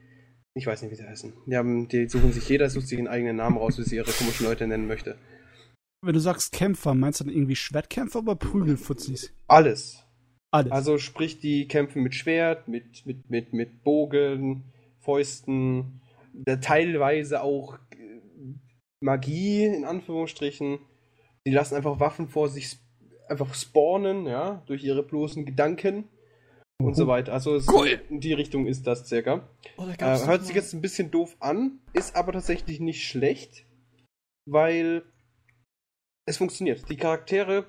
Ich 0.55 0.67
weiß 0.67 0.83
nicht, 0.83 0.91
wie 0.91 0.97
sie 0.97 1.07
heißen. 1.07 1.33
Die, 1.47 1.57
haben, 1.57 1.89
die 1.89 2.09
suchen 2.09 2.33
sich, 2.33 2.49
jeder 2.49 2.69
sucht 2.71 2.89
sich 2.89 2.99
einen 2.99 3.09
eigenen 3.09 3.37
Namen 3.37 3.57
raus, 3.57 3.79
wie 3.79 3.83
sie 3.83 3.97
ihre 3.97 4.11
komischen 4.11 4.47
Leute 4.47 4.67
nennen 4.67 4.87
möchte. 4.87 5.17
Wenn 6.03 6.15
du 6.15 6.21
sagst 6.21 6.53
Kämpfer, 6.53 6.95
meinst 6.95 7.21
du 7.21 7.25
dann 7.25 7.33
irgendwie 7.33 7.57
Schwertkämpfer 7.57 8.21
oder 8.21 8.35
Prügelfuzis? 8.35 9.33
Alles. 9.47 10.05
Alles. 10.51 10.73
Also 10.73 10.99
sprich, 10.99 11.39
die 11.39 11.69
kämpfen 11.69 12.03
mit 12.03 12.15
Schwert, 12.15 12.67
mit, 12.67 13.07
mit, 13.07 13.31
mit, 13.31 13.53
mit 13.53 13.85
Bogen, 13.85 14.65
Fäusten, 14.99 16.01
teilweise 16.61 17.43
auch 17.43 17.79
äh, 17.93 18.21
Magie, 19.01 19.65
in 19.65 19.85
Anführungsstrichen. 19.85 20.81
Die 21.47 21.53
lassen 21.53 21.77
einfach 21.77 22.01
Waffen 22.01 22.29
vor 22.29 22.49
sich 22.49 22.79
einfach 23.29 23.55
spawnen, 23.55 24.27
ja, 24.27 24.63
durch 24.67 24.83
ihre 24.83 25.05
bloßen 25.05 25.47
Gedanken 25.47 26.09
und 26.81 26.95
so 26.95 27.07
weiter. 27.07 27.33
Also 27.33 27.55
es- 27.57 27.69
Cool. 27.69 28.01
in 28.11 28.21
die 28.21 28.33
Richtung 28.33 28.67
ist 28.67 28.87
das 28.87 29.07
circa. 29.09 29.49
Oh, 29.77 29.87
da 29.99 30.17
Äh, 30.17 30.27
hört 30.27 30.45
sich 30.45 30.55
jetzt 30.55 30.73
ein 30.75 30.81
bisschen 30.81 31.11
doof 31.11 31.37
an, 31.41 31.79
ist 31.93 32.17
aber 32.17 32.33
tatsächlich 32.33 32.81
nicht 32.81 33.07
schlecht, 33.07 33.65
weil 34.47 35.03
es 36.27 36.39
funktioniert. 36.39 36.89
Die 36.91 36.97
Charaktere 36.97 37.67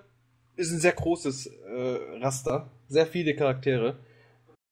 ist 0.56 0.72
ein 0.72 0.80
sehr 0.80 0.94
großes 0.94 1.48
äh, 1.48 2.18
Raster, 2.22 2.70
sehr 2.88 3.08
viele 3.08 3.36
Charaktere. 3.36 3.98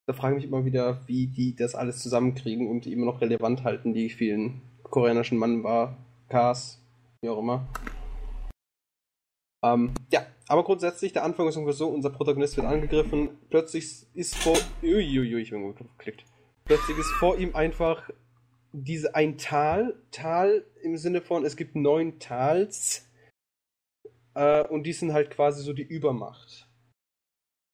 Da 0.07 0.13
frage 0.13 0.35
ich 0.37 0.43
mich 0.43 0.51
immer 0.51 0.65
wieder, 0.65 0.99
wie 1.07 1.27
die 1.27 1.55
das 1.55 1.75
alles 1.75 1.99
zusammenkriegen 1.99 2.67
und 2.67 2.85
die 2.85 2.93
immer 2.93 3.05
noch 3.05 3.21
relevant 3.21 3.63
halten, 3.63 3.93
die 3.93 4.09
vielen 4.09 4.61
koreanischen 4.83 5.37
Manhwa, 5.37 5.95
Ks, 6.29 6.81
wie 7.21 7.29
auch 7.29 7.39
immer. 7.39 7.67
Ähm, 9.63 9.93
ja, 10.11 10.25
aber 10.49 10.63
grundsätzlich, 10.63 11.13
der 11.13 11.23
Anfang 11.23 11.47
ist 11.47 11.57
ungefähr 11.57 11.77
so, 11.77 11.89
unser 11.89 12.09
Protagonist 12.09 12.57
wird 12.57 12.65
angegriffen, 12.65 13.38
plötzlich 13.51 14.07
ist 14.15 14.35
vor... 14.35 14.57
Uiuiui, 14.81 15.41
ich 15.41 15.51
bin 15.51 15.76
geklickt. 15.76 16.26
Plötzlich 16.65 16.97
ist 16.97 17.11
vor 17.11 17.38
ihm 17.38 17.55
einfach 17.55 18.09
diese 18.71 19.13
ein 19.13 19.38
Tal, 19.38 19.95
Tal 20.09 20.65
im 20.81 20.97
Sinne 20.97 21.21
von, 21.21 21.45
es 21.45 21.55
gibt 21.55 21.76
neun 21.76 22.17
Tals 22.17 23.07
äh, 24.34 24.63
und 24.67 24.84
die 24.84 24.93
sind 24.93 25.13
halt 25.13 25.30
quasi 25.30 25.61
so 25.61 25.71
die 25.71 25.84
Übermacht. 25.84 26.67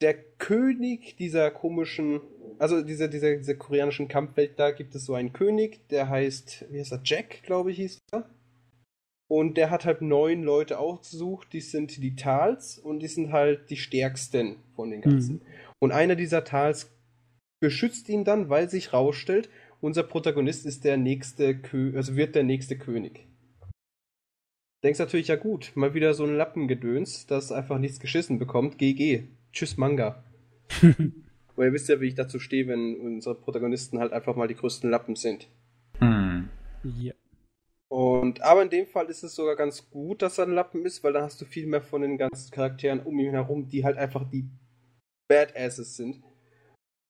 Der 0.02 0.14
König 0.14 1.16
dieser 1.16 1.52
komischen, 1.52 2.20
also 2.60 2.82
dieser, 2.82 3.08
dieser, 3.08 3.38
dieser 3.38 3.56
koreanischen 3.56 4.10
Kampfwelt, 4.10 4.60
da 4.60 4.72
gibt 4.72 4.96
es 4.96 5.06
so 5.06 5.14
einen 5.14 5.32
König, 5.32 5.88
der 5.88 6.10
heißt, 6.10 6.66
wie 6.70 6.80
heißt 6.82 6.92
er, 6.92 7.02
Jack, 7.06 7.42
glaube 7.44 7.72
ich, 7.72 7.78
hieß 7.78 8.00
er. 8.12 8.30
Und 9.28 9.58
der 9.58 9.72
hat 9.72 9.86
halt 9.86 10.02
neun 10.02 10.44
Leute 10.44 10.78
ausgesucht, 10.78 11.52
die 11.52 11.62
sind 11.62 12.02
die 12.02 12.16
Tals 12.16 12.78
und 12.78 13.00
die 13.00 13.08
sind 13.08 13.32
halt 13.32 13.70
die 13.70 13.78
stärksten 13.78 14.58
von 14.76 14.92
den 14.92 15.02
ganzen. 15.02 15.42
Und 15.80 15.92
einer 15.92 16.16
dieser 16.16 16.44
Tals 16.44 16.92
beschützt 17.60 18.08
ihn 18.10 18.24
dann, 18.24 18.50
weil 18.50 18.70
sich 18.70 18.94
rausstellt, 18.94 19.50
unser 19.82 20.04
Protagonist 20.04 20.66
ist 20.66 20.84
der 20.84 20.98
nächste 20.98 21.58
Kö 21.58 21.94
also 21.96 22.16
wird 22.16 22.36
der 22.36 22.44
nächste 22.44 22.78
König. 22.78 23.28
Denkst 24.84 25.00
natürlich, 25.00 25.30
ja 25.30 25.36
gut, 25.36 25.72
mal 25.74 25.96
wieder 25.96 26.14
so 26.14 26.26
ein 26.26 26.36
Lappengedöns, 26.36 27.26
das 27.26 27.52
einfach 27.52 27.80
nichts 27.80 28.00
geschissen 28.00 28.38
bekommt. 28.38 28.78
GG. 28.78 29.24
Tschüss, 29.52 29.78
Manga. 29.78 30.24
Weil 31.56 31.68
ihr 31.70 31.74
wisst 31.74 31.90
ja, 31.90 32.00
wie 32.02 32.08
ich 32.08 32.16
dazu 32.16 32.38
stehe, 32.38 32.68
wenn 32.68 32.96
unsere 33.00 33.34
Protagonisten 33.34 33.98
halt 33.98 34.14
einfach 34.14 34.36
mal 34.36 34.48
die 34.48 34.56
größten 34.56 34.90
Lappen 34.90 35.16
sind. 35.16 35.48
Hm. 36.00 36.50
ja. 36.84 37.14
Und 37.88 38.42
aber 38.42 38.64
in 38.64 38.70
dem 38.70 38.88
Fall 38.88 39.08
ist 39.08 39.24
es 39.24 39.36
sogar 39.36 39.56
ganz 39.56 39.90
gut, 39.90 40.22
dass 40.22 40.38
er 40.38 40.46
ein 40.46 40.54
Lappen 40.54 40.86
ist, 40.86 41.04
weil 41.04 41.14
dann 41.14 41.24
hast 41.24 41.40
du 41.42 41.46
viel 41.46 41.68
mehr 41.68 41.82
von 41.82 42.02
den 42.02 42.18
ganzen 42.18 42.52
Charakteren 42.52 43.02
um 43.02 43.20
ihn 43.20 43.32
herum, 43.32 43.68
die 43.68 43.84
halt 43.86 43.98
einfach 43.98 44.30
die 44.30 44.50
Badasses 45.28 45.96
sind. 45.96 46.24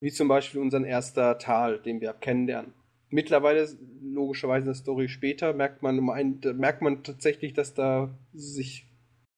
Wie 0.02 0.12
zum 0.12 0.28
Beispiel 0.28 0.62
unseren 0.62 0.84
erster 0.84 1.38
Tal, 1.38 1.82
den 1.82 2.02
wir 2.02 2.14
kennenlernen. 2.14 2.74
Mittlerweile, 3.10 3.68
logischerweise 4.02 4.64
in 4.64 4.66
der 4.66 4.76
Story 4.76 5.08
später, 5.08 5.54
merkt 5.54 5.82
man, 5.82 5.98
merkt 5.98 6.82
man 6.82 7.04
tatsächlich, 7.04 7.54
dass 7.54 7.74
da 7.74 8.18
sich, 8.34 8.92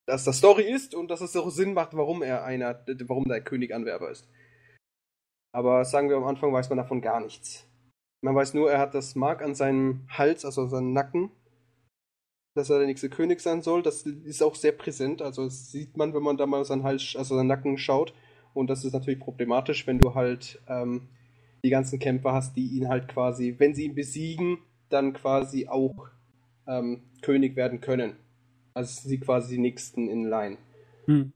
dass 0.07 0.23
das 0.23 0.39
Story 0.39 0.63
ist 0.63 0.95
und 0.95 1.11
dass 1.11 1.21
es 1.21 1.35
auch 1.35 1.49
Sinn 1.49 1.73
macht, 1.73 1.95
warum 1.95 2.23
er 2.23 2.43
einer, 2.43 2.83
warum 3.05 3.25
der 3.25 3.41
König 3.41 3.73
Anwerber 3.73 4.09
ist. 4.09 4.27
Aber 5.53 5.85
sagen 5.85 6.09
wir 6.09 6.17
am 6.17 6.25
Anfang 6.25 6.51
weiß 6.51 6.69
man 6.69 6.77
davon 6.77 7.01
gar 7.01 7.19
nichts. 7.19 7.66
Man 8.21 8.35
weiß 8.35 8.53
nur, 8.53 8.71
er 8.71 8.79
hat 8.79 8.93
das 8.93 9.15
Mark 9.15 9.41
an 9.41 9.55
seinem 9.55 10.07
Hals, 10.09 10.43
also 10.43 10.67
seinem 10.67 10.93
Nacken, 10.93 11.29
dass 12.55 12.69
er 12.69 12.79
der 12.79 12.87
nächste 12.87 13.09
König 13.09 13.39
sein 13.41 13.61
soll. 13.61 13.83
Das 13.83 14.03
ist 14.03 14.41
auch 14.41 14.55
sehr 14.55 14.71
präsent. 14.71 15.21
Also 15.21 15.45
das 15.45 15.71
sieht 15.71 15.95
man, 15.97 16.13
wenn 16.13 16.23
man 16.23 16.37
da 16.37 16.45
mal 16.45 16.65
seinen 16.65 16.83
Hals, 16.83 17.15
also 17.15 17.35
seinen 17.35 17.47
Nacken 17.47 17.77
schaut. 17.77 18.13
Und 18.53 18.69
das 18.69 18.83
ist 18.83 18.93
natürlich 18.93 19.19
problematisch, 19.19 19.85
wenn 19.85 19.99
du 19.99 20.15
halt 20.15 20.59
ähm, 20.67 21.09
die 21.63 21.69
ganzen 21.69 21.99
Kämpfer 21.99 22.33
hast, 22.33 22.55
die 22.55 22.67
ihn 22.67 22.89
halt 22.89 23.07
quasi, 23.07 23.55
wenn 23.59 23.75
sie 23.75 23.85
ihn 23.85 23.95
besiegen, 23.95 24.57
dann 24.89 25.13
quasi 25.13 25.67
auch 25.67 26.09
ähm, 26.67 27.03
König 27.21 27.55
werden 27.55 27.81
können. 27.81 28.15
Also 28.73 29.07
sie 29.07 29.19
quasi 29.19 29.55
die 29.55 29.61
nächsten 29.61 30.07
in 30.07 30.23
Line. 30.23 30.57
Hm. 31.05 31.33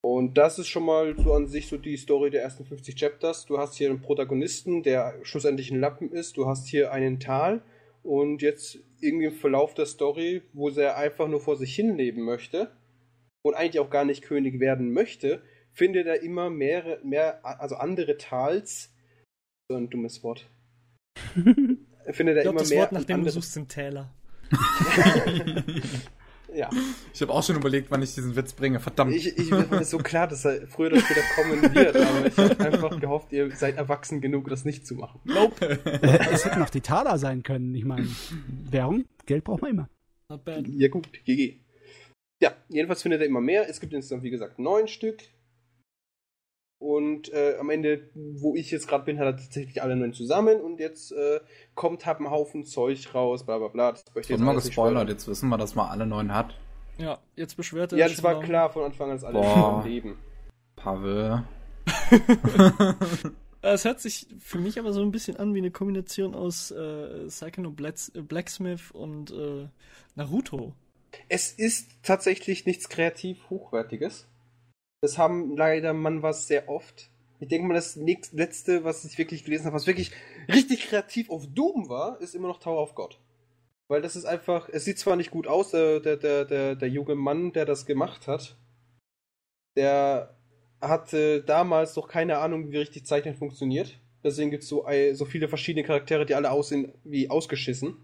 Und 0.00 0.38
das 0.38 0.58
ist 0.58 0.68
schon 0.68 0.84
mal 0.84 1.16
so 1.18 1.34
an 1.34 1.48
sich 1.48 1.66
so 1.68 1.76
die 1.76 1.96
Story 1.96 2.30
der 2.30 2.42
ersten 2.42 2.64
50 2.64 2.94
Chapters. 2.96 3.46
Du 3.46 3.58
hast 3.58 3.74
hier 3.74 3.90
einen 3.90 4.00
Protagonisten, 4.00 4.82
der 4.82 5.18
schlussendlich 5.22 5.70
ein 5.70 5.80
Lappen 5.80 6.12
ist. 6.12 6.36
Du 6.36 6.46
hast 6.46 6.68
hier 6.68 6.92
einen 6.92 7.18
Tal. 7.18 7.62
Und 8.04 8.40
jetzt 8.40 8.78
irgendwie 9.00 9.26
im 9.26 9.34
Verlauf 9.34 9.74
der 9.74 9.86
Story, 9.86 10.42
wo 10.52 10.68
er 10.70 10.96
einfach 10.96 11.26
nur 11.28 11.40
vor 11.40 11.56
sich 11.56 11.74
hin 11.74 11.96
leben 11.96 12.22
möchte 12.22 12.70
und 13.42 13.54
eigentlich 13.54 13.80
auch 13.80 13.90
gar 13.90 14.04
nicht 14.04 14.22
König 14.22 14.60
werden 14.60 14.92
möchte, 14.92 15.42
findet 15.72 16.06
er 16.06 16.22
immer 16.22 16.48
mehr, 16.48 17.00
mehr 17.02 17.44
also 17.44 17.74
andere 17.76 18.16
Tals. 18.16 18.94
So 19.68 19.76
ein 19.76 19.90
dummes 19.90 20.22
Wort. 20.22 20.48
findet 21.34 22.36
er 22.36 22.38
Ich 22.38 22.42
glaube, 22.42 22.48
immer 22.50 22.58
das 22.60 22.70
mehr 22.70 22.78
Wort, 22.80 22.92
nach 22.92 23.00
dem 23.04 23.06
du 23.08 23.14
andere- 23.14 23.30
suchst, 23.32 23.52
sind 23.52 23.68
Täler. 23.68 24.14
Ja. 26.58 26.70
Ich 27.14 27.22
habe 27.22 27.32
auch 27.32 27.42
schon 27.42 27.56
überlegt, 27.56 27.90
wann 27.90 28.00
ich 28.00 28.14
diesen 28.14 28.36
Witz 28.36 28.52
bringe. 28.52 28.78
Verdammt. 28.78 29.12
Ich, 29.12 29.36
ich 29.36 29.50
mir 29.50 29.80
ist 29.80 29.90
so 29.90 29.98
klar, 29.98 30.28
dass 30.28 30.44
er 30.44 30.68
früher 30.68 30.88
oder 30.88 31.00
später 31.00 31.22
kommen 31.34 31.74
wird, 31.74 31.96
aber 31.96 32.26
ich 32.26 32.36
habe 32.36 32.64
einfach 32.64 33.00
gehofft, 33.00 33.32
ihr 33.32 33.50
seid 33.56 33.76
erwachsen 33.76 34.20
genug, 34.20 34.48
das 34.48 34.64
nicht 34.64 34.86
zu 34.86 34.94
machen. 34.94 35.20
es 36.30 36.44
hätten 36.44 36.62
auch 36.62 36.70
die 36.70 36.80
Taler 36.80 37.18
sein 37.18 37.42
können. 37.42 37.74
Ich 37.74 37.84
meine, 37.84 38.06
Währung, 38.70 39.04
Geld 39.26 39.42
braucht 39.42 39.62
man 39.62 39.70
immer. 39.72 39.88
Not 40.28 40.44
bad. 40.44 40.68
Ja 40.68 40.88
gut, 40.88 41.08
GG. 41.24 41.58
Ja, 42.40 42.54
jedenfalls 42.68 43.02
findet 43.02 43.20
er 43.20 43.26
immer 43.26 43.40
mehr. 43.40 43.68
Es 43.68 43.80
gibt 43.80 43.92
insgesamt, 43.92 44.22
wie 44.22 44.30
gesagt, 44.30 44.60
neun 44.60 44.86
Stück. 44.86 45.22
Und 46.78 47.32
äh, 47.32 47.56
am 47.58 47.70
Ende, 47.70 48.08
wo 48.14 48.54
ich 48.54 48.70
jetzt 48.70 48.86
gerade 48.86 49.04
bin, 49.04 49.18
hat 49.18 49.26
er 49.26 49.36
tatsächlich 49.36 49.82
alle 49.82 49.96
neun 49.96 50.12
zusammen 50.12 50.60
und 50.60 50.78
jetzt 50.78 51.10
äh, 51.10 51.40
kommt 51.74 52.06
halt 52.06 52.20
ein 52.20 52.30
Haufen 52.30 52.64
Zeug 52.64 53.12
raus, 53.14 53.44
bla 53.44 53.58
bla 53.58 53.66
bla. 53.68 53.90
Das 53.92 54.04
möchte 54.14 54.20
ich 54.20 54.28
Wird 54.28 54.38
jetzt 54.38 54.46
mal 54.46 54.54
gespoilert, 54.54 55.08
jetzt 55.08 55.26
wissen 55.26 55.48
wir, 55.48 55.58
dass 55.58 55.74
man 55.74 55.88
alle 55.88 56.06
neun 56.06 56.32
hat. 56.32 56.54
Ja, 56.98 57.18
jetzt 57.34 57.56
beschwert 57.56 57.92
er 57.92 57.98
Ja, 57.98 58.06
sich 58.08 58.16
das 58.18 58.24
war 58.24 58.34
schon 58.34 58.44
klar 58.44 58.70
von 58.70 58.84
Anfang 58.84 59.10
an, 59.10 59.16
dass 59.16 59.24
alle 59.24 59.40
Boah. 59.40 59.82
schon 59.82 59.90
leben. 59.90 60.18
Pavel. 60.76 61.42
Äh, 63.60 63.72
Es 63.72 63.84
hört 63.84 63.98
sich 64.00 64.28
für 64.38 64.58
mich 64.58 64.78
aber 64.78 64.92
so 64.92 65.02
ein 65.02 65.10
bisschen 65.10 65.36
an 65.36 65.52
wie 65.52 65.58
eine 65.58 65.72
Kombination 65.72 66.36
aus 66.36 66.70
äh, 66.70 67.26
Psycho 67.26 67.70
Blats- 67.72 68.12
äh, 68.14 68.22
Blacksmith 68.22 68.92
und 68.92 69.32
äh, 69.32 69.66
Naruto. 70.14 70.74
Es 71.28 71.50
ist 71.52 71.88
tatsächlich 72.04 72.66
nichts 72.66 72.88
kreativ 72.88 73.50
Hochwertiges. 73.50 74.28
Das 75.00 75.18
haben 75.18 75.56
leider 75.56 75.92
man 75.92 76.22
was 76.22 76.46
sehr 76.46 76.68
oft. 76.68 77.10
Ich 77.40 77.48
denke 77.48 77.68
mal, 77.68 77.74
das 77.74 77.94
nächst, 77.94 78.32
letzte, 78.32 78.82
was 78.82 79.04
ich 79.04 79.16
wirklich 79.16 79.44
gelesen 79.44 79.66
habe, 79.66 79.76
was 79.76 79.86
wirklich 79.86 80.10
richtig 80.52 80.88
kreativ 80.88 81.30
auf 81.30 81.46
Doom 81.46 81.88
war, 81.88 82.20
ist 82.20 82.34
immer 82.34 82.48
noch 82.48 82.58
Tower 82.58 82.82
of 82.82 82.96
God. 82.96 83.20
Weil 83.86 84.02
das 84.02 84.16
ist 84.16 84.24
einfach, 84.24 84.68
es 84.68 84.84
sieht 84.84 84.98
zwar 84.98 85.16
nicht 85.16 85.30
gut 85.30 85.46
aus, 85.46 85.70
der, 85.70 86.00
der, 86.00 86.16
der, 86.16 86.44
der, 86.44 86.74
der 86.74 86.88
junge 86.88 87.14
Mann, 87.14 87.52
der 87.52 87.64
das 87.64 87.86
gemacht 87.86 88.26
hat, 88.26 88.56
der 89.76 90.36
hatte 90.80 91.42
damals 91.42 91.94
noch 91.96 92.08
keine 92.08 92.38
Ahnung, 92.38 92.70
wie 92.72 92.78
richtig 92.78 93.06
Zeichnen 93.06 93.34
funktioniert. 93.34 94.00
Deswegen 94.24 94.50
gibt 94.50 94.64
es 94.64 94.68
so, 94.68 94.84
so 95.12 95.24
viele 95.24 95.48
verschiedene 95.48 95.86
Charaktere, 95.86 96.26
die 96.26 96.34
alle 96.34 96.50
aussehen 96.50 96.92
wie 97.04 97.30
ausgeschissen. 97.30 97.96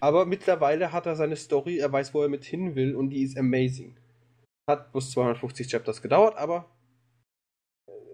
Aber 0.00 0.26
mittlerweile 0.26 0.92
hat 0.92 1.06
er 1.06 1.14
seine 1.14 1.36
Story, 1.36 1.78
er 1.78 1.92
weiß, 1.92 2.12
wo 2.12 2.22
er 2.22 2.28
mit 2.28 2.44
hin 2.44 2.74
will 2.74 2.96
und 2.96 3.10
die 3.10 3.22
ist 3.22 3.38
amazing. 3.38 3.96
Hat 4.68 4.92
bloß 4.92 5.10
250 5.10 5.68
Chapters 5.68 6.00
gedauert, 6.00 6.36
aber 6.36 6.70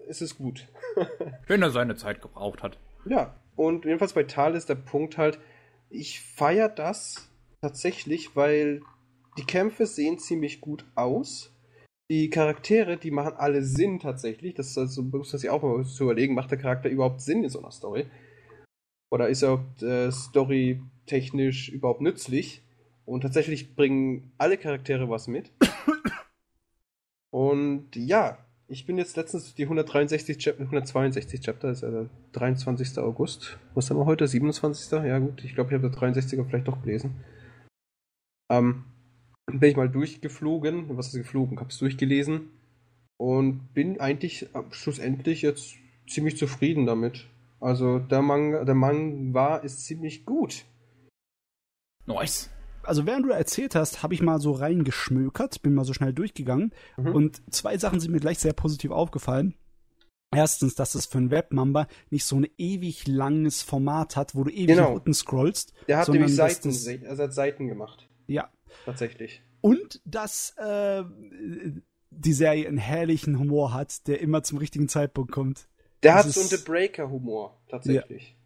es 0.07 0.21
ist 0.21 0.37
gut. 0.37 0.67
Wenn 1.47 1.61
er 1.61 1.71
seine 1.71 1.95
Zeit 1.95 2.21
gebraucht 2.21 2.63
hat. 2.63 2.77
Ja, 3.05 3.35
und 3.55 3.85
jedenfalls 3.85 4.13
bei 4.13 4.23
Tal 4.23 4.55
ist 4.55 4.69
der 4.69 4.75
Punkt 4.75 5.17
halt, 5.17 5.39
ich 5.89 6.21
feiere 6.21 6.69
das 6.69 7.29
tatsächlich, 7.61 8.35
weil 8.35 8.81
die 9.37 9.45
Kämpfe 9.45 9.85
sehen 9.85 10.19
ziemlich 10.19 10.61
gut 10.61 10.85
aus. 10.95 11.55
Die 12.09 12.29
Charaktere, 12.29 12.97
die 12.97 13.11
machen 13.11 13.35
alle 13.37 13.63
Sinn 13.63 13.99
tatsächlich. 13.99 14.53
Das 14.53 14.67
ist 14.67 14.77
also, 14.77 15.01
muss 15.01 15.31
man 15.31 15.39
sich 15.39 15.49
auch 15.49 15.63
mal 15.63 15.85
zu 15.85 16.03
überlegen, 16.03 16.35
macht 16.35 16.51
der 16.51 16.57
Charakter 16.57 16.89
überhaupt 16.89 17.21
Sinn 17.21 17.43
in 17.43 17.49
so 17.49 17.59
einer 17.59 17.71
Story? 17.71 18.07
Oder 19.09 19.29
ist 19.29 19.43
er 19.43 19.65
äh, 19.81 20.11
storytechnisch 20.11 21.69
überhaupt 21.69 22.01
nützlich? 22.01 22.63
Und 23.05 23.21
tatsächlich 23.21 23.75
bringen 23.75 24.33
alle 24.37 24.57
Charaktere 24.57 25.09
was 25.09 25.27
mit. 25.27 25.51
Und 27.31 27.95
ja, 27.95 28.37
Ich 28.71 28.85
bin 28.85 28.97
jetzt 28.97 29.17
letztens 29.17 29.53
die 29.53 29.63
163 29.63 30.37
Chapter, 30.37 30.61
162 30.61 31.41
Chapter, 31.41 31.71
ist 31.71 31.83
der 31.83 32.09
23. 32.31 32.99
August. 32.99 33.59
Was 33.73 33.89
haben 33.89 33.97
wir 33.97 34.05
heute? 34.05 34.25
27. 34.25 34.89
Ja 34.93 35.19
gut, 35.19 35.43
ich 35.43 35.55
glaube, 35.55 35.71
ich 35.71 35.73
habe 35.73 35.89
der 35.89 35.99
63er 35.99 36.45
vielleicht 36.45 36.69
doch 36.69 36.81
gelesen. 36.81 37.21
Ähm, 38.49 38.85
bin 39.47 39.69
ich 39.69 39.75
mal 39.75 39.89
durchgeflogen, 39.89 40.95
was 40.95 41.07
ist 41.07 41.15
geflogen, 41.15 41.59
hab's 41.59 41.79
durchgelesen 41.79 42.49
und 43.17 43.73
bin 43.73 43.99
eigentlich 43.99 44.47
schlussendlich 44.69 45.41
jetzt 45.41 45.75
ziemlich 46.07 46.37
zufrieden 46.37 46.85
damit. 46.85 47.27
Also 47.59 47.99
der 47.99 48.21
Manga, 48.21 48.63
der 48.63 48.75
Manga 48.75 49.57
ist 49.57 49.83
ziemlich 49.83 50.25
gut. 50.25 50.63
Nice. 52.05 52.49
Also 52.83 53.05
während 53.05 53.25
du 53.25 53.29
erzählt 53.29 53.75
hast, 53.75 54.03
habe 54.03 54.13
ich 54.13 54.21
mal 54.21 54.39
so 54.39 54.51
reingeschmökert, 54.51 55.61
bin 55.61 55.73
mal 55.73 55.85
so 55.85 55.93
schnell 55.93 56.13
durchgegangen 56.13 56.73
mhm. 56.97 57.15
und 57.15 57.41
zwei 57.53 57.77
Sachen 57.77 57.99
sind 57.99 58.11
mir 58.11 58.19
gleich 58.19 58.39
sehr 58.39 58.53
positiv 58.53 58.91
aufgefallen. 58.91 59.55
Erstens, 60.33 60.75
dass 60.75 60.95
es 60.95 61.05
für 61.05 61.17
ein 61.17 61.29
Webmamba 61.29 61.87
nicht 62.09 62.23
so 62.23 62.37
ein 62.37 62.47
ewig 62.57 63.05
langes 63.05 63.63
Format 63.63 64.15
hat, 64.15 64.33
wo 64.33 64.45
du 64.45 64.51
ewig 64.51 64.67
genau. 64.67 64.83
nach 64.83 64.95
unten 64.95 65.13
scrollst. 65.13 65.73
Der 65.89 65.97
hat 65.97 66.07
nämlich 66.07 66.33
Seiten, 66.33 66.69
das, 66.69 66.87
also 66.87 67.23
hat 67.23 67.33
Seiten 67.33 67.67
gemacht. 67.67 68.07
Ja. 68.27 68.49
Tatsächlich. 68.85 69.41
Und 69.59 70.01
dass 70.05 70.55
äh, 70.57 71.03
die 72.11 72.33
Serie 72.33 72.67
einen 72.67 72.77
herrlichen 72.77 73.39
Humor 73.39 73.73
hat, 73.73 74.07
der 74.07 74.21
immer 74.21 74.41
zum 74.43 74.57
richtigen 74.57 74.87
Zeitpunkt 74.87 75.31
kommt. 75.31 75.67
Der 76.01 76.15
das 76.15 76.27
hat 76.27 76.33
so 76.33 76.39
einen 76.39 76.49
The 76.49 76.57
Breaker-Humor, 76.65 77.59
tatsächlich. 77.67 78.29
Ja. 78.29 78.40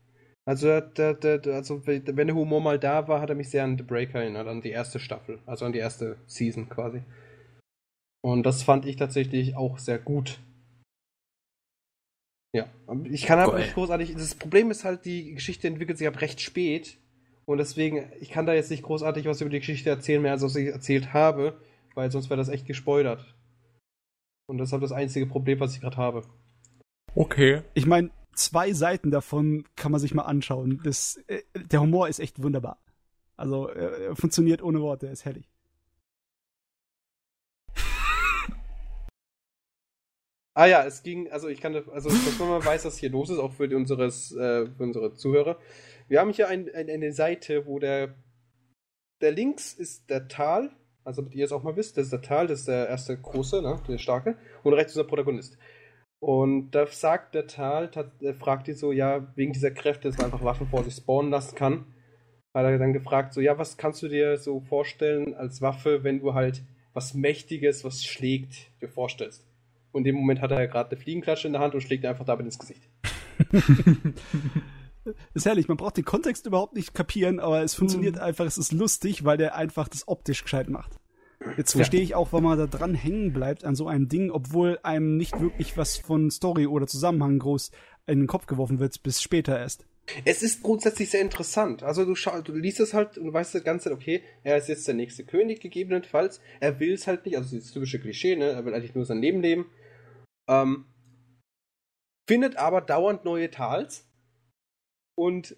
Also, 0.48 0.68
der, 0.68 1.14
der, 1.16 1.40
der, 1.40 1.56
also, 1.56 1.86
wenn 1.88 2.28
der 2.28 2.36
Humor 2.36 2.62
mal 2.62 2.78
da 2.78 3.08
war, 3.08 3.20
hat 3.20 3.30
er 3.30 3.36
mich 3.36 3.50
sehr 3.50 3.64
an 3.64 3.78
The 3.78 3.84
Breaker 3.84 4.22
erinnert, 4.22 4.48
an 4.48 4.62
die 4.62 4.70
erste 4.70 5.00
Staffel, 5.00 5.40
also 5.46 5.66
an 5.66 5.74
die 5.74 5.80
erste 5.80 6.18
Season 6.28 6.70
quasi. 6.70 7.02
Und 8.24 8.44
das 8.44 8.64
fand 8.64 8.86
ich 8.86 8.96
tatsächlich 8.96 9.56
auch 9.56 9.78
sehr 9.80 10.00
gut. 10.00 10.40
Ja, 12.56 12.70
ich 13.04 13.26
kann 13.26 13.40
aber 13.40 13.58
nicht 13.58 13.74
großartig. 13.74 14.14
Das 14.14 14.36
Problem 14.36 14.72
ist 14.72 14.86
halt, 14.86 15.04
die 15.06 15.34
Geschichte 15.34 15.68
entwickelt 15.68 15.98
sich 15.98 16.08
ab 16.08 16.22
recht 16.22 16.40
spät. 16.40 16.98
Und 17.46 17.58
deswegen, 17.58 18.12
ich 18.20 18.30
kann 18.30 18.46
da 18.46 18.54
jetzt 18.54 18.72
nicht 18.72 18.84
großartig 18.84 19.26
was 19.26 19.42
über 19.42 19.50
die 19.50 19.60
Geschichte 19.60 19.90
erzählen, 19.90 20.22
mehr 20.22 20.32
als 20.32 20.42
was 20.42 20.56
ich 20.56 20.70
erzählt 20.70 21.14
habe, 21.14 21.60
weil 21.94 22.12
sonst 22.12 22.30
wäre 22.30 22.38
das 22.38 22.50
echt 22.50 22.66
gespoilert. 22.66 23.36
Und 24.48 24.58
das 24.58 24.70
ist 24.70 24.74
halt 24.74 24.84
das 24.84 24.92
einzige 24.92 25.26
Problem, 25.26 25.60
was 25.60 25.76
ich 25.76 25.82
gerade 25.82 25.98
habe. 25.98 26.24
Okay. 27.14 27.62
Ich 27.74 27.86
meine, 27.86 28.10
zwei 28.36 28.74
Seiten 28.74 29.12
davon 29.12 29.66
kann 29.76 29.92
man 29.92 30.00
sich 30.00 30.14
mal 30.14 30.24
anschauen. 30.24 30.82
Das, 30.84 31.18
äh, 31.28 31.42
der 31.56 31.82
Humor 31.82 32.08
ist 32.08 32.20
echt 32.20 32.42
wunderbar. 32.42 32.80
Also 33.38 33.68
er 33.68 34.16
funktioniert 34.16 34.62
ohne 34.62 34.80
Worte, 34.82 35.08
ist 35.08 35.26
herrlich. 35.26 35.50
ah 40.54 40.66
ja, 40.66 40.86
es 40.86 41.04
ging, 41.04 41.30
also 41.32 41.50
ich 41.50 41.60
kann, 41.60 41.76
also 41.76 42.10
dass 42.10 42.40
man 42.40 42.48
mal 42.48 42.64
weiß, 42.64 42.86
was 42.86 42.98
hier 42.98 43.10
los 43.10 43.30
ist, 43.30 43.40
auch 43.40 43.52
für, 43.52 43.76
unseres, 43.76 44.32
äh, 44.32 44.68
für 44.68 44.84
unsere 44.84 45.14
Zuhörer. 45.16 45.60
Wir 46.08 46.22
haben 46.22 46.32
hier 46.32 46.48
ein, 46.48 46.74
ein, 46.74 46.90
eine 46.90 47.12
Seite, 47.12 47.66
wo 47.66 47.80
der, 47.80 48.16
der 49.22 49.32
links 49.32 49.74
ist 49.74 50.10
der 50.10 50.30
Tal, 50.30 50.72
also 51.04 51.22
damit 51.22 51.36
ihr 51.36 51.46
es 51.46 51.52
auch 51.52 51.64
mal 51.64 51.76
wisst, 51.76 51.98
das 51.98 52.06
ist 52.06 52.14
der 52.14 52.22
Tal, 52.22 52.48
das 52.48 52.60
ist 52.60 52.70
der 52.70 52.88
erste 52.88 53.18
große, 53.18 53.62
ne, 53.62 53.82
der 53.88 53.98
starke, 53.98 54.38
und 54.64 54.74
rechts 54.74 54.94
ist 54.94 54.98
der 54.98 55.04
Protagonist. 55.04 55.58
Und 56.26 56.72
da 56.72 56.88
sagt 56.88 57.36
der 57.36 57.46
Tal, 57.46 57.92
der 58.20 58.34
fragt 58.34 58.66
die 58.66 58.74
so, 58.74 58.92
ja, 58.92 59.28
wegen 59.36 59.54
dieser 59.54 59.70
Kräfte, 59.70 60.08
dass 60.08 60.18
man 60.18 60.26
einfach 60.26 60.44
Waffen 60.44 60.66
vor 60.66 60.84
sich 60.84 60.96
spawnen 60.96 61.30
lassen 61.30 61.56
kann, 61.56 61.86
hat 62.52 62.66
er 62.66 62.80
dann 62.80 62.94
gefragt, 62.94 63.32
so, 63.32 63.42
ja, 63.42 63.60
was 63.60 63.78
kannst 63.78 64.02
du 64.02 64.08
dir 64.08 64.38
so 64.38 64.60
vorstellen 64.60 65.36
als 65.36 65.62
Waffe, 65.62 66.04
wenn 66.04 66.22
du 66.22 66.34
halt 66.34 66.64
was 66.96 67.14
Mächtiges, 67.14 67.84
was 67.84 68.04
schlägt, 68.04 68.72
dir 68.82 68.90
vorstellst? 68.90 69.46
Und 69.92 70.02
in 70.02 70.06
dem 70.06 70.16
Moment 70.16 70.42
hat 70.42 70.50
er 70.50 70.62
ja 70.62 70.66
gerade 70.66 70.90
eine 70.90 71.00
Fliegenklatsche 71.00 71.46
in 71.46 71.54
der 71.54 71.62
Hand 71.62 71.76
und 71.76 71.82
schlägt 71.82 72.04
einfach 72.06 72.26
damit 72.26 72.48
ins 72.48 72.58
Gesicht. 72.58 72.90
ist 75.36 75.46
herrlich, 75.46 75.68
man 75.68 75.78
braucht 75.78 75.98
den 75.98 76.06
Kontext 76.06 76.48
überhaupt 76.48 76.74
nicht 76.74 76.96
kapieren, 76.96 77.40
aber 77.40 77.62
es 77.62 77.76
funktioniert 77.76 78.16
mhm. 78.16 78.22
einfach, 78.22 78.46
es 78.46 78.58
ist 78.58 78.72
lustig, 78.72 79.26
weil 79.26 79.38
der 79.38 79.54
einfach 79.54 79.88
das 79.88 80.08
optisch 80.08 80.42
gescheit 80.42 80.70
macht. 80.70 81.00
Jetzt 81.58 81.74
verstehe 81.74 82.02
ich 82.02 82.16
auch, 82.16 82.32
warum 82.32 82.46
man 82.46 82.58
da 82.58 82.68
dran 82.68 82.96
hängen 82.96 83.34
bleibt 83.34 83.64
an 83.64 83.76
so 83.76 83.88
einem 83.88 84.10
Ding, 84.10 84.32
obwohl 84.32 84.80
einem 84.84 85.18
nicht 85.18 85.40
wirklich 85.40 85.78
was 85.78 85.98
von 85.98 86.32
Story 86.32 86.68
oder 86.68 86.88
Zusammenhang 86.88 87.40
groß 87.40 87.72
in 88.08 88.20
den 88.20 88.28
Kopf 88.28 88.46
geworfen 88.46 88.80
wird, 88.80 89.02
bis 89.04 89.22
später 89.22 89.58
erst. 89.58 89.86
Es 90.24 90.44
ist 90.44 90.62
grundsätzlich 90.62 91.10
sehr 91.10 91.22
interessant. 91.22 91.82
Also 91.82 92.06
du, 92.06 92.14
schau, 92.16 92.40
du 92.42 92.54
liest 92.54 92.80
es 92.80 92.94
halt 92.94 93.18
und 93.18 93.34
weißt 93.34 93.56
die 93.56 93.62
ganze 93.62 93.92
okay, 93.92 94.24
er 94.44 94.58
ist 94.58 94.68
jetzt 94.68 94.88
der 94.88 94.94
nächste 94.94 95.26
König 95.26 95.62
gegebenenfalls. 95.62 96.42
Er 96.60 96.80
will 96.80 96.94
es 96.94 97.08
halt 97.08 97.26
nicht, 97.26 97.38
also 97.38 97.56
das 97.56 97.72
typische 97.72 98.00
Klischee, 98.00 98.36
ne? 98.36 98.52
Er 98.52 98.66
will 98.66 98.74
eigentlich 98.74 98.94
nur 98.94 99.06
sein 99.06 99.22
Leben 99.22 99.42
leben. 99.42 99.66
Ähm, 100.48 100.86
findet 102.30 102.58
aber 102.58 102.82
dauernd 102.82 103.26
neue 103.26 103.50
Tals. 103.50 104.08
Und 105.18 105.56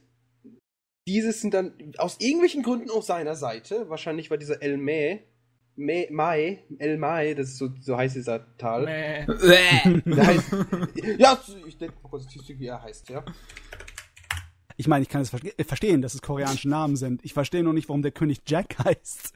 diese 1.07 1.31
sind 1.33 1.53
dann 1.53 1.93
aus 1.97 2.17
irgendwelchen 2.19 2.63
Gründen 2.63 2.89
auf 2.89 3.03
seiner 3.03 3.35
Seite. 3.35 3.89
Wahrscheinlich 3.89 4.29
war 4.29 4.37
dieser 4.37 4.61
El 4.61 4.77
May 4.77 5.23
Me, 5.77 6.07
Mai, 6.09 6.63
El 6.79 6.97
Mai, 6.97 7.35
das 7.35 7.49
ist 7.49 7.57
so, 7.59 7.69
so 7.79 7.95
heißt 7.95 8.15
dieser 8.15 8.57
Tal. 8.57 8.85
der 8.85 10.27
heißt, 10.27 10.51
ja, 11.19 11.39
ich 11.67 11.77
denke 11.77 11.95
mal 12.01 12.09
kurz, 12.09 12.25
wie 12.47 12.65
er 12.65 12.81
heißt, 12.81 13.09
ja. 13.09 13.23
Ich 14.75 14.87
meine, 14.87 15.03
ich 15.03 15.09
kann 15.09 15.21
es 15.21 15.29
verstehen, 15.29 16.01
dass 16.01 16.15
es 16.15 16.21
koreanische 16.23 16.67
Namen 16.67 16.95
sind. 16.95 17.23
Ich 17.23 17.33
verstehe 17.33 17.63
nur 17.63 17.73
nicht, 17.73 17.89
warum 17.89 18.01
der 18.01 18.11
König 18.11 18.41
Jack 18.47 18.75
heißt. 18.83 19.33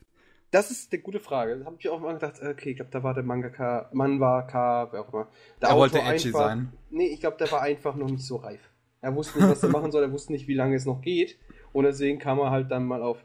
Das 0.49 0.71
ist 0.71 0.91
eine 0.91 1.01
gute 1.01 1.19
Frage. 1.19 1.59
Da 1.59 1.65
habe 1.65 1.77
ich 1.79 1.87
auch 1.89 1.99
mal 1.99 2.13
gedacht, 2.13 2.41
okay, 2.41 2.71
ich 2.71 2.75
glaube, 2.75 2.91
da 2.91 3.03
war 3.03 3.13
der 3.13 3.23
Mangaka, 3.23 3.89
Manwaka, 3.93 4.89
wer 4.91 5.01
auch 5.01 5.13
immer. 5.13 5.27
Der 5.61 5.69
er 5.69 5.77
wollte 5.77 5.99
edgy 5.99 6.27
einfach, 6.29 6.39
sein. 6.39 6.73
Nee, 6.89 7.07
ich 7.07 7.19
glaube, 7.19 7.37
der 7.37 7.51
war 7.51 7.61
einfach 7.61 7.95
noch 7.95 8.09
nicht 8.09 8.25
so 8.25 8.37
reif. 8.37 8.59
Er 8.99 9.15
wusste 9.15 9.39
nicht, 9.39 9.49
was 9.49 9.63
er 9.63 9.69
machen 9.69 9.91
soll, 9.91 10.03
er 10.03 10.11
wusste 10.11 10.31
nicht, 10.31 10.47
wie 10.47 10.53
lange 10.55 10.75
es 10.75 10.85
noch 10.85 11.01
geht. 11.01 11.37
Und 11.71 11.85
deswegen 11.85 12.19
kam 12.19 12.39
er 12.39 12.51
halt 12.51 12.69
dann 12.69 12.85
mal 12.85 13.01
auf 13.01 13.23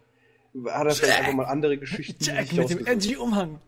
hat 0.69 0.87
er 0.87 0.95
vielleicht 0.95 1.19
einfach 1.19 1.35
mal 1.35 1.45
andere 1.45 1.79
Geschichten. 1.79 2.23
Jack 2.23 2.53
mit 2.53 2.71
dem 2.71 2.87
edgy 2.87 3.17
Umhang. 3.17 3.61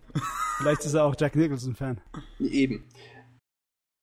Vielleicht 0.58 0.84
ist 0.84 0.94
er 0.94 1.04
auch 1.04 1.14
Jack 1.18 1.36
Nicholson-Fan. 1.36 2.00
Eben. 2.40 2.84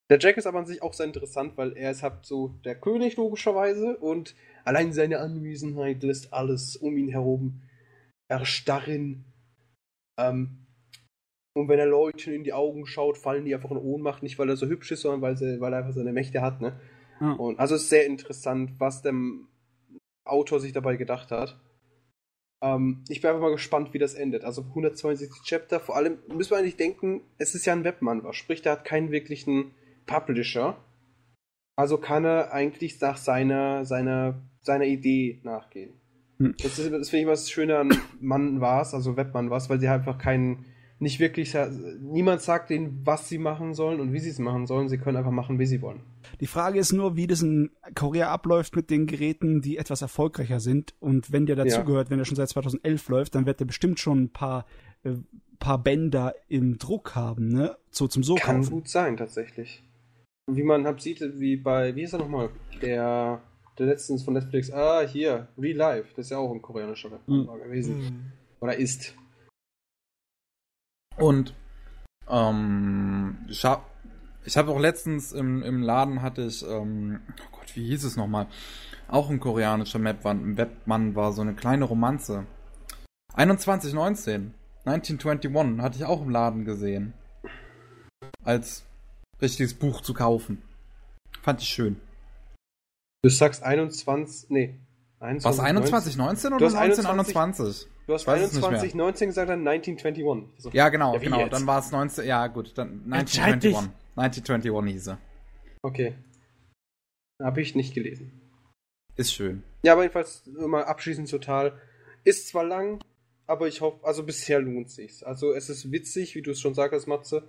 Der 0.09 0.19
Jack 0.19 0.37
ist 0.37 0.45
aber 0.45 0.59
an 0.59 0.65
sich 0.67 0.81
auch 0.83 0.93
sehr 0.93 1.07
interessant, 1.07 1.57
weil 1.57 1.75
er 1.75 1.91
ist 1.91 2.03
halt 2.03 2.25
so 2.25 2.49
der 2.63 2.75
König 2.75 3.17
logischerweise 3.17 3.97
und 3.97 4.35
allein 4.63 4.93
seine 4.93 5.19
Anwesenheit 5.19 6.03
lässt 6.03 6.31
alles 6.31 6.75
um 6.75 6.95
ihn 6.95 7.09
herum 7.09 7.61
erstarren. 8.29 9.25
Ähm, 10.19 10.65
und 11.57 11.69
wenn 11.69 11.79
er 11.79 11.87
Leuten 11.87 12.33
in 12.33 12.43
die 12.43 12.53
Augen 12.53 12.85
schaut, 12.85 13.17
fallen 13.17 13.45
die 13.45 13.55
einfach 13.55 13.71
in 13.71 13.77
Ohnmacht, 13.77 14.21
nicht 14.21 14.37
weil 14.37 14.49
er 14.49 14.57
so 14.57 14.67
hübsch 14.67 14.91
ist, 14.91 15.01
sondern 15.01 15.21
weil, 15.21 15.37
sie, 15.37 15.59
weil 15.59 15.73
er 15.73 15.79
einfach 15.79 15.93
seine 15.93 16.13
Mächte 16.13 16.41
hat. 16.41 16.61
Ne? 16.61 16.79
Mhm. 17.19 17.39
Und 17.39 17.59
also 17.59 17.75
es 17.75 17.83
ist 17.83 17.89
sehr 17.89 18.05
interessant, 18.05 18.73
was 18.77 19.01
der 19.01 19.13
Autor 20.25 20.59
sich 20.59 20.73
dabei 20.73 20.97
gedacht 20.97 21.31
hat. 21.31 21.59
Ähm, 22.65 23.03
ich 23.09 23.21
bin 23.21 23.29
einfach 23.29 23.43
mal 23.43 23.51
gespannt, 23.51 23.93
wie 23.93 23.99
das 23.99 24.15
endet. 24.15 24.43
Also 24.43 24.63
162 24.63 25.43
Chapter, 25.43 25.79
vor 25.79 25.95
allem 25.95 26.17
müssen 26.33 26.51
wir 26.51 26.57
eigentlich 26.57 26.77
denken, 26.77 27.21
es 27.37 27.53
ist 27.53 27.65
ja 27.65 27.73
ein 27.73 27.83
Webmann, 27.83 28.23
sprich, 28.31 28.63
der 28.63 28.73
hat 28.73 28.85
keinen 28.85 29.11
wirklichen 29.11 29.71
Publisher. 30.07 30.75
Also 31.77 31.97
kann 31.97 32.25
er 32.25 32.51
eigentlich 32.53 32.99
nach 33.01 33.17
seiner, 33.17 33.85
seiner, 33.85 34.41
seiner 34.61 34.85
Idee 34.85 35.41
nachgehen. 35.43 35.93
Hm. 36.39 36.55
Das, 36.61 36.79
ist, 36.79 36.91
das 36.91 37.09
finde 37.09 37.23
ich 37.23 37.27
was 37.27 37.51
Schöne 37.51 37.77
an 37.77 37.89
Mann 38.19 38.61
war's, 38.61 38.93
also 38.93 39.15
Webmann 39.15 39.49
war's, 39.49 39.69
weil 39.69 39.79
sie 39.79 39.89
halt 39.89 39.99
einfach 39.99 40.17
keinen, 40.17 40.65
nicht 41.05 41.19
wirklich, 41.19 41.55
niemand 42.01 42.41
sagt 42.41 42.71
ihnen, 42.71 43.01
was 43.03 43.29
sie 43.29 43.37
machen 43.37 43.75
sollen 43.75 43.99
und 43.99 44.11
wie 44.11 44.19
sie 44.19 44.31
es 44.31 44.39
machen 44.39 44.65
sollen. 44.65 44.89
Sie 44.89 44.97
können 44.97 45.17
einfach 45.17 45.31
machen, 45.31 45.59
wie 45.59 45.67
sie 45.67 45.79
wollen. 45.83 46.01
Die 46.41 46.47
Frage 46.47 46.79
ist 46.79 46.93
nur, 46.93 47.15
wie 47.15 47.27
das 47.27 47.43
in 47.43 47.69
Korea 47.93 48.29
abläuft 48.29 48.75
mit 48.75 48.89
den 48.89 49.05
Geräten, 49.05 49.61
die 49.61 49.77
etwas 49.77 50.01
erfolgreicher 50.01 50.59
sind. 50.59 50.95
Und 50.99 51.31
wenn 51.31 51.45
der 51.45 51.55
dazugehört, 51.55 52.07
ja. 52.07 52.11
wenn 52.11 52.17
der 52.17 52.25
schon 52.25 52.35
seit 52.35 52.49
2011 52.49 53.07
läuft, 53.09 53.35
dann 53.35 53.45
wird 53.45 53.59
der 53.59 53.65
bestimmt 53.65 53.99
schon 53.99 54.23
ein 54.23 54.29
paar, 54.31 54.65
äh, 55.03 55.13
paar 55.59 55.77
Bänder 55.77 56.33
im 56.47 56.79
Druck 56.79 57.13
haben, 57.13 57.49
ne? 57.49 57.77
So 57.91 58.07
zum 58.07 58.23
so 58.23 58.33
Kann 58.33 58.65
gut 58.65 58.89
sein, 58.89 59.15
tatsächlich. 59.15 59.83
Wie 60.51 60.63
man 60.63 60.85
halt 60.85 61.01
sieht, 61.01 61.21
wie 61.39 61.55
bei, 61.55 61.95
wie 61.95 62.01
ist 62.01 62.13
er 62.13 62.19
nochmal? 62.19 62.49
Der, 62.81 63.43
der 63.77 63.85
letztens 63.85 64.23
von 64.23 64.33
Netflix, 64.33 64.71
ah, 64.71 65.07
hier, 65.07 65.49
Real 65.55 65.77
Life, 65.77 66.09
das 66.15 66.25
ist 66.25 66.31
ja 66.31 66.39
auch 66.39 66.51
ein 66.51 66.63
koreanischer 66.63 67.11
mhm. 67.27 67.47
gewesen. 67.63 67.97
Mhm. 67.99 68.31
Oder 68.59 68.75
ist. 68.75 69.13
Und 71.17 71.53
ähm, 72.29 73.37
ich 73.47 73.63
habe 73.65 73.83
ich 74.45 74.57
hab 74.57 74.67
auch 74.67 74.79
letztens 74.79 75.31
im, 75.31 75.63
im 75.63 75.81
Laden 75.81 76.21
hatte 76.21 76.43
ich, 76.43 76.63
ähm, 76.67 77.19
oh 77.41 77.57
Gott, 77.57 77.75
wie 77.75 77.87
hieß 77.87 78.03
es 78.03 78.15
nochmal? 78.15 78.47
Auch 79.07 79.29
ein 79.29 79.39
koreanischer 79.39 80.03
Webmann, 80.03 80.57
Webmann 80.57 81.15
war 81.15 81.33
so 81.33 81.41
eine 81.41 81.53
kleine 81.53 81.85
Romanze. 81.85 82.45
2119, 83.35 84.53
1921 84.85 85.81
hatte 85.81 85.97
ich 85.97 86.05
auch 86.05 86.21
im 86.21 86.29
Laden 86.29 86.65
gesehen. 86.65 87.13
Als 88.43 88.83
richtiges 89.41 89.73
Buch 89.73 90.01
zu 90.01 90.13
kaufen. 90.13 90.61
Fand 91.41 91.61
ich 91.61 91.67
schön. 91.67 91.99
Du 93.23 93.29
sagst 93.29 93.63
21, 93.63 94.49
nee. 94.49 94.79
21, 95.19 95.45
Was, 95.45 95.57
2119 95.57 96.53
oder 96.53 96.65
1921? 96.67 97.87
Du 98.07 98.13
hast 98.13 98.27
21, 98.27 98.93
19 98.93 99.29
gesagt, 99.29 99.49
dann 99.49 99.67
1921. 99.67 100.61
So. 100.61 100.69
Ja, 100.71 100.89
genau, 100.89 101.13
ja, 101.13 101.19
genau. 101.19 101.39
Jetzt? 101.39 101.53
Dann 101.53 101.65
war 101.65 101.79
es 101.79 101.91
19, 101.91 102.25
ja 102.25 102.45
gut, 102.47 102.77
dann 102.77 103.01
1921. 103.11 103.91
1921 104.15 104.93
hieß 104.93 105.07
er. 105.07 105.17
Okay. 105.81 106.15
Habe 107.41 107.61
ich 107.61 107.75
nicht 107.75 107.93
gelesen. 107.93 108.31
Ist 109.15 109.33
schön. 109.33 109.63
Ja, 109.83 109.93
aber 109.93 110.03
jedenfalls 110.03 110.43
mal 110.45 110.83
abschließend 110.83 111.29
total. 111.29 111.79
Ist 112.23 112.47
zwar 112.47 112.63
lang, 112.63 112.99
aber 113.47 113.67
ich 113.67 113.81
hoffe, 113.81 114.05
also 114.05 114.23
bisher 114.23 114.59
lohnt 114.59 114.89
sich's. 114.89 115.23
Also 115.23 115.53
es 115.53 115.69
ist 115.69 115.91
witzig, 115.91 116.35
wie 116.35 116.41
du 116.41 116.51
es 116.51 116.59
schon 116.59 116.73
sagst, 116.73 117.07
Matze. 117.07 117.47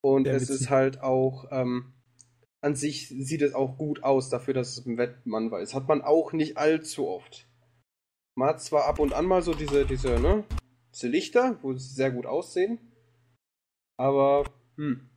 Und 0.00 0.24
Sehr 0.24 0.34
es 0.34 0.42
witzig. 0.42 0.60
ist 0.62 0.70
halt 0.70 1.02
auch, 1.02 1.46
ähm, 1.50 1.92
an 2.62 2.74
sich 2.74 3.08
sieht 3.08 3.42
es 3.42 3.54
auch 3.54 3.76
gut 3.76 4.02
aus 4.02 4.30
dafür, 4.30 4.54
dass 4.54 4.78
es 4.78 4.86
ein 4.86 4.98
Wettmann 4.98 5.50
war. 5.50 5.60
Das 5.60 5.74
hat 5.74 5.88
man 5.88 6.02
auch 6.02 6.32
nicht 6.32 6.56
allzu 6.56 7.06
oft. 7.06 7.46
Man 8.40 8.48
hat 8.48 8.62
zwar 8.62 8.86
ab 8.86 8.98
und 9.00 9.12
an 9.12 9.26
mal 9.26 9.42
so 9.42 9.52
diese, 9.52 9.84
diese, 9.84 10.18
ne, 10.18 10.44
diese 10.94 11.08
Lichter, 11.08 11.58
wo 11.60 11.74
sie 11.74 11.94
sehr 11.94 12.10
gut 12.10 12.24
aussehen. 12.24 12.78
Aber, 13.98 14.44
hm. 14.76 15.10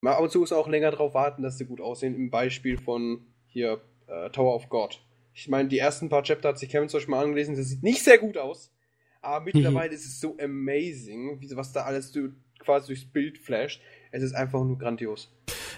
Mal 0.00 0.14
ab 0.14 0.22
und 0.22 0.30
zu 0.30 0.38
muss 0.38 0.50
auch 0.50 0.66
länger 0.66 0.90
drauf 0.90 1.12
warten, 1.12 1.42
dass 1.42 1.58
sie 1.58 1.66
gut 1.66 1.82
aussehen. 1.82 2.14
Im 2.14 2.30
Beispiel 2.30 2.78
von 2.78 3.26
hier 3.44 3.82
äh, 4.06 4.30
Tower 4.30 4.54
of 4.54 4.70
God. 4.70 4.98
Ich 5.34 5.46
meine, 5.46 5.68
die 5.68 5.76
ersten 5.76 6.08
paar 6.08 6.22
Chapter 6.22 6.48
hat 6.48 6.58
sich 6.58 6.70
Kevin 6.70 6.88
zum 6.88 7.00
Beispiel 7.00 7.14
mal 7.14 7.22
angelesen, 7.22 7.54
das 7.54 7.66
sieht 7.66 7.82
nicht 7.82 8.02
sehr 8.02 8.16
gut 8.16 8.38
aus. 8.38 8.72
Aber 9.20 9.44
mittlerweile 9.44 9.92
ist 9.94 10.06
es 10.06 10.18
so 10.18 10.38
amazing, 10.42 11.38
wie, 11.42 11.54
was 11.54 11.74
da 11.74 11.82
alles 11.82 12.12
du, 12.12 12.30
quasi 12.60 12.86
durchs 12.86 13.04
Bild 13.04 13.36
flasht. 13.36 13.82
Es 14.10 14.22
ist 14.22 14.32
einfach 14.32 14.64
nur 14.64 14.78
grandios. 14.78 15.30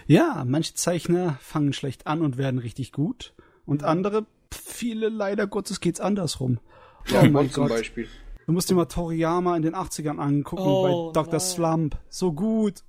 Ja, 0.06 0.44
manche 0.46 0.74
Zeichner 0.74 1.36
fangen 1.40 1.72
schlecht 1.72 2.06
an 2.06 2.22
und 2.22 2.38
werden 2.38 2.60
richtig 2.60 2.92
gut. 2.92 3.34
Und 3.66 3.82
andere, 3.82 4.24
viele 4.52 5.08
leider 5.08 5.48
Gottes 5.48 5.80
geht's 5.80 5.98
andersrum. 5.98 6.60
Ja, 7.08 7.22
oh 7.22 7.26
mein 7.30 7.50
zum 7.50 7.64
Gott. 7.68 7.76
Beispiel. 7.78 8.08
Du 8.46 8.52
musst 8.52 8.68
dir 8.70 8.74
mal 8.74 8.86
Toriyama 8.86 9.56
in 9.56 9.62
den 9.62 9.74
80ern 9.74 10.18
angucken 10.18 10.62
Oh, 10.66 10.82
bei 11.08 11.12
Dr. 11.12 11.32
nein. 11.34 11.40
Slump. 11.40 11.98
So 12.08 12.32
gut. 12.32 12.82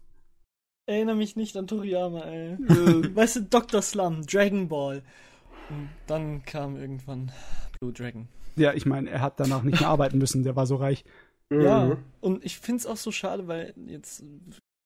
Erinnere 0.85 1.15
mich 1.15 1.35
nicht 1.35 1.55
an 1.55 1.67
Toriyama, 1.67 2.21
ey. 2.25 2.53
Äh, 2.53 2.57
weißt 3.15 3.35
du, 3.37 3.41
Dr. 3.43 3.81
Slum, 3.81 4.25
Dragon 4.25 4.67
Ball. 4.67 5.03
Und 5.69 5.89
dann 6.07 6.43
kam 6.43 6.75
irgendwann 6.75 7.31
Blue 7.79 7.93
Dragon. 7.93 8.27
ja, 8.57 8.73
ich 8.73 8.85
meine, 8.85 9.09
er 9.09 9.21
hat 9.21 9.39
danach 9.39 9.63
nicht 9.63 9.79
mehr 9.79 9.89
arbeiten 9.89 10.17
müssen, 10.17 10.43
der 10.43 10.55
war 10.55 10.65
so 10.65 10.75
reich. 10.75 11.05
Ja, 11.51 11.85
Mhm. 11.85 11.97
und 12.19 12.43
ich 12.45 12.57
finde 12.57 12.79
es 12.79 12.85
auch 12.87 12.97
so 12.97 13.11
schade, 13.11 13.47
weil 13.47 13.73
jetzt 13.85 14.23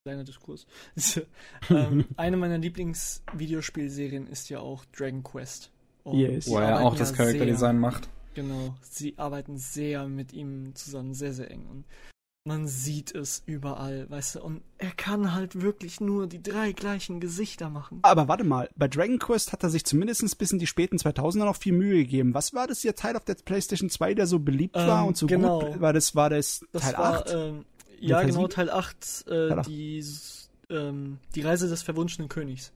kleiner 0.06 0.24
Diskurs. 0.26 0.68
ähm, 1.70 2.06
eine 2.18 2.36
meiner 2.38 2.58
Lieblingsvideospielserien 2.58 4.28
ist 4.28 4.50
ja 4.50 4.60
auch 4.60 4.86
Dragon 4.86 5.24
Quest. 5.24 5.72
Und 6.04 6.18
Yes. 6.20 6.48
Wo 6.50 6.58
er 6.60 6.82
auch 6.82 6.96
das 6.96 7.12
ja 7.12 7.16
Character 7.18 7.38
sehr- 7.40 7.48
Design 7.48 7.80
macht. 7.80 8.10
Genau, 8.38 8.76
sie 8.82 9.18
arbeiten 9.18 9.58
sehr 9.58 10.08
mit 10.08 10.32
ihm 10.32 10.76
zusammen, 10.76 11.16
sehr, 11.16 11.34
sehr 11.34 11.50
eng. 11.50 11.66
Und 11.66 11.86
man 12.48 12.68
sieht 12.68 13.16
es 13.16 13.42
überall, 13.48 14.08
weißt 14.12 14.36
du, 14.36 14.44
und 14.44 14.62
er 14.78 14.92
kann 14.92 15.34
halt 15.34 15.60
wirklich 15.62 16.00
nur 16.00 16.28
die 16.28 16.42
drei 16.44 16.72
gleichen 16.72 17.20
Gesichter 17.20 17.72
machen. 17.72 17.98
Aber 18.04 18.28
warte 18.28 18.44
mal, 18.44 18.70
bei 18.76 18.88
Dragon 18.88 19.18
Quest 19.18 19.54
hat 19.54 19.64
er 19.64 19.70
sich 19.72 19.84
zumindest 19.86 20.38
bis 20.38 20.52
in 20.52 20.60
die 20.60 20.68
späten 20.68 20.98
2000er 20.98 21.46
noch 21.46 21.56
viel 21.56 21.74
Mühe 21.74 21.98
gegeben. 21.98 22.36
Was 22.36 22.54
war 22.54 22.68
das 22.68 22.82
hier 22.82 22.96
Teil 22.96 23.18
auf 23.18 23.26
der 23.26 23.34
PlayStation 23.36 23.90
2, 23.90 24.14
der 24.14 24.28
so 24.28 24.38
beliebt 24.38 24.76
war 24.76 25.02
Ähm, 25.02 25.08
und 25.08 25.18
so 25.18 25.26
genau. 25.26 25.60
gut? 25.72 25.82
War 25.82 25.94
das, 25.94 26.16
war 26.16 26.30
das, 26.30 26.64
Das 26.74 26.84
Teil 26.84 26.94
war, 27.00 27.14
8? 27.22 27.34
Ähm, 27.34 27.66
ja, 28.00 28.18
Teil 28.18 28.26
genau, 28.28 28.40
sieben? 28.42 28.50
Teil 28.52 28.70
8, 28.70 29.26
äh, 29.26 29.30
Teil 29.32 29.60
acht. 29.60 29.68
Die, 29.68 29.98
s- 29.98 30.50
ähm, 30.70 31.18
die 31.34 31.42
Reise 31.42 31.68
des 31.68 31.82
verwunschenen 31.82 32.30
Königs. 32.30 32.72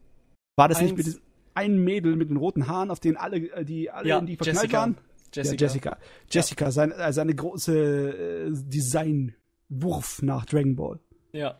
war 0.57 0.67
das 0.69 0.81
nicht 0.81 0.89
eins- 0.89 0.97
mit 0.97 1.05
diesem 1.05 1.21
einen 1.53 1.83
Mädel 1.83 2.15
mit 2.15 2.29
den 2.29 2.37
roten 2.37 2.67
Haaren, 2.67 2.89
auf 2.91 2.99
denen 3.01 3.17
alle, 3.17 3.37
äh, 3.51 3.63
die 3.65 3.91
alle 3.91 4.07
Ja, 4.07 4.19
in 4.19 4.25
die 4.25 4.37
verknallt 4.37 4.63
Jessica. 4.71 4.79
waren? 4.79 4.97
Jessica. 5.33 5.55
Ja, 5.55 5.67
Jessica. 5.67 5.97
Jessica, 6.29 6.71
sein, 6.71 6.91
äh, 6.91 7.13
seine 7.13 7.33
große 7.35 7.75
äh, 7.77 8.51
Designwurf 8.51 10.21
nach 10.21 10.45
Dragon 10.45 10.75
Ball. 10.75 10.99
Ja. 11.33 11.59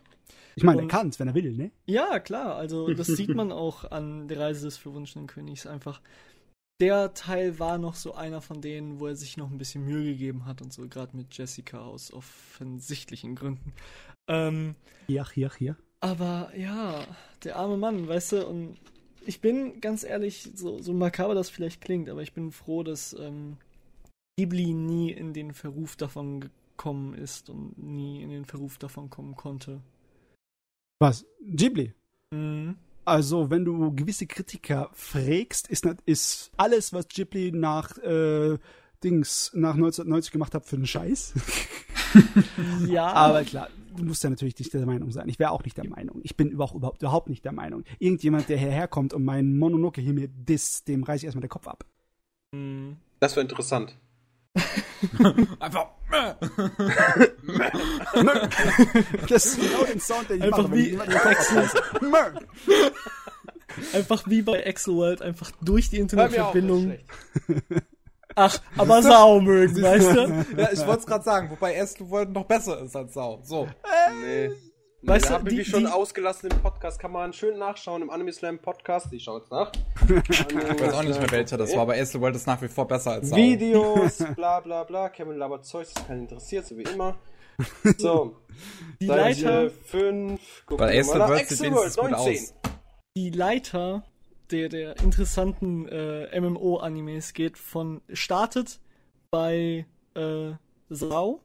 Ich 0.56 0.64
meine, 0.64 0.82
er 0.82 0.84
Und- 0.84 0.90
kann's, 0.90 1.20
wenn 1.20 1.28
er 1.30 1.36
will, 1.36 1.54
ne? 1.56 1.72
Ja, 1.86 2.20
klar, 2.20 2.56
also 2.56 2.94
das 2.94 3.08
sieht 3.08 3.34
man 3.34 3.52
auch 3.52 3.90
an 3.90 4.28
der 4.28 4.40
Reise 4.40 4.66
des 4.66 4.78
verwunschenen 4.78 5.28
Königs 5.28 5.66
einfach. 5.66 6.02
Der 6.82 7.14
Teil 7.14 7.60
war 7.60 7.78
noch 7.78 7.94
so 7.96 8.16
einer 8.16 8.42
von 8.42 8.60
denen, 8.60 9.00
wo 9.00 9.08
er 9.08 9.16
sich 9.16 9.38
noch 9.38 9.52
ein 9.52 9.58
bisschen 9.58 9.86
Mühe 9.86 10.04
gegeben 10.04 10.46
hat 10.46 10.62
und 10.62 10.74
so, 10.74 10.88
gerade 10.88 11.16
mit 11.16 11.38
Jessica 11.38 11.80
aus 11.80 12.12
offensichtlichen 12.12 13.36
Gründen. 13.36 13.74
Ähm, 14.28 14.76
Hier, 15.08 15.26
hier, 15.30 15.52
hier. 15.58 15.76
aber 16.00 16.52
ja, 16.58 17.06
der 17.44 17.56
arme 17.58 17.78
Mann, 17.78 18.08
weißt 18.08 18.32
du, 18.34 18.48
und 18.48 18.78
ich 19.26 19.42
bin 19.42 19.82
ganz 19.82 20.04
ehrlich, 20.04 20.50
so, 20.56 20.82
so 20.82 20.94
makaber 20.94 21.36
das 21.36 21.50
vielleicht 21.50 21.82
klingt, 21.82 22.10
aber 22.10 22.22
ich 22.22 22.34
bin 22.34 22.52
froh, 22.52 22.84
dass 22.84 23.14
ähm, 23.14 23.58
Ghibli 24.38 24.74
nie 24.74 25.12
in 25.12 25.34
den 25.34 25.54
Verruf 25.54 25.96
davon 25.96 26.42
gekommen 26.42 27.14
ist 27.14 27.50
und 27.50 27.78
nie 27.78 28.24
in 28.24 28.30
den 28.30 28.46
Verruf 28.46 28.78
davon 28.78 29.10
kommen 29.10 29.36
konnte. 29.36 29.82
Was? 31.00 31.26
Ghibli. 31.42 31.94
Mhm. 32.32 32.76
Also, 33.04 33.50
wenn 33.50 33.66
du 33.66 33.94
gewisse 33.96 34.28
Kritiker 34.28 34.90
frägst, 34.94 35.68
ist, 35.68 35.86
ist 36.06 36.52
alles, 36.58 36.94
was 36.94 37.08
Ghibli 37.08 37.52
nach 37.52 37.98
äh, 37.98 38.58
Dings 39.04 39.52
nach 39.56 39.74
1990 39.74 40.32
gemacht 40.32 40.54
hat, 40.54 40.66
für 40.66 40.76
einen 40.76 40.86
Scheiß. 40.86 41.34
Ja, 42.88 43.08
Aber 43.14 43.44
klar, 43.44 43.70
du 43.96 44.04
musst 44.04 44.24
ja 44.24 44.30
natürlich 44.30 44.58
nicht 44.58 44.74
der 44.74 44.86
Meinung 44.86 45.12
sein. 45.12 45.28
Ich 45.30 45.40
wäre 45.40 45.52
auch 45.52 45.64
nicht 45.64 45.78
der 45.78 45.88
Meinung. 45.88 46.22
Ich 46.24 46.36
bin 46.36 46.50
überhaupt, 46.50 46.76
überhaupt, 46.76 47.02
überhaupt 47.02 47.30
nicht 47.30 47.46
der 47.46 47.52
Meinung. 47.52 47.84
Irgendjemand, 48.00 48.50
der 48.50 48.58
hierher 48.58 48.88
kommt 48.88 49.14
und 49.14 49.24
meinen 49.24 49.58
Mononoke 49.58 50.02
hier 50.02 50.14
mir 50.14 50.28
disst, 50.28 50.88
dem 50.88 51.04
reiße 51.04 51.20
ich 51.20 51.26
erstmal 51.26 51.42
den 51.42 51.50
Kopf 51.50 51.68
ab. 51.68 51.86
Mhm. 52.52 52.98
Das 53.20 53.36
wäre 53.36 53.44
interessant. 53.44 53.96
Einfach. 55.60 55.88
Das 59.30 59.46
ist 59.46 59.62
genau 59.62 59.86
den 59.86 60.00
Sound, 60.00 60.30
den 60.30 60.38
ich 60.38 60.44
Einfach 60.44 60.64
mache, 60.64 60.72
wenn 60.72 60.78
wie-. 60.78 60.98
Einfach 63.94 64.28
wie 64.28 64.42
bei 64.42 64.60
Exoworld, 64.60 65.22
einfach 65.22 65.52
durch 65.62 65.90
die 65.90 66.02
auf, 66.02 66.12
Ach, 68.36 68.58
aber 68.78 69.02
Sau 69.04 69.40
mögen, 69.40 69.76
weißt 69.82 70.16
du? 70.16 70.22
ja, 70.60 70.70
ich 70.72 70.80
wollte 70.86 71.00
es 71.02 71.06
gerade 71.06 71.24
sagen, 71.24 71.50
wobei 71.50 71.74
World 72.10 72.32
noch 72.32 72.46
besser 72.46 72.80
ist 72.82 72.96
als 72.96 73.14
Sau. 73.14 73.40
So. 73.44 73.68
Nee. 74.22 74.50
Nee, 75.04 75.10
Weißt 75.14 75.32
da 75.32 75.40
du, 75.40 75.46
die- 75.50 75.56
mich 75.58 75.68
schon 75.68 75.80
die- 75.86 75.88
ausgelassen 75.92 76.52
im 76.52 76.60
Podcast. 76.62 77.00
Kann 77.00 77.12
man 77.12 77.34
schön 77.34 77.58
nachschauen 77.58 78.04
im 78.04 78.12
Anime 78.12 78.32
Slam 78.32 78.60
Podcast. 78.60 79.12
Ich 79.12 79.24
schaue 79.24 79.40
jetzt 79.40 79.50
nach. 79.52 79.72
Ich 80.30 80.80
weiß 80.80 80.94
auch 80.94 81.02
nicht 81.02 81.20
mehr 81.20 81.32
welcher 81.32 81.58
das 81.58 81.74
war, 81.74 81.82
aber 81.82 81.96
World 82.22 82.36
ist 82.36 82.46
nach 82.46 82.62
wie 82.62 82.68
vor 82.68 82.88
besser 82.88 83.14
als 83.14 83.30
Sau. 83.30 83.36
Videos, 83.36 84.18
bla 84.36 84.60
bla 84.60 84.84
bla. 84.84 85.10
Kevin 85.10 85.38
labert 85.38 85.66
Zeugs, 85.66 85.92
das 85.96 86.06
keinen 86.06 86.22
interessiert, 86.22 86.68
so 86.68 86.78
wie 86.78 86.84
immer. 86.84 87.16
So, 87.98 88.38
Die 89.00 89.08
Seite 89.08 89.46
Leiter, 89.46 89.70
5. 89.86 90.64
Guck 90.68 90.80
Weil 90.80 90.88
mal 90.94 91.00
Ace. 91.00 91.08
World 91.30 91.48
sieht 91.48 91.62
wenigstens 91.62 91.96
gut 91.98 92.12
19. 92.12 92.34
aus. 92.44 92.54
die 93.18 93.30
Leiter 93.32 94.04
der, 94.52 94.70
der 94.70 94.98
interessanten 95.00 95.88
äh, 95.88 96.40
MMO-Animes 96.40 97.34
geht 97.34 97.58
von, 97.58 98.02
startet 98.12 98.80
bei 99.30 99.86
äh, 100.16 100.52
Sau 100.90 101.42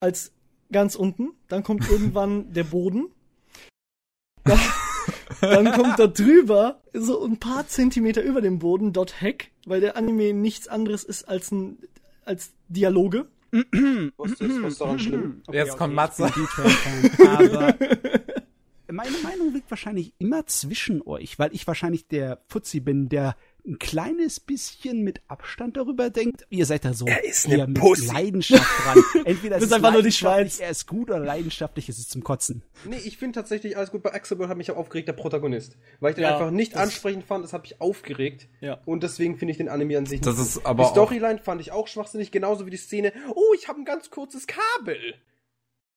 als 0.00 0.32
ganz 0.70 0.94
unten, 0.94 1.32
dann 1.48 1.62
kommt 1.62 1.88
irgendwann 1.90 2.52
der 2.52 2.64
Boden. 2.64 3.08
Da, 4.44 4.58
dann 5.40 5.72
kommt 5.72 5.98
da 5.98 6.06
drüber, 6.06 6.82
so 6.92 7.24
ein 7.24 7.38
paar 7.38 7.66
Zentimeter 7.66 8.22
über 8.22 8.40
dem 8.42 8.58
Boden, 8.58 8.92
Dot 8.92 9.20
Hack, 9.20 9.50
weil 9.64 9.80
der 9.80 9.96
Anime 9.96 10.34
nichts 10.34 10.68
anderes 10.68 11.04
ist 11.04 11.24
als 11.24 11.50
ein 11.50 11.78
als 12.24 12.52
Dialoge. 12.68 13.26
Was 14.16 14.32
ist 14.32 14.62
was 14.62 14.78
daran 14.78 14.98
schlimm? 14.98 15.42
Jetzt 15.52 15.76
kommt 15.76 15.94
Matze. 15.94 16.24
Aber 16.24 17.74
meine 18.90 19.16
Meinung 19.22 19.52
liegt 19.52 19.70
wahrscheinlich 19.70 20.12
immer 20.18 20.46
zwischen 20.46 21.02
euch, 21.06 21.38
weil 21.38 21.54
ich 21.54 21.66
wahrscheinlich 21.66 22.06
der 22.08 22.40
Fuzzi 22.48 22.80
bin, 22.80 23.08
der 23.08 23.36
ein 23.66 23.78
kleines 23.78 24.40
bisschen 24.40 25.02
mit 25.02 25.22
Abstand 25.26 25.78
darüber 25.78 26.10
denkt. 26.10 26.46
Ihr 26.50 26.66
seid 26.66 26.84
da 26.84 26.92
so 26.92 27.06
Er 27.06 27.24
ist 27.24 27.46
eine 27.46 27.66
mit 27.66 27.78
Pussy. 27.80 28.08
Leidenschaft 28.12 28.62
dran. 28.84 29.02
Entweder 29.24 29.56
es 29.56 29.62
ist 29.62 29.72
einfach 29.72 29.90
nur 29.92 30.02
die 30.02 30.12
Schweiz. 30.12 30.58
er 30.60 30.68
ist 30.68 30.86
gut 30.86 31.08
oder 31.08 31.20
leidenschaftlich 31.20 31.88
ist 31.88 31.98
es 31.98 32.06
zum 32.08 32.22
Kotzen. 32.22 32.62
Nee, 32.84 32.98
ich 33.04 33.16
finde 33.16 33.40
tatsächlich 33.40 33.78
alles 33.78 33.90
gut. 33.90 34.02
Bei 34.02 34.12
Axel 34.12 34.38
World 34.38 34.50
hat 34.50 34.58
mich 34.58 34.70
auch 34.70 34.76
aufgeregt, 34.76 35.08
der 35.08 35.14
Protagonist. 35.14 35.78
Weil 36.00 36.10
ich 36.10 36.16
den 36.16 36.24
Ja, 36.24 36.34
einfach 36.36 36.50
nicht 36.50 36.76
ansprechend 36.76 37.24
fand, 37.24 37.42
das 37.42 37.54
hat 37.54 37.62
mich 37.62 37.80
aufgeregt. 37.80 38.48
Ja. 38.60 38.82
Und 38.84 39.02
deswegen 39.02 39.38
finde 39.38 39.52
ich 39.52 39.56
den 39.56 39.70
Anime 39.70 39.96
an 39.96 40.04
sich 40.04 40.20
Das 40.20 40.36
nicht 40.36 40.46
ist 40.46 40.54
gut. 40.56 40.66
aber 40.66 40.82
Die 40.84 40.90
Storyline 40.90 41.38
fand 41.38 41.62
ich 41.62 41.72
auch 41.72 41.88
schwachsinnig, 41.88 42.30
genauso 42.32 42.66
wie 42.66 42.70
die 42.70 42.76
Szene, 42.76 43.14
oh, 43.34 43.54
ich 43.56 43.68
habe 43.68 43.80
ein 43.80 43.86
ganz 43.86 44.10
kurzes 44.10 44.46
Kabel. 44.46 44.98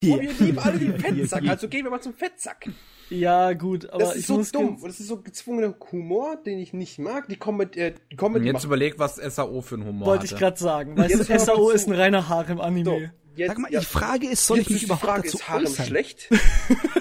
Oh, 0.06 0.19
wir 0.19 0.32
lieben 0.32 0.60
alle 0.60 0.78
den 0.78 0.99
Fettsack, 0.99 1.48
also 1.48 1.68
gehen 1.68 1.84
wir 1.86 1.90
mal 1.91 2.02
zum 2.02 2.14
Fettsack. 2.14 2.69
Ja, 3.10 3.53
gut, 3.53 3.90
aber 3.90 3.99
Das 3.99 4.11
ich 4.14 4.19
ist 4.22 4.28
so 4.28 4.36
muss 4.38 4.52
dumm. 4.52 4.76
Und 4.76 4.84
das 4.88 4.99
ist 4.99 5.07
so 5.07 5.22
gezwungener 5.22 5.74
Humor, 5.91 6.36
den 6.45 6.60
ich 6.60 6.74
nicht 6.74 6.99
mag. 6.99 7.28
Die 7.30 7.38
Comedy, 7.38 7.80
äh, 7.80 7.94
die 8.11 8.15
Comedy 8.18 8.45
Jetzt 8.45 8.64
überleg, 8.65 8.99
was 8.99 9.15
SAO 9.15 9.61
für 9.61 9.76
einen 9.76 9.86
Humor 9.86 10.07
Wollte 10.07 10.24
hatte. 10.26 10.34
ich 10.36 10.40
gerade 10.40 10.57
sagen. 10.60 10.98
Weißt 10.98 11.15
Jetzt 11.15 11.30
du, 11.30 11.40
SAO 11.40 11.69
ist 11.72 11.88
ein 11.88 11.94
reiner 11.94 12.22
so, 12.22 12.30
Harem-Anime. 12.30 13.14
jetzt, 13.36 13.48
Sag 13.48 13.57
mal, 13.60 13.72
ja, 13.72 13.80
die 13.80 13.86
Frage 13.86 14.28
ist, 14.28 14.45
soll 14.45 14.60
ich 14.60 14.69
mich 14.69 14.78
ist 14.80 14.84
überhaupt 14.84 15.06
Frage, 15.06 15.22
dazu 15.24 15.38
ist 15.38 15.48
Harem 15.49 15.64
äußern? 15.65 15.86
schlecht? 15.88 16.30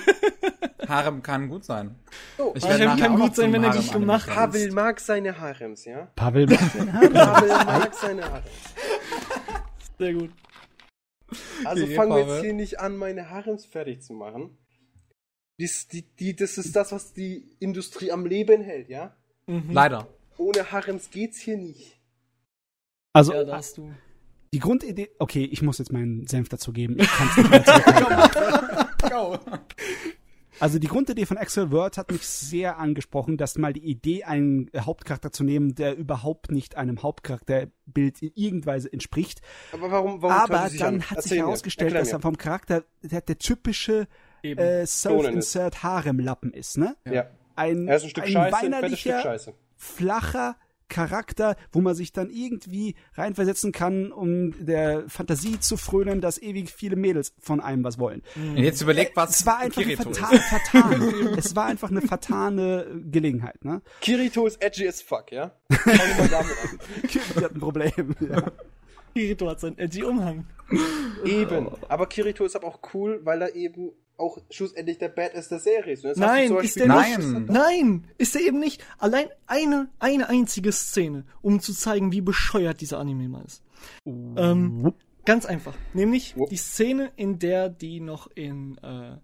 Harem 0.89 1.23
kann 1.23 1.49
gut 1.49 1.65
sein. 1.65 1.97
So, 2.39 2.55
Ich 2.57 2.65
Harem 2.65 2.99
kann 2.99 3.17
gut 3.17 3.35
sein, 3.35 3.53
wenn 3.53 3.65
er 3.65 3.71
Harem 3.71 3.83
dich 3.83 3.93
gemacht 3.93 4.29
angefangen. 4.29 4.53
Pavel 4.53 4.73
mag 4.73 5.01
seine 5.01 5.39
Harems, 5.41 5.85
ja? 5.85 6.09
Pavel 6.15 6.47
macht 6.47 6.75
den 6.75 6.93
Haaren. 6.93 7.13
Pavel 7.13 7.49
mag 7.49 7.95
seine 7.95 8.23
Harems. 8.25 8.47
Sehr 9.99 10.15
gut. 10.15 10.31
Also 11.65 11.87
fangen 11.87 12.13
wir 12.13 12.27
jetzt 12.27 12.43
hier 12.45 12.53
nicht 12.53 12.81
an, 12.81 12.97
meine 12.97 13.31
Harems 13.31 13.65
fertig 13.67 14.03
zu 14.03 14.13
machen. 14.13 14.57
Dies, 15.59 15.89
die, 15.89 16.03
die, 16.03 16.37
das 16.37 16.59
ist 16.59 16.77
das, 16.77 16.93
was 16.93 17.13
die 17.15 17.57
Industrie 17.61 18.13
am 18.13 18.27
Leben 18.27 18.63
hält, 18.63 18.89
ja? 18.91 19.17
Mhm. 19.47 19.71
Leider. 19.71 20.07
Ohne 20.37 20.71
Harrems 20.71 21.11
geht's 21.11 21.39
hier 21.39 21.57
nicht. 21.57 21.99
Also, 23.15 23.33
Ja, 23.33 23.45
da 23.45 23.57
hast 23.57 23.79
du. 23.79 23.91
die 24.53 24.59
Grundidee, 24.59 25.09
okay, 25.19 25.45
ich 25.45 25.63
muss 25.63 25.79
jetzt 25.79 25.93
meinen 25.93 26.27
Senf 26.27 26.51
dazu 26.51 26.73
geben. 26.75 26.99
Ich 26.99 27.09
kann's 27.09 27.37
nicht 27.39 27.51
mehr. 27.51 27.65
Also 30.61 30.79
die 30.79 30.87
Grundidee 30.87 31.27
von 31.27 31.37
Axel 31.39 31.71
Word 31.71 31.99
hat 31.99 32.11
mich 32.11 32.27
sehr 32.27 32.79
angesprochen, 32.79 33.37
dass 33.37 33.59
mal 33.59 33.73
die 33.73 33.85
Idee, 33.85 34.25
einen 34.25 34.71
Hauptcharakter 34.77 35.31
zu 35.31 35.45
nehmen, 35.45 35.75
der 35.75 35.97
überhaupt 35.97 36.51
nicht 36.51 36.77
einem 36.77 37.03
Hauptcharakterbild 37.03 38.23
in 38.23 38.33
irgendeiner 38.35 38.75
Weise 38.75 38.93
entspricht. 38.93 39.41
Aber 39.73 39.91
warum, 39.91 40.23
warum 40.23 40.37
Aber 40.37 40.69
dann 40.79 40.95
an? 40.97 41.11
hat 41.11 41.23
sich 41.23 41.39
herausgestellt, 41.39 41.95
dass 41.95 42.13
er 42.13 42.21
vom 42.21 42.39
Charakter 42.39 42.85
der, 43.03 43.21
der 43.21 43.39
typische 43.39 44.09
Eben. 44.43 44.61
äh, 44.61 44.87
Self-Insert 44.87 45.83
Harem-Lappen 45.83 46.53
ist, 46.53 46.79
ne? 46.79 46.97
Ja. 47.11 47.27
Ein, 47.55 47.89
Er 47.89 47.97
ist 47.97 48.05
ein 48.05 48.11
Stück 48.11 48.25
ein 48.25 48.33
Scheiße, 48.33 48.57
ein 48.57 48.63
fettes 48.63 48.75
weinerlicher, 48.81 49.11
Stück 49.21 49.23
Scheiße. 49.23 49.55
flacher 49.77 50.57
Charakter, 50.89 51.57
wo 51.73 51.81
man 51.81 51.95
sich 51.95 52.13
dann 52.13 52.31
irgendwie 52.31 52.95
reinversetzen 53.15 53.73
kann, 53.73 54.13
um 54.13 54.65
der 54.65 55.05
Fantasie 55.09 55.59
zu 55.59 55.77
frönen, 55.77 56.21
dass 56.21 56.41
ewig 56.41 56.71
viele 56.71 56.97
Mädels 56.97 57.33
von 57.41 57.61
einem 57.61 57.83
was 57.85 57.99
wollen. 57.99 58.23
Und 58.37 58.59
jetzt 58.59 58.81
überlegt, 58.83 59.17
was 59.17 59.41
Es 59.41 59.47
war 59.47 59.59
einfach 59.59 59.83
Kirito 59.83 60.13
fatal, 60.13 60.35
ist. 60.37 60.45
fatal. 60.45 61.39
es 61.39 61.57
war 61.57 61.67
einfach 61.67 61.91
eine 61.91 62.03
fatale 62.03 63.01
Gelegenheit, 63.11 63.65
ne? 63.65 63.83
Kirito 64.01 64.47
ist 64.47 64.63
edgy 64.63 64.89
as 64.89 65.03
fuck, 65.03 65.33
ja? 65.33 65.53
Fangen 65.71 65.99
wir 65.99 66.17
mal 66.19 66.29
damit 66.29 66.57
an. 66.63 66.79
Die 67.37 67.45
hat 67.45 67.55
ein 67.55 67.61
Problem. 67.61 68.15
Ja. 68.21 68.53
Kirito 69.15 69.49
hat 69.49 69.61
seinen 69.61 69.79
edgy 69.79 70.05
Umhang. 70.05 70.47
Eben. 71.25 71.69
Aber 71.89 72.07
Kirito 72.07 72.45
ist 72.45 72.55
aber 72.55 72.67
auch 72.69 72.81
cool, 72.95 73.21
weil 73.25 73.43
er 73.43 73.55
eben 73.55 73.93
auch 74.19 74.39
schlussendlich 74.51 74.99
der 74.99 75.09
Badass 75.09 75.49
der 75.49 75.59
Serie 75.59 75.93
ist. 75.93 76.05
Nein, 76.17 76.19
hast 76.19 76.51
du 76.51 76.55
zum 76.57 76.65
ist 76.65 76.77
der 76.77 76.89
nicht. 76.89 77.49
Nein, 77.49 78.05
ist 78.19 78.35
er 78.37 78.43
eben 78.43 78.59
nicht. 78.59 78.85
Allein 78.99 79.29
eine, 79.47 79.89
eine 79.99 80.29
einzige 80.29 80.73
Szene, 80.73 81.25
um 81.43 81.61
zu 81.61 81.73
zeigen, 81.73 82.13
wie 82.13 82.21
bescheuert 82.21 82.81
dieser 82.81 82.99
Anime 82.99 83.29
mal 83.29 83.45
ist. 83.45 83.63
Ähm, 84.05 84.93
ganz 85.25 85.47
einfach. 85.47 85.75
Nämlich 85.93 86.37
Wupp. 86.37 86.49
die 86.49 86.57
Szene, 86.57 87.13
in 87.17 87.39
der 87.39 87.69
die 87.69 88.01
noch 88.01 88.31
in, 88.35 88.79
äh, 88.79 89.17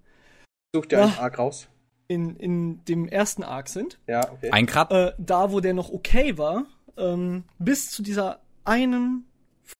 Such 0.74 0.86
dir 0.86 1.02
einen 1.02 1.12
Ach. 1.16 1.20
Arc 1.20 1.38
raus. 1.38 1.68
in, 2.08 2.36
in 2.36 2.84
dem 2.84 3.08
ersten 3.08 3.42
Arc 3.42 3.68
sind. 3.68 3.98
Ja, 4.06 4.30
okay. 4.30 4.50
Ein 4.50 4.66
Grad. 4.66 4.92
Äh, 4.92 5.12
da, 5.18 5.52
wo 5.52 5.60
der 5.60 5.74
noch 5.74 5.90
okay 5.90 6.36
war, 6.38 6.66
ähm, 6.96 7.44
bis 7.58 7.90
zu 7.90 8.02
dieser 8.02 8.40
einen 8.64 9.26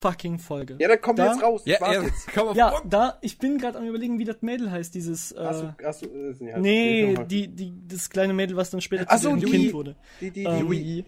fucking 0.00 0.38
Folge. 0.38 0.76
ja, 0.80 0.88
dann 0.88 1.00
komm 1.00 1.16
Da- 1.16 1.32
jetzt 1.32 1.42
raus. 1.42 1.62
Ja, 1.64 1.76
ja, 1.92 2.02
jetzt. 2.02 2.28
komm 2.34 2.48
auf 2.48 2.56
Ja, 2.56 2.74
da, 2.88 3.18
ich 3.20 3.38
bin 3.38 3.58
gerade 3.58 3.78
am 3.78 3.84
überlegen, 3.86 4.18
wie 4.18 4.24
das 4.24 4.40
Mädel 4.42 4.70
heißt, 4.70 4.94
dieses, 4.94 5.32
äh, 5.32 5.38
Achso, 5.38 5.68
achso, 5.84 6.06
äh, 6.06 6.34
ja, 6.40 6.58
nee, 6.58 7.08
nochmal. 7.08 7.26
die, 7.26 7.48
die, 7.48 7.72
das 7.88 8.08
kleine 8.10 8.32
Mädel, 8.32 8.56
was 8.56 8.70
dann 8.70 8.80
später 8.80 9.04
Ach 9.08 9.16
zu 9.16 9.22
so, 9.24 9.30
dem 9.36 9.40
die- 9.40 9.46
Kind 9.50 9.72
wurde. 9.72 9.96
Die, 10.20 10.30
die, 10.30 10.40
die, 10.44 10.46
Ähm, 10.46 10.70
Wie? 10.70 11.04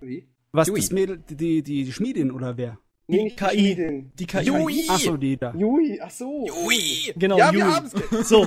Wie? 0.00 0.28
Was, 0.52 0.68
Yui. 0.68 0.80
das 0.80 0.90
Mädel, 0.92 1.22
die, 1.28 1.62
die, 1.62 1.84
die 1.84 1.92
Schmiedin 1.92 2.30
oder 2.30 2.56
wer? 2.56 2.78
Die 3.10 3.22
nicht 3.22 3.36
KI. 3.38 4.04
Die 4.18 4.26
KI. 4.26 4.42
Yui. 4.44 4.84
Achso, 4.88 5.16
die 5.16 5.36
da. 5.36 5.54
Jui, 5.54 5.98
ach 6.02 6.10
so. 6.10 6.46
Ui. 6.66 7.12
Genau, 7.16 7.38
Ja, 7.38 7.50
jetzt. 7.52 7.96
So, 8.28 8.46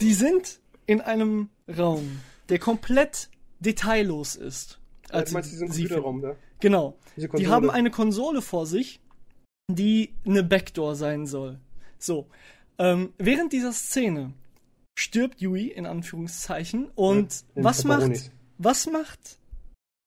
die 0.00 0.12
sind 0.14 0.60
in 0.86 1.00
einem 1.00 1.48
Raum, 1.76 2.20
der 2.48 2.58
komplett 2.60 3.28
detaillos 3.60 4.36
ist. 4.36 4.78
Also, 5.08 5.18
Als 5.18 5.30
du 5.30 5.34
meinst 5.34 5.52
diesen 5.52 5.72
sie 5.72 5.82
Computerraum 5.86 6.22
da? 6.22 6.36
Genau. 6.60 6.98
Diese 7.16 7.28
Die 7.28 7.48
haben 7.48 7.70
eine 7.70 7.90
Konsole 7.90 8.42
vor 8.42 8.66
sich, 8.66 9.00
die 9.68 10.14
eine 10.24 10.42
Backdoor 10.42 10.94
sein 10.94 11.26
soll. 11.26 11.58
So. 11.98 12.26
Ähm, 12.78 13.12
während 13.18 13.52
dieser 13.52 13.72
Szene 13.72 14.32
stirbt 14.98 15.40
Yui 15.40 15.68
in 15.68 15.86
Anführungszeichen 15.86 16.88
und 16.94 17.44
in 17.54 17.64
was 17.64 17.84
macht 17.84 18.30
was 18.58 18.86
macht 18.86 19.38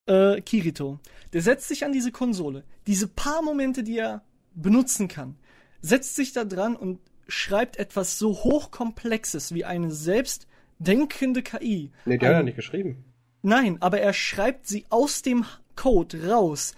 äh, 0.07 0.41
Kirito? 0.41 0.99
Der 1.34 1.41
setzt 1.41 1.68
sich 1.68 1.86
an 1.86 1.91
diese 1.94 2.11
Konsole. 2.11 2.64
Diese 2.88 3.07
paar 3.07 3.41
Momente, 3.44 3.84
die 3.84 3.98
er 3.98 4.23
benutzen 4.56 5.07
kann, 5.07 5.36
setzt 5.81 6.15
sich 6.15 6.34
da 6.34 6.45
dran 6.45 6.76
und 6.76 6.99
schreibt 7.27 7.77
etwas 7.77 8.18
so 8.18 8.34
hochkomplexes 8.44 9.53
wie 9.53 9.65
eine 9.65 9.91
selbstdenkende 9.91 11.44
KI. 11.44 11.91
Nee, 12.06 12.18
der 12.18 12.30
hat 12.30 12.36
Ein- 12.36 12.41
er 12.41 12.44
nicht 12.45 12.56
geschrieben. 12.56 13.03
Nein, 13.41 13.81
aber 13.81 14.02
er 14.02 14.14
schreibt 14.14 14.68
sie 14.68 14.86
aus 14.90 15.22
dem 15.22 15.45
Code 15.76 16.30
raus, 16.30 16.73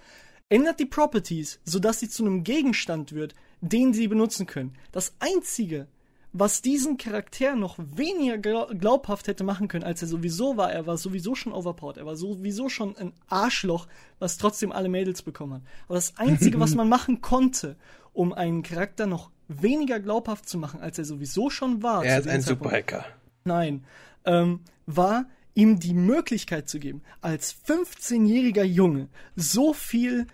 ändert 0.52 0.78
die 0.80 0.86
Properties, 0.86 1.60
sodass 1.64 2.00
sie 2.00 2.08
zu 2.08 2.24
einem 2.24 2.44
Gegenstand 2.44 3.12
wird, 3.12 3.34
den 3.60 3.92
sie 3.94 4.08
benutzen 4.08 4.46
können. 4.46 4.74
Das 4.92 5.14
einzige, 5.18 5.86
was 6.32 6.62
diesen 6.62 6.96
Charakter 6.96 7.54
noch 7.56 7.76
weniger 7.78 8.36
glau- 8.38 8.66
glaubhaft 8.74 9.28
hätte 9.28 9.44
machen 9.44 9.68
können, 9.68 9.84
als 9.84 10.02
er 10.02 10.08
sowieso 10.08 10.56
war, 10.56 10.72
er 10.72 10.86
war 10.86 10.96
sowieso 10.96 11.34
schon 11.34 11.52
overpowered, 11.52 11.98
er 11.98 12.06
war 12.06 12.16
sowieso 12.16 12.68
schon 12.68 12.96
ein 12.96 13.12
Arschloch, 13.28 13.86
was 14.18 14.38
trotzdem 14.38 14.72
alle 14.72 14.88
Mädels 14.88 15.22
bekommen 15.22 15.54
hat. 15.54 15.62
Aber 15.86 15.94
das 15.96 16.16
einzige, 16.16 16.58
was 16.60 16.74
man 16.74 16.88
machen 16.96 17.20
konnte, 17.20 17.76
um 18.12 18.32
einen 18.32 18.62
Charakter 18.62 19.06
noch 19.06 19.30
weniger 19.48 20.00
glaubhaft 20.00 20.48
zu 20.48 20.56
machen, 20.58 20.80
als 20.80 20.98
er 20.98 21.04
sowieso 21.04 21.50
schon 21.50 21.82
war. 21.82 22.04
Er 22.04 22.18
ist 22.20 22.28
ein 22.28 22.40
Zeitpunkt, 22.40 22.64
Superhacker. 22.64 23.04
Nein, 23.44 23.84
ähm, 24.24 24.60
war 24.86 25.26
ihm 25.54 25.78
die 25.80 25.92
Möglichkeit 25.94 26.68
zu 26.68 26.78
geben, 26.78 27.02
als 27.20 27.54
15-jähriger 27.68 28.62
Junge 28.64 29.08
so 29.36 29.74
viel 29.74 30.26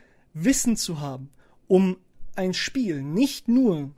Wissen 0.44 0.76
zu 0.76 1.00
haben, 1.00 1.30
um 1.66 1.96
ein 2.34 2.54
Spiel 2.54 3.02
nicht 3.02 3.48
nur 3.48 3.90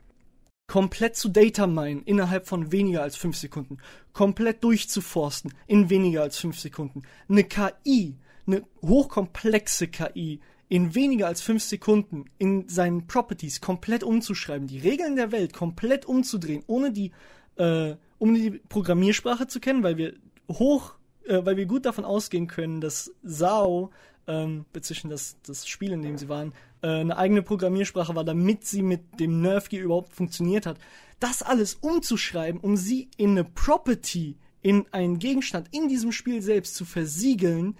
komplett 0.67 1.15
zu 1.15 1.29
dataminen 1.29 2.03
innerhalb 2.03 2.47
von 2.47 2.71
weniger 2.71 3.01
als 3.01 3.17
5 3.17 3.35
Sekunden, 3.35 3.77
komplett 4.13 4.63
durchzuforsten 4.63 5.53
in 5.67 5.89
weniger 5.89 6.21
als 6.21 6.37
5 6.37 6.57
Sekunden, 6.59 7.03
eine 7.27 7.43
KI, 7.43 8.15
eine 8.47 8.63
hochkomplexe 8.81 9.89
KI 9.89 10.39
in 10.69 10.95
weniger 10.95 11.27
als 11.27 11.41
5 11.41 11.61
Sekunden 11.61 12.25
in 12.37 12.69
seinen 12.69 13.05
Properties 13.05 13.59
komplett 13.59 14.03
umzuschreiben, 14.03 14.67
die 14.67 14.79
Regeln 14.79 15.17
der 15.17 15.33
Welt 15.33 15.53
komplett 15.53 16.05
umzudrehen, 16.05 16.63
ohne 16.67 16.91
die 16.91 17.11
äh, 17.57 17.95
um 18.17 18.33
die 18.33 18.51
Programmiersprache 18.51 19.47
zu 19.47 19.59
kennen, 19.59 19.83
weil 19.83 19.97
wir 19.97 20.13
hoch, 20.49 20.95
äh, 21.25 21.43
weil 21.43 21.57
wir 21.57 21.65
gut 21.65 21.85
davon 21.85 22.05
ausgehen 22.05 22.47
können, 22.47 22.81
dass 22.81 23.11
Sao, 23.23 23.91
ähm, 24.27 24.65
beziehungsweise 24.73 25.09
das, 25.09 25.35
das 25.45 25.67
Spiel, 25.67 25.91
in 25.91 26.01
dem 26.01 26.17
sie 26.17 26.29
waren, 26.29 26.53
äh, 26.81 26.87
eine 26.87 27.17
eigene 27.17 27.41
Programmiersprache 27.41 28.15
war, 28.15 28.23
damit 28.23 28.65
sie 28.65 28.81
mit 28.81 29.19
dem 29.19 29.41
Nerfgear 29.41 29.83
überhaupt 29.83 30.13
funktioniert 30.13 30.65
hat. 30.65 30.77
Das 31.19 31.43
alles 31.43 31.75
umzuschreiben, 31.75 32.59
um 32.61 32.77
sie 32.77 33.09
in 33.17 33.31
eine 33.31 33.43
Property, 33.43 34.37
in 34.61 34.85
einen 34.91 35.19
Gegenstand 35.19 35.67
in 35.71 35.87
diesem 35.87 36.11
Spiel 36.11 36.41
selbst 36.41 36.75
zu 36.75 36.85
versiegeln, 36.85 37.77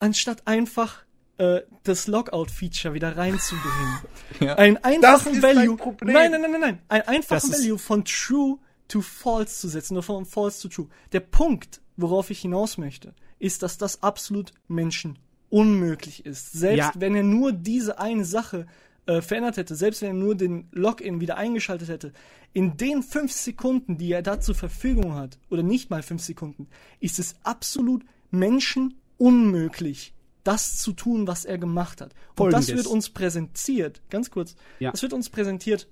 anstatt 0.00 0.46
einfach 0.46 1.04
äh, 1.38 1.62
das 1.82 2.06
Logout-Feature 2.06 2.94
wieder 2.94 3.16
reinzubringen. 3.16 3.98
Ja. 4.40 4.56
Ein 4.56 4.82
einfachen 4.82 5.40
Value. 5.42 5.76
Nein, 6.00 6.32
nein, 6.32 6.40
nein, 6.40 6.50
nein, 6.50 6.60
nein. 6.60 6.82
Ein 6.88 7.02
einfachen 7.02 7.52
Value 7.52 7.78
von 7.78 8.04
True 8.04 8.58
to 8.88 9.00
False 9.00 9.60
zu 9.60 9.68
setzen 9.68 9.94
oder 9.94 10.02
von 10.02 10.26
False 10.26 10.60
to 10.60 10.68
True. 10.68 10.88
Der 11.12 11.20
Punkt, 11.20 11.80
worauf 11.96 12.30
ich 12.30 12.40
hinaus 12.40 12.76
möchte, 12.76 13.14
ist, 13.38 13.62
dass 13.62 13.78
das 13.78 14.02
absolut 14.02 14.52
Menschen 14.66 15.18
unmöglich 15.54 16.26
ist. 16.26 16.52
Selbst 16.52 16.78
Ja. 16.78 16.92
wenn 16.96 17.14
er 17.14 17.22
nur 17.22 17.52
diese 17.52 17.98
eine 18.00 18.24
Sache 18.24 18.66
äh, 19.06 19.20
verändert 19.20 19.56
hätte, 19.58 19.74
selbst 19.76 20.02
wenn 20.02 20.08
er 20.08 20.14
nur 20.14 20.34
den 20.34 20.66
Login 20.72 21.20
wieder 21.20 21.36
eingeschaltet 21.36 21.88
hätte, 21.88 22.12
in 22.54 22.76
den 22.76 23.02
fünf 23.02 23.32
Sekunden, 23.32 23.96
die 23.98 24.10
er 24.12 24.22
da 24.22 24.40
zur 24.40 24.54
Verfügung 24.54 25.14
hat, 25.14 25.38
oder 25.50 25.62
nicht 25.62 25.90
mal 25.90 26.02
fünf 26.02 26.22
Sekunden, 26.22 26.66
ist 27.00 27.18
es 27.18 27.36
absolut 27.44 28.02
menschenunmöglich, 28.30 30.14
das 30.42 30.78
zu 30.78 30.92
tun, 30.92 31.26
was 31.26 31.44
er 31.44 31.58
gemacht 31.58 32.00
hat. 32.00 32.14
Und 32.36 32.52
das 32.52 32.66
Folgendes. 32.66 32.76
wird 32.76 32.86
uns 32.86 33.10
präsentiert, 33.10 34.02
ganz 34.10 34.30
kurz, 34.30 34.56
Ja. 34.78 34.90
das 34.90 35.02
wird 35.02 35.12
uns 35.12 35.30
präsentiert 35.30 35.86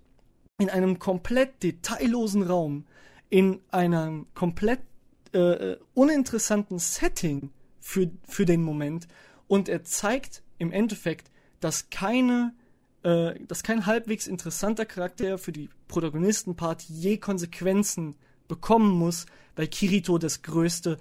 in 0.59 0.71
einem 0.71 0.99
komplett 0.99 1.63
detaillosen 1.63 2.43
Raum, 2.43 2.85
in 3.31 3.61
einem 3.71 4.27
komplett 4.35 4.81
äh, 5.33 5.77
uninteressanten 5.95 6.79
Setting 6.79 7.51
für, 7.81 8.11
für 8.29 8.45
den 8.45 8.63
Moment 8.63 9.07
und 9.53 9.69
er 9.69 9.85
zeigt 9.85 10.43
im 10.57 10.73
Endeffekt, 10.73 11.31
dass 11.61 11.91
keine 11.91 12.55
äh, 13.03 13.35
dass 13.47 13.63
kein 13.63 13.85
halbwegs 13.85 14.27
interessanter 14.27 14.87
Charakter 14.87 15.37
für 15.37 15.53
die 15.53 15.69
Protagonistenparty 15.89 16.91
je 16.91 17.19
Konsequenzen 17.19 18.17
bekommen 18.49 18.93
muss, 18.93 19.27
weil 19.55 19.67
Kirito 19.67 20.17
das 20.17 20.41
größte 20.41 20.97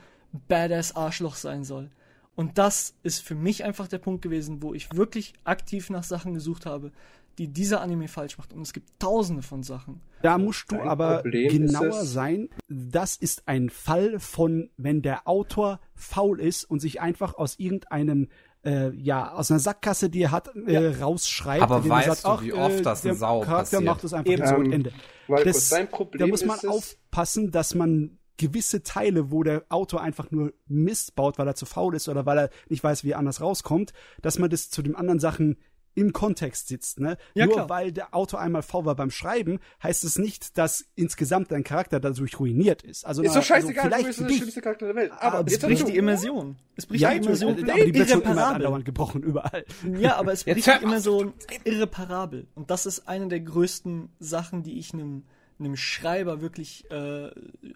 Badass 0.50 0.98
Arschloch 0.98 1.36
sein 1.36 1.64
soll. 1.64 1.92
Und 2.36 2.58
das 2.58 2.94
ist 3.04 3.22
für 3.22 3.36
mich 3.36 3.64
einfach 3.64 3.88
der 3.88 4.00
Punkt 4.00 4.22
gewesen, 4.22 4.62
wo 4.62 4.74
ich 4.74 4.98
wirklich 4.98 5.32
aktiv 5.46 5.90
nach 5.90 6.04
Sachen 6.04 6.34
gesucht 6.34 6.66
habe, 6.66 6.92
die 7.38 7.48
dieser 7.48 7.82
Anime 7.82 8.08
falsch 8.08 8.38
macht. 8.38 8.54
Und 8.54 8.62
es 8.62 8.74
gibt 8.74 9.00
tausende 9.00 9.42
von 9.42 9.64
Sachen. 9.64 10.02
Da 10.22 10.38
musst 10.38 10.72
du 10.72 10.76
Dein 10.76 10.88
aber 10.88 11.22
Problem 11.22 11.50
genauer 11.52 12.04
sein. 12.06 12.50
Das 12.68 13.16
ist 13.16 13.48
ein 13.48 13.70
Fall 13.70 14.20
von, 14.20 14.70
wenn 14.78 15.02
der 15.02 15.28
Autor 15.28 15.80
faul 15.96 16.40
ist 16.40 16.64
und 16.64 16.80
sich 16.80 17.02
einfach 17.02 17.36
aus 17.36 17.58
irgendeinem, 17.58 18.28
äh, 18.64 18.92
ja, 18.96 19.32
aus 19.32 19.50
einer 19.50 19.60
Sackgasse, 19.60 20.10
die 20.10 20.22
er 20.22 20.32
hat, 20.32 20.56
äh, 20.68 20.96
rausschreibt. 21.02 21.64
Aber 21.64 21.78
indem 21.78 21.92
er 21.92 21.98
weißt 22.08 22.26
du, 22.26 22.42
wie 22.42 22.54
oft 22.54 22.86
das 22.86 23.02
der 23.02 23.14
in 23.14 23.18
Sau 23.18 23.40
Charakter 23.42 23.62
passiert? 23.62 23.84
macht 23.84 24.04
das 24.04 24.14
einfach 24.14 24.32
Eben. 24.32 24.42
jetzt 24.42 24.50
so 24.50 24.56
und 24.56 24.66
Ähm, 24.66 24.72
Ende. 24.74 24.92
Weil 25.28 25.44
Das, 25.46 25.70
dein 25.70 25.90
Problem 25.90 26.20
da 26.20 26.28
muss 26.28 26.46
man 26.46 26.60
aufpassen, 26.68 27.52
dass 27.52 27.74
man 27.74 28.18
gewisse 28.38 28.82
Teile, 28.82 29.32
wo 29.32 29.44
der 29.44 29.66
Autor 29.70 30.02
einfach 30.02 30.32
nur 30.32 30.52
Mist 30.68 31.16
baut, 31.16 31.38
weil 31.38 31.48
er 31.48 31.54
zu 31.56 31.66
faul 31.68 31.96
ist 31.96 32.10
oder 32.10 32.26
weil 32.26 32.38
er 32.40 32.50
nicht 32.70 32.84
weiß, 32.84 33.04
wie 33.04 33.12
er 33.12 33.20
anders 33.20 33.40
rauskommt, 33.40 33.94
dass 34.24 34.40
man 34.40 34.50
das 34.50 34.72
zu 34.72 34.82
den 34.82 34.96
anderen 34.96 35.20
Sachen 35.20 35.58
im 35.96 36.14
Kontext 36.14 36.68
sitzt. 36.68 37.00
Ne? 37.00 37.18
Ja, 37.34 37.46
Nur 37.46 37.56
klar. 37.56 37.70
weil 37.70 37.92
der 37.92 38.14
Autor 38.16 38.40
einmal 38.40 38.62
faul 38.62 38.86
war 38.86 38.96
beim 38.96 39.12
Schreiben, 39.12 39.60
heißt 39.84 40.04
es 40.04 40.18
nicht, 40.18 40.58
dass 40.58 40.86
insgesamt 40.96 41.52
dein 41.52 41.64
Charakter 41.64 42.00
dadurch 42.00 42.40
ruiniert 42.40 42.82
ist. 42.84 43.06
Also, 43.06 43.22
Ist 43.22 43.34
na, 43.34 43.40
doch 43.40 43.46
scheißegal, 43.46 43.92
also 43.94 43.98
du 43.98 44.04
vielleicht 44.04 44.08
bist 44.08 44.20
für 44.20 44.28
der 44.28 44.36
schlimmste 44.36 44.62
Charakter 44.62 44.86
der 44.88 44.96
Welt. 44.96 45.12
Aber 45.20 45.40
Aber 45.40 45.52
es 45.52 45.60
bricht 45.60 45.88
die. 45.88 45.98
Immersion. 45.98 46.58
Es 46.76 46.86
bricht 46.86 47.02
Ja, 47.02 47.12
die 47.12 47.18
Immersion 47.18 47.70
aber 47.70 47.86
die 47.86 47.94
wird 47.94 48.12
immer 48.12 48.48
andauernd 48.48 48.86
gebrochen, 48.86 49.22
überall. 49.24 49.66
Ja, 50.00 50.16
aber 50.18 50.32
es 50.32 50.44
bricht 50.46 50.68
die 50.68 50.84
Immersion 50.84 51.34
irreparabel. 51.64 52.48
Und 52.56 52.72
das 52.72 52.86
ist 52.86 53.08
eine 53.08 53.28
der 53.28 53.42
größten 53.42 54.10
Sachen, 54.20 54.64
die 54.64 54.80
ich 54.80 54.94
einem, 54.94 55.24
einem 55.60 55.76
Schreiber 55.76 56.42
wirklich 56.42 56.90
äh, 56.90 57.30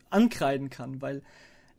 ankreiden 0.10 0.70
kann, 0.70 1.02
weil 1.02 1.22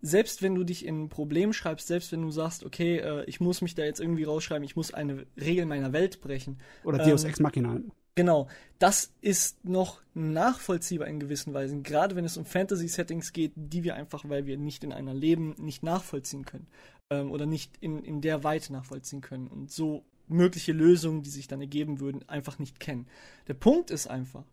selbst 0.06 0.42
wenn 0.42 0.54
du 0.54 0.64
dich 0.64 0.86
in 0.86 1.04
ein 1.04 1.08
Problem 1.08 1.52
schreibst, 1.52 1.88
selbst 1.88 2.12
wenn 2.12 2.22
du 2.22 2.30
sagst, 2.30 2.64
okay, 2.64 2.98
äh, 2.98 3.24
ich 3.24 3.40
muss 3.40 3.60
mich 3.60 3.74
da 3.74 3.84
jetzt 3.84 4.00
irgendwie 4.00 4.24
rausschreiben, 4.24 4.64
ich 4.64 4.76
muss 4.76 4.94
eine 4.94 5.26
Regel 5.36 5.66
meiner 5.66 5.92
Welt 5.92 6.20
brechen, 6.20 6.58
Oder 6.84 6.98
Deus 6.98 7.24
Ähm, 7.24 7.30
Ex 7.30 7.40
Machina. 7.40 7.80
Genau, 8.14 8.48
das 8.78 9.12
ist 9.20 9.62
noch 9.64 10.00
nachvollziehbar 10.14 11.06
in 11.06 11.20
gewissen 11.20 11.52
Weisen, 11.52 11.82
gerade 11.82 12.16
wenn 12.16 12.24
es 12.24 12.38
um 12.38 12.46
Fantasy-Settings 12.46 13.34
geht, 13.34 13.52
die 13.56 13.84
wir 13.84 13.94
einfach, 13.94 14.26
weil 14.26 14.46
wir 14.46 14.56
nicht 14.56 14.84
in 14.84 14.92
einer 14.92 15.12
leben, 15.12 15.54
nicht 15.58 15.82
nachvollziehen 15.82 16.46
können 16.46 16.66
ähm, 17.10 17.30
oder 17.30 17.44
nicht 17.44 17.76
in, 17.80 18.02
in 18.02 18.22
der 18.22 18.42
Weite 18.42 18.72
nachvollziehen 18.72 19.20
können 19.20 19.48
und 19.48 19.70
so 19.70 20.04
mögliche 20.28 20.72
Lösungen, 20.72 21.22
die 21.22 21.30
sich 21.30 21.46
dann 21.46 21.60
ergeben 21.60 22.00
würden, 22.00 22.26
einfach 22.28 22.58
nicht 22.58 22.80
kennen. 22.80 23.06
Der 23.48 23.54
Punkt 23.54 23.90
ist 23.90 24.06
einfach, 24.06 24.44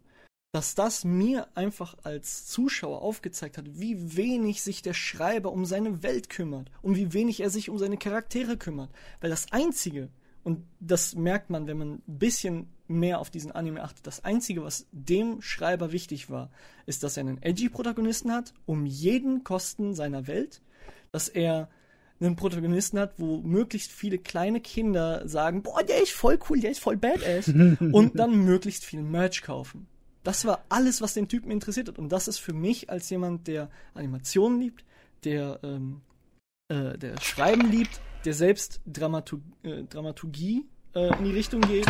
dass 0.53 0.75
das 0.75 1.03
mir 1.03 1.47
einfach 1.55 1.97
als 2.03 2.45
Zuschauer 2.45 3.01
aufgezeigt 3.01 3.57
hat, 3.57 3.65
wie 3.79 4.15
wenig 4.15 4.61
sich 4.61 4.83
der 4.83 4.93
Schreiber 4.93 5.51
um 5.51 5.65
seine 5.65 6.03
Welt 6.03 6.29
kümmert 6.29 6.69
und 6.83 6.95
wie 6.95 7.11
wenig 7.11 7.39
er 7.41 7.49
sich 7.49 7.71
um 7.71 7.79
seine 7.79 7.97
Charaktere 7.97 8.55
kümmert. 8.55 8.91
Weil 9.19 9.31
das 9.31 9.51
Einzige, 9.51 10.09
und 10.43 10.63
das 10.79 11.15
merkt 11.15 11.49
man, 11.49 11.65
wenn 11.65 11.79
man 11.79 11.93
ein 11.93 12.19
bisschen 12.19 12.67
mehr 12.87 13.19
auf 13.19 13.31
diesen 13.31 13.51
Anime 13.51 13.81
achtet, 13.81 14.05
das 14.05 14.23
Einzige, 14.23 14.63
was 14.63 14.85
dem 14.91 15.41
Schreiber 15.41 15.91
wichtig 15.91 16.29
war, 16.29 16.51
ist, 16.85 17.01
dass 17.01 17.17
er 17.17 17.21
einen 17.21 17.41
edgy 17.41 17.69
Protagonisten 17.69 18.31
hat, 18.31 18.53
um 18.67 18.85
jeden 18.85 19.43
Kosten 19.43 19.95
seiner 19.95 20.27
Welt, 20.27 20.61
dass 21.11 21.29
er 21.29 21.67
einen 22.19 22.35
Protagonisten 22.35 22.99
hat, 22.99 23.15
wo 23.17 23.37
möglichst 23.37 23.91
viele 23.91 24.19
kleine 24.19 24.61
Kinder 24.61 25.27
sagen, 25.27 25.63
boah, 25.63 25.81
der 25.81 26.03
ist 26.03 26.11
voll 26.11 26.37
cool, 26.47 26.59
der 26.59 26.69
ist 26.69 26.79
voll 26.79 26.97
badass 26.97 27.47
und 27.79 28.19
dann 28.19 28.45
möglichst 28.45 28.85
viel 28.85 29.01
Merch 29.01 29.41
kaufen. 29.41 29.87
Das 30.23 30.45
war 30.45 30.63
alles, 30.69 31.01
was 31.01 31.13
den 31.13 31.27
Typen 31.27 31.51
interessiert 31.51 31.89
hat. 31.89 31.99
Und 31.99 32.09
das 32.09 32.27
ist 32.27 32.39
für 32.39 32.53
mich 32.53 32.89
als 32.89 33.09
jemand, 33.09 33.47
der 33.47 33.69
Animationen 33.93 34.59
liebt, 34.59 34.85
der, 35.23 35.59
ähm, 35.63 36.01
äh, 36.69 36.97
der 36.97 37.19
Schreiben 37.21 37.69
liebt, 37.69 38.01
der 38.25 38.33
selbst 38.33 38.81
Dramatu 38.85 39.39
äh, 39.63 39.83
Dramaturgie 39.83 40.65
äh, 40.95 41.17
in 41.17 41.25
die 41.25 41.31
Richtung 41.31 41.61
geht. 41.61 41.87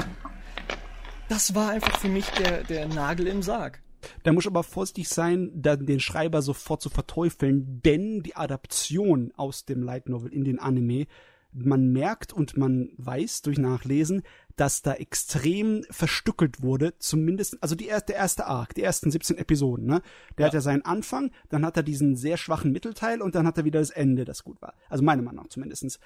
Das 1.30 1.55
war 1.55 1.69
einfach 1.69 1.97
für 1.99 2.10
mich 2.10 2.26
der, 2.31 2.64
der 2.64 2.88
Nagel 2.88 3.27
im 3.27 3.43
Sarg. 3.43 3.81
Da 4.23 4.34
muss 4.34 4.47
aber 4.47 4.64
vorsichtig 4.64 5.07
sein, 5.10 5.51
dann 5.55 5.85
den 5.85 5.99
Schreiber 5.99 6.41
sofort 6.41 6.81
zu 6.81 6.89
verteufeln, 6.89 7.81
denn 7.84 8.22
die 8.22 8.35
Adaption 8.35 9.31
aus 9.35 9.65
dem 9.65 9.81
Light 9.81 10.10
Novel 10.10 10.34
in 10.34 10.43
den 10.43 10.60
Anime, 10.60 11.05
man 11.51 11.91
merkt 11.91 12.34
und 12.34 12.57
man 12.57 12.89
weiß 12.97 13.43
durch 13.43 13.57
Nachlesen, 13.57 14.23
dass 14.55 14.81
da 14.81 14.93
extrem 14.93 15.84
verstückelt 15.89 16.61
wurde, 16.61 16.97
zumindest, 16.99 17.57
also 17.61 17.75
die, 17.75 17.88
er- 17.89 18.01
der 18.01 18.15
erste 18.17 18.45
Arc, 18.45 18.75
die 18.75 18.84
ersten 18.84 19.09
17 19.11 19.38
Episoden, 19.38 19.85
ne? 19.85 20.01
Der 20.38 20.45
hat 20.47 20.53
ja 20.53 20.61
seinen 20.61 20.84
Anfang, 20.84 21.31
dann 21.49 21.65
hat 21.65 21.77
er 21.77 21.84
diesen 21.84 22.15
sehr 22.15 22.38
schwachen 22.38 22.71
Mittelteil 22.71 23.21
und 23.21 23.35
dann 23.35 23.47
hat 23.47 23.57
er 23.57 23.65
wieder 23.65 23.80
das 23.80 23.89
Ende, 23.89 24.25
das 24.25 24.43
gut 24.43 24.61
war. 24.61 24.73
Also 24.89 25.03
meiner 25.03 25.21
Meinung 25.23 25.43
nach 25.43 25.49
zumindestens. 25.49 25.99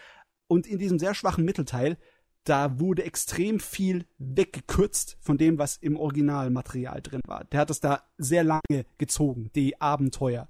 Und 0.47 0.65
in 0.65 0.77
diesem 0.79 0.97
sehr 0.99 1.13
schwachen 1.13 1.43
Mittelteil, 1.43 1.97
da 2.45 2.79
wurde 2.79 3.03
extrem 3.03 3.59
viel 3.59 4.05
weggekürzt 4.19 5.17
von 5.19 5.37
dem, 5.37 5.57
was 5.57 5.75
im 5.75 5.97
Originalmaterial 5.97 7.01
drin 7.01 7.19
war. 7.27 7.43
Der 7.45 7.59
hat 7.59 7.69
es 7.69 7.81
da 7.81 8.03
sehr 8.17 8.45
lange 8.45 8.85
gezogen, 8.97 9.49
die 9.55 9.81
Abenteuer 9.81 10.47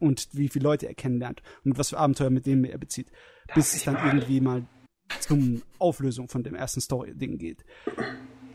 und 0.00 0.28
wie 0.32 0.48
viele 0.48 0.62
Leute 0.62 0.86
er 0.86 0.94
kennenlernt 0.94 1.42
und 1.64 1.76
was 1.76 1.90
für 1.90 1.98
Abenteuer 1.98 2.30
mit 2.30 2.46
denen 2.46 2.64
er 2.64 2.78
bezieht, 2.78 3.10
bis 3.54 3.74
es 3.74 3.84
dann 3.84 3.96
irgendwie 4.06 4.40
mal 4.40 4.64
zum 5.20 5.62
Auflösung 5.78 6.28
von 6.28 6.42
dem 6.42 6.54
ersten 6.54 6.80
Story-Ding 6.80 7.38
geht. 7.38 7.64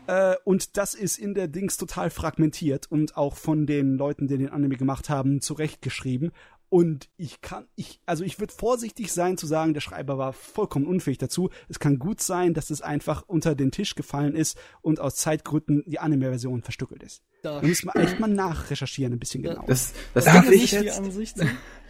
Äh, 0.06 0.36
und 0.44 0.76
das 0.76 0.94
ist 0.94 1.18
in 1.18 1.34
der 1.34 1.48
Dings 1.48 1.76
total 1.76 2.10
fragmentiert 2.10 2.90
und 2.90 3.16
auch 3.16 3.36
von 3.36 3.66
den 3.66 3.96
Leuten, 3.96 4.28
die 4.28 4.38
den 4.38 4.50
Anime 4.50 4.76
gemacht 4.76 5.08
haben, 5.08 5.40
zurechtgeschrieben. 5.40 6.32
Und 6.68 7.08
ich 7.16 7.40
kann, 7.40 7.66
ich, 7.76 8.00
also 8.06 8.24
ich 8.24 8.40
würde 8.40 8.52
vorsichtig 8.52 9.12
sein 9.12 9.38
zu 9.38 9.46
sagen, 9.46 9.72
der 9.72 9.80
Schreiber 9.80 10.18
war 10.18 10.32
vollkommen 10.32 10.86
unfähig 10.86 11.18
dazu. 11.18 11.50
Es 11.68 11.78
kann 11.78 11.98
gut 11.98 12.20
sein, 12.20 12.54
dass 12.54 12.70
es 12.70 12.82
einfach 12.82 13.22
unter 13.26 13.54
den 13.54 13.70
Tisch 13.70 13.94
gefallen 13.94 14.34
ist 14.34 14.58
und 14.82 14.98
aus 14.98 15.14
Zeitgründen 15.16 15.84
die 15.86 16.00
Anime-Version 16.00 16.62
verstückelt 16.62 17.04
ist. 17.04 17.22
Da 17.46 17.60
Da 17.60 17.66
muss 17.66 17.84
man 17.84 17.94
echt 17.96 18.18
mal 18.18 18.26
nachrecherchieren, 18.26 19.12
ein 19.12 19.18
bisschen 19.20 19.42
genauer. 19.44 19.64
Das, 19.68 19.92
das 20.14 20.24
Darf 20.24 20.42
Ding 20.48 20.52
ist, 20.52 20.54
ich 20.54 20.72
nicht 20.72 20.82
die 20.82 21.20
jetzt-. 21.20 21.40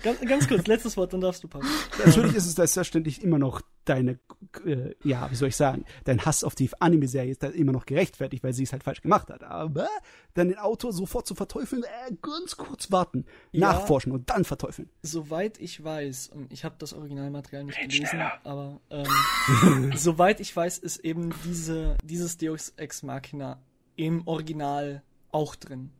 Ganz, 0.02 0.20
ganz 0.20 0.46
kurz, 0.46 0.66
letztes 0.66 0.96
Wort, 0.98 1.14
dann 1.14 1.22
darfst 1.22 1.42
du, 1.42 1.48
Papa. 1.48 1.64
Natürlich 2.04 2.34
ist 2.34 2.44
es 2.46 2.54
selbstverständlich 2.54 3.22
immer 3.22 3.38
noch 3.38 3.62
deine, 3.86 4.18
äh, 4.66 4.94
ja, 5.02 5.30
wie 5.30 5.34
soll 5.34 5.48
ich 5.48 5.56
sagen, 5.56 5.86
dein 6.04 6.22
Hass 6.26 6.44
auf 6.44 6.54
die 6.54 6.68
Anime-Serie 6.78 7.30
ist 7.30 7.42
da 7.42 7.46
immer 7.48 7.72
noch 7.72 7.86
gerechtfertigt, 7.86 8.44
weil 8.44 8.52
sie 8.52 8.64
es 8.64 8.72
halt 8.72 8.84
falsch 8.84 9.00
gemacht 9.00 9.30
hat. 9.30 9.42
Aber 9.42 9.88
dann 10.34 10.48
den 10.48 10.58
Autor 10.58 10.92
sofort 10.92 11.26
zu 11.26 11.34
verteufeln, 11.34 11.82
äh, 11.84 12.12
ganz 12.20 12.58
kurz 12.58 12.92
warten, 12.92 13.24
Ja. 13.52 13.72
nachforschen 13.72 14.12
und 14.12 14.28
dann 14.28 14.44
verteufeln. 14.44 14.90
Soweit 15.02 15.58
ich 15.58 15.82
weiß, 15.82 16.28
und 16.34 16.52
ich 16.52 16.64
habe 16.64 16.74
das 16.78 16.92
Originalmaterial 16.92 17.64
nicht 17.64 17.80
gelesen, 17.80 18.20
aber 18.44 18.78
ähm, 18.90 19.06
soweit 19.96 20.40
ich 20.40 20.54
weiß, 20.54 20.76
ist 20.78 20.98
eben 20.98 21.32
diese, 21.46 21.96
dieses 22.04 22.36
Deus 22.36 22.74
Ex 22.76 23.02
Machina 23.02 23.62
im 23.96 24.26
Original 24.28 25.02
auch 25.32 25.54
drin. 25.56 25.90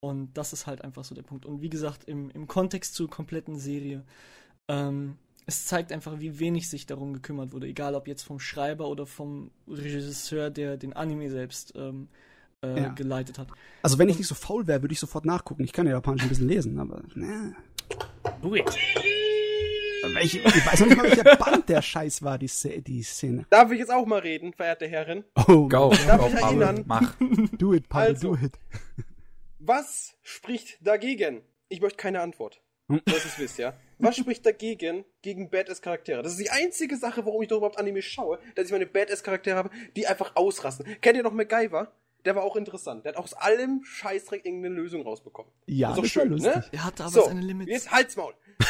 Und 0.00 0.32
das 0.34 0.52
ist 0.52 0.66
halt 0.66 0.82
einfach 0.84 1.04
so 1.04 1.14
der 1.14 1.22
Punkt. 1.22 1.44
Und 1.44 1.60
wie 1.60 1.68
gesagt, 1.70 2.04
im, 2.04 2.30
im 2.30 2.46
Kontext 2.46 2.94
zur 2.94 3.10
kompletten 3.10 3.56
Serie, 3.58 4.04
ähm, 4.68 5.16
es 5.46 5.64
zeigt 5.66 5.92
einfach, 5.92 6.20
wie 6.20 6.38
wenig 6.38 6.68
sich 6.68 6.86
darum 6.86 7.14
gekümmert 7.14 7.52
wurde, 7.52 7.66
egal 7.66 7.94
ob 7.94 8.06
jetzt 8.06 8.22
vom 8.22 8.38
Schreiber 8.38 8.88
oder 8.88 9.06
vom 9.06 9.50
Regisseur, 9.66 10.50
der 10.50 10.76
den 10.76 10.92
Anime 10.92 11.30
selbst 11.30 11.72
ähm, 11.74 12.08
äh, 12.62 12.82
Ja. 12.82 12.88
geleitet 12.90 13.38
hat. 13.38 13.48
Also 13.82 13.98
wenn 13.98 14.08
ich 14.08 14.18
nicht 14.18 14.28
so 14.28 14.34
faul 14.34 14.66
wäre, 14.66 14.82
würde 14.82 14.92
ich 14.92 15.00
sofort 15.00 15.24
nachgucken. 15.24 15.64
Ich 15.64 15.72
kann 15.72 15.86
ja 15.86 15.92
Japanisch 15.92 16.22
ein 16.22 16.28
bisschen 16.28 16.48
lesen, 16.48 16.78
aber 16.78 17.02
ne. 17.14 17.56
Ich, 20.22 20.34
ich 20.44 20.66
weiß 20.66 20.80
noch 20.80 20.86
nicht 20.88 20.96
mal, 20.96 21.04
welcher 21.04 21.36
Band 21.36 21.68
der 21.68 21.82
Scheiß 21.82 22.22
war, 22.22 22.38
die, 22.38 22.50
die 22.82 23.02
Szene. 23.02 23.46
Darf 23.50 23.70
ich 23.72 23.78
jetzt 23.78 23.92
auch 23.92 24.06
mal 24.06 24.20
reden, 24.20 24.52
verehrte 24.52 24.86
Herren? 24.88 25.24
Oh, 25.36 25.68
Go, 25.68 25.90
Darf 26.06 26.18
go, 26.20 26.26
ich 26.28 26.34
Pavel, 26.34 26.62
erinnern? 26.62 26.84
mach. 26.86 27.14
do 27.58 27.74
it, 27.74 27.88
Pavel, 27.88 28.14
Also. 28.14 28.34
do 28.36 28.44
it. 28.44 28.52
Was 29.58 30.14
spricht 30.22 30.78
dagegen? 30.86 31.42
Ich 31.68 31.80
möchte 31.80 31.96
keine 31.96 32.20
Antwort. 32.20 32.60
Hm. 32.88 33.02
Ihr 33.06 33.16
es 33.16 33.38
wisst, 33.38 33.58
ja? 33.58 33.74
Was 33.98 34.16
spricht 34.16 34.46
dagegen 34.46 35.04
gegen 35.22 35.50
Badass-Charaktere? 35.50 36.22
Das 36.22 36.32
ist 36.32 36.40
die 36.40 36.50
einzige 36.50 36.96
Sache, 36.96 37.26
warum 37.26 37.42
ich 37.42 37.48
doch 37.48 37.58
überhaupt 37.58 37.78
Anime 37.78 38.00
schaue, 38.00 38.38
dass 38.54 38.66
ich 38.66 38.72
meine 38.72 38.86
Badass-Charaktere 38.86 39.56
habe, 39.56 39.70
die 39.96 40.06
einfach 40.06 40.36
ausrasten. 40.36 40.86
Kennt 41.02 41.16
ihr 41.16 41.22
noch 41.22 41.32
MacGyver? 41.32 41.92
Der 42.24 42.34
war 42.34 42.42
auch 42.44 42.56
interessant. 42.56 43.04
Der 43.04 43.12
hat 43.12 43.18
aus 43.18 43.34
allem 43.34 43.82
Scheißdreck 43.84 44.44
irgendeine 44.46 44.74
Lösung 44.74 45.02
rausbekommen. 45.02 45.52
Ja, 45.66 45.90
ist 45.90 45.96
doch 45.98 46.02
das 46.04 46.16
war 46.16 46.22
schön, 46.22 46.32
lustig. 46.32 46.54
ne? 46.54 46.64
Er 46.72 46.84
hatte 46.84 47.02
aber 47.04 47.12
So, 47.12 47.22
seine 47.24 47.40
Limits. 47.40 47.70
jetzt 47.70 47.90
halt's 47.90 48.16
Maul. 48.16 48.32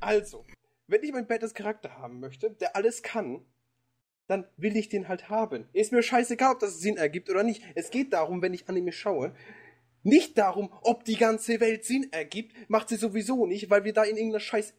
also, 0.00 0.44
wenn 0.86 1.02
ich 1.02 1.12
meinen 1.12 1.26
Badass-Charakter 1.26 1.98
haben 1.98 2.20
möchte, 2.20 2.50
der 2.50 2.76
alles 2.76 3.02
kann, 3.02 3.44
dann 4.26 4.46
will 4.56 4.76
ich 4.76 4.88
den 4.88 5.08
halt 5.08 5.28
haben. 5.28 5.68
Ist 5.72 5.92
mir 5.92 6.02
scheißegal, 6.02 6.54
ob 6.54 6.60
das 6.60 6.78
Sinn 6.78 6.96
ergibt 6.96 7.28
oder 7.30 7.42
nicht. 7.42 7.62
Es 7.74 7.90
geht 7.90 8.12
darum, 8.12 8.42
wenn 8.42 8.54
ich 8.54 8.68
Anime 8.68 8.92
schaue, 8.92 9.34
nicht 10.02 10.38
darum, 10.38 10.72
ob 10.82 11.04
die 11.04 11.16
ganze 11.16 11.60
Welt 11.60 11.84
Sinn 11.84 12.08
ergibt, 12.12 12.54
macht 12.68 12.88
sie 12.88 12.96
sowieso 12.96 13.46
nicht, 13.46 13.70
weil 13.70 13.84
wir 13.84 13.92
da 13.92 14.04
in 14.04 14.16
irgendeiner 14.16 14.40
Scheiß, 14.40 14.72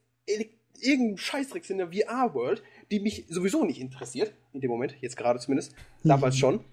irgendeinem 0.80 1.18
Scheißdreck 1.18 1.66
sind 1.66 1.80
in 1.80 1.92
der 1.92 2.06
VR-World, 2.06 2.64
die 2.90 3.00
mich 3.00 3.26
sowieso 3.30 3.66
nicht 3.66 3.80
interessiert. 3.80 4.34
In 4.54 4.62
dem 4.62 4.72
Moment, 4.72 4.96
jetzt 5.02 5.18
gerade 5.18 5.40
zumindest. 5.40 5.76
Damals 6.04 6.38
schon. 6.38 6.64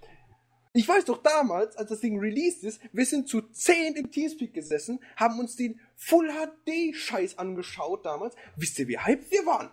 Ich 0.74 0.86
weiß 0.88 1.06
doch 1.06 1.22
damals, 1.22 1.76
als 1.76 1.90
das 1.90 2.00
Ding 2.00 2.18
released 2.20 2.62
ist, 2.64 2.80
wir 2.92 3.06
sind 3.06 3.28
zu 3.28 3.40
10 3.42 3.94
im 3.94 4.10
Teamspeak 4.10 4.52
gesessen, 4.54 5.00
haben 5.16 5.38
uns 5.40 5.56
den 5.56 5.80
Full 5.96 6.28
HD 6.30 6.94
Scheiß 6.94 7.38
angeschaut 7.38 8.04
damals. 8.06 8.34
Wisst 8.56 8.78
ihr, 8.78 8.86
wie 8.88 8.98
hyped 8.98 9.30
wir 9.30 9.46
waren? 9.46 9.70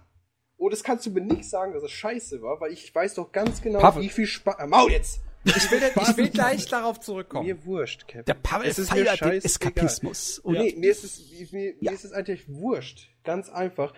Oh, 0.58 0.70
das 0.70 0.84
kannst 0.84 1.06
du 1.06 1.12
mir 1.12 1.22
nicht 1.22 1.50
sagen, 1.50 1.74
dass 1.74 1.84
es 1.84 1.92
scheiße 1.92 2.42
war, 2.42 2.62
weil 2.62 2.72
ich 2.72 2.94
weiß 2.96 3.16
doch 3.16 3.32
ganz 3.32 3.62
genau, 3.62 3.80
Pavel. 3.80 4.04
wie 4.04 4.10
viel 4.10 4.26
Spaß. 4.26 4.56
Äh, 4.60 4.68
Maul 4.68 4.92
jetzt! 4.92 5.20
Ich 5.44 5.70
will, 5.70 5.80
ich 5.84 6.18
will 6.18 6.30
gleich 6.30 6.66
darauf 6.70 7.00
zurückkommen. 7.02 7.46
Mir 7.46 7.64
wurscht, 7.66 8.08
Cap. 8.08 8.26
Der 8.26 8.34
Pavel 8.34 8.68
Es 8.68 8.80
ist 8.80 8.90
mir 8.92 9.06
feiert 9.06 9.22
den 9.22 9.28
scheißegal. 9.28 9.46
Eskapismus. 9.46 10.40
Und 10.40 10.54
Nee, 10.58 10.74
mir 10.78 10.90
ist 10.90 11.04
es, 11.04 11.52
mir, 11.52 11.74
Ja. 11.82 11.92
mir 11.92 11.96
ist 11.96 12.06
es 12.06 12.14
eigentlich 12.14 12.48
wurscht. 12.50 13.10
Ganz 13.24 13.50
einfach. 13.50 13.94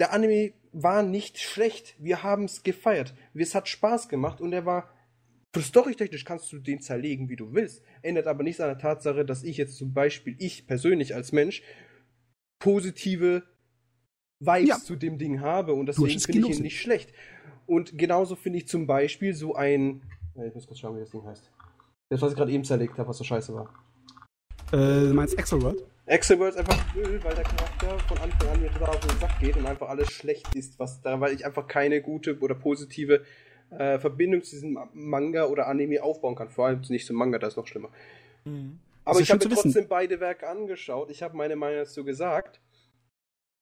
Der 0.00 0.12
Anime 0.12 0.52
war 0.72 1.02
nicht 1.04 1.38
schlecht. 1.38 1.94
Wir 1.98 2.22
haben 2.24 2.44
es 2.46 2.62
gefeiert. 2.64 3.14
Es 3.34 3.54
hat 3.54 3.68
Spaß 3.68 4.08
gemacht 4.08 4.40
und 4.40 4.52
er 4.52 4.64
war. 4.66 4.90
Für 5.52 5.62
storytechnisch 5.62 6.24
kannst 6.24 6.52
du 6.52 6.58
den 6.58 6.80
zerlegen, 6.80 7.28
wie 7.28 7.36
du 7.36 7.52
willst. 7.52 7.82
Ändert 8.02 8.28
aber 8.28 8.44
nichts 8.44 8.60
an 8.60 8.68
der 8.68 8.78
Tatsache, 8.78 9.24
dass 9.24 9.42
ich 9.42 9.56
jetzt 9.56 9.76
zum 9.76 9.92
Beispiel, 9.92 10.36
ich 10.38 10.66
persönlich 10.66 11.14
als 11.14 11.32
Mensch, 11.32 11.62
positive 12.60 13.42
Vibes 14.40 14.68
Ja. 14.68 14.76
zu 14.78 14.96
dem 14.96 15.18
Ding 15.18 15.40
habe 15.40 15.74
und 15.74 15.86
deswegen 15.86 16.16
es 16.16 16.26
finde 16.26 16.48
ich 16.48 16.56
ihn 16.56 16.62
nicht 16.62 16.80
schlecht. 16.80 17.12
Und 17.66 17.98
genauso 17.98 18.36
finde 18.36 18.58
ich 18.58 18.68
zum 18.68 18.86
Beispiel 18.86 19.34
so 19.34 19.54
ein. 19.54 20.02
Äh, 20.36 20.48
Ich 20.48 20.54
muss 20.54 20.66
kurz 20.66 20.78
schauen, 20.78 20.96
wie 20.96 21.00
das 21.00 21.10
Ding 21.10 21.24
heißt. 21.24 21.50
Das, 22.10 22.22
was 22.22 22.30
ich 22.32 22.36
gerade 22.36 22.52
eben 22.52 22.64
zerlegt 22.64 22.98
habe, 22.98 23.08
was 23.08 23.18
so 23.18 23.24
scheiße 23.24 23.52
war. 23.54 23.72
Äh, 24.72 25.08
du 25.08 25.14
meinst 25.14 25.36
Exoworld? 25.38 25.84
Exoworld 26.06 26.54
ist 26.54 26.58
einfach 26.60 26.94
Müll, 26.94 27.22
weil 27.22 27.34
der 27.34 27.44
Charakter 27.44 27.98
von 28.08 28.18
Anfang 28.18 28.48
an 28.48 28.60
mir 28.62 28.72
total 28.72 28.88
auf 28.90 29.00
den 29.00 29.18
Sack 29.18 29.38
geht 29.40 29.56
und 29.56 29.66
einfach 29.66 29.88
alles 29.88 30.10
schlecht 30.10 30.54
ist, 30.54 30.78
was 30.78 31.00
da, 31.02 31.20
weil 31.20 31.34
ich 31.34 31.44
einfach 31.44 31.66
keine 31.68 32.00
gute 32.02 32.38
oder 32.40 32.54
positive 32.54 33.24
äh, 33.70 33.98
Verbindung 33.98 34.42
zu 34.42 34.50
diesem 34.56 34.78
Manga 34.92 35.46
oder 35.46 35.66
Anime 35.68 36.02
aufbauen 36.02 36.34
kann. 36.34 36.50
Vor 36.50 36.66
allem 36.66 36.80
nicht 36.88 37.06
zum 37.06 37.16
Manga, 37.16 37.38
das 37.38 37.54
ist 37.54 37.56
noch 37.56 37.66
schlimmer. 37.66 37.88
Mhm. 38.44 38.78
Aber 39.04 39.18
ist 39.18 39.24
ich 39.24 39.30
habe 39.30 39.38
mir 39.38 39.44
zu 39.44 39.50
wissen. 39.50 39.62
trotzdem 39.72 39.88
beide 39.88 40.20
Werke 40.20 40.48
angeschaut. 40.48 41.10
Ich 41.10 41.22
habe 41.22 41.36
meine 41.36 41.56
Meinung 41.56 41.78
dazu 41.78 42.04
gesagt. 42.04 42.60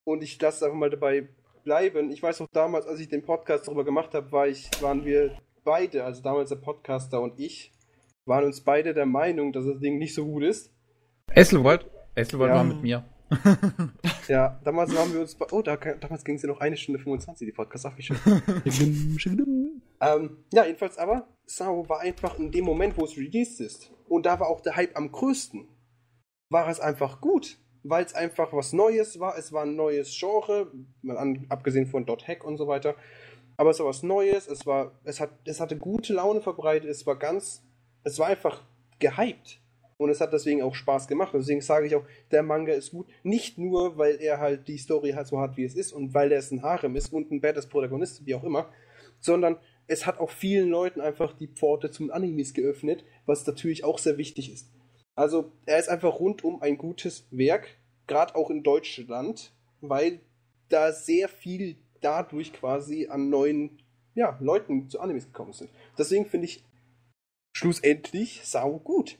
Und 0.05 0.22
ich 0.22 0.40
lasse 0.40 0.64
einfach 0.64 0.78
mal 0.78 0.90
dabei 0.90 1.28
bleiben. 1.64 2.10
Ich 2.10 2.22
weiß 2.22 2.40
auch 2.40 2.48
damals, 2.52 2.86
als 2.86 2.98
ich 3.01 3.09
den 3.09 3.22
Podcast 3.22 3.66
darüber 3.66 3.85
gemacht 3.85 4.14
habe, 4.14 4.32
war 4.32 4.48
ich, 4.48 4.70
waren 4.80 5.05
wir 5.05 5.36
beide, 5.64 6.05
also 6.05 6.22
damals 6.22 6.48
der 6.48 6.56
Podcaster 6.56 7.20
und 7.20 7.39
ich, 7.39 7.72
waren 8.24 8.44
uns 8.44 8.62
beide 8.62 8.94
der 8.94 9.06
Meinung, 9.06 9.52
dass 9.52 9.66
das 9.66 9.78
Ding 9.80 9.98
nicht 9.98 10.14
so 10.14 10.24
gut 10.24 10.44
ist. 10.44 10.72
Esselwold? 11.35 11.85
Esselwold 12.14 12.51
Ja. 12.51 12.55
war 12.56 12.64
mit 12.64 12.80
mir. 12.82 13.05
Ja, 14.28 14.60
damals 14.62 14.94
waren 14.94 15.12
wir 15.12 15.20
uns 15.20 15.34
bei, 15.34 15.46
oh, 15.52 15.62
da, 15.62 15.76
damals 15.76 16.22
ging 16.22 16.36
es 16.36 16.42
ja 16.42 16.48
noch 16.48 16.60
eine 16.60 16.76
Stunde 16.76 17.00
25, 17.00 17.46
die 17.46 17.52
Podcast, 17.52 17.86
ach 17.86 17.96
wie 17.96 18.02
schön. 18.02 18.18
Ähm, 20.00 20.44
ja, 20.52 20.64
jedenfalls 20.64 20.96
aber, 20.96 21.26
Sao 21.46 21.88
war 21.88 22.00
einfach 22.00 22.38
in 22.38 22.52
dem 22.52 22.64
Moment, 22.64 22.96
wo 22.96 23.05
es 23.05 23.16
released 23.16 23.60
ist, 23.60 23.90
und 24.09 24.26
da 24.26 24.38
war 24.38 24.48
auch 24.48 24.60
der 24.60 24.76
Hype 24.76 24.96
am 24.96 25.10
größten, 25.10 25.66
war 26.50 26.68
es 26.68 26.78
einfach 26.78 27.20
gut, 27.20 27.59
weil 27.82 28.05
es 28.05 28.14
einfach 28.14 28.52
was 28.52 28.72
Neues 28.72 29.18
war, 29.18 29.36
es 29.36 29.52
war 29.52 29.64
ein 29.64 29.74
neues 29.74 30.16
Genre, 30.16 30.70
mal 31.02 31.18
an, 31.18 31.46
abgesehen 31.48 31.86
von 31.86 32.06
Dot 32.06 32.28
Hack 32.28 32.44
und 32.44 32.59
so 32.59 32.68
weiter, 32.68 32.94
aber 33.56 33.70
es 33.70 33.80
war 33.80 33.86
was 33.86 34.05
Neues, 34.05 34.46
es 34.46 34.66
war, 34.66 34.92
es 35.05 35.20
hat, 35.20 35.30
es 35.44 35.59
hatte 35.59 35.76
gute 35.76 36.12
Laune 36.12 36.42
verbreitet, 36.42 36.88
es 36.88 37.06
war 37.06 37.16
ganz, 37.16 37.64
es 38.05 38.18
war 38.18 38.28
einfach 38.28 38.62
gehypt. 39.00 39.60
Und 39.99 40.11
es 40.11 40.20
hat 40.20 40.33
deswegen 40.33 40.62
auch 40.62 40.75
Spaß 40.75 41.09
gemacht. 41.09 41.33
Deswegen 41.35 41.61
sage 41.61 41.87
ich 41.87 41.95
auch, 41.95 42.05
der 42.31 42.43
Manga 42.43 42.73
ist 42.73 42.93
gut. 42.93 43.09
Nicht 43.25 43.59
nur, 43.59 43.99
weil 43.99 44.20
er 44.20 44.39
halt 44.39 44.69
die 44.69 44.79
Story 44.79 45.11
halt 45.11 45.27
so 45.27 45.41
hat, 45.41 45.57
wie 45.57 45.65
es 45.65 45.75
ist 45.75 45.93
und 45.93 46.15
weil 46.15 46.33
er 46.33 46.39
es 46.39 46.51
ein 46.51 46.62
Harem 46.62 46.97
ist 46.97 47.12
und 47.12 47.31
ein 47.31 47.41
badass 47.41 47.69
Protagonist, 47.69 48.25
wie 48.25 48.35
auch 48.35 48.45
immer, 48.45 48.70
sondern 49.20 49.59
es 49.89 50.07
hat 50.07 50.20
auch 50.20 50.31
vielen 50.31 50.69
Leuten 50.69 51.01
einfach 51.01 51.37
die 51.37 51.49
Pforte 51.49 51.91
zum 51.91 52.11
Animes 52.11 52.55
geöffnet, 52.55 53.05
was 53.27 53.47
natürlich 53.47 53.85
auch 53.85 53.99
sehr 53.99 54.19
wichtig 54.19 54.53
ist. 54.53 54.70
Also 55.16 55.53
er 55.66 55.79
ist 55.79 55.89
einfach 55.89 56.20
rundum 56.20 56.62
ein 56.62 56.79
gutes 56.79 57.27
Werk, 57.33 57.69
gerade 58.07 58.37
auch 58.37 58.51
in 58.51 58.62
Deutschland, 58.62 59.53
weil 59.81 60.20
da 60.69 60.93
sehr 60.93 61.29
viel 61.29 61.77
dadurch 62.01 62.53
quasi 62.53 63.09
an 63.09 63.31
neuen 63.31 63.83
ja, 64.15 64.39
Leuten 64.41 64.89
zu 64.89 65.01
Animes 65.01 65.27
gekommen 65.27 65.53
sind. 65.53 65.70
Deswegen 65.99 66.27
finde 66.27 66.47
ich 66.47 66.65
schlussendlich 67.53 68.43
sau 68.45 68.79
gut. 68.79 69.19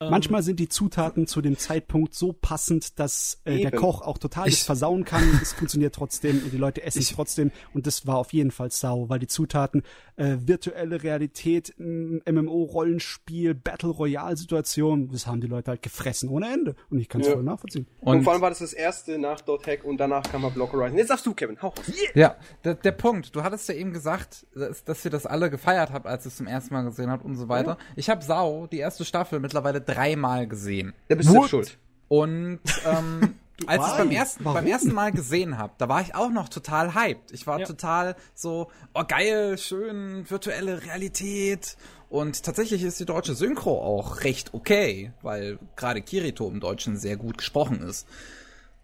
Ähm, 0.00 0.10
Manchmal 0.10 0.42
sind 0.42 0.58
die 0.58 0.68
Zutaten 0.68 1.28
zu 1.28 1.40
dem 1.40 1.56
Zeitpunkt 1.56 2.14
so 2.14 2.32
passend, 2.32 2.98
dass 2.98 3.40
äh, 3.44 3.60
der. 3.60 3.70
Koch 3.70 4.02
auch 4.02 4.18
total 4.18 4.48
Ich- 4.48 4.64
versauen 4.64 5.04
kann. 5.04 5.22
Es 5.40 5.52
funktioniert 5.52 5.94
trotzdem 5.94 6.42
und 6.42 6.52
die 6.52 6.56
Leute 6.56 6.82
essen 6.82 6.98
es 6.98 7.12
trotzdem. 7.12 7.52
Und 7.74 7.86
das 7.86 8.04
war 8.04 8.16
auf 8.18 8.32
jeden 8.32 8.50
Fall 8.50 8.72
sau, 8.72 9.08
weil 9.08 9.20
die 9.20 9.28
Zutaten 9.28 9.84
äh, 10.16 10.36
virtuelle 10.40 11.02
Realität, 11.04 11.74
MMO-Rollenspiel, 11.78 13.54
Battle 13.54 13.90
Royale-Situation, 13.90 15.10
das 15.12 15.26
haben 15.28 15.40
die 15.40 15.46
Leute 15.46 15.70
halt 15.72 15.82
gefressen 15.82 16.28
ohne 16.28 16.52
Ende. 16.52 16.74
Und 16.90 16.98
ich 16.98 17.08
kann 17.08 17.20
es 17.20 17.28
Ja. 17.28 17.34
voll 17.34 17.42
nachvollziehen. 17.44 17.86
Und, 18.00 18.18
Und, 18.18 18.24
vor 18.24 18.32
allem 18.32 18.42
war 18.42 18.50
das 18.50 18.58
das 18.60 18.72
erste 18.72 19.18
nach 19.18 19.40
Dot 19.42 19.66
Hack 19.66 19.84
und 19.84 19.98
danach 19.98 20.22
kam 20.24 20.42
mal 20.42 20.50
Block 20.50 20.72
Horizon. 20.72 20.98
Jetzt 20.98 21.10
darfst 21.10 21.26
du, 21.26 21.34
Kevin, 21.34 21.60
hau 21.62 21.68
raus. 21.68 21.84
ja, 22.14 22.36
der, 22.64 22.74
der 22.74 22.92
Punkt, 22.92 23.34
du 23.36 23.42
hattest 23.42 23.68
ja 23.68 23.74
eben 23.76 23.92
gesagt, 23.92 24.46
dass, 24.54 24.82
dass 24.84 25.04
ihr 25.04 25.10
das 25.10 25.26
alle 25.26 25.50
gefeiert 25.50 25.92
habt, 25.92 26.06
als 26.06 26.24
ihr 26.26 26.28
es 26.28 26.36
zum 26.36 26.46
ersten 26.48 26.74
Mal 26.74 26.82
gesehen 26.82 27.10
habt 27.10 27.24
und 27.24 27.36
so 27.36 27.48
weiter. 27.48 27.78
Ich 27.96 28.10
habe 28.10 28.24
Sau, 28.24 28.66
die 28.66 28.78
erste 28.78 29.04
Staffel, 29.04 29.40
mittlerweile 29.40 29.80
dreimal 29.84 30.46
gesehen. 30.46 30.92
Da 31.08 31.14
bist 31.14 31.28
du 31.30 31.34
What? 31.34 31.50
schuld. 31.50 31.78
Und 32.08 32.60
ähm, 32.84 33.34
als 33.66 33.84
ich 33.86 33.92
es 33.92 33.96
beim 33.98 34.10
ersten, 34.10 34.44
Warum? 34.44 34.54
beim 34.58 34.66
ersten 34.66 34.92
Mal 34.92 35.12
gesehen 35.12 35.58
habe, 35.58 35.72
da 35.78 35.88
war 35.88 36.00
ich 36.00 36.14
auch 36.14 36.30
noch 36.30 36.48
total 36.48 36.94
hyped. 36.94 37.32
Ich 37.32 37.46
war 37.46 37.60
Ja. 37.60 37.66
total 37.66 38.16
so, 38.34 38.70
oh 38.94 39.04
geil, 39.06 39.56
schön, 39.58 40.28
virtuelle 40.28 40.82
Realität. 40.82 41.76
Und 42.10 42.42
tatsächlich 42.44 42.82
ist 42.82 43.00
die 43.00 43.06
deutsche 43.06 43.34
Synchro 43.34 43.80
auch 43.82 44.22
recht 44.22 44.54
okay, 44.54 45.12
weil 45.22 45.58
gerade 45.76 46.00
Kirito 46.02 46.48
im 46.48 46.60
Deutschen 46.60 46.96
sehr 46.96 47.16
gut 47.16 47.38
gesprochen 47.38 47.80
ist. 47.82 48.06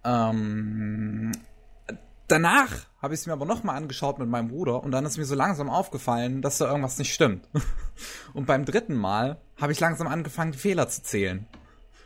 Ähm, 0.05 1.33
danach 2.29 2.71
habe 3.03 3.15
ich 3.15 3.21
es 3.21 3.27
mir 3.27 3.33
aber 3.33 3.47
nochmal 3.47 3.77
angeschaut 3.77 4.19
mit 4.19 4.29
meinem 4.29 4.49
Bruder 4.49 4.83
und 4.83 4.91
dann 4.91 5.07
ist 5.07 5.17
mir 5.19 5.25
so 5.25 5.35
langsam 5.35 5.71
aufgefallen, 5.71 6.43
dass 6.43 6.59
da 6.59 6.67
irgendwas 6.69 6.99
nicht 6.99 7.13
stimmt. 7.15 7.49
Und 8.35 8.47
beim 8.47 8.65
dritten 8.65 8.95
Mal 8.95 9.39
habe 9.61 9.73
ich 9.73 9.81
langsam 9.81 10.07
angefangen, 10.07 10.53
die 10.53 10.59
Fehler 10.59 10.89
zu 10.89 11.03
zählen. 11.03 11.47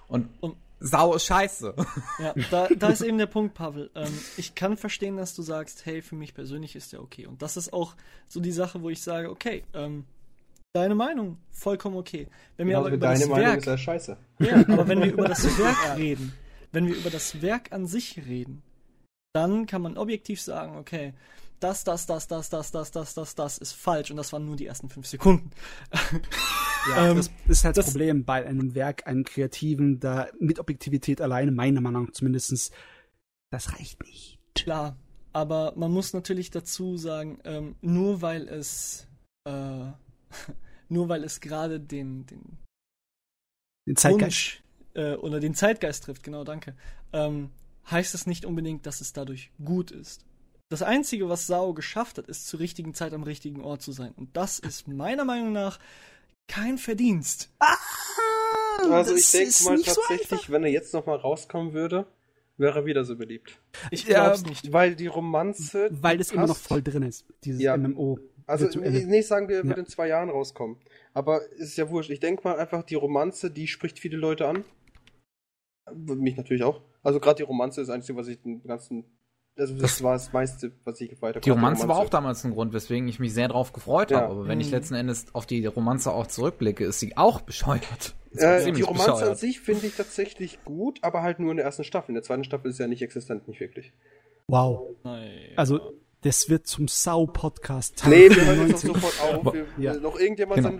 Und, 0.08 0.28
Und- 0.40 0.56
Sau 0.80 1.14
ist 1.14 1.24
scheiße. 1.24 1.74
Ja, 2.18 2.34
da, 2.50 2.68
da 2.76 2.88
ist 2.90 3.00
eben 3.00 3.16
der 3.16 3.26
Punkt, 3.26 3.54
Pavel. 3.54 3.90
Ähm, 3.94 4.12
ich 4.36 4.54
kann 4.54 4.76
verstehen, 4.76 5.16
dass 5.16 5.34
du 5.34 5.40
sagst, 5.42 5.86
hey, 5.86 6.02
für 6.02 6.14
mich 6.14 6.34
persönlich 6.34 6.76
ist 6.76 6.92
der 6.92 7.00
okay. 7.02 7.26
Und 7.26 7.40
das 7.42 7.56
ist 7.56 7.72
auch 7.72 7.94
so 8.28 8.38
die 8.40 8.52
Sache, 8.52 8.82
wo 8.82 8.90
ich 8.90 9.00
sage, 9.02 9.30
okay, 9.30 9.64
ähm, 9.72 10.04
deine 10.74 10.94
Meinung, 10.94 11.38
vollkommen 11.52 11.96
okay. 11.96 12.26
Wenn 12.56 12.66
wir 12.66 12.72
Genauso 12.74 12.86
aber 12.88 12.96
über 12.96 13.06
deine 13.06 13.20
das 13.20 13.28
Meinung 13.28 13.46
Werk, 13.46 13.58
ist 13.58 13.66
ja 13.66 13.78
scheiße. 13.78 14.16
ja, 14.40 14.56
aber 14.68 14.86
wenn 14.88 15.00
wir 15.00 15.12
über 15.12 15.24
das 15.28 15.44
Werk 15.58 15.96
reden, 15.96 16.34
wenn 16.72 16.86
wir 16.86 16.96
über 16.96 17.10
das 17.10 17.40
Werk 17.40 17.72
an 17.72 17.86
sich 17.86 18.18
reden, 18.26 18.62
dann 19.34 19.66
kann 19.66 19.82
man 19.82 19.96
objektiv 19.98 20.40
sagen, 20.40 20.76
okay, 20.76 21.12
das, 21.60 21.82
das, 21.84 22.06
das, 22.06 22.28
das, 22.28 22.48
das, 22.50 22.70
das, 22.70 22.90
das, 22.90 23.14
das, 23.14 23.34
das 23.34 23.58
ist 23.58 23.72
falsch 23.72 24.10
und 24.10 24.16
das 24.16 24.32
waren 24.32 24.44
nur 24.44 24.56
die 24.56 24.66
ersten 24.66 24.88
fünf 24.88 25.06
Sekunden. 25.06 25.50
Ja, 26.90 27.08
Ähm, 27.12 27.16
das 27.16 27.30
ist 27.48 27.64
halt 27.64 27.78
das, 27.78 27.86
das- 27.86 27.94
Problem 27.94 28.26
bei 28.26 28.44
einem 28.46 28.74
Werk, 28.74 29.06
einem 29.06 29.24
Kreativen, 29.24 30.00
da 30.00 30.28
mit 30.38 30.58
Objektivität 30.58 31.22
alleine, 31.22 31.50
meiner 31.50 31.80
Meinung 31.80 32.04
nach 32.04 32.12
zumindestens, 32.12 32.72
das 33.50 33.72
reicht 33.72 34.02
nicht. 34.02 34.38
Klar, 34.54 34.94
aber 35.32 35.72
man 35.76 35.90
muss 35.90 36.12
natürlich 36.12 36.50
dazu 36.50 36.98
sagen, 36.98 37.38
ähm, 37.44 37.76
nur 37.80 38.20
weil 38.20 38.46
es 38.48 39.08
äh, 39.48 39.86
nur 40.90 41.08
weil 41.08 41.24
es 41.24 41.40
gerade 41.40 41.80
den, 41.80 42.26
den 42.26 42.58
Den 43.88 43.96
Zeitgeist. 43.96 44.22
Wunsch 44.22 44.62
äh, 44.92 45.14
oder 45.14 45.40
den 45.40 45.54
Zeitgeist 45.54 46.04
trifft, 46.04 46.22
genau, 46.22 46.44
danke, 46.44 46.76
ähm, 47.14 47.48
heißt 47.90 48.14
es 48.14 48.26
nicht 48.26 48.44
unbedingt, 48.44 48.86
dass 48.86 49.00
es 49.00 49.12
dadurch 49.12 49.50
gut 49.64 49.90
ist. 49.90 50.24
Das 50.70 50.82
Einzige, 50.82 51.28
was 51.28 51.46
Sao 51.46 51.74
geschafft 51.74 52.18
hat, 52.18 52.26
ist 52.26 52.46
zur 52.46 52.60
richtigen 52.60 52.94
Zeit 52.94 53.12
am 53.12 53.22
richtigen 53.22 53.62
Ort 53.62 53.82
zu 53.82 53.92
sein. 53.92 54.12
Und 54.16 54.36
das 54.36 54.58
ist 54.58 54.88
meiner 54.88 55.24
Meinung 55.24 55.52
nach 55.52 55.78
kein 56.48 56.78
Verdienst. 56.78 57.50
Also 58.78 58.90
Das 58.90 59.10
ich 59.10 59.30
denke 59.30 59.64
mal 59.64 59.76
nicht 59.76 59.90
so 59.90 60.00
tatsächlich, 60.08 60.50
wenn 60.50 60.64
er 60.64 60.70
jetzt 60.70 60.92
nochmal 60.94 61.16
rauskommen 61.18 61.72
würde, 61.74 62.06
wäre 62.56 62.80
er 62.80 62.86
wieder 62.86 63.04
so 63.04 63.16
beliebt. 63.16 63.60
Ich 63.90 64.04
Ja, 64.04 64.24
glaub's 64.24 64.44
nicht. 64.44 64.72
Weil 64.72 64.96
die 64.96 65.06
Romanze. 65.06 65.88
Weil 65.92 66.18
das 66.18 66.32
immer 66.32 66.46
noch 66.46 66.56
voll 66.56 66.82
drin 66.82 67.02
ist, 67.02 67.24
dieses 67.44 67.62
Ja. 67.62 67.76
MMO. 67.76 68.18
Also 68.46 68.66
nicht 68.78 69.26
sagen 69.26 69.48
wir, 69.48 69.56
er 69.58 69.64
wird 69.64 69.76
Ja. 69.78 69.82
in 69.84 69.88
zwei 69.88 70.08
Jahren 70.08 70.28
rauskommen. 70.28 70.76
Aber 71.14 71.46
ist 71.52 71.76
ja 71.76 71.88
wurscht. 71.88 72.10
Ich 72.10 72.20
denke 72.20 72.42
mal 72.44 72.58
einfach, 72.58 72.82
die 72.82 72.94
Romanze, 72.94 73.50
die 73.50 73.68
spricht 73.68 73.98
viele 73.98 74.16
Leute 74.16 74.48
an. 74.48 74.64
Mich 75.94 76.36
natürlich 76.36 76.62
auch. 76.62 76.80
Also 77.04 77.20
gerade 77.20 77.36
die 77.36 77.42
Romanze 77.44 77.80
ist 77.82 77.86
das 77.88 77.94
Einzige, 77.94 78.18
was 78.18 78.26
ich 78.26 78.40
den 78.42 78.62
ganzen. 78.64 79.04
Also 79.56 79.74
das, 79.74 79.82
Das- 79.82 80.02
war 80.02 80.14
das 80.14 80.32
meiste, 80.32 80.72
was 80.84 81.00
ich 81.00 81.10
gefeiert 81.10 81.36
habe. 81.36 81.44
Die 81.44 81.50
Romanze 81.50 81.86
war 81.86 81.98
auch 81.98 82.08
damals 82.08 82.42
ein 82.44 82.50
Grund, 82.52 82.72
weswegen 82.72 83.06
ich 83.06 83.20
mich 83.20 83.32
sehr 83.32 83.46
drauf 83.46 83.72
gefreut 83.72 84.10
Ja. 84.10 84.22
habe. 84.22 84.32
Aber 84.32 84.48
wenn 84.48 84.58
ich 84.58 84.66
Mhm. 84.68 84.72
letzten 84.72 84.94
Endes 84.96 85.26
auf 85.32 85.46
die 85.46 85.64
Romanze 85.66 86.10
auch 86.12 86.26
zurückblicke, 86.26 86.84
ist 86.84 86.98
sie 86.98 87.16
auch 87.16 87.40
bescheuert. 87.40 88.14
Äh, 88.36 88.72
die 88.72 88.82
Romanze 88.82 89.12
an 89.12 89.18
bescheuert. 89.20 89.38
sich 89.38 89.60
finde 89.60 89.86
ich 89.86 89.94
tatsächlich 89.94 90.58
gut, 90.64 90.98
aber 91.02 91.22
halt 91.22 91.38
nur 91.38 91.52
in 91.52 91.56
der 91.58 91.64
ersten 91.66 91.84
Staffel. 91.84 92.10
In 92.10 92.14
der 92.14 92.24
zweiten 92.24 92.42
Staffel 92.42 92.68
ist 92.68 92.80
ja 92.80 92.88
nicht 92.88 93.00
existent, 93.00 93.46
nicht 93.46 93.60
wirklich. 93.60 93.92
Wow. 94.48 94.88
Nein. 95.04 95.30
Also, 95.54 95.92
das 96.24 96.48
wird 96.48 96.66
zum 96.66 96.88
Sau-Podcast. 96.88 98.04
Nee, 98.08 98.28
wir 98.30 98.44
hören 98.44 98.68
jetzt 98.68 98.80
sofort 98.82 99.14
auf. 99.22 99.52
Wir, 99.54 99.66
Ja. 99.78 99.94
äh, 99.94 100.00
Noch 100.00 100.18
irgendjemand 100.18 100.56
Genau. 100.56 100.70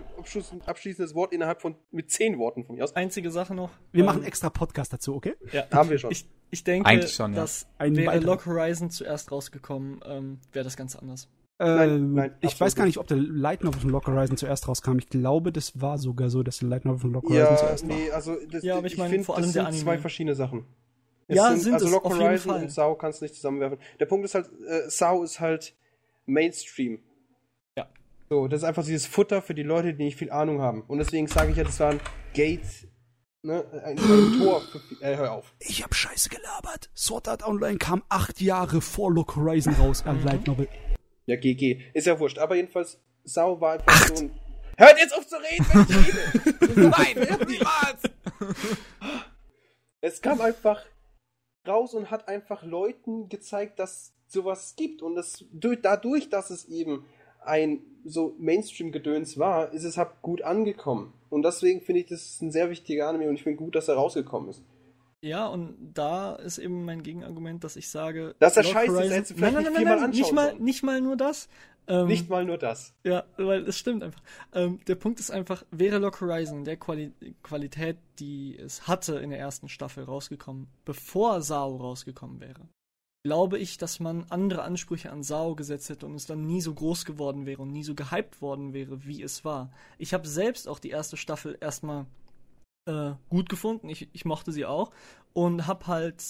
sein 0.41 0.61
abschließendes 0.65 1.15
Wort 1.15 1.31
innerhalb 1.33 1.61
von 1.61 1.75
mit 1.91 2.11
zehn 2.11 2.37
Worten 2.37 2.65
von 2.65 2.75
mir 2.75 2.83
aus. 2.83 2.95
Einzige 2.95 3.31
Sache 3.31 3.55
noch. 3.55 3.69
Wir 3.91 4.01
ähm, 4.01 4.05
machen 4.07 4.23
extra 4.23 4.49
Podcast 4.49 4.91
dazu, 4.91 5.15
okay? 5.15 5.35
ja. 5.51 5.63
Haben 5.71 5.89
wir 5.89 5.97
schon. 5.97 6.11
Ich, 6.11 6.27
ich 6.51 6.63
denke, 6.63 6.87
Eigentlich 6.89 7.13
schon, 7.13 7.33
ja. 7.33 7.41
dass 7.41 7.67
Ein 7.77 7.95
wäre 7.95 8.07
weiterer. 8.07 8.25
Lock 8.25 8.45
Horizon 8.45 8.89
zuerst 8.89 9.31
rausgekommen, 9.31 10.01
ähm, 10.05 10.39
wäre 10.51 10.65
das 10.65 10.75
ganz 10.77 10.95
anders. 10.95 11.29
Nein, 11.57 12.13
nein, 12.13 12.35
ich 12.41 12.59
weiß 12.59 12.75
gar 12.75 12.85
nicht, 12.85 12.97
ob 12.97 13.07
der 13.07 13.15
Light 13.15 13.63
Novel 13.63 13.79
von 13.79 13.89
Lock 13.89 14.07
Horizon 14.07 14.35
zuerst 14.35 14.67
rauskam. 14.67 14.97
Ich 14.99 15.07
glaube, 15.07 15.53
das 15.53 15.79
war 15.79 15.97
sogar 15.97 16.29
so, 16.29 16.43
dass 16.43 16.57
der 16.57 16.67
Light 16.67 16.83
Novel 16.83 16.99
von 16.99 17.13
Lock 17.13 17.23
Horizon 17.29 17.45
Ja, 17.53 17.55
zuerst 17.55 17.87
war. 17.87 17.95
nee, 17.95 18.11
also 18.11 18.35
das, 18.51 18.61
Ja, 18.63 18.77
aber 18.77 18.87
ich 18.87 18.97
meine, 18.97 19.09
finde, 19.11 19.23
vor 19.23 19.35
allem 19.35 19.45
das 19.45 19.53
der 19.53 19.61
sind 19.61 19.67
Anime. 19.69 19.83
zwei 19.83 19.97
verschiedene 19.97 20.35
Sachen. 20.35 20.65
Ja, 21.27 21.55
sind 21.55 21.73
also 21.73 21.87
es, 21.87 21.91
Lock 21.91 22.05
auf 22.05 22.13
jeden 22.13 22.25
Horizon 22.25 22.51
Fall. 22.51 22.61
und 22.63 22.69
Sau 22.69 22.95
kannst 22.95 23.21
du 23.21 23.25
nicht 23.25 23.35
zusammenwerfen. 23.35 23.79
Der 23.99 24.05
Punkt 24.05 24.25
ist 24.25 24.35
halt, 24.35 24.47
äh, 24.67 24.89
Sau 24.89 25.23
ist 25.23 25.39
halt 25.39 25.75
Mainstream. 26.25 26.99
Ja. 27.75 27.87
So, 28.29 28.47
das 28.47 28.61
ist 28.61 28.63
einfach 28.63 28.85
dieses 28.85 29.07
Futter 29.07 29.41
für 29.41 29.55
die 29.55 29.63
Leute, 29.63 29.93
die 29.93 30.03
nicht 30.03 30.17
viel 30.17 30.31
Ahnung 30.31 30.61
haben. 30.61 30.83
Und 30.83 30.99
deswegen 30.99 31.27
sage 31.27 31.51
ich 31.51 31.57
ja, 31.57 31.63
das 31.63 31.79
war 31.79 31.91
ein 31.91 31.99
Gate 32.33 32.87
ne, 33.45 33.65
ein, 33.83 33.97
ein 33.97 34.39
Tor. 34.39 34.61
Für, 34.61 35.05
äh, 35.05 35.15
hör 35.15 35.31
auf. 35.33 35.53
Ich 35.59 35.83
hab 35.83 35.95
Scheiße 35.95 36.29
gelabert. 36.29 36.89
Sword 36.95 37.27
Art 37.27 37.47
Online 37.47 37.77
kam 37.77 38.03
acht 38.09 38.41
Jahre 38.41 38.81
vor 38.81 39.11
Lock 39.11 39.35
Horizon 39.35 39.73
raus, 39.75 40.03
ein 40.05 40.23
Light 40.23 40.47
Novel. 40.47 40.67
Ja, 41.25 41.37
GG. 41.37 41.81
Ist 41.93 42.07
ja 42.07 42.19
wurscht. 42.19 42.37
Aber 42.39 42.55
jedenfalls, 42.55 42.99
Sau 43.23 43.59
war 43.61 43.73
einfach 43.73 44.07
so 44.07 44.25
ein. 44.25 44.39
Hört 44.77 44.99
jetzt 44.99 45.17
auf 45.17 45.25
zu 45.25 45.37
reden, 45.37 45.65
wenn 45.71 45.81
ich 45.83 46.75
rede! 46.75 46.89
Nein, 46.89 47.39
niemals! 47.47 48.01
Es 50.01 50.21
kam 50.21 50.41
einfach 50.41 50.83
raus 51.67 51.93
und 51.93 52.11
hat 52.11 52.27
einfach 52.27 52.63
Leuten 52.63 53.29
gezeigt, 53.29 53.79
dass 53.79 54.13
sowas 54.27 54.75
gibt. 54.75 55.01
Und 55.01 55.15
das, 55.15 55.45
durch, 55.51 55.81
dadurch, 55.81 56.29
dass 56.29 56.49
es 56.49 56.65
eben 56.65 57.05
ein 57.43 57.79
so 58.03 58.35
Mainstream-Gedöns 58.37 59.37
war, 59.37 59.71
ist 59.73 59.83
es 59.83 59.97
halt 59.97 60.21
gut 60.21 60.41
angekommen. 60.41 61.13
Und 61.29 61.43
deswegen 61.43 61.81
finde 61.81 62.01
ich, 62.01 62.07
das 62.07 62.25
ist 62.25 62.41
ein 62.41 62.51
sehr 62.51 62.69
wichtiger 62.69 63.07
Anime 63.07 63.29
und 63.29 63.35
ich 63.35 63.43
finde 63.43 63.57
gut, 63.57 63.75
dass 63.75 63.87
er 63.87 63.95
rausgekommen 63.95 64.49
ist. 64.49 64.63
Ja, 65.25 65.47
und 65.47 65.75
da 65.95 66.35
ist 66.35 66.59
eben 66.59 66.85
mein 66.85 67.01
Gegenargument, 67.01 67.63
dass 67.63 67.75
ich 67.77 67.89
sage. 67.89 68.35
Dass 68.37 68.57
er 68.57 68.63
Log 68.63 68.73
scheiße 68.73 68.85
ist, 68.91 68.95
Horizon- 68.97 69.11
hättest 69.13 69.31
du 69.31 69.35
vielleicht 69.35 69.53
nein, 69.55 69.63
nicht 69.63 69.71
nein, 69.73 69.77
viermal 69.79 69.95
nein, 69.95 70.09
nein, 70.11 70.19
nicht 70.19 70.31
mal, 70.33 70.49
sollen. 70.51 70.63
nicht 70.63 70.83
mal 70.83 71.01
nur 71.01 71.15
das. 71.17 71.49
Ähm, 71.87 72.07
Nicht 72.07 72.29
mal 72.29 72.43
nur 72.45 72.57
das. 72.57 72.95
Ja, 73.03 73.25
weil 73.37 73.61
es 73.67 73.77
stimmt 73.77 74.01
einfach. 74.01 74.21
Ähm, 74.53 74.79
der 74.87 74.95
Punkt 74.95 75.19
ist 75.19 75.29
einfach, 75.29 75.63
wäre 75.69 75.99
Lock 75.99 76.19
Horizon 76.19 76.63
der 76.63 76.77
Quali 76.77 77.13
Qualität, 77.43 77.97
die 78.17 78.57
es 78.57 78.87
hatte 78.87 79.17
in 79.19 79.29
der 79.29 79.37
ersten 79.37 79.69
Staffel 79.69 80.03
rausgekommen, 80.03 80.67
bevor 80.83 81.43
Sao 81.43 81.75
rausgekommen 81.75 82.39
wäre, 82.41 82.61
glaube 83.23 83.59
ich, 83.59 83.77
dass 83.77 83.99
man 83.99 84.25
andere 84.29 84.63
Ansprüche 84.63 85.11
an 85.11 85.21
Sao 85.21 85.53
gesetzt 85.55 85.89
hätte 85.89 86.07
und 86.07 86.15
es 86.15 86.25
dann 86.25 86.47
nie 86.47 86.61
so 86.61 86.73
groß 86.73 87.05
geworden 87.05 87.45
wäre 87.45 87.61
und 87.61 87.71
nie 87.71 87.83
so 87.83 87.93
gehypt 87.93 88.41
worden 88.41 88.73
wäre, 88.73 89.05
wie 89.05 89.21
es 89.21 89.45
war. 89.45 89.71
Ich 89.99 90.11
habe 90.15 90.27
selbst 90.27 90.67
auch 90.67 90.79
die 90.79 90.89
erste 90.89 91.17
Staffel 91.17 91.55
erstmal 91.61 92.07
äh, 92.85 93.11
gut 93.29 93.49
gefunden. 93.49 93.89
Ich, 93.89 94.09
ich 94.13 94.25
mochte 94.25 94.51
sie 94.51 94.65
auch 94.65 94.91
und 95.33 95.67
habe 95.67 95.87
halt 95.87 96.23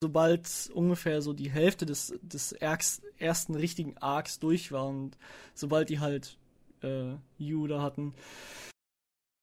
sobald 0.00 0.70
ungefähr 0.72 1.22
so 1.22 1.32
die 1.32 1.50
Hälfte 1.50 1.84
des, 1.86 2.14
des 2.22 2.60
Arcs, 2.62 3.02
ersten 3.18 3.54
richtigen 3.54 3.96
Arcs 3.98 4.38
durch 4.38 4.70
war 4.70 4.86
und 4.86 5.18
sobald 5.54 5.88
die 5.88 5.98
halt 5.98 6.38
äh, 6.82 7.14
Yu 7.38 7.66
da 7.66 7.82
hatten, 7.82 8.14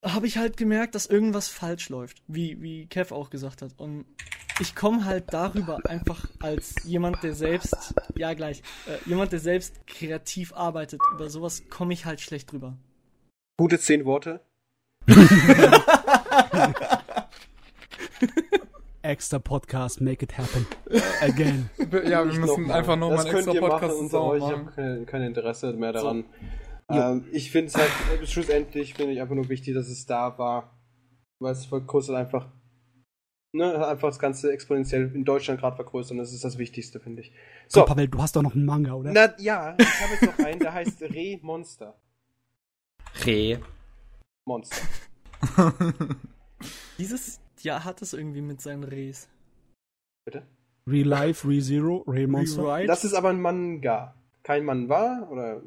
habe 0.03 0.27
ich 0.27 0.37
halt 0.37 0.55
gemerkt, 0.55 0.95
dass 0.95 1.07
irgendwas 1.07 1.47
falsch 1.47 1.89
läuft, 1.89 2.21
wie, 2.27 2.61
wie 2.61 2.85
Kev 2.85 3.13
auch 3.13 3.29
gesagt 3.29 3.61
hat. 3.61 3.73
Und 3.77 4.05
ich 4.59 4.75
komme 4.75 5.03
halt 5.03 5.33
darüber 5.33 5.79
einfach 5.85 6.25
als 6.39 6.75
jemand, 6.83 7.23
der 7.23 7.33
selbst, 7.33 7.93
ja 8.15 8.33
gleich, 8.33 8.61
äh, 8.87 9.09
jemand, 9.09 9.31
der 9.31 9.39
selbst 9.39 9.85
kreativ 9.87 10.53
arbeitet, 10.53 11.01
über 11.13 11.29
sowas 11.29 11.63
komme 11.69 11.93
ich 11.93 12.05
halt 12.05 12.21
schlecht 12.21 12.51
drüber. 12.51 12.77
Gute 13.57 13.79
zehn 13.79 14.05
Worte. 14.05 14.41
Extra 19.01 19.39
Podcast, 19.39 20.01
make 20.01 20.23
it 20.23 20.37
happen. 20.37 20.65
Again. 21.21 21.69
Ja, 22.09 22.25
wir 22.25 22.25
müssen 22.25 22.41
nochmal. 22.63 22.77
einfach 22.79 22.95
nochmal 22.95 23.19
einen 23.19 23.35
extra 23.35 23.53
Podcast 23.53 23.93
machen 23.93 24.09
zusammen 24.09 24.29
euch. 24.29 24.37
Ich 24.37 24.43
machen. 24.43 24.65
habe 24.65 24.71
kein, 24.75 25.05
kein 25.05 25.21
Interesse 25.21 25.73
mehr 25.73 25.93
daran. 25.93 26.25
Ähm, 26.89 27.25
ich 27.31 27.51
finde 27.51 27.67
es 27.67 27.75
halt, 27.75 27.91
äh, 28.21 28.25
schlussendlich 28.25 28.93
finde 28.95 29.13
ich 29.13 29.21
einfach 29.21 29.35
nur 29.35 29.49
wichtig, 29.49 29.75
dass 29.75 29.87
es 29.87 30.05
da 30.05 30.37
war. 30.37 30.71
Weil 31.39 31.51
es 31.51 31.65
vergrößert 31.65 32.15
einfach, 32.15 32.47
ne, 33.53 33.85
einfach 33.87 34.09
das 34.09 34.19
Ganze 34.19 34.51
exponentiell 34.51 35.11
in 35.13 35.25
Deutschland 35.25 35.59
gerade 35.59 35.75
vergrößert 35.75 36.11
und 36.13 36.17
das 36.17 36.33
ist 36.33 36.43
das 36.43 36.57
Wichtigste, 36.57 36.99
finde 36.99 37.21
ich. 37.21 37.31
So, 37.67 37.81
Komm, 37.81 37.89
Pavel, 37.89 38.07
du 38.07 38.21
hast 38.21 38.35
doch 38.35 38.41
noch 38.41 38.55
einen 38.55 38.65
Manga, 38.65 38.93
oder? 38.93 39.11
na 39.11 39.33
ja, 39.37 39.75
ich 39.77 40.01
habe 40.01 40.13
jetzt 40.13 40.39
noch 40.39 40.45
einen, 40.45 40.59
der 40.59 40.73
heißt 40.73 41.01
Re 41.01 41.37
Monster. 41.41 41.99
Re. 43.25 43.59
Monster. 44.47 44.81
Dieses 46.97 47.39
Jahr 47.61 47.83
hat 47.83 48.01
es 48.01 48.13
irgendwie 48.13 48.41
mit 48.41 48.61
seinen 48.61 48.83
Rehs. 48.83 49.27
Bitte? 50.25 50.43
Real 50.87 51.07
Life, 51.07 51.47
Re 51.47 51.59
Zero, 51.59 52.03
Re? 52.07 52.27
Das 52.85 53.03
ist 53.03 53.13
aber 53.13 53.29
ein 53.29 53.41
Manga. 53.41 54.15
Kein 54.43 54.65
Manwa 54.65 55.27
oder 55.31 55.61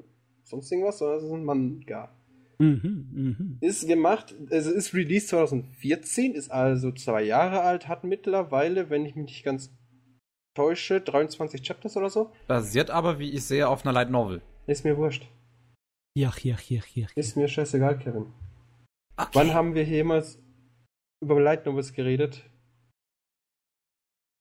sonst 0.44 0.70
irgendwas, 0.70 0.98
sondern 0.98 1.18
es 1.18 1.24
ist 1.24 1.32
ein 1.32 1.44
Manga. 1.44 2.10
Mhm, 2.58 3.08
mhm. 3.12 3.58
Ist 3.60 3.86
gemacht, 3.86 4.34
also 4.50 4.72
ist 4.72 4.92
released 4.94 5.28
2014, 5.28 6.34
ist 6.34 6.50
also 6.50 6.90
zwei 6.92 7.22
Jahre 7.22 7.60
alt, 7.62 7.86
hat 7.86 8.04
mittlerweile, 8.04 8.90
wenn 8.90 9.06
ich 9.06 9.14
mich 9.14 9.26
nicht 9.26 9.44
ganz 9.44 9.70
täusche, 10.54 11.00
23 11.00 11.62
Chapters 11.62 11.96
oder 11.96 12.10
so. 12.10 12.32
Basiert 12.48 12.90
aber, 12.90 13.20
wie 13.20 13.30
ich 13.30 13.44
sehe, 13.44 13.68
auf 13.68 13.84
einer 13.84 13.92
Light 13.92 14.10
Novel. 14.10 14.42
Ist 14.66 14.84
mir 14.84 14.96
wurscht. 14.96 15.28
Ja, 16.14 16.34
hier, 16.34 16.56
hier, 16.56 16.82
hier. 16.84 17.06
Ist 17.14 17.36
mir 17.36 17.46
scheißegal, 17.46 17.98
Kevin. 17.98 18.26
Okay. 19.18 19.30
Wann 19.32 19.52
haben 19.52 19.74
wir 19.74 19.84
jemals 19.84 20.38
über 21.20 21.40
Light 21.40 21.66
Novels 21.66 21.92
geredet? 21.92 22.48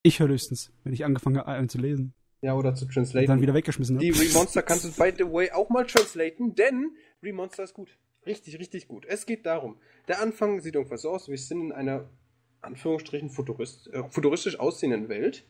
Ich 0.04 0.20
höre 0.20 0.30
höchstens, 0.30 0.72
wenn 0.84 0.94
ich 0.94 1.04
angefangen 1.04 1.38
habe, 1.38 1.48
einen 1.48 1.68
zu 1.68 1.80
lesen. 1.80 2.14
Ja, 2.41 2.54
oder 2.54 2.76
zu 2.76 2.86
Und 2.86 2.94
translaten. 2.94 3.28
dann 3.28 3.41
wieder 3.41 3.56
weggeschmissen 3.56 3.98
Die 3.98 4.14
habe. 4.14 4.22
Remonster 4.22 4.62
kannst 4.62 4.86
du, 4.86 4.91
by 4.91 5.12
the 5.18 5.26
way, 5.26 5.52
auch 5.52 5.70
mal 5.70 5.86
translaten, 5.86 6.54
denn 6.54 6.95
Remonster 7.24 7.64
ist 7.64 7.74
gut. 7.74 7.98
Richtig, 8.28 8.60
richtig 8.60 8.88
gut. 8.88 9.06
Es 9.08 9.26
geht 9.26 9.45
darum, 9.45 9.80
der 10.08 10.22
Anfang 10.22 10.62
sieht 10.62 10.76
ungefähr 10.76 10.98
so 10.99 11.10
aus, 11.10 11.28
wir 11.28 11.38
sind 11.38 11.62
in 11.62 11.72
einer, 11.72 12.08
Anführungsstrichen, 12.62 13.30
futurist, 13.32 13.88
äh, 13.88 14.04
futuristisch 14.10 14.60
aussehenden 14.60 15.10
Welt 15.10 15.48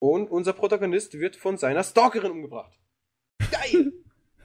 und 0.00 0.30
unser 0.30 0.52
Protagonist 0.52 1.18
wird 1.18 1.36
von 1.36 1.56
seiner 1.56 1.82
Stalkerin 1.82 2.32
umgebracht. 2.32 2.78
Geil! 3.50 3.92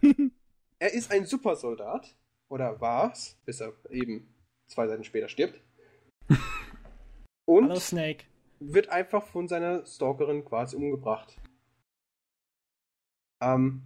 er 0.79 0.93
ist 0.93 1.11
ein 1.11 1.25
Supersoldat, 1.25 2.15
oder 2.49 2.79
war's, 2.81 3.39
bis 3.45 3.59
er 3.61 3.73
eben 3.89 4.33
zwei 4.67 4.87
Seiten 4.87 5.03
später 5.03 5.29
stirbt. 5.29 5.61
Und 7.47 7.69
Hallo 7.69 7.79
Snake. 7.79 8.25
wird 8.59 8.89
einfach 8.89 9.25
von 9.25 9.47
seiner 9.47 9.85
Stalkerin 9.85 10.45
quasi 10.45 10.75
umgebracht. 10.75 11.39
Ähm, 13.41 13.83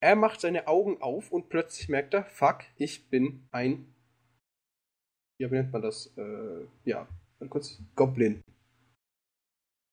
er 0.00 0.14
macht 0.16 0.40
seine 0.40 0.68
Augen 0.68 1.00
auf 1.02 1.32
und 1.32 1.48
plötzlich 1.48 1.88
merkt 1.88 2.14
er, 2.14 2.24
fuck, 2.24 2.64
ich 2.76 3.08
bin 3.10 3.48
ein, 3.50 3.92
ja, 5.40 5.50
wie 5.50 5.54
nennt 5.56 5.72
man 5.72 5.82
das? 5.82 6.12
Äh, 6.16 6.66
ja, 6.84 7.08
mal 7.40 7.48
kurz, 7.48 7.80
Goblin. 7.96 8.40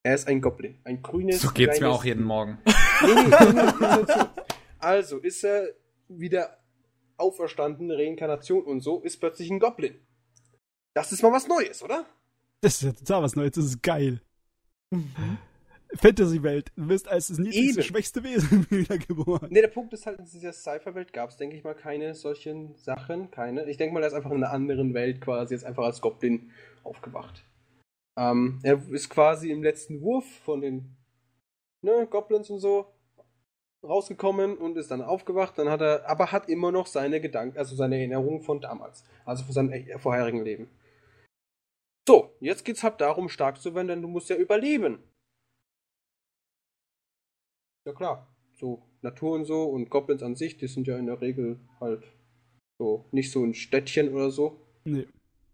Er 0.06 0.14
ist 0.14 0.28
ein 0.28 0.42
Goblin. 0.42 0.80
Ein 0.84 1.02
grünes, 1.02 1.42
So 1.42 1.50
geht's 1.52 1.80
mir 1.80 1.88
kleines- 1.88 1.96
auch 1.98 2.06
jeden 2.06 2.24
Morgen. 2.24 2.60
Nee, 3.02 3.14
nee, 3.16 3.24
nee, 3.24 3.54
nee, 3.54 3.72
nee, 3.80 4.04
nee. 4.08 4.44
Also 4.80 5.18
ist 5.18 5.44
er 5.44 5.74
wieder 6.08 6.60
auferstanden, 7.18 7.92
Reinkarnation 7.92 8.64
und 8.64 8.82
so, 8.82 9.02
ist 9.02 9.18
plötzlich 9.18 9.50
ein 9.50 9.60
Goblin. 9.60 9.96
Das 10.94 11.12
ist 11.12 11.22
mal 11.22 11.32
was 11.32 11.48
Neues, 11.48 11.84
oder? 11.84 12.06
Das 12.62 12.76
ist 12.76 12.84
ja 12.84 12.92
total 12.94 13.24
was 13.24 13.36
Neues, 13.36 13.52
das 13.52 13.66
ist 13.66 13.84
geil. 13.84 14.22
Fantasy-Welt. 15.96 16.72
Du 16.76 16.90
wirst 16.90 17.08
als 17.08 17.28
das 17.28 17.38
niedrigste, 17.38 17.84
schwächste 17.84 18.24
Wesen 18.24 18.66
wiedergeboren. 18.70 19.52
Ne, 19.52 19.62
der 19.62 19.68
Punkt 19.68 19.94
ist 19.94 20.06
halt, 20.06 20.20
in 20.20 20.26
dieser 20.26 20.54
Cypher-Welt 20.54 21.14
gab 21.14 21.30
es, 21.30 21.38
denke 21.38 21.56
ich 21.56 21.64
mal, 21.64 21.76
keine 21.76 22.16
solchen 22.16 22.76
Sachen. 22.76 23.32
Keine. 23.32 23.70
Ich 23.70 23.78
denke 23.78 23.94
mal, 23.94 24.02
er 24.02 24.08
ist 24.08 24.14
einfach 24.14 24.32
in 24.32 24.44
einer 24.44 24.52
anderen 24.52 24.94
Welt 24.94 25.22
quasi 25.22 25.54
jetzt 25.54 25.64
einfach 25.64 25.84
als 25.84 26.02
Goblin 26.02 26.52
aufgewacht. 26.84 27.44
Ähm, 28.18 28.60
er 28.64 28.82
ist 28.90 29.10
quasi 29.10 29.52
im 29.52 29.64
letzten 29.64 30.02
Wurf 30.02 30.26
von 30.44 30.62
den 30.62 30.96
ne, 31.82 32.08
Goblins 32.10 32.50
und 32.50 32.60
so 32.60 32.95
rausgekommen 33.86 34.58
und 34.58 34.78
ist 34.78 34.92
dann 34.92 35.02
aufgewacht. 35.02 35.58
Dann 35.58 35.70
hat 35.70 35.82
er, 35.82 36.10
aber 36.10 36.32
hat 36.32 36.50
immer 36.50 36.72
noch 36.72 36.88
seine 36.88 37.22
Gedanken, 37.22 37.58
also 37.58 37.76
seine 37.76 37.98
Erinnerungen 37.98 38.42
von 38.42 38.62
damals. 38.62 39.04
Also 39.26 39.44
von 39.44 39.54
seinem 39.54 39.72
äh, 39.72 39.98
vorherigen 39.98 40.44
Leben. 40.44 40.70
So, 42.08 42.36
jetzt 42.40 42.66
geht's 42.66 42.84
halt 42.84 43.02
darum, 43.02 43.30
stark 43.30 43.60
zu 43.60 43.74
werden, 43.74 43.88
denn 43.88 44.02
du 44.02 44.08
musst 44.08 44.30
ja 44.30 44.36
überleben. 44.36 45.00
Ja 47.88 47.94
klar, 47.94 48.28
so 48.54 48.84
Natur 49.02 49.36
und 49.36 49.46
so 49.46 49.64
und 49.64 49.90
Goblins 49.90 50.24
an 50.24 50.36
sich, 50.36 50.58
die 50.58 50.68
sind 50.68 50.88
ja 50.88 50.98
in 50.98 51.06
der 51.06 51.22
Regel 51.22 51.60
halt 51.80 52.04
so 52.80 53.06
nicht 53.12 53.32
so 53.32 53.44
ein 53.44 53.54
Städtchen 53.54 54.14
oder 54.14 54.32
so. 54.32 54.60
Nee. 54.84 55.08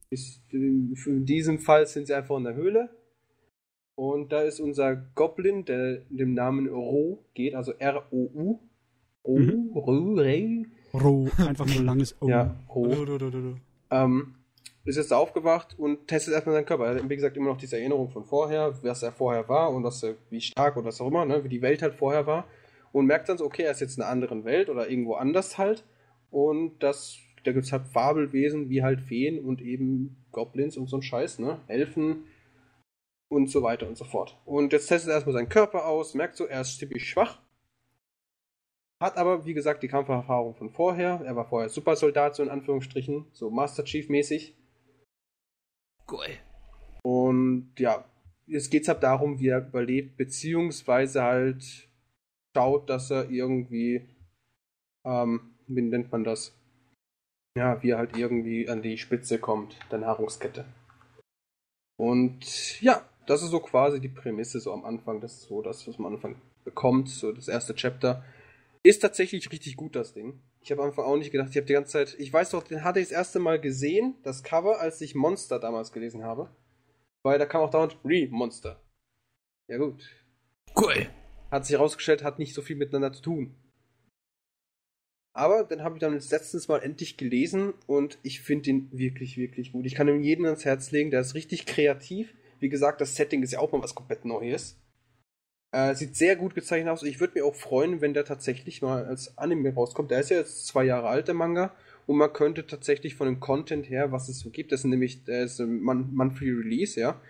Ist, 0.10 0.42
in 0.52 0.94
in 1.06 1.26
diesem 1.26 1.60
Fall 1.60 1.88
sind 1.88 2.08
sie 2.08 2.14
einfach 2.14 2.38
in 2.38 2.44
der 2.44 2.56
Höhle. 2.56 2.90
Und 3.96 4.32
da 4.32 4.42
ist 4.42 4.60
unser 4.60 4.96
Goblin, 4.96 5.66
der 5.66 5.98
dem 6.10 6.34
Namen 6.34 6.68
Ro 6.68 7.24
geht, 7.34 7.56
also 7.56 7.74
R-O-U. 7.74 8.60
Ro, 9.24 9.38
Mhm. 9.38 9.72
Ro, 9.76 10.14
Re. 10.16 10.66
Roh, 10.94 11.28
einfach 11.38 11.68
nur 11.68 11.84
langes 11.84 12.20
O. 12.22 12.28
Ja, 12.28 12.56
Ro. 12.74 12.88
Du, 12.88 13.06
du, 13.06 13.18
du, 13.18 13.30
du, 13.30 13.42
du. 13.42 13.56
Ähm, 13.92 14.34
ist 14.84 14.96
jetzt 14.96 15.14
aufgewacht 15.14 15.78
und 15.78 16.08
testet 16.08 16.34
erstmal 16.34 16.56
seinen 16.56 16.66
Körper. 16.66 16.88
Er 16.88 16.96
hat, 16.96 17.10
wie 17.10 17.16
gesagt, 17.16 17.38
immer 17.38 17.50
noch 17.50 17.58
diese 17.58 17.78
Erinnerung 17.78 18.10
von 18.10 18.24
vorher, 18.24 18.74
was 18.82 19.04
er 19.04 19.12
vorher 19.12 19.48
war 19.48 19.72
und 19.72 19.84
was 19.84 20.02
er, 20.02 20.16
wie 20.32 20.42
stark 20.42 20.76
oder 20.76 20.88
was 20.88 21.00
auch 21.02 21.08
immer, 21.08 21.24
ne, 21.26 21.44
wie 21.44 21.50
die 21.50 21.62
Welt 21.62 21.84
halt 21.84 21.94
vorher 21.94 22.26
war. 22.26 22.46
Und 22.92 23.06
merkt 23.06 23.30
dann 23.30 23.38
so, 23.38 23.46
okay, 23.46 23.62
er 23.64 23.72
ist 23.72 23.80
jetzt 23.82 23.98
in 23.98 24.04
einer 24.04 24.12
anderen 24.12 24.44
Welt 24.44 24.70
oder 24.70 24.90
irgendwo 24.90 25.14
anders 25.14 25.58
halt. 25.60 25.86
Und 26.32 26.82
das, 26.82 27.18
da 27.44 27.52
gibt 27.52 27.66
es 27.66 27.72
halt 27.72 27.86
Fabelwesen 27.88 28.70
wie 28.70 28.82
halt 28.82 29.02
Feen 29.02 29.40
und 29.40 29.62
eben 29.62 30.18
Goblins 30.32 30.78
und 30.78 30.88
so 30.90 30.98
ein 30.98 31.04
Scheiß, 31.04 31.38
ne? 31.40 31.60
Elfen 31.68 32.24
und 33.32 33.48
so 33.48 33.64
weiter 33.64 33.88
und 33.88 33.98
so 33.98 34.04
fort. 34.04 34.38
Und 34.46 34.74
jetzt 34.74 34.88
testet 34.88 35.10
er 35.10 35.16
erstmal 35.16 35.34
seinen 35.34 35.50
Körper 35.50 35.88
aus, 35.88 36.14
merkt 36.14 36.36
so, 36.36 36.46
er 36.46 36.62
ist 36.62 36.78
ziemlich 36.78 37.10
schwach. 37.10 37.40
Hat 39.02 39.18
aber, 39.18 39.46
wie 39.46 39.54
gesagt, 39.54 39.82
die 39.82 39.88
Kampferfahrung 39.88 40.54
von 40.54 40.70
vorher. 40.70 41.22
Er 41.26 41.36
war 41.36 41.48
vorher 41.48 41.70
Supersoldat, 41.70 42.36
so 42.36 42.44
in 42.44 42.50
Anführungsstrichen, 42.50 43.26
so 43.32 43.50
Master 43.50 43.86
Chief-mäßig. 43.86 44.54
Cool. 46.12 46.28
Und 47.04 47.74
ja, 47.80 48.04
jetzt 48.48 48.70
geht's 48.70 48.90
halt 48.90 49.02
darum, 49.02 49.40
wie 49.40 49.48
er 49.48 49.66
überlebt, 49.66 50.18
beziehungsweise 50.18 51.24
halt 51.24 51.90
schaut, 52.56 52.90
dass 52.90 53.10
er 53.12 53.30
irgendwie, 53.30 54.10
ähm, 55.06 55.56
wie 55.68 55.82
nennt 55.82 56.12
man 56.12 56.26
das? 56.26 56.54
Ja, 57.58 57.82
wie 57.82 57.92
er 57.92 57.98
halt 57.98 58.18
irgendwie 58.18 58.68
an 58.70 58.82
die 58.82 58.98
Spitze 58.98 59.40
kommt 59.40 59.80
der 59.90 60.00
Nahrungskette. 60.00 60.66
Und 61.98 62.82
ja, 62.82 63.06
das 63.26 63.44
ist 63.44 63.52
so 63.52 63.60
quasi 63.60 64.00
die 64.00 64.10
Prämisse 64.10 64.60
so 64.60 64.74
am 64.74 64.86
Anfang. 64.86 65.22
Das 65.22 65.34
ist 65.34 65.44
so 65.44 65.62
das, 65.62 65.88
was 65.88 65.98
man 65.98 66.08
am 66.08 66.16
Anfang 66.16 66.42
bekommt, 66.64 67.10
so 67.10 67.32
das 67.32 67.48
erste 67.48 67.76
Chapter. 67.76 68.24
Ist 68.84 69.00
tatsächlich 69.00 69.52
richtig 69.52 69.76
gut, 69.76 69.96
das 69.96 70.14
Ding. 70.14 70.40
Ich 70.62 70.72
habe 70.72 70.82
am 70.82 70.90
Anfang 70.90 71.06
auch 71.06 71.18
nicht 71.18 71.32
gedacht, 71.32 71.50
ich 71.52 71.58
habe 71.58 71.68
die 71.68 71.74
ganze 71.74 71.92
Zeit, 71.92 72.16
ich 72.20 72.32
weiß 72.32 72.52
doch, 72.52 72.64
den 72.64 72.84
hatte 72.84 73.00
ich 73.00 73.10
das 73.10 73.18
erste 73.18 73.40
Mal 73.40 73.60
gesehen, 73.60 74.16
das 74.24 74.44
Cover, 74.44 74.80
als 74.80 75.02
ich 75.02 75.16
Monster 75.16 75.60
damals 75.60 75.92
gelesen 75.92 76.24
habe. 76.24 76.50
Weil 77.24 77.38
da 77.38 77.46
kam 77.46 77.62
auch 77.62 77.70
dauernd 77.70 77.98
Re-Monster. 78.04 78.82
Ja 79.68 79.78
gut. 79.78 80.10
Cool. 80.76 81.08
Hat 81.52 81.66
sich 81.66 81.76
herausgestellt, 81.76 82.24
hat 82.24 82.40
nicht 82.40 82.54
so 82.54 82.62
viel 82.62 82.76
miteinander 82.76 83.14
zu 83.14 83.22
tun. 83.22 83.56
Aber 85.34 85.64
den 85.64 85.84
habe 85.84 85.96
ich 85.96 86.02
dann 86.02 86.14
letztens 86.14 86.68
mal 86.68 86.80
endlich 86.80 87.18
gelesen 87.18 87.74
und 87.88 88.18
ich 88.22 88.42
finde 88.42 88.70
ihn 88.70 88.90
wirklich, 88.92 89.38
wirklich 89.38 89.72
gut. 89.72 89.86
Ich 89.86 89.96
kann 89.96 90.08
ihm 90.08 90.22
jeden 90.22 90.46
ans 90.46 90.66
Herz 90.66 90.92
legen, 90.92 91.12
der 91.12 91.22
ist 91.22 91.36
richtig 91.36 91.66
kreativ. 91.66 92.34
Wie 92.62 92.70
gesagt, 92.70 93.02
das 93.02 93.16
Setting 93.16 93.44
ist 93.44 93.52
ja 93.52 93.60
auch 93.60 93.72
mal 93.72 93.84
was 93.84 93.96
komplett 93.96 94.24
Neues. 94.24 94.78
Äh, 95.74 95.96
sieht 95.96 96.16
sehr 96.16 96.36
gut 96.36 96.54
gezeichnet 96.54 96.92
aus. 96.92 97.04
Ich 97.04 97.20
würde 97.20 97.40
mir 97.40 97.46
auch 97.46 97.56
freuen, 97.56 98.02
wenn 98.02 98.14
der 98.14 98.26
tatsächlich 98.26 98.82
mal 98.82 99.06
als 99.06 99.38
Anime 99.38 99.74
rauskommt. 99.74 100.12
Der 100.12 100.20
ist 100.20 100.30
ja 100.30 100.38
jetzt 100.38 100.68
zwei 100.68 100.84
Jahre 100.84 101.08
alt, 101.08 101.28
der 101.28 101.36
Manga. 101.36 101.74
Und 102.08 102.18
man 102.18 102.34
könnte 102.34 102.68
tatsächlich 102.68 103.16
von 103.16 103.28
dem 103.28 103.40
Content 103.40 103.90
her, 103.90 104.12
was 104.12 104.28
es 104.28 104.40
so 104.40 104.50
gibt, 104.50 104.72
das 104.72 104.82
ist 104.82 104.86
nämlich 104.86 105.24
der 105.24 105.44
ist 105.44 105.60
Mon- 105.60 106.14
Monthly 106.14 106.52
Release, 106.52 107.00
ja. 107.00 107.22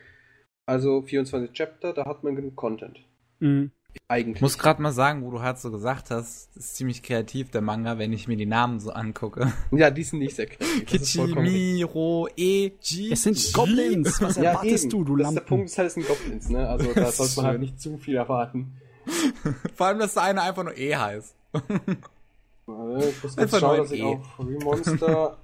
Also 0.66 1.02
24 1.04 1.52
Chapter, 1.54 1.94
da 1.94 2.06
hat 2.06 2.24
man 2.24 2.36
genug 2.36 2.56
Content. 2.56 3.00
Mhm. 3.40 3.72
Eigentlich. 4.08 4.36
Ich 4.38 4.42
muss 4.42 4.58
gerade 4.58 4.82
mal 4.82 4.92
sagen, 4.92 5.24
wo 5.24 5.32
du 5.32 5.42
halt 5.42 5.58
so 5.60 5.72
gesagt 5.72 6.12
hast, 6.12 6.50
das 6.56 6.66
ist 6.66 6.76
ziemlich 6.76 7.02
kreativ, 7.02 7.50
der 7.52 7.62
Manga, 7.62 7.98
wenn 7.98 8.12
ich 8.12 8.28
mir 8.28 8.36
die 8.38 8.46
Namen 8.46 8.80
so 8.80 8.92
angucke. 8.92 9.52
ja, 9.72 9.90
die 9.90 10.04
sind 10.04 10.20
nicht 10.20 10.36
sehr 10.36 10.48
kreativ. 10.48 10.86
Kichimiro, 10.86 12.28
Eji. 12.36 13.12
Es 13.12 13.24
sind 13.24 13.54
Goblins. 13.54 14.22
Was 14.22 14.36
Ja, 14.36 14.44
erwartest 14.52 14.84
eben. 14.86 14.92
du, 14.92 15.04
du 15.04 15.16
das 15.18 15.28
ist 15.28 15.34
der 15.34 15.42
Lampen? 15.42 15.48
Punkt, 15.48 15.66
ist 15.70 15.78
halt, 15.78 15.88
es 15.88 15.94
sind 15.94 16.08
Goblins, 16.08 16.50
ne? 16.50 16.68
Also 16.68 16.94
da 16.94 17.12
sollte 17.12 17.36
man 17.38 17.46
halt 17.46 17.60
nicht 17.62 17.80
zu 17.82 17.98
viel 17.98 18.16
erwarten. 18.16 18.74
Vor 19.76 19.88
allem, 19.88 20.00
dass 20.00 20.14
der 20.14 20.24
eine 20.24 20.42
einfach 20.42 20.64
nur 20.64 20.78
E 20.78 20.96
heißt. 20.96 21.36
Ich 21.54 23.24
muss 23.24 23.38
Einfach 23.38 23.60
schauen, 23.60 23.78
dass 23.78 23.90
ein 23.92 23.96
ich 23.96 24.02
E. 24.02 24.06
auf 24.06 24.40
Remonster, 24.40 25.38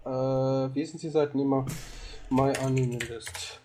äh, 0.72 0.76
wie 0.76 0.86
sind 0.86 1.02
die 1.02 1.10
Seiten 1.10 1.40
immer? 1.40 1.66
My 2.30 2.52
Anime 2.64 3.00
List. 3.00 3.62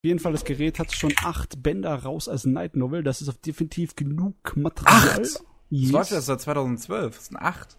Auf 0.00 0.04
jeden 0.06 0.18
Fall, 0.18 0.32
das 0.32 0.46
Gerät 0.46 0.78
hat 0.78 0.92
schon 0.92 1.12
acht 1.22 1.62
Bänder 1.62 1.94
raus 1.94 2.26
als 2.26 2.46
Night 2.46 2.74
Novel. 2.74 3.02
Das 3.02 3.20
ist 3.20 3.28
auf 3.28 3.36
definitiv 3.36 3.96
genug 3.96 4.56
Material. 4.56 4.96
Acht? 4.96 5.18
Yes. 5.18 5.44
Das 5.68 5.90
läuft 5.92 6.10
ja 6.12 6.20
seit 6.22 6.40
2012. 6.40 7.16
Das 7.16 7.26
sind 7.26 7.36
acht. 7.36 7.76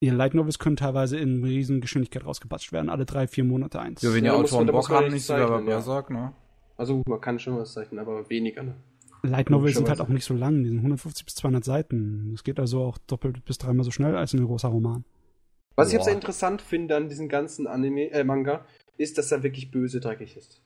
Ja, 0.00 0.12
Light 0.12 0.34
Novels 0.34 0.58
können 0.58 0.76
teilweise 0.76 1.16
in 1.16 1.42
riesen 1.42 1.80
Geschwindigkeit 1.80 2.26
rausgepatscht 2.26 2.72
werden, 2.72 2.90
alle 2.90 3.06
drei, 3.06 3.26
vier 3.26 3.44
Monate 3.44 3.80
eins. 3.80 4.02
Ja, 4.02 4.12
wenn 4.12 4.22
die 4.22 4.26
Ja, 4.26 4.36
muss 4.36 4.52
Autoren 4.52 4.66
Bock 4.66 4.90
haben, 4.90 5.04
nicht 5.04 5.14
nicht 5.14 5.24
so 5.24 5.34
wie 5.34 5.38
bei. 5.38 5.62
Berserk, 5.62 6.10
ne? 6.10 6.34
Also 6.76 7.02
man 7.06 7.22
kann 7.22 7.38
schon 7.38 7.56
was 7.56 7.72
zeichnen, 7.72 8.00
aber 8.00 8.28
weniger, 8.28 8.62
ne? 8.62 8.74
Light 9.22 9.48
Novels 9.48 9.76
sind 9.76 9.88
halt 9.88 10.02
auch 10.02 10.08
nicht 10.08 10.26
so 10.26 10.34
lang, 10.34 10.62
die 10.62 10.68
sind 10.68 10.78
150 10.78 11.24
bis 11.24 11.36
200 11.36 11.64
Seiten. 11.64 12.32
Das 12.32 12.44
geht 12.44 12.60
also 12.60 12.82
auch 12.82 12.98
doppelt 12.98 13.42
bis 13.46 13.56
dreimal 13.56 13.84
so 13.84 13.90
schnell 13.90 14.14
als 14.14 14.34
ein 14.34 14.44
großer 14.44 14.68
Roman. 14.68 15.06
Was 15.74 15.88
ich 15.88 15.94
jetzt 15.94 16.00
Boah. 16.00 16.04
sehr 16.04 16.14
interessant 16.14 16.60
finde 16.60 16.96
an 16.96 17.08
diesem 17.08 17.30
ganzen 17.30 17.66
Anime, 17.66 18.10
äh, 18.10 18.24
Manga, 18.24 18.66
ist, 18.98 19.16
dass 19.16 19.32
er 19.32 19.42
wirklich 19.42 19.70
böse 19.70 20.00
dreckig 20.00 20.36
ist. 20.36 20.60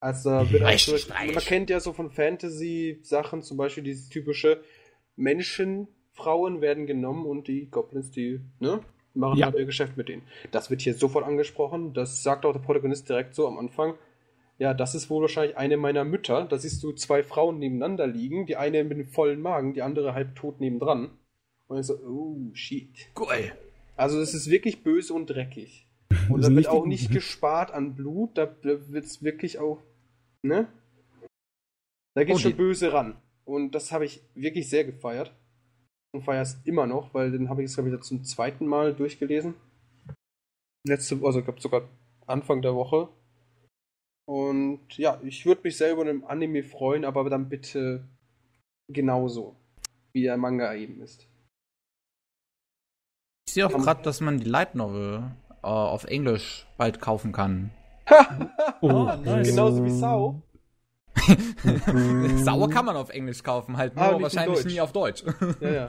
Also 0.00 0.30
wird 0.50 0.62
Richtig 0.64 1.02
so, 1.02 1.12
man 1.14 1.34
kennt 1.44 1.70
ja 1.70 1.80
so 1.80 1.92
von 1.92 2.10
Fantasy-Sachen, 2.10 3.42
zum 3.42 3.56
Beispiel 3.56 3.82
dieses 3.82 4.08
typische 4.08 4.60
Menschenfrauen 5.16 6.60
werden 6.60 6.86
genommen 6.86 7.26
und 7.26 7.48
die 7.48 7.68
Goblins, 7.70 8.10
die, 8.10 8.40
ne, 8.60 8.80
machen 9.14 9.38
Ja. 9.38 9.46
halt 9.46 9.56
ihr 9.58 9.64
Geschäft 9.66 9.96
mit 9.96 10.08
denen. 10.08 10.22
Das 10.52 10.70
wird 10.70 10.82
hier 10.82 10.94
sofort 10.94 11.24
angesprochen. 11.24 11.92
Das 11.94 12.22
sagt 12.22 12.44
auch 12.44 12.52
der 12.52 12.60
Protagonist 12.60 13.08
direkt 13.08 13.34
so 13.34 13.46
am 13.48 13.58
Anfang. 13.58 13.94
Ja, 14.58 14.74
das 14.74 14.94
ist 14.94 15.08
wohl 15.10 15.22
wahrscheinlich 15.22 15.56
eine 15.56 15.76
meiner 15.76 16.04
Mütter. 16.04 16.44
Da 16.44 16.58
siehst 16.58 16.82
du 16.82 16.92
zwei 16.92 17.22
Frauen 17.22 17.58
nebeneinander 17.58 18.06
liegen, 18.06 18.46
die 18.46 18.56
eine 18.56 18.82
mit 18.84 18.94
einem 18.94 19.06
vollen 19.06 19.40
Magen, 19.40 19.72
die 19.74 19.82
andere 19.82 20.14
halb 20.14 20.34
tot 20.34 20.60
nebendran. 20.60 21.10
Und 21.68 21.78
ich 21.78 21.86
so, 21.86 21.94
oh, 21.94 22.50
shit. 22.54 22.90
Cool. 23.18 23.52
Also 23.96 24.20
es 24.20 24.34
ist 24.34 24.50
wirklich 24.50 24.82
böse 24.82 25.12
und 25.14 25.26
dreckig. 25.26 25.86
Und 26.30 26.42
da 26.42 26.50
wird 26.54 26.68
auch 26.68 26.86
nicht 26.86 27.10
gespart 27.10 27.70
an 27.70 27.94
Blut, 27.94 28.38
da 28.38 28.48
wird 28.62 29.04
es 29.04 29.22
wirklich 29.22 29.58
auch, 29.58 29.82
ne? 30.42 30.68
Da 32.14 32.24
geht 32.24 32.34
Oh, 32.34 32.38
schon 32.38 32.56
böse 32.56 32.92
ran. 32.92 33.20
Und 33.44 33.72
das 33.72 33.92
habe 33.92 34.04
ich 34.04 34.22
wirklich 34.34 34.68
sehr 34.68 34.84
gefeiert. 34.84 35.32
Und 36.12 36.22
feiere 36.22 36.42
es 36.42 36.60
immer 36.64 36.86
noch, 36.86 37.14
weil 37.14 37.30
den 37.30 37.48
habe 37.48 37.62
ich 37.62 37.68
jetzt, 37.68 37.76
glaube 37.76 37.94
ich, 37.94 38.00
zum 38.00 38.24
zweiten 38.24 38.66
Mal 38.66 38.94
durchgelesen. 38.94 39.54
Letzte, 40.86 41.20
also 41.22 41.40
ich 41.40 41.44
glaube 41.44 41.60
sogar 41.60 41.88
Anfang 42.26 42.62
der 42.62 42.74
Woche. 42.74 43.08
Und 44.26 44.96
ja, 44.98 45.20
ich 45.22 45.46
würde 45.46 45.62
mich 45.64 45.76
selber 45.76 46.02
über 46.02 46.10
einen 46.10 46.24
Anime 46.24 46.62
freuen, 46.62 47.04
aber 47.04 47.28
dann 47.30 47.48
bitte 47.48 48.06
genauso, 48.92 49.56
wie 50.12 50.22
der 50.22 50.36
Manga 50.36 50.74
eben 50.74 51.00
ist. 51.00 51.26
Ich 53.46 53.54
sehe 53.54 53.66
auch 53.66 53.72
gerade, 53.72 54.02
dass 54.02 54.20
man 54.20 54.38
die 54.38 54.48
Light 54.48 54.74
Novel 54.74 55.30
äh, 55.62 55.66
auf 55.66 56.04
Englisch 56.04 56.66
bald 56.76 57.00
kaufen 57.00 57.32
kann. 57.32 57.70
Oh, 58.80 58.88
Ah, 59.08 59.16
nice. 59.16 59.48
Genauso 59.48 59.84
wie 59.84 59.90
Sau. 59.90 60.42
Sauer 62.44 62.70
kann 62.70 62.84
man 62.84 62.96
auf 62.96 63.10
Englisch 63.10 63.42
kaufen, 63.42 63.76
halt 63.76 63.92
Ah, 63.96 64.06
nur 64.08 64.16
in 64.16 64.22
wahrscheinlich 64.22 64.64
nie 64.64 64.80
auf 64.80 64.92
Deutsch. 64.92 65.24
Ja, 65.60 65.70
ja. 65.70 65.86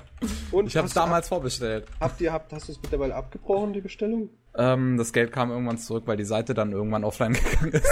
Und 0.52 0.68
Ich 0.68 0.76
habe 0.78 0.88
es 0.88 0.94
damals 0.94 1.28
vorbestellt. 1.30 1.86
Habt 2.00 2.20
ihr, 2.22 2.34
habt, 2.34 2.52
hast 2.52 2.68
du 2.68 2.72
es 2.72 2.82
mittlerweile 2.82 3.16
abgebrochen, 3.16 3.74
die 3.74 3.82
Bestellung? 3.82 4.30
Ähm, 4.56 4.98
das 4.98 5.14
Geld 5.14 5.32
kam 5.32 5.52
irgendwann 5.52 5.78
zurück, 5.78 6.04
weil 6.08 6.18
die 6.18 6.26
Seite 6.26 6.54
dann 6.56 6.72
irgendwann 6.72 7.04
offline 7.04 7.34
gegangen 7.34 7.72
ist. 7.74 7.88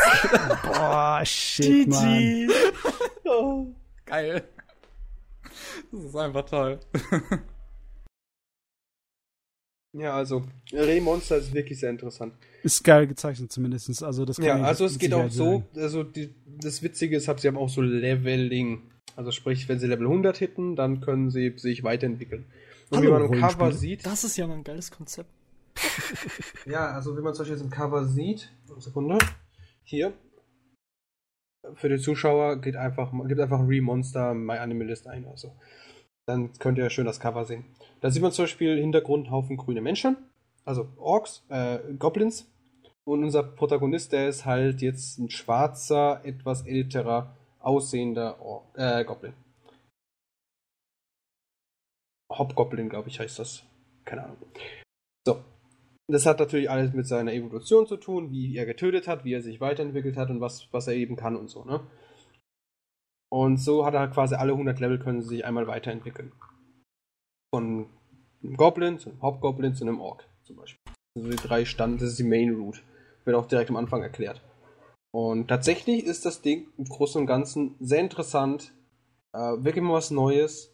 Boah, 0.63 1.21
shit, 1.23 1.87
Mann. 1.89 2.17
GG. 2.17 2.49
Oh. 3.25 3.67
Geil. 4.05 4.43
Das 5.91 6.03
ist 6.03 6.15
einfach 6.15 6.45
toll. 6.45 6.79
Ja, 9.97 10.15
also, 10.15 10.43
Reh 10.71 10.99
Monster 11.01 11.37
ist 11.37 11.53
wirklich 11.53 11.79
sehr 11.79 11.89
interessant. 11.89 12.33
Ist 12.63 12.83
geil 12.83 13.07
gezeichnet 13.07 13.51
zumindest. 13.51 14.03
Also 14.03 14.25
das 14.25 14.37
kann 14.37 14.45
Ja, 14.45 14.61
also 14.61 14.85
es 14.85 14.99
geht 14.99 15.13
auch 15.13 15.29
so, 15.29 15.63
also 15.75 16.03
die, 16.03 16.33
das 16.61 16.83
Witzige 16.83 17.17
ist, 17.17 17.27
hab- 17.27 17.39
sie 17.39 17.47
haben 17.47 17.57
auch 17.57 17.69
so 17.69 17.81
Leveling. 17.81 18.83
Also 19.15 19.31
sprich, 19.31 19.67
wenn 19.67 19.79
sie 19.79 19.87
Level 19.87 20.05
100 20.05 20.37
hitten, 20.37 20.75
dann 20.75 21.01
können 21.01 21.31
sie 21.31 21.53
sich 21.57 21.83
weiterentwickeln. 21.83 22.45
Und 22.89 23.01
wie 23.01 23.07
Hallo, 23.07 23.27
man 23.27 23.33
im 23.33 23.41
Cover 23.41 23.71
sieht, 23.71 24.05
Das 24.05 24.23
ist 24.23 24.37
ja 24.37 24.45
mal 24.45 24.55
ein 24.55 24.63
geiles 24.63 24.91
Konzept. 24.91 25.29
ja, 26.65 26.91
also 26.91 27.17
wie 27.17 27.21
man 27.21 27.33
zum 27.33 27.43
Beispiel 27.43 27.57
jetzt 27.57 27.63
im 27.63 27.71
Cover 27.71 28.05
sieht, 28.05 28.49
Sekunde, 28.77 29.17
hier, 29.83 30.13
für 31.75 31.89
den 31.89 31.99
Zuschauer 31.99 32.61
geht 32.61 32.75
einfach, 32.75 33.11
gibt 33.27 33.39
einfach 33.39 33.59
Re-Monster 33.67 34.33
My 34.33 34.57
Animalist 34.57 35.07
ein, 35.07 35.25
also. 35.25 35.55
Dann 36.27 36.51
könnt 36.59 36.77
ihr 36.77 36.89
schön 36.89 37.05
das 37.05 37.19
Cover 37.19 37.45
sehen. 37.45 37.65
Da 38.01 38.11
sieht 38.11 38.21
man 38.21 38.31
zum 38.31 38.43
Beispiel 38.43 38.77
Hintergrund 38.77 39.31
Haufen 39.31 39.57
grüne 39.57 39.81
Menschen, 39.81 40.17
also 40.65 40.87
Orks, 40.97 41.45
äh, 41.49 41.79
Goblins. 41.97 42.51
Und 43.05 43.23
unser 43.23 43.43
Protagonist, 43.43 44.11
der 44.11 44.27
ist 44.27 44.45
halt 44.45 44.81
jetzt 44.81 45.17
ein 45.17 45.29
schwarzer, 45.29 46.25
etwas 46.25 46.63
älterer, 46.67 47.37
aussehender 47.59 48.41
Ork, 48.41 48.65
äh, 48.75 49.05
Goblin. 49.05 49.33
Hobgoblin, 52.29 52.89
glaube 52.89 53.07
ich, 53.07 53.19
heißt 53.19 53.39
das. 53.39 53.63
Keine 54.03 54.25
Ahnung. 54.25 54.37
So. 55.25 55.41
Das 56.09 56.25
hat 56.25 56.39
natürlich 56.39 56.69
alles 56.69 56.93
mit 56.93 57.07
seiner 57.07 57.33
Evolution 57.33 57.87
zu 57.87 57.97
tun, 57.97 58.31
wie 58.31 58.55
er 58.55 58.65
getötet 58.65 59.07
hat, 59.07 59.25
wie 59.25 59.33
er 59.33 59.41
sich 59.41 59.59
weiterentwickelt 59.59 60.15
hat 60.17 60.29
und 60.29 60.39
was, 60.39 60.67
was 60.71 60.87
er 60.87 60.93
eben 60.93 61.15
kann 61.17 61.35
und 61.35 61.49
so, 61.49 61.65
ne? 61.65 61.81
Und 63.29 63.57
so 63.57 63.85
hat 63.85 63.93
er 63.93 64.07
quasi 64.07 64.35
alle 64.35 64.53
100 64.53 64.79
Level 64.79 64.99
können 64.99 65.21
sie 65.21 65.29
sich 65.29 65.45
einmal 65.45 65.67
weiterentwickeln. 65.67 66.31
Von 67.53 67.89
einem 68.43 68.55
Goblin 68.57 68.99
zu 68.99 69.09
einem 69.09 69.21
Hobgoblin 69.21 69.75
zu 69.75 69.83
einem 69.83 69.99
Ork 69.99 70.27
zum 70.43 70.55
Beispiel. 70.57 70.79
Also 71.17 71.29
die 71.29 71.35
drei 71.35 71.65
Stand, 71.65 72.01
das 72.01 72.09
ist 72.09 72.19
die 72.19 72.23
Main 72.23 72.53
Route. 72.55 72.79
Wird 73.25 73.35
auch 73.35 73.47
direkt 73.47 73.69
am 73.69 73.75
Anfang 73.75 74.01
erklärt. 74.01 74.41
Und 75.13 75.47
tatsächlich 75.47 76.03
ist 76.05 76.25
das 76.25 76.41
Ding 76.41 76.67
im 76.77 76.85
Großen 76.85 77.19
und 77.19 77.27
Ganzen 77.27 77.75
sehr 77.79 77.99
interessant. 77.99 78.73
Äh, 79.33 79.39
wirklich 79.63 79.83
mal 79.83 79.93
was 79.93 80.11
Neues. 80.11 80.73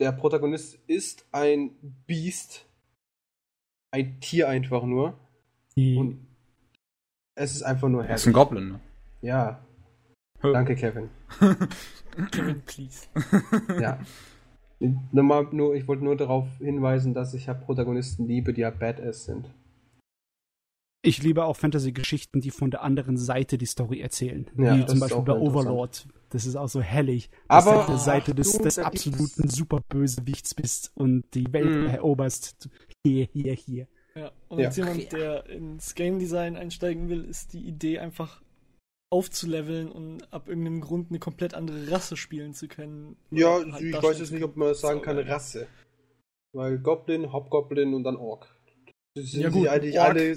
Der 0.00 0.12
Protagonist 0.12 0.78
ist 0.86 1.26
ein 1.32 1.70
Biest. 2.06 2.66
Ein 3.92 4.20
Tier 4.20 4.48
einfach 4.48 4.82
nur. 4.84 5.18
Die- 5.76 5.96
Und 5.96 6.26
es 7.34 7.54
ist 7.54 7.62
einfach 7.62 7.88
nur 7.88 8.04
Er 8.04 8.14
ist 8.14 8.26
ein 8.26 8.34
herrlich. 8.34 8.48
Goblin, 8.48 8.68
ne? 8.68 8.80
Ja. 9.22 9.65
Danke, 10.42 10.74
Kevin. 10.76 11.08
Kevin, 12.30 12.62
please. 12.62 13.06
Ja. 13.80 13.98
Nur, 14.78 15.24
mal, 15.24 15.46
nur, 15.52 15.74
ich 15.74 15.88
wollte 15.88 16.04
nur 16.04 16.16
darauf 16.16 16.46
hinweisen, 16.58 17.14
dass 17.14 17.32
ich 17.32 17.46
ja 17.46 17.54
Protagonisten 17.54 18.26
liebe, 18.26 18.52
die 18.52 18.60
ja 18.60 18.70
Badass 18.70 19.24
sind. 19.24 19.50
Ich 21.02 21.22
liebe 21.22 21.44
auch 21.44 21.56
Fantasy-Geschichten, 21.56 22.40
die 22.40 22.50
von 22.50 22.70
der 22.70 22.82
anderen 22.82 23.16
Seite 23.16 23.58
die 23.58 23.66
Story 23.66 24.00
erzählen. 24.00 24.50
Ja, 24.58 24.76
Wie 24.76 24.84
zum 24.86 24.98
Beispiel 25.00 25.22
bei. 25.22 25.32
Overlord. 25.38 26.08
Das 26.30 26.44
ist 26.46 26.56
auch 26.56 26.68
so 26.68 26.80
hellig. 26.82 27.30
Aber- 27.48 27.64
dass 27.70 27.74
du 27.74 27.80
auf 27.80 27.86
der 27.86 27.98
Seite 27.98 28.34
des, 28.34 28.52
des 28.58 28.78
absoluten 28.78 29.48
Superbösewichts 29.48 30.54
bist 30.54 30.90
und 30.94 31.24
die 31.34 31.50
Welt 31.52 31.82
Mhm. 31.82 31.86
eroberst. 31.86 32.68
Hier, 33.06 33.28
hier, 33.32 33.52
hier. 33.54 33.86
Ja, 34.16 34.32
und 34.48 34.58
Ja. 34.58 34.66
als 34.66 34.76
jemand, 34.76 35.12
der 35.12 35.46
ins 35.48 35.94
Game 35.94 36.18
Design 36.18 36.56
einsteigen 36.56 37.08
will, 37.08 37.24
ist 37.24 37.52
die 37.52 37.60
Idee 37.66 37.98
einfach 38.00 38.42
aufzuleveln 39.10 39.90
und 39.90 40.32
ab 40.32 40.48
irgendeinem 40.48 40.80
Grund 40.80 41.10
eine 41.10 41.18
komplett 41.18 41.54
andere 41.54 41.90
Rasse 41.90 42.16
spielen 42.16 42.54
zu 42.54 42.68
können. 42.68 43.16
Ja, 43.30 43.60
halt 43.72 43.82
ich 43.82 43.94
weiß 44.02 44.18
jetzt 44.18 44.32
nicht, 44.32 44.42
ob 44.42 44.56
man 44.56 44.74
sagen 44.74 45.02
kann. 45.02 45.18
Rasse. 45.18 45.66
Weil 46.52 46.78
Goblin, 46.78 47.32
Hobgoblin 47.32 47.94
und 47.94 48.04
dann 48.04 48.16
Ork. 48.16 48.48
Das 49.14 49.26
sehen 49.30 49.42
Ja, 49.42 49.48
gut, 49.50 49.62
sich 49.62 49.70
eigentlich 49.70 49.98
Ork. 49.98 50.08
alle 50.08 50.36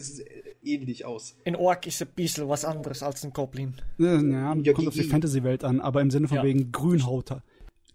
ähnlich 0.63 1.05
aus. 1.05 1.35
Ein 1.45 1.55
Ork 1.55 1.87
ist 1.87 2.01
ein 2.01 2.07
bisschen 2.15 2.47
was 2.47 2.63
anderes 2.65 3.01
als 3.03 3.23
ein 3.23 3.33
Goblin. 3.33 3.73
Ja, 3.97 4.21
ja, 4.21 4.55
Ja, 4.55 4.73
kommt 4.73 4.87
auf 4.87 4.93
die 4.93 5.03
Fantasy-Welt 5.03 5.63
an, 5.63 5.79
aber 5.81 6.01
im 6.01 6.11
Sinne 6.11 6.27
von 6.27 6.37
Ja. 6.37 6.43
wegen 6.43 6.71
Grünhauter. 6.71 7.43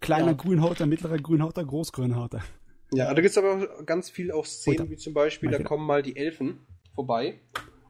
Kleiner 0.01 0.27
Ja. 0.27 0.33
Grünhauter, 0.33 0.85
mittlerer 0.85 1.17
Grünhauter, 1.17 1.63
Großgrünhauter. 1.63 2.43
Ja, 2.93 3.07
da 3.13 3.21
gibt 3.21 3.31
es 3.31 3.37
aber 3.37 3.53
auch 3.79 3.85
ganz 3.85 4.09
viel 4.09 4.31
auch 4.31 4.45
Szenen, 4.45 4.81
Alter. 4.81 4.91
wie 4.91 4.97
zum 4.97 5.13
Beispiel, 5.13 5.49
da 5.49 5.57
wieder. 5.59 5.67
kommen 5.67 5.85
mal 5.87 6.03
die 6.03 6.15
Elfen 6.17 6.59
vorbei. 6.93 7.39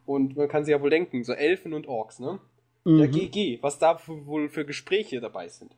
Und 0.06 0.36
man 0.36 0.48
kann 0.48 0.64
sich 0.64 0.72
ja 0.72 0.80
wohl 0.80 0.90
denken, 0.90 1.24
so 1.24 1.32
Elfen 1.32 1.72
und 1.74 1.86
Orks, 1.88 2.18
ne? 2.20 2.38
Mhm. 2.86 3.00
Ja, 3.00 3.06
GG, 3.06 3.58
was 3.62 3.80
da 3.80 3.98
wohl 4.06 4.48
für 4.48 4.64
Gespräche 4.64 5.20
dabei 5.20 5.48
sind. 5.48 5.76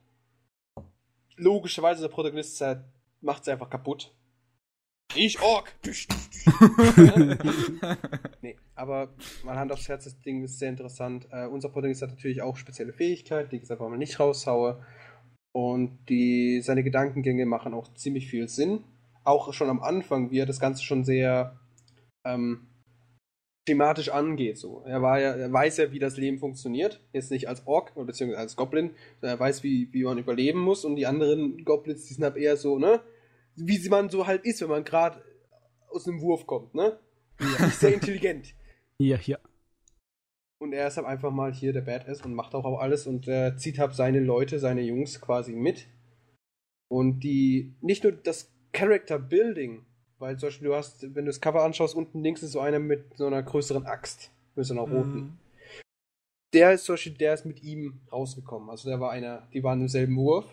Logischerweise, 1.37 2.03
der 2.03 2.11
Protagonist 2.11 2.61
äh, 2.61 2.81
macht 3.23 3.47
sie 3.47 3.53
einfach 3.53 3.71
kaputt. 3.71 4.15
Ich 5.15 5.41
Ork! 5.41 5.75
nee, 8.43 8.57
aber 8.75 9.15
mal 9.43 9.57
Hand 9.57 9.73
aufs 9.73 9.89
Herz, 9.89 10.05
das 10.05 10.21
Ding 10.21 10.45
ist 10.45 10.59
sehr 10.59 10.69
interessant. 10.69 11.27
Äh, 11.31 11.47
unser 11.47 11.71
Protagonist 11.71 12.03
hat 12.03 12.11
natürlich 12.11 12.43
auch 12.43 12.59
spezielle 12.59 12.93
Fähigkeiten, 12.93 13.49
die 13.49 13.57
ich 13.57 13.63
jetzt 13.63 13.71
einfach 13.71 13.89
mal 13.89 13.97
nicht 13.97 14.21
raushaue. 14.21 14.85
Und 15.53 15.99
die, 16.11 16.61
seine 16.61 16.85
Gedankengänge 16.85 17.47
machen 17.47 17.73
auch 17.73 17.89
ziemlich 17.95 18.29
viel 18.29 18.49
Sinn. 18.49 18.85
Auch 19.25 19.55
schon 19.55 19.71
am 19.71 19.81
Anfang, 19.81 20.31
wie 20.31 20.41
er 20.41 20.47
das 20.47 20.61
Ganze 20.61 20.85
schon 20.85 21.05
sehr 21.05 21.59
ähm, 22.27 22.67
thematisch 23.69 24.09
angeht. 24.09 24.59
So. 24.59 24.83
Er, 24.87 25.03
war 25.03 25.21
ja, 25.21 25.33
er 25.33 25.53
weiß 25.53 25.77
ja, 25.77 25.93
wie 25.93 25.99
das 25.99 26.17
Leben 26.17 26.39
funktioniert. 26.39 27.01
Jetzt 27.13 27.31
nicht 27.31 27.49
als 27.49 27.67
Ork 27.67 27.93
oder 27.97 28.07
beziehungsweise 28.07 28.41
als 28.41 28.57
Goblin. 28.57 28.93
sondern 29.21 29.39
Er 29.39 29.41
weiß, 29.41 29.63
wie, 29.63 29.93
wie 29.93 30.05
man 30.05 30.19
überleben 30.19 30.61
muss. 30.61 30.85
Und 30.85 30.97
die 30.97 31.07
anderen 31.07 31.65
Goblins, 31.65 32.07
die 32.07 32.15
sind 32.15 32.25
halt 32.25 32.37
eher 32.37 32.57
so, 32.57 32.79
ne? 32.79 33.01
Wie 33.57 33.77
sie 33.77 33.91
man 33.91 34.09
so 34.09 34.27
halt 34.27 34.45
ist, 34.45 34.63
wenn 34.63 34.71
man 34.71 34.85
gerade 34.85 35.23
aus 35.91 36.09
einem 36.09 36.21
Wurf 36.23 36.47
kommt, 36.47 36.75
ne? 36.75 36.99
Nicht 37.39 37.75
sehr 37.75 37.95
intelligent. 37.95 38.55
Hier, 39.01 39.17
hier. 39.17 39.39
Und 40.61 40.73
er 40.73 40.89
ist 40.89 40.97
halt 40.97 41.07
einfach 41.07 41.31
mal 41.31 41.53
hier 41.53 41.73
der 41.73 41.83
Badass 41.83 42.23
und 42.23 42.35
macht 42.35 42.53
auch, 42.57 42.65
auch 42.65 42.81
alles 42.81 43.07
und 43.07 43.29
äh, 43.29 43.55
zieht 43.57 43.79
halt 43.79 43.95
seine 43.95 44.19
Leute, 44.19 44.59
seine 44.59 44.81
Jungs 44.81 45.21
quasi 45.21 45.53
mit. 45.53 45.87
Und 46.91 47.21
die, 47.21 47.77
nicht 47.81 48.03
nur 48.03 48.11
das 48.11 48.53
Character 48.73 49.21
Building, 49.21 49.87
weil 50.19 50.37
zum 50.39 50.49
Beispiel 50.49 50.69
du 50.69 50.75
hast, 50.75 51.03
wenn 51.03 51.25
du 51.25 51.31
das 51.31 51.41
Cover 51.41 51.63
anschaust, 51.63 51.95
unten 51.95 52.23
links 52.23 52.43
ist 52.43 52.53
so 52.53 52.61
einer 52.61 52.79
mit 52.79 53.17
so 53.17 53.27
einer 53.27 53.43
größeren 53.43 53.87
Axt, 53.87 54.31
mit 54.55 54.67
so 54.67 54.75
einer 54.75 54.83
roten. 54.83 55.19
Mhm. 55.19 55.39
Der 56.55 56.73
ist 56.73 56.85
zum 56.85 56.95
Beispiel, 56.95 57.13
der 57.13 57.35
ist 57.35 57.45
mit 57.45 57.63
ihm 57.63 58.01
rausgekommen. 58.11 58.71
Also 58.71 58.89
der 58.89 59.01
war 59.01 59.11
einer, 59.11 59.47
die 59.53 59.63
waren 59.63 59.81
im 59.81 59.89
selben 59.89 60.17
Wurf. 60.17 60.47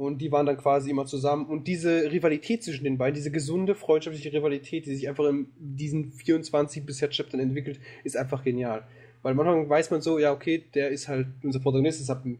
Und 0.00 0.18
die 0.18 0.30
waren 0.30 0.46
dann 0.46 0.58
quasi 0.58 0.90
immer 0.90 1.06
zusammen. 1.06 1.46
Und 1.46 1.66
diese 1.66 2.12
Rivalität 2.12 2.62
zwischen 2.62 2.84
den 2.84 2.98
beiden, 2.98 3.14
diese 3.14 3.32
gesunde, 3.32 3.74
freundschaftliche 3.74 4.32
Rivalität, 4.32 4.86
die 4.86 4.94
sich 4.94 5.08
einfach 5.08 5.24
in 5.24 5.48
diesen 5.56 6.12
24 6.12 6.86
bisher 6.86 7.08
Chaptern 7.10 7.40
entwickelt, 7.40 7.80
ist 8.04 8.16
einfach 8.16 8.44
genial. 8.44 8.86
Weil 9.22 9.34
manchmal 9.34 9.68
weiß 9.68 9.90
man 9.90 10.00
so, 10.00 10.20
ja, 10.20 10.32
okay, 10.32 10.64
der 10.74 10.90
ist 10.90 11.08
halt, 11.08 11.26
unser 11.42 11.58
Protagonist 11.58 12.00
ist 12.00 12.10
halt 12.10 12.24
ein 12.26 12.38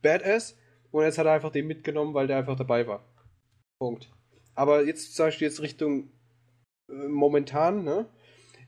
Badass. 0.00 0.56
Und 0.92 1.02
jetzt 1.02 1.18
hat 1.18 1.26
er 1.26 1.32
einfach 1.32 1.52
den 1.52 1.66
mitgenommen, 1.66 2.14
weil 2.14 2.26
der 2.26 2.38
einfach 2.38 2.56
dabei 2.56 2.86
war. 2.86 3.04
Punkt. 3.78 4.13
Aber 4.54 4.84
jetzt 4.84 5.14
zum 5.14 5.26
Beispiel 5.26 5.48
jetzt 5.48 5.62
Richtung 5.62 6.10
äh, 6.88 7.08
momentan, 7.08 7.84
ne? 7.84 8.06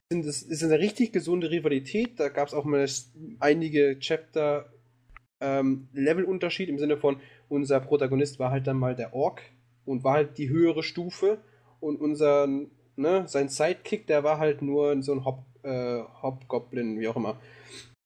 Es 0.08 0.42
ist 0.42 0.62
eine 0.62 0.78
richtig 0.78 1.12
gesunde 1.12 1.50
Rivalität. 1.50 2.20
Da 2.20 2.28
gab 2.28 2.46
es 2.46 2.54
auch 2.54 2.64
mal 2.64 2.86
einige 3.40 3.98
Chapter 3.98 4.72
ähm, 5.40 5.88
Levelunterschied 5.92 6.68
im 6.68 6.78
Sinne 6.78 6.96
von, 6.96 7.20
unser 7.48 7.80
Protagonist 7.80 8.38
war 8.38 8.50
halt 8.50 8.66
dann 8.66 8.78
mal 8.78 8.94
der 8.94 9.14
Ork 9.14 9.42
und 9.84 10.04
war 10.04 10.14
halt 10.14 10.38
die 10.38 10.48
höhere 10.48 10.82
Stufe 10.82 11.38
und 11.80 12.00
unser, 12.00 12.48
ne, 12.96 13.24
sein 13.26 13.48
Sidekick, 13.48 14.06
der 14.06 14.24
war 14.24 14.38
halt 14.38 14.62
nur 14.62 15.02
so 15.02 15.12
ein 15.12 15.24
Hop, 15.24 15.44
äh, 15.62 16.02
Hobgoblin, 16.22 16.98
wie 17.00 17.08
auch 17.08 17.16
immer. 17.16 17.40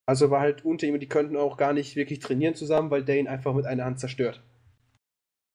Also 0.07 0.31
war 0.31 0.41
halt 0.41 0.65
unter 0.65 0.87
ihm 0.87 0.99
die 0.99 1.09
könnten 1.09 1.37
auch 1.37 1.57
gar 1.57 1.73
nicht 1.73 1.95
wirklich 1.97 2.19
trainieren 2.19 2.55
zusammen, 2.55 2.91
weil 2.91 3.05
der 3.05 3.19
ihn 3.19 3.29
einfach 3.29 3.55
mit 3.55 3.67
einer 3.67 3.85
Hand 3.85 4.01
zerstört. 4.01 4.43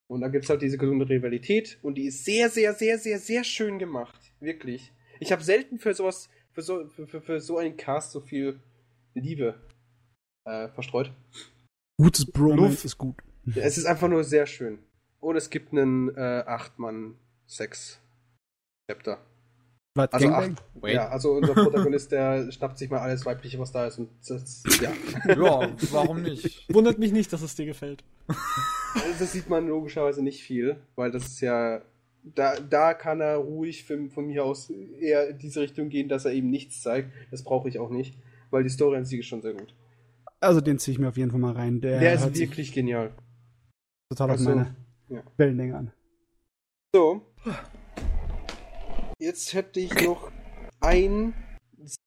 Und 0.07 0.21
da 0.21 0.27
gibt 0.27 0.43
es 0.43 0.49
halt 0.49 0.61
diese 0.61 0.77
gesunde 0.77 1.09
Rivalität 1.09 1.79
und 1.81 1.95
die 1.95 2.05
ist 2.05 2.25
sehr, 2.25 2.49
sehr, 2.49 2.73
sehr, 2.73 2.99
sehr, 2.99 3.19
sehr 3.19 3.43
schön 3.43 3.79
gemacht. 3.79 4.33
Wirklich. 4.39 4.93
Ich 5.19 5.31
habe 5.31 5.43
selten 5.43 5.79
für 5.79 5.93
sowas, 5.93 6.29
für 6.51 6.61
so, 6.61 6.87
für, 6.89 7.07
für, 7.07 7.21
für 7.21 7.39
so 7.39 7.57
einen 7.57 7.75
Cast 7.75 8.11
so 8.11 8.21
viel 8.21 8.59
Liebe 9.15 9.55
äh, 10.45 10.67
verstreut. 10.69 11.11
Gutes 11.97 12.25
Bromance 12.25 12.61
Luft. 12.61 12.85
ist 12.85 12.97
gut. 12.97 13.15
Ja, 13.45 13.63
es 13.63 13.77
ist 13.77 13.85
einfach 13.85 14.07
nur 14.07 14.23
sehr 14.23 14.45
schön. 14.45 14.79
Und 15.19 15.37
es 15.37 15.49
gibt 15.49 15.71
einen 15.71 16.09
äh, 16.15 16.43
8-Mann-Sex-Chapter. 16.45 19.25
Was, 19.95 20.11
Also 20.11 20.27
acht. 20.27 20.63
Ja, 20.83 21.07
also 21.07 21.31
unser 21.31 21.53
Protagonist, 21.53 22.11
der 22.11 22.51
schnappt 22.51 22.77
sich 22.77 22.89
mal 22.89 22.99
alles 22.99 23.25
Weibliche, 23.25 23.57
was 23.57 23.71
da 23.71 23.87
ist. 23.87 23.97
Und 23.97 24.09
das, 24.27 24.61
ja. 24.81 24.91
ja, 25.27 25.75
warum 25.91 26.21
nicht? 26.21 26.67
Wundert 26.71 26.99
mich 26.99 27.13
nicht, 27.13 27.31
dass 27.33 27.41
es 27.41 27.55
dir 27.55 27.65
gefällt. 27.65 28.03
das 29.19 29.31
sieht 29.33 29.49
man 29.49 29.67
logischerweise 29.67 30.23
nicht 30.23 30.41
viel, 30.43 30.77
weil 30.95 31.11
das 31.11 31.25
ist 31.25 31.41
ja. 31.41 31.81
Da, 32.33 32.59
da 32.59 32.95
kann 32.95 33.21
er 33.21 33.35
ruhig 33.35 33.85
von, 33.85 34.09
von 34.09 34.25
mir 34.25 34.43
aus 34.43 34.71
eher 34.71 35.29
in 35.29 35.37
diese 35.37 35.61
Richtung 35.61 35.89
gehen, 35.89 36.09
dass 36.09 36.25
er 36.25 36.31
eben 36.31 36.49
nichts 36.49 36.81
zeigt. 36.81 37.11
Das 37.29 37.43
brauche 37.43 37.69
ich 37.69 37.77
auch 37.77 37.91
nicht, 37.91 38.17
weil 38.49 38.63
die 38.63 38.69
Story 38.69 38.97
an 38.97 39.05
sich 39.05 39.19
ist 39.19 39.27
schon 39.27 39.43
sehr 39.43 39.53
gut. 39.53 39.75
Also 40.39 40.59
den 40.59 40.79
ziehe 40.79 40.93
ich 40.93 40.99
mir 40.99 41.09
auf 41.09 41.17
jeden 41.17 41.29
Fall 41.29 41.39
mal 41.39 41.53
rein. 41.53 41.81
Der, 41.81 41.99
Der 41.99 42.13
ist 42.15 42.35
wirklich 42.35 42.73
genial. 42.73 43.11
total 44.09 44.31
auf 44.31 44.37
Also, 44.37 44.49
meine 44.49 44.75
ja. 45.09 45.21
Wellenlänge 45.37 45.75
an. 45.77 45.91
So. 46.95 47.21
Jetzt 49.19 49.53
hätte 49.53 49.79
ich 49.79 49.93
noch 50.03 50.31
ein 50.79 51.33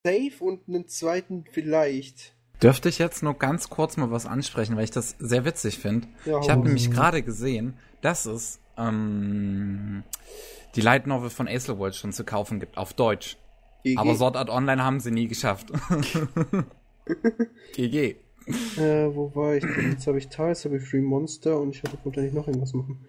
Save 0.05 0.32
und 0.40 0.66
einen 0.69 0.89
zweiten 0.89 1.44
vielleicht. 1.51 2.35
Dürfte 2.62 2.89
ich 2.89 2.98
jetzt 2.98 3.22
nur 3.22 3.35
ganz 3.35 3.70
kurz 3.70 3.97
mal 3.97 4.10
was 4.10 4.26
ansprechen, 4.26 4.76
weil 4.76 4.85
ich 4.85 4.90
das 4.90 5.14
sehr 5.18 5.44
witzig 5.44 5.78
finde. 5.78 6.09
Ja, 6.24 6.40
Ich 6.40 6.51
habe 6.51 6.62
nämlich 6.62 6.90
gerade 6.90 7.22
gesehen, 7.22 7.74
dass 8.01 8.26
es 8.26 8.59
ähm, 8.76 10.02
die 10.74 10.80
Light 10.80 11.06
Novel 11.06 11.30
von 11.30 11.47
Aethelwald 11.47 11.94
schon 11.94 12.12
zu 12.12 12.24
kaufen 12.24 12.59
gibt, 12.60 12.76
auf 12.76 12.93
Deutsch. 12.93 13.36
GG. 13.85 13.97
Aber 13.97 14.14
Sword 14.14 14.36
Art 14.36 14.51
Online 14.51 14.82
haben 14.82 15.01
sie 15.01 15.10
nie 15.12 15.28
geschafft. 15.28 15.72
GG. 17.74 18.16
Äh, 18.76 19.14
wo 19.14 19.35
war 19.35 19.55
ich 19.55 19.64
denn? 19.64 19.93
Jetzt 19.93 20.06
habe 20.06 20.18
ich 20.18 20.28
Tiles, 20.28 20.64
habe 20.64 20.78
ich 20.78 20.82
Free 20.89 21.01
Monster 21.01 21.60
und 21.60 21.76
ich 21.76 21.85
wollte 21.85 21.98
wahrscheinlich 22.05 22.32
noch 22.32 22.47
irgendwas 22.48 22.72
machen. 22.72 23.06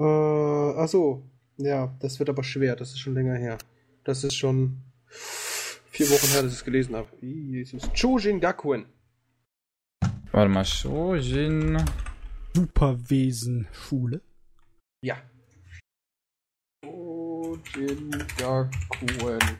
Äh, 0.00 0.04
ach 0.04 0.88
so. 0.88 1.24
Ja, 1.56 1.94
das 2.00 2.18
wird 2.18 2.30
aber 2.30 2.42
schwer. 2.42 2.74
Das 2.74 2.90
ist 2.90 3.00
schon 3.00 3.14
länger 3.14 3.34
her. 3.34 3.58
Das 4.04 4.24
ist 4.24 4.34
schon 4.34 4.78
vier 6.00 6.16
Wochen 6.16 6.32
her, 6.32 6.42
dass 6.42 6.52
ich 6.52 6.58
es 6.58 6.64
gelesen 6.64 6.96
habe. 6.96 7.08
Jesus. 7.20 7.82
Chujin 7.92 8.40
Gakuen. 8.40 8.86
Warte 10.32 10.48
mal, 10.48 10.64
Shojin. 10.64 11.84
Superwesen-Schule. 12.54 14.22
Ja. 15.04 15.16
Chujin 16.82 18.10
Gakuen. 18.38 19.42
Habe 19.42 19.58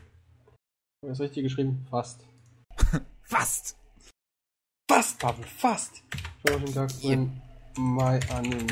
ich 1.02 1.08
das 1.08 1.20
richtig 1.20 1.42
geschrieben? 1.42 1.86
Fast. 1.90 2.24
Fast. 3.22 3.76
Fast, 4.90 5.20
Pavel, 5.20 5.44
fast. 5.44 6.02
Chujin 6.46 6.72
Gakuen. 6.72 7.42
My 7.76 8.18
Anime. 8.30 8.66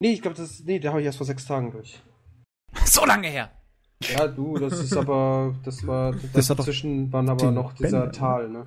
Nee, 0.00 0.12
ich 0.12 0.22
glaube, 0.22 0.36
das. 0.36 0.60
Nee, 0.60 0.78
da 0.78 0.90
habe 0.90 1.00
ich 1.00 1.06
erst 1.06 1.18
vor 1.18 1.26
sechs 1.26 1.44
Tagen 1.44 1.72
durch. 1.72 2.00
So 2.84 3.04
lange 3.04 3.28
her. 3.28 3.57
Ja, 4.04 4.28
du, 4.28 4.56
das 4.58 4.78
ist 4.78 4.96
aber, 4.96 5.54
das 5.64 5.86
war, 5.86 6.12
das, 6.32 6.32
Das 6.32 6.50
hat 6.50 6.58
doch 6.58 6.64
dazwischen 6.64 7.12
waren 7.12 7.28
aber 7.28 7.50
noch 7.50 7.72
dieser 7.72 8.02
Bänder, 8.02 8.12
Tal, 8.12 8.48
ne? 8.48 8.66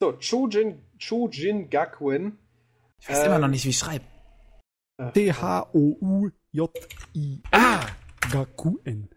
So, 0.00 0.12
Chujin, 0.18 0.80
Chujin 0.98 1.68
Gakuen. 1.68 2.38
Ich 3.00 3.08
weiß 3.08 3.18
Äh, 3.20 3.26
immer 3.26 3.38
noch 3.38 3.48
nicht, 3.48 3.64
wie 3.64 3.70
ich 3.70 3.78
schreibe. 3.78 4.04
Äh, 4.98 5.10
T-H-O-U-J-I. 5.12 6.32
Ah! 7.50 7.86
Gakuen. 8.30 9.08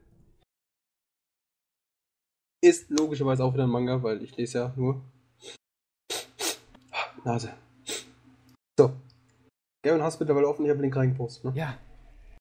Ist 2.61 2.89
logischerweise 2.89 3.43
auch 3.43 3.53
wieder 3.53 3.65
ein 3.65 3.69
Manga, 3.69 4.01
weil 4.01 4.23
ich 4.23 4.35
lese 4.37 4.57
ja 4.57 4.73
nur. 4.75 5.03
Nase. 7.23 7.53
So. 8.77 8.93
Gavin 9.83 10.01
hast 10.01 10.19
mittlerweile 10.19 10.47
offen, 10.47 10.65
ich 10.65 10.69
habe 10.69 10.77
den 10.79 10.83
Link 10.83 10.95
reingepostet, 10.95 11.45
ne? 11.45 11.51
Ja. 11.55 11.77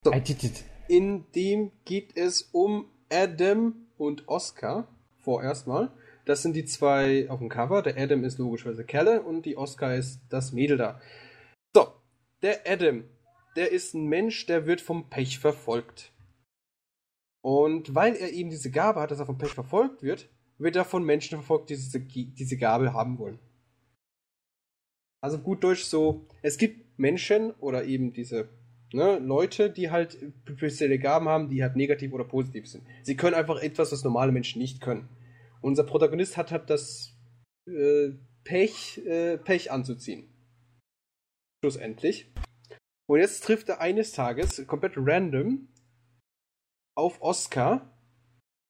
So. 0.02 0.12
I 0.12 0.20
did 0.20 0.42
it. 0.44 0.64
In 0.88 1.24
dem 1.34 1.72
geht 1.86 2.16
es 2.16 2.42
um 2.52 2.90
Adam 3.10 3.86
und 3.96 4.28
Oscar 4.28 4.86
vorerst 5.18 5.66
mal. 5.66 5.90
Das 6.26 6.42
sind 6.42 6.54
die 6.54 6.66
zwei 6.66 7.28
auf 7.30 7.38
dem 7.38 7.48
Cover. 7.48 7.82
Der 7.82 7.96
Adam 7.96 8.22
ist 8.24 8.38
logischerweise 8.38 8.84
Kerle 8.84 9.22
und 9.22 9.46
die 9.46 9.56
Oscar 9.56 9.94
ist 9.94 10.20
das 10.28 10.52
Mädel 10.52 10.76
da. 10.76 11.00
So, 11.74 11.86
der 12.42 12.66
Adam, 12.66 13.04
der 13.56 13.72
ist 13.72 13.94
ein 13.94 14.06
Mensch, 14.06 14.44
der 14.46 14.66
wird 14.66 14.82
vom 14.82 15.08
Pech 15.08 15.38
verfolgt. 15.38 16.12
Und 17.42 17.94
weil 17.94 18.14
er 18.16 18.32
eben 18.32 18.50
diese 18.50 18.70
Gabe 18.70 19.00
hat, 19.00 19.10
dass 19.10 19.18
er 19.18 19.26
vom 19.26 19.38
Pech 19.38 19.52
verfolgt 19.52 20.02
wird, 20.02 20.28
wird 20.58 20.76
er 20.76 20.84
von 20.84 21.04
Menschen 21.04 21.38
verfolgt, 21.38 21.70
die 21.70 21.76
diese, 21.76 22.00
diese 22.00 22.56
Gabe 22.56 22.92
haben 22.92 23.18
wollen. 23.18 23.38
Also 25.22 25.38
gut 25.38 25.64
Deutsch 25.64 25.84
so, 25.84 26.26
es 26.42 26.58
gibt 26.58 26.98
Menschen 26.98 27.52
oder 27.52 27.84
eben 27.84 28.12
diese 28.12 28.50
ne, 28.94 29.18
Leute, 29.18 29.70
die 29.70 29.90
halt 29.90 30.16
spezielle 30.48 30.98
Gaben 30.98 31.28
haben, 31.28 31.50
die 31.50 31.62
halt 31.62 31.76
negativ 31.76 32.12
oder 32.12 32.24
positiv 32.24 32.68
sind. 32.68 32.84
Sie 33.02 33.16
können 33.16 33.34
einfach 33.34 33.60
etwas, 33.60 33.92
was 33.92 34.04
normale 34.04 34.32
Menschen 34.32 34.60
nicht 34.60 34.80
können. 34.80 35.08
Unser 35.60 35.84
Protagonist 35.84 36.36
hat 36.36 36.52
halt 36.52 36.70
das 36.70 37.16
äh, 37.66 38.10
Pech, 38.44 39.04
äh, 39.04 39.38
Pech 39.38 39.72
anzuziehen. 39.72 40.28
Schlussendlich. 41.62 42.32
Und 43.06 43.18
jetzt 43.18 43.44
trifft 43.44 43.68
er 43.68 43.80
eines 43.80 44.12
Tages 44.12 44.64
komplett 44.66 44.92
random 44.96 45.68
auf 46.96 47.20
Oscar, 47.20 47.98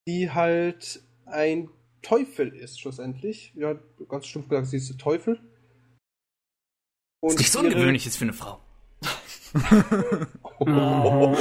die 0.08 0.30
halt 0.30 1.02
ein 1.26 1.68
Teufel 2.02 2.48
ist, 2.48 2.80
schlussendlich. 2.80 3.52
Ja, 3.54 3.78
ganz 4.08 4.26
stumpf 4.26 4.48
gesagt, 4.48 4.68
sie 4.68 4.78
ist 4.78 4.90
der 4.90 4.98
Teufel. 4.98 5.40
Und 7.20 7.32
ist 7.32 7.38
nicht 7.38 7.52
so 7.52 7.60
ungewöhnlich 7.60 8.06
ist 8.06 8.16
für 8.16 8.24
eine 8.24 8.32
Frau. 8.32 8.63
wow. 10.58 11.36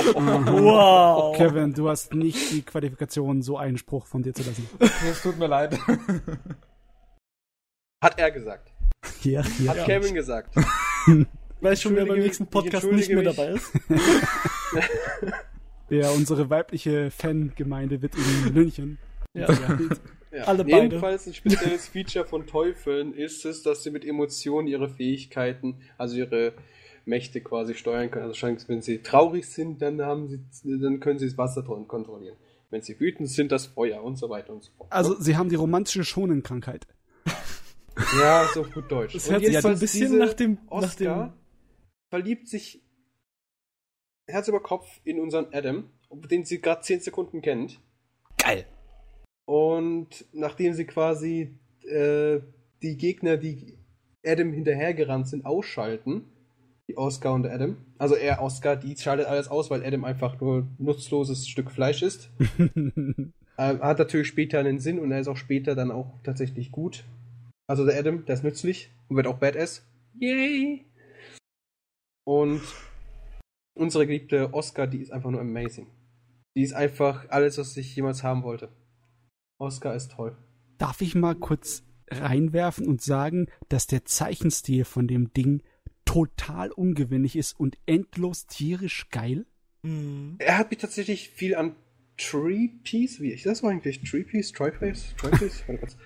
Kevin, 1.35 1.73
du 1.73 1.89
hast 1.89 2.13
nicht 2.13 2.51
die 2.51 2.61
Qualifikation, 2.61 3.41
so 3.41 3.57
einen 3.57 3.79
Spruch 3.79 4.05
von 4.05 4.21
dir 4.21 4.33
zu 4.33 4.43
lassen. 4.43 4.69
Es 4.79 5.23
tut 5.23 5.39
mir 5.39 5.47
leid. 5.47 5.79
Hat 8.03 8.19
er 8.19 8.29
gesagt. 8.29 8.71
Ja, 9.23 9.41
ja. 9.59 9.71
Hat 9.71 9.85
Kevin 9.85 10.13
gesagt. 10.13 10.55
Weiß 11.61 11.81
schon, 11.81 11.95
wer 11.95 12.05
beim 12.05 12.19
nächsten 12.19 12.45
Podcast 12.45 12.85
nicht 12.91 13.09
mehr 13.09 13.23
dabei 13.23 13.47
ist. 13.53 13.71
ja, 15.89 16.09
unsere 16.11 16.49
weibliche 16.49 17.09
Fangemeinde 17.09 18.01
wird 18.01 18.13
in 18.15 18.53
München. 18.53 18.99
Ja. 19.33 19.47
ja. 20.31 20.43
Alle 20.43 20.65
beide. 20.65 20.83
Jedenfalls 20.83 21.25
ein 21.25 21.33
spezielles 21.33 21.87
Feature 21.87 22.25
von 22.25 22.45
Teufeln 22.45 23.13
ist 23.13 23.45
es, 23.45 23.63
dass 23.63 23.83
sie 23.83 23.89
mit 23.91 24.05
Emotionen 24.05 24.67
ihre 24.67 24.89
Fähigkeiten, 24.89 25.81
also 25.97 26.17
ihre 26.17 26.53
Mächte 27.05 27.41
quasi 27.41 27.75
steuern 27.75 28.09
können. 28.11 28.25
Also 28.25 28.47
wenn 28.67 28.81
sie 28.81 28.99
traurig 28.99 29.47
sind, 29.47 29.81
dann 29.81 30.01
haben 30.01 30.27
sie, 30.27 30.79
dann 30.79 30.99
können 30.99 31.19
sie 31.19 31.27
das 31.27 31.37
Wasser 31.37 31.63
kontrollieren. 31.63 32.37
Wenn 32.69 32.81
sie 32.81 32.99
wütend 32.99 33.29
sind, 33.29 33.51
das 33.51 33.67
Feuer 33.67 34.03
und 34.03 34.17
so 34.17 34.29
weiter 34.29 34.53
und 34.53 34.63
so 34.63 34.71
fort. 34.77 34.91
Also 34.91 35.19
sie 35.19 35.37
haben 35.37 35.49
die 35.49 35.55
romantische 35.55 36.03
Schonenkrankheit. 36.03 36.87
Ja, 38.19 38.47
so 38.51 38.63
gut 38.63 38.91
Deutsch. 38.91 39.13
Das 39.13 39.29
hört 39.29 39.45
sich 39.45 39.59
so 39.59 39.67
ein 39.67 39.77
bisschen 39.77 40.17
nach 40.17 40.33
dem, 40.33 40.57
Oscar 40.67 41.15
nach 41.15 41.27
dem 41.27 41.33
verliebt 42.13 42.47
sich 42.47 42.79
Herz 44.27 44.47
über 44.47 44.61
Kopf 44.61 44.87
in 45.03 45.19
unseren 45.19 45.47
Adam, 45.51 45.89
den 46.11 46.45
sie 46.45 46.61
gerade 46.61 46.81
10 46.81 46.99
Sekunden 46.99 47.41
kennt. 47.41 47.81
Geil. 48.37 48.67
Und 49.45 50.23
nachdem 50.31 50.75
sie 50.75 50.85
quasi 50.85 51.57
äh, 51.81 52.39
die 52.83 52.97
Gegner, 52.97 53.37
die 53.37 53.79
Adam 54.23 54.53
hinterhergerannt 54.53 55.27
sind, 55.27 55.43
ausschalten, 55.47 56.25
die 56.89 56.97
Oscar 56.97 57.33
und 57.33 57.45
Adam. 57.45 57.77
Also 57.97 58.15
er, 58.15 58.41
Oscar, 58.41 58.75
die 58.75 58.95
schaltet 58.97 59.27
alles 59.27 59.47
aus, 59.47 59.69
weil 59.69 59.85
Adam 59.85 60.03
einfach 60.03 60.39
nur 60.39 60.67
nutzloses 60.77 61.47
Stück 61.47 61.71
Fleisch 61.71 62.01
ist. 62.01 62.29
äh, 63.57 63.77
hat 63.79 63.99
natürlich 63.99 64.27
später 64.27 64.59
einen 64.59 64.79
Sinn 64.79 64.99
und 64.99 65.11
er 65.11 65.19
ist 65.19 65.27
auch 65.27 65.37
später 65.37 65.75
dann 65.75 65.91
auch 65.91 66.19
tatsächlich 66.23 66.71
gut. 66.71 67.05
Also 67.67 67.85
der 67.85 67.97
Adam, 67.97 68.25
der 68.25 68.35
ist 68.35 68.43
nützlich 68.43 68.91
und 69.07 69.15
wird 69.15 69.27
auch 69.27 69.37
Badass. 69.37 69.87
Yay! 70.19 70.85
Und 72.25 72.61
unsere 73.73 74.05
geliebte 74.05 74.53
Oscar, 74.53 74.87
die 74.87 74.99
ist 74.99 75.11
einfach 75.11 75.31
nur 75.31 75.41
amazing. 75.41 75.87
Die 76.55 76.63
ist 76.63 76.73
einfach 76.73 77.29
alles, 77.29 77.57
was 77.57 77.75
ich 77.77 77.95
jemals 77.95 78.23
haben 78.23 78.43
wollte. 78.43 78.69
Oscar 79.59 79.95
ist 79.95 80.11
toll. 80.11 80.37
Darf 80.77 81.01
ich 81.01 81.15
mal 81.15 81.35
kurz 81.35 81.83
reinwerfen 82.11 82.87
und 82.87 83.01
sagen, 83.01 83.47
dass 83.69 83.87
der 83.87 84.05
Zeichenstil 84.05 84.85
von 84.85 85.07
dem 85.07 85.33
Ding 85.33 85.63
total 86.05 86.71
ungewöhnlich 86.71 87.35
ist 87.35 87.59
und 87.59 87.77
endlos 87.85 88.45
tierisch 88.47 89.09
geil. 89.09 89.45
Mhm. 89.83 90.35
Er 90.39 90.57
hat 90.57 90.69
mich 90.69 90.79
tatsächlich 90.79 91.29
viel 91.29 91.55
an 91.55 91.75
Tree 92.17 92.69
Piece, 92.83 93.19
wie 93.19 93.31
ich 93.31 93.43
das 93.43 93.63
war 93.63 93.71
eigentlich? 93.71 94.01
Tree 94.03 94.23
Piece? 94.23 94.51
Triface? 94.51 95.15
Triface? 95.17 95.63
Warte 95.67 95.79
kurz. 95.79 95.97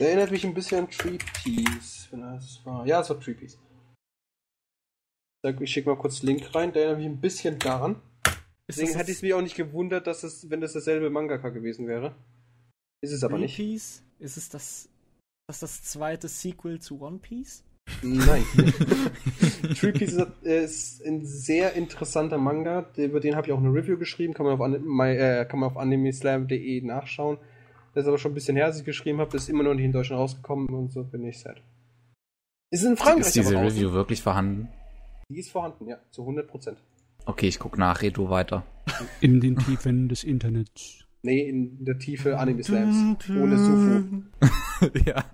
Der 0.00 0.08
erinnert 0.08 0.30
mich 0.30 0.44
ein 0.44 0.54
bisschen 0.54 0.84
an 0.84 0.90
Tree 0.90 1.18
Piece, 1.42 2.08
wenn 2.10 2.20
das 2.20 2.60
war. 2.64 2.86
Ja, 2.86 3.00
es 3.00 3.10
war 3.10 3.20
Tree 3.20 3.34
Piece. 3.34 3.58
Ich 5.60 5.70
schicke 5.70 5.90
mal 5.90 5.98
kurz 5.98 6.22
Link 6.22 6.54
rein, 6.54 6.72
der 6.72 6.84
erinnert 6.84 6.98
mich 6.98 7.08
ein 7.08 7.20
bisschen 7.20 7.58
daran. 7.58 8.00
Deswegen 8.66 8.94
hätte 8.94 9.10
ich 9.10 9.18
es 9.18 9.22
mich 9.22 9.34
auch 9.34 9.42
nicht 9.42 9.56
gewundert, 9.56 10.06
dass 10.06 10.22
es, 10.22 10.48
wenn 10.48 10.62
das 10.62 10.72
dasselbe 10.72 11.10
Mangaka 11.10 11.50
gewesen 11.50 11.86
wäre. 11.86 12.16
Ist 13.02 13.12
es 13.12 13.22
aber 13.22 13.38
nicht. 13.38 13.56
Piece? 13.56 14.02
Ist 14.18 14.38
es 14.38 14.48
das, 14.48 14.88
das, 15.46 15.60
das 15.60 15.82
zweite 15.82 16.28
Sequel 16.28 16.80
zu 16.80 17.02
One 17.02 17.18
Piece? 17.18 17.62
Nein. 18.04 18.44
Tree 19.78 19.92
Piece 19.92 20.18
ist 20.42 21.04
ein 21.04 21.24
sehr 21.24 21.72
interessanter 21.72 22.38
Manga. 22.38 22.86
Über 22.96 23.20
den 23.20 23.34
habe 23.34 23.46
ich 23.46 23.52
auch 23.52 23.58
eine 23.58 23.72
Review 23.72 23.96
geschrieben. 23.96 24.34
Kann 24.34 24.46
man 24.46 24.60
auf, 24.60 25.06
äh, 25.06 25.46
auf 25.50 25.76
animeslam.de 25.76 26.82
nachschauen. 26.82 27.38
Das 27.94 28.04
ist 28.04 28.08
aber 28.08 28.18
schon 28.18 28.32
ein 28.32 28.34
bisschen 28.34 28.56
her, 28.56 28.66
als 28.66 28.78
ich 28.78 28.84
geschrieben 28.84 29.20
habe. 29.20 29.36
Ist 29.36 29.48
immer 29.48 29.62
noch 29.62 29.74
nicht 29.74 29.84
in 29.84 29.92
Deutschland 29.92 30.20
rausgekommen 30.20 30.68
und 30.68 30.92
so 30.92 31.04
bin 31.04 31.24
ich 31.24 31.38
sad. 31.38 31.62
Ist 32.70 32.84
in 32.84 32.96
Frankreich. 32.96 33.26
Ist 33.26 33.36
diese 33.36 33.56
Review 33.56 33.92
wirklich 33.92 34.20
vorhanden? 34.20 34.68
Die 35.30 35.38
ist 35.38 35.50
vorhanden, 35.50 35.86
ja, 35.86 35.98
zu 36.10 36.22
100%. 36.22 36.76
Okay, 37.24 37.48
ich 37.48 37.58
guck 37.58 37.78
nach, 37.78 38.02
red 38.02 38.16
du 38.16 38.28
weiter. 38.28 38.64
In 39.20 39.40
den 39.40 39.56
Tiefen 39.56 40.08
des 40.08 40.24
Internets. 40.24 41.06
Nee, 41.22 41.48
in 41.48 41.84
der 41.84 41.98
Tiefe 41.98 42.38
Anime-Slams. 42.38 43.16
Ohne 43.30 43.58
Sufu. 43.58 44.22
ja. 45.06 45.24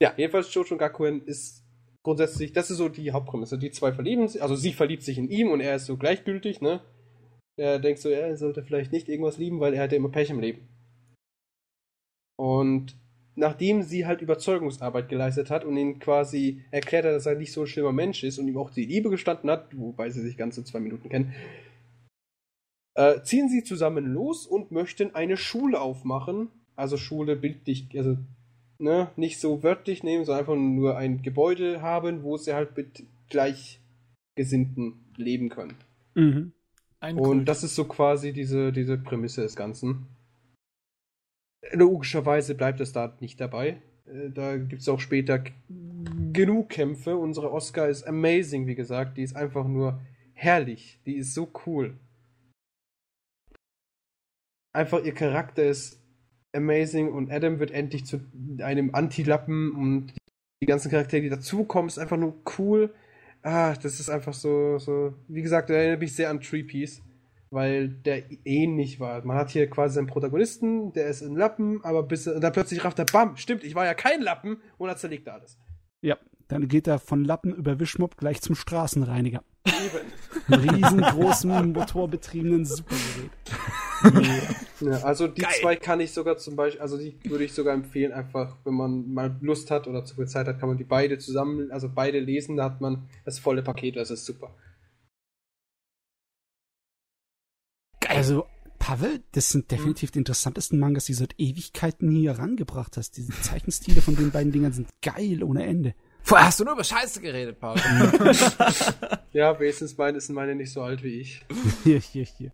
Ja, 0.00 0.12
jedenfalls 0.16 0.52
Jojo 0.52 0.76
Gakuen 0.76 1.22
ist 1.22 1.62
grundsätzlich, 2.02 2.52
das 2.52 2.70
ist 2.70 2.78
so 2.78 2.88
die 2.88 3.12
Hauptprämisse. 3.12 3.58
Die 3.58 3.70
zwei 3.70 3.92
verlieben 3.92 4.28
sich, 4.28 4.42
also 4.42 4.56
sie 4.56 4.72
verliebt 4.72 5.02
sich 5.02 5.18
in 5.18 5.28
ihm 5.28 5.50
und 5.50 5.60
er 5.60 5.76
ist 5.76 5.86
so 5.86 5.96
gleichgültig, 5.96 6.60
ne? 6.60 6.80
Er 7.56 7.78
denkt 7.78 8.00
so, 8.00 8.08
er 8.08 8.36
sollte 8.36 8.62
vielleicht 8.62 8.92
nicht 8.92 9.08
irgendwas 9.08 9.38
lieben, 9.38 9.60
weil 9.60 9.74
er 9.74 9.82
hat 9.82 9.92
ja 9.92 9.98
immer 9.98 10.08
Pech 10.08 10.30
im 10.30 10.40
Leben. 10.40 10.68
Und 12.36 12.96
nachdem 13.34 13.82
sie 13.82 14.06
halt 14.06 14.22
Überzeugungsarbeit 14.22 15.08
geleistet 15.08 15.50
hat 15.50 15.64
und 15.64 15.76
ihn 15.76 15.98
quasi 15.98 16.64
erklärt 16.70 17.04
hat, 17.04 17.12
dass 17.12 17.26
er 17.26 17.34
nicht 17.34 17.52
so 17.52 17.62
ein 17.62 17.66
schlimmer 17.66 17.92
Mensch 17.92 18.24
ist 18.24 18.38
und 18.38 18.48
ihm 18.48 18.56
auch 18.56 18.70
die 18.70 18.86
Liebe 18.86 19.10
gestanden 19.10 19.50
hat, 19.50 19.76
wobei 19.76 20.10
sie 20.10 20.22
sich 20.22 20.36
ganze 20.36 20.64
zwei 20.64 20.80
Minuten 20.80 21.08
kennen, 21.08 21.34
äh, 22.94 23.22
ziehen 23.22 23.48
sie 23.48 23.62
zusammen 23.62 24.06
los 24.06 24.46
und 24.46 24.70
möchten 24.70 25.14
eine 25.14 25.36
Schule 25.36 25.80
aufmachen. 25.80 26.48
Also 26.76 26.96
Schule 26.96 27.36
bildlich, 27.36 27.88
also 27.94 28.16
ne, 28.80 29.10
nicht 29.16 29.40
so 29.40 29.62
wörtlich 29.62 30.02
nehmen, 30.02 30.24
sondern 30.24 30.40
einfach 30.40 30.56
nur 30.56 30.96
ein 30.96 31.22
Gebäude 31.22 31.82
haben, 31.82 32.22
wo 32.22 32.36
sie 32.36 32.54
halt 32.54 32.76
mit 32.76 33.04
Gleichgesinnten 33.28 34.94
leben 35.16 35.48
können. 35.48 35.76
Mhm. 36.14 36.52
und 37.16 37.44
das 37.44 37.62
ist 37.62 37.76
so 37.76 37.84
quasi 37.84 38.32
diese, 38.32 38.72
diese 38.72 38.98
Prämisse 38.98 39.42
des 39.42 39.54
Ganzen. 39.54 40.06
Logischerweise 41.72 42.56
bleibt 42.56 42.80
es 42.80 42.92
da 42.92 43.16
nicht 43.20 43.40
dabei. 43.40 43.80
Äh, 44.06 44.30
da 44.30 44.56
gibt 44.56 44.82
es 44.82 44.88
auch 44.88 44.98
später 44.98 45.44
genug 46.32 46.70
Kämpfe. 46.70 47.16
Unsere 47.16 47.52
Oscar 47.52 47.88
ist 47.88 48.04
amazing, 48.04 48.66
wie 48.66 48.74
gesagt. 48.74 49.18
Die 49.18 49.22
ist 49.22 49.36
einfach 49.36 49.66
nur 49.66 50.00
herrlich. 50.32 51.00
Die 51.06 51.16
ist 51.16 51.34
so 51.34 51.50
cool. 51.66 51.96
Einfach 54.72 55.04
ihr 55.04 55.14
Charakter 55.14 55.64
ist 55.64 55.99
amazing 56.54 57.12
und 57.12 57.30
Adam 57.30 57.58
wird 57.58 57.70
endlich 57.70 58.06
zu 58.06 58.20
einem 58.62 58.94
Anti-Lappen 58.94 59.72
und 59.72 60.12
die 60.62 60.66
ganzen 60.66 60.90
Charaktere, 60.90 61.22
die 61.22 61.30
dazukommen, 61.30 61.88
ist 61.88 61.98
einfach 61.98 62.16
nur 62.16 62.34
cool. 62.58 62.92
Ah, 63.42 63.74
das 63.74 64.00
ist 64.00 64.10
einfach 64.10 64.34
so, 64.34 64.78
so, 64.78 65.14
wie 65.28 65.42
gesagt, 65.42 65.70
erinnert 65.70 66.00
mich 66.00 66.14
sehr 66.14 66.28
an 66.30 66.40
Tree 66.40 66.62
Piece 66.62 67.02
weil 67.50 67.88
der 67.88 68.22
ähnlich 68.44 69.00
war. 69.00 69.24
Man 69.24 69.36
hat 69.36 69.50
hier 69.50 69.68
quasi 69.68 69.98
einen 69.98 70.06
Protagonisten, 70.06 70.92
der 70.92 71.08
ist 71.08 71.22
ein 71.22 71.34
Lappen, 71.34 71.84
aber 71.84 72.04
bis 72.04 72.26
und 72.26 72.40
dann 72.40 72.52
plötzlich 72.52 72.84
rafft 72.84 72.98
er, 72.98 73.06
bam, 73.06 73.36
stimmt, 73.36 73.64
ich 73.64 73.74
war 73.74 73.84
ja 73.84 73.94
kein 73.94 74.22
Lappen 74.22 74.58
und 74.78 74.88
dann 74.88 74.96
zerlegt 74.96 75.26
er 75.26 75.34
alles. 75.34 75.58
Ja, 76.00 76.16
dann 76.48 76.68
geht 76.68 76.86
er 76.86 76.98
von 76.98 77.24
Lappen 77.24 77.54
über 77.54 77.80
Wischmopp 77.80 78.16
gleich 78.16 78.40
zum 78.40 78.54
Straßenreiniger. 78.54 79.42
Eben. 79.66 80.70
riesengroßen 80.70 81.72
motorbetriebenen 81.72 82.64
Supergerät. 82.64 83.30
ja, 84.80 85.02
also 85.02 85.28
die 85.28 85.42
Geil. 85.42 85.52
zwei 85.60 85.76
kann 85.76 86.00
ich 86.00 86.12
sogar 86.12 86.36
zum 86.38 86.56
Beispiel, 86.56 86.80
also 86.80 86.96
die 86.96 87.18
würde 87.24 87.44
ich 87.44 87.52
sogar 87.52 87.74
empfehlen, 87.74 88.12
einfach, 88.12 88.56
wenn 88.64 88.74
man 88.74 89.12
mal 89.12 89.36
Lust 89.40 89.70
hat 89.70 89.86
oder 89.86 90.04
zu 90.04 90.14
viel 90.14 90.26
Zeit 90.26 90.46
hat, 90.46 90.58
kann 90.58 90.68
man 90.68 90.78
die 90.78 90.84
beide 90.84 91.18
zusammen, 91.18 91.70
also 91.70 91.88
beide 91.88 92.18
lesen, 92.18 92.56
da 92.56 92.64
hat 92.64 92.80
man 92.80 93.08
das 93.24 93.38
volle 93.38 93.62
Paket, 93.62 93.96
das 93.96 94.10
ist 94.10 94.24
super. 94.24 94.54
Also 98.08 98.46
Pavel, 98.78 99.22
das 99.32 99.50
sind 99.50 99.70
definitiv 99.70 100.10
die 100.10 100.18
interessantesten 100.18 100.78
Mangas, 100.78 101.04
die 101.04 101.12
du 101.12 101.18
seit 101.18 101.34
Ewigkeiten 101.38 102.10
hier 102.10 102.32
herangebracht 102.32 102.96
hast. 102.96 103.16
Diese 103.16 103.32
Zeichenstile 103.40 104.00
von 104.00 104.16
den 104.16 104.30
beiden 104.30 104.52
Dingern 104.52 104.72
sind 104.72 104.88
geil 105.02 105.44
ohne 105.44 105.64
Ende. 105.64 105.94
Vorher 106.22 106.48
hast 106.48 106.60
du 106.60 106.64
nur 106.64 106.74
über 106.74 106.84
Scheiße 106.84 107.20
geredet, 107.20 107.60
Paul. 107.60 107.76
Ja, 109.32 109.58
wenigstens 109.60 109.96
meine, 109.96 110.20
sind 110.20 110.34
meine 110.34 110.56
nicht 110.56 110.72
so 110.72 110.82
alt 110.82 111.04
wie 111.04 111.20
ich. 111.20 111.44
Hier, 111.84 112.00
hier, 112.00 112.24
hier. 112.24 112.50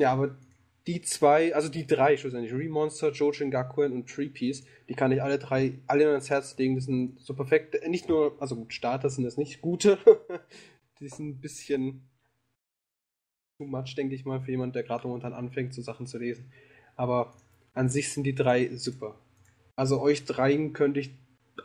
Ja, 0.00 0.12
aber 0.12 0.34
die 0.86 1.02
zwei, 1.02 1.54
also 1.54 1.68
die 1.68 1.86
drei 1.86 2.16
schlussendlich, 2.16 2.54
Remonster, 2.54 3.12
Jojin 3.12 3.50
Gakuen 3.50 3.92
und 3.92 4.08
Tree 4.08 4.30
Piece, 4.30 4.64
die 4.88 4.94
kann 4.94 5.12
ich 5.12 5.22
alle 5.22 5.38
drei 5.38 5.74
alle 5.86 6.08
ans 6.08 6.30
Herz 6.30 6.56
legen. 6.56 6.74
Das 6.76 6.86
sind 6.86 7.20
so 7.20 7.34
perfekt, 7.34 7.76
nicht 7.86 8.08
nur, 8.08 8.34
also 8.40 8.56
gut, 8.56 8.72
Starter 8.72 9.10
sind 9.10 9.24
das 9.24 9.36
nicht 9.36 9.60
gute, 9.60 9.98
die 11.00 11.08
sind 11.08 11.28
ein 11.28 11.40
bisschen 11.40 12.08
too 13.58 13.66
much, 13.66 13.94
denke 13.94 14.14
ich 14.14 14.24
mal, 14.24 14.40
für 14.40 14.50
jemand, 14.50 14.74
der 14.74 14.84
gerade 14.84 15.06
momentan 15.06 15.34
anfängt, 15.34 15.74
so 15.74 15.82
Sachen 15.82 16.06
zu 16.06 16.16
lesen. 16.16 16.50
Aber 16.96 17.34
an 17.74 17.90
sich 17.90 18.10
sind 18.10 18.24
die 18.24 18.34
drei 18.34 18.74
super. 18.74 19.18
Also 19.76 20.00
euch 20.00 20.24
dreien 20.24 20.72
könnte 20.72 21.00
ich 21.00 21.10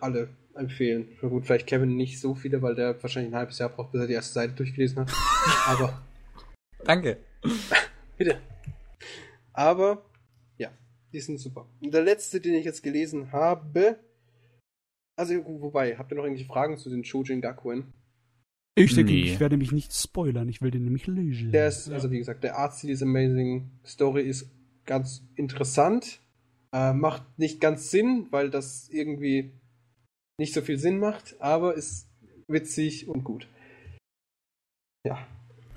alle 0.02 0.28
empfehlen. 0.56 1.08
Na 1.22 1.30
gut, 1.30 1.46
vielleicht 1.46 1.68
Kevin 1.68 1.96
nicht 1.96 2.20
so 2.20 2.36
viele, 2.36 2.62
weil 2.62 2.76
der 2.76 3.02
wahrscheinlich 3.02 3.32
ein 3.32 3.38
halbes 3.38 3.60
Jahr 3.60 3.70
braucht, 3.70 3.94
bis 3.94 4.02
er 4.02 4.08
die 4.08 4.14
erste 4.14 4.34
Seite 4.34 4.54
durchgelesen 4.54 5.00
hat. 5.00 5.14
Aber 5.68 6.02
Danke. 6.84 7.18
Bitte. 8.18 8.42
Aber, 9.54 10.06
ja, 10.58 10.72
die 11.14 11.20
sind 11.20 11.40
super. 11.40 11.68
Und 11.82 11.94
der 11.94 12.04
letzte, 12.04 12.40
den 12.42 12.56
ich 12.56 12.66
jetzt 12.66 12.84
gelesen 12.84 13.32
habe, 13.32 14.00
also, 15.18 15.34
wobei, 15.46 15.98
habt 15.98 16.12
ihr 16.12 16.16
noch 16.16 16.26
irgendwelche 16.26 16.52
Fragen 16.52 16.78
zu 16.78 16.90
den 16.90 17.06
Shojin 17.06 17.42
Gakuen? 17.42 17.94
Ich 18.78 18.94
denke, 18.94 19.14
Nee. 19.14 19.22
ich 19.24 19.40
werde 19.40 19.56
mich 19.56 19.72
nicht 19.72 19.94
spoilern. 19.94 20.50
Ich 20.50 20.62
will 20.62 20.72
den 20.72 20.84
nämlich 20.84 21.08
lesen. 21.08 21.52
Der 21.54 21.70
ist, 21.70 21.90
also 21.90 22.12
wie 22.12 22.18
gesagt, 22.18 22.44
der 22.44 22.58
Artstil 22.58 22.90
ist 22.90 23.02
amazing. 23.02 23.72
Story 23.86 24.24
ist 24.24 24.50
ganz 24.86 25.24
interessant. 25.36 26.20
Äh, 26.74 26.92
macht 26.92 27.40
nicht 27.40 27.62
ganz 27.62 27.90
Sinn, 27.90 28.28
weil 28.32 28.50
das 28.50 28.90
irgendwie 28.90 29.54
nicht 30.38 30.54
so 30.54 30.62
viel 30.62 30.78
Sinn 30.78 31.00
macht, 31.00 31.40
aber 31.40 31.76
ist 31.76 32.10
witzig 32.50 33.08
und 33.08 33.24
gut. 33.24 33.48
Ja. 35.08 35.26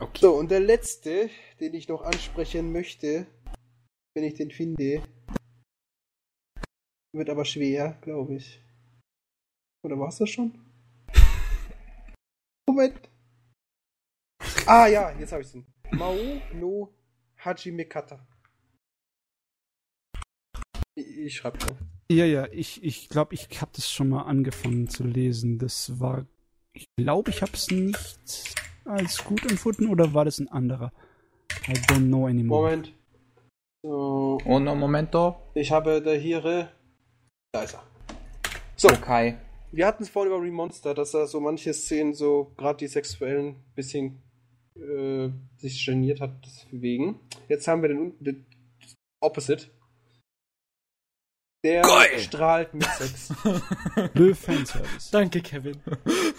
Okay. 0.00 0.20
So, 0.20 0.34
und 0.34 0.50
der 0.50 0.60
letzte, 0.60 1.28
den 1.58 1.74
ich 1.74 1.88
noch 1.88 2.02
ansprechen 2.02 2.70
möchte, 2.70 3.26
wenn 4.14 4.22
ich 4.22 4.34
den 4.34 4.52
finde, 4.52 5.02
wird 7.12 7.28
aber 7.28 7.44
schwer, 7.44 7.98
glaube 8.00 8.36
ich. 8.36 8.62
Oder 9.84 9.98
war 9.98 10.08
es 10.08 10.18
das 10.18 10.30
schon? 10.30 10.56
Moment. 12.68 13.08
Ah 14.66 14.86
ja, 14.86 15.10
jetzt 15.18 15.32
habe 15.32 15.42
ich 15.42 15.52
ihn. 15.52 15.66
Mao 15.90 16.14
no 16.52 16.94
Hajime 17.38 17.84
Kata. 17.84 18.24
Ich, 20.94 21.18
ich 21.18 21.36
schreibe 21.36 21.58
drauf. 21.58 21.76
Ja, 22.10 22.24
ja, 22.24 22.46
ich 22.52 22.84
ich, 22.84 23.08
glaube, 23.08 23.34
ich 23.34 23.48
habe 23.60 23.72
das 23.74 23.90
schon 23.90 24.10
mal 24.10 24.22
angefangen 24.22 24.88
zu 24.88 25.02
lesen. 25.02 25.58
Das 25.58 25.98
war, 25.98 26.24
ich 26.72 26.86
glaube, 26.96 27.30
ich 27.30 27.42
habe 27.42 27.52
es 27.52 27.68
nicht 27.70 28.54
als 28.88 29.22
gut 29.24 29.48
empfunden 29.50 29.88
oder 29.88 30.12
war 30.14 30.24
das 30.24 30.38
ein 30.38 30.48
anderer? 30.48 30.92
I 31.68 31.72
don't 31.72 32.06
know 32.08 32.26
anymore. 32.26 32.62
Moment. 32.62 32.92
So, 33.82 34.38
Uno 34.44 34.74
momento. 34.74 35.36
ich 35.54 35.70
habe 35.70 36.02
da 36.02 36.12
hier. 36.12 36.44
äh, 36.44 36.66
Da 37.52 37.62
ist 37.62 37.74
er. 37.74 37.82
So, 38.76 38.88
Okay. 38.88 39.36
wir 39.72 39.86
hatten 39.86 40.02
es 40.02 40.08
vorhin 40.08 40.32
über 40.32 40.42
Remonster, 40.42 40.94
dass 40.94 41.14
er 41.14 41.26
so 41.26 41.40
manche 41.40 41.72
Szenen, 41.72 42.14
so 42.14 42.52
gerade 42.56 42.78
die 42.78 42.88
sexuellen, 42.88 43.56
bisschen 43.74 44.22
äh, 44.76 45.28
sich 45.58 45.84
geniert 45.86 46.20
hat 46.20 46.32
deswegen. 46.44 47.20
Jetzt 47.48 47.66
haben 47.68 47.82
wir 47.82 47.88
den, 47.88 48.12
den 48.20 48.46
Opposite. 49.20 49.66
Der 51.64 51.82
Geil! 51.82 52.18
strahlt 52.20 52.72
mit 52.74 52.84
Sex. 52.84 53.32
Blö 54.14 54.32
Fanservice. 54.34 55.10
Danke, 55.10 55.40
Kevin. 55.40 55.76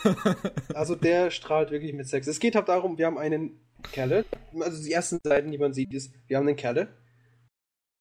Also 0.74 0.96
der 0.96 1.32
strahlt 1.32 1.72
wirklich 1.72 1.94
mit 1.94 2.08
Sex. 2.08 2.28
Es 2.28 2.40
geht 2.40 2.56
halt 2.56 2.70
darum, 2.70 2.98
wir 2.98 3.06
haben 3.06 3.18
einen 3.18 3.60
Kerle, 3.92 4.26
also 4.60 4.84
die 4.84 4.92
ersten 4.92 5.20
Seiten, 5.24 5.52
die 5.52 5.58
man 5.58 5.74
sieht, 5.74 5.94
ist, 5.94 6.14
wir 6.28 6.38
haben 6.38 6.48
einen 6.48 6.56
Kerle, 6.56 6.90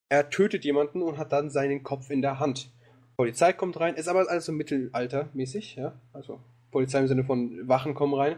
er 0.09 0.31
tötet 0.31 0.65
jemanden 0.65 1.03
und 1.03 1.19
hat 1.19 1.33
dann 1.33 1.51
seinen 1.51 1.83
Kopf 1.83 2.11
in 2.11 2.23
der 2.23 2.39
Hand. 2.41 2.73
Polizei 3.16 3.53
kommt 3.53 3.79
rein, 3.81 3.95
ist 3.95 4.09
aber 4.09 4.29
alles 4.29 4.47
so 4.47 4.53
mittelaltermäßig, 4.53 5.77
ja, 5.77 6.01
also 6.12 6.41
Polizei 6.70 7.01
im 7.01 7.09
Sinne 7.09 7.25
von 7.25 7.66
Wachen 7.69 7.95
kommen 7.95 8.15
rein 8.15 8.37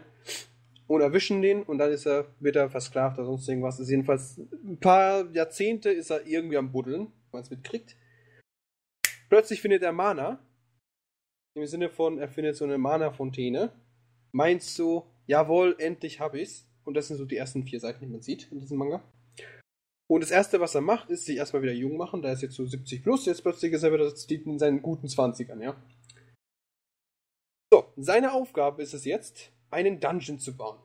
und 0.87 1.01
erwischen 1.01 1.41
den 1.41 1.63
und 1.63 1.77
dann 1.77 1.91
ist 1.91 2.05
er, 2.05 2.25
wird 2.39 2.55
er 2.55 2.69
versklavt 2.69 3.17
oder 3.17 3.27
sonst 3.27 3.47
irgendwas. 3.47 3.79
Ist 3.79 3.89
jedenfalls 3.89 4.37
ein 4.37 4.77
paar 4.79 5.29
Jahrzehnte 5.31 5.89
ist 5.89 6.09
er 6.09 6.25
irgendwie 6.25 6.57
am 6.57 6.71
Buddeln, 6.71 7.01
wenn 7.01 7.31
man 7.31 7.41
es 7.41 7.49
mitkriegt. 7.49 7.95
Plötzlich 9.29 9.61
findet 9.61 9.83
er 9.83 9.93
Mana, 9.93 10.39
im 11.53 11.65
Sinne 11.65 11.89
von, 11.89 12.17
er 12.17 12.29
findet 12.29 12.55
so 12.55 12.65
eine 12.65 12.77
Mana-Fontäne, 12.77 13.71
meinst 14.31 14.75
so, 14.75 15.07
jawohl, 15.27 15.75
endlich 15.79 16.19
hab 16.19 16.35
ich's. 16.35 16.67
Und 16.83 16.95
das 16.95 17.07
sind 17.07 17.17
so 17.17 17.25
die 17.25 17.37
ersten 17.37 17.63
vier 17.63 17.79
Seiten, 17.79 17.99
die 18.03 18.11
man 18.11 18.21
sieht 18.21 18.51
in 18.51 18.59
diesem 18.59 18.77
Manga. 18.77 19.03
Und 20.09 20.21
das 20.21 20.31
erste, 20.31 20.59
was 20.59 20.75
er 20.75 20.81
macht, 20.81 21.09
ist 21.09 21.25
sich 21.25 21.37
erstmal 21.37 21.61
wieder 21.61 21.73
jung 21.73 21.95
machen. 21.95 22.21
Da 22.21 22.31
ist 22.31 22.41
jetzt 22.41 22.55
so 22.55 22.65
70 22.65 23.03
plus, 23.03 23.25
jetzt 23.25 23.43
plötzlich 23.43 23.71
ist 23.71 23.83
er 23.83 23.93
wieder 23.93 24.11
in 24.29 24.59
seinen 24.59 24.81
guten 24.81 25.07
20ern, 25.07 25.61
ja. 25.61 25.75
So, 27.71 27.85
seine 27.95 28.33
Aufgabe 28.33 28.81
ist 28.81 28.93
es 28.93 29.05
jetzt, 29.05 29.51
einen 29.69 29.99
Dungeon 30.01 30.39
zu 30.39 30.57
bauen. 30.57 30.79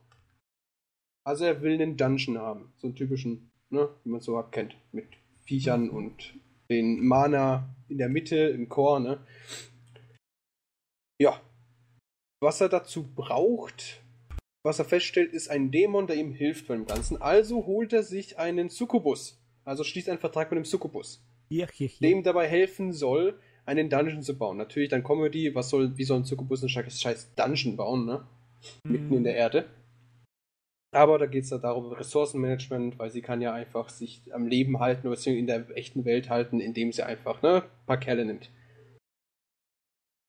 Also 1.24 1.44
er 1.44 1.60
will 1.60 1.74
einen 1.74 1.96
Dungeon 1.96 2.38
haben. 2.38 2.72
So 2.76 2.86
einen 2.86 2.94
typischen, 2.94 3.50
ne, 3.70 3.88
wie 4.04 4.10
man 4.10 4.20
es 4.20 4.26
so 4.26 4.40
kennt. 4.44 4.76
Mit 4.92 5.08
Viechern 5.44 5.90
und 5.90 6.34
den 6.70 7.04
Mana 7.04 7.74
in 7.88 7.98
der 7.98 8.08
Mitte, 8.08 8.36
im 8.36 8.68
Chor, 8.68 9.00
ne. 9.00 9.26
Ja, 11.20 11.40
was 12.42 12.60
er 12.60 12.68
dazu 12.68 13.08
braucht, 13.14 14.02
was 14.62 14.78
er 14.78 14.84
feststellt, 14.84 15.32
ist 15.32 15.48
ein 15.48 15.70
Dämon, 15.70 16.06
der 16.06 16.16
ihm 16.16 16.32
hilft 16.32 16.68
beim 16.68 16.84
Ganzen. 16.86 17.20
Also 17.20 17.66
holt 17.66 17.92
er 17.92 18.02
sich 18.02 18.38
einen 18.38 18.68
Succubus. 18.68 19.40
Also 19.64 19.84
schließt 19.84 20.08
einen 20.08 20.18
Vertrag 20.18 20.50
mit 20.50 20.58
dem 20.58 20.64
Succubus, 20.64 21.24
Hier, 21.48 21.68
hier, 21.72 21.88
hier. 21.88 22.08
dem 22.08 22.22
dabei 22.22 22.46
helfen 22.46 22.92
soll, 22.92 23.40
einen 23.64 23.88
Dungeon 23.88 24.22
zu 24.22 24.36
bauen. 24.36 24.58
Natürlich 24.58 24.90
dann 24.90 25.02
Comedy, 25.02 25.54
was 25.54 25.70
soll, 25.70 25.96
wie 25.96 26.04
soll 26.04 26.20
ein 26.20 26.24
Succubus 26.24 26.62
ein 26.62 26.68
scheiß 26.68 27.34
Dungeon 27.34 27.76
bauen, 27.76 28.04
ne? 28.06 28.26
Mitten 28.84 29.14
in 29.14 29.24
der 29.24 29.34
Erde. 29.34 29.68
Aber 30.92 31.18
da 31.18 31.26
geht 31.26 31.44
es 31.44 31.50
ja 31.50 31.58
darum, 31.58 31.92
Ressourcenmanagement, 31.92 32.98
weil 32.98 33.10
sie 33.10 33.22
kann 33.22 33.40
ja 33.40 33.52
einfach 33.52 33.88
sich 33.88 34.22
am 34.32 34.46
Leben 34.46 34.78
halten, 34.80 35.06
oder 35.06 35.16
beziehungsweise 35.16 35.40
in 35.40 35.46
der 35.46 35.76
echten 35.76 36.04
Welt 36.04 36.30
halten, 36.30 36.60
indem 36.60 36.92
sie 36.92 37.04
einfach, 37.04 37.42
ne, 37.42 37.64
ein 37.64 37.86
paar 37.86 37.98
Kerle 38.00 38.24
nimmt. 38.24 38.50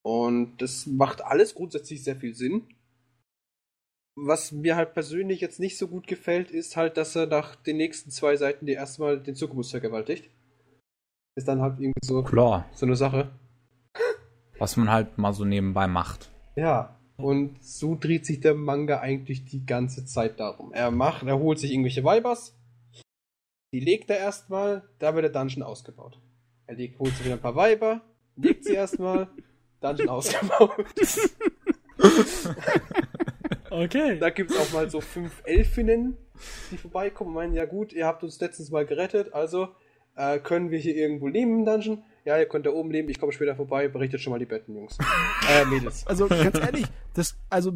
Und 0.08 0.62
das 0.62 0.86
macht 0.86 1.22
alles 1.22 1.54
grundsätzlich 1.54 2.02
sehr 2.02 2.16
viel 2.16 2.34
Sinn. 2.34 2.64
Was 4.16 4.54
mir 4.54 4.78
halt 4.78 4.94
persönlich 4.94 5.42
jetzt 5.42 5.60
nicht 5.60 5.78
so 5.78 5.90
gut 5.90 6.08
gefällt, 6.08 6.50
ist 6.50 6.78
halt, 6.78 6.96
dass 6.96 7.14
er 7.18 7.26
nach 7.26 7.58
den 7.58 7.76
nächsten 7.76 8.10
zwei 8.10 8.38
Seiten 8.38 8.66
die 8.66 8.72
erstmal 8.72 9.20
den 9.20 9.36
Succubus 9.36 9.72
vergewaltigt. 9.72 10.30
Ist 11.36 11.50
dann 11.50 11.60
halt 11.60 11.82
irgendwie 11.82 12.00
so, 12.06 12.24
Klar. 12.24 12.70
so 12.72 12.86
eine 12.86 12.96
Sache. 12.96 13.32
Was 14.58 14.78
man 14.78 14.90
halt 14.90 15.18
mal 15.18 15.34
so 15.34 15.44
nebenbei 15.44 15.88
macht. 15.88 16.32
Ja. 16.56 16.98
Und 17.18 17.62
so 17.62 17.98
dreht 18.00 18.26
sich 18.26 18.40
der 18.40 18.56
Manga 18.56 19.02
eigentlich 19.02 19.44
die 19.44 19.66
ganze 19.66 20.06
Zeit 20.06 20.40
darum. 20.40 20.72
Er 20.72 20.90
macht, 20.90 21.28
er 21.28 21.38
holt 21.38 21.60
sich 21.60 21.74
irgendwelche 21.74 22.06
Weibers, 22.06 22.58
die 23.74 23.82
legt 23.82 24.10
er 24.10 24.20
erstmal, 24.20 24.88
da 25.00 25.14
wird 25.16 25.26
der 25.26 25.34
Dungeon 25.34 25.64
ausgebaut. 25.64 26.18
Er 26.66 26.76
legt, 26.76 26.98
holt 26.98 27.14
sich 27.14 27.26
wieder 27.26 27.36
ein 27.36 27.42
paar 27.42 27.58
Weiber, 27.58 28.02
legt 28.38 28.64
sie 28.64 28.74
erstmal, 28.74 29.28
Dungeon 29.82 30.10
ausgebaut. 30.10 30.86
Okay. 33.70 34.18
Da 34.18 34.30
gibt 34.30 34.52
es 34.52 34.58
auch 34.58 34.72
mal 34.74 34.90
so 34.90 35.02
fünf 35.02 35.42
Elfinnen, 35.46 36.18
die 36.72 36.78
vorbeikommen 36.78 37.30
und 37.30 37.36
meinen, 37.36 37.54
ja 37.54 37.66
gut, 37.66 37.94
ihr 37.94 38.06
habt 38.06 38.24
uns 38.24 38.40
letztens 38.40 38.72
mal 38.72 38.86
gerettet, 38.86 39.34
also 39.34 39.70
äh, 40.16 40.40
können 40.40 40.72
wir 40.72 40.80
hier 40.80 40.96
irgendwo 40.96 41.28
leben 41.28 41.60
im 41.60 41.66
Dungeon? 41.66 42.04
Ja, 42.26 42.38
ihr 42.38 42.48
könnt 42.48 42.66
da 42.66 42.72
oben 42.72 42.92
leben, 42.92 43.10
ich 43.10 43.20
komme 43.20 43.32
später 43.32 43.56
vorbei, 43.56 43.88
berichtet 43.88 44.22
schon 44.22 44.32
mal 44.32 44.40
die 44.40 44.46
Betten, 44.46 44.76
Jungs. 44.76 44.98
Äh, 45.50 45.66
Mädels. 45.66 46.06
Also 46.08 46.28
ganz 46.28 46.58
ehrlich, 46.60 46.86
das, 47.14 47.38
also 47.50 47.74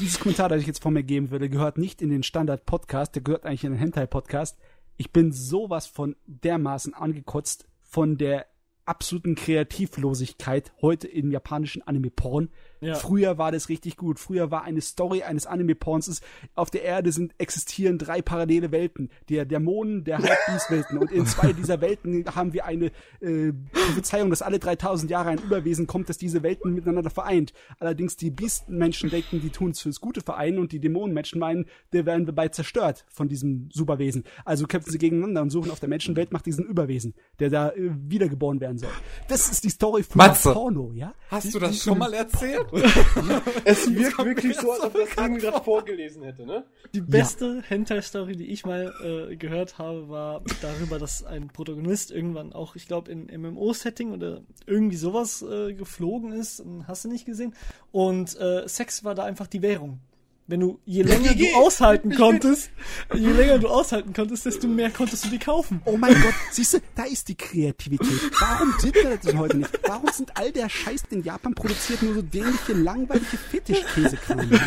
dieses 0.00 0.18
Kommentar, 0.18 0.48
das 0.48 0.60
ich 0.60 0.66
jetzt 0.66 0.82
von 0.82 0.92
mir 0.94 1.02
geben 1.02 1.30
würde, 1.30 1.48
gehört 1.48 1.78
nicht 1.78 2.02
in 2.02 2.10
den 2.10 2.22
Standard-Podcast, 2.22 3.14
der 3.14 3.22
gehört 3.22 3.44
eigentlich 3.44 3.64
in 3.64 3.72
den 3.72 3.78
Hentai-Podcast. 3.78 4.58
Ich 4.96 5.12
bin 5.12 5.32
sowas 5.32 5.86
von 5.86 6.16
dermaßen 6.26 6.94
angekotzt 6.94 7.68
von 7.82 8.16
der 8.18 8.46
absoluten 8.88 9.34
Kreativlosigkeit 9.34 10.72
heute 10.80 11.06
im 11.06 11.30
japanischen 11.30 11.82
Anime-Porn. 11.82 12.48
Ja. 12.80 12.94
Früher 12.94 13.38
war 13.38 13.52
das 13.52 13.68
richtig 13.68 13.96
gut. 13.96 14.18
Früher 14.18 14.50
war 14.50 14.64
eine 14.64 14.80
Story 14.80 15.22
eines 15.22 15.46
Anime-Porns 15.46 16.20
auf 16.54 16.70
der 16.70 16.82
Erde 16.82 17.12
sind 17.12 17.34
existieren 17.38 17.98
drei 17.98 18.22
parallele 18.22 18.72
Welten. 18.72 19.10
Der 19.28 19.44
Dämonen, 19.44 20.04
der 20.04 20.18
Halbbiestwelten. 20.18 20.98
und 20.98 21.10
in 21.12 21.26
zwei 21.26 21.52
dieser 21.52 21.80
Welten 21.80 22.24
haben 22.34 22.52
wir 22.52 22.64
eine 22.64 22.86
äh, 23.20 23.52
Prophezeiung, 23.72 24.30
dass 24.30 24.42
alle 24.42 24.58
3000 24.58 25.10
Jahre 25.10 25.30
ein 25.30 25.38
Überwesen 25.38 25.86
kommt, 25.86 26.08
das 26.08 26.18
diese 26.18 26.42
Welten 26.42 26.72
miteinander 26.74 27.10
vereint. 27.10 27.52
Allerdings 27.78 28.16
die 28.16 28.30
Biestenmenschen 28.30 29.10
denken, 29.10 29.40
die 29.40 29.50
tun 29.50 29.70
es 29.72 29.80
fürs 29.80 30.00
Gute 30.00 30.20
vereinen 30.20 30.58
und 30.58 30.72
die 30.72 30.80
Dämonenmenschen 30.80 31.38
meinen, 31.38 31.66
der 31.92 32.06
werden 32.06 32.26
wir 32.26 32.34
bald 32.34 32.54
zerstört 32.54 33.04
von 33.08 33.28
diesem 33.28 33.68
Superwesen. 33.72 34.24
Also 34.44 34.66
kämpfen 34.66 34.90
sie 34.90 34.98
gegeneinander 34.98 35.42
und 35.42 35.50
suchen 35.50 35.70
auf 35.70 35.80
der 35.80 35.88
Menschenwelt 35.88 36.32
nach 36.32 36.42
diesem 36.42 36.64
Überwesen, 36.64 37.14
der 37.38 37.50
da 37.50 37.70
äh, 37.70 37.90
wiedergeboren 38.08 38.60
werden 38.60 38.78
soll. 38.78 38.90
Das 39.28 39.50
ist 39.50 39.64
die 39.64 39.70
Story 39.70 40.02
von 40.02 40.18
Matze, 40.18 40.52
Porno, 40.52 40.92
ja? 40.92 41.14
Hast 41.28 41.54
du 41.54 41.58
das 41.58 41.82
schon 41.82 41.98
mal 41.98 42.12
erzählt? 42.14 42.67
es 43.64 43.94
wirkt 43.94 44.24
wirklich 44.24 44.56
so, 44.56 44.72
als 44.72 44.82
ob 44.82 44.94
das 44.94 45.14
Ding 45.16 45.38
gerade 45.38 45.62
vorgelesen 45.62 46.22
hätte, 46.22 46.46
ne? 46.46 46.64
Die 46.94 47.00
beste 47.00 47.56
ja. 47.56 47.62
Hentai-Story, 47.62 48.36
die 48.36 48.46
ich 48.46 48.64
mal 48.64 48.92
äh, 49.02 49.36
gehört 49.36 49.78
habe, 49.78 50.08
war 50.08 50.42
darüber, 50.60 50.98
dass 50.98 51.24
ein 51.24 51.48
Protagonist 51.48 52.10
irgendwann 52.10 52.52
auch, 52.52 52.76
ich 52.76 52.86
glaube, 52.86 53.10
in 53.10 53.26
MMO-Setting 53.40 54.12
oder 54.12 54.42
irgendwie 54.66 54.96
sowas 54.96 55.42
äh, 55.42 55.72
geflogen 55.74 56.32
ist. 56.32 56.64
Hast 56.86 57.04
du 57.04 57.08
nicht 57.08 57.24
gesehen? 57.24 57.54
Und 57.92 58.38
äh, 58.38 58.68
Sex 58.68 59.04
war 59.04 59.14
da 59.14 59.24
einfach 59.24 59.46
die 59.46 59.62
Währung. 59.62 60.00
Wenn 60.48 60.60
du, 60.60 60.80
je 60.86 61.02
länger 61.04 61.34
du 61.34 61.44
aushalten 61.54 62.14
konntest, 62.14 62.70
je 63.14 63.30
länger 63.30 63.58
du 63.58 63.68
aushalten 63.68 64.14
konntest, 64.14 64.46
desto 64.46 64.66
mehr 64.66 64.90
konntest 64.90 65.26
du 65.26 65.28
die 65.28 65.38
kaufen. 65.38 65.82
Oh 65.84 65.98
mein 65.98 66.14
Gott, 66.14 66.34
siehst 66.50 66.72
du, 66.74 66.78
da 66.96 67.04
ist 67.04 67.28
die 67.28 67.34
Kreativität. 67.34 68.32
Warum 68.40 68.74
sind 68.78 68.94
wir 68.94 69.18
das 69.22 69.34
heute 69.36 69.58
nicht? 69.58 69.78
Warum 69.86 70.08
sind 70.10 70.34
all 70.36 70.50
der 70.50 70.70
Scheiß, 70.70 71.02
den 71.02 71.22
Japan 71.22 71.54
produziert, 71.54 72.02
nur 72.02 72.14
so 72.14 72.22
dämliche, 72.22 72.72
langweilige 72.72 73.36
Fetischkäsekram 73.36 74.48
hier? 74.48 74.60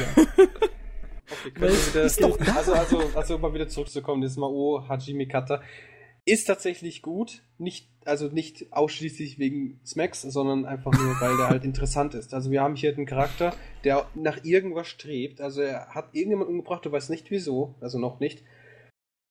Okay, 1.48 1.72
wieder, 1.88 2.04
ist 2.04 2.22
doch 2.22 2.38
da. 2.38 2.58
Also, 2.58 2.74
also, 2.74 3.12
also 3.16 3.38
mal 3.40 3.54
wieder 3.54 3.68
zurückzukommen, 3.68 4.22
das 4.22 4.38
Mao 4.38 4.84
Hajime 4.88 5.28
Kata 5.28 5.62
ist 6.26 6.46
tatsächlich 6.46 7.02
gut, 7.02 7.44
nicht, 7.58 7.90
also 8.06 8.28
nicht 8.28 8.72
ausschließlich 8.72 9.40
wegen 9.40 9.80
Smacks, 9.86 10.22
sondern 10.22 10.66
einfach 10.66 10.92
nur, 10.92 11.20
weil 11.20 11.36
der 11.38 11.50
halt 11.50 11.66
interessant 11.66 12.14
ist. 12.14 12.34
Also 12.34 12.52
wir 12.52 12.62
haben 12.62 12.76
hier 12.76 12.96
einen 12.96 13.06
Charakter, 13.06 13.54
der 13.84 14.08
nach 14.14 14.44
irgendwas 14.44 14.88
strebt. 14.88 15.42
Also 15.42 15.62
er 15.62 15.88
hat 15.88 16.14
irgendjemand 16.14 16.50
umgebracht, 16.50 16.86
du 16.86 16.92
weißt 16.92 17.10
nicht 17.10 17.32
wieso, 17.32 17.76
also 17.82 17.98
noch 17.98 18.20
nicht. 18.20 18.44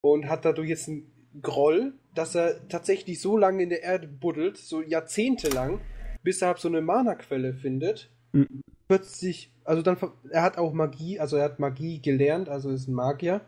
Und 0.02 0.28
hat 0.28 0.44
dadurch 0.44 0.68
jetzt 0.68 0.88
einen 0.88 1.12
Groll, 1.42 1.94
dass 2.14 2.34
er 2.34 2.66
tatsächlich 2.68 3.20
so 3.20 3.36
lange 3.36 3.62
in 3.62 3.68
der 3.68 3.84
Erde 3.84 4.08
buddelt, 4.08 4.56
so 4.56 4.82
jahrzehntelang, 4.82 5.80
bis 6.24 6.42
er 6.42 6.48
halt 6.48 6.58
so 6.58 6.68
eine 6.68 6.80
Mana-Quelle 6.80 7.54
findet. 7.54 8.10
Mhm. 8.32 8.62
Plötzlich, 8.88 9.52
also 9.64 9.82
dann, 9.82 9.96
er 10.30 10.42
hat 10.42 10.58
auch 10.58 10.72
Magie, 10.72 11.20
also 11.20 11.36
er 11.36 11.44
hat 11.44 11.60
Magie 11.60 12.00
gelernt, 12.00 12.48
also 12.48 12.70
ist 12.70 12.88
ein 12.88 12.94
Magier. 12.94 13.42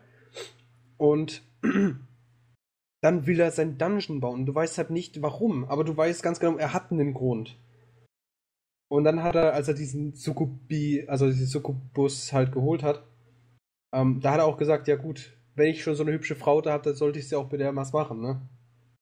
Und 0.97 1.43
dann 3.03 3.27
will 3.27 3.41
er 3.41 3.51
sein 3.51 3.79
Dungeon 3.79 4.20
bauen. 4.20 4.47
Du 4.47 4.55
weißt 4.55 4.79
halt 4.79 4.91
nicht 4.91 5.20
warum, 5.20 5.65
aber 5.65 5.85
du 5.85 5.97
weißt 5.97 6.23
ganz 6.23 6.39
genau, 6.39 6.57
er 6.57 6.73
hat 6.73 6.93
einen 6.93 7.12
Grund. 7.12 7.59
Und 8.89 9.05
dann 9.05 9.23
hat 9.23 9.35
er, 9.35 9.55
als 9.55 9.69
er 9.69 9.74
diesen 9.74 10.15
Sukubi, 10.15 11.05
also 11.09 11.27
diesen 11.27 11.47
Sukubus 11.47 12.33
halt 12.33 12.53
geholt 12.53 12.83
hat, 12.83 13.05
ähm, 13.93 14.20
da 14.20 14.33
hat 14.33 14.39
er 14.39 14.45
auch 14.45 14.57
gesagt, 14.57 14.87
ja 14.87 14.97
gut, 14.97 15.37
wenn 15.55 15.69
ich 15.69 15.83
schon 15.83 15.97
so 15.97 16.05
eine 16.05 16.12
hübsche 16.12 16.37
Frau 16.37 16.61
da 16.61 16.73
habe, 16.73 16.85
dann 16.85 16.95
sollte 16.95 17.19
ich 17.19 17.29
sie 17.29 17.37
auch 17.37 17.51
mit 17.51 17.61
der 17.61 17.74
was 17.74 17.93
machen, 17.93 18.20
ne? 18.20 18.49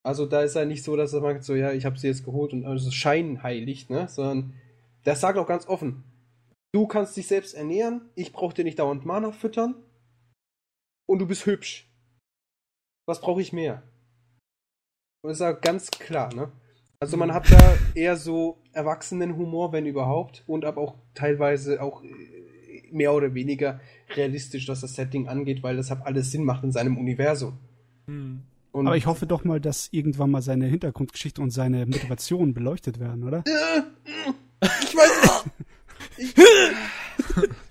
Also 0.03 0.25
da 0.25 0.41
ist 0.41 0.57
er 0.57 0.65
nicht 0.65 0.83
so, 0.83 0.97
dass 0.97 1.13
er 1.13 1.21
sagt, 1.21 1.45
so, 1.45 1.55
ja, 1.55 1.73
ich 1.73 1.85
habe 1.85 1.99
sie 1.99 2.07
jetzt 2.07 2.25
geholt 2.25 2.53
und 2.55 2.65
also 2.65 2.91
scheinheilig, 2.91 3.91
ne? 3.91 4.09
Sondern 4.09 4.55
der 5.05 5.15
sagt 5.15 5.39
auch 5.39 5.47
ganz 5.47 5.67
offen, 5.69 6.05
du 6.73 6.87
kannst 6.87 7.17
dich 7.17 7.27
selbst 7.27 7.55
ernähren, 7.55 8.09
ich 8.15 8.33
brauche 8.33 8.55
dir 8.55 8.65
nicht 8.65 8.79
dauernd 8.79 9.05
Mana 9.05 9.31
füttern 9.31 9.75
und 11.07 11.19
du 11.19 11.27
bist 11.27 11.45
hübsch. 11.45 11.87
Was 13.07 13.21
brauche 13.21 13.43
ich 13.43 13.53
mehr? 13.53 13.83
Ist 15.23 15.41
ja 15.41 15.53
ganz 15.53 15.91
klar, 15.91 16.35
ne? 16.35 16.51
Also 16.99 17.17
man 17.17 17.33
hat 17.33 17.51
da 17.51 17.77
eher 17.95 18.17
so 18.17 18.59
Erwachsenenhumor, 18.73 19.73
wenn 19.73 19.87
überhaupt, 19.87 20.45
und 20.47 20.65
aber 20.65 20.81
auch 20.81 20.97
teilweise 21.15 21.83
auch 21.83 22.03
äh, 22.03 22.09
mehr 22.91 23.13
oder 23.13 23.35
weniger 23.35 23.81
realistisch, 24.15 24.69
was 24.69 24.81
das 24.81 24.95
Setting 24.95 25.29
angeht, 25.29 25.63
weil 25.63 25.77
das 25.77 25.91
halt 25.91 26.03
alles 26.05 26.31
Sinn 26.31 26.45
macht 26.45 26.65
in 26.65 26.73
seinem 26.73 26.97
Universum. 26.97 27.59
Hm. 28.07 28.43
aber 28.73 28.97
ich 28.97 29.07
hoffe 29.07 29.27
doch 29.27 29.45
mal, 29.45 29.61
dass 29.61 29.89
irgendwann 29.93 30.31
mal 30.31 30.43
seine 30.43 30.67
Hintergrundgeschichte 30.67 31.41
und 31.41 31.51
seine 31.51 31.87
Motivation 31.87 32.55
beleuchtet 32.55 32.99
werden, 32.99 33.25
oder? 33.25 33.45
ich 34.83 34.97
weiß 34.97 35.45
nicht. 36.17 36.37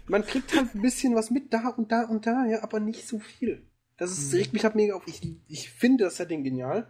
man 0.07 0.23
kriegt 0.23 0.55
halt 0.55 0.73
ein 0.75 0.81
bisschen 0.81 1.15
was 1.15 1.31
mit 1.31 1.51
da 1.51 1.69
und 1.69 1.91
da 1.91 2.03
und 2.05 2.25
da, 2.25 2.45
ja, 2.45 2.63
aber 2.63 2.79
nicht 2.79 3.07
so 3.07 3.19
viel. 3.19 3.63
Das 3.97 4.11
ist, 4.11 4.31
hm. 4.31 4.39
regt 4.39 4.53
mich 4.53 4.63
halt 4.63 4.75
mega 4.75 4.93
auf. 4.93 5.03
Ich, 5.07 5.21
ich 5.47 5.69
finde 5.71 6.05
das 6.05 6.17
Setting 6.17 6.43
genial 6.43 6.87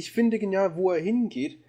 ich 0.00 0.12
finde 0.12 0.38
genial, 0.38 0.76
wo 0.76 0.90
er 0.90 1.00
hingeht. 1.00 1.62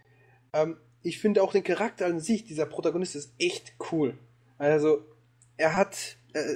Ähm, 0.53 0.77
ich 1.03 1.19
finde 1.19 1.43
auch 1.43 1.51
den 1.51 1.63
Charakter 1.63 2.05
an 2.05 2.19
sich, 2.19 2.45
dieser 2.45 2.65
Protagonist, 2.65 3.15
ist 3.15 3.33
echt 3.37 3.75
cool. 3.91 4.17
Also, 4.57 5.05
er 5.57 5.75
hat, 5.75 6.17
äh, 6.33 6.55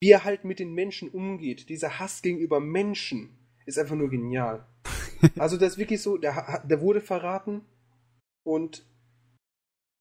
wie 0.00 0.10
er 0.10 0.24
halt 0.24 0.44
mit 0.44 0.58
den 0.58 0.74
Menschen 0.74 1.08
umgeht, 1.08 1.68
dieser 1.68 1.98
Hass 1.98 2.20
gegenüber 2.20 2.60
Menschen, 2.60 3.30
ist 3.64 3.78
einfach 3.78 3.96
nur 3.96 4.10
genial. 4.10 4.66
also, 5.38 5.56
das 5.56 5.72
ist 5.72 5.78
wirklich 5.78 6.02
so, 6.02 6.16
der, 6.16 6.64
der 6.68 6.80
wurde 6.80 7.00
verraten 7.00 7.62
und 8.44 8.86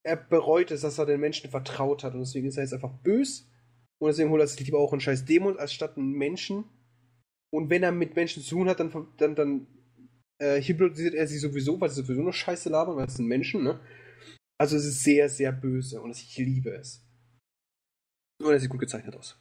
er 0.03 0.17
bereut 0.17 0.71
es, 0.71 0.81
dass 0.81 0.97
er 0.97 1.05
den 1.05 1.19
Menschen 1.19 1.49
vertraut 1.49 2.03
hat 2.03 2.13
und 2.13 2.21
deswegen 2.21 2.47
ist 2.47 2.57
er 2.57 2.63
jetzt 2.63 2.73
einfach 2.73 2.93
bös 3.03 3.49
und 3.99 4.07
deswegen 4.07 4.29
holt 4.29 4.41
er 4.41 4.47
sich 4.47 4.65
lieber 4.65 4.79
auch 4.79 4.91
einen 4.91 5.01
scheiß 5.01 5.25
Dämon 5.25 5.57
als 5.57 5.73
statt 5.73 5.97
einen 5.97 6.11
Menschen. 6.11 6.65
Und 7.51 7.69
wenn 7.69 7.83
er 7.83 7.91
mit 7.91 8.15
Menschen 8.15 8.43
zu 8.43 8.55
tun 8.55 8.69
hat, 8.69 8.79
dann, 8.79 9.07
dann, 9.17 9.35
dann 9.35 9.67
äh, 10.39 10.61
hypnotisiert 10.61 11.13
er 11.13 11.27
sie 11.27 11.37
sowieso, 11.37 11.79
weil 11.79 11.89
sie 11.89 12.01
sowieso 12.01 12.21
nur 12.21 12.33
Scheiße 12.33 12.69
labern, 12.69 12.97
weil 12.97 13.07
es 13.07 13.15
sind 13.15 13.27
Menschen, 13.27 13.63
ne? 13.63 13.79
Also 14.57 14.77
es 14.77 14.85
ist 14.85 15.03
sehr, 15.03 15.29
sehr 15.29 15.51
böse 15.51 16.01
und 16.01 16.11
ich 16.11 16.37
liebe 16.37 16.71
es. 16.71 17.05
Und 18.41 18.51
er 18.51 18.59
sieht 18.59 18.69
gut 18.69 18.79
gezeichnet 18.79 19.15
aus. 19.15 19.37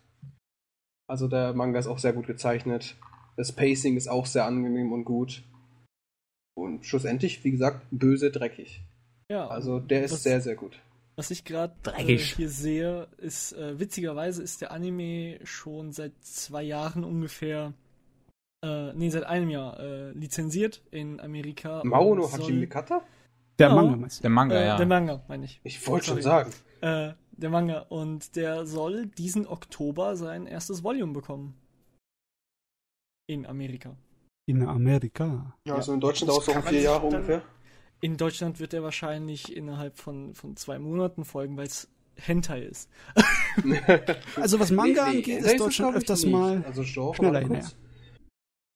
Also 1.09 1.29
der 1.29 1.53
Manga 1.53 1.79
ist 1.79 1.87
auch 1.87 1.99
sehr 1.99 2.13
gut 2.13 2.27
gezeichnet. 2.27 2.97
Das 3.37 3.53
Pacing 3.53 3.97
ist 3.97 4.09
auch 4.09 4.27
sehr 4.27 4.45
angenehm 4.45 4.93
und 4.93 5.05
gut. 5.05 5.45
Und 6.57 6.87
schlussendlich, 6.87 7.43
wie 7.45 7.51
gesagt, 7.51 7.87
böse, 7.91 8.31
dreckig. 8.31 8.83
Ja. 9.31 9.49
Also 9.49 9.81
der 9.81 10.05
ist 10.05 10.23
sehr, 10.23 10.41
sehr 10.41 10.55
gut. 10.55 10.81
Was 11.17 11.31
ich 11.31 11.45
gerade 11.45 11.75
äh, 11.97 12.17
hier 12.17 12.49
sehe, 12.49 13.09
ist, 13.19 13.53
äh, 13.53 13.79
witzigerweise 13.79 14.43
ist 14.43 14.61
der 14.61 14.73
Anime 14.73 15.39
schon 15.45 15.93
seit 15.93 16.13
zwei 16.25 16.63
Jahren 16.63 17.05
ungefähr 17.05 17.73
äh, 18.65 18.93
nee, 18.95 19.11
seit 19.11 19.25
einem 19.25 19.51
Jahr 19.51 19.79
äh, 19.79 20.11
lizenziert 20.13 20.83
in 20.91 21.21
Amerika. 21.21 21.83
Mauno 21.85 22.33
Hajime 22.33 22.67
Kata? 22.67 23.03
Der 23.59 23.73
oh, 23.73 23.77
Manga 23.77 23.97
meinst 23.97 24.19
du? 24.19 24.23
Der 24.23 24.31
Manga, 24.31 24.55
äh, 24.57 24.67
ja. 24.67 24.77
Der 24.77 24.87
Manga, 24.87 25.23
meine 25.29 25.45
ich. 25.45 25.61
Ich 25.63 25.87
wollte 25.87 26.07
schon 26.07 26.23
sagen. 26.23 26.51
Äh, 26.81 27.13
der 27.33 27.51
Manga. 27.51 27.81
Und 27.89 28.37
der 28.37 28.67
soll 28.67 29.07
diesen 29.07 29.47
Oktober 29.47 30.17
sein 30.17 30.47
erstes 30.47 30.83
Volume 30.83 31.13
bekommen. 31.13 31.55
In 33.27 33.47
Amerika. 33.47 33.97
In 34.47 34.67
Amerika? 34.67 35.57
Ja, 35.67 35.77
also 35.77 35.93
in 35.93 36.01
Deutschland 36.01 36.33
auch 36.33 36.43
so 36.43 36.53
vier 36.53 36.81
Jahre 36.81 37.07
ungefähr. 37.07 37.43
In 38.01 38.17
Deutschland 38.17 38.61
wird 38.61 38.75
er 38.75 38.83
wahrscheinlich 38.83 39.57
innerhalb 39.57 39.99
von, 39.99 40.35
von 40.35 40.57
zwei 40.57 40.79
Monaten 40.79 41.25
folgen, 41.25 41.57
weil 41.57 41.67
es 41.67 41.89
Hentai 42.17 42.63
ist. 42.63 42.91
also 44.37 44.61
was 44.61 44.71
Manga 44.71 45.07
nee, 45.07 45.13
nee, 45.13 45.17
angeht, 45.19 45.45
ist 45.45 45.61
Deutschland 45.61 45.97
öfters 45.97 46.27
mal 46.27 46.63
also 46.67 46.85
schneller 46.85 47.41
hinterher. 47.41 47.71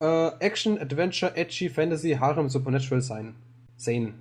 Äh, 0.00 0.28
Action, 0.38 0.78
Adventure, 0.78 1.36
Edgy, 1.36 1.68
Fantasy, 1.68 2.12
Harem, 2.12 2.48
Supernatural 2.48 3.00
sein. 3.00 3.34
Sein. 3.76 4.20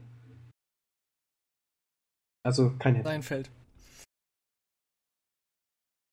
Also 2.43 2.73
kein 2.79 2.95
Hit. 2.95 3.05
Sein 3.05 3.21
Feld. 3.21 3.51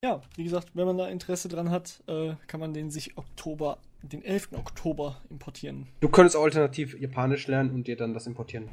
Ja, 0.04 0.20
wie 0.36 0.44
gesagt, 0.44 0.68
wenn 0.74 0.84
man 0.84 0.98
da 0.98 1.08
Interesse 1.08 1.48
dran 1.48 1.70
hat, 1.70 2.02
äh, 2.08 2.34
kann 2.46 2.60
man 2.60 2.74
den 2.74 2.90
sich 2.90 3.16
Oktober, 3.16 3.78
den 4.02 4.22
11. 4.22 4.52
Oktober 4.52 5.22
importieren. 5.30 5.86
Du 6.00 6.10
könntest 6.10 6.36
alternativ 6.36 6.98
Japanisch 7.00 7.46
lernen 7.46 7.70
und 7.70 7.86
dir 7.86 7.96
dann 7.96 8.12
das 8.12 8.26
importieren. 8.26 8.68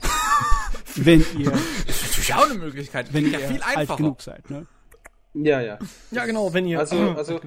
wenn 0.96 1.24
ihr. 1.38 1.52
Das 1.52 1.88
ist 1.88 2.08
natürlich 2.08 2.34
auch 2.34 2.50
eine 2.50 2.60
Möglichkeit. 2.60 3.14
Wenn 3.14 3.28
ihr 3.28 3.40
ja 3.40 3.48
viel 3.48 3.64
einfacher 3.64 3.92
alt 3.92 3.98
genug 3.98 4.22
seid, 4.22 4.50
ne? 4.50 4.68
Ja, 5.34 5.62
ja. 5.62 5.80
Ja, 6.12 6.26
genau, 6.26 6.54
wenn 6.54 6.66
ihr. 6.66 6.80
Also, 6.80 6.98
also 7.16 7.40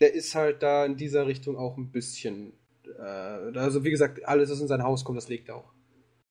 der 0.00 0.12
ist 0.12 0.34
halt 0.34 0.62
da 0.62 0.84
in 0.84 0.98
dieser 0.98 1.26
Richtung 1.26 1.56
auch 1.56 1.78
ein 1.78 1.90
bisschen 1.90 2.52
äh, 2.98 3.58
also 3.58 3.84
wie 3.84 3.90
gesagt, 3.90 4.26
alles, 4.26 4.50
was 4.50 4.60
in 4.60 4.68
sein 4.68 4.82
Haus 4.82 5.04
kommt, 5.04 5.18
das 5.18 5.28
legt 5.28 5.48
er 5.48 5.56
auch. 5.56 5.72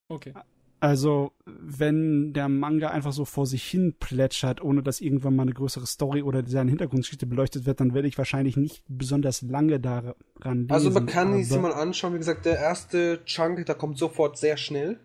Okay. 0.09 0.33
Also, 0.81 1.31
wenn 1.45 2.33
der 2.33 2.49
Manga 2.49 2.89
einfach 2.89 3.13
so 3.13 3.25
vor 3.25 3.47
sich 3.47 3.63
hin 3.63 3.95
plätschert, 3.97 4.61
ohne 4.61 4.83
dass 4.83 5.01
irgendwann 5.01 5.35
mal 5.35 5.43
eine 5.43 5.53
größere 5.53 5.87
Story 5.87 6.21
oder 6.21 6.45
seine 6.45 6.69
Hintergrundgeschichte 6.69 7.25
beleuchtet 7.25 7.65
wird, 7.65 7.79
dann 7.79 7.93
werde 7.93 8.07
ich 8.07 8.17
wahrscheinlich 8.17 8.57
nicht 8.57 8.83
besonders 8.87 9.41
lange 9.41 9.79
daran 9.79 10.13
lesen. 10.43 10.71
Also, 10.71 10.91
man 10.91 11.05
kann 11.05 11.43
sich 11.43 11.59
mal 11.59 11.73
anschauen. 11.73 12.13
Wie 12.13 12.19
gesagt, 12.19 12.45
der 12.45 12.59
erste 12.59 13.23
Chunk, 13.25 13.65
da 13.65 13.73
kommt 13.73 13.97
sofort 13.97 14.37
sehr 14.37 14.57
schnell 14.57 14.99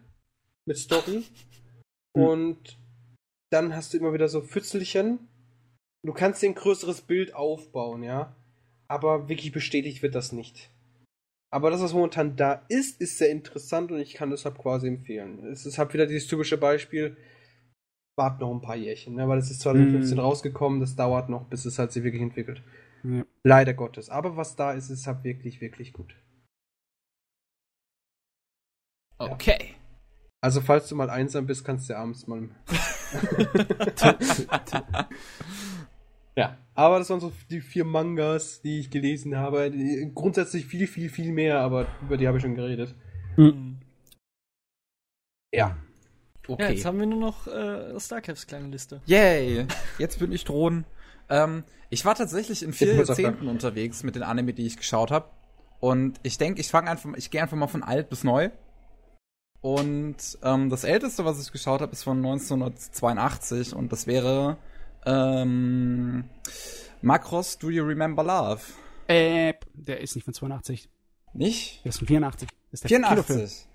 mit 0.66 0.78
Story. 0.78 1.24
Hm. 2.16 2.24
Und 2.24 2.80
dann 3.50 3.76
hast 3.76 3.94
du 3.94 3.98
immer 3.98 4.12
wieder 4.12 4.28
so 4.28 4.40
Pfützelchen. 4.40 5.28
Du 6.04 6.12
kannst 6.12 6.42
dir 6.42 6.48
ein 6.48 6.56
größeres 6.56 7.02
Bild 7.02 7.36
aufbauen, 7.36 8.02
ja. 8.02 8.34
Aber 8.88 9.28
wirklich 9.28 9.52
bestätigt 9.52 10.02
wird 10.02 10.16
das 10.16 10.32
nicht. 10.32 10.69
Aber 11.52 11.70
das, 11.70 11.82
was 11.82 11.92
momentan 11.92 12.36
da 12.36 12.64
ist, 12.68 13.00
ist 13.00 13.18
sehr 13.18 13.30
interessant 13.30 13.90
und 13.90 13.98
ich 13.98 14.14
kann 14.14 14.30
deshalb 14.30 14.58
quasi 14.58 14.86
empfehlen. 14.86 15.44
Es 15.46 15.66
ist 15.66 15.78
halt 15.78 15.92
wieder 15.92 16.06
dieses 16.06 16.28
typische 16.28 16.56
Beispiel, 16.56 17.16
wart 18.16 18.40
noch 18.40 18.52
ein 18.52 18.60
paar 18.60 18.76
Jährchen, 18.76 19.16
ne? 19.16 19.28
weil 19.28 19.38
es 19.38 19.50
ist 19.50 19.60
2015 19.62 20.16
Mm. 20.16 20.20
rausgekommen, 20.20 20.80
das 20.80 20.94
dauert 20.94 21.28
noch, 21.28 21.48
bis 21.48 21.64
es 21.64 21.78
halt 21.78 21.90
sich 21.90 22.04
wirklich 22.04 22.22
entwickelt. 22.22 22.62
Ja. 23.02 23.24
Leider 23.42 23.74
Gottes. 23.74 24.10
Aber 24.10 24.36
was 24.36 24.54
da 24.54 24.72
ist, 24.72 24.90
ist 24.90 25.06
halt 25.06 25.24
wirklich, 25.24 25.60
wirklich 25.60 25.92
gut. 25.92 26.14
Okay. 29.18 29.74
Also 30.42 30.60
falls 30.60 30.88
du 30.88 30.96
mal 30.96 31.10
einsam 31.10 31.46
bist, 31.46 31.64
kannst 31.64 31.88
du 31.88 31.94
ja 31.94 31.98
abends 31.98 32.26
mal. 32.26 32.48
ja, 36.40 36.58
aber 36.74 36.98
das 36.98 37.10
waren 37.10 37.20
so 37.20 37.32
die 37.50 37.60
vier 37.60 37.84
Mangas, 37.84 38.62
die 38.62 38.80
ich 38.80 38.90
gelesen 38.90 39.36
habe. 39.36 39.70
Die, 39.70 40.10
grundsätzlich 40.14 40.66
viel, 40.66 40.86
viel, 40.86 41.08
viel 41.10 41.32
mehr, 41.32 41.60
aber 41.60 41.86
über 42.02 42.16
die 42.16 42.26
habe 42.26 42.38
ich 42.38 42.42
schon 42.42 42.54
geredet. 42.54 42.94
Mhm. 43.36 43.78
Ja. 45.52 45.68
Ja, 45.68 46.54
Okay. 46.54 46.72
jetzt 46.72 46.84
haben 46.84 46.98
wir 46.98 47.06
nur 47.06 47.20
noch 47.20 47.46
äh, 47.46 47.98
Starcaps 48.00 48.46
kleine 48.46 48.68
Liste. 48.68 49.00
Yay. 49.06 49.66
Jetzt 49.98 50.18
bin 50.18 50.32
ich 50.32 50.44
drohen. 50.44 50.84
Ähm, 51.28 51.62
ich 51.90 52.04
war 52.04 52.16
tatsächlich 52.16 52.64
in 52.64 52.72
vier 52.72 52.94
Jahrzehnten 52.94 53.46
unterwegs 53.46 54.02
mit 54.02 54.16
den 54.16 54.24
Anime, 54.24 54.52
die 54.52 54.66
ich 54.66 54.76
geschaut 54.76 55.12
habe. 55.12 55.28
Und 55.78 56.18
ich 56.24 56.38
denke, 56.38 56.60
ich 56.60 56.68
fange 56.68 56.90
einfach, 56.90 57.12
ich 57.16 57.30
gehe 57.30 57.40
einfach 57.40 57.56
mal 57.56 57.68
von 57.68 57.84
alt 57.84 58.08
bis 58.08 58.24
neu. 58.24 58.50
Und 59.60 60.16
ähm, 60.42 60.70
das 60.70 60.82
älteste, 60.84 61.24
was 61.24 61.40
ich 61.40 61.52
geschaut 61.52 61.82
habe, 61.82 61.92
ist 61.92 62.02
von 62.02 62.16
1982 62.16 63.74
und 63.74 63.92
das 63.92 64.06
wäre 64.06 64.56
ähm, 65.06 66.24
Macross 67.02 67.58
Do 67.58 67.70
You 67.70 67.84
Remember 67.84 68.22
Love? 68.22 68.60
Äh, 69.06 69.54
der 69.74 70.00
ist 70.00 70.14
nicht 70.14 70.24
von 70.24 70.34
82. 70.34 70.88
Nicht? 71.34 71.84
Der 71.84 71.90
ist 71.90 71.98
von 71.98 72.08
84. 72.08 72.48
Das 72.70 72.82
ist 72.82 72.90
der 72.90 72.98
Kinofilm. 72.98 73.24
84. 73.26 73.66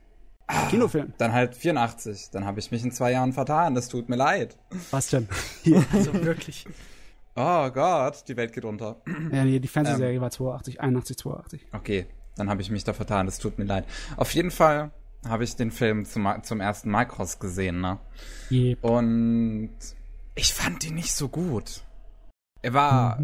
Kinofilm. 0.69 1.13
Dann 1.17 1.33
halt 1.33 1.55
84. 1.55 2.29
Dann 2.31 2.45
habe 2.45 2.59
ich 2.59 2.71
mich 2.71 2.83
in 2.83 2.91
zwei 2.91 3.11
Jahren 3.11 3.33
vertan. 3.33 3.73
Das 3.75 3.89
tut 3.89 4.09
mir 4.09 4.15
leid. 4.15 4.57
Was 4.91 5.09
denn? 5.09 5.27
Hier. 5.63 5.83
Also 5.93 6.13
wirklich. 6.13 6.65
Oh 7.35 7.69
Gott, 7.69 8.23
die 8.29 8.37
Welt 8.37 8.53
geht 8.53 8.63
unter. 8.63 9.01
ja, 9.31 9.43
nee, 9.43 9.59
die 9.59 9.67
Fernsehserie 9.67 10.21
war 10.21 10.31
82, 10.31 10.79
81, 10.79 11.17
82. 11.17 11.65
Okay, 11.73 12.05
dann 12.37 12.49
habe 12.49 12.61
ich 12.61 12.71
mich 12.71 12.85
da 12.85 12.93
vertan, 12.93 13.25
das 13.25 13.39
tut 13.39 13.59
mir 13.59 13.65
leid. 13.65 13.85
Auf 14.15 14.31
jeden 14.31 14.51
Fall 14.51 14.91
habe 15.27 15.43
ich 15.43 15.57
den 15.57 15.71
Film 15.71 16.05
zum, 16.05 16.27
zum 16.43 16.61
ersten 16.61 16.89
Mal 16.89 17.03
cross 17.03 17.39
gesehen, 17.39 17.81
ne? 17.81 17.99
Yep. 18.51 18.83
Und 18.85 19.71
ich 20.35 20.53
fand 20.53 20.83
ihn 20.85 20.95
nicht 20.95 21.13
so 21.13 21.29
gut. 21.29 21.81
Er 22.61 22.73
war, 22.73 23.19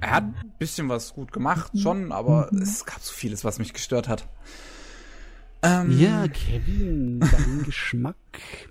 er 0.00 0.10
hat 0.10 0.24
ein 0.24 0.54
bisschen 0.58 0.88
was 0.88 1.12
gut 1.14 1.32
gemacht, 1.32 1.72
schon, 1.78 2.12
aber 2.12 2.50
es 2.52 2.84
gab 2.86 3.00
so 3.00 3.12
vieles, 3.12 3.44
was 3.44 3.58
mich 3.58 3.72
gestört 3.74 4.08
hat. 4.08 4.26
Ähm, 5.62 5.98
Ja, 5.98 6.26
Kevin, 6.28 7.20
dein 7.20 7.62
Geschmack. 7.66 8.16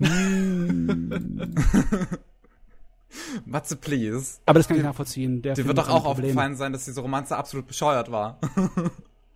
Matze, 3.44 3.76
please. 3.76 4.40
Aber 4.46 4.58
das 4.58 4.68
kann 4.68 4.76
ich 4.76 4.82
nachvollziehen. 4.82 5.42
Der 5.42 5.54
Dir 5.54 5.66
wird 5.66 5.78
doch 5.78 5.88
auch 5.88 6.04
aufgefallen 6.04 6.56
sein, 6.56 6.72
dass 6.72 6.84
diese 6.84 7.00
Romanze 7.00 7.36
absolut 7.36 7.66
bescheuert 7.66 8.10
war. 8.10 8.40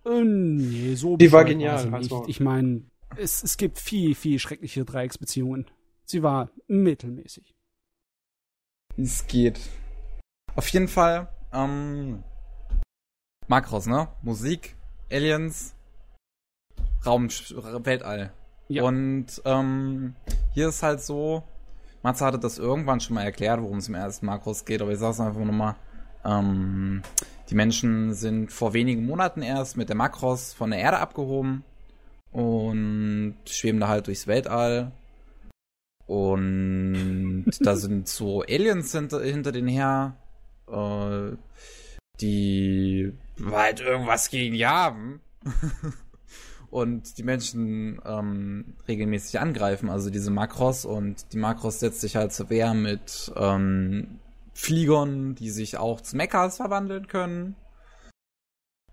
Äh, 0.05 0.21
nee, 0.23 0.95
so 0.95 1.17
Die 1.17 1.31
war 1.31 1.45
genial, 1.45 1.89
halt's 1.91 2.09
nicht. 2.09 2.23
Ich 2.27 2.39
meine, 2.39 2.83
es, 3.15 3.43
es 3.43 3.57
gibt 3.57 3.79
viel, 3.79 4.13
viel 4.15 4.39
schreckliche 4.39 4.83
Dreiecksbeziehungen. 4.85 5.65
Sie 6.03 6.21
war 6.21 6.49
mittelmäßig. 6.67 7.54
Es 8.97 9.27
geht. 9.27 9.59
Auf 10.55 10.67
jeden 10.69 10.87
Fall, 10.87 11.27
ähm, 11.51 12.23
Makros, 13.47 13.87
ne? 13.87 14.07
Musik, 14.21 14.75
Aliens, 15.11 15.75
Raum, 17.05 17.29
Weltall. 17.29 18.31
Ja. 18.67 18.83
Und 18.83 19.41
ähm, 19.43 20.15
hier 20.53 20.69
ist 20.69 20.81
halt 20.81 21.01
so, 21.01 21.43
Matze 22.03 22.25
hatte 22.25 22.39
das 22.39 22.57
irgendwann 22.57 23.01
schon 23.01 23.15
mal 23.15 23.23
erklärt, 23.23 23.61
worum 23.61 23.77
es 23.79 23.89
im 23.89 23.95
ersten 23.95 24.25
Makros 24.25 24.63
geht, 24.63 24.81
aber 24.81 24.91
ich 24.91 24.99
sag's 24.99 25.19
einfach 25.19 25.43
nochmal. 25.43 25.75
Ähm, 26.23 27.03
die 27.49 27.55
Menschen 27.55 28.13
sind 28.13 28.51
vor 28.51 28.73
wenigen 28.73 29.05
Monaten 29.05 29.41
erst 29.41 29.77
mit 29.77 29.89
der 29.89 29.95
Makros 29.95 30.53
von 30.53 30.71
der 30.71 30.79
Erde 30.79 30.99
abgehoben 30.99 31.63
und 32.31 33.35
schweben 33.45 33.79
da 33.79 33.87
halt 33.87 34.07
durchs 34.07 34.25
Weltall. 34.25 34.91
Und 36.07 37.45
da 37.59 37.75
sind 37.75 38.07
so 38.07 38.41
Aliens 38.41 38.91
hinter, 38.91 39.21
hinter 39.21 39.51
denen 39.51 39.67
her, 39.67 40.17
äh, 40.67 41.35
die 42.21 43.13
halt 43.51 43.81
irgendwas 43.81 44.29
gegen 44.29 44.53
die 44.53 44.65
haben. 44.65 45.21
und 46.69 47.17
die 47.17 47.23
Menschen 47.23 48.01
ähm, 48.05 48.75
regelmäßig 48.87 49.39
angreifen, 49.39 49.89
also 49.89 50.09
diese 50.09 50.31
Makros. 50.31 50.85
Und 50.85 51.31
die 51.33 51.37
Makros 51.37 51.79
setzt 51.79 52.01
sich 52.01 52.15
halt 52.15 52.33
zur 52.33 52.49
Wehr 52.49 52.73
mit 52.73 53.31
ähm, 53.35 54.19
Fliegern, 54.53 55.35
die 55.35 55.49
sich 55.49 55.77
auch 55.77 56.01
zu 56.01 56.15
Mechas 56.17 56.57
verwandeln 56.57 57.07
können. 57.07 57.55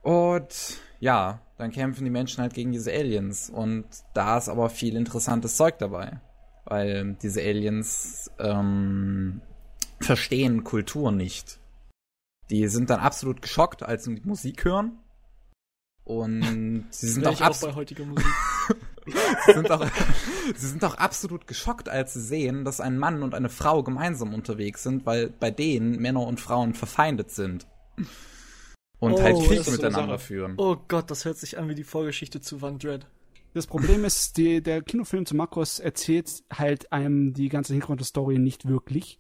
Und 0.02 0.80
ja, 1.01 1.40
dann 1.59 1.70
kämpfen 1.70 2.05
die 2.05 2.10
Menschen 2.10 2.43
halt 2.43 2.55
gegen 2.55 2.72
diese 2.72 2.93
Aliens. 2.93 3.51
Und 3.51 3.84
da 4.14 4.39
ist 4.39 4.48
aber 4.48 4.70
viel 4.70 4.97
interessantes 4.97 5.56
Zeug 5.56 5.78
dabei, 5.78 6.20
weil 6.64 7.16
diese 7.22 7.40
Aliens 7.40 8.30
ähm, 8.39 9.40
verstehen 10.01 10.64
Kultur 10.64 11.12
nicht. 11.12 11.59
Die 12.51 12.66
sind 12.68 12.90
dann 12.90 13.01
absolut 13.01 13.43
geschockt, 13.43 13.82
als 13.82 14.05
sie 14.05 14.20
Musik 14.24 14.64
hören. 14.64 14.98
Und 16.04 16.87
sie 16.90 17.09
sind 17.09 17.27
auch, 17.27 17.40
auch 17.40 17.61
bei 17.61 17.74
heutiger 17.74 18.04
Musik. 18.04 18.27
sie 19.46 19.53
sind 19.53 19.70
auch, 19.70 19.87
sie 20.56 20.66
sind 20.66 20.85
auch 20.85 20.95
absolut 20.95 21.46
geschockt, 21.46 21.88
als 21.88 22.14
sie 22.14 22.20
sehen, 22.20 22.64
dass 22.64 22.80
ein 22.80 22.98
Mann 22.98 23.22
und 23.22 23.35
eine 23.35 23.48
Frau 23.48 23.82
gemeinsam 23.82 24.35
unterwegs 24.35 24.82
sind, 24.82 25.06
weil 25.06 25.30
bei 25.30 25.51
denen 25.51 26.01
Männer 26.01 26.27
und 26.27 26.40
Frauen 26.40 26.74
verfeindet 26.74 27.30
sind. 27.30 27.66
Und 28.98 29.14
Oh, 29.14 29.20
halt 29.22 29.37
Krieg 29.48 29.64
so 29.64 29.72
miteinander 29.72 30.19
Sache. 30.19 30.27
führen. 30.27 30.54
Oh 30.59 30.77
Gott, 30.87 31.11
das 31.11 31.24
hört 31.24 31.37
sich 31.37 31.59
an 31.59 31.69
wie 31.69 31.74
die 31.74 31.82
Vorgeschichte 31.82 32.40
zu 32.40 32.62
Van 32.62 32.78
Dread. 32.78 33.06
Das 33.55 33.66
Problem 33.66 34.05
ist, 34.05 34.37
die, 34.39 34.63
der 34.63 34.82
Kinofilm 34.82 35.27
zu 35.27 35.37
Makros 35.37 35.79
erzählt 35.79 36.43
halt 36.53 36.90
einem 36.93 37.35
die 37.35 37.48
ganze 37.48 37.74
Hintergrundstory 37.74 38.39
nicht 38.39 38.66
wirklich. 38.66 39.19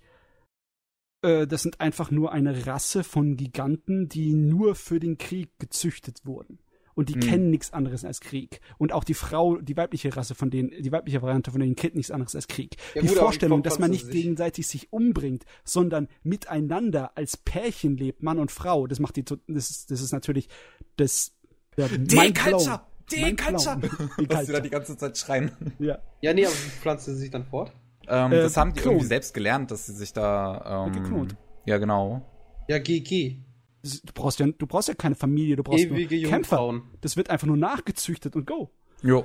Äh, 1.22 1.46
das 1.46 1.62
sind 1.62 1.80
einfach 1.80 2.10
nur 2.10 2.32
eine 2.32 2.66
Rasse 2.66 3.04
von 3.04 3.36
Giganten, 3.36 4.08
die 4.08 4.32
nur 4.32 4.74
für 4.74 5.00
den 5.00 5.18
Krieg 5.18 5.50
gezüchtet 5.58 6.24
wurden. 6.24 6.58
Und 6.94 7.08
die 7.08 7.14
Hm. 7.14 7.20
kennen 7.20 7.50
nichts 7.50 7.72
anderes 7.72 8.04
als 8.04 8.20
Krieg. 8.20 8.60
Und 8.76 8.92
auch 8.92 9.04
die 9.04 9.14
Frau, 9.14 9.56
die 9.56 9.76
weibliche 9.76 10.14
Rasse 10.14 10.34
von 10.34 10.50
denen, 10.50 10.70
die 10.82 10.92
weibliche 10.92 11.22
Variante 11.22 11.50
von 11.50 11.60
denen 11.60 11.74
kennt 11.74 11.94
nichts 11.94 12.10
anderes 12.10 12.34
als 12.34 12.48
Krieg. 12.48 12.76
Ja, 12.94 13.00
die 13.00 13.08
gut, 13.08 13.16
Vorstellung, 13.16 13.62
dass 13.62 13.78
man 13.78 13.90
nicht 13.90 14.04
sich? 14.04 14.14
gegenseitig 14.14 14.66
sich 14.66 14.92
umbringt, 14.92 15.44
sondern 15.64 16.08
miteinander 16.22 17.16
als 17.16 17.38
Pärchen 17.38 17.96
lebt, 17.96 18.22
Mann 18.22 18.38
und 18.38 18.50
Frau, 18.50 18.86
das 18.86 18.98
macht 18.98 19.16
die, 19.16 19.24
das 19.24 19.70
ist, 19.70 19.90
das 19.90 20.02
ist 20.02 20.12
natürlich 20.12 20.48
das, 20.96 21.32
der 21.78 21.88
Deculture! 21.88 22.82
Deculture! 23.16 23.76
Mind 23.76 24.16
blown. 24.16 24.28
Was 24.30 24.46
sie 24.46 24.52
da 24.52 24.60
die 24.60 24.70
ganze 24.70 24.96
Zeit 24.96 25.16
schreien. 25.18 25.50
Ja. 25.78 25.98
Ja, 26.20 26.32
nee, 26.34 26.44
aber 26.46 26.54
wie 26.54 26.70
pflanzt 26.70 27.04
sie 27.06 27.14
sich 27.14 27.30
dann 27.30 27.44
fort? 27.44 27.72
Ähm, 28.08 28.32
Äh, 28.32 28.42
das 28.42 28.56
haben 28.56 28.72
die 28.74 28.80
Klon. 28.80 28.94
irgendwie 28.94 29.06
selbst 29.08 29.34
gelernt, 29.34 29.70
dass 29.70 29.86
sie 29.86 29.92
sich 29.94 30.12
da. 30.12 30.86
Ähm, 30.86 30.92
Geklont. 30.92 31.36
Ja, 31.66 31.78
genau. 31.78 32.22
Ja, 32.68 32.78
GG. 32.78 33.36
Du 33.82 34.12
brauchst 34.14 34.38
ja, 34.38 34.46
du 34.46 34.66
brauchst 34.66 34.88
ja 34.88 34.94
keine 34.94 35.14
Familie, 35.16 35.56
du 35.56 35.62
brauchst 35.64 35.84
Ewige 35.84 36.14
nur 36.20 36.30
Kämpfer. 36.30 36.56
Jungfrauen. 36.58 36.82
Das 37.00 37.16
wird 37.16 37.30
einfach 37.30 37.46
nur 37.46 37.56
nachgezüchtet 37.56 38.36
und 38.36 38.46
go. 38.46 38.70
Jo. 39.02 39.24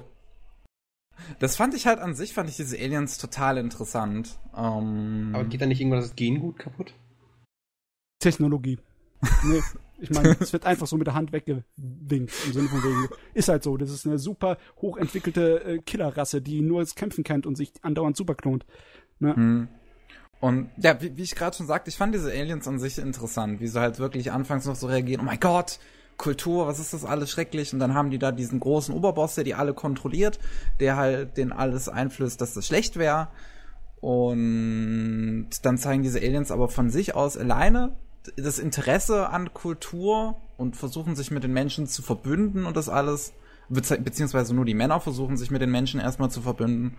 Das 1.40 1.56
fand 1.56 1.74
ich 1.76 1.86
halt 1.88 2.00
an 2.00 2.14
sich, 2.16 2.34
fand 2.34 2.50
ich 2.50 2.56
diese 2.58 2.78
Aliens 2.78 3.18
total 3.18 3.58
interessant. 3.58 4.40
Ähm, 4.56 5.32
Aber 5.34 5.46
geht 5.46 5.62
da 5.62 5.66
nicht 5.66 5.80
irgendwann 5.82 6.02
das 6.02 6.16
Gengut 6.16 6.58
kaputt? 6.60 6.94
Technologie. 8.20 8.80
Nee, 9.44 9.62
ich 10.00 10.10
meine, 10.12 10.36
es 10.40 10.54
wird 10.54 10.66
einfach 10.66 10.88
so 10.88 10.98
mit 10.98 11.08
der 11.08 11.16
Hand 11.16 11.32
weggewinkt. 11.32 12.32
Im 12.46 12.54
Sinne 12.54 12.68
von 12.68 12.84
wegen. 12.84 13.08
Ist 13.34 13.50
halt 13.50 13.64
so. 13.64 13.78
Das 13.78 13.90
ist 13.90 14.06
eine 14.06 14.20
super 14.20 14.58
hochentwickelte 14.82 15.64
äh, 15.64 15.78
Killerrasse, 15.80 16.42
die 16.42 16.62
nur 16.62 16.82
das 16.82 16.96
Kämpfen 16.96 17.24
kennt 17.24 17.46
und 17.46 17.56
sich 17.56 17.74
andauernd 17.82 18.16
super 18.16 18.36
klont. 18.36 18.66
Ne? 19.20 19.36
Hm. 19.36 19.68
Und 20.40 20.70
ja, 20.78 21.02
wie, 21.02 21.18
wie 21.18 21.24
ich 21.24 21.36
gerade 21.36 21.58
schon 21.58 21.66
sagte, 21.66 21.90
ich 21.90 21.98
fand 21.98 22.14
diese 22.14 22.32
Aliens 22.32 22.68
an 22.68 22.78
sich 22.78 23.00
interessant, 23.00 23.60
wie 23.60 23.68
sie 23.68 23.80
halt 23.80 23.98
wirklich 23.98 24.32
anfangs 24.32 24.66
noch 24.66 24.76
so 24.76 24.86
reagieren, 24.86 25.22
oh 25.22 25.26
mein 25.26 25.40
Gott, 25.40 25.80
Kultur, 26.18 26.68
was 26.68 26.80
ist 26.80 26.94
das 26.94 27.06
alles 27.06 27.32
schrecklich? 27.32 27.74
Und 27.74 27.80
dann 27.80 27.96
haben 27.96 28.12
die 28.12 28.20
da 28.20 28.32
diesen 28.32 28.60
großen 28.60 28.94
Oberboss, 28.94 29.36
der 29.36 29.44
die 29.44 29.56
alle 29.56 29.74
kontrolliert, 29.74 30.40
der 30.80 30.96
halt 30.96 31.38
den 31.38 31.52
alles 31.52 31.90
einflößt, 31.90 32.40
dass 32.40 32.54
das 32.54 32.68
schlecht 32.68 32.98
wäre. 32.98 33.30
Und 34.00 35.50
dann 35.64 35.78
zeigen 35.80 36.04
diese 36.04 36.20
Aliens 36.20 36.52
aber 36.52 36.70
von 36.70 36.92
sich 36.92 37.16
aus 37.16 37.36
alleine 37.36 37.96
das 38.36 38.60
Interesse 38.60 39.30
an 39.30 39.54
Kultur 39.54 40.36
und 40.58 40.76
versuchen 40.76 41.16
sich 41.16 41.32
mit 41.32 41.44
den 41.44 41.54
Menschen 41.54 41.88
zu 41.88 42.02
verbünden 42.02 42.66
und 42.66 42.76
das 42.78 42.90
alles. 42.90 43.34
Bezieh- 43.70 43.98
Beziehungsweise 44.02 44.54
nur 44.56 44.66
die 44.66 44.74
Männer 44.74 45.00
versuchen 45.00 45.38
sich 45.38 45.52
mit 45.52 45.62
den 45.62 45.72
Menschen 45.72 46.00
erstmal 46.00 46.32
zu 46.32 46.42
verbünden. 46.42 46.98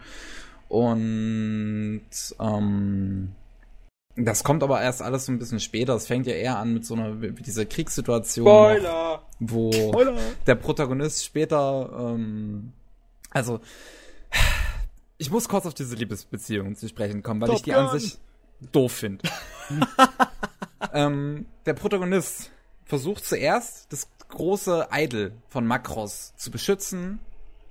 Und 0.68 2.02
ähm, 2.40 3.32
das 4.16 4.44
kommt 4.44 4.62
aber 4.62 4.80
erst 4.82 5.00
alles 5.00 5.26
so 5.26 5.32
ein 5.32 5.38
bisschen 5.38 5.60
später. 5.60 5.94
Es 5.94 6.06
fängt 6.06 6.26
ja 6.26 6.34
eher 6.34 6.58
an 6.58 6.74
mit 6.74 6.84
so 6.84 6.94
einer 6.94 7.10
mit 7.14 7.46
dieser 7.46 7.64
Kriegssituation, 7.64 8.46
Spoiler! 8.46 9.22
wo 9.38 9.72
Spoiler! 9.72 10.16
der 10.46 10.54
Protagonist 10.56 11.24
später, 11.24 11.90
ähm, 12.14 12.72
also 13.30 13.60
ich 15.16 15.30
muss 15.30 15.48
kurz 15.48 15.64
auf 15.66 15.74
diese 15.74 15.94
Liebesbeziehung 15.96 16.74
zu 16.76 16.86
sprechen 16.88 17.22
kommen, 17.22 17.40
weil 17.40 17.48
Top 17.48 17.56
ich 17.56 17.62
die 17.62 17.72
an 17.74 17.88
Gun. 17.88 17.98
sich 17.98 18.18
doof 18.72 18.92
finde. 18.92 19.24
ähm, 20.92 21.46
der 21.66 21.74
Protagonist 21.74 22.50
versucht 22.84 23.24
zuerst 23.24 23.92
das 23.92 24.08
große 24.28 24.88
Idol 24.92 25.32
von 25.48 25.66
Makros 25.66 26.34
zu 26.36 26.50
beschützen 26.50 27.20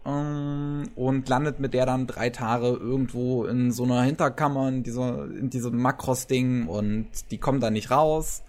ähm, 0.05 0.89
und 0.95 1.29
landet 1.29 1.59
mit 1.59 1.73
der 1.73 1.85
dann 1.85 2.07
drei 2.07 2.29
Tage 2.29 2.67
irgendwo 2.67 3.45
in 3.45 3.71
so 3.71 3.83
einer 3.83 4.03
Hinterkammer 4.03 4.69
in 4.69 4.83
dieser 4.83 5.25
in 5.25 5.49
diesem 5.49 5.77
Makros-Ding 5.77 6.67
und 6.67 7.07
die 7.31 7.37
kommen 7.37 7.59
da 7.59 7.69
nicht 7.69 7.91
raus, 7.91 8.43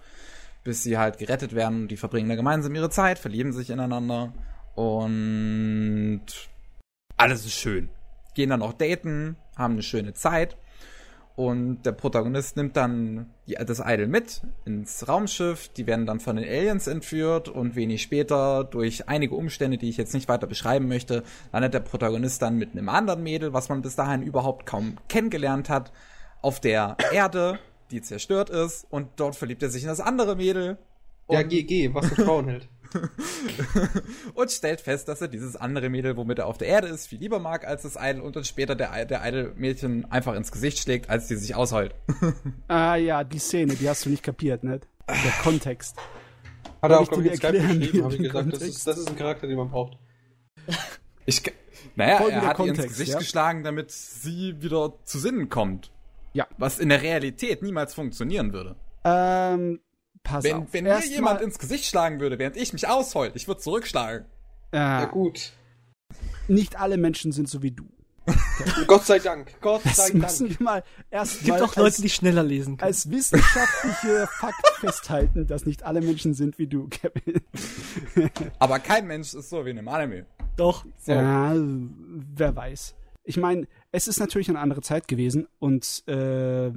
bis 0.64 0.82
sie 0.82 0.98
halt 0.98 1.18
gerettet 1.18 1.54
werden 1.54 1.82
und 1.82 1.88
die 1.88 1.96
verbringen 1.96 2.28
da 2.28 2.36
gemeinsam 2.36 2.74
ihre 2.74 2.90
Zeit, 2.90 3.18
verlieben 3.18 3.52
sich 3.52 3.70
ineinander 3.70 4.32
und 4.74 6.22
alles 7.16 7.44
ist 7.44 7.54
schön. 7.54 7.90
Gehen 8.34 8.50
dann 8.50 8.62
auch 8.62 8.72
daten, 8.72 9.36
haben 9.56 9.74
eine 9.74 9.82
schöne 9.82 10.14
Zeit 10.14 10.56
und 11.38 11.82
der 11.84 11.92
Protagonist 11.92 12.56
nimmt 12.56 12.76
dann 12.76 13.32
das 13.46 13.80
Idol 13.86 14.08
mit 14.08 14.42
ins 14.64 15.06
Raumschiff. 15.06 15.68
Die 15.68 15.86
werden 15.86 16.04
dann 16.04 16.18
von 16.18 16.34
den 16.34 16.44
Aliens 16.44 16.88
entführt 16.88 17.48
und 17.48 17.76
wenig 17.76 18.02
später 18.02 18.64
durch 18.64 19.08
einige 19.08 19.36
Umstände, 19.36 19.78
die 19.78 19.88
ich 19.88 19.98
jetzt 19.98 20.14
nicht 20.14 20.28
weiter 20.28 20.48
beschreiben 20.48 20.88
möchte, 20.88 21.22
landet 21.52 21.74
der 21.74 21.80
Protagonist 21.80 22.42
dann 22.42 22.56
mit 22.56 22.72
einem 22.72 22.88
anderen 22.88 23.22
Mädel, 23.22 23.52
was 23.52 23.68
man 23.68 23.82
bis 23.82 23.94
dahin 23.94 24.22
überhaupt 24.22 24.66
kaum 24.66 24.96
kennengelernt 25.08 25.70
hat, 25.70 25.92
auf 26.42 26.58
der 26.58 26.96
Erde, 27.12 27.60
die 27.92 28.02
zerstört 28.02 28.50
ist 28.50 28.84
und 28.90 29.06
dort 29.14 29.36
verliebt 29.36 29.62
er 29.62 29.70
sich 29.70 29.84
in 29.84 29.88
das 29.90 30.00
andere 30.00 30.34
Mädel. 30.34 30.76
Ja, 31.30 31.42
GG, 31.42 31.94
was 31.94 32.08
für 32.08 32.24
Frauen 32.24 32.48
hält. 32.48 32.68
und 34.34 34.50
stellt 34.50 34.80
fest, 34.80 35.08
dass 35.08 35.20
er 35.20 35.28
dieses 35.28 35.56
andere 35.56 35.88
Mädel, 35.88 36.16
womit 36.16 36.38
er 36.38 36.46
auf 36.46 36.58
der 36.58 36.68
Erde 36.68 36.88
ist, 36.88 37.06
viel 37.06 37.18
lieber 37.18 37.38
mag 37.38 37.66
als 37.66 37.82
das 37.82 37.96
Idol 38.00 38.22
und 38.22 38.36
dann 38.36 38.44
später 38.44 38.74
der, 38.74 39.04
der 39.04 39.22
Idol-Mädchen 39.24 40.10
einfach 40.10 40.34
ins 40.34 40.52
Gesicht 40.52 40.78
schlägt, 40.78 41.10
als 41.10 41.28
die 41.28 41.36
sich 41.36 41.54
ausheult. 41.54 41.94
Ah 42.68 42.96
ja, 42.96 43.24
die 43.24 43.38
Szene, 43.38 43.74
die 43.74 43.88
hast 43.88 44.04
du 44.04 44.10
nicht 44.10 44.22
kapiert, 44.22 44.62
ne? 44.62 44.80
Der 45.08 45.32
Kontext. 45.42 45.96
Hat 46.82 46.90
er 46.90 47.00
auch, 47.00 47.02
ich 47.02 47.08
glaube 47.08 47.24
ich, 47.24 47.32
in 47.32 47.36
Skype 47.36 47.52
geschrieben, 47.52 48.04
habe 48.04 48.14
ich 48.14 48.22
gesagt, 48.22 48.34
das 48.34 48.58
Kontext? 48.58 48.76
ist, 48.76 48.86
das 48.86 48.98
ist 48.98 49.08
ein 49.08 49.16
Charakter, 49.16 49.46
den 49.46 49.56
man 49.56 49.70
braucht. 49.70 49.98
Ich, 51.26 51.42
naja, 51.96 52.18
Folgender 52.18 52.42
er 52.42 52.48
hat 52.48 52.58
ihr 52.58 52.64
ins 52.64 52.76
Kontext, 52.76 52.88
Gesicht 52.88 53.12
ja? 53.12 53.18
geschlagen, 53.18 53.64
damit 53.64 53.90
sie 53.90 54.60
wieder 54.60 54.94
zu 55.04 55.18
Sinnen 55.18 55.48
kommt. 55.48 55.90
Ja. 56.32 56.46
Was 56.58 56.78
in 56.78 56.90
der 56.90 57.02
Realität 57.02 57.62
niemals 57.62 57.94
funktionieren 57.94 58.52
würde. 58.52 58.76
Ähm, 59.04 59.80
pass 60.22 60.44
Wenn, 60.44 60.56
auf. 60.56 60.66
wenn 60.72 60.84
mir 60.84 60.90
Erst 60.90 61.10
jemand 61.10 61.40
mal, 61.40 61.44
ins 61.44 61.58
Gesicht 61.58 61.84
schlagen 61.86 62.20
würde, 62.20 62.38
während 62.38 62.56
ich 62.56 62.72
mich 62.72 62.86
ausheult, 62.88 63.36
ich 63.36 63.46
würde 63.48 63.60
zurückschlagen. 63.60 64.26
Ja, 64.72 65.04
äh, 65.04 65.06
gut. 65.08 65.52
nicht 66.46 66.76
alle 66.78 66.96
Menschen 66.98 67.32
sind 67.32 67.48
so 67.48 67.62
wie 67.62 67.70
du. 67.70 67.84
Gott 68.86 69.06
sei 69.06 69.18
Dank. 69.20 69.54
Gott 69.62 69.80
Das 69.84 69.96
sei 69.96 70.12
müssen 70.12 70.48
Dank. 70.48 70.60
wir 70.60 70.64
mal 70.64 70.84
erst 71.10 71.32
Es 71.36 71.38
gibt 71.38 71.48
mal 71.58 71.62
auch 71.64 71.76
Leute, 71.76 71.84
als, 71.86 71.96
die 71.96 72.10
schneller 72.10 72.42
lesen 72.42 72.76
können. 72.76 72.86
als 72.86 73.10
wissenschaftliche 73.10 74.26
Fakt 74.38 74.66
festhalten, 74.80 75.46
dass 75.46 75.64
nicht 75.64 75.82
alle 75.84 76.02
Menschen 76.02 76.34
sind 76.34 76.58
wie 76.58 76.66
du, 76.66 76.88
Kevin. 76.88 77.40
Aber 78.58 78.80
kein 78.80 79.06
Mensch 79.06 79.32
ist 79.32 79.48
so 79.48 79.64
wie 79.64 79.70
in 79.70 79.78
einem 79.78 79.88
Anime. 79.88 80.26
Doch. 80.56 80.84
So. 80.98 81.12
Ja, 81.12 81.54
wer 81.56 82.54
weiß. 82.54 82.94
Ich 83.24 83.38
meine, 83.38 83.66
es 83.92 84.08
ist 84.08 84.20
natürlich 84.20 84.50
eine 84.50 84.58
andere 84.58 84.82
Zeit 84.82 85.08
gewesen 85.08 85.46
und 85.58 86.02
äh, 86.06 86.70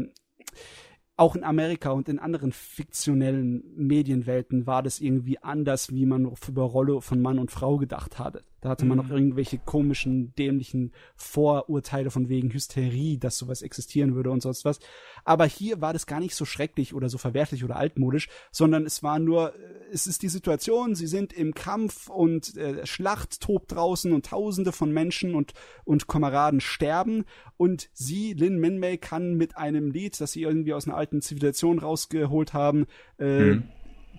auch 1.21 1.35
in 1.35 1.43
Amerika 1.43 1.91
und 1.91 2.09
in 2.09 2.17
anderen 2.17 2.51
fiktionellen 2.51 3.63
Medienwelten 3.75 4.65
war 4.65 4.81
das 4.81 4.99
irgendwie 4.99 5.37
anders, 5.37 5.93
wie 5.93 6.07
man 6.07 6.25
über 6.47 6.63
Rolle 6.63 6.99
von 7.01 7.21
Mann 7.21 7.37
und 7.37 7.51
Frau 7.51 7.77
gedacht 7.77 8.17
hatte. 8.17 8.43
Da 8.61 8.69
hatte 8.69 8.85
man 8.85 8.97
noch 8.97 9.09
irgendwelche 9.09 9.57
komischen, 9.57 10.35
dämlichen 10.35 10.93
Vorurteile 11.15 12.11
von 12.11 12.29
wegen 12.29 12.53
Hysterie, 12.53 13.17
dass 13.17 13.37
sowas 13.37 13.63
existieren 13.63 14.13
würde 14.13 14.29
und 14.29 14.41
sonst 14.41 14.65
was. 14.65 14.79
Aber 15.25 15.45
hier 15.45 15.81
war 15.81 15.93
das 15.93 16.05
gar 16.05 16.19
nicht 16.19 16.35
so 16.35 16.45
schrecklich 16.45 16.93
oder 16.93 17.09
so 17.09 17.17
verwerflich 17.17 17.63
oder 17.63 17.75
altmodisch, 17.75 18.29
sondern 18.51 18.85
es 18.85 19.01
war 19.01 19.17
nur, 19.17 19.55
äh, 19.55 19.57
es 19.91 20.05
ist 20.05 20.21
die 20.21 20.29
Situation, 20.29 20.93
sie 20.93 21.07
sind 21.07 21.33
im 21.33 21.55
Kampf 21.55 22.07
und 22.07 22.55
äh, 22.55 22.85
Schlacht 22.85 23.41
tobt 23.41 23.71
draußen 23.71 24.13
und 24.13 24.27
tausende 24.27 24.71
von 24.71 24.91
Menschen 24.91 25.33
und, 25.33 25.53
und 25.83 26.07
Kameraden 26.07 26.61
sterben 26.61 27.25
und 27.57 27.89
sie, 27.93 28.33
Lin 28.33 28.59
Minmay, 28.59 28.97
kann 28.99 29.35
mit 29.35 29.57
einem 29.57 29.89
Lied, 29.91 30.21
das 30.21 30.33
sie 30.33 30.43
irgendwie 30.43 30.73
aus 30.73 30.87
einer 30.87 30.97
alten 30.97 31.21
Zivilisation 31.21 31.79
rausgeholt 31.79 32.53
haben, 32.53 32.85
äh, 33.17 33.41
Mhm. 33.41 33.63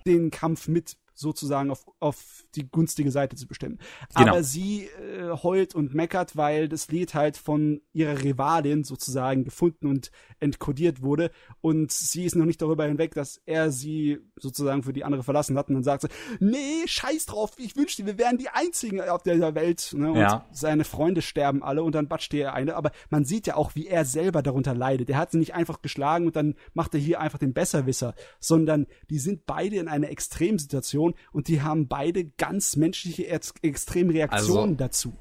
den 0.05 0.31
Kampf 0.31 0.67
mit 0.67 0.97
sozusagen 1.13 1.71
auf, 1.71 1.85
auf 1.99 2.45
die 2.55 2.69
günstige 2.69 3.11
Seite 3.11 3.35
zu 3.35 3.47
bestimmen. 3.47 3.79
Genau. 4.15 4.31
Aber 4.31 4.43
sie 4.43 4.85
äh, 4.85 5.29
heult 5.43 5.75
und 5.75 5.93
meckert, 5.93 6.35
weil 6.35 6.67
das 6.69 6.89
Lied 6.89 7.13
halt 7.13 7.37
von 7.37 7.81
ihrer 7.93 8.21
Rivalin 8.23 8.83
sozusagen 8.83 9.43
gefunden 9.43 9.87
und 9.87 10.11
entkodiert 10.39 11.01
wurde 11.01 11.31
und 11.61 11.91
sie 11.91 12.25
ist 12.25 12.35
noch 12.35 12.45
nicht 12.45 12.61
darüber 12.61 12.85
hinweg, 12.85 13.13
dass 13.13 13.41
er 13.45 13.71
sie 13.71 14.19
sozusagen 14.37 14.83
für 14.83 14.93
die 14.93 15.03
andere 15.03 15.23
verlassen 15.23 15.57
hat 15.57 15.69
und 15.69 15.75
dann 15.75 15.83
sagt 15.83 16.03
sie, 16.03 16.07
nee, 16.39 16.85
scheiß 16.85 17.25
drauf, 17.27 17.51
ich 17.57 17.75
wünschte, 17.75 18.05
wir 18.05 18.17
wären 18.17 18.37
die 18.37 18.49
Einzigen 18.49 19.01
auf 19.01 19.23
dieser 19.23 19.55
Welt 19.55 19.93
ne? 19.97 20.11
und 20.11 20.17
Ja. 20.17 20.45
seine 20.51 20.83
Freunde 20.83 21.21
sterben 21.21 21.63
alle 21.63 21.83
und 21.83 21.95
dann 21.95 22.07
batscht 22.07 22.33
er 22.33 22.53
eine, 22.53 22.75
aber 22.75 22.91
man 23.09 23.25
sieht 23.25 23.47
ja 23.47 23.55
auch, 23.55 23.75
wie 23.75 23.87
er 23.87 24.05
selber 24.05 24.41
darunter 24.41 24.73
leidet. 24.73 25.09
Er 25.09 25.17
hat 25.17 25.31
sie 25.31 25.37
nicht 25.37 25.53
einfach 25.53 25.81
geschlagen 25.81 26.25
und 26.27 26.35
dann 26.35 26.55
macht 26.73 26.93
er 26.93 26.99
hier 26.99 27.19
einfach 27.19 27.39
den 27.39 27.53
Besserwisser, 27.53 28.15
sondern 28.39 28.87
die 29.09 29.19
sind 29.19 29.45
beide 29.45 29.77
in 29.77 29.87
einer 29.87 30.09
Extremsituation 30.09 31.02
und 31.31 31.47
die 31.47 31.61
haben 31.61 31.87
beide 31.87 32.25
ganz 32.25 32.75
menschliche 32.75 33.27
Ex 33.27 33.53
Extremreaktionen 33.61 34.71
Also- 34.71 34.75
dazu. 34.75 35.13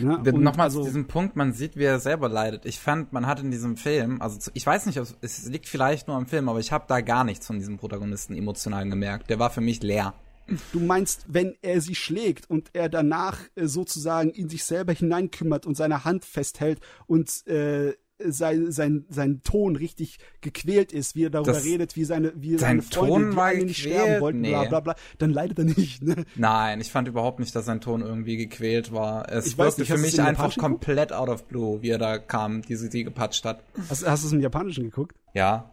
Ne? 0.00 0.18
Nochmal 0.32 0.66
also, 0.66 0.80
zu 0.80 0.86
diesem 0.86 1.06
Punkt, 1.06 1.36
man 1.36 1.52
sieht, 1.52 1.76
wie 1.76 1.84
er 1.84 2.00
selber 2.00 2.28
leidet. 2.28 2.64
Ich 2.64 2.80
fand, 2.80 3.12
man 3.12 3.26
hat 3.26 3.40
in 3.40 3.50
diesem 3.50 3.76
Film, 3.76 4.20
also 4.22 4.50
ich 4.54 4.66
weiß 4.66 4.86
nicht, 4.86 4.98
es 5.20 5.46
liegt 5.46 5.68
vielleicht 5.68 6.08
nur 6.08 6.16
am 6.16 6.26
Film, 6.26 6.48
aber 6.48 6.58
ich 6.58 6.72
habe 6.72 6.86
da 6.88 7.00
gar 7.00 7.22
nichts 7.22 7.46
von 7.46 7.58
diesem 7.58 7.76
Protagonisten 7.76 8.34
emotional 8.34 8.88
gemerkt. 8.88 9.30
Der 9.30 9.38
war 9.38 9.50
für 9.50 9.60
mich 9.60 9.82
leer. 9.82 10.14
Du 10.72 10.80
meinst, 10.80 11.24
wenn 11.28 11.54
er 11.62 11.80
sie 11.80 11.94
schlägt 11.94 12.50
und 12.50 12.70
er 12.74 12.88
danach 12.88 13.38
äh, 13.54 13.66
sozusagen 13.66 14.30
in 14.30 14.48
sich 14.48 14.64
selber 14.64 14.92
hineinkümmert 14.92 15.64
und 15.64 15.74
seine 15.74 16.04
Hand 16.04 16.24
festhält 16.24 16.80
und 17.06 17.46
äh, 17.46 17.94
sein, 18.22 18.70
sein, 18.70 19.04
sein 19.08 19.42
Ton 19.42 19.74
richtig 19.76 20.18
gequält 20.40 20.92
ist, 20.92 21.16
wie 21.16 21.24
er 21.24 21.30
darüber 21.30 21.52
Das- 21.52 21.64
redet, 21.64 21.96
wie 21.96 22.04
seine, 22.04 22.32
wie 22.36 22.50
sein 22.52 22.58
seine 22.58 22.82
Freunde, 22.82 23.08
Ton 23.26 23.30
die 23.32 23.36
alle 23.38 23.64
nicht 23.64 23.82
gequält? 23.82 24.02
sterben 24.02 24.20
wollten, 24.20 24.42
bla 24.42 24.62
Nee. 24.62 24.68
bla 24.68 24.80
bla, 24.80 24.94
dann 25.18 25.30
leidet 25.30 25.58
er 25.58 25.64
nicht. 25.64 26.02
Ne? 26.02 26.24
Nein, 26.36 26.80
ich 26.80 26.90
fand 26.92 27.08
überhaupt 27.08 27.40
nicht, 27.40 27.54
dass 27.56 27.64
sein 27.66 27.80
Ton 27.80 28.02
irgendwie 28.02 28.36
gequält 28.36 28.92
war. 28.92 29.28
Es 29.32 29.46
Ich 29.46 29.58
weiß 29.58 29.78
wirkte 29.78 29.80
nicht, 29.82 29.90
für 29.90 29.98
mich 29.98 30.20
einfach 30.20 30.28
Japanischen 30.54 30.60
komplett 30.60 31.12
out 31.12 31.28
of 31.28 31.46
blue, 31.48 31.82
wie 31.82 31.90
er 31.90 31.98
da 31.98 32.18
kam, 32.18 32.62
die 32.62 32.76
sie 32.76 32.88
die 32.88 33.04
gepatscht 33.04 33.44
hat. 33.44 33.64
Hast, 33.88 34.06
hast 34.06 34.22
du 34.22 34.28
es 34.28 34.32
im 34.32 34.40
Japanischen 34.40 34.84
geguckt? 34.84 35.16
Ja. 35.34 35.70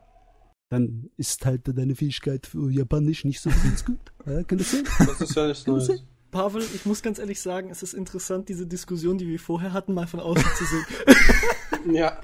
Dann 0.69 1.09
ist 1.17 1.45
halt 1.45 1.61
deine 1.77 1.95
Fähigkeit 1.95 2.47
für 2.47 2.71
Japanisch 2.71 3.25
nicht 3.25 3.41
so 3.41 3.49
ganz 3.63 3.85
gut. 3.85 3.99
Ja, 4.25 4.41
kann 4.43 4.57
das 4.57 4.71
sein? 4.71 4.83
Das 4.99 5.21
ist 5.21 5.35
ja 5.35 5.47
nichts 5.47 5.67
Neues. 5.67 6.03
Pavel, 6.31 6.63
ich 6.73 6.85
muss 6.85 7.01
ganz 7.01 7.19
ehrlich 7.19 7.39
sagen, 7.41 7.69
es 7.69 7.83
ist 7.83 7.93
interessant, 7.93 8.49
diese 8.49 8.65
Diskussion, 8.65 9.17
die 9.17 9.27
wir 9.27 9.39
vorher 9.39 9.73
hatten, 9.73 9.93
mal 9.93 10.07
von 10.07 10.19
außen 10.19 10.45
zu 10.57 10.65
sehen. 10.65 10.85
Ja. 11.91 12.19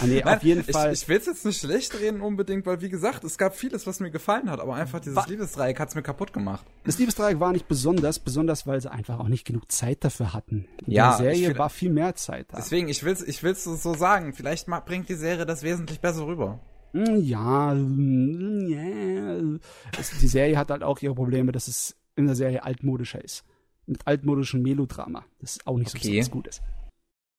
Ah, 0.00 0.06
nee, 0.06 0.22
Nein, 0.24 0.36
auf 0.38 0.42
jeden 0.44 0.60
ich, 0.62 0.70
Fall. 0.72 0.90
Ich 0.94 1.06
will 1.08 1.18
es 1.18 1.26
jetzt 1.26 1.44
nicht 1.44 1.60
schlecht 1.60 1.92
reden 2.00 2.22
unbedingt, 2.22 2.64
weil 2.64 2.80
wie 2.80 2.88
gesagt, 2.88 3.22
es 3.24 3.36
gab 3.36 3.54
vieles, 3.54 3.86
was 3.86 4.00
mir 4.00 4.10
gefallen 4.10 4.50
hat, 4.50 4.60
aber 4.60 4.76
einfach 4.76 4.98
dieses 4.98 5.16
Wa- 5.16 5.26
Liebesdreieck 5.28 5.78
hat's 5.78 5.94
mir 5.94 6.00
kaputt 6.02 6.32
gemacht. 6.32 6.64
Das 6.84 6.98
Liebesdreieck 6.98 7.38
war 7.38 7.52
nicht 7.52 7.68
besonders, 7.68 8.18
besonders 8.18 8.66
weil 8.66 8.80
sie 8.80 8.90
einfach 8.90 9.18
auch 9.18 9.28
nicht 9.28 9.44
genug 9.46 9.70
Zeit 9.70 10.02
dafür 10.04 10.32
hatten. 10.32 10.66
In 10.86 10.92
Ja, 10.94 11.18
der 11.18 11.32
ich 11.32 11.36
Serie 11.36 11.46
find- 11.48 11.58
war 11.58 11.68
viel 11.68 11.90
mehr 11.90 12.14
Zeit 12.14 12.46
da. 12.50 12.56
Deswegen, 12.56 12.88
ich 12.88 13.04
will's, 13.04 13.20
ich 13.20 13.42
will's 13.42 13.64
so 13.64 13.92
sagen. 13.94 14.32
Vielleicht 14.32 14.68
bringt 14.86 15.10
die 15.10 15.16
Serie 15.16 15.44
das 15.44 15.62
wesentlich 15.62 16.00
besser 16.00 16.26
rüber. 16.26 16.60
Mm, 16.94 17.16
Ja, 17.20 17.74
ja. 17.74 19.58
Es, 20.00 20.12
die 20.18 20.28
Serie 20.28 20.56
hat 20.56 20.70
halt 20.70 20.82
auch 20.82 20.98
ihre 21.02 21.14
Probleme, 21.14 21.52
dass 21.52 21.68
es 21.68 21.94
in 22.16 22.26
der 22.26 22.34
Serie 22.34 22.62
altmodischer 22.62 23.22
ist. 23.22 23.44
Mit 23.86 24.06
altmodischem 24.06 24.62
Melodrama. 24.62 25.24
Das 25.40 25.56
ist 25.56 25.66
auch 25.66 25.76
nicht 25.76 25.90
so 25.90 25.98
besonders 25.98 26.30
gut 26.30 26.48
ist. 26.48 26.62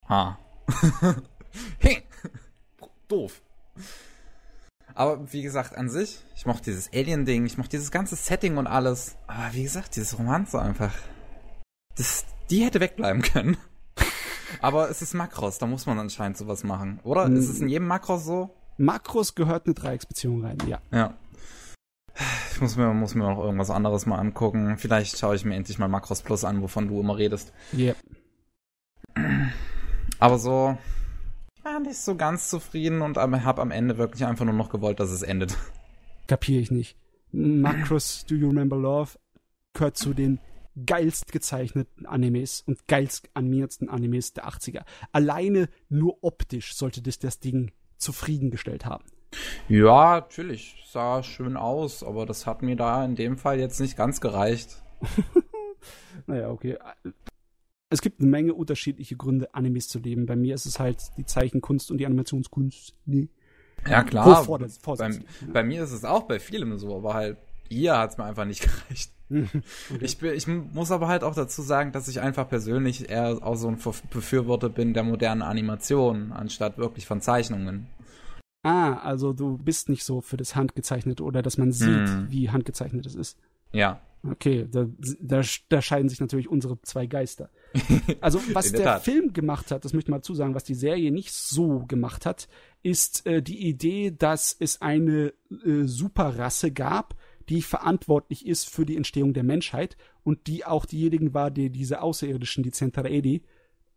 Ah. 0.08 0.38
hey. 1.80 2.04
Doof. 3.08 3.42
Aber 4.94 5.32
wie 5.34 5.42
gesagt, 5.42 5.76
an 5.76 5.90
sich, 5.90 6.20
ich 6.36 6.45
mochte 6.45 6.66
dieses 6.66 6.92
Alien-Ding, 6.94 7.45
ich 7.45 7.58
mochte 7.58 7.72
dieses 7.72 7.92
ganze 7.92 8.16
Setting 8.16 8.58
und 8.58 8.68
alles. 8.68 9.18
Aber 9.28 9.54
wie 9.54 9.64
gesagt, 9.64 9.95
dieses 9.95 10.18
Romanze 10.18 10.62
einfach. 10.62 10.94
Das, 11.98 12.26
die 12.50 12.64
hätte 12.64 12.80
wegbleiben 12.80 13.22
können. 13.22 13.58
Aber 14.62 14.90
es 14.90 15.02
ist 15.02 15.14
Makros, 15.14 15.58
da 15.58 15.68
muss 15.68 15.86
man 15.86 16.00
anscheinend 16.00 16.38
sowas 16.38 16.64
machen. 16.64 17.00
Oder? 17.04 17.28
Mm. 17.28 17.36
Ist 17.36 17.50
es 17.50 17.60
in 17.60 17.68
jedem 17.68 17.88
Makros 17.88 18.26
so? 18.26 18.56
Makros 18.78 19.36
gehört 19.36 19.66
eine 19.66 19.74
Dreiecksbeziehung 19.74 20.44
rein, 20.45 20.58
ja. 20.68 20.80
Ja. 20.92 21.14
Ich 22.53 22.61
muss 22.61 22.77
mir, 22.77 22.94
muss 22.94 23.16
mir 23.16 23.30
noch 23.30 23.44
irgendwas 23.44 23.69
anderes 23.69 24.06
mal 24.06 24.18
angucken. 24.18 24.77
Vielleicht 24.77 25.18
schaue 25.18 25.35
ich 25.35 25.44
mir 25.44 25.56
endlich 25.56 25.77
mal 25.77 25.90
Makros 25.90 26.22
Plus 26.22 26.45
an, 26.45 26.61
wovon 26.61 26.88
du 26.88 27.02
immer 27.02 27.18
redest. 27.18 27.52
Yeah. 27.74 27.95
Aber 30.19 30.40
so, 30.40 30.77
war 31.66 31.80
nicht 31.80 31.98
so 31.98 32.16
ganz 32.16 32.50
zufrieden 32.50 33.02
und 33.02 33.18
habe 33.18 33.61
am 33.61 33.72
Ende 33.72 33.98
wirklich 33.98 34.26
einfach 34.26 34.45
nur 34.45 34.53
noch 34.53 34.69
gewollt, 34.69 35.00
dass 35.00 35.10
es 35.10 35.24
endet. 35.24 35.58
Kapiere 36.27 36.61
ich 36.61 36.72
nicht. 36.72 36.98
Macross 37.32 38.26
Do 38.26 38.35
You 38.35 38.50
Remember 38.50 38.77
Love 38.77 39.18
gehört 39.74 39.98
zu 39.98 40.14
den 40.14 40.40
geilst 40.85 41.32
gezeichneten 41.32 42.06
Animes 42.06 42.61
und 42.61 42.88
geilst 42.88 43.30
animiertsten 43.34 43.90
Animes 43.90 44.34
der 44.34 44.48
80er. 44.48 44.84
Alleine 45.11 45.69
nur 45.90 46.24
optisch 46.24 46.76
sollte 46.76 47.02
das 47.02 47.19
das 47.19 47.40
Ding 47.40 47.72
zufriedengestellt 47.98 48.85
haben. 48.85 49.06
Ja, 49.68 50.16
natürlich. 50.22 50.84
Sah 50.88 51.24
schön 51.24 51.58
aus, 51.58 52.04
aber 52.04 52.26
das 52.26 52.45
hat 52.45 52.62
mir 52.62 52.76
da 52.76 53.04
in 53.04 53.16
dem 53.16 53.38
Fall 53.38 53.60
jetzt 53.60 53.80
nicht 53.80 53.98
ganz 53.98 54.22
gereicht. 54.22 54.82
naja, 56.28 56.50
okay. 56.50 56.78
Es 57.90 58.02
gibt 58.02 58.20
eine 58.20 58.30
Menge 58.30 58.54
unterschiedliche 58.54 59.16
Gründe, 59.16 59.54
Animes 59.54 59.90
zu 59.90 60.00
leben. 60.00 60.26
Bei 60.26 60.36
mir 60.36 60.56
ist 60.56 60.66
es 60.66 60.80
halt 60.80 61.00
die 61.18 61.26
Zeichenkunst 61.26 61.92
und 61.92 61.98
die 61.98 62.06
Animationskunst. 62.06 62.95
Nee. 63.06 63.30
Ja, 63.88 64.04
klar. 64.04 64.44
Vor, 64.44 64.60
vor, 64.82 64.98
bei, 64.98 65.10
bei, 65.52 65.64
mir 65.64 65.84
ist 65.84 65.92
es 65.92 66.06
auch 66.06 66.24
bei 66.24 66.40
vielem 66.40 66.78
so, 66.80 66.95
aber 66.95 67.14
halt 67.14 67.38
hier 67.70 67.98
hat 67.98 68.12
es 68.12 68.18
mir 68.18 68.26
einfach 68.26 68.45
nicht 68.45 68.62
gereicht. 68.90 69.12
okay. 69.30 69.62
ich, 70.02 70.18
bin, 70.18 70.34
ich 70.34 70.48
muss 70.48 70.92
aber 70.92 71.08
halt 71.08 71.24
auch 71.24 71.36
dazu 71.36 71.62
sagen, 71.62 71.92
dass 71.92 72.08
ich 72.08 72.22
einfach 72.22 72.48
persönlich 72.48 73.10
eher 73.10 73.40
auch 73.42 73.56
so 73.56 73.68
ein 73.68 73.78
Befürworter 74.12 74.70
bin 74.70 74.94
der 74.94 75.04
modernen 75.04 75.42
Animation, 75.42 76.32
anstatt 76.32 76.78
wirklich 76.78 77.06
von 77.06 77.22
Zeichnungen. 77.22 77.88
Ah, 78.66 78.95
also 78.95 79.32
du 79.32 79.60
bist 79.60 79.90
nicht 79.90 80.03
so 80.03 80.22
für 80.22 80.38
das 80.38 80.56
Handgezeichnete 80.56 81.22
oder 81.24 81.44
dass 81.44 81.60
man 81.60 81.72
sieht, 81.72 82.10
hm. 82.10 82.32
wie 82.32 82.50
handgezeichnet 82.50 83.06
es 83.06 83.14
ist. 83.14 83.38
Ja. 83.72 84.02
Okay, 84.27 84.68
da, 84.72 84.88
da, 85.19 85.44
da 85.69 85.82
scheiden 85.84 86.10
sich 86.10 86.19
natürlich 86.19 86.50
unsere 86.50 86.82
zwei 86.82 87.06
Geister. 87.06 87.52
Also, 88.22 88.40
was 88.53 88.72
der, 88.72 88.82
der 88.82 89.00
Film 89.02 89.34
gemacht 89.34 89.69
hat, 89.69 89.85
das 89.85 89.94
möchte 89.94 90.10
ich 90.10 90.11
mal 90.11 90.24
zusagen, 90.24 90.56
was 90.56 90.64
die 90.64 90.74
Serie 90.74 91.11
nicht 91.11 91.32
so 91.32 91.85
gemacht 91.88 92.26
hat, 92.26 92.48
ist 92.82 93.27
äh, 93.27 93.44
die 93.44 93.68
Idee, 93.68 94.10
dass 94.10 94.56
es 94.60 94.82
eine 94.82 95.34
äh, 95.64 95.84
Superrasse 95.84 96.72
gab, 96.72 97.14
die 97.50 97.61
verantwortlich 97.61 98.48
ist 98.48 98.68
für 98.68 98.88
die 98.88 98.98
Entstehung 98.98 99.35
der 99.35 99.44
Menschheit 99.44 99.95
und 100.24 100.48
die 100.48 100.66
auch 100.66 100.88
diejenigen 100.88 101.35
war, 101.35 101.52
die 101.52 101.69
diese 101.69 102.02
Außerirdischen, 102.02 102.64
die 102.64 102.72
Centauri, 102.72 103.44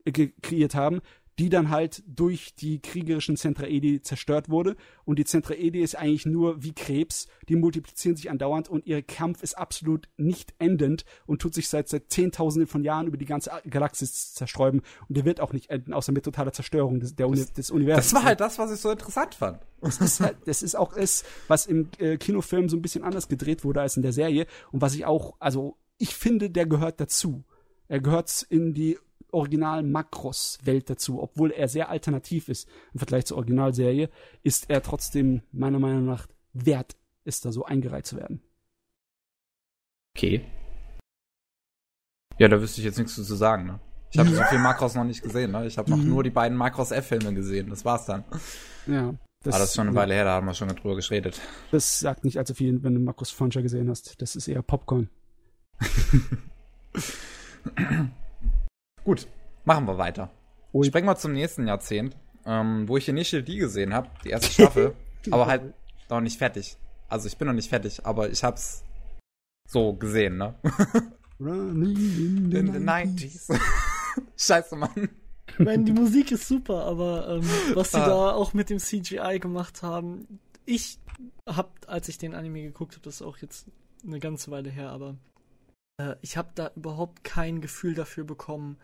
äh, 0.04 0.28
kreiert 0.42 0.74
haben, 0.74 1.00
die 1.38 1.48
dann 1.48 1.70
halt 1.70 2.02
durch 2.06 2.54
die 2.54 2.80
kriegerischen 2.80 3.36
Zentraedi 3.36 4.02
zerstört 4.02 4.48
wurde. 4.48 4.76
Und 5.04 5.18
die 5.18 5.24
Zentraedi 5.24 5.80
ist 5.80 5.96
eigentlich 5.96 6.26
nur 6.26 6.62
wie 6.62 6.72
Krebs, 6.72 7.28
die 7.48 7.56
multiplizieren 7.56 8.16
sich 8.16 8.30
andauernd 8.30 8.68
und 8.68 8.86
ihr 8.86 9.02
Kampf 9.02 9.42
ist 9.42 9.56
absolut 9.56 10.08
nicht 10.16 10.54
endend 10.58 11.04
und 11.26 11.40
tut 11.40 11.54
sich 11.54 11.68
seit, 11.68 11.88
seit 11.88 12.10
Zehntausenden 12.10 12.66
von 12.66 12.82
Jahren 12.82 13.06
über 13.06 13.16
die 13.16 13.24
ganze 13.24 13.50
Galaxis 13.68 14.34
zersträuben. 14.34 14.82
Und 15.08 15.16
der 15.16 15.24
wird 15.24 15.40
auch 15.40 15.52
nicht 15.52 15.70
enden, 15.70 15.92
außer 15.92 16.12
mit 16.12 16.24
totaler 16.24 16.52
Zerstörung 16.52 17.00
des, 17.00 17.14
der, 17.14 17.28
das, 17.28 17.52
des 17.52 17.70
Universums. 17.70 18.06
Das 18.06 18.14
war 18.14 18.24
halt 18.24 18.40
das, 18.40 18.58
was 18.58 18.72
ich 18.72 18.80
so 18.80 18.90
interessant 18.90 19.34
fand. 19.34 19.60
Das 19.80 20.00
ist, 20.00 20.20
halt, 20.20 20.36
das 20.46 20.62
ist 20.62 20.74
auch 20.74 20.96
es, 20.96 21.24
was 21.46 21.66
im 21.66 21.88
äh, 21.98 22.16
Kinofilm 22.16 22.68
so 22.68 22.76
ein 22.76 22.82
bisschen 22.82 23.04
anders 23.04 23.28
gedreht 23.28 23.64
wurde 23.64 23.80
als 23.80 23.96
in 23.96 24.02
der 24.02 24.12
Serie. 24.12 24.46
Und 24.72 24.82
was 24.82 24.94
ich 24.94 25.06
auch, 25.06 25.36
also 25.38 25.76
ich 25.98 26.14
finde, 26.16 26.50
der 26.50 26.66
gehört 26.66 27.00
dazu. 27.00 27.44
Er 27.86 28.00
gehört 28.00 28.44
in 28.50 28.74
die 28.74 28.98
Original-Makros-Welt 29.32 30.90
dazu. 30.90 31.22
Obwohl 31.22 31.50
er 31.50 31.68
sehr 31.68 31.88
alternativ 31.88 32.48
ist 32.48 32.68
im 32.92 32.98
Vergleich 32.98 33.26
zur 33.26 33.36
Originalserie, 33.36 34.10
ist 34.42 34.70
er 34.70 34.82
trotzdem 34.82 35.42
meiner 35.52 35.78
Meinung 35.78 36.06
nach 36.06 36.26
wert, 36.52 36.96
ist 37.24 37.44
da 37.44 37.52
so 37.52 37.64
eingereiht 37.64 38.06
zu 38.06 38.16
werden. 38.16 38.42
Okay. 40.16 40.44
Ja, 42.38 42.48
da 42.48 42.60
wüsste 42.60 42.80
ich 42.80 42.84
jetzt 42.84 42.98
nichts 42.98 43.14
zu 43.14 43.22
sagen, 43.22 43.66
ne? 43.66 43.80
Ich 44.10 44.18
habe 44.18 44.30
so 44.30 44.42
viel 44.44 44.58
Makros 44.58 44.94
noch 44.94 45.04
nicht 45.04 45.22
gesehen, 45.22 45.50
ne? 45.50 45.66
Ich 45.66 45.76
habe 45.76 45.90
noch 45.90 45.98
mhm. 45.98 46.08
nur 46.08 46.22
die 46.22 46.30
beiden 46.30 46.56
Makros 46.56 46.92
F-Filme 46.92 47.34
gesehen. 47.34 47.68
Das 47.68 47.84
war's 47.84 48.06
dann. 48.06 48.24
Ja. 48.86 49.14
Das, 49.44 49.54
Aber 49.54 49.60
das 49.60 49.70
ist 49.70 49.76
schon 49.76 49.86
eine 49.86 49.96
Weile 49.96 50.14
her, 50.14 50.24
da 50.24 50.32
haben 50.32 50.46
wir 50.46 50.54
schon 50.54 50.68
drüber 50.68 50.96
geredet. 50.96 51.40
Das 51.70 52.00
sagt 52.00 52.24
nicht 52.24 52.38
allzu 52.38 52.54
viel, 52.54 52.82
wenn 52.82 52.94
du 52.94 53.00
Makros 53.00 53.30
Frontier 53.30 53.62
gesehen 53.62 53.88
hast. 53.88 54.20
Das 54.20 54.34
ist 54.34 54.48
eher 54.48 54.62
Popcorn. 54.62 55.08
Gut, 59.08 59.26
machen 59.64 59.86
wir 59.86 59.96
weiter. 59.96 60.28
Ui. 60.74 60.86
Sprengen 60.86 61.08
wir 61.08 61.16
zum 61.16 61.32
nächsten 61.32 61.66
Jahrzehnt, 61.66 62.14
ähm, 62.44 62.86
wo 62.86 62.98
ich 62.98 63.08
Initial 63.08 63.42
D 63.42 63.56
gesehen 63.56 63.94
habe, 63.94 64.10
die 64.22 64.28
erste 64.28 64.52
Staffel, 64.52 64.94
aber 65.30 65.46
halt 65.46 65.72
noch 66.10 66.20
nicht 66.20 66.36
fertig. 66.36 66.76
Also 67.08 67.26
ich 67.26 67.38
bin 67.38 67.48
noch 67.48 67.54
nicht 67.54 67.70
fertig, 67.70 68.04
aber 68.04 68.28
ich 68.28 68.44
hab's 68.44 68.84
so 69.66 69.94
gesehen, 69.94 70.36
ne? 70.36 70.56
Running 71.40 72.52
in 72.52 72.70
the 72.70 72.78
90s. 72.78 73.58
Scheiße, 74.36 74.76
Mann. 74.76 75.08
Ich 75.52 75.58
meine, 75.58 75.84
die 75.84 75.92
Musik 75.92 76.30
ist 76.30 76.46
super, 76.46 76.84
aber 76.84 77.30
ähm, 77.30 77.50
was 77.72 77.92
sie 77.92 78.02
ah. 78.02 78.06
da 78.06 78.32
auch 78.32 78.52
mit 78.52 78.68
dem 78.68 78.78
CGI 78.78 79.38
gemacht 79.40 79.82
haben, 79.82 80.38
ich 80.66 80.98
hab, 81.46 81.72
als 81.86 82.10
ich 82.10 82.18
den 82.18 82.34
Anime 82.34 82.60
geguckt 82.60 82.92
habe, 82.92 83.04
das 83.04 83.14
ist 83.14 83.22
auch 83.22 83.38
jetzt 83.38 83.68
eine 84.06 84.20
ganze 84.20 84.50
Weile 84.50 84.68
her, 84.68 84.90
aber 84.90 85.16
äh, 85.96 86.16
ich 86.20 86.36
habe 86.36 86.50
da 86.54 86.72
überhaupt 86.76 87.24
kein 87.24 87.62
Gefühl 87.62 87.94
dafür 87.94 88.24
bekommen, 88.24 88.76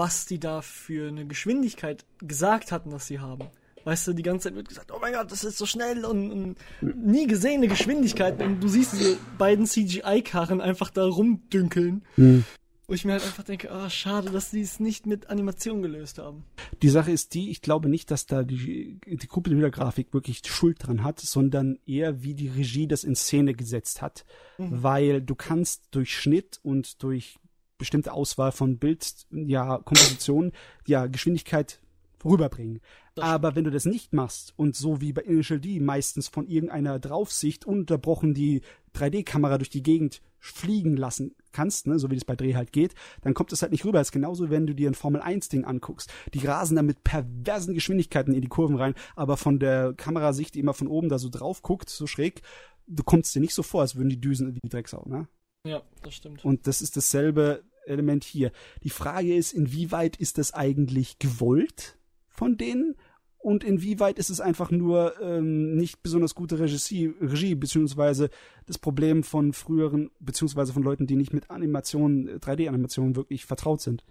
was 0.00 0.24
die 0.24 0.40
da 0.40 0.62
für 0.62 1.08
eine 1.08 1.26
Geschwindigkeit 1.26 2.06
gesagt 2.20 2.72
hatten, 2.72 2.88
dass 2.88 3.06
sie 3.06 3.18
haben. 3.18 3.48
Weißt 3.84 4.08
du, 4.08 4.14
die 4.14 4.22
ganze 4.22 4.48
Zeit 4.48 4.54
wird 4.54 4.66
gesagt, 4.66 4.92
oh 4.92 4.98
mein 4.98 5.12
Gott, 5.12 5.30
das 5.30 5.44
ist 5.44 5.58
so 5.58 5.66
schnell 5.66 6.06
und, 6.06 6.32
und 6.32 6.56
nie 6.80 7.26
gesehene 7.26 7.68
Geschwindigkeiten. 7.68 8.42
Und 8.42 8.60
du 8.60 8.68
siehst 8.68 8.94
diese 8.94 9.18
beiden 9.36 9.66
CGI-Karren 9.66 10.62
einfach 10.62 10.88
da 10.88 11.04
rumdünkeln. 11.04 12.02
Mhm. 12.16 12.44
Wo 12.88 12.94
ich 12.94 13.04
mir 13.04 13.12
halt 13.12 13.24
einfach 13.24 13.44
denke, 13.44 13.70
ah, 13.70 13.84
oh, 13.86 13.88
schade, 13.90 14.30
dass 14.30 14.50
die 14.50 14.62
es 14.62 14.80
nicht 14.80 15.04
mit 15.04 15.28
Animation 15.28 15.82
gelöst 15.82 16.16
haben. 16.16 16.44
Die 16.80 16.88
Sache 16.88 17.12
ist 17.12 17.34
die, 17.34 17.50
ich 17.50 17.60
glaube 17.60 17.90
nicht, 17.90 18.10
dass 18.10 18.24
da 18.24 18.42
die, 18.42 18.98
die 19.06 19.26
Computergrafik 19.26 20.14
wirklich 20.14 20.40
Schuld 20.46 20.78
dran 20.80 21.04
hat, 21.04 21.20
sondern 21.20 21.78
eher 21.86 22.22
wie 22.22 22.32
die 22.32 22.48
Regie 22.48 22.88
das 22.88 23.04
in 23.04 23.14
Szene 23.14 23.52
gesetzt 23.52 24.00
hat. 24.00 24.24
Mhm. 24.56 24.82
Weil 24.82 25.20
du 25.20 25.34
kannst 25.34 25.88
durch 25.90 26.16
Schnitt 26.16 26.58
und 26.62 27.02
durch 27.02 27.38
bestimmte 27.80 28.12
Auswahl 28.12 28.52
von 28.52 28.78
Bild, 28.78 29.26
ja, 29.32 29.78
Kompositionen, 29.78 30.52
ja, 30.86 31.06
Geschwindigkeit 31.06 31.80
rüberbringen. 32.24 32.80
Aber 33.16 33.56
wenn 33.56 33.64
du 33.64 33.70
das 33.70 33.84
nicht 33.84 34.12
machst 34.12 34.54
und 34.56 34.76
so 34.76 35.00
wie 35.00 35.12
bei 35.12 35.22
Initial 35.22 35.60
D 35.60 35.80
meistens 35.80 36.28
von 36.28 36.46
irgendeiner 36.46 36.98
Draufsicht 36.98 37.66
unterbrochen 37.66 38.34
die 38.34 38.62
3D-Kamera 38.94 39.58
durch 39.58 39.70
die 39.70 39.82
Gegend 39.82 40.22
fliegen 40.38 40.96
lassen 40.96 41.34
kannst, 41.52 41.86
ne, 41.86 41.98
so 41.98 42.10
wie 42.10 42.14
das 42.14 42.24
bei 42.24 42.36
Dreh 42.36 42.54
halt 42.54 42.72
geht, 42.72 42.94
dann 43.22 43.34
kommt 43.34 43.52
es 43.52 43.60
halt 43.60 43.72
nicht 43.72 43.84
rüber. 43.84 43.98
Das 43.98 44.08
ist 44.08 44.12
genauso, 44.12 44.48
wenn 44.48 44.66
du 44.66 44.74
dir 44.74 44.88
ein 44.88 44.94
Formel-1-Ding 44.94 45.64
anguckst. 45.64 46.10
Die 46.32 46.46
rasen 46.46 46.76
da 46.76 46.82
mit 46.82 47.04
perversen 47.04 47.74
Geschwindigkeiten 47.74 48.32
in 48.32 48.40
die 48.40 48.48
Kurven 48.48 48.76
rein, 48.76 48.94
aber 49.16 49.36
von 49.36 49.58
der 49.58 49.92
Kamerasicht, 49.94 50.54
die 50.54 50.60
immer 50.60 50.74
von 50.74 50.88
oben 50.88 51.08
da 51.08 51.18
so 51.18 51.28
drauf 51.28 51.62
guckt, 51.62 51.90
so 51.90 52.06
schräg, 52.06 52.42
du 52.86 53.02
kommst 53.02 53.34
dir 53.34 53.40
nicht 53.40 53.54
so 53.54 53.62
vor, 53.62 53.82
als 53.82 53.96
würden 53.96 54.08
die 54.08 54.20
Düsen 54.20 54.54
wie 54.54 54.68
Drecksau, 54.68 55.04
ne? 55.06 55.28
Ja, 55.66 55.82
das 56.02 56.14
stimmt. 56.14 56.42
Und 56.44 56.66
das 56.66 56.80
ist 56.80 56.96
dasselbe 56.96 57.62
Element 57.90 58.24
hier. 58.24 58.52
Die 58.82 58.90
Frage 58.90 59.34
ist, 59.34 59.52
inwieweit 59.52 60.16
ist 60.16 60.38
das 60.38 60.54
eigentlich 60.54 61.18
gewollt 61.18 61.98
von 62.28 62.56
denen? 62.56 62.96
Und 63.42 63.64
inwieweit 63.64 64.18
ist 64.18 64.28
es 64.28 64.40
einfach 64.40 64.70
nur 64.70 65.18
ähm, 65.22 65.74
nicht 65.74 66.02
besonders 66.02 66.34
gute 66.34 66.58
Regie, 66.58 67.14
Regie, 67.20 67.54
beziehungsweise 67.54 68.28
das 68.66 68.76
Problem 68.76 69.22
von 69.22 69.54
früheren, 69.54 70.10
beziehungsweise 70.20 70.74
von 70.74 70.82
Leuten, 70.82 71.06
die 71.06 71.16
nicht 71.16 71.32
mit 71.32 71.48
Animationen, 71.50 72.38
3D-Animationen 72.38 73.16
wirklich 73.16 73.46
vertraut 73.46 73.80
sind. 73.80 74.04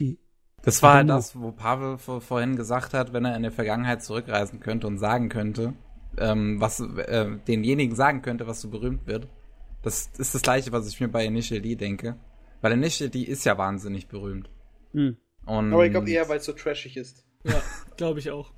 Die 0.00 0.18
das 0.62 0.82
war 0.82 0.94
halt 0.94 1.10
das, 1.10 1.38
wo 1.38 1.52
Pavel 1.52 1.98
vor, 1.98 2.22
vorhin 2.22 2.56
gesagt 2.56 2.94
hat, 2.94 3.12
wenn 3.12 3.26
er 3.26 3.36
in 3.36 3.42
der 3.42 3.52
Vergangenheit 3.52 4.02
zurückreisen 4.02 4.60
könnte 4.60 4.86
und 4.86 4.96
sagen 4.96 5.28
könnte, 5.28 5.74
ähm, 6.16 6.58
was 6.58 6.80
äh, 6.80 7.36
denjenigen 7.46 7.94
sagen 7.94 8.22
könnte, 8.22 8.46
was 8.46 8.62
so 8.62 8.70
berühmt 8.70 9.06
wird. 9.06 9.28
Das 9.82 10.08
ist 10.16 10.34
das 10.34 10.40
gleiche, 10.40 10.72
was 10.72 10.88
ich 10.88 10.98
mir 11.00 11.08
bei 11.08 11.26
Initial 11.26 11.60
D 11.60 11.76
denke. 11.76 12.16
Weil 12.64 12.72
Initial 12.72 13.10
D 13.10 13.20
ist 13.20 13.44
ja 13.44 13.58
wahnsinnig 13.58 14.08
berühmt. 14.08 14.48
Hm. 14.92 15.18
Und 15.44 15.74
Aber 15.74 15.84
ich 15.84 15.90
glaube 15.90 16.08
eher, 16.08 16.30
weil 16.30 16.38
es 16.38 16.46
so 16.46 16.54
trashig 16.54 16.96
ist. 16.96 17.22
Ja, 17.42 17.62
glaube 17.98 18.20
ich 18.20 18.30
auch. 18.30 18.54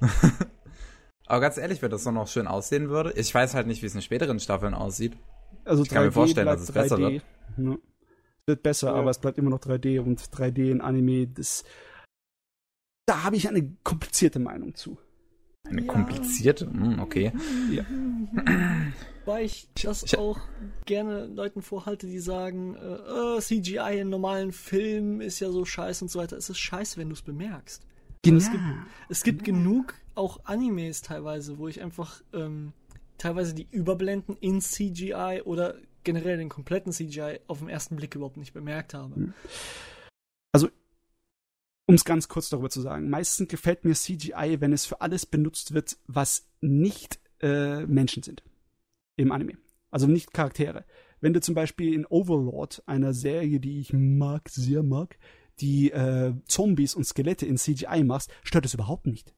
Aber 1.26 1.40
ganz 1.40 1.58
ehrlich, 1.58 1.82
wenn 1.82 1.90
das 1.90 2.06
noch 2.06 2.28
schön 2.28 2.46
aussehen 2.46 2.88
würde, 2.88 3.12
ich 3.12 3.34
weiß 3.34 3.52
halt 3.52 3.66
nicht, 3.66 3.82
wie 3.82 3.86
es 3.86 3.94
in 3.94 4.00
späteren 4.00 4.40
Staffeln 4.40 4.72
aussieht. 4.72 5.18
Also 5.66 5.82
ich 5.82 5.90
kann 5.90 6.06
mir 6.06 6.12
vorstellen, 6.12 6.46
dass 6.46 6.62
es 6.62 6.70
3D. 6.70 6.72
besser 6.72 6.98
wird. 6.98 7.22
Ja. 7.58 7.72
Es 7.74 8.46
wird 8.46 8.62
besser, 8.62 8.86
ja. 8.86 8.94
aber 8.94 9.10
es 9.10 9.18
bleibt 9.18 9.36
immer 9.36 9.50
noch 9.50 9.60
3D 9.60 10.00
und 10.00 10.18
3D 10.18 10.70
in 10.70 10.80
Anime, 10.80 11.26
das 11.26 11.64
da 13.04 13.24
habe 13.24 13.36
ich 13.36 13.48
eine 13.50 13.76
komplizierte 13.84 14.38
Meinung 14.38 14.74
zu. 14.74 14.96
Eine 15.64 15.82
ja. 15.82 15.92
komplizierte? 15.92 16.66
Hm, 16.66 16.98
okay. 16.98 17.32
Ja. 17.70 17.84
Weil 19.24 19.44
ich 19.44 19.68
das 19.80 20.02
ich, 20.02 20.18
auch 20.18 20.40
gerne 20.84 21.26
Leuten 21.26 21.62
vorhalte, 21.62 22.06
die 22.08 22.18
sagen, 22.18 22.74
äh, 22.74 23.36
äh 23.36 23.40
CGI 23.40 24.00
in 24.00 24.10
normalen 24.10 24.52
Filmen 24.52 25.20
ist 25.20 25.38
ja 25.38 25.50
so 25.50 25.64
scheiße 25.64 26.04
und 26.04 26.08
so 26.10 26.18
weiter. 26.18 26.36
Es 26.36 26.50
ist 26.50 26.58
scheiße, 26.58 26.98
wenn 26.98 27.08
du 27.08 27.14
es 27.14 27.22
bemerkst. 27.22 27.86
Genau. 28.22 28.38
Es 28.38 28.50
gibt, 28.50 28.62
es 29.08 29.22
gibt 29.22 29.44
genau. 29.44 29.58
genug 29.58 29.94
auch 30.14 30.40
Animes 30.44 31.02
teilweise, 31.02 31.58
wo 31.58 31.68
ich 31.68 31.82
einfach 31.82 32.22
ähm, 32.32 32.72
teilweise 33.18 33.54
die 33.54 33.68
Überblenden 33.70 34.36
in 34.40 34.60
CGI 34.60 35.42
oder 35.44 35.76
generell 36.04 36.36
den 36.36 36.48
kompletten 36.48 36.92
CGI 36.92 37.40
auf 37.46 37.60
den 37.60 37.68
ersten 37.68 37.96
Blick 37.96 38.14
überhaupt 38.14 38.36
nicht 38.36 38.52
bemerkt 38.52 38.94
habe. 38.94 39.32
Also 40.52 40.68
um 41.92 41.96
es 41.96 42.04
ganz 42.04 42.28
kurz 42.28 42.48
darüber 42.48 42.70
zu 42.70 42.80
sagen, 42.80 43.10
meistens 43.10 43.48
gefällt 43.48 43.84
mir 43.84 43.94
CGI, 43.94 44.56
wenn 44.60 44.72
es 44.72 44.86
für 44.86 45.00
alles 45.00 45.26
benutzt 45.26 45.74
wird, 45.74 45.98
was 46.06 46.48
nicht 46.60 47.20
äh, 47.40 47.86
Menschen 47.86 48.22
sind 48.22 48.42
im 49.16 49.32
Anime. 49.32 49.58
Also 49.90 50.06
nicht 50.06 50.32
Charaktere. 50.32 50.84
Wenn 51.20 51.34
du 51.34 51.40
zum 51.40 51.54
Beispiel 51.54 51.92
in 51.92 52.06
Overlord, 52.06 52.82
einer 52.86 53.12
Serie, 53.12 53.60
die 53.60 53.78
ich 53.80 53.92
mag, 53.92 54.48
sehr 54.48 54.82
mag, 54.82 55.18
die 55.60 55.90
äh, 55.90 56.34
Zombies 56.46 56.94
und 56.94 57.04
Skelette 57.04 57.46
in 57.46 57.58
CGI 57.58 58.04
machst, 58.04 58.30
stört 58.42 58.64
es 58.64 58.74
überhaupt 58.74 59.06
nicht. 59.06 59.34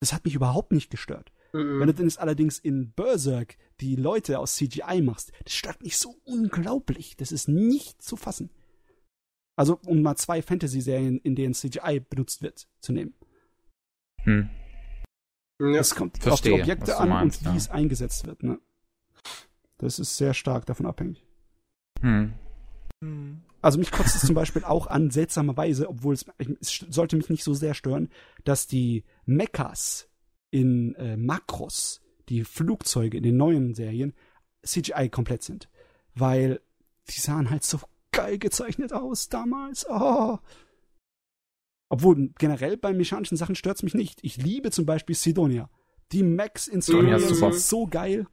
Das 0.00 0.12
hat 0.12 0.24
mich 0.24 0.34
überhaupt 0.34 0.72
nicht 0.72 0.90
gestört. 0.90 1.32
Mhm. 1.52 1.80
Wenn 1.80 1.86
du 1.88 1.94
dann 1.94 2.12
allerdings 2.18 2.58
in 2.58 2.92
Berserk 2.92 3.56
die 3.80 3.96
Leute 3.96 4.38
aus 4.38 4.56
CGI 4.56 5.00
machst, 5.02 5.32
das 5.44 5.54
stört 5.54 5.82
mich 5.82 5.96
so 5.96 6.16
unglaublich. 6.24 7.16
Das 7.16 7.32
ist 7.32 7.48
nicht 7.48 8.02
zu 8.02 8.16
fassen. 8.16 8.50
Also, 9.60 9.78
um 9.84 10.00
mal 10.00 10.16
zwei 10.16 10.40
Fantasy-Serien, 10.40 11.18
in 11.18 11.34
denen 11.34 11.52
CGI 11.52 12.00
benutzt 12.00 12.40
wird, 12.40 12.66
zu 12.80 12.94
nehmen. 12.94 13.12
Hm. 14.22 14.48
Es 15.58 15.94
kommt 15.94 16.16
Verstehe, 16.16 16.54
auf 16.54 16.56
die 16.56 16.62
Objekte 16.62 16.96
an 16.96 17.10
meinst, 17.10 17.42
und 17.42 17.48
wie 17.48 17.50
ja. 17.50 17.56
es 17.58 17.68
eingesetzt 17.68 18.26
wird. 18.26 18.42
Ne? 18.42 18.58
Das 19.76 19.98
ist 19.98 20.16
sehr 20.16 20.32
stark 20.32 20.64
davon 20.64 20.86
abhängig. 20.86 21.26
Hm. 22.00 22.32
Hm. 23.04 23.42
Also 23.60 23.78
mich 23.78 23.90
kotzt 23.90 24.16
es 24.16 24.22
zum 24.22 24.34
Beispiel 24.34 24.64
auch 24.64 24.86
an, 24.86 25.10
seltsamerweise, 25.10 25.90
obwohl 25.90 26.14
es, 26.14 26.24
es 26.58 26.86
sollte 26.88 27.16
mich 27.16 27.28
nicht 27.28 27.44
so 27.44 27.52
sehr 27.52 27.74
stören, 27.74 28.08
dass 28.44 28.66
die 28.66 29.04
Mechas 29.26 30.08
in 30.50 30.94
äh, 30.94 31.18
Makros, 31.18 32.00
die 32.30 32.44
Flugzeuge 32.44 33.18
in 33.18 33.24
den 33.24 33.36
neuen 33.36 33.74
Serien, 33.74 34.14
CGI 34.64 35.10
komplett 35.10 35.42
sind. 35.42 35.68
Weil 36.14 36.62
die 37.10 37.20
sahen 37.20 37.50
halt 37.50 37.62
so 37.62 37.80
geil 38.12 38.38
gezeichnet 38.38 38.92
aus 38.92 39.28
damals. 39.28 39.86
Oh. 39.88 40.38
Obwohl 41.88 42.30
generell 42.38 42.76
bei 42.76 42.92
mechanischen 42.92 43.36
Sachen 43.36 43.54
stört 43.54 43.78
es 43.78 43.82
mich 43.82 43.94
nicht. 43.94 44.20
Ich 44.22 44.36
liebe 44.36 44.70
zum 44.70 44.86
Beispiel 44.86 45.16
Sidonia. 45.16 45.68
Die 46.12 46.22
Mechs 46.22 46.68
in 46.68 46.80
Sidonia 46.80 47.16
ist 47.16 47.28
sind 47.28 47.36
super. 47.36 47.52
so 47.52 47.86
geil. 47.86 48.26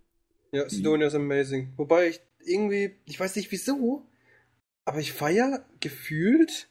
Ja, 0.51 0.69
Sidonia 0.69 1.07
ist 1.07 1.15
amazing. 1.15 1.73
Wobei 1.75 2.09
ich 2.09 2.22
irgendwie, 2.45 2.95
ich 3.06 3.19
weiß 3.19 3.35
nicht 3.35 3.51
wieso, 3.51 4.07
aber 4.85 4.99
ich 4.99 5.11
feier 5.11 5.65
gefühlt 5.80 6.69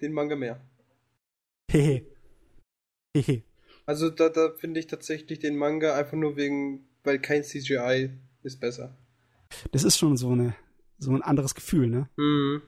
den 0.00 0.12
Manga 0.12 0.36
mehr. 0.36 0.60
Hehe. 1.70 2.06
Hehe. 3.16 3.42
Also 3.86 4.10
da, 4.10 4.28
da 4.28 4.52
finde 4.56 4.80
ich 4.80 4.86
tatsächlich 4.86 5.38
den 5.38 5.56
Manga 5.56 5.96
einfach 5.96 6.16
nur 6.16 6.36
wegen, 6.36 6.86
weil 7.04 7.18
kein 7.18 7.42
CGI 7.42 8.10
ist 8.42 8.60
besser. 8.60 8.96
Das 9.72 9.82
ist 9.84 9.98
schon 9.98 10.16
so 10.16 10.30
eine 10.30 10.54
so 11.02 11.12
ein 11.12 11.22
anderes 11.22 11.54
Gefühl, 11.54 11.88
ne? 11.88 12.08
Mhm. 12.16 12.62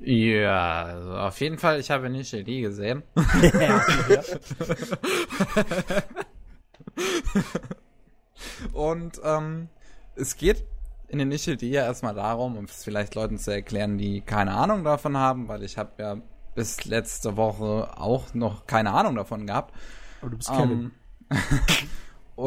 Ja, 0.00 0.84
also 0.84 1.16
auf 1.16 1.40
jeden 1.40 1.58
Fall, 1.58 1.80
ich 1.80 1.90
habe 1.90 2.10
nicht 2.10 2.32
die 2.32 2.60
gesehen. 2.60 3.02
Und 8.72 9.20
ähm, 9.24 9.68
es 10.14 10.36
geht 10.36 10.64
in 11.08 11.18
den 11.18 11.28
Initial 11.28 11.56
D 11.56 11.68
ja 11.68 11.84
erstmal 11.84 12.14
darum, 12.14 12.56
um 12.56 12.64
es 12.64 12.84
vielleicht 12.84 13.14
Leuten 13.14 13.38
zu 13.38 13.52
erklären, 13.52 13.96
die 13.96 14.20
keine 14.20 14.52
Ahnung 14.52 14.84
davon 14.84 15.16
haben, 15.16 15.48
weil 15.48 15.62
ich 15.62 15.78
habe 15.78 15.90
ja 15.98 16.16
bis 16.54 16.84
letzte 16.84 17.36
Woche 17.36 17.96
auch 17.96 18.34
noch 18.34 18.66
keine 18.66 18.92
Ahnung 18.92 19.14
davon 19.14 19.46
gehabt. 19.46 19.74
Aber 20.20 20.30
du 20.30 20.38
bist 20.38 20.50
Kevin. 20.50 20.90
Ähm, 21.30 21.38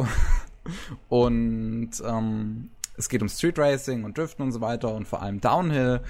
und 1.08 1.90
ähm, 2.04 2.70
es 3.00 3.08
geht 3.08 3.22
um 3.22 3.28
Street 3.28 3.58
Racing 3.58 4.04
und 4.04 4.16
Driften 4.16 4.44
und 4.44 4.52
so 4.52 4.60
weiter 4.60 4.94
und 4.94 5.08
vor 5.08 5.22
allem 5.22 5.40
Downhill. 5.40 6.00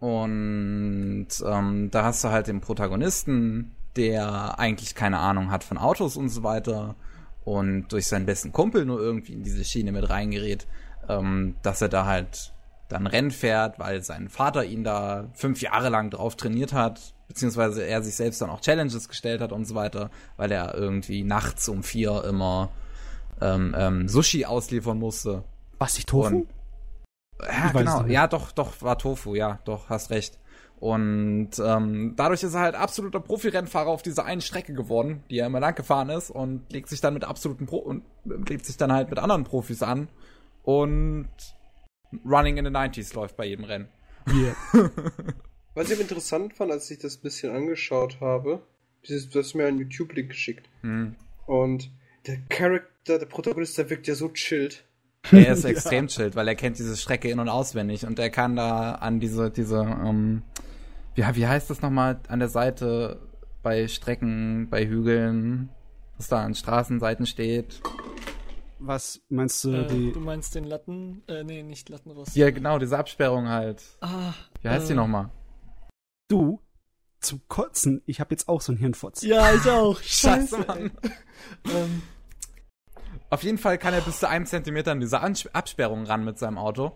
Und 0.00 1.28
ähm, 1.44 1.88
da 1.90 2.04
hast 2.04 2.24
du 2.24 2.28
halt 2.28 2.46
den 2.46 2.60
Protagonisten, 2.60 3.76
der 3.96 4.58
eigentlich 4.58 4.94
keine 4.94 5.18
Ahnung 5.18 5.50
hat 5.50 5.64
von 5.64 5.78
Autos 5.78 6.16
und 6.16 6.30
so 6.30 6.42
weiter 6.42 6.96
und 7.44 7.88
durch 7.88 8.06
seinen 8.06 8.26
besten 8.26 8.52
Kumpel 8.52 8.84
nur 8.84 9.00
irgendwie 9.00 9.32
in 9.32 9.42
diese 9.42 9.64
Schiene 9.64 9.92
mit 9.92 10.08
reingerät, 10.08 10.66
ähm, 11.08 11.56
dass 11.62 11.82
er 11.82 11.88
da 11.88 12.06
halt 12.06 12.52
dann 12.88 13.06
Rennen 13.06 13.30
fährt, 13.30 13.78
weil 13.78 14.02
sein 14.02 14.28
Vater 14.28 14.64
ihn 14.64 14.84
da 14.84 15.28
fünf 15.34 15.60
Jahre 15.60 15.88
lang 15.88 16.10
drauf 16.10 16.36
trainiert 16.36 16.72
hat, 16.72 17.14
beziehungsweise 17.26 17.82
er 17.82 18.02
sich 18.02 18.14
selbst 18.14 18.40
dann 18.40 18.50
auch 18.50 18.60
Challenges 18.60 19.08
gestellt 19.08 19.40
hat 19.40 19.52
und 19.52 19.66
so 19.66 19.74
weiter, 19.74 20.10
weil 20.36 20.50
er 20.50 20.74
irgendwie 20.74 21.24
nachts 21.24 21.68
um 21.68 21.82
vier 21.82 22.24
immer 22.24 22.70
ähm, 23.40 23.74
ähm, 23.76 24.08
Sushi 24.08 24.44
ausliefern 24.44 24.98
musste. 24.98 25.44
Was 25.78 25.98
ich 25.98 26.06
Tofu? 26.06 26.36
Und- 26.38 26.48
Ja, 27.40 27.70
genau. 27.72 28.02
nicht. 28.02 28.12
Ja, 28.12 28.26
doch, 28.26 28.52
doch, 28.52 28.82
war 28.82 28.98
Tofu, 28.98 29.34
ja, 29.34 29.60
doch, 29.64 29.88
hast 29.88 30.10
recht. 30.10 30.38
Und 30.80 31.50
ähm, 31.58 32.14
dadurch 32.16 32.42
ist 32.44 32.54
er 32.54 32.60
halt 32.60 32.74
absoluter 32.76 33.18
Profi-Rennfahrer 33.20 33.88
auf 33.88 34.02
dieser 34.02 34.24
einen 34.24 34.40
Strecke 34.40 34.74
geworden, 34.74 35.24
die 35.28 35.38
er 35.38 35.46
immer 35.46 35.58
lang 35.60 35.74
gefahren 35.74 36.08
ist 36.08 36.30
und 36.30 36.72
legt 36.72 36.88
sich 36.88 37.00
dann 37.00 37.14
mit 37.14 37.24
absoluten 37.24 37.66
Pro 37.66 37.78
und 37.78 38.04
legt 38.48 38.64
sich 38.64 38.76
dann 38.76 38.92
halt 38.92 39.10
mit 39.10 39.18
anderen 39.18 39.42
Profis 39.44 39.82
an 39.82 40.08
und 40.62 41.28
Running 42.24 42.56
in 42.58 42.64
the 42.64 42.70
90s 42.70 43.14
läuft 43.14 43.36
bei 43.36 43.46
jedem 43.46 43.64
Rennen. 43.64 43.88
Yeah. 44.28 44.54
Was 45.74 45.88
ich 45.88 45.94
aber 45.94 46.02
interessant 46.02 46.54
fand, 46.54 46.70
als 46.70 46.90
ich 46.90 46.98
das 46.98 47.16
ein 47.16 47.22
bisschen 47.22 47.54
angeschaut 47.54 48.18
habe, 48.20 48.62
dieses, 49.08 49.30
du 49.30 49.38
hast 49.40 49.54
mir 49.54 49.66
einen 49.66 49.78
YouTube-Link 49.78 50.28
geschickt. 50.30 50.68
Hm. 50.82 51.16
Und 51.46 51.90
der 52.26 52.38
Charakter, 52.48 53.18
der 53.18 53.26
Protagonist, 53.26 53.78
der 53.78 53.90
wirkt 53.90 54.06
ja 54.06 54.14
so 54.14 54.28
chillt. 54.28 54.84
Er 55.32 55.52
ist 55.52 55.64
extrem 55.64 56.06
chillt, 56.08 56.36
weil 56.36 56.48
er 56.48 56.54
kennt 56.54 56.78
diese 56.78 56.96
Strecke 56.96 57.30
in- 57.30 57.40
und 57.40 57.48
auswendig 57.48 58.06
und 58.06 58.18
er 58.18 58.30
kann 58.30 58.56
da 58.56 58.92
an 58.92 59.20
diese, 59.20 59.50
diese, 59.50 59.78
ähm, 59.80 60.42
wie, 61.14 61.22
wie 61.22 61.46
heißt 61.46 61.68
das 61.70 61.82
nochmal, 61.82 62.20
an 62.28 62.38
der 62.38 62.48
Seite 62.48 63.20
bei 63.62 63.88
Strecken, 63.88 64.68
bei 64.70 64.86
Hügeln, 64.86 65.68
was 66.16 66.28
da 66.28 66.42
an 66.44 66.54
Straßenseiten 66.54 67.26
steht. 67.26 67.80
Was 68.78 69.20
meinst 69.28 69.64
du, 69.64 69.72
Äh, 69.72 69.86
die. 69.88 70.12
du 70.12 70.20
meinst 70.20 70.54
den 70.54 70.62
Latten, 70.64 71.22
äh, 71.26 71.42
nee, 71.42 71.64
nicht 71.64 71.88
Lattenrost. 71.88 72.36
Ja, 72.36 72.50
genau, 72.50 72.78
diese 72.78 72.96
Absperrung 72.96 73.48
halt. 73.48 73.82
Ah, 74.00 74.32
Wie 74.62 74.68
heißt 74.68 74.88
die 74.88 74.92
äh, 74.92 74.96
nochmal? 74.96 75.30
Du, 76.28 76.60
zum 77.20 77.40
Kotzen, 77.48 78.02
ich 78.06 78.20
habe 78.20 78.30
jetzt 78.32 78.48
auch 78.48 78.60
so 78.60 78.70
einen 78.70 78.78
Hirnfotz. 78.78 79.22
Ja, 79.22 79.52
ich 79.52 79.68
auch. 79.68 80.00
Scheiße, 80.02 80.58
Mann. 80.58 80.92
ähm, 81.64 82.02
Auf 83.30 83.42
jeden 83.42 83.58
Fall 83.58 83.78
kann 83.78 83.94
er 83.94 84.00
bis 84.00 84.20
zu 84.20 84.28
einem 84.28 84.46
Zentimeter 84.46 84.92
an 84.92 85.00
diese 85.00 85.20
Absperrung 85.20 86.04
ran 86.04 86.24
mit 86.24 86.38
seinem 86.38 86.58
Auto. 86.58 86.92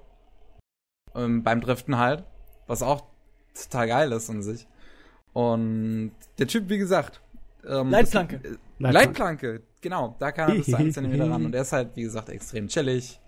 Ähm, 1.15 1.43
beim 1.43 1.61
Driften 1.61 1.99
halt. 1.99 2.25
Was 2.67 2.83
auch 2.83 3.05
total 3.55 3.89
geil 3.89 4.13
ist 4.13 4.31
an 4.31 4.43
sich. 4.43 4.67
Und 5.33 6.13
der 6.39 6.47
Typ, 6.47 6.69
wie 6.69 6.79
gesagt. 6.79 7.21
Ähm, 7.67 7.91
Leitplanke. 7.91 8.39
Das, 8.39 8.53
äh, 8.53 8.57
Leitplanke. 8.79 9.09
Leitplanke, 9.09 9.63
genau. 9.81 10.17
Da 10.19 10.33
kann 10.33 10.51
er 10.51 10.57
bis 10.57 10.67
zu 10.67 10.77
einem 10.77 10.93
Zentimeter 10.93 11.31
ran. 11.31 11.45
Und 11.45 11.55
er 11.55 11.63
ist 11.63 11.73
halt, 11.73 11.97
wie 11.97 12.03
gesagt, 12.03 12.29
extrem 12.29 12.69
chillig. 12.69 13.21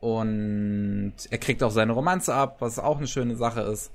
Und 0.00 1.14
er 1.30 1.38
kriegt 1.38 1.62
auch 1.62 1.70
seine 1.70 1.92
Romanze 1.92 2.34
ab, 2.34 2.56
was 2.60 2.78
auch 2.78 2.98
eine 2.98 3.06
schöne 3.06 3.36
Sache 3.36 3.60
ist. 3.60 3.92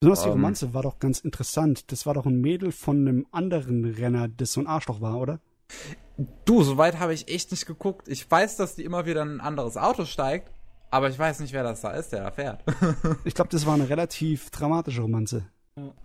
Besonders 0.00 0.22
die 0.22 0.28
Ähm. 0.28 0.32
Romanze 0.34 0.74
war 0.74 0.82
doch 0.82 0.98
ganz 0.98 1.20
interessant. 1.20 1.90
Das 1.90 2.06
war 2.06 2.14
doch 2.14 2.26
ein 2.26 2.40
Mädel 2.40 2.70
von 2.70 2.98
einem 2.98 3.26
anderen 3.32 3.84
Renner, 3.84 4.28
das 4.28 4.52
so 4.52 4.60
ein 4.60 4.66
Arschloch 4.66 5.00
war, 5.00 5.18
oder? 5.18 5.40
Du, 6.44 6.62
soweit 6.62 6.98
habe 6.98 7.14
ich 7.14 7.28
echt 7.28 7.50
nicht 7.50 7.66
geguckt. 7.66 8.06
Ich 8.08 8.30
weiß, 8.30 8.56
dass 8.56 8.74
die 8.76 8.84
immer 8.84 9.06
wieder 9.06 9.22
in 9.22 9.36
ein 9.36 9.40
anderes 9.40 9.76
Auto 9.76 10.04
steigt, 10.04 10.50
aber 10.90 11.08
ich 11.08 11.18
weiß 11.18 11.40
nicht, 11.40 11.52
wer 11.52 11.62
das 11.62 11.80
da 11.80 11.92
ist, 11.92 12.10
der 12.12 12.22
da 12.24 12.30
fährt. 12.30 12.62
Ich 13.24 13.34
glaube, 13.34 13.50
das 13.50 13.64
war 13.66 13.74
eine 13.74 13.88
relativ 13.88 14.50
dramatische 14.50 15.00
Romanze. 15.02 15.46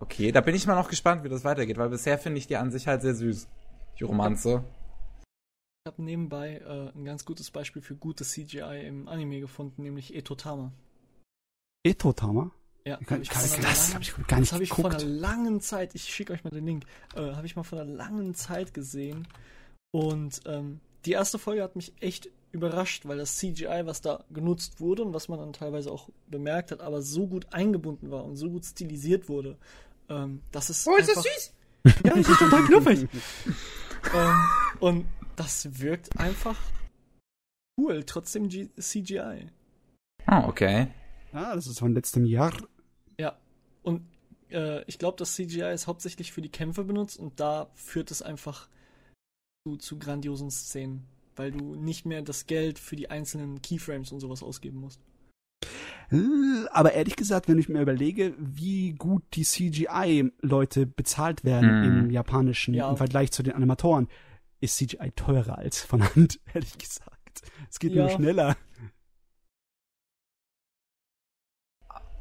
Okay, 0.00 0.32
da 0.32 0.40
bin 0.40 0.54
ich 0.54 0.66
mal 0.66 0.74
noch 0.76 0.88
gespannt, 0.88 1.24
wie 1.24 1.28
das 1.28 1.44
weitergeht, 1.44 1.76
weil 1.76 1.90
bisher 1.90 2.18
finde 2.18 2.38
ich 2.38 2.46
die 2.46 2.56
an 2.56 2.70
sich 2.70 2.86
halt 2.88 3.02
sehr 3.02 3.14
süß. 3.14 3.48
Die 4.00 4.04
Romanze. 4.04 4.64
ich 5.84 5.92
habe 5.92 6.02
nebenbei 6.02 6.62
äh, 6.66 6.96
ein 6.98 7.04
ganz 7.04 7.24
gutes 7.26 7.50
Beispiel 7.50 7.82
für 7.82 7.94
gutes 7.96 8.30
CGI 8.30 8.86
im 8.86 9.08
Anime 9.08 9.40
gefunden, 9.40 9.82
nämlich 9.82 10.14
Etotama. 10.14 10.72
Etotama? 11.84 12.50
Ja, 12.86 12.96
Kann, 13.04 13.20
ich 13.20 13.28
kann, 13.28 13.42
vor 13.42 13.58
das 13.60 13.92
langen- 13.92 13.94
habe 13.94 14.02
ich 14.04 14.14
gar 14.14 14.24
Das 14.28 14.38
nicht 14.40 14.52
habe 14.52 14.62
ich 14.64 14.70
vor 14.70 14.84
geguckt. 14.84 15.02
einer 15.02 15.10
langen 15.12 15.60
Zeit, 15.60 15.94
ich 15.94 16.04
schicke 16.04 16.32
euch 16.32 16.44
mal 16.44 16.50
den 16.50 16.64
Link, 16.64 16.84
äh, 17.14 17.32
habe 17.34 17.44
ich 17.46 17.54
mal 17.56 17.62
vor 17.62 17.78
einer 17.80 17.90
langen 17.90 18.34
Zeit 18.34 18.72
gesehen. 18.72 19.28
Und 19.90 20.40
ähm, 20.46 20.80
die 21.04 21.12
erste 21.12 21.38
Folge 21.38 21.62
hat 21.62 21.76
mich 21.76 21.92
echt 22.00 22.30
überrascht, 22.52 23.06
weil 23.06 23.18
das 23.18 23.36
CGI, 23.36 23.82
was 23.84 24.00
da 24.00 24.24
genutzt 24.30 24.80
wurde 24.80 25.02
und 25.02 25.12
was 25.12 25.28
man 25.28 25.38
dann 25.38 25.52
teilweise 25.52 25.90
auch 25.90 26.08
bemerkt 26.28 26.70
hat, 26.70 26.80
aber 26.80 27.02
so 27.02 27.26
gut 27.26 27.52
eingebunden 27.52 28.10
war 28.10 28.24
und 28.24 28.36
so 28.36 28.50
gut 28.50 28.64
stilisiert 28.64 29.28
wurde. 29.28 29.56
Ähm, 30.08 30.40
das 30.50 30.70
ist 30.70 30.86
Oh, 30.86 30.96
ist 30.96 31.08
das 31.08 31.18
einfach, 31.18 31.30
süß! 31.30 31.54
Ja, 32.04 32.14
das 32.14 32.28
ist 32.28 32.38
total 32.38 32.64
knuffig. 32.64 33.08
ähm, 34.14 34.34
und 34.80 35.06
das 35.36 35.80
wirkt 35.80 36.18
einfach 36.18 36.58
cool, 37.78 38.02
trotzdem 38.04 38.48
G 38.48 38.68
CGI. 38.78 39.46
Ah, 40.26 40.46
okay. 40.48 40.88
Ah, 41.32 41.54
das 41.54 41.66
ist 41.66 41.78
von 41.78 41.92
letztem 41.94 42.24
Jahr. 42.24 42.52
Ja, 43.18 43.38
und 43.82 44.02
äh, 44.50 44.82
ich 44.84 44.98
glaube, 44.98 45.16
das 45.18 45.34
CGI 45.34 45.72
ist 45.72 45.86
hauptsächlich 45.86 46.32
für 46.32 46.42
die 46.42 46.48
Kämpfe 46.50 46.84
benutzt 46.84 47.18
und 47.18 47.38
da 47.40 47.70
führt 47.74 48.10
es 48.10 48.22
einfach 48.22 48.68
zu, 49.66 49.76
zu 49.76 49.98
grandiosen 49.98 50.50
Szenen, 50.50 51.04
weil 51.36 51.50
du 51.52 51.74
nicht 51.74 52.06
mehr 52.06 52.22
das 52.22 52.46
Geld 52.46 52.78
für 52.78 52.96
die 52.96 53.10
einzelnen 53.10 53.60
Keyframes 53.62 54.12
und 54.12 54.20
sowas 54.20 54.42
ausgeben 54.42 54.80
musst. 54.80 55.00
Äh, 56.10 56.66
Aber 56.70 56.92
ehrlich 56.92 57.16
gesagt, 57.16 57.48
wenn 57.48 57.58
ich 57.58 57.68
mir 57.68 57.82
überlege, 57.82 58.34
wie 58.38 58.92
gut 58.94 59.22
die 59.34 59.44
CGI-Leute 59.44 60.86
bezahlt 60.86 61.44
werden 61.44 61.80
Mm. 61.80 61.84
im 61.84 62.10
Japanischen 62.10 62.74
Ja. 62.74 62.90
im 62.90 62.96
Vergleich 62.96 63.30
zu 63.32 63.42
den 63.42 63.54
Animatoren, 63.54 64.08
ist 64.60 64.76
CGI 64.76 65.12
teurer 65.14 65.58
als 65.58 65.82
von 65.82 66.02
Hand, 66.02 66.40
ehrlich 66.54 66.78
gesagt. 66.78 67.42
Es 67.70 67.78
geht 67.78 67.94
nur 67.94 68.04
Ja. 68.08 68.10
schneller. 68.16 68.56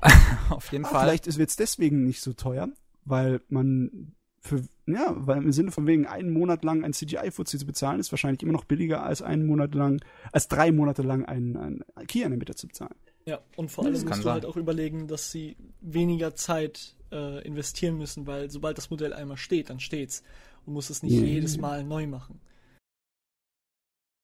Auf 0.49 0.71
jeden 0.71 0.85
Ah, 0.85 0.89
Fall. 0.89 1.01
vielleicht 1.01 1.37
wird 1.37 1.49
es 1.49 1.55
deswegen 1.55 2.03
nicht 2.03 2.21
so 2.21 2.33
teuer, 2.33 2.69
weil 3.05 3.41
man 3.49 4.15
für, 4.47 4.61
ja, 4.87 5.13
weil 5.15 5.37
im 5.43 5.51
Sinne 5.51 5.71
von 5.71 5.85
wegen 5.85 6.07
einen 6.07 6.31
Monat 6.31 6.63
lang 6.63 6.83
ein 6.83 6.93
CGI-Fuzzi 6.93 7.57
zu 7.59 7.65
bezahlen, 7.65 7.99
ist 7.99 8.11
wahrscheinlich 8.11 8.41
immer 8.41 8.53
noch 8.53 8.63
billiger 8.65 9.03
als 9.03 9.21
einen 9.21 9.45
Monat 9.45 9.75
lang, 9.75 10.01
als 10.31 10.47
drei 10.47 10.71
Monate 10.71 11.03
lang 11.03 11.25
einen, 11.25 11.55
einen 11.57 11.83
Key-Animator 12.07 12.55
zu 12.55 12.67
bezahlen. 12.67 12.95
Ja, 13.25 13.39
und 13.57 13.69
vor 13.69 13.83
allem 13.83 13.93
Das 13.93 14.03
musst 14.05 14.19
du 14.19 14.23
sein. 14.23 14.33
halt 14.33 14.45
auch 14.45 14.55
überlegen, 14.57 15.07
dass 15.07 15.31
sie 15.31 15.57
weniger 15.81 16.33
Zeit 16.35 16.95
äh, 17.11 17.45
investieren 17.45 17.97
müssen, 17.97 18.25
weil 18.25 18.49
sobald 18.49 18.77
das 18.77 18.89
Modell 18.89 19.13
einmal 19.13 19.37
steht, 19.37 19.69
dann 19.69 19.79
steht's. 19.79 20.23
Und 20.65 20.73
muss 20.73 20.89
es 20.89 21.03
nicht 21.03 21.13
Ja. 21.13 21.21
jedes 21.21 21.57
Mal 21.57 21.83
neu 21.83 22.07
machen. 22.07 22.39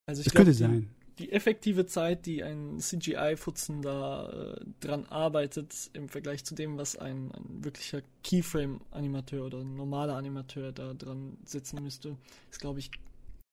Also 0.05 0.19
ich 0.21 0.25
Das 0.25 0.33
glaube, 0.33 0.45
könnte 0.45 0.57
sein. 0.57 0.89
Die 1.19 1.31
effektive 1.31 1.85
Zeit, 1.85 2.25
die 2.25 2.43
ein 2.43 2.79
CGI-Futzen 2.79 3.81
da 3.81 4.29
äh, 4.55 4.65
dran 4.79 5.05
arbeitet, 5.05 5.89
im 5.93 6.09
Vergleich 6.09 6.43
zu 6.43 6.55
dem, 6.55 6.77
was 6.77 6.95
ein, 6.95 7.31
ein 7.31 7.63
wirklicher 7.63 8.01
Keyframe-Animateur 8.23 9.45
oder 9.45 9.59
ein 9.59 9.75
normaler 9.75 10.15
Animateur 10.15 10.71
da 10.71 10.93
dran 10.93 11.37
sitzen 11.45 11.83
müsste, 11.83 12.17
ist, 12.49 12.59
glaube 12.61 12.79
ich, 12.79 12.89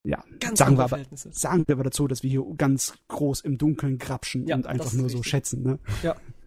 Ja, 0.07 0.25
ganz 0.41 0.59
sagen 0.59 0.77
wir 0.77 0.81
aber, 0.81 0.89
Verhältnisse. 0.89 1.31
sagen 1.33 1.65
wir 1.69 1.75
aber 1.75 1.85
dazu, 1.85 2.09
dass 2.09 2.23
wir 2.23 2.31
hier 2.31 2.45
ganz 2.57 2.95
groß 3.09 3.43
im 3.43 3.59
Dunkeln 3.59 3.99
grapschen 3.99 4.47
Ja, 4.47 4.57
und 4.57 4.67
einfach 4.67 4.93
nur 4.95 5.11
so 5.11 5.19
richtig. 5.19 5.31
schätzen, 5.31 5.63
ne? 5.63 5.79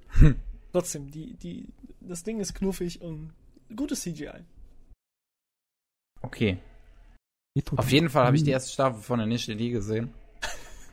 Trotzdem, 0.72 1.12
die, 1.12 1.36
die, 1.36 1.68
das 2.02 2.24
Ding 2.24 2.40
ist 2.40 2.56
knuffig 2.56 3.02
und 3.02 3.32
gutes 3.76 4.02
CGI. 4.02 4.44
Okay. 6.22 6.58
Auf 7.76 7.92
jeden 7.92 8.10
Fall 8.10 8.26
habe 8.26 8.36
ich 8.36 8.44
die 8.44 8.50
erste 8.50 8.72
Staffel 8.72 9.02
von 9.02 9.20
Initial 9.20 9.56
D 9.58 9.70
gesehen. 9.70 10.12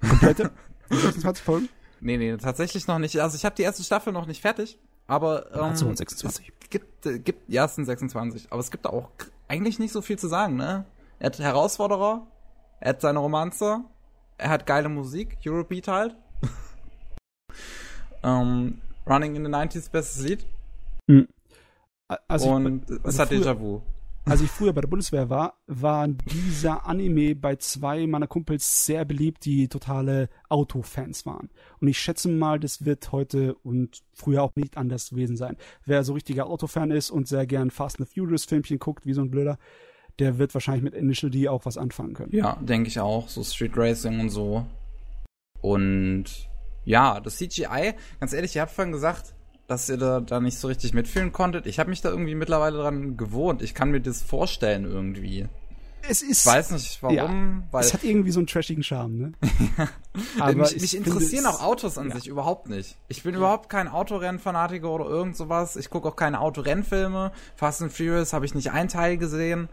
Komplette 0.01 0.51
26 0.91 1.45
Folgen. 1.45 1.69
Nee, 2.01 2.17
nee, 2.17 2.37
tatsächlich 2.37 2.87
noch 2.87 2.99
nicht. 2.99 3.21
Also 3.21 3.37
ich 3.37 3.45
habe 3.45 3.55
die 3.55 3.63
erste 3.63 3.83
Staffel 3.83 4.13
noch 4.13 4.27
nicht 4.27 4.41
fertig, 4.41 4.79
aber 5.07 5.53
ähm, 5.55 5.61
Ach 5.73 5.77
so, 5.77 5.93
26. 5.95 6.53
Es 6.63 6.71
gibt, 6.71 7.07
äh, 7.07 7.19
gibt, 7.19 7.49
ja, 7.49 7.65
es 7.67 7.75
sind 7.75 7.85
26, 7.85 8.47
aber 8.51 8.61
es 8.61 8.71
gibt 8.71 8.85
da 8.87 8.91
auch 8.91 9.11
eigentlich 9.49 9.79
nicht 9.79 9.93
so 9.93 10.01
viel 10.03 10.19
zu 10.19 10.29
sagen, 10.29 10.57
ne? 10.57 10.85
Er 11.19 11.27
hat 11.27 11.39
Herausforderer, 11.39 12.27
er 12.81 12.89
hat 12.89 13.01
seine 13.03 13.19
Romanze, 13.19 13.85
er 14.39 14.49
hat 14.51 14.67
geile 14.67 14.89
Musik, 14.89 15.37
Eurobeat 15.47 15.89
halt. 15.89 16.17
ähm, 18.23 18.81
Running 19.07 19.35
in 19.37 19.45
the 19.45 19.51
90s, 19.51 19.91
bestes 19.91 20.23
Lied. 20.23 20.47
Also 22.29 22.47
ich- 22.47 22.53
und 22.53 22.91
es 23.05 23.19
hat 23.19 23.31
Déjà-vu. 23.31 23.83
Als 24.31 24.43
ich 24.43 24.51
früher 24.51 24.73
bei 24.73 24.81
der 24.81 24.89
Bundeswehr 24.89 25.29
war, 25.29 25.59
war 25.67 26.07
dieser 26.07 26.87
Anime 26.87 27.35
bei 27.35 27.57
zwei 27.57 28.07
meiner 28.07 28.29
Kumpels 28.29 28.87
sehr 28.87 29.05
beliebt, 29.05 29.45
die 29.45 29.67
totale 29.67 30.29
Autofans 30.49 31.27
waren. 31.27 31.51
Und 31.81 31.89
ich 31.89 31.99
schätze 31.99 32.29
mal, 32.29 32.61
das 32.61 32.85
wird 32.85 33.11
heute 33.11 33.57
und 33.57 34.05
früher 34.13 34.45
auch 34.45 34.55
nicht 34.55 34.77
anders 34.77 35.11
gewesen 35.11 35.37
sein. 35.37 35.57
Wer 35.85 36.05
so 36.05 36.13
richtiger 36.13 36.47
Autofan 36.47 36.93
ist 36.93 37.11
und 37.11 37.27
sehr 37.27 37.45
gern 37.45 37.73
Fast 37.73 37.99
and 37.99 38.09
the 38.09 38.15
Furious 38.15 38.45
Filmchen 38.45 38.79
guckt, 38.79 39.05
wie 39.05 39.15
so 39.15 39.21
ein 39.21 39.33
Blöder, 39.33 39.59
der 40.21 40.39
wird 40.39 40.55
wahrscheinlich 40.55 40.85
mit 40.85 40.95
Initial 40.95 41.33
D 41.33 41.49
auch 41.49 41.65
was 41.65 41.77
anfangen 41.77 42.15
können. 42.15 42.33
Ja, 42.33 42.57
denke 42.63 42.87
ich 42.87 43.01
auch. 43.01 43.29
So 43.29 43.43
Street 43.43 43.77
Racing 43.77 44.21
und 44.21 44.31
so. 44.31 44.65
Und 45.61 46.49
ja, 46.85 47.19
das 47.19 47.39
CGI, 47.39 47.95
ganz 48.21 48.33
ehrlich, 48.33 48.55
ihr 48.55 48.63
habt 48.63 48.71
vorhin 48.71 48.93
gesagt, 48.93 49.35
dass 49.71 49.89
ihr 49.89 49.97
da, 49.97 50.21
da 50.21 50.41
nicht 50.41 50.59
so 50.59 50.67
richtig 50.69 50.95
mitfühlen 50.95 51.31
konntet. 51.33 51.67
Ich 51.67 51.79
habe 51.79 51.91
mich 51.91 52.01
da 52.01 52.11
irgendwie 52.11 52.35
mittlerweile 52.35 52.77
dran 52.79 53.17
gewohnt. 53.17 53.63
Ich 53.63 53.73
kann 53.73 53.91
mir 53.93 54.01
das 54.01 54.21
vorstellen 54.21 54.85
irgendwie. 54.85 55.47
Es 56.09 56.23
ist, 56.23 56.41
Ich 56.41 56.47
weiß 56.47 56.71
nicht 56.73 57.03
warum, 57.03 57.15
Ja, 57.17 57.63
weil 57.71 57.85
es 57.85 57.93
hat 57.93 58.03
irgendwie 58.03 58.31
so 58.33 58.41
einen 58.41 58.47
trashigen 58.47 58.83
Charme, 58.83 59.17
ne? 59.19 59.33
mich, 60.57 60.75
ich 60.75 60.81
mich 60.83 60.91
finde 60.93 61.11
interessieren 61.11 61.45
es- 61.45 61.55
auch 61.55 61.63
Autos 61.63 61.99
an 61.99 62.09
ja. 62.09 62.17
sich 62.17 62.27
überhaupt 62.27 62.69
nicht. 62.69 62.97
Ich 63.09 63.23
bin 63.23 63.35
überhaupt 63.35 63.69
kein 63.69 63.87
Autorennfanatiker 63.87 64.91
oder 64.91 65.05
irgend 65.05 65.37
sowas. 65.37 65.77
Ich 65.77 65.89
gucke 65.91 66.09
auch 66.09 66.17
keine 66.17 66.41
Autorennfilme. 66.41 67.33
Fast 67.55 67.83
and 67.83 67.93
Furious 67.93 68.33
habe 68.33 68.47
ich 68.47 68.55
nicht 68.55 68.73
einen 68.73 68.89
Teil 68.89 69.19
gesehen. 69.19 69.69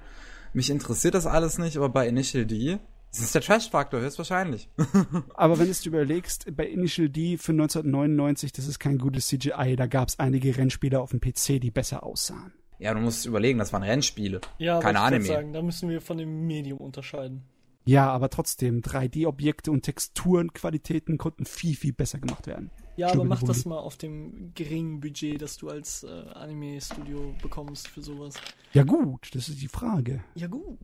Mich 0.53 0.69
interessiert 0.69 1.15
das 1.15 1.25
alles 1.25 1.57
nicht, 1.57 1.77
aber 1.77 1.89
bei 1.89 2.07
Initial 2.07 2.45
D, 2.45 2.77
das 3.11 3.21
ist 3.21 3.35
der 3.35 3.41
Trash-Faktor, 3.41 4.01
höchstwahrscheinlich. 4.01 4.69
Aber 5.33 5.57
wenn 5.57 5.65
du 5.65 5.71
es 5.71 5.81
dir 5.81 5.89
überlegst, 5.89 6.55
bei 6.55 6.67
Initial 6.67 7.09
D 7.09 7.37
für 7.37 7.51
1999, 7.51 8.51
das 8.51 8.67
ist 8.67 8.79
kein 8.79 8.97
gutes 8.97 9.27
CGI, 9.27 9.75
da 9.75 9.87
gab 9.87 10.09
es 10.09 10.19
einige 10.19 10.55
Rennspiele 10.55 10.99
auf 10.99 11.11
dem 11.11 11.19
PC, 11.19 11.59
die 11.59 11.71
besser 11.71 12.03
aussahen. 12.03 12.53
Ja, 12.79 12.93
du 12.93 12.99
musst 12.99 13.25
überlegen, 13.25 13.57
das 13.57 13.73
waren 13.73 13.83
Rennspiele. 13.83 14.41
Ja, 14.59 14.79
Keine 14.79 14.99
wollte 14.99 15.17
ich 15.17 15.27
sagen, 15.27 15.53
da 15.53 15.61
müssen 15.61 15.89
wir 15.89 15.99
von 15.99 16.17
dem 16.17 16.45
Medium 16.45 16.79
unterscheiden. 16.79 17.43
Ja, 17.85 18.09
aber 18.11 18.29
trotzdem, 18.29 18.81
3D-Objekte 18.81 19.71
und 19.71 19.83
Texturenqualitäten 19.83 21.17
konnten 21.17 21.45
viel, 21.45 21.75
viel 21.75 21.93
besser 21.93 22.19
gemacht 22.19 22.45
werden. 22.45 22.69
Ja, 22.97 23.11
aber 23.11 23.23
mach 23.23 23.41
das 23.43 23.63
mal 23.65 23.77
auf 23.77 23.95
dem 23.95 24.51
geringen 24.55 24.99
Budget, 24.99 25.41
das 25.41 25.55
du 25.55 25.69
als 25.69 26.03
äh, 26.03 26.07
Anime-Studio 26.07 27.33
bekommst 27.41 27.87
für 27.87 28.01
sowas. 28.01 28.35
Ja 28.73 28.83
gut, 28.83 29.29
das 29.33 29.47
ist 29.47 29.61
die 29.61 29.69
Frage. 29.69 30.21
Ja, 30.35 30.47
gut. 30.47 30.77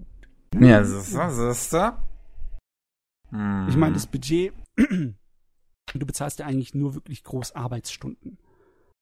Ja, 0.59 0.79
das 0.79 0.89
ist 0.89 1.13
das, 1.13 1.37
ist 1.37 1.73
das. 1.73 1.93
Hm. 3.33 3.67
Ich 3.67 3.75
meine, 3.75 3.93
das 3.93 4.07
Budget, 4.07 4.53
du 4.77 5.15
bezahlst 5.93 6.39
ja 6.39 6.45
eigentlich 6.45 6.73
nur 6.73 6.93
wirklich 6.93 7.23
groß 7.23 7.53
Arbeitsstunden. 7.53 8.37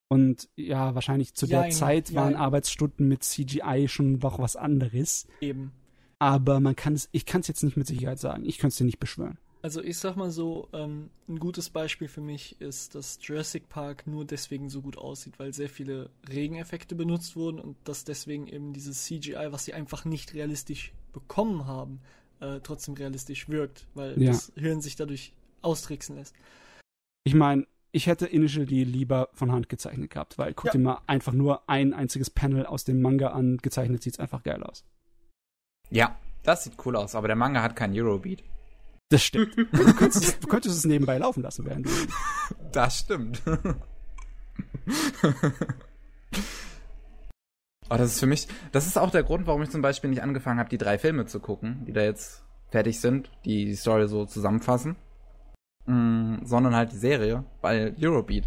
Und 0.07 0.49
ja, 0.55 0.93
wahrscheinlich 0.95 1.35
zu 1.35 1.47
der 1.47 1.61
Jein, 1.61 1.71
Zeit 1.71 2.13
waren 2.13 2.33
jein. 2.33 2.41
Arbeitsstunden 2.41 3.07
mit 3.07 3.23
CGI 3.23 3.87
schon 3.87 4.19
noch 4.19 4.39
was 4.39 4.55
anderes. 4.55 5.27
Eben. 5.39 5.71
Aber 6.19 6.59
man 6.59 6.75
kann 6.75 6.93
es, 6.93 7.07
ich 7.11 7.25
kann 7.25 7.41
es 7.41 7.47
jetzt 7.47 7.63
nicht 7.63 7.77
mit 7.77 7.87
Sicherheit 7.87 8.19
sagen. 8.19 8.43
Ich 8.45 8.57
könnte 8.57 8.73
es 8.73 8.77
dir 8.77 8.85
nicht 8.85 8.99
beschwören. 8.99 9.37
Also 9.61 9.81
ich 9.81 9.97
sag 9.99 10.15
mal 10.15 10.31
so, 10.31 10.67
ähm, 10.73 11.11
ein 11.29 11.39
gutes 11.39 11.69
Beispiel 11.69 12.07
für 12.07 12.21
mich 12.21 12.59
ist, 12.59 12.95
dass 12.95 13.19
Jurassic 13.21 13.69
Park 13.69 14.07
nur 14.07 14.25
deswegen 14.25 14.69
so 14.69 14.81
gut 14.81 14.97
aussieht, 14.97 15.37
weil 15.37 15.53
sehr 15.53 15.69
viele 15.69 16.09
Regeneffekte 16.27 16.95
benutzt 16.95 17.35
wurden 17.35 17.59
und 17.59 17.77
dass 17.83 18.03
deswegen 18.03 18.47
eben 18.47 18.73
dieses 18.73 19.05
CGI, 19.05 19.47
was 19.51 19.65
sie 19.65 19.73
einfach 19.73 20.03
nicht 20.03 20.33
realistisch 20.33 20.93
bekommen 21.13 21.67
haben, 21.67 22.01
äh, 22.41 22.59
trotzdem 22.61 22.95
realistisch 22.95 23.47
wirkt, 23.49 23.87
weil 23.93 24.21
Ja. 24.21 24.31
das 24.31 24.51
Hirn 24.55 24.81
sich 24.81 24.95
dadurch 24.95 25.33
austricksen 25.61 26.15
lässt. 26.17 26.35
Ich 27.23 27.33
meine, 27.35 27.65
ich 27.91 28.07
hätte 28.07 28.25
Initial 28.25 28.65
D 28.65 28.83
lieber 28.83 29.29
von 29.33 29.51
Hand 29.51 29.69
gezeichnet 29.69 30.09
gehabt, 30.11 30.37
weil 30.37 30.53
guck 30.53 30.65
Ja. 30.67 30.71
dir 30.71 30.79
mal 30.79 31.01
einfach 31.07 31.33
nur 31.33 31.69
ein 31.69 31.93
einziges 31.93 32.29
Panel 32.29 32.65
aus 32.65 32.83
dem 32.83 33.01
Manga 33.01 33.27
an, 33.29 33.57
gezeichnet 33.57 34.01
sieht's 34.03 34.19
einfach 34.19 34.43
geil 34.43 34.63
aus. 34.63 34.83
Ja, 35.89 36.17
das 36.43 36.63
sieht 36.63 36.73
cool 36.85 36.95
aus, 36.95 37.15
aber 37.15 37.27
der 37.27 37.35
Manga 37.35 37.61
hat 37.61 37.75
keinen 37.75 37.93
Eurobeat. 37.99 38.43
Das 39.09 39.23
stimmt. 39.23 39.55
du, 39.57 39.65
könntest, 39.67 40.23
es- 40.23 40.39
du 40.39 40.47
könntest 40.47 40.77
es 40.77 40.85
nebenbei 40.85 41.17
laufen 41.17 41.43
lassen, 41.43 41.65
während 41.65 41.85
du. 41.85 41.91
Das 42.71 42.99
stimmt. 42.99 43.41
Aber 47.91 47.97
das 47.97 48.13
ist 48.13 48.21
für 48.21 48.25
mich, 48.25 48.47
das 48.71 48.87
ist 48.87 48.97
auch 48.97 49.11
der 49.11 49.23
Grund, 49.23 49.47
warum 49.47 49.63
ich 49.63 49.69
zum 49.69 49.81
Beispiel 49.81 50.09
nicht 50.09 50.23
angefangen 50.23 50.59
habe, 50.59 50.69
die 50.69 50.77
drei 50.77 50.97
Filme 50.97 51.25
zu 51.25 51.41
gucken, 51.41 51.83
die 51.85 51.91
da 51.91 51.99
jetzt 51.99 52.41
fertig 52.69 53.01
sind, 53.01 53.29
die 53.43 53.65
die 53.65 53.75
Story 53.75 54.07
so 54.07 54.25
zusammenfassen, 54.25 54.95
mm, 55.87 56.45
sondern 56.45 56.73
halt 56.73 56.93
die 56.93 56.97
Serie, 56.97 57.43
weil 57.59 57.93
Eurobeat. 58.01 58.45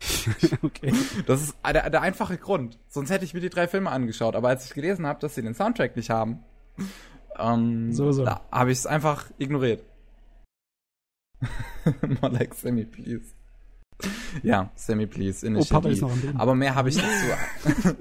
okay. 0.62 0.92
Das 1.28 1.42
ist 1.42 1.54
der, 1.64 1.90
der 1.90 2.02
einfache 2.02 2.38
Grund. 2.38 2.76
Sonst 2.88 3.10
hätte 3.10 3.24
ich 3.24 3.34
mir 3.34 3.40
die 3.40 3.50
drei 3.50 3.68
Filme 3.68 3.88
angeschaut. 3.88 4.34
Aber 4.34 4.48
als 4.48 4.64
ich 4.64 4.74
gelesen 4.74 5.06
habe, 5.06 5.20
dass 5.20 5.36
sie 5.36 5.42
den 5.42 5.54
Soundtrack 5.54 5.94
nicht 5.94 6.10
haben, 6.10 6.40
ähm, 7.38 7.92
So, 7.92 8.10
so. 8.10 8.24
da 8.24 8.40
habe 8.50 8.72
ich 8.72 8.78
es 8.78 8.86
einfach 8.86 9.30
ignoriert. 9.38 9.84
More 12.20 12.32
like 12.32 12.52
Sammy, 12.52 12.84
please. 12.84 13.35
Ja, 14.42 14.70
Sammy, 14.74 15.06
please. 15.06 15.44
Oh, 15.44 15.48
Initial 15.48 15.80
Papa 15.80 15.88
D. 15.88 15.94
ist 15.94 16.02
noch 16.02 16.12
am 16.12 16.20
Leben. 16.20 16.38
Aber 16.38 16.54
mehr 16.54 16.74
habe 16.74 16.88
ich 16.88 16.96
dazu. 16.96 17.94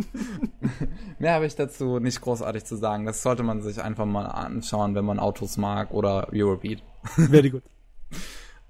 mehr 1.20 1.34
habe 1.34 1.46
ich 1.46 1.56
dazu 1.56 2.00
nicht 2.00 2.20
großartig 2.22 2.66
zu 2.66 2.76
sagen. 2.76 3.06
Das 3.06 3.24
sollte 3.24 3.44
man 3.44 3.62
sich 3.62 3.82
einfach 3.82 4.06
mal 4.06 4.26
anschauen, 4.26 4.96
wenn 4.96 5.06
man 5.06 5.20
Autos 5.20 5.58
mag 5.58 5.92
oder 5.92 6.28
Eurobeat. 6.34 6.84
Very 7.04 7.50
good. 7.50 7.64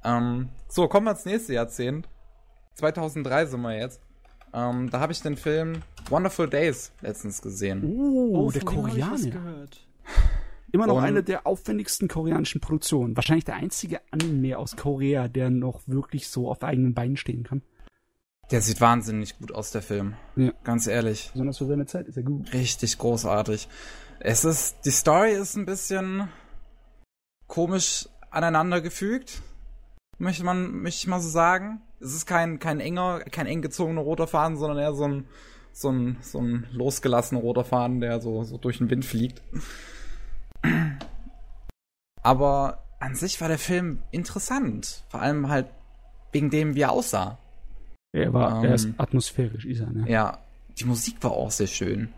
Ähm, 0.08 0.50
so, 0.68 0.88
kommen 0.88 1.08
wir 1.08 1.14
ins 1.14 1.26
nächste 1.26 1.54
Jahrzehnt. 1.54 2.08
2003 2.76 3.48
sind 3.48 3.62
wir 3.62 3.76
jetzt. 3.76 4.00
Ähm, 4.54 4.92
da 4.92 5.00
habe 5.00 5.12
ich 5.12 5.22
den 5.22 5.36
Film 5.36 5.82
Wonderful 6.10 6.48
Days 6.48 6.92
letztens 7.02 7.42
gesehen. 7.42 7.84
Oh, 7.84 8.52
der 8.52 8.62
ich 8.62 8.68
was 8.68 8.74
Koreaner. 8.76 9.66
Immer 10.72 10.88
noch 10.88 10.98
Und- 10.98 11.04
eine 11.04 11.24
der 11.24 11.48
aufwendigsten 11.48 12.08
koreanischen 12.08 12.60
Produktionen. 12.62 13.16
Wahrscheinlich 13.16 13.46
der 13.46 13.56
einzige 13.56 14.02
Anime 14.12 14.58
aus 14.58 14.76
Korea, 14.76 15.28
der 15.28 15.50
noch 15.50 15.82
wirklich 15.88 16.28
so 16.30 16.50
auf 16.50 16.64
eigenen 16.64 16.94
Beinen 16.94 17.18
stehen 17.18 17.44
kann. 17.44 17.62
Der 18.52 18.62
sieht 18.62 18.80
wahnsinnig 18.82 19.38
gut 19.40 19.52
aus, 19.54 19.72
der 19.72 19.82
Film. 19.82 20.14
Ja. 20.36 20.52
Ganz 20.64 20.86
ehrlich. 20.88 21.30
Besonders 21.34 21.58
für 21.58 21.66
seine 21.66 21.86
Zeit 21.88 22.08
ist 22.08 22.18
er 22.18 22.24
gut. 22.24 22.54
Richtig 22.54 22.98
großartig. 22.98 23.68
Es 24.20 24.46
ist, 24.46 24.78
die 24.86 24.92
Story 24.92 25.32
ist 25.34 25.56
ein 25.56 25.66
bisschen 25.66 26.30
komisch 27.48 28.08
aneinander 28.30 28.82
gefügt. 28.82 29.42
Möchte 30.18 30.44
man, 30.44 30.82
möchte 30.82 31.00
ich 31.00 31.08
mal 31.08 31.20
so 31.22 31.30
sagen. 31.30 31.82
es 32.00 32.14
ist 32.14 32.26
kein, 32.26 32.60
kein 32.60 32.80
enger, 32.80 33.22
kein 33.32 33.48
eng 33.48 33.62
gezogener 33.62 34.02
roter 34.02 34.28
Faden, 34.28 34.58
sondern 34.58 34.78
eher 34.78 34.94
so 34.94 35.06
ein, 35.08 35.26
so 35.74 35.90
ein, 35.92 36.18
so 36.22 36.40
ein 36.40 36.68
losgelassener 36.72 37.42
roter 37.42 37.66
Faden, 37.66 38.00
der 38.00 38.22
so, 38.22 38.44
so 38.44 38.58
durch 38.58 38.78
den 38.78 38.90
Wind 38.90 39.06
fliegt. 39.06 39.42
Aber 42.22 42.84
an 43.00 43.16
sich 43.16 43.40
war 43.42 43.48
der 43.48 43.60
Film 43.60 44.00
interessant. 44.12 45.04
Vor 45.10 45.22
allem 45.22 45.50
halt 45.50 45.68
wegen 46.32 46.50
dem, 46.50 46.76
wie 46.76 46.82
er 46.82 46.92
aussah. 46.92 47.38
Er 48.12 48.34
war, 48.34 48.60
ähm, 48.60 48.66
er 48.66 48.76
ist 48.76 48.90
atmosphärisch, 48.98 49.66
ist 49.66 49.82
er, 49.82 49.92
ne? 49.92 50.10
Ja, 50.10 50.40
die 50.78 50.86
Musik 50.86 51.18
war 51.22 51.32
auch 51.32 51.52
sehr 51.52 51.68
schön. 51.68 52.14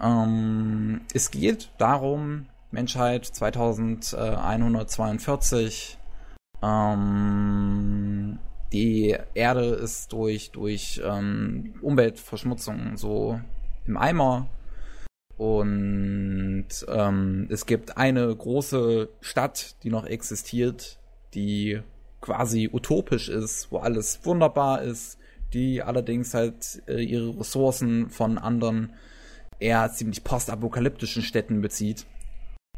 Ähm, 0.00 1.02
es 1.12 1.30
geht 1.30 1.70
darum, 1.78 2.46
Menschheit 2.70 3.24
2142, 3.24 5.98
ähm, 6.62 8.38
die 8.72 9.16
Erde 9.34 9.66
ist 9.66 10.12
durch, 10.12 10.50
durch 10.50 11.00
ähm, 11.04 11.74
Umweltverschmutzung 11.80 12.96
so 12.96 13.40
im 13.86 13.96
Eimer. 13.96 14.48
Und 15.36 16.68
ähm, 16.88 17.46
es 17.50 17.66
gibt 17.66 17.98
eine 17.98 18.34
große 18.34 19.08
Stadt, 19.20 19.76
die 19.82 19.90
noch 19.90 20.06
existiert, 20.06 20.98
die 21.34 21.80
quasi 22.22 22.70
utopisch 22.72 23.28
ist, 23.28 23.70
wo 23.70 23.78
alles 23.78 24.20
wunderbar 24.24 24.82
ist, 24.82 25.18
die 25.52 25.82
allerdings 25.82 26.32
halt 26.32 26.82
äh, 26.88 27.02
ihre 27.02 27.38
Ressourcen 27.38 28.08
von 28.08 28.38
anderen 28.38 28.92
eher 29.58 29.92
ziemlich 29.92 30.24
postapokalyptischen 30.24 31.22
Städten 31.22 31.60
bezieht. 31.60 32.06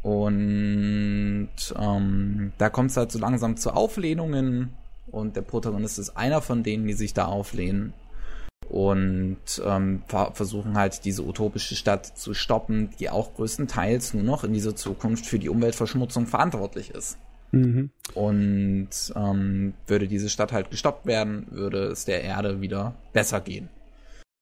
Und 0.03 1.51
ähm, 1.77 2.53
da 2.59 2.71
kommt 2.71 2.91
es 2.91 2.97
halt 2.97 3.13
so 3.13 3.19
langsam 3.19 3.57
zu 3.57 3.71
Auflehnungen 3.73 4.75
und 5.11 5.37
der 5.37 5.43
Protagonist 5.43 5.99
ist 5.99 6.11
einer 6.11 6.41
von 6.41 6.63
denen, 6.63 6.87
die 6.87 6.93
sich 6.93 7.15
da 7.15 7.27
auflehnen 7.27 7.95
und 8.69 9.39
ähm, 9.65 10.03
versuchen 10.07 10.77
halt 10.77 11.05
diese 11.05 11.25
utopische 11.25 11.75
Stadt 11.75 12.07
zu 12.07 12.35
stoppen, 12.35 12.91
die 12.99 13.11
auch 13.11 13.35
größtenteils 13.35 14.15
nur 14.15 14.23
noch 14.23 14.45
in 14.45 14.53
dieser 14.53 14.77
Zukunft 14.77 15.27
für 15.27 15.39
die 15.39 15.49
Umweltverschmutzung 15.49 16.27
verantwortlich 16.27 16.91
ist. 16.91 17.19
Mhm. 17.53 17.91
Und 18.15 18.89
ähm, 19.17 19.75
würde 19.87 20.07
diese 20.07 20.29
Stadt 20.29 20.53
halt 20.53 20.71
gestoppt 20.71 21.07
werden, 21.07 21.47
würde 21.51 21.87
es 21.87 22.05
der 22.05 22.23
Erde 22.23 22.61
wieder 22.61 22.95
besser 23.13 23.41
gehen. 23.41 23.71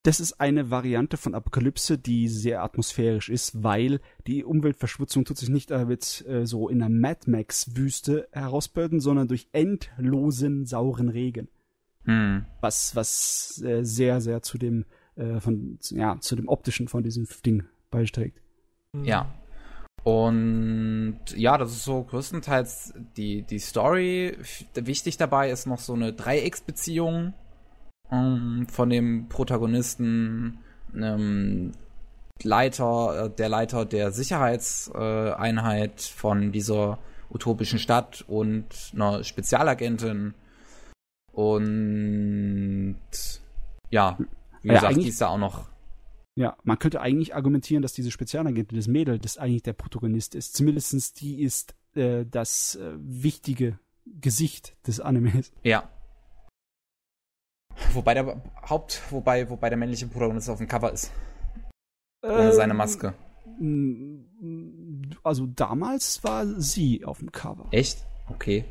Das 0.03 0.21
ist 0.21 0.41
eine 0.41 0.71
Variante 0.71 1.17
von 1.17 1.35
Apokalypse, 1.35 1.99
die 1.99 2.29
sehr 2.29 2.63
atmosphärisch 2.63 3.29
ist, 3.29 3.65
weil 3.65 4.01
die 4.29 4.45
Umweltverschmutzung 4.45 5.25
tut 5.25 5.37
sich 5.37 5.49
nicht 5.49 5.73
damit 5.73 6.25
äh, 6.29 6.47
so 6.47 6.69
in 6.69 6.81
einer 6.81 6.95
Mad 6.95 7.29
Max-Wüste 7.29 8.29
herausbilden, 8.31 9.01
sondern 9.01 9.27
durch 9.27 9.49
endlosen 9.53 10.65
sauren 10.65 11.09
Regen. 11.09 11.49
Hm. 12.07 12.47
Was, 12.61 12.97
was 12.97 13.63
äh, 13.65 13.85
sehr, 13.85 14.21
sehr 14.21 14.43
zu 14.43 14.59
dem, 14.59 14.85
äh, 15.17 15.41
von, 15.41 15.79
ja, 15.91 16.19
zu 16.21 16.37
dem 16.37 16.49
optischen 16.49 16.89
von 16.89 17.03
diesem 17.03 17.27
Ding 17.45 17.65
beiträgt. 17.91 18.41
Ja, 19.03 19.31
und 20.07 21.19
ja, 21.35 21.59
das 21.59 21.73
ist 21.73 21.83
so 21.83 22.05
größtenteils 22.05 22.95
die, 23.17 23.43
die 23.43 23.59
Story. 23.59 24.39
Wichtig 24.75 25.17
dabei 25.17 25.51
ist 25.51 25.67
noch 25.67 25.81
so 25.81 25.95
eine 25.95 26.13
Dreiecksbeziehung 26.13 27.35
ähm, 28.13 28.69
von 28.71 28.89
dem 28.89 29.29
Protagonisten, 29.29 30.59
einem 30.95 31.73
Leiter, 32.41 33.25
äh, 33.25 33.31
der 33.31 33.49
Leiter 33.49 33.85
der 33.85 34.13
Sicherheitseinheit 34.13 36.03
von 36.03 36.53
dieser 36.53 37.01
utopischen 37.29 37.81
Stadt 37.81 38.25
und 38.29 38.67
einer 38.95 39.25
Spezialagentin. 39.25 40.35
Und 41.37 42.97
ja, 43.91 44.19
wie 44.63 44.69
ja, 44.69 44.75
gesagt, 44.75 44.97
die 44.97 45.09
ist 45.09 45.21
da 45.21 45.29
auch 45.29 45.39
noch 45.39 45.67
ja, 46.39 46.55
man 46.65 46.79
könnte 46.79 47.01
eigentlich 47.01 47.35
argumentieren, 47.35 47.81
dass 47.81 47.95
diese 47.95 48.11
Spezialagentin, 48.11 48.77
das 48.77 48.89
Mädel, 48.89 49.19
das 49.19 49.39
eigentlich 49.39 49.63
der 49.63 49.73
Protagonist 49.73 50.35
ist. 50.35 50.55
Zumindestens 50.55 51.15
die 51.15 51.43
ist 51.43 51.75
äh, 51.95 52.27
das 52.27 52.75
äh, 52.75 52.93
wichtige 52.99 53.79
Gesicht 54.05 54.77
des 54.87 55.01
Animes. 55.01 55.51
Ja. 55.63 55.89
Wobei 57.95 58.13
der 58.13 58.43
Haupt, 58.69 59.01
wobei, 59.11 59.49
wobei 59.49 59.71
der 59.71 59.79
männliche 59.79 60.07
Protagonist 60.09 60.51
auf 60.51 60.59
dem 60.59 60.69
Cover 60.69 60.93
ist. 60.93 61.11
Ohne 62.23 62.51
ähm, 62.51 62.53
seine 62.53 62.75
Maske. 62.75 63.15
Also 65.23 65.47
damals 65.47 66.23
war 66.23 66.47
sie 66.47 67.03
auf 67.05 67.21
dem 67.21 67.33
Cover. 67.33 67.67
Echt? 67.71 68.05
Okay. 68.29 68.67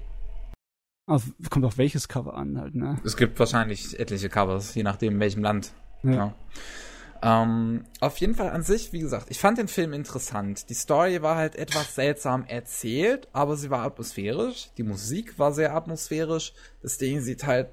Also, 1.08 1.32
kommt 1.50 1.66
auf 1.66 1.78
welches 1.78 2.08
Cover 2.08 2.36
an 2.36 2.60
halt, 2.60 2.76
ne? 2.76 3.00
Es 3.04 3.16
gibt 3.16 3.38
wahrscheinlich 3.40 4.00
etliche 4.00 4.30
Covers, 4.30 4.74
je 4.74 4.84
nachdem 4.84 5.14
in 5.14 5.20
welchem 5.20 5.44
Land. 5.44 5.72
Ja. 6.04 6.12
ja. 6.12 6.36
Ähm, 7.22 7.86
auf 8.02 8.18
jeden 8.18 8.36
Fall 8.36 8.50
an 8.50 8.64
sich, 8.64 8.94
wie 8.94 9.00
gesagt, 9.00 9.28
ich 9.30 9.40
fand 9.40 9.58
den 9.58 9.68
Film 9.68 9.94
interessant. 9.94 10.70
Die 10.70 10.74
Story 10.74 11.22
war 11.22 11.36
halt 11.36 11.56
etwas 11.56 11.96
seltsam 11.96 12.46
erzählt, 12.46 13.28
aber 13.34 13.56
sie 13.56 13.70
war 13.70 13.84
atmosphärisch. 13.84 14.70
Die 14.78 14.84
Musik 14.84 15.40
war 15.40 15.52
sehr 15.52 15.76
atmosphärisch. 15.76 16.54
Das 16.82 16.98
Ding 16.98 17.22
sieht 17.22 17.46
halt. 17.46 17.70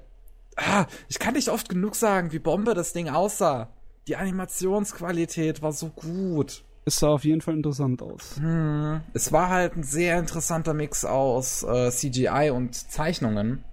Ah, 0.55 0.85
ich 1.07 1.19
kann 1.19 1.33
nicht 1.33 1.49
oft 1.49 1.69
genug 1.69 1.95
sagen, 1.95 2.31
wie 2.31 2.39
Bombe 2.39 2.73
das 2.73 2.93
Ding 2.93 3.09
aussah. 3.09 3.69
Die 4.07 4.15
Animationsqualität 4.15 5.61
war 5.61 5.71
so 5.71 5.89
gut. 5.89 6.63
Es 6.85 6.97
sah 6.97 7.09
auf 7.09 7.23
jeden 7.23 7.41
Fall 7.41 7.55
interessant 7.55 8.01
aus. 8.01 8.35
Hm. 8.37 9.01
Es 9.13 9.31
war 9.31 9.49
halt 9.49 9.75
ein 9.77 9.83
sehr 9.83 10.19
interessanter 10.19 10.73
Mix 10.73 11.05
aus 11.05 11.63
äh, 11.63 11.91
CGI 11.91 12.51
und 12.51 12.75
Zeichnungen. 12.75 13.63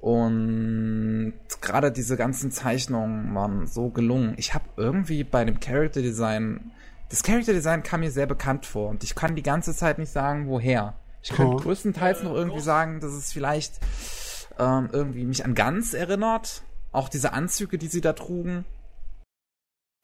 Und 0.00 1.34
gerade 1.60 1.92
diese 1.92 2.16
ganzen 2.16 2.50
Zeichnungen 2.50 3.34
waren 3.34 3.66
so 3.66 3.90
gelungen. 3.90 4.34
Ich 4.38 4.54
habe 4.54 4.64
irgendwie 4.76 5.24
bei 5.24 5.44
dem 5.44 5.60
Character 5.60 6.00
Design, 6.00 6.72
das 7.10 7.22
Character 7.22 7.52
Design 7.52 7.82
kam 7.82 8.00
mir 8.00 8.10
sehr 8.10 8.26
bekannt 8.26 8.64
vor 8.64 8.88
und 8.88 9.04
ich 9.04 9.14
kann 9.14 9.36
die 9.36 9.42
ganze 9.42 9.74
Zeit 9.74 9.98
nicht 9.98 10.10
sagen, 10.10 10.48
woher. 10.48 10.94
Ich 11.22 11.30
könnte 11.30 11.52
oh. 11.52 11.56
größtenteils 11.56 12.22
noch 12.22 12.34
irgendwie 12.34 12.60
sagen, 12.60 13.00
dass 13.00 13.12
es 13.12 13.30
vielleicht 13.30 13.78
ähm, 14.58 14.88
irgendwie 14.90 15.26
mich 15.26 15.44
an 15.44 15.54
Ganz 15.54 15.92
erinnert. 15.92 16.62
Auch 16.92 17.10
diese 17.10 17.34
Anzüge, 17.34 17.76
die 17.76 17.88
sie 17.88 18.00
da 18.00 18.14
trugen. 18.14 18.64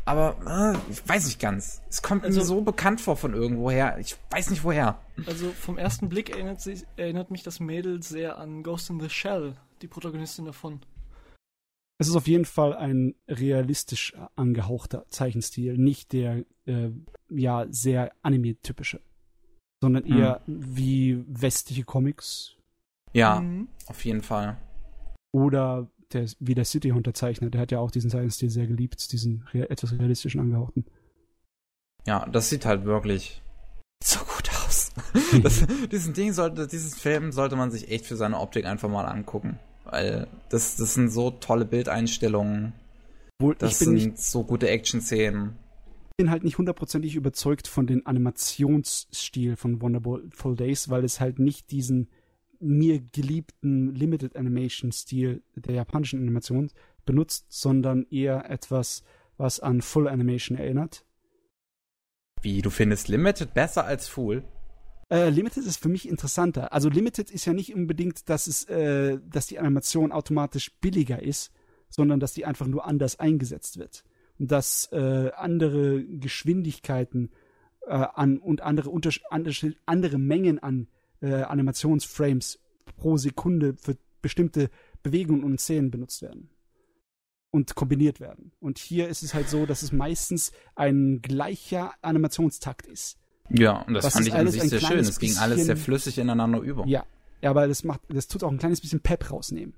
Aber 0.07 0.37
äh, 0.47 0.93
ich 0.93 1.07
weiß 1.07 1.27
nicht 1.27 1.41
ganz. 1.41 1.83
Es 1.89 2.01
kommt 2.01 2.25
also, 2.25 2.39
mir 2.39 2.47
so 2.47 2.61
bekannt 2.63 3.01
vor 3.01 3.17
von 3.17 3.35
irgendwoher. 3.35 3.99
Ich 3.99 4.17
weiß 4.31 4.51
nicht 4.51 4.63
woher. 4.63 5.01
Also 5.27 5.51
vom 5.51 5.79
ersten 5.79 6.09
Blick 6.09 6.31
erinnert, 6.31 6.61
sich, 6.61 6.87
erinnert 6.97 7.33
mich 7.33 7.43
das 7.43 7.59
Mädel 7.59 8.03
sehr 8.03 8.39
an 8.39 8.63
Ghost 8.63 8.89
in 8.89 9.01
the 9.01 9.11
Shell 9.11 9.57
die 9.83 9.89
Protagonistin 9.89 10.45
davon. 10.45 10.81
Es 11.99 12.09
ist 12.09 12.17
auf 12.17 12.29
jeden 12.29 12.45
Fall 12.45 12.75
ein 12.75 13.15
realistisch 13.27 14.15
angehauchter 14.37 15.07
Zeichenstil, 15.09 15.77
nicht 15.77 16.13
der 16.13 16.45
äh, 16.67 16.91
ja 17.31 17.67
sehr 17.71 18.13
anime-typische, 18.23 19.01
sondern 19.81 20.05
hm. 20.05 20.19
eher 20.19 20.41
wie 20.47 21.25
westliche 21.27 21.85
Comics. 21.85 22.57
Ja, 23.13 23.41
mhm. 23.41 23.69
auf 23.87 24.05
jeden 24.05 24.23
Fall. 24.23 24.59
Oder 25.33 25.89
der, 26.13 26.27
wie 26.41 26.55
der 26.55 26.65
City 26.65 26.91
Hunter 26.91 27.15
Zeichner, 27.15 27.51
der 27.51 27.61
hat 27.61 27.73
ja 27.73 27.79
auch 27.79 27.91
diesen 27.91 28.11
Zeichenstil 28.11 28.51
sehr 28.51 28.67
geliebt, 28.67 29.13
diesen 29.13 29.47
rea 29.53 29.65
etwas 29.65 29.93
realistischen 29.93 30.41
angehauchten. 30.41 30.85
Ja, 32.07 32.27
das 32.27 32.49
sieht 32.49 32.65
halt 32.65 32.85
wirklich 32.85 33.43
so 34.03 34.21
gut 34.21 34.51
aus. 34.51 34.93
das, 35.43 35.67
diesen 35.91 36.15
Ding 36.15 36.33
sollte, 36.33 36.67
dieses 36.67 36.95
Film 36.95 37.33
sollte 37.33 37.57
man 37.57 37.71
sich 37.71 37.91
echt 37.91 38.07
für 38.07 38.17
seine 38.17 38.39
Optik 38.39 38.65
einfach 38.65 38.89
mal 38.89 39.05
angucken. 39.05 39.59
Weil 39.85 40.27
das, 40.49 40.77
das 40.77 40.95
sind 40.95 41.11
so 41.11 41.31
tolle 41.31 41.65
Bildeinstellungen. 41.65 42.73
Wohl, 43.39 43.55
das 43.55 43.79
sind 43.79 43.95
nicht, 43.95 44.19
so 44.19 44.45
gute 44.45 44.69
Action-Szenen. 44.69 45.57
Ich 46.11 46.25
bin 46.25 46.31
halt 46.31 46.45
nicht 46.45 46.59
hundertprozentig 46.59 47.15
überzeugt 47.15 47.69
von 47.69 47.87
dem 47.87 48.07
Animationsstil 48.07 49.57
von 49.57 49.83
Wonderful 49.83 50.57
Days, 50.57 50.89
weil 50.89 51.05
es 51.05 51.21
halt 51.21 51.39
nicht 51.39 51.71
diesen 51.71 52.09
mir 52.67 53.01
geliebten 53.01 53.95
Limited 53.95 54.37
Animation 54.37 54.93
Stil 54.93 55.43
der 55.55 55.75
japanischen 55.75 56.21
Animation 56.21 56.71
benutzt, 57.05 57.47
sondern 57.49 58.07
eher 58.11 58.51
etwas, 58.51 59.03
was 59.37 59.61
an 59.61 59.83
Full 59.83 60.09
Animation 60.09 60.59
erinnert. 60.59 61.05
Wie, 62.43 62.63
du 62.63 62.71
findest 62.71 63.09
Limited 63.09 63.55
besser 63.55 63.85
als 63.85 64.09
Full? 64.09 64.45
Äh, 65.11 65.31
Limited 65.31 65.65
ist 65.65 65.81
für 65.81 65.89
mich 65.89 66.09
interessanter. 66.09 66.73
Also 66.73 66.89
Limited 66.89 67.31
ist 67.31 67.45
ja 67.45 67.53
nicht 67.53 67.75
unbedingt, 67.75 68.29
dass 68.29 68.47
es, 68.47 68.65
äh, 68.65 69.19
dass 69.29 69.47
die 69.47 69.59
Animation 69.59 70.13
automatisch 70.13 70.73
billiger 70.81 71.23
ist, 71.23 71.53
sondern 71.89 72.21
dass 72.21 72.35
die 72.35 72.45
einfach 72.45 72.67
nur 72.67 72.87
anders 72.87 73.19
eingesetzt 73.19 73.79
wird. 73.79 74.05
Und 74.39 74.51
dass 74.51 74.91
äh, 74.93 75.31
andere 75.37 76.05
Geschwindigkeiten 76.05 77.31
äh, 77.87 77.93
an 77.93 78.39
und 78.39 78.63
andere, 78.63 78.91
andere, 79.31 79.75
andere 79.87 80.19
Mengen 80.19 80.59
an 80.59 80.89
äh, 81.21 81.43
Animationsframes 81.43 82.59
pro 82.97 83.17
Sekunde 83.17 83.75
für 83.81 83.97
bestimmte 84.23 84.71
Bewegungen 85.03 85.45
und 85.45 85.61
Szenen 85.61 85.91
benutzt 85.91 86.23
werden 86.23 86.51
und 87.51 87.75
kombiniert 87.75 88.21
werden. 88.21 88.53
Und 88.61 88.79
hier 88.79 89.09
ist 89.09 89.23
es 89.23 89.35
halt 89.35 89.49
so, 89.49 89.67
dass 89.67 89.83
es 89.83 89.93
meistens 89.93 90.53
ein 90.75 91.21
gleicher 91.23 91.95
Animationstakt 92.03 92.87
ist. 92.87 93.19
Ja, 93.51 93.83
und 93.83 93.95
das 93.95 94.05
Was 94.05 94.15
fand 94.15 94.27
ich 94.27 94.35
an 94.35 94.49
sich 94.49 94.63
sehr 94.63 94.81
schön. 94.81 94.99
Es 94.99 95.19
ging 95.19 95.37
alles 95.39 95.65
sehr 95.65 95.77
flüssig 95.77 96.19
ineinander 96.19 96.61
über. 96.61 96.87
Ja, 96.87 97.05
ja 97.41 97.51
aber 97.51 97.69
das 97.69 97.85
macht, 97.85 98.01
das 98.09 98.27
tut 98.27 98.43
auch 98.45 98.51
ein 98.51 98.59
kleines 98.59 98.81
bisschen 98.81 99.01
Pep 99.01 99.31
rausnehmen. 99.31 99.75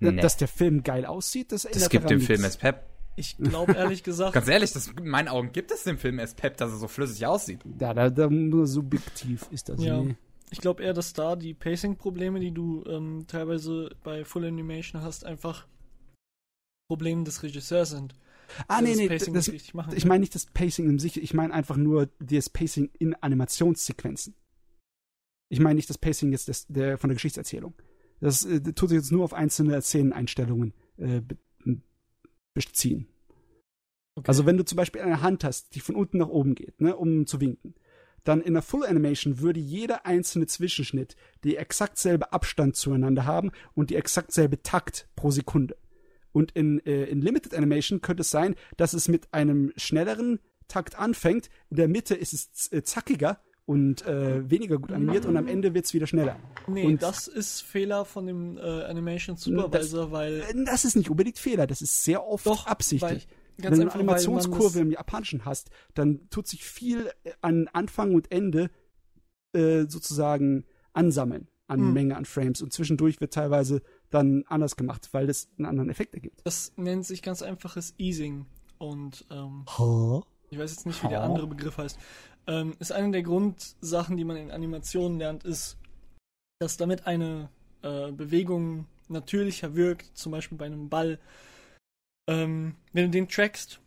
Nee. 0.00 0.20
Dass 0.20 0.36
der 0.36 0.48
Film 0.48 0.82
geil 0.82 1.06
aussieht, 1.06 1.52
das 1.52 1.62
Das 1.62 1.88
gibt 1.88 2.04
daran 2.04 2.18
dem 2.18 2.26
Film 2.26 2.44
es 2.44 2.56
Pep. 2.56 2.86
Ich 3.14 3.36
glaube 3.36 3.72
ehrlich 3.72 4.02
gesagt, 4.02 4.32
Ganz 4.34 4.48
ehrlich, 4.48 4.72
das, 4.72 4.88
in 4.88 5.08
meinen 5.08 5.28
Augen 5.28 5.52
gibt 5.52 5.70
es 5.70 5.84
dem 5.84 5.98
Film 5.98 6.18
es 6.18 6.34
Pep, 6.34 6.56
dass 6.56 6.72
er 6.72 6.78
so 6.78 6.88
flüssig 6.88 7.24
aussieht. 7.26 7.60
Ja, 7.78 7.94
da, 7.94 8.10
da 8.10 8.28
nur 8.28 8.66
subjektiv 8.66 9.46
ist 9.50 9.68
das. 9.68 9.82
Ja. 9.82 10.02
Nee. 10.02 10.16
Ich 10.52 10.60
glaube 10.60 10.82
eher, 10.82 10.92
dass 10.92 11.14
da 11.14 11.34
die 11.34 11.54
Pacing-Probleme, 11.54 12.38
die 12.38 12.52
du 12.52 12.84
ähm, 12.86 13.24
teilweise 13.26 13.90
bei 14.04 14.24
Full 14.24 14.44
Animation 14.44 15.02
hast, 15.02 15.24
einfach 15.24 15.66
Probleme 16.88 17.24
des 17.24 17.42
Regisseurs 17.42 17.90
sind. 17.90 18.14
Ah, 18.68 18.82
der 18.82 18.82
nee, 18.82 18.90
das 18.90 18.98
nee, 18.98 19.08
Pacing 19.08 19.34
das, 19.34 19.72
machen 19.72 19.94
ich 19.96 20.02
kann. 20.02 20.08
meine 20.08 20.20
nicht 20.20 20.34
das 20.34 20.44
Pacing 20.44 20.90
im 20.90 20.98
sich, 20.98 21.20
ich 21.20 21.32
meine 21.32 21.54
einfach 21.54 21.78
nur 21.78 22.10
das 22.18 22.50
Pacing 22.50 22.90
in 22.98 23.14
Animationssequenzen. 23.14 24.34
Ich 25.48 25.58
meine 25.58 25.76
nicht 25.76 25.88
das 25.88 25.96
Pacing 25.96 26.32
jetzt 26.32 26.48
des, 26.48 26.66
der, 26.66 26.98
von 26.98 27.08
der 27.08 27.14
Geschichtserzählung. 27.14 27.74
Das 28.20 28.44
äh, 28.44 28.60
tut 28.60 28.90
sich 28.90 28.96
jetzt 28.96 29.10
nur 29.10 29.24
auf 29.24 29.32
einzelne 29.32 29.80
Szeneneinstellungen 29.80 30.74
äh, 30.98 31.22
be 31.22 31.38
beziehen. 32.54 33.08
Okay. 34.16 34.28
Also 34.28 34.44
wenn 34.44 34.58
du 34.58 34.64
zum 34.66 34.76
Beispiel 34.76 35.00
eine 35.00 35.22
Hand 35.22 35.44
hast, 35.44 35.74
die 35.74 35.80
von 35.80 35.94
unten 35.94 36.18
nach 36.18 36.28
oben 36.28 36.54
geht, 36.54 36.78
ne, 36.82 36.94
um 36.94 37.26
zu 37.26 37.40
winken, 37.40 37.74
dann 38.24 38.40
in 38.40 38.52
der 38.54 38.62
Full 38.62 38.84
Animation 38.86 39.40
würde 39.40 39.60
jeder 39.60 40.06
einzelne 40.06 40.46
Zwischenschnitt 40.46 41.16
die 41.44 41.56
exakt 41.56 41.98
selbe 41.98 42.32
Abstand 42.32 42.76
zueinander 42.76 43.24
haben 43.26 43.50
und 43.74 43.90
die 43.90 43.96
exakt 43.96 44.32
selbe 44.32 44.62
Takt 44.62 45.08
pro 45.16 45.30
Sekunde. 45.30 45.76
Und 46.32 46.52
in, 46.52 46.78
äh, 46.86 47.04
in 47.04 47.20
Limited 47.20 47.54
Animation 47.54 48.00
könnte 48.00 48.22
es 48.22 48.30
sein, 48.30 48.54
dass 48.76 48.94
es 48.94 49.08
mit 49.08 49.32
einem 49.34 49.72
schnelleren 49.76 50.38
Takt 50.68 50.98
anfängt, 50.98 51.50
in 51.68 51.76
der 51.76 51.88
Mitte 51.88 52.14
ist 52.14 52.32
es 52.32 52.72
äh, 52.72 52.82
zackiger 52.82 53.40
und 53.66 54.06
äh, 54.06 54.48
weniger 54.50 54.78
gut 54.78 54.92
animiert 54.92 55.26
und 55.26 55.36
am 55.36 55.46
Ende 55.46 55.74
wird 55.74 55.84
es 55.84 55.92
wieder 55.94 56.06
schneller. 56.06 56.36
Nee, 56.66 56.84
Und- 56.86 57.02
das 57.02 57.28
ist 57.28 57.60
Fehler 57.62 58.04
von 58.04 58.26
dem 58.26 58.56
äh, 58.56 58.60
Animation 58.84 59.36
Supervisor, 59.36 60.10
weil 60.10 60.40
Äh, 60.40 60.64
Das 60.64 60.84
ist 60.84 60.96
nicht 60.96 61.10
unbedingt 61.10 61.38
Fehler, 61.38 61.66
das 61.66 61.82
ist 61.82 62.04
sehr 62.04 62.24
oft 62.26 62.46
Doch, 62.46 62.66
absichtlich. 62.66 63.10
weil- 63.28 63.41
ganz 63.60 63.72
Wenn 63.72 63.80
du 63.80 63.82
einfach, 63.86 63.94
eine 63.94 64.02
Animationskurve 64.10 64.80
im 64.80 64.90
Japanischen 64.90 65.44
hast, 65.44 65.70
dann 65.94 66.28
tut 66.30 66.46
sich 66.46 66.64
viel 66.64 67.10
an 67.40 67.68
Anfang 67.72 68.14
und 68.14 68.30
Ende 68.32 68.70
äh, 69.52 69.84
sozusagen 69.88 70.64
ansammeln 70.92 71.48
an 71.68 71.80
Hm. 71.80 71.92
Menge 71.94 72.16
an 72.16 72.24
Frames 72.26 72.60
und 72.60 72.72
zwischendurch 72.72 73.20
wird 73.20 73.32
teilweise 73.32 73.82
dann 74.10 74.44
anders 74.48 74.76
gemacht, 74.76 75.08
weil 75.12 75.26
das 75.26 75.48
einen 75.56 75.66
anderen 75.66 75.88
Effekt 75.90 76.12
ergibt. 76.14 76.40
das 76.44 76.72
nennt 76.76 77.06
sich 77.06 77.22
ganz 77.22 77.40
einfaches 77.42 77.94
Easing. 77.98 78.46
Und 78.78 79.24
ähm, 79.30 79.64
ich 80.50 80.58
weiß 80.58 80.70
jetzt 80.72 80.86
nicht, 80.86 81.02
wie 81.04 81.08
der 81.08 81.20
Oh. 81.20 81.24
andere 81.24 81.46
Begriff 81.46 81.78
heißt. 81.78 81.98
Ähm, 82.48 82.74
ist 82.80 82.90
eine 82.92 83.10
der 83.12 83.22
Grundsachen, 83.22 84.16
die 84.16 84.24
man 84.24 84.36
in 84.36 84.50
Animationen 84.50 85.18
lernt, 85.18 85.44
ist, 85.44 85.78
dass 86.58 86.76
damit 86.76 87.06
eine 87.06 87.48
äh, 87.82 88.10
Bewegung 88.10 88.86
natürlicher 89.08 89.76
wirkt, 89.76 90.10
zum 90.16 90.32
Beispiel 90.32 90.58
bei 90.58 90.66
einem 90.66 90.88
Ball. 90.88 91.18
Ähm, 92.28 92.76
wenn 92.92 93.06
du 93.06 93.10
den 93.10 93.28
trackst, 93.28 93.80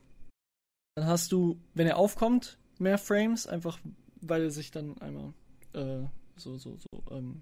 dann 0.95 1.07
hast 1.07 1.31
du, 1.31 1.59
wenn 1.73 1.87
er 1.87 1.97
aufkommt, 1.97 2.57
mehr 2.79 2.97
Frames, 2.97 3.47
einfach 3.47 3.79
weil 4.21 4.43
er 4.43 4.51
sich 4.51 4.71
dann 4.71 4.97
einmal 4.99 5.33
äh, 5.73 6.05
so, 6.35 6.57
so, 6.57 6.77
so, 6.77 7.03
ähm, 7.11 7.41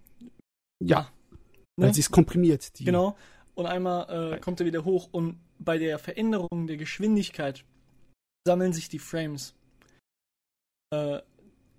Ja, 0.83 1.11
ne? 1.77 1.87
weil 1.87 1.93
sie 1.93 2.01
es 2.01 2.11
komprimiert. 2.11 2.77
Die, 2.79 2.85
Genau. 2.85 3.17
Und 3.55 3.67
einmal 3.67 4.33
äh, 4.33 4.39
kommt 4.39 4.59
er 4.59 4.65
wieder 4.65 4.83
hoch 4.83 5.09
und 5.11 5.39
bei 5.59 5.77
der 5.77 5.99
Veränderung 5.99 6.65
der 6.65 6.77
Geschwindigkeit 6.77 7.63
sammeln 8.47 8.73
sich 8.73 8.89
die 8.89 8.99
Frames. 8.99 9.53
Äh, 10.91 11.21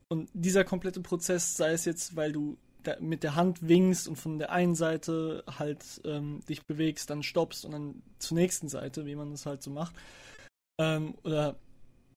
und 0.08 0.30
dieser 0.32 0.64
komplette 0.64 1.00
Prozess, 1.00 1.56
sei 1.56 1.72
es 1.72 1.84
jetzt, 1.84 2.14
weil 2.14 2.32
du 2.32 2.56
mit 3.00 3.22
der 3.22 3.34
Hand 3.34 3.66
winkst 3.68 4.08
und 4.08 4.16
von 4.16 4.38
der 4.38 4.50
einen 4.52 4.74
Seite 4.74 5.44
halt 5.58 6.00
ähm, 6.04 6.40
dich 6.48 6.64
bewegst, 6.66 7.10
dann 7.10 7.22
stoppst 7.22 7.64
und 7.64 7.72
dann 7.72 8.02
zur 8.18 8.36
nächsten 8.36 8.68
Seite, 8.68 9.06
wie 9.06 9.14
man 9.14 9.30
das 9.30 9.46
halt 9.46 9.62
so 9.62 9.70
macht. 9.70 9.94
Ähm, 10.80 11.14
oder 11.22 11.56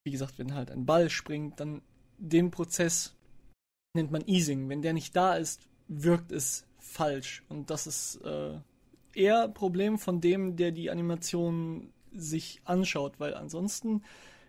wie 0.04 0.12
gesagt, 0.12 0.40
wenn 0.40 0.54
halt 0.54 0.72
ein 0.72 0.86
Ball 0.86 1.10
springt, 1.10 1.60
dann 1.60 1.82
den 2.18 2.52
Prozess 2.52 3.16
nennt 3.94 4.12
man 4.12 4.26
Easing. 4.28 4.70
Wenn 4.70 4.82
der 4.82 4.94
nicht 4.94 5.16
da 5.16 5.36
ist, 5.36 5.68
wirkt 5.88 6.32
es 6.32 6.66
falsch. 6.80 7.44
Und 7.50 7.70
das 7.70 7.88
ist 7.88 8.22
äh, 8.24 8.60
eher 9.14 9.46
ein 9.46 9.54
Problem 9.54 9.98
von 9.98 10.22
dem, 10.22 10.56
der 10.56 10.72
die 10.72 10.90
Animation 10.90 11.92
sich 12.14 12.62
anschaut, 12.64 13.20
weil 13.20 13.34
ansonsten 13.34 14.04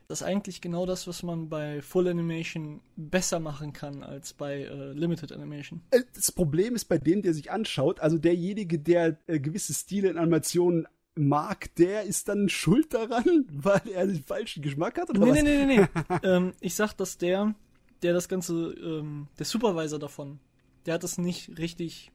das 0.09 0.23
ist 0.23 0.27
eigentlich 0.27 0.61
genau 0.63 0.87
das, 0.87 1.07
was 1.07 1.23
man 1.23 1.49
bei 1.51 1.83
Full 1.83 2.09
Animation 2.09 2.81
besser 2.97 3.41
machen 3.41 3.73
kann 3.75 4.03
als 4.03 4.33
bei 4.33 4.63
äh, 4.63 4.93
Limited 4.93 5.33
Animation. 5.33 5.83
Äh, 5.91 6.01
Das 6.15 6.33
Problem 6.33 6.75
ist 6.75 6.87
bei 6.87 6.97
dem, 6.99 7.21
der 7.23 7.35
sich 7.35 7.51
anschaut, 7.51 8.01
also 8.01 8.17
derjenige, 8.19 8.79
der 8.79 9.19
äh, 9.27 9.39
gewisse 9.39 9.75
Stile 9.75 10.09
in 10.09 10.17
Animationen 10.19 10.89
mag, 11.15 11.75
der 11.75 12.05
ist 12.05 12.29
dann 12.29 12.49
schuld 12.49 12.95
daran, 12.95 13.45
weil 13.53 13.83
er 13.93 14.07
den 14.07 14.23
falschen 14.25 14.63
Geschmack 14.63 14.99
hat 14.99 15.11
oder 15.11 15.21
Nee, 15.21 15.31
was? 15.31 15.43
nee, 15.43 15.67
nee, 15.67 15.77
nee, 15.77 15.87
nee. 16.09 16.17
ähm, 16.23 16.53
ich 16.61 16.75
sag, 16.75 16.95
dass 16.95 17.19
der, 17.19 17.55
der 18.03 18.15
das 18.15 18.29
Ganze, 18.29 18.55
ähm, 18.81 19.29
der 19.39 19.45
Supervisor 19.45 19.99
davon, 19.99 20.39
der 20.87 20.95
hat 20.95 21.03
das 21.03 21.19
nicht 21.19 21.59
richtig 21.59 22.11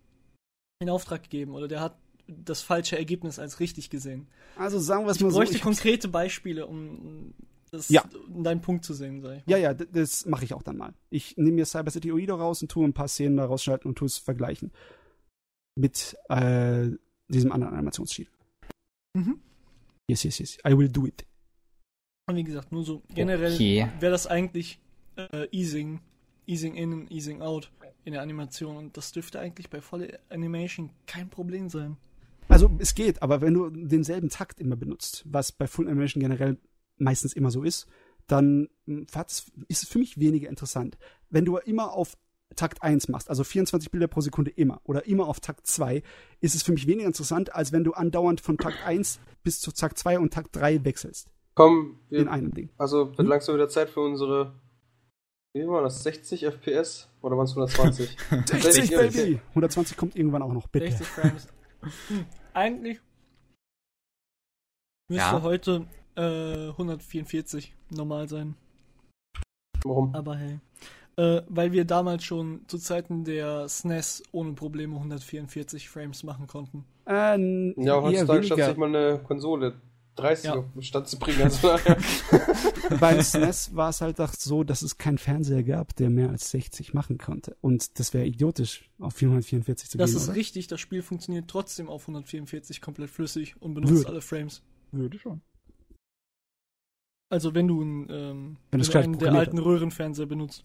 in 0.79 0.89
Auftrag 0.89 1.21
gegeben 1.23 1.53
oder 1.53 1.67
der 1.67 1.81
hat 1.81 1.95
das 2.27 2.61
falsche 2.63 2.97
Ergebnis 2.97 3.37
als 3.37 3.59
richtig 3.59 3.91
gesehen. 3.91 4.25
Also 4.57 4.79
sagen 4.79 5.05
wir 5.05 5.11
es 5.11 5.17
Ich 5.17 5.23
mal 5.23 5.29
so. 5.29 5.37
bräuchte 5.37 5.55
ich 5.55 5.63
hab's- 5.63 5.77
konkrete 5.77 6.07
Beispiele, 6.07 6.65
um 6.65 7.33
das, 7.73 7.89
Ja. 7.89 8.03
deinen 8.29 8.61
Punkt 8.61 8.85
zu 8.85 8.93
sehen, 8.93 9.21
mal. 9.21 9.43
Ja, 9.47 9.57
ja, 9.57 9.73
das 9.73 10.25
mache 10.25 10.45
ich 10.45 10.53
auch 10.53 10.63
dann 10.63 10.77
mal. 10.77 10.93
Ich 11.09 11.35
nehme 11.37 11.55
mir 11.55 11.65
Cyber 11.65 11.91
City 11.91 12.11
Oido 12.11 12.35
raus 12.35 12.61
und 12.61 12.69
tue 12.71 12.85
ein 12.85 12.93
paar 12.93 13.07
Szenen 13.07 13.37
da 13.37 13.45
rausschalten 13.45 13.89
und 13.89 13.95
tue 13.97 14.05
es 14.05 14.17
vergleichen. 14.17 14.71
Mit 15.75 16.15
äh, 16.29 16.89
diesem 17.27 17.51
anderen 17.51 17.73
Animationsstil. 17.73 18.27
Mhm. 19.15 19.39
Yes, 20.07 20.23
yes, 20.23 20.37
yes. 20.39 20.57
I 20.67 20.77
will 20.77 20.89
do 20.89 21.07
it. 21.07 21.25
Und 22.29 22.35
wie 22.35 22.43
gesagt, 22.43 22.71
nur 22.71 22.83
so 22.85 23.01
generell 23.13 23.53
Okay. 23.55 23.87
wäre 23.99 24.11
das 24.11 24.27
eigentlich 24.27 24.79
äh, 25.15 25.47
Easing, 25.51 25.99
Easing 26.45 26.75
in 26.75 26.93
und 26.93 27.11
Easing 27.11 27.41
out 27.41 27.71
in 28.05 28.13
der 28.13 28.21
Animation 28.21 28.77
und 28.77 28.97
das 28.97 29.11
dürfte 29.11 29.39
eigentlich 29.39 29.69
bei 29.69 29.81
voller 29.81 30.19
Animation 30.29 30.89
kein 31.07 31.29
Problem 31.29 31.69
sein. 31.69 31.97
Also 32.49 32.69
es 32.79 32.93
geht, 32.93 33.21
aber 33.21 33.41
wenn 33.41 33.53
du 33.53 33.69
denselben 33.69 34.29
Takt 34.29 34.59
immer 34.59 34.75
benutzt, 34.75 35.23
was 35.25 35.51
bei 35.51 35.65
Full 35.67 35.87
Animation 35.87 36.21
generell 36.21 36.57
meistens 36.97 37.33
immer 37.33 37.51
so 37.51 37.63
ist, 37.63 37.87
dann 38.27 38.69
hat's- 39.13 39.51
ist 39.67 39.83
es 39.83 39.89
für 39.89 39.99
mich 39.99 40.17
weniger 40.19 40.49
interessant. 40.49 40.97
Wenn 41.29 41.45
du 41.45 41.57
immer 41.57 41.93
auf 41.93 42.17
Takt 42.55 42.83
1 42.83 43.07
machst, 43.09 43.29
also 43.29 43.43
24 43.43 43.89
Bilder 43.91 44.07
pro 44.07 44.21
Sekunde 44.21 44.51
immer, 44.51 44.79
oder 44.83 45.07
immer 45.07 45.27
auf 45.27 45.39
Takt 45.39 45.65
2, 45.65 46.03
ist 46.39 46.53
es 46.55 46.61
für 46.63 46.71
mich 46.71 46.85
weniger 46.87 47.07
interessant, 47.07 47.53
als 47.55 47.71
wenn 47.71 47.83
du 47.83 47.93
andauernd 47.93 48.41
von 48.41 48.57
Takt 48.57 48.77
1 48.85 49.19
bis 49.43 49.59
zu 49.59 49.71
Takt 49.71 49.97
2 49.97 50.19
und 50.19 50.31
Takt 50.33 50.55
3 50.55 50.85
wechselst. 50.85 51.31
Komm, 51.55 51.99
wir, 52.09 52.19
In 52.19 52.27
einem 52.27 52.53
Ding. 52.53 52.69
also 52.77 53.07
wird 53.09 53.19
Hm? 53.19 53.27
langsam 53.27 53.55
wieder 53.55 53.69
Zeit 53.69 53.89
für 53.89 54.01
unsere. 54.01 54.53
Wie 55.55 55.67
war 55.67 55.81
das? 55.83 56.01
60 56.03 56.43
FPS? 56.45 57.09
Oder 57.21 57.37
waren 57.37 57.45
es 57.45 57.51
120? 57.51 58.17
60, 58.29 58.63
60 58.89 58.89
Baby! 58.97 59.41
120 59.49 59.97
kommt 59.97 60.15
irgendwann 60.15 60.41
auch 60.41 60.53
noch, 60.53 60.67
bitte. 60.67 60.87
60 60.89 61.07
Frames. 61.07 61.47
hm, 62.07 62.25
eigentlich 62.53 62.99
müsste 65.09 65.23
Ja. 65.25 65.41
heute 65.41 65.87
äh, 66.15 66.69
144 66.69 67.73
normal 67.89 68.27
sein. 68.29 68.55
Warum? 69.83 70.13
Aber 70.15 70.35
hey. 70.37 70.59
Äh, 71.15 71.41
weil 71.47 71.71
wir 71.71 71.85
damals 71.85 72.23
schon 72.23 72.61
zu 72.67 72.77
Zeiten 72.79 73.23
der 73.23 73.67
SNES 73.69 74.23
ohne 74.31 74.53
Probleme 74.53 74.95
144 74.95 75.87
Frames 75.89 76.23
machen 76.23 76.47
konnten. 76.47 76.85
Äh, 77.05 77.35
n- 77.35 77.75
Ja, 77.77 78.01
heutzutage 78.01 78.43
schafft 78.43 78.63
sich 78.63 78.77
mal 78.77 78.87
eine 78.95 79.19
Konsole 79.19 79.75
30 80.15 80.45
Ja. 80.45 80.55
auf 80.55 80.65
den 80.73 80.81
Stand 80.81 81.07
zu 81.07 81.19
bringen. 81.19 81.43
Also. 81.43 81.69
Beim 82.99 83.21
SNES 83.21 83.75
war 83.75 83.89
es 83.89 84.01
halt 84.01 84.19
auch 84.21 84.33
so, 84.33 84.63
dass 84.63 84.81
es 84.81 84.97
keinen 84.97 85.17
Fernseher 85.19 85.63
gab, 85.63 85.95
der 85.95 86.09
mehr 86.09 86.29
als 86.29 86.49
60 86.51 86.93
machen 86.95 87.17
konnte. 87.19 87.55
Und 87.61 87.99
das 87.99 88.13
wäre 88.15 88.25
idiotisch, 88.25 88.89
auf 88.99 89.13
444 89.15 89.89
zu 89.91 89.97
Das 89.99 90.11
gehen. 90.11 90.17
ist 90.17 90.27
oder? 90.29 90.35
richtig, 90.37 90.67
das 90.67 90.79
Spiel 90.79 91.03
funktioniert 91.03 91.47
trotzdem 91.47 91.89
auf 91.89 92.03
144 92.03 92.81
komplett 92.81 93.09
flüssig 93.11 93.55
und 93.59 93.73
benutzt 93.75 93.93
Würde. 93.93 94.09
alle 94.09 94.21
Frames. 94.21 94.63
Würde 94.91 95.19
schon. 95.19 95.41
Also 97.33 97.55
wenn 97.55 97.67
du, 97.67 97.81
ein, 97.81 98.07
ähm, 98.11 98.57
Wenn 98.69 98.79
du 98.79 98.99
einen 98.99 99.17
der 99.17 99.33
alten 99.33 99.57
Röhrenfernseher 99.57 100.27
benutzt. 100.27 100.63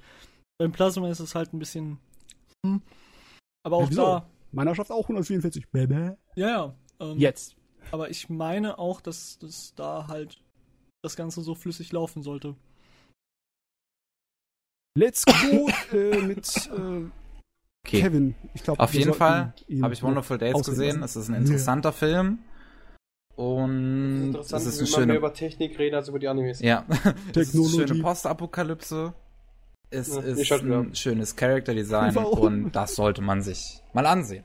Beim 0.59 0.71
Plasma 0.71 1.09
ist 1.09 1.19
es 1.19 1.35
halt 1.35 1.55
ein 1.55 1.59
bisschen. 1.59 1.99
Hm. 2.63 2.83
Aber 3.65 3.77
auch 3.77 3.85
Ja, 3.85 3.91
wieso? 3.91 4.03
da. 4.03 4.31
Meiner 4.53 4.75
schafft 4.75 4.91
auch 4.91 5.05
144. 5.05 5.71
Baby. 5.71 6.13
Ja, 6.35 6.47
ja. 6.47 6.75
Ähm, 7.01 7.17
Jetzt. 7.17 7.57
Aber 7.91 8.11
ich 8.11 8.29
meine 8.29 8.79
auch, 8.79 9.01
dass 9.01 9.39
das 9.39 9.73
da 9.77 10.09
halt 10.09 10.43
das 11.03 11.17
Ganze 11.17 11.41
so 11.41 11.55
flüssig 11.55 11.91
laufen 11.93 12.23
sollte. 12.23 12.55
Let's 14.95 15.25
go 15.25 15.71
äh, 15.97 16.21
mit 16.21 16.71
äh, 16.71 17.09
Okay. 17.87 18.03
Kevin. 18.03 18.35
Ich 18.53 18.63
glaube, 18.63 18.81
Auf 18.83 18.93
jeden 18.93 19.15
Fall 19.15 19.55
habe 19.81 19.95
ich 19.95 20.03
Wonderful 20.03 20.37
Days 20.37 20.63
gesehen. 20.63 21.03
Es 21.03 21.17
ist 21.17 21.31
ein 21.31 21.35
interessanter 21.35 21.95
Film. 21.95 22.41
Und 23.39 24.35
es 24.35 24.51
ist 24.53 24.53
wie 24.53 24.57
eine 24.57 24.67
man 24.67 24.75
mehr 24.77 24.87
schöne, 24.87 25.15
über 25.17 25.33
Technik 25.33 25.79
reden 25.79 25.95
als 25.95 26.09
über 26.09 26.19
die 26.19 26.27
Animes. 26.27 26.61
ja, 26.61 26.85
es 27.37 27.55
ist 27.55 27.77
eine 27.77 27.87
schöne 27.87 28.03
Postapokalypse. 28.03 29.15
Es 29.91 30.09
Ja, 30.09 30.21
ist 30.23 30.53
ein 30.53 30.95
schönes 30.97 31.37
Charakter 31.37 31.73
Design 31.73 32.15
Warum? 32.17 32.41
und 32.65 32.73
das 32.73 32.97
sollte 32.97 33.23
man 33.23 33.41
sich 33.43 33.81
mal 33.93 34.07
ansehen. 34.07 34.43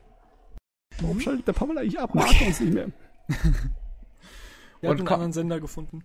Warum 1.02 1.20
schaltet 1.20 1.48
der 1.48 1.54
Pavel 1.54 1.76
eigentlich 1.80 2.00
ab? 2.00 2.14
Mag 2.14 2.30
uns 2.46 2.60
nicht 2.60 2.74
mehr. 2.74 2.88
Wir 4.82 4.90
Und 4.92 5.00
haben 5.00 5.08
einen 5.08 5.14
anderen 5.14 5.34
Sender 5.34 5.60
gefunden. 5.60 6.04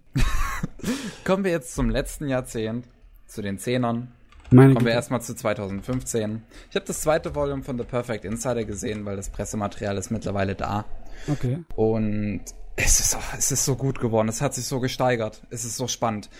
Kommen 1.24 1.44
wir 1.44 1.50
jetzt 1.50 1.74
zum 1.74 1.90
letzten 1.90 2.28
Jahrzehnt, 2.28 2.86
zu 3.26 3.42
den 3.42 3.58
Zehnern. 3.58 4.12
Meine 4.50 4.72
Kommen 4.72 4.86
wir 4.86 4.92
Güte. 4.92 4.96
erstmal 4.96 5.20
zu 5.20 5.34
2015. 5.34 6.42
Ich 6.70 6.76
habe 6.76 6.86
das 6.86 7.00
zweite 7.02 7.34
Volume 7.34 7.64
von 7.64 7.76
The 7.76 7.84
Perfect 7.84 8.24
Insider 8.24 8.64
gesehen, 8.64 9.04
weil 9.04 9.16
das 9.16 9.28
Pressematerial 9.30 9.98
ist 9.98 10.10
mittlerweile 10.10 10.54
da. 10.54 10.84
Okay. 11.26 11.58
Und 11.76 12.42
es 12.78 13.00
ist, 13.00 13.16
auch, 13.16 13.34
es 13.36 13.50
ist 13.50 13.64
so 13.64 13.76
gut 13.76 14.00
geworden. 14.00 14.28
Es 14.28 14.40
hat 14.40 14.54
sich 14.54 14.64
so 14.64 14.80
gesteigert. 14.80 15.42
Es 15.50 15.64
ist 15.64 15.76
so 15.76 15.88
spannend. 15.88 16.30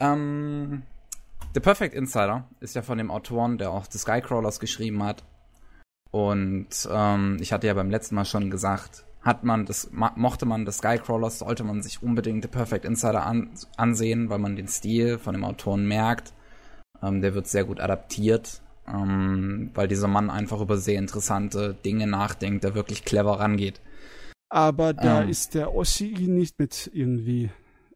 Ähm, 0.00 0.82
The 1.54 1.60
Perfect 1.60 1.94
Insider 1.94 2.48
ist 2.60 2.74
ja 2.74 2.82
von 2.82 2.98
dem 2.98 3.10
Autoren, 3.10 3.58
der 3.58 3.70
auch 3.70 3.86
The 3.90 3.98
Skycrawlers 3.98 4.60
geschrieben 4.60 5.02
hat. 5.02 5.24
Und 6.10 6.88
ähm, 6.90 7.38
ich 7.40 7.52
hatte 7.52 7.66
ja 7.66 7.74
beim 7.74 7.90
letzten 7.90 8.14
Mal 8.14 8.24
schon 8.24 8.50
gesagt, 8.50 9.04
hat 9.22 9.44
man 9.44 9.66
das, 9.66 9.90
mochte 9.92 10.46
man 10.46 10.66
The 10.66 10.72
Skycrawlers, 10.72 11.40
sollte 11.40 11.64
man 11.64 11.82
sich 11.82 12.02
unbedingt 12.02 12.42
The 12.42 12.48
Perfect 12.48 12.84
Insider 12.84 13.24
an, 13.24 13.50
ansehen, 13.76 14.28
weil 14.28 14.38
man 14.38 14.56
den 14.56 14.68
Stil 14.68 15.18
von 15.18 15.34
dem 15.34 15.44
Autoren 15.44 15.86
merkt. 15.86 16.32
Ähm, 17.02 17.22
der 17.22 17.34
wird 17.34 17.46
sehr 17.46 17.64
gut 17.64 17.80
adaptiert, 17.80 18.60
ähm, 18.86 19.70
weil 19.74 19.88
dieser 19.88 20.08
Mann 20.08 20.30
einfach 20.30 20.60
über 20.60 20.76
sehr 20.76 20.98
interessante 20.98 21.74
Dinge 21.74 22.06
nachdenkt, 22.06 22.64
der 22.64 22.74
wirklich 22.74 23.04
clever 23.04 23.40
rangeht. 23.40 23.80
Aber 24.54 24.92
da 24.92 25.22
Ähm. 25.22 25.30
ist 25.30 25.54
der 25.54 25.74
Oshi 25.74 26.12
nicht 26.28 26.58
mit 26.58 26.90
irgendwie 26.92 27.48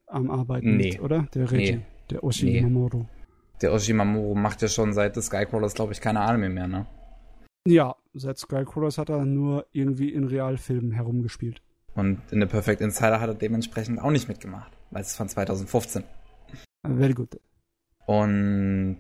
am 0.07 0.31
Arbeiten, 0.31 0.79
Nee. 0.79 0.93
mit, 0.93 1.01
oder? 1.03 1.29
Der 1.35 1.51
Reggie. 1.51 1.77
Nee. 1.77 1.87
Der 2.11 2.25
Oshi 2.25 2.47
Nee. 2.47 2.61
Mamoru. 2.63 3.05
Der 3.61 3.73
Oshimamuro 3.75 4.35
macht 4.35 4.63
ja 4.63 4.69
schon 4.69 4.93
seit 4.95 5.17
Skycrawlers, 5.23 5.75
glaube 5.75 5.93
ich, 5.93 6.01
keine 6.01 6.21
Anime 6.21 6.49
mehr, 6.49 6.67
ne? 6.67 6.87
Ja, 7.67 7.95
seit 8.15 8.39
Skycrawlers 8.39 8.97
hat 8.97 9.09
er 9.11 9.25
nur 9.27 9.67
irgendwie 9.73 10.11
in 10.15 10.25
Realfilmen 10.25 10.93
herumgespielt. 10.93 11.61
Und 11.95 12.21
in 12.31 12.41
The 12.41 12.47
Perfect 12.47 12.81
Insider 12.81 13.21
hat 13.21 13.29
er 13.29 13.35
dementsprechend 13.35 14.01
auch 14.01 14.11
nicht 14.11 14.29
mitgemacht, 14.29 14.73
weil 14.91 15.03
es 15.03 15.15
von 15.17 15.29
2015. 15.29 16.05
Very 16.87 17.13
good. 17.15 17.39
Und 18.07 18.99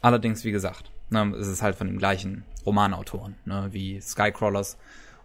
allerdings, 0.00 0.44
wie 0.44 0.52
gesagt, 0.52 0.90
ne, 1.10 1.32
es 1.38 1.46
ist 1.48 1.62
halt 1.62 1.76
von 1.76 1.86
dem 1.86 1.98
gleichen 1.98 2.44
Romanautoren, 2.66 3.36
ne, 3.44 3.68
wie 3.72 4.00
Skycrawlers. 4.00 4.78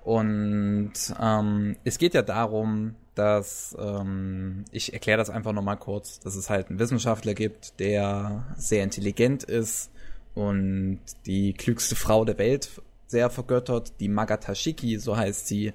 Und 0.09 0.93
ähm, 1.21 1.75
es 1.83 1.99
geht 1.99 2.15
ja 2.15 2.23
darum, 2.23 2.95
dass 3.13 3.77
ähm, 3.79 4.65
ich 4.71 4.91
erkläre 4.91 5.19
das 5.19 5.29
einfach 5.29 5.53
nochmal 5.53 5.77
kurz, 5.77 6.19
dass 6.19 6.35
es 6.35 6.49
halt 6.49 6.69
einen 6.69 6.79
Wissenschaftler 6.79 7.35
gibt, 7.35 7.79
der 7.79 8.43
sehr 8.57 8.83
intelligent 8.83 9.43
ist 9.43 9.91
und 10.33 10.99
die 11.27 11.53
klügste 11.53 11.95
Frau 11.95 12.25
der 12.25 12.39
Welt 12.39 12.81
sehr 13.05 13.29
vergöttert, 13.29 13.99
die 13.99 14.09
Magata 14.09 14.55
Shiki, 14.55 14.97
so 14.97 15.15
heißt 15.15 15.45
sie. 15.45 15.73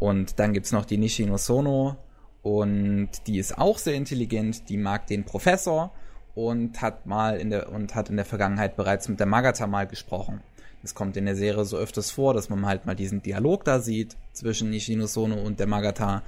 Und 0.00 0.40
dann 0.40 0.52
gibt's 0.52 0.72
noch 0.72 0.84
die 0.84 0.98
Nishino 0.98 1.36
Sono 1.36 1.94
und 2.42 3.10
die 3.28 3.38
ist 3.38 3.56
auch 3.56 3.78
sehr 3.78 3.94
intelligent, 3.94 4.68
die 4.68 4.78
mag 4.78 5.06
den 5.06 5.24
Professor 5.24 5.92
und 6.34 6.82
hat 6.82 7.06
mal 7.06 7.36
in 7.36 7.50
der 7.50 7.70
und 7.70 7.94
hat 7.94 8.10
in 8.10 8.16
der 8.16 8.24
Vergangenheit 8.24 8.74
bereits 8.74 9.08
mit 9.08 9.20
der 9.20 9.28
Magata 9.28 9.68
mal 9.68 9.86
gesprochen. 9.86 10.40
Das 10.82 10.94
kommt 10.94 11.16
in 11.16 11.26
der 11.26 11.36
Serie 11.36 11.64
so 11.64 11.76
öfters 11.76 12.10
vor, 12.10 12.34
dass 12.34 12.48
man 12.48 12.64
halt 12.64 12.86
mal 12.86 12.94
diesen 12.96 13.22
Dialog 13.22 13.64
da 13.64 13.80
sieht 13.80 14.16
zwischen 14.32 14.70
Nishino 14.70 15.06
Sono 15.06 15.36
und 15.36 15.60
der 15.60 15.66
Magata. 15.66 16.22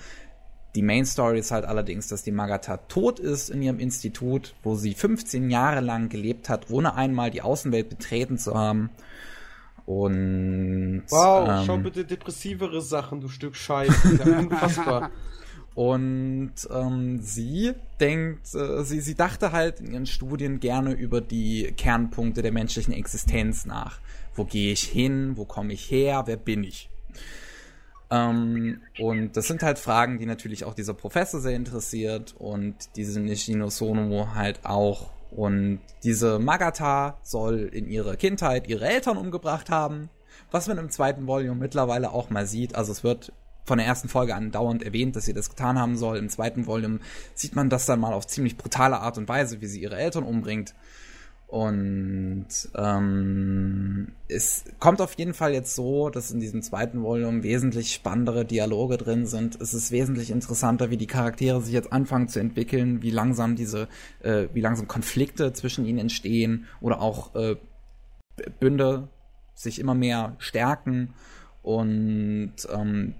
Die 0.74 0.82
Main 0.82 1.04
Story 1.04 1.38
ist 1.38 1.50
halt 1.50 1.64
allerdings, 1.64 2.08
dass 2.08 2.22
die 2.22 2.32
Magata 2.32 2.78
tot 2.78 3.18
ist 3.18 3.50
in 3.50 3.62
ihrem 3.62 3.78
Institut, 3.78 4.54
wo 4.62 4.74
sie 4.74 4.94
15 4.94 5.50
Jahre 5.50 5.80
lang 5.80 6.08
gelebt 6.08 6.48
hat, 6.48 6.70
ohne 6.70 6.94
einmal 6.94 7.30
die 7.30 7.42
Außenwelt 7.42 7.88
betreten 7.88 8.38
zu 8.38 8.54
haben. 8.54 8.90
Und 9.84 11.02
Wow, 11.08 11.48
ähm, 11.48 11.64
schau 11.66 11.78
bitte 11.78 12.04
depressivere 12.04 12.80
Sachen, 12.80 13.20
du 13.20 13.28
Stück 13.28 13.56
Scheiße. 13.56 14.22
Unfassbar. 14.38 15.10
Und 15.74 16.52
ähm, 16.70 17.20
sie 17.22 17.72
denkt, 17.98 18.54
äh, 18.54 18.84
sie, 18.84 19.00
sie 19.00 19.14
dachte 19.14 19.52
halt 19.52 19.80
in 19.80 19.92
ihren 19.92 20.06
Studien 20.06 20.60
gerne 20.60 20.92
über 20.92 21.20
die 21.20 21.72
Kernpunkte 21.76 22.42
der 22.42 22.52
menschlichen 22.52 22.92
Existenz 22.92 23.64
nach. 23.64 24.00
Wo 24.34 24.44
gehe 24.44 24.72
ich 24.72 24.82
hin? 24.82 25.36
Wo 25.36 25.44
komme 25.44 25.72
ich 25.72 25.90
her? 25.90 26.24
Wer 26.26 26.36
bin 26.36 26.64
ich? 26.64 26.90
Ähm, 28.10 28.82
und 28.98 29.36
das 29.36 29.46
sind 29.46 29.62
halt 29.62 29.78
Fragen, 29.78 30.18
die 30.18 30.26
natürlich 30.26 30.64
auch 30.64 30.74
dieser 30.74 30.92
Professor 30.92 31.40
sehr 31.40 31.56
interessiert 31.56 32.34
und 32.38 32.74
diese 32.96 33.18
Nishino 33.20 33.70
Sono 33.70 34.34
halt 34.34 34.60
auch. 34.64 35.10
Und 35.30 35.80
diese 36.04 36.38
Magata 36.38 37.18
soll 37.22 37.70
in 37.72 37.88
ihrer 37.88 38.16
Kindheit 38.16 38.68
ihre 38.68 38.86
Eltern 38.86 39.16
umgebracht 39.16 39.70
haben, 39.70 40.10
was 40.50 40.68
man 40.68 40.76
im 40.76 40.90
zweiten 40.90 41.26
Volume 41.26 41.54
mittlerweile 41.54 42.12
auch 42.12 42.28
mal 42.28 42.46
sieht. 42.46 42.74
Also 42.74 42.92
es 42.92 43.02
wird 43.02 43.32
von 43.64 43.78
der 43.78 43.86
ersten 43.86 44.08
Folge 44.08 44.34
an 44.34 44.50
dauernd 44.50 44.82
erwähnt, 44.82 45.16
dass 45.16 45.24
sie 45.24 45.34
das 45.34 45.50
getan 45.50 45.78
haben 45.78 45.96
soll. 45.96 46.18
Im 46.18 46.28
zweiten 46.28 46.66
Volume 46.66 46.98
sieht 47.34 47.54
man 47.54 47.70
das 47.70 47.86
dann 47.86 48.00
mal 48.00 48.12
auf 48.12 48.26
ziemlich 48.26 48.56
brutale 48.56 48.98
Art 48.98 49.18
und 49.18 49.28
Weise, 49.28 49.60
wie 49.60 49.66
sie 49.66 49.80
ihre 49.80 49.96
Eltern 49.96 50.24
umbringt. 50.24 50.74
Und 51.52 52.46
ähm, 52.76 54.12
es 54.26 54.64
kommt 54.78 55.02
auf 55.02 55.12
jeden 55.18 55.34
Fall 55.34 55.52
jetzt 55.52 55.74
so, 55.74 56.08
dass 56.08 56.30
in 56.30 56.40
diesem 56.40 56.62
zweiten 56.62 57.02
Volume 57.02 57.42
wesentlich 57.42 57.92
spannendere 57.92 58.46
Dialoge 58.46 58.96
drin 58.96 59.26
sind. 59.26 59.60
Es 59.60 59.74
ist 59.74 59.90
wesentlich 59.90 60.30
interessanter, 60.30 60.88
wie 60.88 60.96
die 60.96 61.06
Charaktere 61.06 61.60
sich 61.60 61.74
jetzt 61.74 61.92
anfangen 61.92 62.28
zu 62.28 62.40
entwickeln, 62.40 63.02
wie 63.02 63.10
langsam 63.10 63.54
diese, 63.54 63.88
äh, 64.22 64.46
wie 64.54 64.62
langsam 64.62 64.88
Konflikte 64.88 65.52
zwischen 65.52 65.84
ihnen 65.84 65.98
entstehen 65.98 66.68
oder 66.80 67.02
auch 67.02 67.34
äh, 67.34 67.56
Bünde 68.58 69.08
sich 69.54 69.78
immer 69.78 69.94
mehr 69.94 70.36
stärken. 70.38 71.12
Und 71.62 72.54
ähm, 72.72 73.14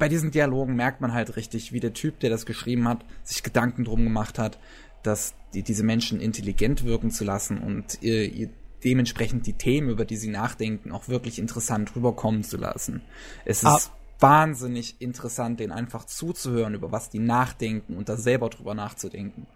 bei 0.00 0.08
diesen 0.08 0.32
Dialogen 0.32 0.74
merkt 0.74 1.00
man 1.00 1.12
halt 1.12 1.36
richtig, 1.36 1.72
wie 1.72 1.78
der 1.78 1.92
Typ, 1.92 2.18
der 2.20 2.30
das 2.30 2.46
geschrieben 2.46 2.88
hat, 2.88 3.04
sich 3.22 3.44
Gedanken 3.44 3.84
drum 3.84 4.02
gemacht 4.02 4.38
hat, 4.38 4.58
dass 5.04 5.34
die, 5.54 5.62
diese 5.62 5.84
Menschen 5.84 6.20
intelligent 6.20 6.84
wirken 6.84 7.10
zu 7.10 7.22
lassen 7.22 7.58
und 7.58 8.02
ihr, 8.02 8.24
ihr 8.32 8.50
dementsprechend 8.82 9.46
die 9.46 9.52
Themen, 9.52 9.90
über 9.90 10.04
die 10.06 10.16
sie 10.16 10.30
nachdenken, 10.30 10.90
auch 10.90 11.08
wirklich 11.08 11.38
interessant 11.38 11.94
rüberkommen 11.94 12.42
zu 12.44 12.56
lassen. 12.56 13.02
Es 13.44 13.58
ist 13.62 13.66
Ah. 13.66 13.80
wahnsinnig 14.20 15.00
interessant, 15.00 15.60
denen 15.60 15.72
einfach 15.72 16.04
zuzuhören, 16.06 16.74
über 16.74 16.90
was 16.90 17.10
die 17.10 17.18
nachdenken 17.18 17.96
und 17.96 18.08
da 18.08 18.16
selber 18.16 18.48
drüber 18.48 18.74
nachzudenken. 18.74 19.46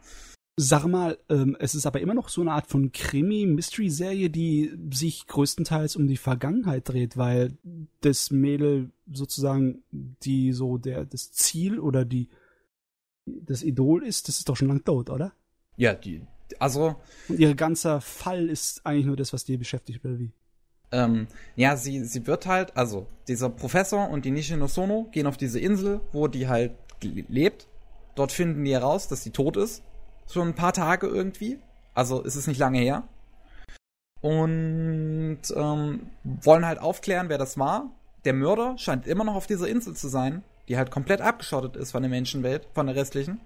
Sag 0.56 0.86
mal, 0.86 1.18
ähm, 1.28 1.56
es 1.58 1.74
ist 1.74 1.84
aber 1.84 2.00
immer 2.00 2.14
noch 2.14 2.28
so 2.28 2.40
eine 2.40 2.52
Art 2.52 2.68
von 2.68 2.92
Krimi-Mystery-Serie, 2.92 4.30
die 4.30 4.72
sich 4.92 5.26
größtenteils 5.26 5.96
um 5.96 6.06
die 6.06 6.16
Vergangenheit 6.16 6.88
dreht, 6.88 7.16
weil 7.16 7.58
das 8.00 8.30
Mädel 8.30 8.90
sozusagen 9.12 9.82
die 9.90 10.52
so 10.52 10.78
der 10.78 11.06
das 11.06 11.32
Ziel 11.32 11.80
oder 11.80 12.04
die 12.04 12.28
das 13.26 13.62
Idol 13.62 14.04
ist, 14.04 14.28
das 14.28 14.38
ist 14.38 14.48
doch 14.48 14.56
schon 14.56 14.68
lang 14.68 14.84
tot, 14.84 15.10
oder? 15.10 15.32
Ja, 15.76 15.94
die, 15.94 16.22
also 16.58 16.96
Und 17.28 17.38
ihr 17.38 17.54
ganzer 17.54 18.00
Fall 18.00 18.48
ist 18.48 18.84
eigentlich 18.84 19.06
nur 19.06 19.16
das, 19.16 19.32
was 19.32 19.44
die 19.44 19.56
beschäftigt, 19.56 20.04
oder 20.04 20.18
wie? 20.18 20.32
Ähm, 20.92 21.26
ja, 21.56 21.76
sie, 21.76 22.04
sie 22.04 22.26
wird 22.26 22.46
halt, 22.46 22.76
also 22.76 23.06
dieser 23.26 23.50
Professor 23.50 24.08
und 24.08 24.24
die 24.24 24.30
Nishino 24.30 24.68
Sono 24.68 25.08
gehen 25.10 25.26
auf 25.26 25.36
diese 25.36 25.58
Insel, 25.58 26.00
wo 26.12 26.28
die 26.28 26.46
halt 26.46 26.72
lebt. 27.02 27.66
Dort 28.14 28.30
finden 28.30 28.64
die 28.64 28.72
heraus, 28.72 29.08
dass 29.08 29.24
sie 29.24 29.30
tot 29.30 29.56
ist. 29.56 29.82
Schon 30.30 30.48
ein 30.48 30.54
paar 30.54 30.72
Tage 30.72 31.06
irgendwie. 31.06 31.58
Also 31.94 32.24
es 32.24 32.36
ist 32.36 32.46
nicht 32.46 32.58
lange 32.58 32.78
her. 32.78 33.04
Und 34.20 35.40
ähm, 35.54 36.06
wollen 36.22 36.66
halt 36.66 36.78
aufklären, 36.80 37.28
wer 37.28 37.38
das 37.38 37.58
war. 37.58 37.90
Der 38.24 38.32
Mörder 38.32 38.78
scheint 38.78 39.06
immer 39.06 39.24
noch 39.24 39.34
auf 39.34 39.46
dieser 39.46 39.68
Insel 39.68 39.94
zu 39.94 40.08
sein, 40.08 40.42
die 40.68 40.78
halt 40.78 40.90
komplett 40.90 41.20
abgeschottet 41.20 41.76
ist 41.76 41.92
von 41.92 42.02
der 42.02 42.10
Menschenwelt, 42.10 42.66
von 42.72 42.86
der 42.86 42.96
restlichen. 42.96 43.40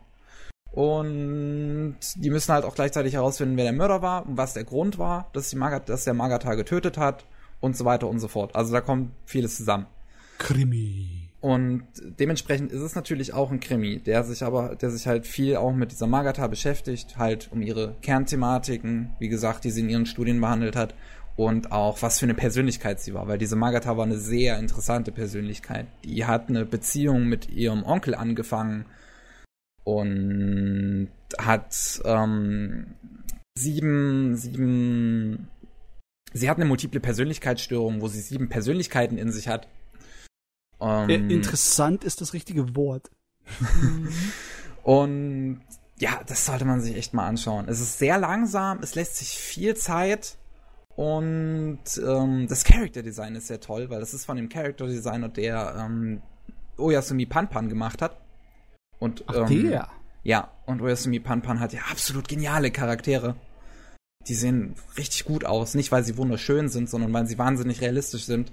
Und 0.71 1.97
die 2.15 2.31
müssen 2.31 2.53
halt 2.53 2.65
auch 2.65 2.75
gleichzeitig 2.75 3.15
herausfinden, 3.15 3.57
wer 3.57 3.65
der 3.65 3.73
Mörder 3.73 4.03
war 4.03 4.27
und 4.27 4.37
was 4.37 4.55
der 4.55 4.65
Grund 4.65 4.99
war, 4.99 5.29
dass, 5.33 5.51
die 5.51 5.57
Magat 5.57 5.89
dass 5.89 6.05
der 6.05 6.15
Magata 6.15 6.55
getötet 6.55 6.99
hat 6.99 7.25
und 7.61 7.77
so 7.77 7.85
weiter 7.85 8.07
und 8.09 8.21
so 8.21 8.29
fort. 8.29 8.55
Also 8.55 8.73
da 8.73 8.81
kommt 8.81 9.11
vieles 9.25 9.57
zusammen. 9.57 9.87
Krimi. 10.39 11.18
Und 11.41 11.85
dementsprechend 12.19 12.73
ist 12.73 12.81
es 12.81 12.97
natürlich 12.97 13.33
auch 13.33 13.53
ein 13.53 13.61
Krimi, 13.61 14.01
der 14.01 14.25
sich 14.25 14.43
aber, 14.43 14.75
der 14.75 14.91
sich 14.91 15.07
halt 15.07 15.25
viel 15.27 15.55
auch 15.57 15.73
mit 15.73 15.93
dieser 15.93 16.09
Magata 16.09 16.49
beschäftigt, 16.49 17.17
halt 17.17 17.49
um 17.53 17.63
ihre 17.63 17.95
Kernthematiken, 18.03 19.15
wie 19.21 19.29
gesagt, 19.29 19.63
die 19.63 19.71
sie 19.71 19.83
in 19.83 19.89
ihren 19.89 20.07
Studien 20.07 20.41
behandelt 20.41 20.75
hat 20.75 20.95
und 21.37 21.71
auch 21.71 22.03
was 22.03 22.19
für 22.19 22.27
eine 22.27 22.35
Persönlichkeit 22.35 22.99
sie 22.99 23.15
war, 23.15 23.29
weil 23.29 23.39
diese 23.39 23.55
Magata 23.55 23.97
war 23.97 24.05
eine 24.05 24.19
sehr 24.19 24.59
interessante 24.59 25.13
Persönlichkeit. 25.13 25.87
Die 26.05 26.25
hat 26.25 26.49
eine 26.49 26.65
Beziehung 26.65 27.29
mit 27.29 27.49
ihrem 27.49 27.85
Onkel 27.85 28.17
angefangen 28.17 28.87
und 29.85 31.09
hat 31.39 32.03
ähm, 32.05 32.89
sieben, 33.57 34.35
sieben, 34.35 35.49
sie 36.33 36.51
hat 36.51 36.57
eine 36.57 36.67
multiple 36.67 36.99
Persönlichkeitsstörung, 36.99 38.01
wo 38.01 38.09
sie 38.09 38.21
sieben 38.21 38.49
Persönlichkeiten 38.49 39.17
in 39.17 39.31
sich 39.31 39.47
hat. 39.47 39.69
Ähm, 40.81 41.09
Äh, 41.11 41.15
interessant 41.35 42.05
ist 42.05 42.21
das 42.21 42.33
richtige 42.33 42.77
Wort. 42.77 43.11
Und 44.83 45.61
ja, 45.99 46.21
das 46.27 46.47
sollte 46.47 46.65
man 46.65 46.81
sich 46.81 46.97
echt 46.97 47.13
mal 47.15 47.27
anschauen. 47.27 47.67
Es 47.69 47.81
ist 47.81 47.99
sehr 47.99 48.19
langsam, 48.19 48.79
es 48.83 48.95
lässt 48.95 49.17
sich 49.17 49.31
viel 49.31 49.75
Zeit 49.77 50.37
Und 50.95 51.79
ähm, 52.05 52.47
das 52.49 52.65
Character 52.65 53.03
Design 53.05 53.37
ist 53.37 53.47
sehr 53.47 53.61
toll, 53.61 53.89
weil 53.89 54.01
das 54.01 54.15
ist 54.15 54.25
von 54.25 54.37
dem 54.37 54.49
Character 54.49 54.89
Designer, 54.89 55.29
der 55.29 55.77
ähm, 55.79 56.23
Oyasumi 56.77 57.25
Panpan 57.25 57.69
gemacht 57.69 58.03
hat. 58.03 58.21
Und, 58.99 59.23
Ach, 59.29 59.49
ähm, 59.49 59.71
der. 59.71 59.89
Ja, 60.25 60.51
und 60.67 60.83
Oyasumi 60.83 61.21
Panpan 61.21 61.61
hat 61.61 61.73
ja 61.73 61.83
absolut 61.91 62.27
geniale 62.27 62.73
Charaktere. 62.73 63.37
Die 64.27 64.35
sehen 64.35 64.75
richtig 64.97 65.25
gut 65.25 65.45
aus. 65.45 65.75
Nicht, 65.77 65.93
weil 65.93 66.03
sie 66.03 66.17
wunderschön 66.17 66.69
sind, 66.69 66.91
sondern 66.91 67.13
weil 67.13 67.29
sie 67.29 67.39
wahnsinnig 67.39 67.81
realistisch 67.81 68.25
sind. 68.25 68.53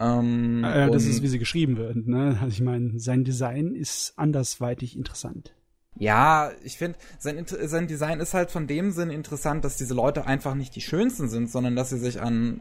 Ähm, 0.00 0.62
Äh, 0.64 0.90
das 0.90 1.04
ist, 1.04 1.22
wie 1.22 1.28
sie 1.28 1.38
geschrieben 1.38 1.76
werden. 1.76 2.04
Ne? 2.08 2.38
Also 2.40 2.48
ich 2.48 2.60
meine, 2.60 2.98
sein 2.98 3.24
Design 3.24 3.74
ist 3.74 4.12
andersweitig 4.16 4.96
interessant. 4.96 5.54
Ja, 5.96 6.52
ich 6.62 6.78
finde, 6.78 6.98
sein, 7.18 7.44
sein 7.46 7.88
Design 7.88 8.20
ist 8.20 8.34
halt 8.34 8.50
von 8.50 8.68
dem 8.68 8.92
Sinn 8.92 9.10
interessant, 9.10 9.64
dass 9.64 9.76
diese 9.76 9.94
Leute 9.94 10.26
einfach 10.26 10.54
nicht 10.54 10.76
die 10.76 10.80
schönsten 10.80 11.28
sind, 11.28 11.50
sondern 11.50 11.74
dass 11.74 11.90
sie 11.90 11.98
sich 11.98 12.20
an 12.20 12.60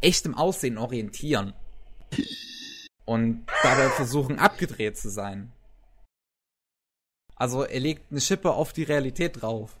echtem 0.00 0.34
Aussehen 0.34 0.78
orientieren. 0.78 1.52
Und 3.06 3.44
dabei 3.62 3.88
versuchen, 3.88 4.38
abgedreht 4.38 4.96
zu 4.96 5.10
sein. 5.10 5.52
Also 7.34 7.64
er 7.64 7.80
legt 7.80 8.10
eine 8.10 8.20
Schippe 8.20 8.52
auf 8.52 8.72
die 8.72 8.84
Realität 8.84 9.42
drauf. 9.42 9.76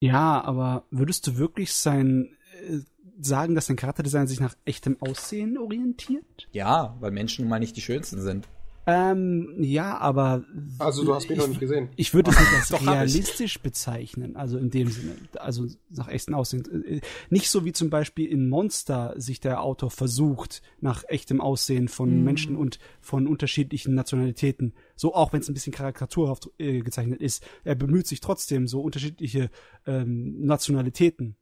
Ja, 0.00 0.42
aber 0.42 0.84
würdest 0.90 1.26
du 1.26 1.38
wirklich 1.38 1.72
sein 1.72 2.36
äh, 2.68 2.80
sagen, 3.20 3.54
dass 3.54 3.66
dein 3.66 3.76
Charakterdesign 3.76 4.26
sich 4.26 4.40
nach 4.40 4.56
echtem 4.64 4.96
Aussehen 5.00 5.58
orientiert? 5.58 6.48
Ja, 6.52 6.96
weil 7.00 7.10
Menschen 7.10 7.42
nun 7.42 7.50
mal 7.50 7.58
nicht 7.58 7.76
die 7.76 7.80
schönsten 7.82 8.20
sind. 8.20 8.48
Ähm, 8.88 9.56
ja, 9.58 9.98
aber 9.98 10.44
Also 10.78 11.02
du 11.04 11.12
hast 11.12 11.24
mich 11.28 11.32
ich, 11.32 11.38
noch 11.38 11.48
nicht 11.48 11.58
gesehen. 11.58 11.88
Ich 11.96 12.14
würde 12.14 12.30
es 12.30 12.38
nicht 12.38 12.52
als 12.54 12.68
Doch, 12.68 12.86
realistisch 12.86 13.60
bezeichnen, 13.60 14.36
also 14.36 14.58
in 14.58 14.70
dem 14.70 14.88
Sinne, 14.88 15.16
also 15.40 15.66
nach 15.90 16.06
echtem 16.06 16.34
Aussehen. 16.34 16.84
Äh, 16.84 17.00
Nicht 17.28 17.50
so 17.50 17.64
wie 17.64 17.72
zum 17.72 17.90
Beispiel 17.90 18.28
in 18.30 18.48
Monster 18.48 19.14
sich 19.16 19.40
der 19.40 19.60
Autor 19.60 19.90
versucht, 19.90 20.62
nach 20.80 21.02
echtem 21.08 21.40
Aussehen 21.40 21.88
von 21.88 22.18
Mhm. 22.18 22.22
Menschen 22.24 22.56
und 22.56 22.78
von 23.00 23.26
unterschiedlichen 23.26 23.94
Nationalitäten, 23.94 24.72
so 24.94 25.16
auch 25.16 25.32
wenn 25.32 25.40
es 25.40 25.48
ein 25.48 25.54
bisschen 25.54 25.72
karikaturhaft 25.72 26.48
äh, 26.58 26.82
gezeichnet 26.82 27.20
ist, 27.20 27.44
er 27.64 27.74
bemüht 27.74 28.06
sich 28.06 28.20
trotzdem, 28.20 28.68
so 28.68 28.82
unterschiedliche 28.82 29.50
ähm, 29.84 30.46
Nationalitäten 30.46 31.34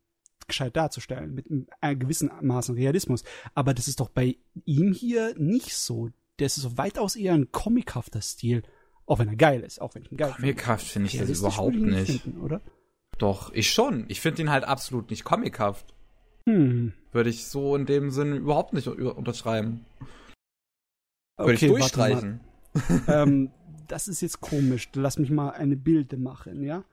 gescheit 0.49 0.77
darzustellen, 0.77 1.35
mit 1.35 1.47
einem 1.81 1.99
gewissen 1.99 2.31
Maß 2.41 2.71
an 2.71 2.77
Realismus. 2.77 3.25
Aber 3.55 3.75
das 3.75 3.89
ist 3.89 4.01
doch 4.01 4.09
bei 4.09 4.37
ihm 4.65 4.93
hier 4.93 5.35
nicht 5.39 5.75
so. 5.77 6.11
Das 6.39 6.57
ist 6.57 6.63
so 6.65 6.77
weitaus 6.79 7.17
eher 7.17 7.35
ein 7.35 7.53
comichafter 7.53 8.21
Stil. 8.21 8.63
Auch 9.07 9.19
wenn 9.19 9.29
er 9.29 9.37
geil 9.37 9.61
ist, 9.63 9.81
auch 9.81 9.95
wenn 9.95 10.03
ich 10.03 10.13
ihn 10.13 10.17
geil 10.19 10.33
finde. 10.33 10.55
Comichaft 10.55 10.87
finde 10.87 11.09
ich 11.09 11.19
das 11.19 11.39
überhaupt 11.39 11.75
ich 11.75 11.83
nicht. 11.83 12.23
Finden, 12.23 12.41
oder? 12.41 12.61
Doch, 13.19 13.53
ich 13.53 13.71
schon. 13.71 14.07
Ich 14.09 14.21
finde 14.21 14.43
ihn 14.43 14.51
halt 14.51 14.65
absolut 14.65 15.11
nicht 15.11 15.25
comichaft. 15.25 15.95
Hm. 16.49 16.93
Würde 17.13 17.31
ich 17.31 17.47
so 17.47 17.77
in 17.77 17.87
dem 17.87 18.11
Sinne 18.11 18.37
überhaupt 18.37 18.73
nicht 18.73 18.89
unterschreiben. 18.89 19.85
Würde 21.39 21.53
ich 21.55 21.63
Okay, 21.63 21.69
warte 21.71 21.79
durchstreichen. 21.79 22.41
ähm, 23.09 23.51
das 23.87 24.09
ist 24.09 24.21
jetzt 24.21 24.41
komisch. 24.41 24.89
Lass 24.95 25.19
mich 25.19 25.31
mal 25.31 25.51
eine 25.51 25.77
Bilde 25.77 26.17
machen, 26.17 26.63
ja? 26.63 26.85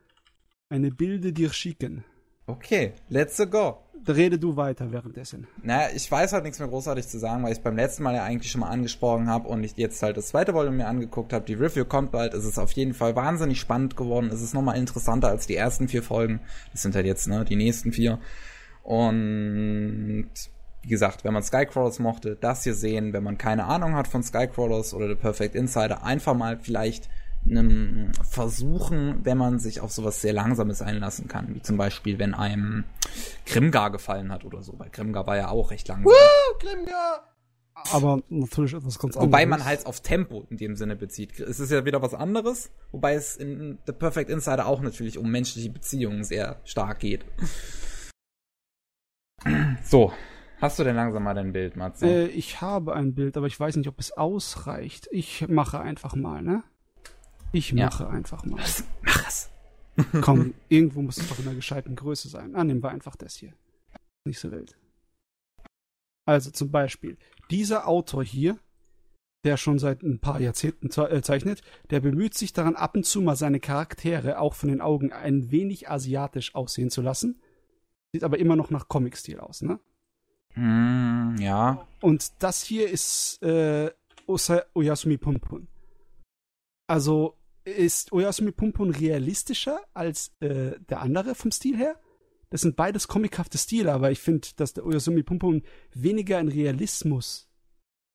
Eine 0.70 0.92
Bilde 0.92 1.34
dir 1.34 1.52
schicken. 1.52 2.04
Okay, 2.52 2.94
let's 3.10 3.42
go. 3.50 3.78
Rede 4.08 4.40
du 4.40 4.56
weiter 4.56 4.92
währenddessen. 4.92 5.48
Naja, 5.62 5.90
ich 5.96 6.12
weiß 6.12 6.34
halt 6.34 6.44
nichts 6.44 6.60
mehr 6.60 6.68
großartig 6.68 7.08
zu 7.08 7.20
sagen, 7.20 7.44
weil 7.44 7.52
ich 7.52 7.60
es 7.60 7.64
beim 7.64 7.76
letzten 7.76 8.04
Mal 8.04 8.16
ja 8.16 8.24
eigentlich 8.24 8.52
schon 8.52 8.62
mal 8.62 8.70
angesprochen 8.70 9.30
habe 9.30 9.48
und 9.48 9.64
ich 9.64 9.78
jetzt 9.78 10.02
halt 10.02 10.18
das 10.18 10.30
zweite 10.30 10.54
Volume 10.54 10.78
mir 10.78 10.88
angeguckt 10.88 11.34
habe. 11.34 11.46
Die 11.46 11.54
Review 11.54 11.86
kommt 11.86 12.12
bald. 12.12 12.34
Es 12.34 12.44
ist 12.44 12.58
auf 12.58 12.72
jeden 12.72 12.94
Fall 12.94 13.16
wahnsinnig 13.16 13.60
spannend 13.60 13.96
geworden. 13.96 14.30
Es 14.34 14.42
ist 14.42 14.54
nochmal 14.54 14.78
interessanter 14.78 15.30
als 15.30 15.48
die 15.48 15.56
ersten 15.56 15.88
vier 15.88 16.04
Folgen. 16.04 16.42
Das 16.72 16.82
sind 16.82 16.96
halt 16.96 17.06
jetzt 17.06 17.28
ne, 17.28 17.46
die 17.46 17.56
nächsten 17.56 17.94
vier. 17.94 18.20
Und 18.84 20.30
wie 20.82 20.90
gesagt, 20.90 21.24
wenn 21.24 21.34
man 21.34 21.44
Skycrawlers 21.44 22.00
mochte, 22.00 22.36
das 22.36 22.64
hier 22.64 22.74
sehen. 22.74 23.14
Wenn 23.14 23.24
man 23.24 23.38
keine 23.38 23.66
Ahnung 23.66 23.94
hat 23.94 24.08
von 24.08 24.24
Skycrawlers 24.24 24.94
oder 24.94 25.08
The 25.08 25.16
Perfect 25.16 25.54
Insider, 25.54 26.04
einfach 26.04 26.34
mal 26.34 26.60
vielleicht 26.60 27.08
einem 27.50 28.12
versuchen, 28.30 29.26
wenn 29.26 29.38
man 29.38 29.60
sich 29.60 29.80
auf 29.80 29.92
sowas 29.92 30.22
sehr 30.22 30.34
Langsames 30.34 30.82
einlassen 30.82 31.28
kann. 31.28 31.56
Wie 31.56 31.62
zum 31.62 31.78
Beispiel, 31.78 32.20
wenn 32.20 32.34
einem 32.34 32.84
Grimgar 33.46 33.92
gefallen 33.92 34.32
hat 34.32 34.46
oder 34.46 34.62
so. 34.62 34.78
Weil 34.78 34.90
Grimgar 34.90 35.28
war 35.28 35.38
ja 35.38 35.50
auch 35.50 35.72
recht 35.72 35.88
langsam. 35.88 36.14
Aber 37.92 38.22
natürlich 38.30 38.74
etwas 38.74 39.00
ganz 39.00 39.16
anderes. 39.16 39.28
Wobei 39.28 39.46
man 39.46 39.66
halt 39.66 39.86
auf 39.86 40.02
Tempo 40.02 40.46
in 40.50 40.58
dem 40.58 40.76
Sinne 40.76 40.96
bezieht. 40.96 41.40
Es 41.40 41.60
ist 41.60 41.72
ja 41.72 41.86
wieder 41.86 42.02
was 42.02 42.14
anderes, 42.14 42.70
wobei 42.92 43.16
es 43.16 43.38
in 43.38 43.80
The 43.86 43.94
Perfect 43.94 44.30
Insider 44.30 44.68
auch 44.68 44.82
natürlich 44.82 45.18
um 45.18 45.32
menschliche 45.32 45.70
Beziehungen 45.70 46.24
sehr 46.24 46.60
stark 46.64 47.00
geht. 47.00 47.26
So, 49.84 50.14
hast 50.60 50.78
du 50.78 50.84
denn 50.84 50.96
langsam 50.96 51.24
mal 51.24 51.34
dein 51.34 51.54
Bild, 51.54 51.76
Matze? 51.76 52.06
Äh, 52.06 52.28
ich 52.28 52.62
habe 52.62 52.94
ein 52.94 53.16
Bild, 53.16 53.36
aber 53.38 53.48
ich 53.48 53.60
weiß 53.60 53.76
nicht, 53.78 53.88
ob 53.88 54.00
es 54.00 54.12
ausreicht. 54.12 55.08
Ich 55.12 55.48
mache 55.48 55.80
einfach 55.80 56.16
mal, 56.16 56.44
ne? 56.44 56.64
Ich 57.52 57.72
Ja. 57.72 57.86
mache 57.86 58.08
einfach 58.10 58.46
mal. 58.46 58.62
Mach 59.02 59.28
es. 59.28 59.50
Komm, 60.22 60.54
irgendwo 60.70 61.02
muss 61.02 61.18
es 61.18 61.28
doch 61.28 61.38
in 61.40 61.46
einer 61.46 61.56
gescheiten 61.56 61.96
Größe 61.96 62.30
sein. 62.30 62.56
Ah, 62.56 62.64
nehmen 62.64 62.82
wir 62.82 62.90
einfach 62.90 63.16
das 63.16 63.36
hier. 63.36 63.54
Nicht 64.26 64.40
so 64.40 64.52
wild. 64.52 64.78
Also 66.26 66.52
zum 66.52 66.72
Beispiel, 66.72 67.18
dieser 67.50 67.88
Autor 67.88 68.24
hier, 68.24 68.58
der 69.44 69.58
schon 69.58 69.80
seit 69.80 70.04
ein 70.04 70.20
paar 70.20 70.40
Jahrzehnten 70.40 70.92
ze 70.92 71.10
äh, 71.10 71.22
zeichnet, 71.22 71.62
der 71.90 72.00
bemüht 72.00 72.36
sich 72.36 72.54
daran, 72.54 72.76
ab 72.76 72.96
und 72.96 73.06
zu 73.06 73.22
mal 73.22 73.36
seine 73.36 73.60
Charaktere 73.60 74.40
auch 74.40 74.54
von 74.54 74.70
den 74.70 74.82
Augen 74.82 75.12
ein 75.12 75.52
wenig 75.52 75.90
asiatisch 75.90 76.54
aussehen 76.56 76.92
zu 76.92 77.02
lassen. 77.02 77.42
Sieht 78.14 78.24
aber 78.24 78.38
immer 78.40 78.56
noch 78.56 78.70
nach 78.70 78.88
Comic-Stil 78.88 79.40
aus, 79.40 79.62
ne? 79.62 79.80
Hm, 80.54 81.38
ja. 81.40 81.88
Und 82.02 82.32
das 82.44 82.62
hier 82.62 82.90
ist 82.90 83.42
äh, 83.42 83.92
Oyasumi 84.28 85.18
Pumpun. 85.18 85.68
Also 86.88 87.38
ist 87.66 88.12
Oyasumi 88.12 88.52
Pumpun 88.52 88.92
realistischer 88.92 89.80
als 89.94 90.32
äh, 90.40 90.72
der 90.90 91.02
andere 91.02 91.36
vom 91.36 91.52
Stil 91.52 91.78
her? 91.78 91.96
Das 92.50 92.62
sind 92.62 92.76
beides 92.76 93.08
comichafte 93.08 93.58
Stile, 93.58 93.94
aber 93.94 94.12
ich 94.12 94.20
finde, 94.20 94.48
dass 94.58 94.74
der 94.74 94.86
Oyasumi 94.86 95.24
Pumpun 95.24 95.64
weniger 95.94 96.40
in 96.40 96.50
Realismus 96.50 97.48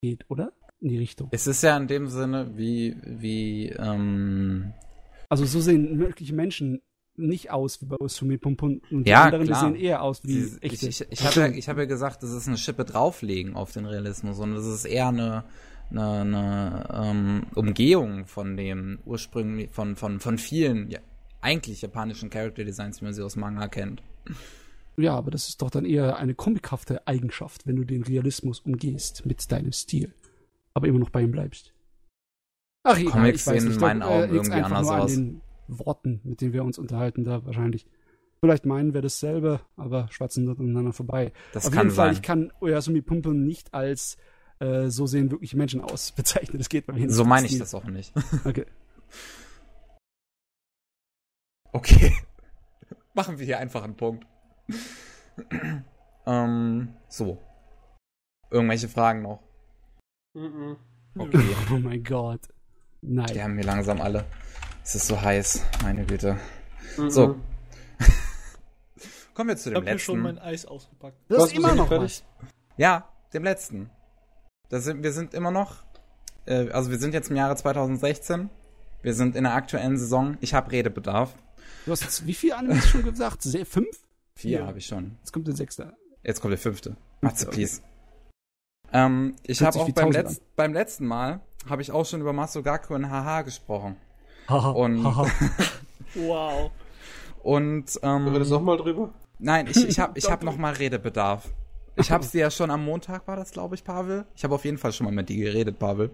geht, 0.03 0.27
oder? 0.29 0.53
In 0.81 0.91
die 0.91 0.99
Richtung. 0.99 1.29
Es 1.33 1.47
ist 1.47 1.63
ja 1.63 1.75
in 1.77 1.87
dem 1.89 2.07
Sinne 2.09 2.53
wie, 2.57 2.97
wie, 3.03 3.71
ähm, 3.71 4.75
Also 5.31 5.47
so 5.47 5.61
sehen 5.61 5.99
wirkliche 5.99 6.35
Menschen 6.35 6.83
nicht 7.19 7.51
aus 7.51 7.81
wie 7.81 7.87
bei 7.87 7.97
Oyasumi 7.99 8.37
Pumpun. 8.37 8.83
Und 8.91 9.05
die 9.05 9.11
Ja, 9.11 9.25
anderen, 9.25 9.47
klar. 9.47 9.71
die 9.71 9.75
sehen 9.79 9.83
eher 9.83 10.03
aus 10.03 10.23
wie 10.23 10.43
echte. 10.61 10.89
Ich, 10.89 11.01
ich, 11.01 11.07
ich 11.13 11.25
habe 11.25 11.41
ja, 11.41 11.47
ich 11.49 11.69
hab 11.71 11.79
ja 11.79 11.87
gesagt, 11.87 12.23
das 12.23 12.31
ist 12.31 12.47
eine 12.47 12.59
Schippe 12.59 12.85
drauflegen 12.85 13.55
auf 13.55 13.73
den 13.73 13.87
Realismus 13.87 14.39
und 14.39 14.55
das 14.55 14.67
ist 14.67 14.85
eher 14.85 15.09
eine, 15.09 15.45
eine, 15.91 16.21
eine 16.21 16.89
ähm, 16.93 17.47
Umgehung 17.55 18.27
von 18.27 18.57
dem 18.57 18.99
ursprünglich 19.05 19.71
von, 19.71 19.97
von, 19.97 20.21
von 20.21 20.39
vielen 20.39 20.91
ja, 20.91 21.01
eigentlich 21.41 21.83
japanischen 21.83 22.31
Character 22.31 22.65
Designs, 22.65 23.01
wie 23.01 23.05
man 23.05 23.15
sie 23.15 23.23
aus 23.23 23.37
Manga 23.37 23.69
kennt. 23.69 24.03
Ja, 24.97 25.15
aber 25.15 25.31
das 25.31 25.49
ist 25.49 25.63
doch 25.63 25.71
dann 25.71 25.85
eher 25.85 26.17
eine 26.17 26.35
comichafte 26.35 27.07
Eigenschaft, 27.07 27.67
wenn 27.67 27.77
du 27.77 27.85
den 27.85 28.03
Realismus 28.03 28.61
umgehst 28.61 29.27
mit 29.27 29.51
deinem 29.53 29.73
Stil. 29.73 30.15
Aber 30.75 30.89
immer 30.89 30.99
noch 30.99 31.11
bei 31.11 31.23
ihm 31.23 31.33
bleibst. 31.33 31.73
Ach, 32.83 32.99
egal, 32.99 33.13
Comics 33.13 33.41
ich 33.43 33.47
weiß 33.47 33.63
sehen 33.63 33.73
in 33.73 33.81
meinen 33.81 34.01
doch, 34.01 34.11
äh, 34.11 34.13
Augen 34.13 34.33
liegt's 34.33 34.49
irgendwie 34.49 34.63
anders 34.65 34.89
aus. 34.89 35.15
den 35.15 35.41
Worten, 35.69 36.21
mit 36.25 36.41
denen 36.41 36.53
wir 36.53 36.65
uns 36.65 36.79
unterhalten, 36.79 37.25
da 37.25 37.45
wahrscheinlich. 37.45 37.87
Vielleicht 38.41 38.67
meinen 38.67 38.95
wir 38.95 39.03
dasselbe, 39.03 39.61
aber 39.77 40.09
schwatzen 40.11 40.47
dort 40.47 40.61
aneinander 40.61 40.93
vorbei. 40.93 41.33
Das 41.53 41.67
Auf 41.67 41.73
kann 41.73 41.87
jeden 41.87 41.97
Fall, 41.97 42.09
sein. 42.09 42.15
ich 42.15 42.23
kann 42.23 42.53
Oyasumi 42.61 43.01
Pumpun 43.01 43.45
nicht 43.47 43.73
als 43.75 44.19
äh, 44.61 44.89
so 44.89 45.07
sehen 45.07 45.31
wirklich 45.31 45.55
Menschen 45.55 45.81
aus 45.81 46.13
bezeichnen. 46.17 46.59
Das 46.59 46.69
geht 46.69 46.87
bei 46.87 46.93
mir 46.93 47.07
nicht. 47.07 47.15
so 47.15 47.25
meine 47.25 47.47
ich 47.47 47.59
das 47.59 47.75
auch 47.75 47.85
nicht. 47.85 48.13
Okay. 48.45 48.67
Okay. 51.73 52.13
Machen 53.15 53.39
wir 53.39 53.45
hier 53.47 53.59
einfach 53.59 53.83
einen 53.83 53.97
Punkt. 53.97 54.27
ähm, 56.27 56.95
so. 57.09 57.43
Irgendwelche 58.51 58.89
Fragen 58.89 59.23
noch? 59.23 59.43
Mhm. 60.35 60.77
Okay. 61.19 61.45
Oh 61.73 61.79
mein 61.79 62.03
Gott. 62.05 62.41
Nein. 63.03 63.27
Die 63.33 63.43
haben 63.43 63.55
hier 63.55 63.65
langsam 63.65 64.01
alle. 64.01 64.25
Es 64.85 64.95
ist 64.95 65.07
so 65.09 65.21
heiß, 65.21 65.65
meine 65.83 66.05
Güte. 66.07 66.39
Mhm. 66.97 67.11
So. 67.11 67.41
Kommen 69.35 69.49
wir 69.51 69.57
zu 69.57 69.69
Ich 69.71 69.75
dem 69.75 69.83
habe 69.83 69.93
mir 69.93 69.99
schon 69.99 70.23
letzten. 70.23 70.37
mein 70.37 70.39
Eis 70.39 70.65
ausgepackt. 70.65 71.19
Das 71.29 71.45
ist 71.45 71.53
wir 71.53 71.59
immer 71.59 71.75
noch 71.75 71.89
fertig? 71.89 72.23
was. 72.41 72.47
Ja, 72.79 73.09
dem 73.35 73.45
letzten. 73.45 73.91
Da 74.69 74.81
sind, 74.81 75.03
wir 75.03 75.13
sind 75.13 75.35
immer 75.35 75.51
noch, 75.51 75.77
äh, 76.47 76.69
also 76.71 76.91
wir 76.91 76.99
sind 76.99 77.15
jetzt 77.15 77.31
im 77.31 77.37
Jahre 77.37 77.57
2016. 77.57 78.51
Wir 79.03 79.15
sind 79.15 79.37
in 79.37 79.45
der 79.45 79.55
aktuellen 79.55 79.97
Saison. 79.97 80.37
Ich 80.41 80.55
habe 80.55 80.73
Redebedarf. 80.73 81.35
Du 81.85 81.93
hast 81.93 82.03
jetzt 82.03 82.27
wie 82.27 82.35
viele 82.35 82.57
Animes 82.57 82.89
schon 82.89 83.05
gesagt? 83.05 83.43
Se 83.43 83.65
fünf? 83.65 83.87
Vier 84.35 84.59
Vier. 84.59 84.67
habe 84.67 84.79
ich 84.79 84.87
schon. 84.87 85.17
Jetzt 85.21 85.33
kommt 85.33 85.47
der 85.47 85.55
sechste. 85.55 85.93
Jetzt 86.23 86.41
kommt 86.41 86.53
der 86.53 86.59
fünfte. 86.59 86.97
Matze, 87.21 87.47
Okay. 87.47 87.57
please. 87.57 87.81
Ähm, 88.93 89.37
ich 89.45 89.63
habe 89.63 89.79
auch 89.79 89.89
beim, 89.91 90.11
Letz 90.11 90.41
beim 90.57 90.73
letzten 90.73 91.07
Mal 91.07 91.41
habe 91.69 91.83
ich 91.83 91.91
auch 91.93 92.05
schon 92.07 92.21
über 92.21 92.33
Masugaku 92.33 92.95
und 92.95 93.11
Haha 93.11 93.43
gesprochen. 93.43 93.97
Haha, 94.49 94.71
Und-. 94.71 95.05
Wow. 96.15 96.71
Und 97.43 97.99
ähm, 98.03 98.33
du 98.33 98.39
noch 98.41 98.63
mal 98.63 98.77
drüber? 98.77 99.13
Nein, 99.39 99.67
ich, 99.69 99.87
ich 99.87 99.99
habe 99.99 100.19
ich 100.19 100.31
hab 100.31 100.43
noch 100.43 100.57
mal 100.57 100.73
Redebedarf. 100.73 101.49
Ich 101.97 102.11
habe 102.11 102.25
sie 102.25 102.39
ja 102.39 102.51
schon 102.51 102.71
am 102.71 102.85
Montag, 102.85 103.27
war 103.27 103.37
das, 103.37 103.51
glaube 103.51 103.75
ich, 103.75 103.85
Pavel. 103.85 104.27
Ich 104.35 104.45
habe 104.45 104.55
auf 104.55 104.65
jeden 104.65 104.79
Fall 104.79 104.93
schon 104.93 105.07
mal 105.07 105.13
mit 105.13 105.29
dir 105.29 105.45
geredet, 105.45 105.79
Pavel. 105.79 106.11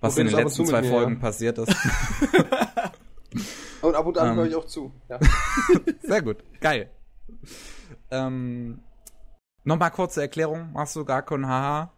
Was 0.00 0.18
in 0.18 0.26
den 0.26 0.36
letzten 0.36 0.66
zwei 0.66 0.82
mir, 0.82 0.90
Folgen 0.90 1.14
ja. 1.14 1.20
passiert 1.20 1.58
ist. 1.58 1.74
Und 3.80 3.94
ab 3.94 4.06
und 4.06 4.18
an 4.18 4.30
Ähm. 4.30 4.36
höre 4.36 4.46
ich 4.46 4.54
auch 4.54 4.66
zu. 4.66 4.92
Ja. 5.08 5.18
Sehr 6.02 6.22
gut, 6.22 6.38
geil. 6.60 6.90
Ähm, 8.10 8.80
Nochmal 9.64 9.92
kurze 9.92 10.22
Erklärung, 10.22 10.72
machst 10.72 10.96
du 10.96 11.04
gar 11.04 11.22
kein 11.22 11.46
Haha. 11.46 11.92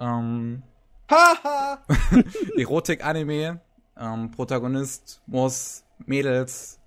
Ähm, 0.00 0.62
Haha! 1.08 1.78
Erotik-Anime. 2.56 3.60
Ähm, 3.96 4.30
Protagonist 4.32 5.22
muss 5.26 5.84
Mädels 5.98 6.80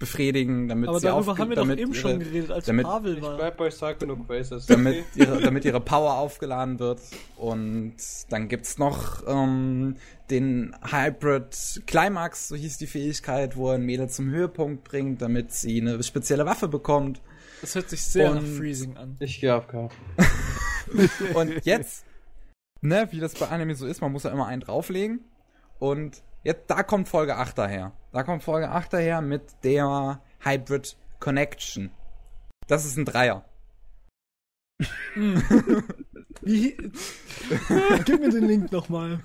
befriedigen, 0.00 0.66
damit 0.66 0.88
Aber 0.88 0.98
sie 0.98 1.06
darüber 1.06 1.38
haben 1.38 1.48
wir 1.50 1.56
doch 1.56 1.62
damit 1.62 1.78
eben 1.78 1.92
ihre, 1.92 2.00
schon 2.00 2.18
geredet, 2.18 2.50
als 2.50 2.66
damit- 2.66 2.86
Pavel 2.86 3.18
Ich 3.18 3.22
war. 3.22 3.36
bleib 3.36 3.56
bei 3.58 3.68
Psycho 3.68 4.06
No 4.06 4.16
Quaces. 4.16 4.66
damit, 4.66 5.04
ihre, 5.14 5.40
damit 5.40 5.64
ihre 5.64 5.80
Power 5.80 6.14
aufgeladen 6.14 6.80
wird. 6.80 7.00
Und 7.36 7.94
dann 8.30 8.48
gibt's 8.48 8.78
noch 8.78 9.22
ähm, 9.28 9.94
den 10.30 10.74
Hybrid 10.90 11.82
Climax, 11.86 12.48
so 12.48 12.56
hieß 12.56 12.78
die 12.78 12.86
Fähigkeit, 12.88 13.56
wo 13.56 13.68
er 13.68 13.74
ein 13.76 13.84
Mädel 13.86 14.08
zum 14.08 14.30
Höhepunkt 14.30 14.82
bringt, 14.84 15.22
damit 15.22 15.52
sie 15.52 15.80
eine 15.80 16.02
spezielle 16.02 16.46
Waffe 16.46 16.66
bekommt. 16.66 17.20
Das 17.60 17.74
hört 17.74 17.90
sich 17.90 18.02
sehr 18.02 18.32
nach 18.34 18.40
Und- 18.42 18.56
Freezing 18.56 18.96
an. 18.96 19.16
Ich 19.20 19.38
gehe 19.40 19.52
AFK. 19.54 19.90
Und 21.34 21.64
jetzt, 21.64 22.04
ne, 22.80 23.06
wie 23.10 23.20
das 23.20 23.34
bei 23.34 23.48
Anime 23.48 23.74
so 23.74 23.86
ist, 23.86 24.00
man 24.00 24.12
muss 24.12 24.22
ja 24.24 24.30
immer 24.30 24.46
einen 24.46 24.62
drauflegen. 24.62 25.20
Und 25.78 26.22
jetzt, 26.42 26.70
da 26.70 26.82
kommt 26.82 27.08
Folge 27.08 27.36
8 27.36 27.58
daher. 27.58 27.92
Da 28.12 28.22
kommt 28.24 28.42
Folge 28.42 28.70
8 28.70 28.92
daher 28.92 29.20
mit 29.20 29.42
der 29.62 30.20
Hybrid 30.40 30.96
Connection. 31.20 31.90
Das 32.66 32.84
ist 32.84 32.96
ein 32.96 33.04
Dreier. 33.04 33.44
Wie? 36.42 36.76
Gib 38.04 38.20
mir 38.20 38.30
den 38.30 38.46
Link 38.46 38.72
nochmal. 38.72 39.20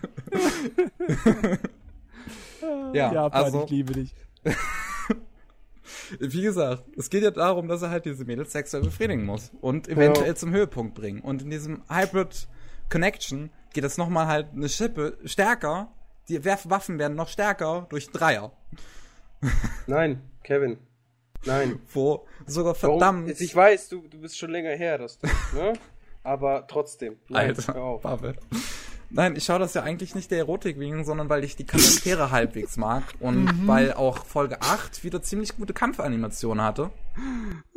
Ja, 2.94 3.12
Japan, 3.14 3.44
also- 3.44 3.64
ich 3.66 3.70
liebe 3.72 3.94
dich. 3.94 4.16
Wie 6.20 6.42
gesagt, 6.42 6.84
es 6.98 7.10
geht 7.10 7.24
ja 7.24 7.32
darum, 7.32 7.68
dass 7.68 7.82
er 7.82 7.90
halt 7.90 8.06
diese 8.06 8.26
Mädels 8.26 8.52
sexuell 8.52 8.84
befriedigen 8.84 9.26
muss 9.26 9.52
und 9.62 9.88
eventuell 9.88 10.28
Ja. 10.30 10.36
zum 10.36 10.52
Höhepunkt 10.52 10.94
bringen. 10.96 11.22
Und 11.22 11.42
in 11.42 11.50
diesem 11.50 11.82
Hybrid 11.90 12.48
Connection 12.92 13.50
geht 13.74 13.84
es 13.84 13.98
nochmal 13.98 14.28
halt 14.28 14.52
eine 14.54 14.70
Schippe 14.70 15.18
stärker. 15.26 15.92
Die 16.28 16.44
Werf- 16.44 16.70
Waffen 16.70 16.98
werden 17.00 17.16
noch 17.16 17.28
stärker 17.30 17.86
durch 17.90 18.10
Dreier. 18.10 18.52
Nein, 19.88 20.22
Kevin. 20.44 20.78
Nein. 21.46 21.80
Wo 21.94 22.26
sogar 22.48 22.76
Warum? 22.82 23.00
verdammt. 23.00 23.40
Ich 23.42 23.56
weiß, 23.56 23.90
du, 23.90 24.08
du 24.08 24.20
bist 24.20 24.38
schon 24.38 24.50
länger 24.50 24.72
her, 24.72 24.98
das 24.98 25.20
ne? 25.54 25.74
Aber 26.24 26.66
trotzdem. 26.68 27.18
Nein, 27.30 27.50
hör 27.50 27.56
Alter, 27.58 27.76
auf. 27.82 28.02
Pavel. 28.02 28.36
Nein, 29.16 29.36
ich 29.38 29.46
schaue 29.46 29.60
das 29.60 29.74
ja 29.74 29.82
eigentlich 29.84 30.14
nicht 30.14 30.30
der 30.30 30.40
Erotik 30.40 30.78
wegen, 30.78 31.06
sondern 31.06 31.30
weil 31.30 31.44
ich 31.46 31.56
die 31.56 31.64
Charaktere 31.66 32.32
halbwegs 32.32 32.76
mag 32.76 33.04
und 33.22 33.66
weil 33.66 33.94
auch 33.94 34.26
Folge 34.26 34.62
8 34.62 35.06
wieder 35.06 35.22
ziemlich 35.22 35.56
gute 35.56 35.74
Kampfanimationen 35.74 36.64
hatte. 36.64 36.92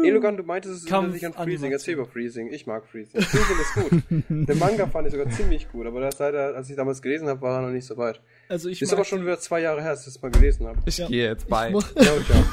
Elogan, 0.03 0.37
du 0.37 0.43
meintest 0.43 0.85
es 0.85 0.91
erinnert 0.91 1.15
dich 1.15 1.25
an 1.27 1.33
Freezing. 1.35 1.71
Erzähl 1.71 1.95
über 1.95 2.07
Freezing. 2.07 2.53
Ich 2.53 2.67
mag 2.67 2.85
Freezing. 2.89 3.23
Freezing 3.23 3.57
ist 3.61 3.75
gut. 3.75 4.03
Den 4.49 4.59
Manga 4.59 4.89
fand 4.89 5.07
ich 5.07 5.13
sogar 5.13 5.31
ziemlich 5.31 5.71
gut, 5.71 5.87
aber 5.87 6.01
das 6.01 6.19
leider, 6.19 6.57
als 6.57 6.69
ich 6.71 6.77
damals 6.77 7.01
gelesen 7.01 7.29
habe, 7.29 7.41
war 7.41 7.61
er 7.61 7.63
noch 7.67 7.73
nicht 7.73 7.87
so 7.87 7.97
weit. 7.97 8.21
Also 8.49 8.69
ich 8.69 8.83
Ist 8.83 8.93
aber 8.93 9.05
schon 9.05 9.23
wieder 9.23 9.39
zwei 9.39 9.61
Jahre 9.61 9.81
her, 9.81 9.91
als 9.91 10.01
ich 10.01 10.07
das 10.15 10.21
mal 10.21 10.33
gelesen 10.33 10.67
habe. 10.67 10.79
Ich 10.87 10.99
Ja. 10.99 11.07
gehe 11.07 11.29
jetzt 11.29 11.49
bei. 11.49 11.71
Ich, 11.71 11.85
Ciao, 11.95 12.21
ciao. 12.21 12.45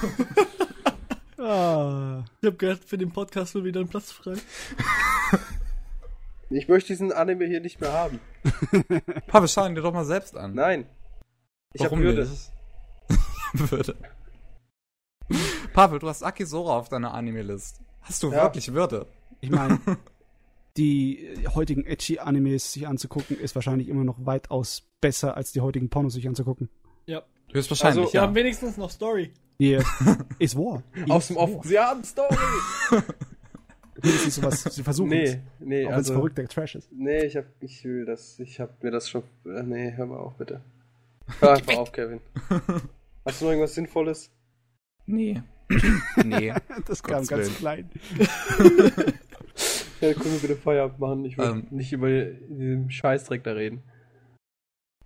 Ah. 1.48 2.24
ich 2.42 2.48
habe 2.48 2.56
gehört, 2.58 2.80
für 2.86 2.98
den 2.98 3.12
Podcast 3.12 3.54
wird 3.54 3.66
wieder 3.66 3.80
ein 3.82 3.88
Platz 3.88 4.12
frei. 4.12 4.34
Ich 6.50 6.68
möchte 6.68 6.88
diesen 6.90 7.12
Anime 7.12 7.46
hier 7.46 7.60
nicht 7.60 7.82
mehr 7.82 7.92
haben. 7.92 8.20
Pavel, 9.28 9.48
schau 9.50 9.66
ihn 9.66 9.76
dir 9.76 9.82
doch 9.82 9.94
mal 9.94 10.06
selbst 10.06 10.38
an. 10.38 10.54
Nein. 10.54 10.88
Ich 11.74 11.82
habe 11.82 11.92
Warum 11.92 12.04
Würde. 12.04 12.22
nicht? 12.30 12.52
Würde. 13.72 13.96
Pavel, 15.74 16.00
du 16.00 16.08
hast 16.08 16.24
Akisora 16.24 16.78
auf 16.78 16.90
deiner 16.90 17.14
Anime-List. 17.14 17.82
Hast 18.02 18.22
du 18.24 18.32
Ja. 18.32 18.44
wirklich 18.44 18.72
Würde? 18.74 19.08
Ich 19.42 19.50
meine, 19.50 19.80
die 20.78 21.26
äh, 21.26 21.48
heutigen 21.50 21.86
Edgy-Animes 21.86 22.74
sich 22.74 22.88
anzugucken, 22.88 23.40
ist 23.40 23.56
wahrscheinlich 23.56 23.90
immer 23.90 24.04
noch 24.04 24.26
weitaus 24.26 24.84
besser, 25.02 25.36
als 25.36 25.52
die 25.52 25.62
heutigen 25.62 25.90
Pornos 25.90 26.14
sich 26.14 26.28
anzugucken. 26.28 26.70
Ja. 27.08 27.24
Höchstwahrscheinlich, 27.52 28.02
Also, 28.04 28.14
Wir 28.14 28.20
ja. 28.20 28.28
haben 28.28 28.36
wenigstens 28.36 28.78
noch 28.78 28.92
Story. 28.92 29.34
Yeah. 29.60 29.84
Ist 30.38 30.58
wahr. 30.58 30.84
Aus 31.10 31.28
dem 31.28 31.38
Offen. 31.38 31.62
Sie 31.64 31.80
haben 31.80 32.04
Story! 32.04 32.36
Wenigstens 34.06 34.36
sowas. 34.36 34.64
Sie 34.64 34.84
versuchen 34.84 35.10
Nee, 35.10 35.42
nee, 35.60 35.86
Auch 35.86 35.90
wenn 35.90 35.96
also. 35.96 36.14
verrückter 36.14 36.48
Trash 36.48 36.76
ist. 36.76 36.92
Nee, 36.92 37.26
ich 37.26 37.36
hab, 37.36 37.46
ich 37.60 37.84
will 37.84 38.06
das, 38.06 38.40
ich 38.40 38.60
hab 38.60 38.82
mir 38.84 38.92
das 38.92 39.10
schon, 39.10 39.24
äh, 39.46 39.64
nee, 39.64 39.92
hör 39.96 40.06
mal 40.06 40.18
auf, 40.18 40.36
bitte. 40.38 40.62
Hör 41.40 41.54
einfach 41.54 41.78
auf, 41.78 41.92
Kevin. 41.92 42.20
Hast 43.26 43.42
du 43.42 43.46
noch 43.46 43.52
irgendwas 43.52 43.74
Sinnvolles? 43.74 44.32
Nee. 45.08 45.42
nee. 46.24 46.54
Das 46.86 47.02
kam 47.02 47.26
ganz 47.26 47.32
Willen. 47.32 47.56
klein. 47.56 47.90
Ja, 50.02 50.14
können 50.14 50.34
wir 50.34 50.40
bitte 50.40 50.56
Feierabend 50.56 51.00
machen. 51.00 51.26
Ich 51.26 51.38
will 51.38 51.46
Ähm. 51.46 51.68
nicht 51.72 51.92
über 51.94 52.08
diesen 52.10 52.92
Scheißdreck 52.92 53.44
da 53.44 53.54
reden. 53.54 53.82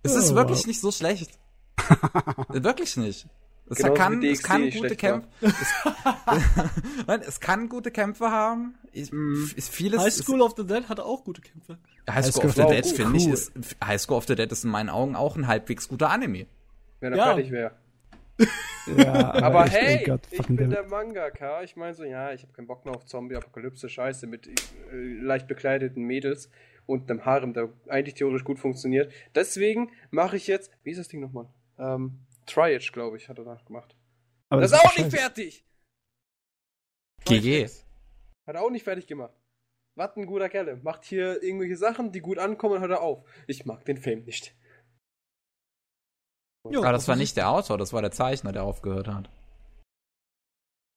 Es 0.02 0.14
ist 0.16 0.32
Oh, 0.32 0.34
wirklich 0.34 0.58
wow. 0.60 0.66
nicht 0.66 0.80
so 0.80 0.90
schlecht. 0.92 1.38
wirklich 2.48 2.96
nicht. 2.96 3.26
Es 3.70 3.76
Genauso 3.78 3.94
kann, 3.94 4.20
wie 4.20 4.30
es 4.30 4.42
kann 4.42 4.68
gute. 4.70 4.96
Kämpfe. 4.96 5.28
Es, 5.40 5.54
Nein, 7.06 7.20
es 7.26 7.38
kann 7.40 7.68
gute 7.68 7.90
Kämpfe 7.90 8.30
haben. 8.30 8.74
Ich, 8.92 9.12
Mhm. 9.12 9.48
ist 9.56 9.68
vieles. 9.72 10.00
High 10.02 10.12
School 10.12 10.40
of 10.42 10.54
the 10.56 10.66
Dead 10.66 10.88
hatte 10.88 11.04
auch 11.04 11.22
gute 11.24 11.40
Kämpfe. 11.40 11.78
ist, 12.06 12.12
High 12.14 12.26
School 12.26 12.46
of 12.46 12.54
the 12.56 12.62
Dead 12.66 12.84
finde 12.86 13.16
ich 13.16 13.26
Cool. 13.26 13.34
ist 13.34 13.52
High 13.84 14.00
School 14.00 14.16
of 14.16 14.26
the 14.26 14.34
Dead 14.34 14.50
ist 14.50 14.64
in 14.64 14.70
meinen 14.70 14.88
Augen 14.90 15.14
auch 15.16 15.36
ein 15.36 15.46
halbwegs 15.46 15.86
guter 15.88 16.10
Anime. 16.10 16.46
Wenn 16.98 17.12
er 17.12 17.18
Ja. 17.18 17.24
fertig 17.26 17.50
wäre. 17.52 17.72
Ja, 18.96 19.34
Aber 19.34 19.66
echt, 19.66 19.74
hey, 19.74 20.04
Gott, 20.04 20.22
ich 20.30 20.46
bin 20.46 20.70
der 20.70 20.84
Mangaka. 20.88 21.62
Ich 21.62 21.76
meine 21.76 21.94
so, 21.94 22.04
ja, 22.04 22.32
ich 22.32 22.42
habe 22.42 22.52
keinen 22.52 22.66
Bock 22.66 22.84
mehr 22.84 22.94
auf 22.94 23.04
Zombie-Apokalypse-Scheiße 23.06 24.26
mit 24.26 24.46
äh, 24.48 24.52
leicht 25.22 25.46
bekleideten 25.46 26.02
Mädels 26.04 26.50
und 26.86 27.08
einem 27.10 27.24
Harem, 27.24 27.52
der 27.52 27.68
eigentlich 27.88 28.14
theoretisch 28.14 28.44
gut 28.44 28.58
funktioniert. 28.58 29.12
Deswegen 29.34 29.90
mache 30.10 30.36
ich 30.36 30.46
jetzt, 30.48 30.72
wie 30.82 30.90
ist 30.90 30.98
das 30.98 31.08
Ding 31.08 31.20
nochmal? 31.20 31.46
Ähm, 31.78 32.18
Triage, 32.50 32.90
glaube 32.92 33.16
ich, 33.16 33.28
hat 33.28 33.38
er 33.38 33.44
danach 33.44 33.64
gemacht. 33.64 33.96
Aber 34.48 34.60
das 34.60 34.72
ist 34.72 34.82
doch 34.82 34.90
auch 34.90 34.96
nicht 34.96 35.10
fertig! 35.16 35.64
GG. 37.24 37.68
Hat 38.46 38.56
er 38.56 38.62
auch 38.62 38.70
nicht 38.70 38.84
fertig 38.84 39.06
gemacht. 39.06 39.34
Was 39.96 40.16
ein 40.16 40.26
guter 40.26 40.48
Kerl. 40.48 40.80
Macht 40.82 41.04
hier 41.04 41.42
irgendwelche 41.42 41.76
Sachen, 41.76 42.12
die 42.12 42.20
gut 42.20 42.38
ankommen 42.38 42.76
und 42.76 42.80
hört 42.80 42.90
er 42.92 43.02
auf. 43.02 43.24
Ich 43.46 43.66
mag 43.66 43.84
den 43.84 43.98
Film 43.98 44.24
nicht. 44.24 44.56
Jo, 46.68 46.82
Aber 46.82 46.92
das 46.92 47.08
war 47.08 47.16
nicht 47.16 47.36
der 47.36 47.50
Autor, 47.50 47.78
das 47.78 47.92
war 47.92 48.02
der 48.02 48.10
Zeichner, 48.10 48.52
der 48.52 48.64
aufgehört 48.64 49.08
hat. 49.08 49.30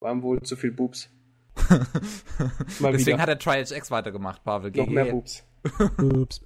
Waren 0.02 0.22
wohl 0.22 0.42
zu 0.42 0.56
viel 0.56 0.72
Boobs. 0.72 1.10
Deswegen 1.70 3.06
wieder. 3.06 3.20
hat 3.20 3.30
er 3.30 3.40
Triage 3.40 3.76
X 3.76 3.92
weitergemacht, 3.92 4.44
Pavel. 4.44 4.72
Noch 4.72 4.86
GG. 4.86 4.94
mehr 4.94 5.06
Boobs. 5.06 5.46
Ups. 6.00 6.46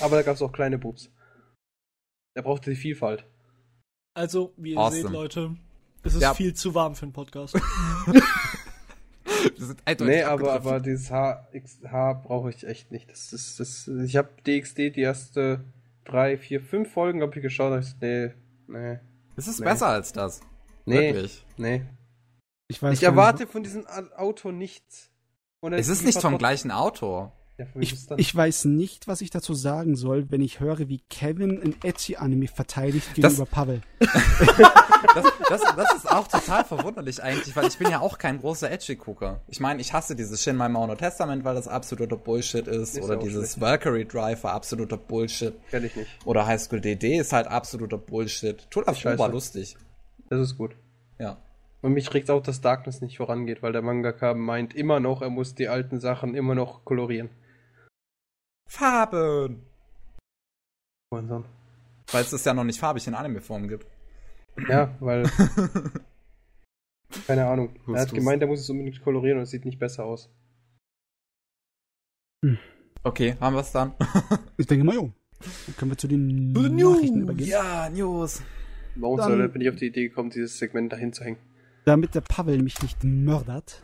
Aber 0.00 0.16
da 0.16 0.22
gab 0.22 0.34
es 0.34 0.42
auch 0.42 0.52
kleine 0.52 0.78
Boobs. 0.78 1.10
Er 2.36 2.42
brauchte 2.42 2.70
die 2.70 2.76
Vielfalt. 2.76 3.26
Also, 4.14 4.52
wie 4.56 4.72
ihr 4.72 4.78
Awesome. 4.78 5.02
seht, 5.02 5.10
Leute, 5.10 5.56
es 6.02 6.14
ist 6.14 6.22
Ja. 6.22 6.34
viel 6.34 6.54
zu 6.54 6.74
warm 6.74 6.94
für 6.94 7.04
einen 7.04 7.12
Podcast. 7.12 7.54
Wir 9.56 9.66
sind 9.66 9.80
eindeutig 9.84 10.14
Nee, 10.16 10.22
aber, 10.24 10.52
aber 10.52 10.80
dieses 10.80 11.10
HXH 11.10 12.22
brauche 12.24 12.50
ich 12.50 12.66
echt 12.66 12.90
nicht. 12.90 13.10
Das 13.10 13.32
ist, 13.32 13.60
das, 13.60 13.88
ich 13.88 14.16
habe 14.16 14.28
DXD 14.46 14.90
die 14.90 15.00
erste 15.00 15.64
drei, 16.04 16.36
vier, 16.36 16.60
fünf 16.60 16.92
Folgen 16.92 17.22
hab 17.22 17.34
ich 17.36 17.42
geschaut. 17.42 17.72
und 17.72 17.80
ich 17.84 17.94
nee, 18.00 18.30
nee, 18.66 18.98
Es 19.36 19.46
ist 19.48 19.60
Nee. 19.60 19.64
besser 19.66 19.86
als 19.86 20.12
das. 20.12 20.40
nee, 20.84 21.14
Wirklich. 21.14 21.44
nee. 21.56 21.84
Ich, 22.68 22.82
weiß 22.82 22.94
Ich 22.98 23.02
erwarte 23.04 23.46
von 23.46 23.62
diesem 23.62 23.86
Autor 23.86 24.52
nichts. 24.52 25.10
Und 25.60 25.72
Es 25.72 25.88
ist 25.88 26.04
nicht 26.04 26.20
vom 26.20 26.36
gleichen 26.38 26.70
Autor. 26.70 27.32
Ich, 27.78 27.94
ich 28.16 28.34
weiß 28.34 28.66
nicht, 28.66 29.08
was 29.08 29.20
ich 29.20 29.30
dazu 29.30 29.54
sagen 29.54 29.96
soll, 29.96 30.26
wenn 30.30 30.40
ich 30.40 30.60
höre, 30.60 30.88
wie 30.88 31.00
Kevin 31.10 31.60
ein 31.62 31.74
Edgy-Anime 31.82 32.48
verteidigt 32.48 33.08
Das- 33.16 33.32
gegenüber 33.34 33.46
Pavel. 33.46 33.82
Das, 35.14 35.24
das, 35.48 35.62
das 35.76 35.94
ist 35.96 36.10
auch 36.10 36.28
total 36.28 36.64
verwunderlich 36.64 37.22
eigentlich, 37.22 37.56
weil 37.56 37.66
ich 37.66 37.78
bin 37.78 37.90
ja 37.90 38.00
auch 38.00 38.18
kein 38.18 38.38
großer 38.38 38.70
Edgy-Gucker. 38.70 39.40
Ich 39.48 39.58
meine, 39.58 39.80
ich 39.80 39.92
hasse 39.92 40.14
dieses 40.14 40.42
Shin 40.42 40.56
My 40.56 40.68
Mono 40.68 40.94
Testament, 40.94 41.42
weil 41.42 41.54
das 41.54 41.66
absoluter 41.66 42.16
Bullshit 42.16 42.68
ist. 42.68 42.96
Ist 42.96 43.02
oder 43.04 43.16
dieses 43.16 43.52
schlecht. 43.54 43.60
Valkyrie 43.60 44.04
Drive 44.04 44.44
war 44.44 44.52
absoluter 44.52 44.98
Bullshit. 44.98 45.54
Kenn 45.70 45.84
ich 45.84 45.96
nicht. 45.96 46.08
Oder 46.26 46.46
High 46.46 46.60
School 46.60 46.80
DD 46.80 47.16
ist 47.16 47.32
halt 47.32 47.48
absoluter 47.48 47.96
Bullshit. 47.98 48.70
Tut 48.70 48.86
das 48.86 49.00
Scheiße. 49.00 49.18
war 49.18 49.30
lustig. 49.30 49.76
Das 50.28 50.40
ist 50.40 50.56
gut. 50.58 50.72
Ja. 51.18 51.38
Und 51.82 51.94
mich 51.94 52.12
regt 52.12 52.30
auch, 52.30 52.42
dass 52.42 52.60
Darkness 52.60 53.00
nicht 53.00 53.16
vorangeht, 53.16 53.62
weil 53.62 53.72
der 53.72 53.82
Mangaka 53.82 54.34
meint 54.34 54.74
immer 54.74 55.00
noch, 55.00 55.22
er 55.22 55.30
muss 55.30 55.54
die 55.54 55.68
alten 55.68 55.98
Sachen 55.98 56.34
immer 56.34 56.54
noch 56.54 56.84
kolorieren. 56.84 57.30
Farben! 58.70 59.62
Weil 61.10 62.22
es 62.22 62.30
das 62.30 62.44
ja 62.44 62.54
noch 62.54 62.62
nicht 62.64 62.78
farbig 62.78 63.06
in 63.08 63.14
Anime-Form 63.14 63.66
gibt. 63.68 63.86
Ja, 64.68 64.94
weil 65.00 65.24
Keine 67.26 67.46
Ahnung. 67.46 67.74
Er 67.88 68.02
hat 68.02 68.12
gemeint, 68.14 68.40
er 68.42 68.48
muss 68.48 68.60
es 68.60 68.70
unbedingt 68.70 69.02
kolorieren 69.02 69.38
und 69.38 69.42
es 69.44 69.50
sieht 69.50 69.64
nicht 69.64 69.80
besser 69.80 70.04
aus. 70.04 70.30
Okay, 73.02 73.36
haben 73.40 73.54
wir 73.56 73.60
es 73.60 73.72
dann? 73.72 73.92
Ich 74.56 74.66
denke 74.66 74.84
mal, 74.84 74.94
jo. 74.94 75.10
Dann 75.66 75.76
können 75.76 75.90
wir 75.90 75.98
zu 75.98 76.06
den 76.06 76.54
Zu 76.54 76.62
den 76.62 76.76
Nachrichten 76.76 77.14
News. 77.16 77.22
übergehen. 77.22 77.48
Ja, 77.48 77.88
News. 77.90 78.42
Warum 78.94 79.16
Dann- 79.18 79.28
soll, 79.30 79.48
bin 79.48 79.62
ich 79.62 79.68
auf 79.70 79.76
die 79.76 79.86
Idee 79.86 80.08
gekommen, 80.08 80.30
dieses 80.30 80.58
Segment 80.58 80.92
dahin 80.92 81.12
zu 81.12 81.24
hängen? 81.24 81.38
Damit 81.86 82.14
der 82.14 82.20
Pavel 82.20 82.62
mich 82.62 82.80
nicht 82.82 83.02
mördert. 83.02 83.82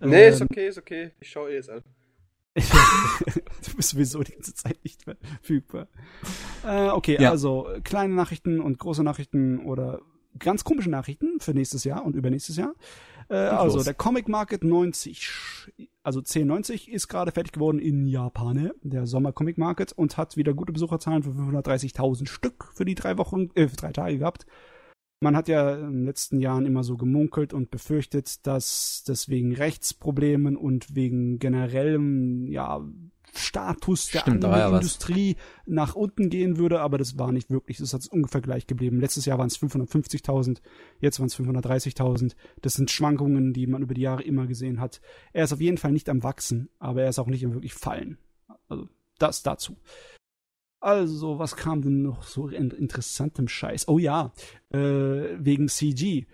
Nee, 0.00 0.28
ist 0.28 0.42
Ähm, 0.42 0.48
okay, 0.50 0.68
ist 0.68 0.78
okay. 0.78 1.10
Ich 1.18 1.30
schaue 1.30 1.50
eh 1.50 1.54
jetzt 1.54 1.70
an. 1.70 1.82
du 3.66 3.76
bist 3.76 3.90
sowieso 3.90 4.22
die 4.22 4.32
ganze 4.32 4.54
Zeit 4.54 4.78
nicht 4.84 5.02
verfügbar. 5.02 5.88
Äh, 6.64 6.88
okay, 6.88 7.16
Ja. 7.20 7.30
also 7.30 7.68
kleine 7.84 8.14
Nachrichten 8.14 8.60
und 8.60 8.78
große 8.78 9.02
Nachrichten 9.02 9.60
oder 9.60 10.00
ganz 10.38 10.64
komische 10.64 10.90
Nachrichten 10.90 11.40
für 11.40 11.52
nächstes 11.54 11.84
Jahr 11.84 12.04
und 12.04 12.14
übernächstes 12.16 12.56
Jahr. 12.56 12.74
Äh, 13.28 13.36
also 13.36 13.76
los. 13.76 13.84
der 13.84 13.94
Comic 13.94 14.28
Market 14.28 14.62
90, 14.64 15.28
also 16.02 16.20
1090 16.20 16.90
ist 16.90 17.08
gerade 17.08 17.32
fertig 17.32 17.52
geworden 17.52 17.78
in 17.78 18.06
Japan, 18.06 18.70
der 18.82 19.06
Sommer 19.06 19.32
Comic 19.32 19.58
Market 19.58 19.92
und 19.92 20.16
hat 20.16 20.36
wieder 20.36 20.54
gute 20.54 20.72
Besucherzahlen 20.72 21.22
für 21.22 21.30
530.000 21.30 22.28
Stück 22.28 22.70
für 22.74 22.84
die 22.84 22.94
drei 22.94 23.18
Wochen, 23.18 23.50
äh, 23.54 23.68
für 23.68 23.76
drei 23.76 23.92
Tage 23.92 24.18
gehabt. 24.18 24.46
Man 25.20 25.34
hat 25.34 25.48
ja 25.48 25.76
in 25.76 25.92
den 25.92 26.04
letzten 26.04 26.40
Jahren 26.40 26.66
immer 26.66 26.84
so 26.84 26.96
gemunkelt 26.96 27.54
und 27.54 27.70
befürchtet, 27.70 28.46
dass 28.46 29.02
das 29.06 29.28
wegen 29.28 29.54
Rechtsproblemen 29.54 30.56
und 30.56 30.94
wegen 30.94 31.38
generellem, 31.38 32.46
ja, 32.48 32.86
Status 33.34 34.10
der 34.10 34.20
Stimmt, 34.20 34.44
ja 34.44 34.70
was. 34.70 34.80
Industrie 34.80 35.36
nach 35.66 35.94
unten 35.94 36.30
gehen 36.30 36.58
würde, 36.58 36.80
aber 36.80 36.98
das 36.98 37.18
war 37.18 37.32
nicht 37.32 37.50
wirklich. 37.50 37.78
Das 37.78 37.92
hat 37.92 38.06
ungefähr 38.08 38.40
gleich 38.40 38.66
geblieben. 38.66 39.00
Letztes 39.00 39.26
Jahr 39.26 39.38
waren 39.38 39.48
es 39.48 39.58
550.000, 39.58 40.58
jetzt 41.00 41.18
waren 41.18 41.26
es 41.26 41.36
530.000. 41.38 42.34
Das 42.62 42.74
sind 42.74 42.90
Schwankungen, 42.90 43.52
die 43.52 43.66
man 43.66 43.82
über 43.82 43.94
die 43.94 44.02
Jahre 44.02 44.22
immer 44.22 44.46
gesehen 44.46 44.80
hat. 44.80 45.00
Er 45.32 45.44
ist 45.44 45.52
auf 45.52 45.60
jeden 45.60 45.78
Fall 45.78 45.92
nicht 45.92 46.08
am 46.08 46.22
Wachsen, 46.22 46.68
aber 46.78 47.02
er 47.02 47.08
ist 47.08 47.18
auch 47.18 47.26
nicht 47.26 47.42
im 47.42 47.52
wirklich 47.52 47.74
Fallen. 47.74 48.18
Also 48.68 48.88
das 49.18 49.42
dazu. 49.42 49.76
Also, 50.86 51.40
was 51.40 51.56
kam 51.56 51.82
denn 51.82 52.02
noch 52.02 52.22
so 52.22 52.46
in 52.46 52.70
interessantem 52.70 53.48
Scheiß? 53.48 53.88
Oh 53.88 53.98
ja, 53.98 54.32
äh, 54.72 54.78
wegen 54.78 55.68
CG. 55.68 56.26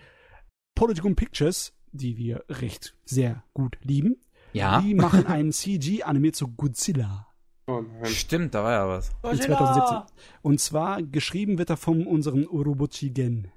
Polygon 0.75 1.17
Pictures, 1.17 1.73
die 1.93 2.19
wir 2.19 2.45
recht 2.51 2.95
sehr 3.07 3.45
gut 3.55 3.79
lieben, 3.83 4.17
Ja. 4.53 4.83
die 4.83 4.95
machen 4.95 5.27
einen 5.27 5.53
CG 5.53 6.03
animiert 6.03 6.37
zu 6.37 6.49
Godzilla. 6.49 7.29
Oh. 7.67 7.83
Stimmt, 8.05 8.55
da 8.55 8.63
war 8.63 8.73
ja 8.73 8.89
was. 8.89 9.09
In 9.23 9.41
2017. 9.41 10.15
Und 10.43 10.61
zwar 10.61 11.03
geschrieben 11.03 11.57
wird 11.57 11.71
er 11.71 11.79
von 11.79 12.07
unserem 12.07 12.47
Urobuchi 12.47 13.09
Gen. 13.09 13.49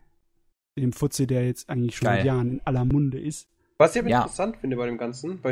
Dem 0.77 0.93
Fuzzi, 0.93 1.27
der 1.27 1.45
jetzt 1.45 1.69
eigentlich 1.69 1.97
schon 1.97 2.05
Geil. 2.05 2.17
seit 2.19 2.25
Jahren 2.25 2.49
in 2.51 2.61
aller 2.65 2.85
Munde 2.85 3.19
ist. 3.19 3.49
Was 3.79 3.95
ich 3.95 4.01
aber 4.01 4.09
Ja. 4.09 4.21
interessant 4.21 4.55
finde 4.61 4.77
bei 4.77 4.85
dem 4.85 4.97
Ganzen, 4.97 5.41
bei 5.41 5.51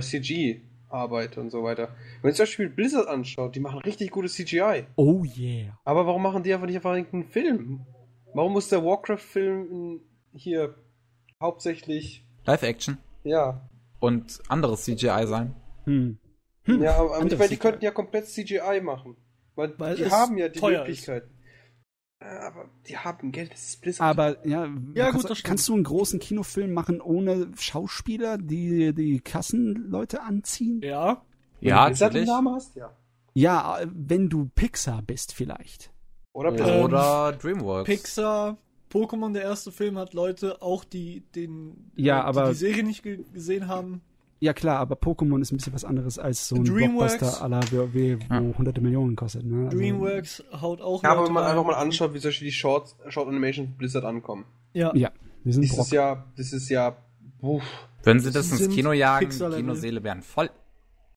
CG-Arbeit 0.94 1.38
und 1.38 1.50
so 1.50 1.64
weiter. 1.64 1.90
Wenn 2.22 2.30
man 2.30 2.32
sich 2.32 2.38
zum 2.38 2.44
Beispiel 2.44 2.70
Blizzard 2.70 3.08
anschaut, 3.08 3.56
die 3.56 3.60
machen 3.60 3.80
richtig 3.80 4.12
gutes 4.12 4.36
CGI. 4.36 4.86
Oh 4.96 5.24
yeah. 5.38 5.78
Aber 5.84 6.06
warum 6.06 6.22
machen 6.22 6.44
die 6.44 6.54
einfach 6.54 6.68
nicht 6.68 6.76
einfach 6.78 6.92
einen 6.92 7.26
Film? 7.26 7.86
Warum 8.34 8.54
muss 8.54 8.70
der 8.70 8.84
Warcraft-Film 8.84 10.02
hier 10.34 10.76
hauptsächlich, 11.42 12.26
Live-Action. 12.46 12.98
ja. 13.24 13.68
Und 14.00 14.42
anderes 14.50 14.84
CGI 14.84 15.26
sein. 15.28 15.56
Hm. 15.86 16.18
Hm. 16.64 16.84
Ja, 16.84 16.98
aber, 16.98 17.16
aber 17.16 17.26
ich 17.26 17.38
meine, 17.38 17.50
die 17.50 17.56
CGI. 17.56 17.58
könnten 17.58 17.86
ja 17.86 17.92
komplett 17.92 18.28
CGI 18.28 18.82
machen. 18.82 19.16
Weil, 19.56 19.74
Weil 19.78 19.96
die 19.96 20.10
haben 20.10 20.38
ja 20.38 20.50
die 20.50 20.60
Möglichkeiten. 20.60 21.30
Ja, 22.24 22.48
Aber 22.48 22.66
die 22.88 22.98
haben 22.98 23.32
Geld, 23.32 23.52
das 23.52 23.64
ist 23.70 23.82
Blizzard. 23.82 24.08
Aber 24.08 24.48
ja, 24.48 24.68
Ja, 24.94 25.12
kannst, 25.12 25.28
gut, 25.28 25.38
du- 25.40 25.44
kannst 25.44 25.68
du 25.68 25.74
einen 25.74 25.84
großen 25.84 26.20
Kinofilm 26.20 26.72
machen 26.74 27.02
ohne 27.02 27.52
Schauspieler, 27.58 28.38
die 28.38 28.94
die 28.94 29.20
Kassenleute 29.20 30.22
anziehen? 30.22 30.82
Ja. 30.82 31.22
Ja, 31.60 31.86
Blizzard 31.88 32.14
natürlich. 32.14 32.30
einen 32.30 32.44
Namen 32.46 32.56
hast? 32.56 32.76
Ja. 32.76 32.92
Ja, 33.34 33.80
äh, 33.80 33.88
wenn 33.92 34.30
du 34.30 34.50
Pixar 34.56 35.02
bist 35.02 35.34
vielleicht. 35.34 35.92
Oder. 36.34 36.52
Blizzard. 36.52 36.84
Oder 36.84 37.32
Dreamworks. 37.34 37.86
Pixar, 37.90 38.58
Pokémon, 38.92 39.34
der 39.34 39.42
erste 39.44 39.72
Film, 39.72 39.98
hat 39.98 40.14
Leute 40.14 40.62
auch, 40.62 40.84
die 40.84 41.22
den 41.36 41.92
Ja, 41.96 42.22
die 42.22 42.28
aber- 42.28 42.50
die 42.50 42.56
Serie 42.56 42.84
nicht 42.84 43.04
ge 43.04 43.24
gesehen 43.34 43.68
haben. 43.68 44.02
Ja 44.44 44.52
klar, 44.54 44.80
aber 44.80 44.96
Pokémon 44.96 45.40
ist 45.42 45.54
ein 45.54 45.58
bisschen 45.58 45.74
was 45.74 45.86
anderes 45.86 46.20
als 46.20 46.50
so 46.50 46.56
ein 46.58 46.66
Dreamworks. 46.66 47.18
Blockbuster 47.18 47.46
à 47.46 47.48
la 47.48 47.62
WoW, 47.72 47.94
wo 47.94 48.34
Ja. 48.34 48.58
hunderte 48.58 48.82
Millionen 48.82 49.16
kostet. 49.16 49.46
Ne? 49.46 49.66
Also, 49.68 49.78
DreamWorks 49.78 50.44
haut 50.62 50.82
auch 50.82 51.02
Ja, 51.02 51.12
aber 51.14 51.26
wenn 51.28 51.34
man 51.34 51.46
einfach 51.46 51.64
mal 51.66 51.76
anschaut, 51.76 52.14
wie 52.14 52.20
zum 52.20 52.28
Beispiel 52.28 52.48
die 52.48 52.52
Short, 52.52 52.94
Short 53.08 53.30
Animation 53.30 53.68
von 53.68 53.78
Blizzard 53.78 54.04
ankommen. 54.04 54.44
Ja. 54.74 54.94
Ja, 54.96 55.12
wir 55.46 55.54
sind 55.54 55.64
Das 55.64 55.72
Brock. 55.76 55.86
ist 55.86 55.92
ja, 55.94 56.26
das 56.36 56.52
ist 56.52 56.68
ja, 56.68 56.98
uff. 57.42 57.64
Wenn 58.04 58.20
sie 58.20 58.32
das 58.32 58.50
Das 58.50 58.60
ins 58.60 58.76
Kino 58.76 58.92
jagen. 58.92 59.30
Kinoseele 59.30 60.04
wären 60.04 60.22
voll. 60.22 60.50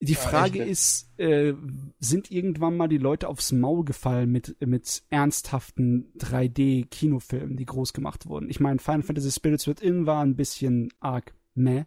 Die 0.00 0.12
Ja, 0.12 0.18
Frage 0.20 0.58
ne? 0.60 0.66
ist, 0.66 1.10
äh, 1.18 1.54
sind 1.98 2.30
irgendwann 2.30 2.76
mal 2.76 2.86
die 2.86 2.98
Leute 2.98 3.26
aufs 3.28 3.50
Maul 3.50 3.84
gefallen 3.84 4.30
mit, 4.30 4.54
mit 4.64 5.02
ernsthaften 5.10 6.12
3D-Kinofilmen, 6.18 7.56
die 7.56 7.66
groß 7.66 7.92
gemacht 7.92 8.26
wurden? 8.28 8.48
Ich 8.50 8.60
meine, 8.60 8.78
Final 8.78 9.02
Fantasy 9.02 9.32
Spirits 9.32 9.66
Within 9.66 10.06
war 10.06 10.22
ein 10.22 10.36
bisschen 10.36 10.92
arg 11.00 11.34
meh. 11.54 11.84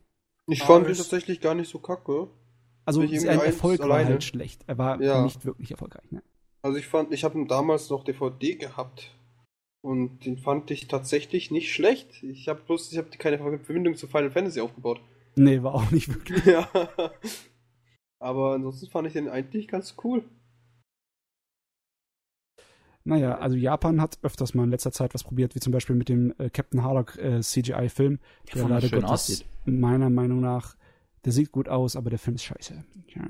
Ich 0.50 0.64
fand 0.64 0.88
ihn 0.88 0.96
tatsächlich 0.96 1.42
gar 1.42 1.56
nicht 1.56 1.70
so 1.70 1.80
kacke. 1.80 2.28
Also 2.86 3.02
sein 3.02 3.10
irgendwie 3.14 3.28
Erfolg 3.46 3.80
war 3.80 3.86
alleine? 3.88 4.10
halt 4.12 4.24
schlecht. 4.24 4.64
Er 4.68 4.78
war 4.78 5.02
Ja. 5.02 5.24
nicht 5.24 5.46
wirklich 5.46 5.72
erfolgreich. 5.72 6.12
Ne? 6.12 6.24
Also 6.62 6.78
ich 6.78 6.88
fand, 6.88 7.14
ich 7.14 7.24
habe 7.24 7.38
ihn 7.38 7.48
damals 7.48 7.90
noch 7.90 8.04
DVD 8.04 8.56
gehabt. 8.56 9.16
Und 9.82 10.26
den 10.26 10.38
fand 10.38 10.72
ich 10.72 10.88
tatsächlich 10.88 11.52
nicht 11.52 11.72
schlecht. 11.74 12.22
Ich 12.24 12.50
habe 12.50 12.62
bloß, 12.62 12.92
ich 12.92 12.98
habe 12.98 13.10
keine 13.12 13.38
Verbindung 13.38 13.96
zu 13.96 14.08
Final 14.08 14.32
Fantasy 14.32 14.60
aufgebaut. 14.60 15.00
Nee, 15.36 15.64
war 15.64 15.74
auch 15.76 15.92
nicht 15.92 16.08
wirklich. 16.14 16.44
ja. 16.46 16.68
Aber 18.22 18.56
ansonsten 18.56 18.88
fand 18.90 19.08
ich 19.08 19.14
den 19.14 19.30
eigentlich 19.30 19.68
ganz 19.70 19.96
cool. 20.04 20.24
Naja, 23.06 23.38
also 23.38 23.56
Japan 23.56 24.02
hat 24.02 24.20
öfters 24.22 24.54
mal 24.54 24.66
in 24.66 24.72
letzter 24.72 24.92
Zeit 24.92 25.14
was 25.14 25.24
probiert, 25.24 25.56
wie 25.56 25.60
zum 25.60 25.72
Beispiel 25.72 25.96
mit 25.96 26.10
dem 26.10 26.34
äh, 26.38 26.50
Captain 26.50 26.84
Harlock 26.84 27.18
äh, 27.18 27.40
CGI-Film, 27.42 28.20
der 28.54 28.68
leider 28.68 28.88
schön 28.88 29.02
Gottes 29.02 29.12
aussieht. 29.12 29.46
Meiner 29.70 30.10
Meinung 30.10 30.40
nach, 30.40 30.76
der 31.26 31.32
sieht 31.34 31.52
gut 31.52 31.68
aus, 31.68 31.96
aber 31.96 32.10
der 32.10 32.20
Film 32.20 32.36
ist 32.36 32.44
scheiße. 32.46 32.84
Tja, 33.08 33.24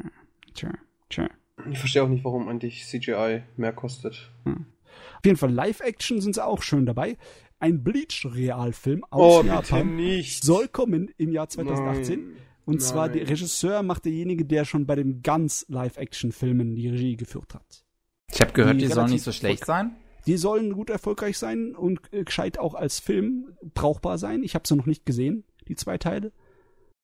tja, 0.53 0.73
tja. 1.09 1.29
Ich 1.71 1.79
verstehe 1.79 2.03
auch 2.03 2.07
nicht, 2.09 2.23
warum 2.23 2.47
eigentlich 2.47 2.85
CGI 2.85 3.43
mehr 3.57 3.73
kostet. 3.73 4.31
Auf 4.45 5.25
jeden 5.25 5.37
Fall 5.37 5.51
Live-Action 5.51 6.21
sind 6.21 6.35
sie 6.35 6.45
auch 6.45 6.61
schön 6.61 6.85
dabei. 6.85 7.17
Ein 7.59 7.83
Bleach-Realfilm 7.83 9.03
aus 9.09 9.45
Japan 9.45 9.95
nicht. 9.95 10.43
soll 10.43 10.69
kommen 10.69 11.11
im 11.17 11.31
Jahr 11.31 11.49
2018. 11.49 12.19
Nein. 12.19 12.35
Und 12.65 12.81
zwar 12.81 13.07
Nein. 13.07 13.17
der 13.17 13.29
Regisseur 13.29 13.83
macht 13.83 14.05
derjenige, 14.05 14.45
der 14.45 14.63
schon 14.63 14.85
bei 14.85 14.95
den 14.95 15.21
ganz 15.23 15.65
Live-Action-Filmen 15.69 16.75
die 16.75 16.87
Regie 16.87 17.17
geführt 17.17 17.55
hat. 17.55 17.83
Ich 18.31 18.39
habe 18.41 18.53
gehört, 18.53 18.75
Die 18.75 18.85
die, 18.85 18.93
sollen 18.93 19.09
nicht 19.09 19.23
so 19.23 19.31
schlecht 19.31 19.65
sein. 19.65 19.95
Die 20.27 20.37
sollen 20.37 20.73
gut 20.73 20.89
erfolgreich 20.89 21.37
sein 21.37 21.75
und 21.75 21.99
äh, 22.13 22.23
gescheit 22.23 22.59
auch 22.59 22.75
als 22.75 22.99
Film 22.99 23.55
brauchbar 23.73 24.17
sein. 24.17 24.43
Ich 24.43 24.53
habe 24.53 24.67
sie 24.67 24.75
noch 24.75 24.85
nicht 24.85 25.05
gesehen, 25.05 25.43
die 25.69 25.75
zwei 25.75 25.97
Teile. 25.97 26.31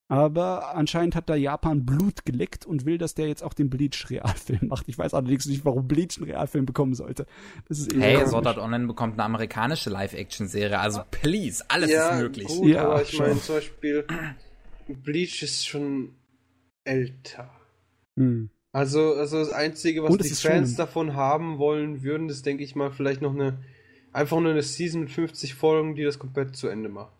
Aber 0.07 0.75
anscheinend 0.75 1.15
hat 1.15 1.29
da 1.29 1.35
Japan 1.35 1.83
Blut 1.83 2.25
geleckt 2.25 2.63
und 2.67 2.85
will, 2.85 2.99
dass 2.99 3.15
der 3.15 3.27
jetzt 3.27 3.41
auch 3.41 3.55
den 3.55 3.71
Bleach-Realfilm 3.71 4.59
macht. 4.67 4.87
Ich 4.87 4.97
weiß 4.99 5.15
allerdings 5.15 5.47
nicht, 5.47 5.65
warum 5.65 5.87
Bleach 5.87 6.17
einen 6.17 6.29
Realfilm 6.29 6.65
bekommen 6.67 6.93
sollte. 6.93 7.25
Das 7.67 7.79
ist 7.79 7.91
Hey, 7.95 8.15
komisch. 8.17 8.29
Sword 8.29 8.45
Art 8.45 8.57
Online 8.59 8.85
bekommt 8.85 9.13
eine 9.13 9.23
amerikanische 9.23 9.89
Live-Action-Serie. 9.89 10.77
Also 10.79 11.01
please, 11.09 11.63
alles 11.69 11.89
ja, 11.89 12.09
ist 12.09 12.19
möglich. 12.21 12.47
Gut, 12.47 12.67
Ja, 12.67 12.85
aber 12.85 13.01
ich 13.01 13.09
schon. 13.11 13.25
meine 13.27 13.41
zum 13.41 13.55
Beispiel, 13.55 14.05
Bleach 14.87 15.41
ist 15.41 15.65
schon 15.67 16.13
älter. 16.83 17.49
Hm. 18.17 18.49
Also, 18.71 19.15
also 19.15 19.39
das 19.39 19.51
Einzige, 19.51 20.03
was 20.03 20.17
die 20.17 20.29
Fans 20.29 20.69
schon- 20.69 20.77
davon 20.77 21.15
haben 21.15 21.57
wollen 21.57 22.03
würden, 22.03 22.29
ist, 22.29 22.45
denke 22.45 22.63
ich 22.63 22.75
mal, 22.75 22.91
vielleicht 22.91 23.21
noch 23.23 23.33
eine, 23.33 23.57
einfach 24.11 24.39
nur 24.39 24.51
eine 24.51 24.61
Season 24.61 25.01
mit 25.01 25.11
50 25.11 25.55
Folgen, 25.55 25.95
die 25.95 26.03
das 26.03 26.19
komplett 26.19 26.55
zu 26.55 26.67
Ende 26.67 26.89
macht. 26.89 27.13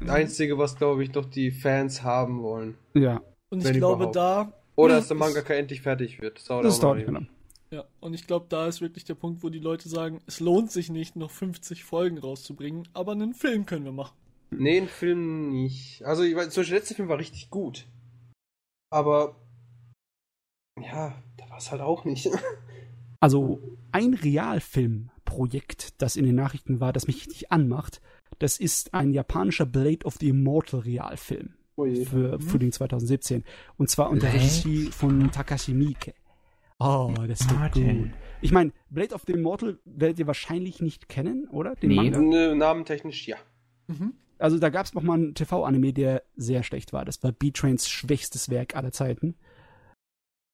Das 0.00 0.10
Einzige, 0.10 0.58
was, 0.58 0.76
glaube 0.76 1.02
ich, 1.02 1.12
noch 1.12 1.24
die 1.26 1.50
Fans 1.50 2.02
haben 2.02 2.42
wollen. 2.42 2.76
Ja, 2.94 3.20
Und 3.50 3.64
ich 3.64 3.72
glaube, 3.72 4.04
überhaupt. 4.04 4.16
da. 4.16 4.52
Oder 4.76 4.96
dass 4.96 5.08
der 5.08 5.16
Mangaka 5.16 5.54
endlich 5.54 5.82
fertig 5.82 6.20
wird. 6.20 6.38
Das 6.38 6.44
dauert 6.44 6.64
das 6.64 6.76
auch 6.78 6.80
dauert 6.94 7.06
lang. 7.08 7.28
Ja, 7.70 7.84
und 8.00 8.14
ich 8.14 8.26
glaube, 8.26 8.46
da 8.48 8.66
ist 8.66 8.80
wirklich 8.80 9.04
der 9.04 9.14
Punkt, 9.16 9.42
wo 9.42 9.48
die 9.50 9.58
Leute 9.58 9.88
sagen, 9.88 10.20
es 10.26 10.40
lohnt 10.40 10.70
sich 10.70 10.88
nicht, 10.88 11.16
noch 11.16 11.30
50 11.30 11.84
Folgen 11.84 12.16
rauszubringen, 12.18 12.88
aber 12.94 13.12
einen 13.12 13.34
Film 13.34 13.66
können 13.66 13.84
wir 13.84 13.92
machen. 13.92 14.16
Nee, 14.50 14.78
ein 14.78 14.88
Film 14.88 15.50
nicht. 15.50 16.02
Also, 16.04 16.22
ich 16.22 16.34
weiß, 16.34 16.50
zum 16.50 16.62
Beispiel 16.62 16.72
der 16.74 16.78
letzte 16.80 16.94
Film 16.94 17.08
war 17.08 17.18
richtig 17.18 17.50
gut. 17.50 17.86
Aber, 18.90 19.36
ja, 20.80 21.22
da 21.36 21.50
war 21.50 21.58
es 21.58 21.70
halt 21.70 21.82
auch 21.82 22.04
nicht. 22.04 22.30
Also 23.20 23.60
ein 23.90 24.14
Realfilmprojekt, 24.14 26.00
das 26.00 26.14
in 26.14 26.24
den 26.24 26.36
Nachrichten 26.36 26.78
war, 26.78 26.92
das 26.92 27.08
mich 27.08 27.26
richtig 27.26 27.50
anmacht, 27.50 28.00
das 28.38 28.58
ist 28.58 28.94
ein 28.94 29.12
japanischer 29.12 29.66
Blade 29.66 30.04
of 30.04 30.16
the 30.20 30.28
Immortal 30.28 30.80
Realfilm 30.80 31.54
Oje. 31.76 32.04
für 32.06 32.40
Frühling 32.40 32.72
2017. 32.72 33.44
Und 33.76 33.90
zwar 33.90 34.10
unter? 34.10 34.32
Regie 34.32 34.86
von 34.92 35.30
Takashi 35.30 35.72
Miike. 35.74 36.14
Oh, 36.80 37.12
das 37.26 37.48
wird 37.48 37.58
Martin. 37.58 38.02
gut. 38.02 38.10
Ich 38.40 38.52
meine, 38.52 38.72
Blade 38.90 39.14
of 39.14 39.22
the 39.26 39.32
Immortal 39.32 39.78
werdet 39.84 40.18
ihr 40.20 40.26
wahrscheinlich 40.28 40.80
nicht 40.80 41.08
kennen, 41.08 41.48
oder? 41.50 41.74
Den 41.74 41.88
Nee. 41.90 41.96
Manga? 41.96 42.20
Ne, 42.20 42.54
Namentechnisch 42.54 43.26
ja. 43.26 43.36
Mhm. 43.88 44.14
Also 44.38 44.58
da 44.60 44.68
gab 44.68 44.86
es 44.86 44.94
noch 44.94 45.02
mal 45.02 45.14
einen 45.14 45.34
TV-Anime, 45.34 45.92
der 45.92 46.22
sehr 46.36 46.62
schlecht 46.62 46.92
war. 46.92 47.04
Das 47.04 47.20
war 47.24 47.32
B-Trains 47.32 47.88
schwächstes 47.88 48.48
Werk 48.48 48.76
aller 48.76 48.92
Zeiten. 48.92 49.34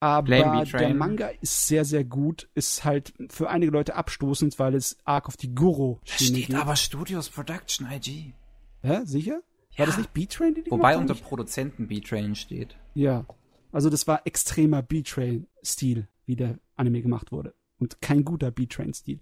Aber 0.05 0.65
der 0.67 0.95
Manga 0.95 1.29
ist 1.41 1.67
sehr, 1.67 1.87
sehr 1.87 2.05
gut. 2.05 2.51
Ist 2.55 2.85
halt 2.85 3.15
für 3.31 3.49
einige 3.49 3.73
Leute 3.73 3.95
abstoßend, 3.95 4.59
weil 4.59 4.75
es 4.75 4.99
arg 5.05 5.29
auf 5.29 5.39
die 5.39 5.55
Guru-Schiene 5.55 6.37
Steht 6.37 6.47
geht. 6.49 6.57
aber 6.57 6.77
Studios 6.77 7.31
Production 7.31 7.91
IG. 7.91 8.35
Hä? 8.83 9.01
Sicher? 9.05 9.41
Ja. 9.71 9.79
War 9.79 9.87
das 9.87 9.97
nicht 9.97 10.13
B-Train, 10.13 10.55
die 10.55 10.63
die 10.63 10.71
Wobei 10.71 10.99
unter? 10.99 11.15
Produzenten 11.15 11.89
B-Train 11.89 12.35
steht. 12.35 12.77
Ja. 12.93 13.25
Also 13.73 13.89
das 13.89 14.07
war 14.07 14.27
extremer 14.27 14.83
B-Train-Stil, 14.83 16.07
wie 16.27 16.37
der 16.37 16.59
Anime 16.77 17.01
gemacht 17.01 17.33
wurde. 17.33 17.55
Und 17.79 18.03
kein 18.03 18.27
guter 18.27 18.51
B-Train-Stil. 18.51 19.21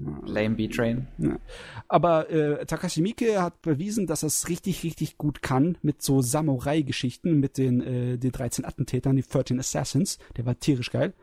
Ja, 0.00 0.20
Lame 0.24 0.54
B-Train. 0.54 1.08
Aber 1.88 2.30
äh, 2.30 2.64
Takashi 2.66 3.02
Miike 3.02 3.42
hat 3.42 3.60
bewiesen, 3.62 4.06
dass 4.06 4.22
er 4.22 4.28
es 4.28 4.48
richtig, 4.48 4.84
richtig 4.84 5.18
gut 5.18 5.42
kann 5.42 5.76
mit 5.82 6.02
so 6.02 6.22
Samurai-Geschichten, 6.22 7.40
mit 7.40 7.58
den, 7.58 7.80
äh, 7.80 8.18
den 8.18 8.30
13 8.30 8.64
Attentätern, 8.64 9.16
die 9.16 9.22
13 9.22 9.58
Assassins. 9.58 10.18
Der 10.36 10.46
war 10.46 10.58
tierisch 10.58 10.90
geil. 10.90 11.14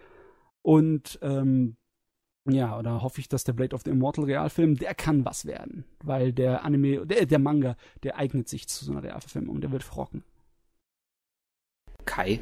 Und 0.62 1.20
ähm, 1.22 1.78
ja, 2.48 2.78
oder 2.78 3.02
hoffe 3.02 3.22
ich, 3.22 3.30
dass 3.30 3.44
der 3.44 3.54
Blade 3.54 3.74
of 3.74 3.84
the 3.84 3.92
Immortal 3.92 4.26
Realfilm, 4.26 4.76
der 4.76 4.94
kann 4.94 5.26
was 5.26 5.46
werden. 5.46 5.86
Weil 6.04 6.34
der 6.34 6.66
Anime, 6.66 7.06
der, 7.06 7.26
der 7.26 7.40
Manga, 7.40 7.78
der 8.04 8.18
eignet 8.18 8.50
sich 8.50 8.68
zu 8.68 8.86
so 8.86 8.92
einer 8.92 9.04
Realverfilmung, 9.04 9.62
der 9.62 9.72
wird 9.72 9.84
frocken. 9.84 10.24
Kai. 12.04 12.42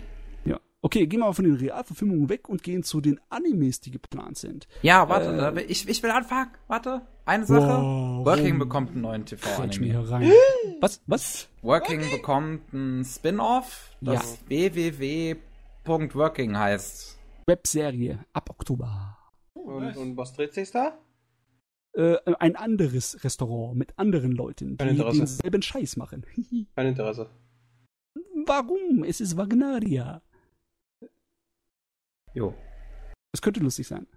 Ja. 0.84 0.86
Okay, 0.86 1.08
gehen 1.08 1.22
wir 1.22 1.28
mal 1.28 1.34
von 1.34 1.46
den 1.46 1.56
Realverfilmungen 1.56 2.28
weg 2.30 2.50
und 2.50 2.62
gehen 2.62 2.84
zu 2.84 3.00
den 3.02 3.20
Animes, 3.30 3.80
die 3.80 3.90
geplant 3.92 4.38
sind. 4.38 4.68
Ja, 4.82 5.08
warte, 5.08 5.56
Äh. 5.60 5.64
ich, 5.64 5.88
ich 5.88 6.04
will 6.04 6.12
anfangen. 6.12 6.52
Warte. 6.68 7.02
Eine 7.26 7.46
Sache. 7.46 7.82
Wow. 7.82 8.26
Working 8.26 8.60
bekommt 8.60 8.92
einen 8.92 9.02
neuen 9.02 9.26
TV-Anime. 9.26 9.86
hier 9.86 10.00
rein. 10.10 10.30
Was? 10.82 11.02
Was? 11.08 11.48
Working 11.62 12.02
bekommt 12.12 12.74
ein 12.74 13.06
Spin-off, 13.06 13.92
das 14.02 14.40
www.working 15.86 16.58
heißt. 16.58 17.18
Webserie 17.48 18.20
ab 18.34 18.50
Oktober. 18.50 19.18
Und, 19.54 19.96
und 19.96 20.18
was 20.18 20.34
dreht 20.34 20.54
sich 20.54 20.72
da? 20.72 20.98
Äh, 21.96 22.18
ein 22.40 22.56
anderes 22.58 23.24
Restaurant 23.24 23.78
mit 23.78 23.98
anderen 23.98 24.32
Leuten, 24.34 24.76
Kein 24.78 24.90
die 24.90 24.96
Interesse. 24.96 25.18
denselben 25.20 25.62
Scheiß 25.62 25.96
machen. 25.98 26.26
Kein 26.76 26.88
Interesse. 26.88 27.30
Warum? 28.46 29.04
Es 29.06 29.22
ist 29.22 29.38
Wagneria. 29.38 30.22
Jo. 32.34 32.54
Es 33.34 33.42
könnte 33.42 33.60
lustig 33.60 33.88
sein. 33.88 34.08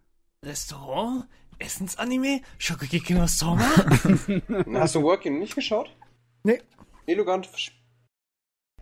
Restaurant? 0.44 1.26
Essensanime? 1.58 2.40
Shokugeki 2.58 3.14
no 3.14 3.26
Soma? 3.26 3.64
Hast 4.74 4.94
du 4.94 5.02
Working 5.02 5.38
nicht 5.38 5.54
geschaut? 5.54 5.94
Nee. 6.44 6.60
Elegant. 7.06 7.48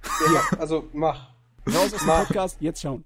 Ja, 0.03 0.59
also 0.59 0.89
mach. 0.93 1.31
Raus 1.67 1.93
aus 1.95 1.99
dem 2.01 2.07
Mach. 2.07 2.27
Podcast, 2.27 2.57
jetzt 2.61 2.83
schauen. 2.83 3.05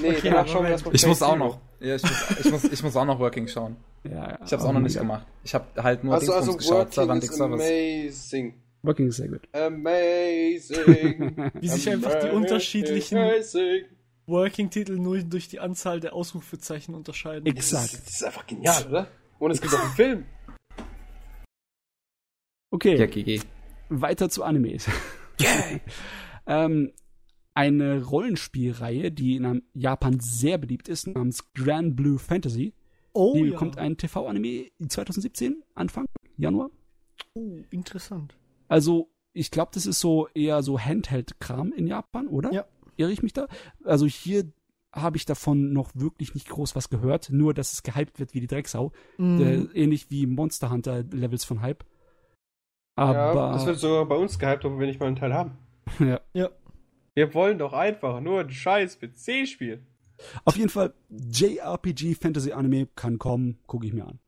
Nee, 0.00 0.10
Okay, 0.10 0.20
danach 0.30 0.46
schauen 0.48 0.64
wir 0.64 0.70
erstmal 0.70 0.94
Ich 0.94 1.06
muss 1.06 1.22
auch 1.22 1.36
noch. 1.36 1.60
Ja, 1.80 1.96
ich, 1.96 2.02
muss, 2.02 2.40
ich, 2.40 2.50
muss, 2.50 2.64
ich 2.64 2.82
muss 2.82 2.96
auch 2.96 3.04
noch 3.04 3.18
Working 3.18 3.48
schauen. 3.48 3.76
Ja, 4.04 4.10
ja. 4.30 4.38
Ich 4.44 4.52
hab's 4.52 4.64
auch 4.64 4.72
noch 4.72 4.80
nicht 4.80 4.94
ja. 4.96 5.02
gemacht. 5.02 5.26
Ich 5.44 5.54
hab 5.54 5.76
halt 5.82 6.04
nur 6.04 6.14
Also, 6.14 6.32
also 6.32 6.56
geschaut, 6.56 6.72
Working 6.72 6.92
Servant 6.92 7.24
is 7.24 7.36
Service. 7.36 7.60
amazing. 7.60 8.54
Working 8.82 9.08
ist 9.08 9.16
sehr 9.16 9.28
gut. 9.28 9.48
Amazing. 9.52 11.50
Wie 11.60 11.68
sich 11.68 11.88
einfach 11.90 12.18
die 12.20 12.30
unterschiedlichen 12.30 13.18
Amazing. 13.18 13.84
Working-Titel 14.26 14.96
nur 14.96 15.18
durch 15.22 15.48
die 15.48 15.60
Anzahl 15.60 16.00
der 16.00 16.14
Ausrufezeichen 16.14 16.94
unterscheiden. 16.94 17.44
Das 17.44 17.72
Exakt. 17.72 17.92
ist, 17.92 18.06
das 18.06 18.14
ist 18.14 18.24
einfach 18.24 18.46
genial, 18.46 18.86
oder? 18.88 19.08
Und 19.38 19.50
es 19.50 19.60
gibt 19.60 19.74
auch 19.74 19.80
einen 19.80 19.92
Film. 19.92 20.24
Okay, 22.70 22.96
Ja, 22.96 23.06
GG. 23.06 23.40
weiter 23.88 24.28
zu 24.28 24.42
Animes. 24.42 24.88
ähm, 26.46 26.92
eine 27.54 28.02
Rollenspielreihe, 28.02 29.12
die 29.12 29.36
in 29.36 29.62
Japan 29.74 30.18
sehr 30.20 30.58
beliebt 30.58 30.88
ist, 30.88 31.06
namens 31.06 31.52
Grand 31.54 31.94
Blue 31.94 32.18
Fantasy. 32.18 32.74
oh, 33.12 33.34
die 33.34 33.44
ja. 33.44 33.50
bekommt 33.52 33.78
ein 33.78 33.96
TV-Anime 33.96 34.70
2017, 34.88 35.62
Anfang 35.74 36.06
Januar. 36.36 36.70
Oh, 37.34 37.58
interessant. 37.70 38.34
Also, 38.66 39.08
ich 39.32 39.52
glaube, 39.52 39.70
das 39.74 39.86
ist 39.86 40.00
so 40.00 40.28
eher 40.34 40.62
so 40.62 40.80
Handheld-Kram 40.80 41.72
in 41.72 41.86
Japan, 41.86 42.26
oder? 42.26 42.52
Ja. 42.52 42.64
Irre 42.96 43.12
ich 43.12 43.22
mich 43.22 43.32
da? 43.32 43.46
Also 43.84 44.06
hier 44.06 44.44
habe 44.92 45.16
ich 45.16 45.24
davon 45.24 45.72
noch 45.72 45.90
wirklich 45.94 46.34
nicht 46.34 46.48
groß 46.48 46.76
was 46.76 46.88
gehört, 46.88 47.30
nur 47.30 47.52
dass 47.52 47.72
es 47.72 47.82
gehypt 47.82 48.20
wird 48.20 48.34
wie 48.34 48.40
die 48.40 48.46
Drecksau. 48.46 48.92
Mhm. 49.18 49.40
Äh, 49.40 49.82
ähnlich 49.82 50.10
wie 50.10 50.26
Monster 50.26 50.70
Hunter 50.70 51.02
Levels 51.02 51.44
von 51.44 51.60
Hype. 51.60 51.84
Aber 52.96 53.34
ja, 53.34 53.52
das 53.52 53.66
wird 53.66 53.78
sogar 53.78 54.06
bei 54.06 54.14
uns 54.14 54.38
gehypt, 54.38 54.64
obwohl 54.64 54.80
wir 54.80 54.86
nicht 54.86 55.00
mal 55.00 55.06
einen 55.06 55.16
Teil 55.16 55.34
haben. 55.34 55.58
ja. 55.98 56.20
ja. 56.32 56.50
Wir 57.14 57.34
wollen 57.34 57.58
doch 57.58 57.72
einfach 57.72 58.20
nur 58.20 58.40
ein 58.40 58.50
scheiß 58.50 58.98
PC-Spiel. 58.98 59.84
auf 60.44 60.56
jeden 60.56 60.68
Fall 60.68 60.94
JRPG 61.10 62.14
Fantasy 62.14 62.52
Anime 62.52 62.86
kann 62.94 63.18
kommen, 63.18 63.58
gucke 63.66 63.86
ich 63.86 63.92
mir 63.92 64.06
an. 64.06 64.20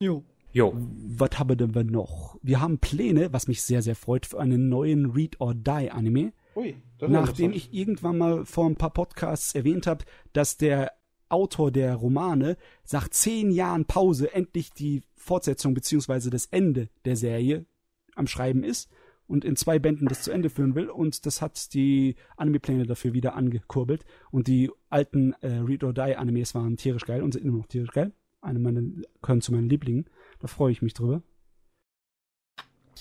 Jo. 0.00 0.24
Jo. 0.52 0.72
Was 0.74 1.38
haben 1.38 1.56
denn 1.56 1.74
wir 1.74 1.84
noch? 1.84 2.38
Wir 2.42 2.60
haben 2.60 2.78
Pläne, 2.78 3.32
was 3.32 3.48
mich 3.48 3.62
sehr, 3.62 3.82
sehr 3.82 3.96
freut, 3.96 4.24
für 4.24 4.40
einen 4.40 4.68
neuen 4.68 5.10
Read 5.10 5.40
or 5.40 5.54
Die 5.54 5.90
Anime. 5.90 6.32
Ui, 6.56 6.74
das 6.98 7.10
Nachdem 7.10 7.52
ich 7.52 7.74
irgendwann 7.74 8.16
mal 8.16 8.46
vor 8.46 8.66
ein 8.66 8.76
paar 8.76 8.92
Podcasts 8.92 9.54
erwähnt 9.54 9.86
habe, 9.86 10.04
dass 10.32 10.56
der 10.56 10.92
Autor 11.28 11.70
der 11.70 11.94
Romane 11.94 12.56
nach 12.90 13.08
zehn 13.08 13.50
Jahren 13.50 13.84
Pause 13.84 14.32
endlich 14.32 14.70
die 14.70 15.02
Fortsetzung 15.16 15.74
beziehungsweise 15.74 16.30
das 16.30 16.46
Ende 16.46 16.88
der 17.04 17.16
Serie 17.16 17.66
am 18.14 18.26
Schreiben 18.26 18.64
ist 18.64 18.90
und 19.26 19.44
in 19.44 19.56
zwei 19.56 19.78
Bänden 19.78 20.06
das 20.06 20.22
zu 20.22 20.30
Ende 20.30 20.48
führen 20.48 20.74
will 20.74 20.88
und 20.88 21.26
das 21.26 21.42
hat 21.42 21.74
die 21.74 22.14
Anime-Pläne 22.36 22.86
dafür 22.86 23.12
wieder 23.12 23.34
angekurbelt 23.34 24.06
und 24.30 24.46
die 24.46 24.70
alten 24.88 25.34
äh, 25.42 25.58
Read 25.58 25.84
or 25.84 25.92
Die 25.92 26.16
Animes 26.16 26.54
waren 26.54 26.76
tierisch 26.78 27.04
geil 27.04 27.22
und 27.22 27.32
sind 27.32 27.44
immer 27.44 27.58
noch 27.58 27.66
tierisch 27.66 27.90
geil. 27.90 28.12
Eine 28.40 28.60
meiner 28.60 28.82
gehören 29.20 29.40
zu 29.42 29.52
meinen 29.52 29.68
Lieblingen. 29.68 30.08
Da 30.38 30.46
freue 30.46 30.70
ich 30.72 30.80
mich 30.80 30.94
drüber. 30.94 31.22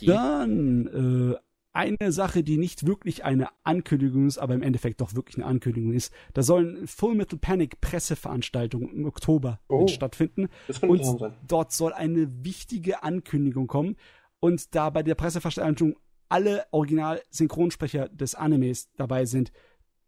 Dann 0.02 0.88
äh, 0.88 1.36
eine 1.76 2.12
Sache, 2.12 2.44
die 2.44 2.58
nicht 2.58 2.88
wirklich 2.88 3.26
eine 3.26 3.50
Ankündigung 3.64 4.28
ist, 4.28 4.38
aber 4.38 4.54
im 4.54 4.62
Endeffekt 4.62 5.02
doch 5.02 5.14
wirklich 5.14 5.38
eine 5.38 5.46
Ankündigung 5.46 5.94
ist. 5.94 6.14
Da 6.34 6.42
sollen 6.42 6.88
Full 6.88 7.16
Metal 7.16 7.38
Panic 7.38 7.82
Presseveranstaltungen 7.82 8.90
im 8.94 9.06
Oktober 9.06 9.60
Oh. 9.68 9.88
stattfinden. 9.88 10.48
Und 10.82 11.04
dort 11.48 11.72
soll 11.74 11.94
eine 11.94 12.28
wichtige 12.44 13.04
Ankündigung 13.04 13.68
kommen. 13.68 13.96
Und 14.40 14.74
da 14.76 14.90
bei 14.90 15.04
der 15.04 15.16
Presseveranstaltung 15.16 15.96
alle 16.30 16.66
Original-Synchronsprecher 16.72 18.10
des 18.10 18.36
Animes 18.36 18.90
dabei 18.98 19.26
sind, 19.26 19.52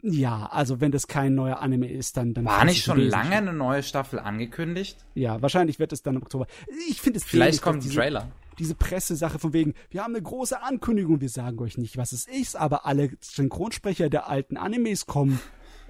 ja, 0.02 0.46
also 0.52 0.80
wenn 0.80 0.92
das 0.92 1.08
kein 1.08 1.34
neuer 1.36 1.60
Anime 1.60 1.90
ist, 1.92 2.18
dann 2.18 2.34
dann 2.34 2.46
War 2.46 2.64
nicht 2.66 2.84
schon 2.84 3.00
lange 3.00 3.36
eine 3.36 3.52
neue 3.54 3.82
Staffel 3.84 4.20
angekündigt? 4.20 4.98
Ja, 5.16 5.42
wahrscheinlich 5.42 5.80
wird 5.80 5.92
es 5.92 6.04
dann 6.04 6.16
im 6.16 6.22
Oktober. 6.22 6.46
Ich 6.90 7.02
finde 7.02 7.18
es 7.18 7.24
Vielleicht 7.26 7.62
kommt 7.62 7.78
ein 7.78 7.82
diese- 7.82 7.96
Trailer. 7.96 8.32
Diese 8.60 8.76
Pressesache 8.76 9.40
von 9.40 9.54
wegen, 9.54 9.74
wir 9.90 10.04
haben 10.04 10.14
eine 10.16 10.24
große 10.24 10.62
Ankündigung, 10.62 11.22
wir 11.22 11.30
sagen 11.30 11.60
euch 11.60 11.78
nicht, 11.78 11.98
was 11.98 12.12
es 12.12 12.28
ist, 12.28 12.56
aber 12.56 12.86
alle 12.86 13.12
Synchronsprecher 13.22 14.10
der 14.10 14.28
alten 14.30 14.58
Animes 14.58 15.06
kommen. 15.06 15.40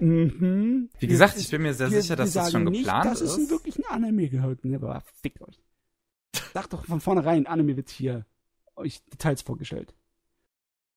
Mhm. 0.00 0.90
Wie 0.98 1.06
gesagt, 1.06 1.36
ich 1.38 1.50
bin 1.50 1.62
mir 1.62 1.74
sehr 1.74 1.90
Wir- 1.90 2.02
sicher, 2.02 2.14
dass 2.16 2.32
das 2.32 2.52
schon 2.52 2.64
nicht, 2.64 2.84
geplant 2.84 3.06
dass 3.06 3.20
es 3.20 3.34
ein 3.36 3.44
ist. 3.44 3.50
wirklich 3.50 3.78
ein 3.78 3.84
Anime 3.90 4.28
gehört. 4.28 4.64
Ne, 4.64 4.76
aber 4.76 5.02
fickt 5.22 5.40
euch. 5.42 5.60
Sagt 6.54 6.72
doch 6.72 6.84
von 6.84 7.00
vornherein, 7.00 7.46
Anime 7.46 7.76
wird 7.76 7.88
hier 7.90 8.24
euch 8.76 9.02
Details 9.06 9.42
vorgestellt. 9.42 9.94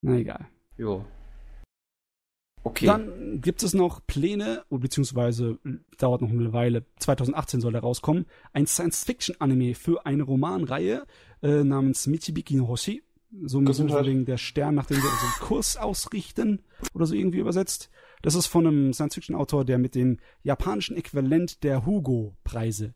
Na 0.02 0.18
egal. 0.18 0.48
Jo. 0.78 1.06
Okay. 2.64 2.86
Dann 2.86 3.42
gibt 3.42 3.64
es 3.64 3.74
noch 3.74 4.06
Pläne, 4.06 4.64
beziehungsweise 4.70 5.58
dauert 5.98 6.22
noch 6.22 6.30
eine 6.30 6.54
Weile, 6.54 6.86
2018 7.00 7.60
soll 7.60 7.74
er 7.76 7.82
rauskommen, 7.82 8.26
ein 8.54 8.68
Science-Fiction-Anime 8.68 9.74
für 9.74 10.06
eine 10.06 10.24
Romanreihe 10.24 11.06
äh, 11.42 11.64
namens 11.64 12.08
Michibiki 12.08 12.56
no 12.56 12.68
Hoshi. 12.68 13.04
So 13.44 13.62
Gesundheit. 13.62 14.06
wegen 14.06 14.26
der 14.26 14.38
Stern, 14.38 14.76
nach 14.76 14.88
dem 14.88 14.98
wir 14.98 15.10
unseren 15.10 15.48
Kurs 15.48 15.78
ausrichten 15.78 16.64
oder 16.94 17.06
so 17.06 17.16
irgendwie 17.16 17.40
übersetzt. 17.40 17.90
Das 18.22 18.36
ist 18.36 18.48
von 18.48 18.68
einem 18.68 18.94
Science-Fiction-Autor, 18.94 19.64
der 19.64 19.78
mit 19.78 19.96
dem 19.96 20.18
japanischen 20.44 20.98
Äquivalent 20.98 21.64
der 21.64 21.86
Hugo-Preise 21.86 22.94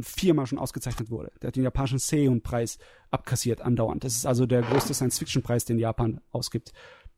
viermal 0.00 0.46
schon 0.46 0.58
ausgezeichnet 0.58 1.10
wurde. 1.10 1.32
Der 1.42 1.48
hat 1.48 1.56
den 1.56 1.62
japanischen 1.62 1.98
Seiun-Preis 1.98 2.78
abkassiert 3.10 3.60
andauernd. 3.60 4.04
Das 4.04 4.14
ist 4.14 4.26
also 4.26 4.46
der 4.46 4.62
größte 4.62 4.94
Science-Fiction-Preis, 4.94 5.66
den 5.66 5.78
Japan 5.78 6.20
ausgibt. 6.30 6.72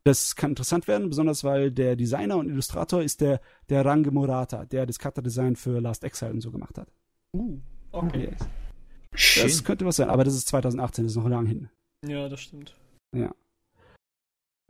Das 0.05 0.37
kann 0.37 0.51
interessant 0.51 0.89
werden, 0.89 1.09
besonders 1.09 1.45
weil 1.45 1.71
der 1.71 1.97
Designer 1.97 2.37
und 2.37 2.49
Illustrator 2.49 3.03
ist 3.03 3.21
der, 3.21 3.41
der 3.69 3.85
Range 3.85 4.11
Murata, 4.11 4.65
der 4.65 4.87
das 4.87 4.99
Cutter-Design 4.99 5.57
für 5.57 5.81
Last 5.81 6.05
Exile 6.05 6.33
und 6.33 6.41
so 6.41 6.51
gemacht 6.51 6.79
hat. 6.79 6.89
Uh, 7.35 7.59
okay. 7.93 8.31
Yes. 8.31 8.49
Schön. 9.15 9.43
Das 9.45 9.65
könnte 9.65 9.85
was 9.85 9.97
sein, 9.97 10.11
aber 10.11 10.25
das 10.25 10.35
ist 10.35 10.49
2018, 10.49 11.05
das 11.05 11.13
ist 11.13 11.17
noch 11.17 11.29
lang 11.29 11.47
hin. 11.47 11.69
Ja, 12.07 12.29
das 12.29 12.41
stimmt. 12.41 12.75
Ja. 13.15 13.35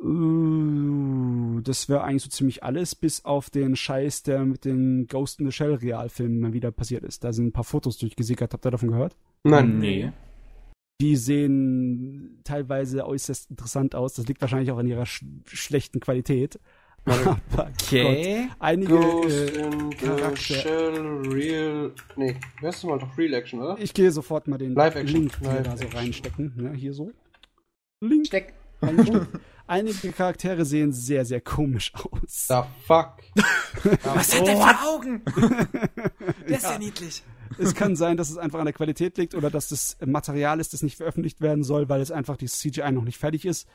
Uh, 0.00 1.60
das 1.60 1.88
wäre 1.88 2.04
eigentlich 2.04 2.22
so 2.22 2.30
ziemlich 2.30 2.62
alles, 2.62 2.94
bis 2.94 3.24
auf 3.24 3.50
den 3.50 3.74
Scheiß, 3.74 4.22
der 4.22 4.44
mit 4.44 4.64
den 4.64 5.06
Ghost 5.08 5.40
in 5.40 5.46
the 5.46 5.52
Shell 5.52 5.74
Realfilmen 5.74 6.40
mal 6.40 6.52
wieder 6.52 6.70
passiert 6.70 7.04
ist. 7.04 7.24
Da 7.24 7.32
sind 7.32 7.46
ein 7.46 7.52
paar 7.52 7.64
Fotos 7.64 7.98
durchgesickert. 7.98 8.52
Habt 8.54 8.64
ihr 8.64 8.70
davon 8.70 8.90
gehört? 8.90 9.16
Nein. 9.42 9.78
Nee. 9.78 10.12
Die 11.00 11.14
sehen 11.16 12.40
teilweise 12.42 13.06
äußerst 13.06 13.50
interessant 13.50 13.94
aus. 13.94 14.14
Das 14.14 14.26
liegt 14.26 14.40
wahrscheinlich 14.40 14.72
auch 14.72 14.78
an 14.78 14.86
ihrer 14.88 15.06
sch 15.06 15.24
schlechten 15.46 16.00
Qualität. 16.00 16.58
Aber 17.04 17.38
Okay. 17.56 18.48
Gott, 18.48 18.56
einige 18.58 18.94
äh, 18.96 19.70
the 19.90 19.96
Charakter- 19.96 21.32
Real. 21.32 21.92
Nee, 22.16 22.34
heißt 22.60 22.82
das 22.82 22.84
mal 22.84 22.98
doch 22.98 23.16
Real 23.16 23.32
Action, 23.34 23.60
oder? 23.60 23.78
ich 23.78 23.94
gehe 23.94 24.10
sofort 24.10 24.48
mal 24.48 24.58
den 24.58 24.74
Live-Action. 24.74 25.20
Link 25.22 25.38
hier 25.40 25.60
da 25.62 25.76
so 25.76 25.86
reinstecken. 25.86 26.52
Ne, 26.56 26.72
hier 26.74 26.92
so. 26.92 27.12
Link. 28.00 28.26
Steck. 28.26 28.52
reinstecken. 28.82 29.28
Einige 29.68 30.12
Charaktere 30.12 30.64
sehen 30.64 30.92
sehr, 30.92 31.24
sehr 31.24 31.40
komisch 31.42 31.92
aus. 31.94 32.46
Da 32.48 32.66
fuck. 32.86 33.18
Was 34.04 34.34
hat 34.38 34.46
der 34.46 34.56
für 34.56 34.88
Augen? 34.88 35.22
Der 36.48 36.56
ist 36.56 36.62
ja 36.64 36.78
niedlich. 36.78 37.22
Es 37.58 37.74
kann 37.74 37.96
sein, 37.96 38.16
dass 38.16 38.30
es 38.30 38.38
einfach 38.38 38.58
an 38.58 38.66
der 38.66 38.74
Qualität 38.74 39.16
liegt 39.18 39.34
oder 39.34 39.50
dass 39.50 39.68
das 39.68 39.96
Material 40.04 40.60
ist, 40.60 40.72
das 40.72 40.82
nicht 40.82 40.96
veröffentlicht 40.96 41.40
werden 41.40 41.64
soll, 41.64 41.88
weil 41.88 42.00
es 42.00 42.10
einfach 42.10 42.36
die 42.36 42.46
CGI 42.46 42.92
noch 42.92 43.04
nicht 43.04 43.18
fertig 43.18 43.44
ist. 43.46 43.68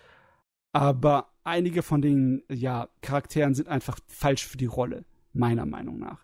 Aber 0.72 1.30
einige 1.44 1.84
von 1.84 2.02
den 2.02 2.44
ja, 2.50 2.90
Charakteren 3.02 3.54
sind 3.54 3.68
einfach 3.68 4.00
falsch 4.08 4.48
für 4.48 4.58
die 4.58 4.66
Rolle, 4.66 5.06
meiner 5.32 5.66
Meinung 5.66 6.00
nach. 6.00 6.24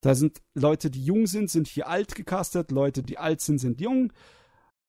Da 0.00 0.14
sind 0.14 0.40
Leute, 0.54 0.90
die 0.90 1.04
jung 1.04 1.26
sind, 1.26 1.50
sind 1.50 1.66
hier 1.66 1.88
alt 1.88 2.14
gecastet, 2.14 2.70
Leute, 2.70 3.02
die 3.02 3.18
alt 3.18 3.40
sind, 3.40 3.58
sind 3.58 3.80
jung. 3.80 4.12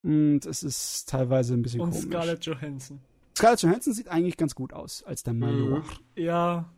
Und 0.04 0.46
es 0.46 0.62
ist 0.62 1.10
teilweise 1.10 1.56
ein 1.56 1.64
bisschen 1.64 1.82
Und 1.82 1.92
komisch. 1.92 2.06
Scarlett 2.06 2.46
Johansson. 2.46 3.00
Scarlett 3.36 3.62
Johansson 3.64 3.94
sieht 3.94 4.08
eigentlich 4.08 4.38
ganz 4.38 4.54
gut 4.54 4.74
aus 4.74 5.04
als 5.04 5.24
der 5.24 5.34
Major. 5.34 5.80
Mhm. 5.80 5.84
Ja, 6.16 6.72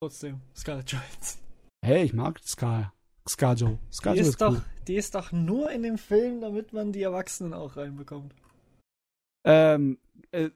trotzdem, 0.00 0.40
Scarlett 0.54 0.92
Johansson. 0.92 1.40
Hey, 1.84 2.04
ich 2.04 2.12
mag 2.12 2.38
Scar. 2.44 2.92
Scarjo. 3.28 3.78
Die 3.90 3.94
Scarjo 3.94 4.20
ist, 4.20 4.28
ist, 4.28 4.40
doch, 4.40 4.52
cool. 4.52 4.62
die 4.88 4.96
ist 4.96 5.14
doch 5.14 5.32
nur 5.32 5.70
in 5.70 5.82
dem 5.82 5.98
Film, 5.98 6.40
damit 6.40 6.72
man 6.72 6.92
die 6.92 7.02
Erwachsenen 7.02 7.54
auch 7.54 7.76
reinbekommt. 7.76 8.34
Ähm, 9.44 9.98
äh, 10.30 10.50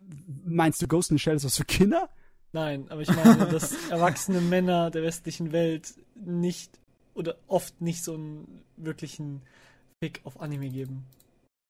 meinst 0.44 0.80
du 0.82 0.88
Ghost 0.88 1.10
in 1.10 1.18
the 1.18 1.22
Shell 1.22 1.36
ist 1.36 1.44
was 1.44 1.56
für 1.56 1.64
Kinder? 1.64 2.08
Nein, 2.52 2.86
aber 2.88 3.02
ich 3.02 3.14
meine, 3.14 3.46
dass 3.46 3.74
erwachsene 3.90 4.40
Männer 4.40 4.90
der 4.90 5.02
westlichen 5.02 5.52
Welt 5.52 5.94
nicht 6.14 6.78
oder 7.14 7.36
oft 7.48 7.80
nicht 7.80 8.02
so 8.04 8.14
einen 8.14 8.64
wirklichen 8.76 9.42
Fick 10.02 10.20
auf 10.24 10.40
Anime 10.40 10.68
geben. 10.70 11.06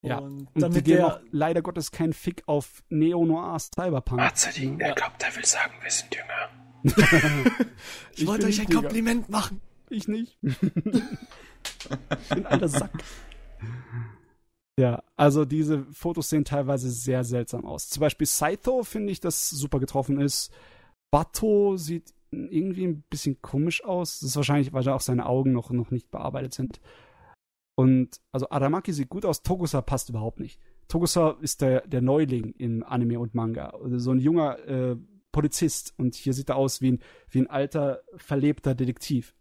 Ja, 0.02 0.18
Und 0.18 0.40
Und 0.40 0.48
die 0.54 0.60
damit 0.60 0.84
geben 0.84 0.96
der, 0.98 1.06
auch 1.06 1.20
leider 1.32 1.62
Gottes 1.62 1.90
keinen 1.90 2.12
Fick 2.12 2.42
auf 2.46 2.82
Neo-Noir 2.90 3.58
Cyberpunk. 3.58 4.20
Azadin, 4.20 4.78
Ja. 4.78 4.88
er 4.88 4.94
glaubt, 4.94 5.22
er 5.22 5.34
will 5.34 5.44
sagen, 5.44 5.72
wir 5.82 5.90
sind 5.90 6.14
jünger. 6.14 6.50
ich 8.14 8.26
wollte 8.26 8.46
bin 8.46 8.54
euch 8.54 8.60
ein. 8.60 8.68
Kompliment 8.68 9.28
machen. 9.28 9.60
Ich 9.90 10.08
nicht. 10.08 10.38
ich 10.42 12.28
bin 12.30 12.46
alter 12.46 12.68
Sack. 12.68 12.92
Ja, 14.78 15.02
also 15.16 15.44
diese 15.44 15.84
Fotos 15.92 16.28
sehen 16.28 16.44
teilweise 16.44 16.90
sehr 16.90 17.24
seltsam 17.24 17.64
aus. 17.64 17.88
Zum 17.88 18.00
Beispiel 18.00 18.26
Saito 18.26 18.84
finde 18.84 19.12
ich, 19.12 19.20
dass 19.20 19.48
super 19.48 19.80
getroffen 19.80 20.20
ist. 20.20 20.52
Bato 21.10 21.76
sieht 21.76 22.12
irgendwie 22.30 22.86
ein 22.86 23.02
bisschen 23.08 23.40
komisch 23.40 23.82
aus. 23.84 24.20
Das 24.20 24.30
ist 24.30 24.36
wahrscheinlich, 24.36 24.72
weil 24.72 24.82
da 24.82 24.94
auch 24.94 25.00
seine 25.00 25.26
Augen 25.26 25.52
noch, 25.52 25.70
noch 25.70 25.90
nicht 25.90 26.10
bearbeitet 26.10 26.52
sind. 26.52 26.80
Und 27.74 28.20
also 28.32 28.50
Aramaki 28.50 28.92
sieht 28.92 29.08
gut 29.08 29.24
aus, 29.24 29.42
Togusa 29.42 29.80
passt 29.82 30.10
überhaupt 30.10 30.40
nicht. 30.40 30.60
Togusa 30.88 31.36
ist 31.40 31.60
der, 31.62 31.86
der 31.86 32.02
Neuling 32.02 32.52
im 32.52 32.82
Anime 32.82 33.18
und 33.18 33.34
Manga. 33.34 33.70
Also 33.70 33.98
so 33.98 34.12
ein 34.12 34.18
junger 34.18 34.58
äh, 34.66 34.96
Polizist 35.32 35.94
und 35.98 36.14
hier 36.14 36.32
sieht 36.32 36.48
er 36.48 36.56
aus 36.56 36.80
wie 36.80 36.92
ein, 36.92 36.98
wie 37.30 37.40
ein 37.40 37.50
alter, 37.50 38.02
verlebter 38.16 38.74
Detektiv. 38.74 39.34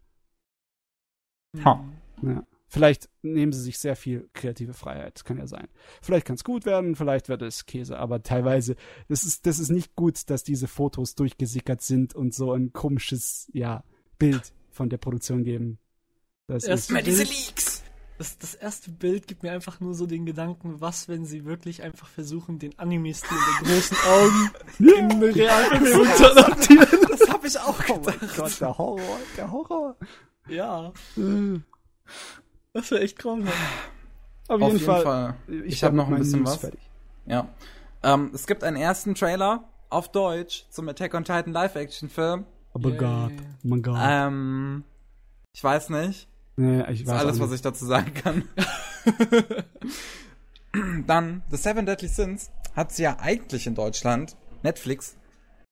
Ha. 1.63 1.83
Ja. 2.21 2.43
Vielleicht 2.67 3.09
nehmen 3.21 3.53
sie 3.53 3.61
sich 3.61 3.77
sehr 3.77 3.95
viel 3.95 4.29
kreative 4.33 4.73
Freiheit, 4.73 5.23
kann 5.23 5.37
ja 5.37 5.47
sein. 5.47 5.67
Vielleicht 6.01 6.25
kann 6.25 6.35
es 6.35 6.43
gut 6.43 6.65
werden, 6.65 6.95
vielleicht 6.95 7.29
wird 7.29 7.41
es 7.41 7.65
Käse, 7.65 7.97
aber 7.97 8.23
teilweise, 8.23 8.75
das 9.07 9.23
ist, 9.23 9.45
das 9.45 9.59
ist 9.59 9.69
nicht 9.69 9.95
gut, 9.95 10.29
dass 10.29 10.43
diese 10.43 10.67
Fotos 10.67 11.15
durchgesickert 11.15 11.81
sind 11.81 12.15
und 12.15 12.33
so 12.33 12.51
ein 12.51 12.73
komisches, 12.73 13.49
ja, 13.53 13.83
Bild 14.17 14.53
von 14.71 14.89
der 14.89 14.97
Produktion 14.97 15.43
geben. 15.43 15.77
Das 16.47 16.63
Erst 16.65 16.85
ist, 16.85 16.89
Immer 16.89 17.01
diese 17.01 17.23
Leaks. 17.23 17.83
Das, 18.17 18.37
das 18.37 18.55
erste 18.55 18.91
Bild 18.91 19.27
gibt 19.27 19.43
mir 19.43 19.51
einfach 19.51 19.81
nur 19.81 19.93
so 19.93 20.05
den 20.05 20.25
Gedanken, 20.25 20.79
was, 20.79 21.09
wenn 21.09 21.25
sie 21.25 21.43
wirklich 21.43 21.83
einfach 21.83 22.07
versuchen, 22.07 22.59
den 22.59 22.77
Anime-Stil 22.79 23.37
der 23.37 23.67
großen 23.67 23.97
Augen 24.07 24.51
in 24.79 25.23
Realfilm 25.23 26.07
zu 26.15 26.31
adaptieren. 26.31 26.99
Das 27.09 27.29
habe 27.29 27.47
ich 27.47 27.59
auch 27.59 27.77
oh 27.89 27.99
gedacht. 27.99 28.21
mein 28.21 28.29
Gott, 28.37 28.61
der 28.61 28.77
Horror, 28.77 29.19
der 29.35 29.51
Horror. 29.51 29.97
Ja, 30.47 30.93
das 32.73 32.91
wäre 32.91 33.01
echt 33.01 33.17
grausam. 33.17 33.47
Auf, 34.47 34.61
Auf 34.61 34.73
jeden, 34.73 34.79
Fall. 34.85 35.35
Ich 35.65 35.83
hab 35.83 35.93
noch 35.93 36.07
ein 36.07 36.17
bisschen 36.17 36.41
News 36.41 36.51
was. 36.51 36.57
Fertig. 36.57 36.79
Ja. 37.25 37.47
Ähm, 38.03 38.29
es 38.33 38.45
gibt 38.45 38.63
einen 38.63 38.77
ersten 38.77 39.15
Trailer 39.15 39.63
auf 39.89 40.11
Deutsch 40.11 40.65
zum 40.69 40.87
Attack 40.87 41.15
on 41.15 41.23
Titan 41.23 41.51
Live-Action-Film. 41.51 42.45
Oh 42.73 42.79
Yay. 42.79 42.97
Gott, 42.97 43.31
oh 43.31 43.67
mein 43.67 43.81
Gott. 43.81 43.97
Ähm, 43.99 44.83
ich 45.53 45.63
weiß 45.63 45.89
nicht. 45.89 46.27
nee, 46.57 46.81
ich 46.91 47.05
Das 47.05 47.13
weiß 47.13 47.21
ist 47.21 47.27
alles, 47.27 47.39
was 47.39 47.51
ich 47.53 47.61
dazu 47.61 47.85
sagen 47.85 48.13
kann. 48.13 48.43
Dann, 51.07 51.41
The 51.49 51.57
Seven 51.57 51.85
Deadly 51.85 52.09
Sins 52.09 52.51
hat 52.75 52.91
sie 52.91 53.03
ja 53.03 53.17
eigentlich 53.19 53.65
in 53.65 53.73
Deutschland, 53.73 54.35
Netflix, 54.61 55.15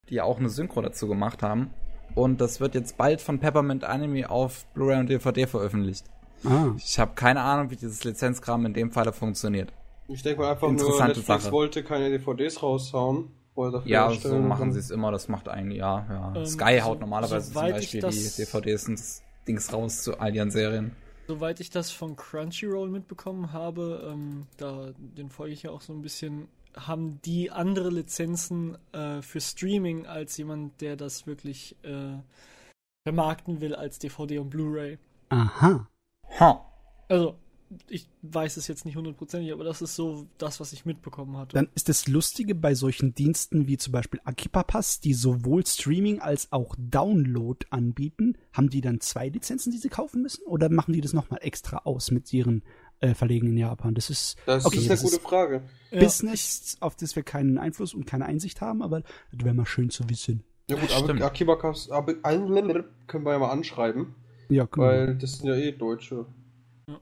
die 0.08 0.14
ja 0.14 0.24
auch 0.24 0.38
eine 0.38 0.48
Synchro 0.48 0.80
dazu 0.80 1.06
gemacht 1.06 1.42
haben. 1.42 1.70
Und 2.14 2.40
das 2.40 2.60
wird 2.60 2.74
jetzt 2.74 2.96
bald 2.96 3.20
von 3.20 3.40
Peppermint 3.40 3.84
Anime 3.84 4.30
auf 4.30 4.64
Blu-ray 4.74 5.00
und 5.00 5.08
DVD 5.10 5.46
veröffentlicht. 5.46 6.04
Ah, 6.44 6.72
Ich 6.76 6.98
habe 6.98 7.12
keine 7.14 7.40
Ahnung, 7.40 7.70
wie 7.70 7.76
dieses 7.76 8.04
Lizenzkram 8.04 8.66
in 8.66 8.74
dem 8.74 8.92
Falle 8.92 9.12
funktioniert. 9.12 9.72
Ich 10.08 10.22
denke 10.22 10.42
mal 10.42 10.52
einfach 10.52 10.70
nur, 10.70 11.06
Netflix 11.06 11.26
Sache. 11.26 11.52
wollte 11.52 11.82
keine 11.82 12.10
DVDs 12.10 12.62
raushauen. 12.62 13.30
Ja, 13.84 14.10
so 14.10 14.36
machen 14.38 14.72
sie 14.72 14.80
es 14.80 14.90
immer, 14.90 15.12
das 15.12 15.28
macht 15.28 15.48
eigentlich, 15.48 15.78
ja, 15.78 16.04
ja. 16.10 16.32
Ähm, 16.36 16.44
Sky 16.44 16.78
so- 16.80 16.84
haut 16.86 17.00
normalerweise 17.00 17.52
zum 17.52 17.62
Beispiel 17.62 18.00
das- 18.00 18.34
die 18.36 18.42
DVDs 18.42 18.88
und 18.88 18.98
das 18.98 19.22
Dings 19.46 19.72
raus 19.72 20.02
zu 20.02 20.18
all 20.18 20.34
ihren 20.34 20.50
Serien. 20.50 20.92
Soweit 21.28 21.60
ich 21.60 21.70
das 21.70 21.90
von 21.90 22.16
Crunchyroll 22.16 22.90
mitbekommen 22.90 23.52
habe, 23.52 24.10
ähm, 24.12 24.46
da 24.58 24.88
den 24.98 25.30
folge 25.30 25.54
ich 25.54 25.62
ja 25.62 25.70
auch 25.70 25.80
so 25.80 25.92
ein 25.92 26.02
bisschen, 26.02 26.48
haben 26.76 27.20
die 27.22 27.50
andere 27.50 27.90
Lizenzen 27.90 28.76
äh, 28.92 29.22
für 29.22 29.40
Streaming 29.40 30.06
als 30.06 30.36
jemand, 30.36 30.80
der 30.80 30.96
das 30.96 31.26
wirklich 31.26 31.76
äh, 31.82 32.18
vermarkten 33.06 33.60
will 33.60 33.74
als 33.74 33.98
DVD 33.98 34.38
und 34.38 34.50
Blu-ray. 34.50 34.98
aha. 35.28 35.88
Ha. 36.40 36.70
Also, 37.08 37.36
ich 37.88 38.08
weiß 38.22 38.56
es 38.56 38.68
jetzt 38.68 38.84
nicht 38.84 38.96
hundertprozentig, 38.96 39.52
aber 39.52 39.64
das 39.64 39.82
ist 39.82 39.94
so 39.94 40.26
das, 40.38 40.60
was 40.60 40.72
ich 40.72 40.84
mitbekommen 40.84 41.36
hatte. 41.36 41.54
Dann 41.54 41.68
ist 41.74 41.88
das 41.88 42.08
Lustige 42.08 42.54
bei 42.54 42.74
solchen 42.74 43.14
Diensten 43.14 43.66
wie 43.66 43.76
zum 43.76 43.92
Beispiel 43.92 44.20
Akipapass, 44.24 45.00
die 45.00 45.14
sowohl 45.14 45.66
Streaming 45.66 46.20
als 46.20 46.52
auch 46.52 46.74
Download 46.78 47.66
anbieten, 47.70 48.36
haben 48.52 48.70
die 48.70 48.80
dann 48.80 49.00
zwei 49.00 49.28
Lizenzen, 49.28 49.72
die 49.72 49.78
sie 49.78 49.88
kaufen 49.88 50.22
müssen? 50.22 50.44
Oder 50.46 50.70
machen 50.70 50.92
die 50.92 51.00
das 51.00 51.12
nochmal 51.12 51.40
extra 51.42 51.78
aus 51.78 52.10
mit 52.10 52.32
ihren 52.32 52.62
äh, 53.04 53.14
Verlegen 53.14 53.48
in 53.48 53.56
Japan? 53.56 53.94
Das 53.94 54.10
ist, 54.10 54.36
Das 54.46 54.64
okay, 54.64 54.76
ist 54.76 54.82
eine 54.84 54.88
das 54.90 55.02
gute 55.02 55.16
ist 55.16 55.22
Frage. 55.22 55.62
Ja, 55.90 56.00
Business, 56.00 56.76
auf 56.80 56.96
das 56.96 57.14
wir 57.16 57.22
keinen 57.22 57.58
Einfluss 57.58 57.94
und 57.94 58.06
keine 58.06 58.24
Einsicht 58.26 58.60
haben, 58.60 58.82
aber 58.82 59.00
das 59.32 59.44
wäre 59.44 59.54
mal 59.54 59.66
schön 59.66 59.90
zu 59.90 60.08
wissen. 60.08 60.42
Ja 60.68 60.76
gut, 60.76 60.90
aber 60.92 61.24
Akibakas 61.24 61.90
aber 61.90 62.14
können 62.14 63.24
wir 63.24 63.32
ja 63.32 63.38
mal 63.38 63.50
anschreiben, 63.50 64.14
Ja, 64.48 64.66
cool. 64.76 64.84
weil 64.84 65.14
das 65.16 65.38
sind 65.38 65.48
ja 65.48 65.56
eh 65.56 65.72
Deutsche. 65.72 66.24
Ja. 66.88 67.00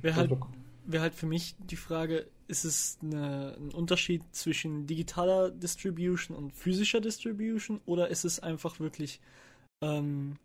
Wäre 0.00 0.14
halt, 0.14 0.30
wär 0.86 1.00
halt 1.00 1.14
für 1.14 1.26
mich 1.26 1.56
die 1.58 1.76
Frage, 1.76 2.26
ist 2.46 2.64
es 2.64 2.98
eine, 3.02 3.56
ein 3.58 3.70
Unterschied 3.70 4.22
zwischen 4.32 4.86
digitaler 4.86 5.50
Distribution 5.50 6.36
und 6.36 6.52
physischer 6.52 7.00
Distribution 7.00 7.80
oder 7.84 8.08
ist 8.08 8.24
es 8.24 8.40
einfach 8.40 8.78
wirklich 8.78 9.20
ähm, 9.82 10.36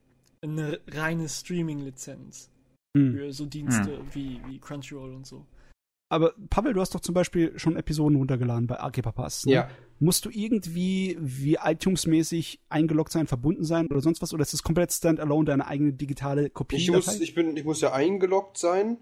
eine 0.42 0.80
reine 0.88 1.30
Streaming-Lizenz 1.30 2.50
Hm. 2.96 3.14
für 3.14 3.34
so 3.34 3.46
Dienste 3.46 4.00
wie, 4.14 4.40
wie 4.48 4.58
Crunchyroll 4.60 5.14
und 5.14 5.28
so? 5.28 5.46
Aber 6.08 6.34
Pavel, 6.50 6.74
du 6.74 6.82
hast 6.82 6.96
doch 6.96 7.02
zum 7.02 7.14
Beispiel 7.14 7.58
schon 7.60 7.76
Episoden 7.76 8.18
runtergeladen 8.18 8.68
bei 8.68 8.80
Akipapass. 8.80 9.46
Ne? 9.46 9.54
Ja. 9.54 9.70
Musst 10.00 10.24
du 10.24 10.30
irgendwie 10.30 11.18
wie 11.20 11.58
iTunes-mäßig 11.62 12.60
eingeloggt 12.70 13.12
sein, 13.12 13.28
verbunden 13.28 13.66
sein 13.66 13.88
oder 13.88 14.02
sonst 14.02 14.22
was? 14.22 14.34
Oder 14.34 14.44
ist 14.44 14.54
das 14.54 14.64
komplett 14.64 14.94
standalone 14.94 15.46
deine 15.46 15.68
eigene 15.68 15.94
digitale 15.94 16.50
Kopie? 16.50 16.78
Ich 16.78 16.92
muss, 16.92 17.20
ich, 17.20 17.34
bin, 17.34 17.58
ich 17.58 17.66
muss 17.66 17.82
ja 17.82 17.92
eingeloggt 17.92 18.58
sein, 18.58 18.98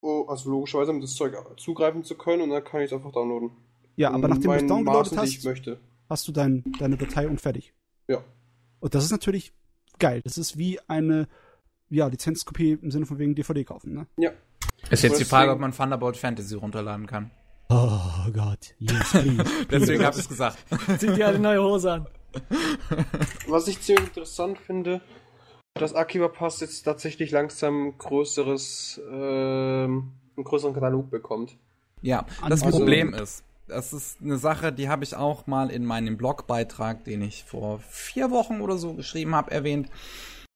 oh, 0.00 0.24
also 0.26 0.50
logischerweise, 0.50 0.92
um 0.92 1.00
das 1.00 1.14
Zeug 1.14 1.34
zugreifen 1.58 2.02
zu 2.02 2.16
können 2.16 2.42
und 2.42 2.50
dann 2.50 2.64
kann 2.64 2.80
ich 2.80 2.86
es 2.86 2.92
einfach 2.92 3.12
downloaden. 3.12 3.50
ja, 3.96 4.10
aber 4.10 4.28
nachdem 4.28 4.50
du 4.50 4.90
es 5.00 5.12
ich 5.12 5.18
hast, 5.18 5.44
möchte. 5.44 5.78
hast 6.08 6.26
du 6.26 6.32
dein, 6.32 6.64
deine 6.78 6.96
Datei 6.96 7.28
und 7.28 7.40
fertig. 7.40 7.74
Ja. 8.08 8.24
Und 8.80 8.94
das 8.94 9.04
ist 9.04 9.12
natürlich 9.12 9.52
geil. 9.98 10.20
Das 10.24 10.38
ist 10.38 10.56
wie 10.56 10.80
eine 10.88 11.28
ja, 11.94 12.06
Lizenzkopie 12.06 12.78
im 12.80 12.90
Sinne 12.90 13.06
von 13.06 13.18
wegen 13.18 13.34
DVD 13.34 13.64
kaufen, 13.64 13.94
ne? 13.94 14.06
Ja. 14.16 14.30
Ist 14.90 15.02
jetzt 15.02 15.18
die 15.20 15.24
Frage, 15.24 15.50
ob 15.52 15.58
man 15.60 15.72
Thunderbolt 15.72 16.16
Fantasy 16.16 16.54
runterladen 16.54 17.06
kann. 17.06 17.30
Oh 17.70 18.30
Gott, 18.32 18.74
yes, 18.78 19.10
please. 19.10 19.44
Deswegen 19.70 20.04
habe 20.04 20.14
ich 20.16 20.22
es 20.22 20.28
gesagt. 20.28 20.58
Zieh 20.98 21.12
dir 21.12 21.28
eine 21.28 21.38
neue 21.38 21.62
Hose 21.62 21.92
an. 21.92 22.06
Was 23.48 23.68
ich 23.68 23.80
ziemlich 23.80 24.08
interessant 24.08 24.58
finde, 24.58 25.00
dass 25.74 25.94
Akiba 25.94 26.28
Pass 26.28 26.60
jetzt 26.60 26.82
tatsächlich 26.82 27.30
langsam 27.30 27.96
größeres, 27.96 29.00
ähm, 29.10 30.12
einen 30.36 30.44
größeren 30.44 30.74
Katalog 30.74 31.10
bekommt. 31.10 31.56
Ja, 32.02 32.26
das 32.48 32.62
Also- 32.62 32.78
Problem 32.78 33.14
ist, 33.14 33.44
das 33.66 33.92
ist 33.94 34.20
eine 34.20 34.36
Sache, 34.36 34.72
die 34.72 34.88
habe 34.90 35.04
ich 35.04 35.16
auch 35.16 35.46
mal 35.46 35.70
in 35.70 35.86
meinem 35.86 36.18
Blogbeitrag, 36.18 37.04
den 37.04 37.22
ich 37.22 37.44
vor 37.44 37.78
vier 37.78 38.30
Wochen 38.30 38.60
oder 38.60 38.76
so 38.76 38.92
geschrieben 38.92 39.34
habe, 39.34 39.50
erwähnt, 39.50 39.88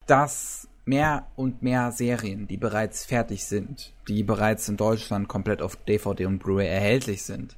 dass 0.07 0.69
mehr 0.89 1.27
und 1.37 1.63
mehr 1.63 1.93
Serien, 1.93 2.49
die 2.49 2.57
bereits 2.57 3.05
fertig 3.05 3.45
sind, 3.45 3.93
die 4.09 4.23
bereits 4.23 4.69
in 4.69 4.79
Deutschland 4.79 5.29
komplett 5.29 5.61
auf 5.61 5.77
DVD 5.77 6.25
und 6.27 6.39
Blu-ray 6.39 6.67
erhältlich 6.67 7.23
sind, 7.23 7.57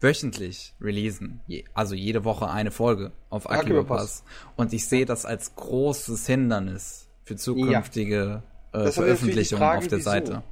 wöchentlich 0.00 0.74
releasen. 0.80 1.40
Je, 1.46 1.64
also 1.74 1.94
jede 1.94 2.24
Woche 2.24 2.50
eine 2.50 2.72
Folge 2.72 3.12
auf 3.30 3.48
Akiba 3.48 3.80
Akibapass. 3.80 4.24
Und 4.56 4.72
ich 4.72 4.86
sehe 4.88 5.06
das 5.06 5.24
als 5.24 5.54
großes 5.54 6.26
Hindernis 6.26 7.08
für 7.22 7.36
zukünftige 7.36 8.42
äh, 8.72 8.78
wirklich 8.78 8.94
die 8.94 9.00
Veröffentlichungen 9.00 9.62
Frage, 9.62 9.78
auf 9.78 9.86
der 9.86 9.98
wieso? 9.98 10.10
Seite. 10.10 10.42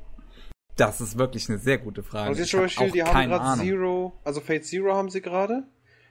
Das 0.77 1.01
ist 1.01 1.19
wirklich 1.19 1.49
eine 1.49 1.59
sehr 1.59 1.79
gute 1.79 2.05
Frage. 2.05 2.29
Also 2.29 2.39
jetzt 2.39 2.47
Ich 2.47 2.51
zum 2.53 2.61
Beispiel, 2.61 2.91
die 2.93 3.03
haben 3.03 3.29
gerade. 3.29 3.61
Zero, 3.61 4.13
also 4.25 4.41
Fate 4.41 4.65
Zero 4.65 4.95
haben 4.95 5.11
sie 5.11 5.21
gerade. 5.21 5.65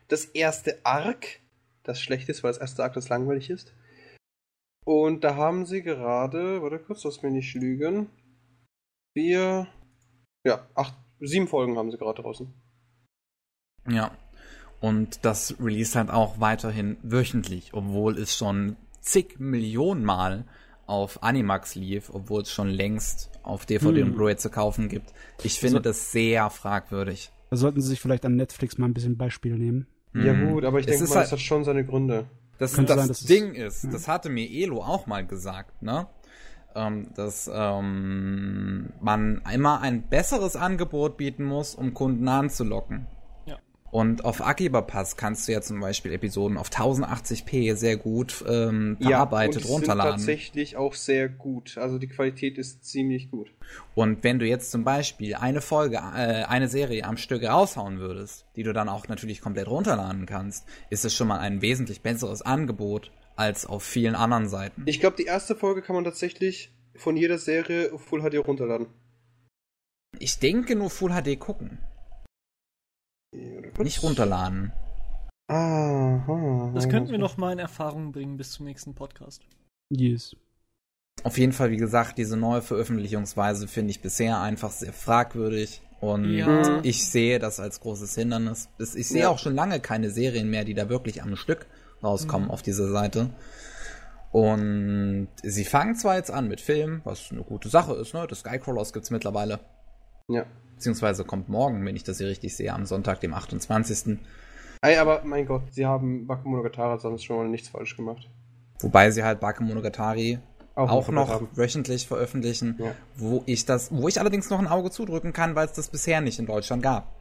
Das 0.10 0.26
erste 0.26 0.80
Arc, 0.84 1.40
das 1.84 2.02
schlecht 2.02 2.28
ist, 2.28 2.44
weil 2.44 2.52
das 2.52 2.60
erste 2.60 2.84
Arc 2.84 2.94
das 2.94 3.08
langweilig 3.08 3.50
ist. 3.50 3.74
Und 4.86 5.24
da 5.24 5.36
haben 5.36 5.66
sie 5.66 5.82
gerade, 5.82 6.62
warte 6.62 6.80
kurz, 6.80 7.04
lass 7.04 7.22
mich 7.22 7.32
nicht 7.34 7.54
lügen. 7.56 8.10
Vier, 9.14 9.68
ja, 10.46 10.68
acht, 10.76 10.96
sieben 11.20 11.48
Folgen 11.48 11.78
haben 11.78 11.92
sie 11.92 11.98
gerade 11.98 12.22
draußen. 12.22 12.54
Ja. 13.90 14.12
Und 14.82 15.26
das 15.26 15.56
release 15.60 15.98
halt 15.98 16.10
auch 16.10 16.40
weiterhin 16.40 16.98
wöchentlich, 17.04 17.74
obwohl 17.74 18.18
es 18.18 18.38
schon 18.38 18.78
zig 19.02 19.40
Millionen 19.40 20.06
Mal 20.06 20.46
auf 20.86 21.22
Animax 21.22 21.76
lief, 21.76 22.10
obwohl 22.14 22.44
es 22.44 22.52
schon 22.52 22.70
längst 22.70 23.30
auf 23.44 23.66
DVD 23.66 24.02
Hm. 24.02 24.08
und 24.10 24.16
Blu-ray 24.16 24.38
zu 24.38 24.50
kaufen 24.50 24.88
gibt. 24.90 25.14
Ich 25.44 25.60
finde 25.60 25.78
Also- 25.78 25.90
das 25.90 26.12
sehr 26.12 26.50
fragwürdig. 26.50 27.32
Da 27.50 27.58
sollten 27.58 27.82
sie 27.82 27.90
sich 27.90 28.00
vielleicht 28.00 28.26
an 28.26 28.36
Netflix 28.36 28.78
mal 28.78 28.86
ein 28.88 28.94
bisschen 28.94 29.18
Beispiel 29.18 29.58
nehmen. 29.58 29.88
Ja 30.14 30.34
Mhm. 30.34 30.54
gut, 30.54 30.64
aber 30.66 30.80
ich 30.80 30.88
Es 30.88 30.98
denke 30.98 31.10
mal, 31.10 31.16
halt- 31.18 31.26
das 31.26 31.32
hat 31.34 31.40
schon 31.42 31.64
seine 31.64 31.86
Gründe. 31.86 32.26
Das, 32.60 32.74
Könnte 32.74 32.94
das 32.94 33.00
sein, 33.00 33.08
dass 33.08 33.20
Ding 33.22 33.54
ist, 33.56 33.86
ja. 33.86 33.90
das 33.90 34.08
hatte 34.08 34.30
mir 34.30 34.48
Elo 34.48 34.84
auch 34.84 35.08
mal 35.08 35.26
gesagt, 35.26 35.82
ne? 35.82 36.08
Ähm, 36.76 37.08
dass 37.16 37.50
ähm, 37.52 38.94
man 39.02 39.42
immer 39.52 39.82
ein 39.82 40.04
besseres 40.04 40.56
Angebot 40.56 41.18
bieten 41.18 41.44
muss, 41.46 41.74
um 41.74 41.96
Kunden 41.96 42.28
anzulocken. 42.28 43.08
Ja. 43.92 44.00
Und 44.00 44.26
auf 44.26 44.46
Akiba 44.46 44.82
Pass 44.82 45.18
kannst 45.18 45.48
du 45.48 45.52
ja 45.52 45.62
zum 45.62 45.80
Beispiel 45.80 46.14
Episoden 46.14 46.58
auf 46.58 46.70
1080p 46.70 47.76
sehr 47.76 47.98
gut 47.98 48.44
ähm, 48.48 48.98
verarbeitet 49.02 49.56
und 49.56 49.62
die 49.62 49.68
sind 49.68 49.74
runterladen. 49.74 50.12
tatsächlich 50.14 50.78
auch 50.78 50.94
sehr 50.94 51.30
gut. 51.30 51.78
Also 51.78 51.98
die 51.98 52.08
Qualität 52.08 52.58
ist 52.58 52.86
ziemlich 52.86 53.32
gut. 53.32 53.52
Und 53.96 54.24
wenn 54.24 54.40
du 54.40 54.46
jetzt 54.46 54.72
zum 54.72 54.84
Beispiel 54.84 55.36
eine 55.36 55.62
Folge, 55.62 55.98
äh, 55.98 56.44
eine 56.44 56.68
Serie 56.68 57.04
am 57.06 57.18
Stück 57.18 57.44
raushauen 57.44 58.00
würdest, 58.00 58.46
die 58.56 58.64
du 58.64 58.74
dann 58.74 58.90
auch 58.90 59.08
natürlich 59.08 59.42
komplett 59.42 59.68
runterladen 59.68 60.26
kannst, 60.26 60.66
ist 60.90 61.06
es 61.06 61.14
schon 61.14 61.28
mal 61.28 61.40
ein 61.40 61.62
wesentlich 61.62 62.02
besseres 62.02 62.42
Angebot 62.42 63.12
als 63.36 63.66
auf 63.66 63.84
vielen 63.84 64.16
anderen 64.16 64.50
Seiten. 64.50 64.84
Ich 64.86 65.00
glaube, 65.00 65.16
die 65.18 65.26
erste 65.26 65.56
Folge 65.56 65.82
kann 65.82 65.96
man 65.96 66.04
tatsächlich 66.04 66.72
von 66.96 67.16
jeder 67.16 67.38
Serie 67.38 67.94
auf 67.94 68.02
Full 68.02 68.22
HD 68.22 68.46
runterladen. 68.46 68.88
Ich 70.20 70.40
denke 70.40 70.76
nur 70.76 70.90
Full 70.90 71.12
HD 71.12 71.40
gucken, 71.40 71.80
nicht 73.34 74.04
runterladen. 74.04 74.72
Aha. 75.48 76.72
Das 76.76 76.90
könnten 76.90 77.12
wir 77.12 77.18
noch 77.18 77.38
mal 77.38 77.52
in 77.54 77.60
Erfahrung 77.60 78.12
bringen 78.12 78.38
bis 78.38 78.52
zum 78.52 78.66
nächsten 78.66 78.94
Podcast. 78.94 79.42
Yes. 79.90 80.36
Auf 81.24 81.38
jeden 81.38 81.52
Fall, 81.54 81.72
wie 81.72 81.78
gesagt, 81.78 82.18
diese 82.18 82.38
neue 82.38 82.62
Veröffentlichungsweise 82.62 83.68
finde 83.68 83.92
ich 83.92 84.02
bisher 84.02 84.40
einfach 84.42 84.72
sehr 84.72 84.94
fragwürdig. 84.94 85.82
Und 86.00 86.32
Ja. 86.34 86.80
ich 86.84 87.06
sehe 87.10 87.40
das 87.40 87.60
als 87.60 87.82
großes 87.82 88.16
Hindernis. 88.16 88.70
Es- 88.78 88.96
Ich 88.96 89.10
sehe 89.10 89.24
Ja. 89.24 89.30
auch 89.30 89.40
schon 89.40 89.54
lange 89.56 89.80
keine 89.82 90.12
Serien 90.12 90.50
mehr, 90.50 90.64
die 90.64 90.74
da 90.74 90.88
wirklich 90.88 91.22
am 91.22 91.36
Stück 91.36 91.66
rauskommen 92.02 92.48
Mhm. 92.48 92.52
auf 92.54 92.62
dieser 92.62 92.90
Seite. 92.90 93.32
Und 94.32 95.28
sie 95.44 95.66
fangen 95.66 95.96
zwar 95.96 96.16
jetzt 96.16 96.32
an 96.32 96.48
mit 96.48 96.62
Filmen, 96.62 97.02
was 97.04 97.32
eine 97.32 97.42
gute 97.44 97.68
Sache 97.68 97.94
ist, 97.96 98.14
ne? 98.14 98.26
Das 98.30 98.40
Skycrawlers 98.42 98.94
gibt's 98.94 99.10
mittlerweile. 99.10 99.60
Ja. 100.30 100.46
Beziehungsweise 100.84 101.26
kommt 101.26 101.50
morgen, 101.50 101.86
wenn 101.86 101.98
ich 101.98 102.06
das 102.06 102.20
hier 102.20 102.28
richtig 102.28 102.56
sehe, 102.56 102.74
am 102.74 102.86
Sonntag, 102.86 103.20
dem 103.20 103.34
28. 103.34 104.18
Ey, 104.82 104.96
aber 104.96 105.24
mein 105.26 105.46
Gott, 105.46 105.64
sie 105.72 105.86
haben 105.86 106.26
Bakemonogatari 106.26 106.98
sonst 107.00 107.26
schon 107.26 107.36
mal 107.36 107.50
nichts 107.50 107.68
falsch 107.68 107.98
gemacht. 107.98 108.30
Wobei 108.80 109.12
sie 109.12 109.22
halt 109.26 109.42
Bakemonogatari 109.42 110.40
auch, 110.76 111.10
im 111.10 111.16
noch 111.16 111.30
haben. 111.32 111.50
wöchentlich 111.54 112.08
veröffentlichen, 112.08 112.78
Ja. 112.80 112.92
wo 113.18 113.44
ich 113.46 113.66
das, 113.66 113.92
wo 113.92 114.08
ich 114.08 114.22
allerdings 114.22 114.50
noch 114.50 114.60
ein 114.60 114.68
Auge 114.68 114.90
zudrücken 114.90 115.34
kann, 115.34 115.54
weil 115.54 115.66
es 115.66 115.74
das 115.74 115.90
bisher 115.90 116.22
nicht 116.22 116.40
in 116.40 116.46
Deutschland 116.46 116.82
gab. 116.82 117.14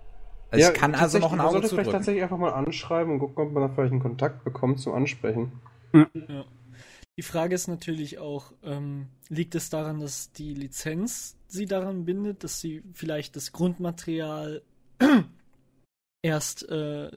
Also 0.53 0.65
Ja, 0.67 0.73
ich 0.73 0.79
kann 0.79 0.95
also 0.95 1.19
noch 1.19 1.33
ein 1.33 1.39
tatsächlich, 1.39 1.39
man 1.39 1.41
Auge 1.41 1.53
sollte 1.55 1.69
vielleicht 1.69 1.79
zudrücken. 1.87 1.93
tatsächlich 1.99 2.23
einfach 2.23 2.39
mal 2.39 2.53
anschreiben 2.53 3.13
und 3.15 3.19
gucken, 3.19 3.45
ob 3.49 3.53
man 3.55 3.63
da 3.65 3.75
vielleicht 3.75 3.91
einen 3.91 4.01
Kontakt 4.03 4.45
bekommt 4.45 4.79
zum 4.79 4.95
Ansprechen. 4.95 5.51
Die 7.19 7.25
Frage 7.25 7.57
ist 7.57 7.67
natürlich 7.67 8.19
auch, 8.19 8.53
ähm, 8.63 9.09
liegt 9.29 9.57
es 9.57 9.71
daran, 9.71 9.99
dass 9.99 10.31
die 10.31 10.55
Lizenz 10.55 11.37
sie 11.49 11.67
daran 11.67 12.05
bindet, 12.05 12.45
dass 12.45 12.61
sie 12.61 12.85
vielleicht 12.93 13.35
das 13.35 13.51
Grundmaterial 13.51 14.63
erst 16.23 16.69
äh, 16.69 17.11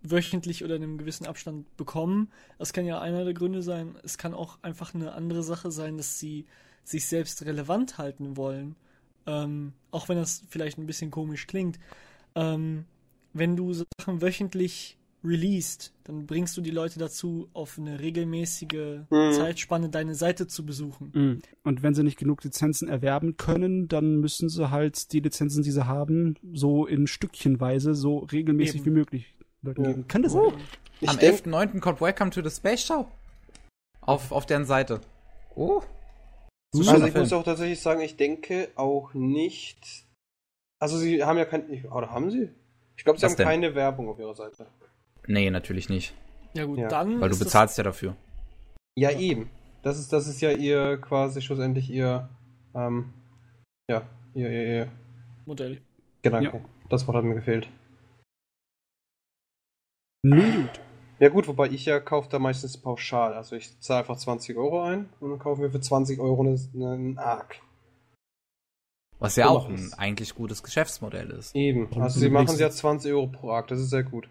wöchentlich 0.00 0.62
oder 0.62 0.76
in 0.76 0.84
einem 0.84 0.96
gewissen 0.96 1.26
Abstand 1.26 1.76
bekommen? 1.76 2.30
Das 2.56 2.72
kann 2.72 2.86
ja 2.86 3.00
einer 3.00 3.24
der 3.24 3.34
Gründe 3.34 3.60
sein. 3.62 3.98
Es 4.04 4.16
kann 4.16 4.32
auch 4.32 4.62
einfach 4.62 4.94
eine 4.94 5.10
andere 5.10 5.42
Sache 5.42 5.72
sein, 5.72 5.96
dass 5.96 6.20
sie 6.20 6.46
sich 6.84 7.06
selbst 7.06 7.44
relevant 7.44 7.98
halten 7.98 8.36
wollen. 8.36 8.76
Ähm, 9.26 9.72
auch 9.90 10.08
wenn 10.08 10.18
das 10.18 10.44
vielleicht 10.48 10.78
ein 10.78 10.86
bisschen 10.86 11.10
komisch 11.10 11.48
klingt. 11.48 11.80
Ähm, 12.36 12.84
wenn 13.32 13.56
du 13.56 13.72
Sachen 13.72 14.22
wöchentlich 14.22 14.97
released, 15.28 15.92
dann 16.04 16.26
bringst 16.26 16.56
du 16.56 16.60
die 16.60 16.70
Leute 16.70 16.98
dazu, 16.98 17.48
auf 17.52 17.78
eine 17.78 18.00
regelmäßige 18.00 19.00
Mhm. 19.10 19.32
Zeitspanne 19.32 19.88
deine 19.90 20.14
Seite 20.14 20.46
zu 20.46 20.64
besuchen. 20.64 21.12
Mhm. 21.14 21.42
Und 21.64 21.82
wenn 21.82 21.94
sie 21.94 22.02
nicht 22.02 22.18
genug 22.18 22.42
Lizenzen 22.44 22.88
erwerben 22.88 23.36
können, 23.36 23.88
dann 23.88 24.16
müssen 24.20 24.48
sie 24.48 24.70
halt 24.70 25.12
die 25.12 25.20
Lizenzen, 25.20 25.62
die 25.62 25.70
sie 25.70 25.86
haben, 25.86 26.36
so 26.54 26.86
in 26.86 27.06
Stückchenweise, 27.06 27.94
so 27.94 28.18
regelmäßig 28.18 28.76
Eben. 28.76 28.86
wie 28.86 28.90
möglich 28.90 29.34
Leuten 29.62 29.84
Ja. 29.84 29.90
geben. 29.90 30.08
Kann 30.08 30.22
das 30.22 30.32
sein? 30.32 30.52
Ich 31.00 31.08
Am 31.08 31.18
denk- 31.18 31.44
11.9. 31.46 31.80
kommt 31.80 32.00
Welcome 32.00 32.30
to 32.30 32.42
the 32.42 32.50
Space 32.50 32.82
Show. 32.84 33.06
Auf, 34.00 34.32
auf 34.32 34.46
deren 34.46 34.64
Seite. 34.64 35.00
Oh. 35.54 35.82
So 36.72 36.80
Also 36.80 37.06
ich 37.06 37.14
muss 37.14 37.28
Film. 37.28 37.40
auch 37.40 37.44
tatsächlich 37.44 37.80
sagen, 37.80 38.00
ich 38.00 38.16
denke 38.16 38.68
auch 38.74 39.14
nicht. 39.14 40.06
Also 40.80 40.96
sie 40.98 41.22
haben 41.24 41.38
ja 41.38 41.44
kein. 41.44 41.70
ich- 41.72 41.90
Oder 41.90 42.10
haben 42.10 42.30
sie? 42.30 42.50
Ich 42.96 43.04
glaube, 43.04 43.18
sie 43.18 43.24
Was 43.24 43.32
haben 43.32 43.36
denn? 43.38 43.46
keine 43.46 43.74
Werbung 43.74 44.08
auf 44.08 44.18
ihrer 44.18 44.34
Seite. 44.34 44.66
Nee, 45.28 45.50
natürlich 45.50 45.88
nicht. 45.88 46.14
Ja 46.54 46.64
gut, 46.64 46.78
Ja. 46.78 46.88
dann 46.88 47.20
Weil 47.20 47.28
du 47.30 47.38
bezahlst 47.38 47.78
ja 47.78 47.84
dafür. 47.84 48.16
Ja, 48.96 49.10
eben. 49.12 49.50
Das 49.82 49.98
ist, 49.98 50.12
das 50.12 50.26
ist 50.26 50.40
ja 50.40 50.50
ihr 50.50 50.98
quasi 51.00 51.40
schlussendlich 51.40 51.88
ihr. 51.90 52.28
Ähm, 52.74 53.12
ja, 53.90 54.02
ihr, 54.34 54.50
ihr, 54.50 54.66
ihr 54.66 54.92
Modell. 55.46 55.80
Gedanke. 56.22 56.64
Das 56.88 57.06
Wort 57.06 57.16
hat 57.18 57.24
mir 57.24 57.34
gefehlt. 57.36 57.68
Gut. 60.22 60.80
Ja 61.20 61.28
gut, 61.30 61.48
wobei 61.48 61.68
ich 61.68 61.84
ja 61.84 62.00
kaufe 62.00 62.28
da 62.28 62.38
meistens 62.38 62.76
pauschal. 62.78 63.34
Also 63.34 63.56
ich 63.56 63.78
zahle 63.80 64.00
einfach 64.00 64.16
20 64.16 64.56
Euro 64.56 64.82
ein 64.82 65.08
und 65.20 65.30
dann 65.30 65.38
kaufen 65.38 65.62
wir 65.62 65.70
für 65.70 65.80
20 65.80 66.18
Euro 66.20 66.42
eine- 66.42 66.58
einen 66.74 67.18
Arc. 67.18 67.60
Was 69.18 69.34
ja 69.36 69.48
auch 69.48 69.68
ein 69.68 69.92
eigentlich 69.96 70.34
gutes 70.36 70.62
Geschäftsmodell 70.62 71.30
ist. 71.30 71.54
Eben. 71.56 71.86
Und 71.86 72.02
Also 72.02 72.20
sie 72.20 72.30
machen 72.30 72.48
sie 72.48 72.60
ja 72.60 72.66
jetzt- 72.66 72.78
20 72.78 73.12
Euro 73.12 73.26
pro 73.26 73.50
Arc, 73.50 73.66
das 73.68 73.80
ist 73.80 73.90
sehr 73.90 74.04
gut. 74.04 74.28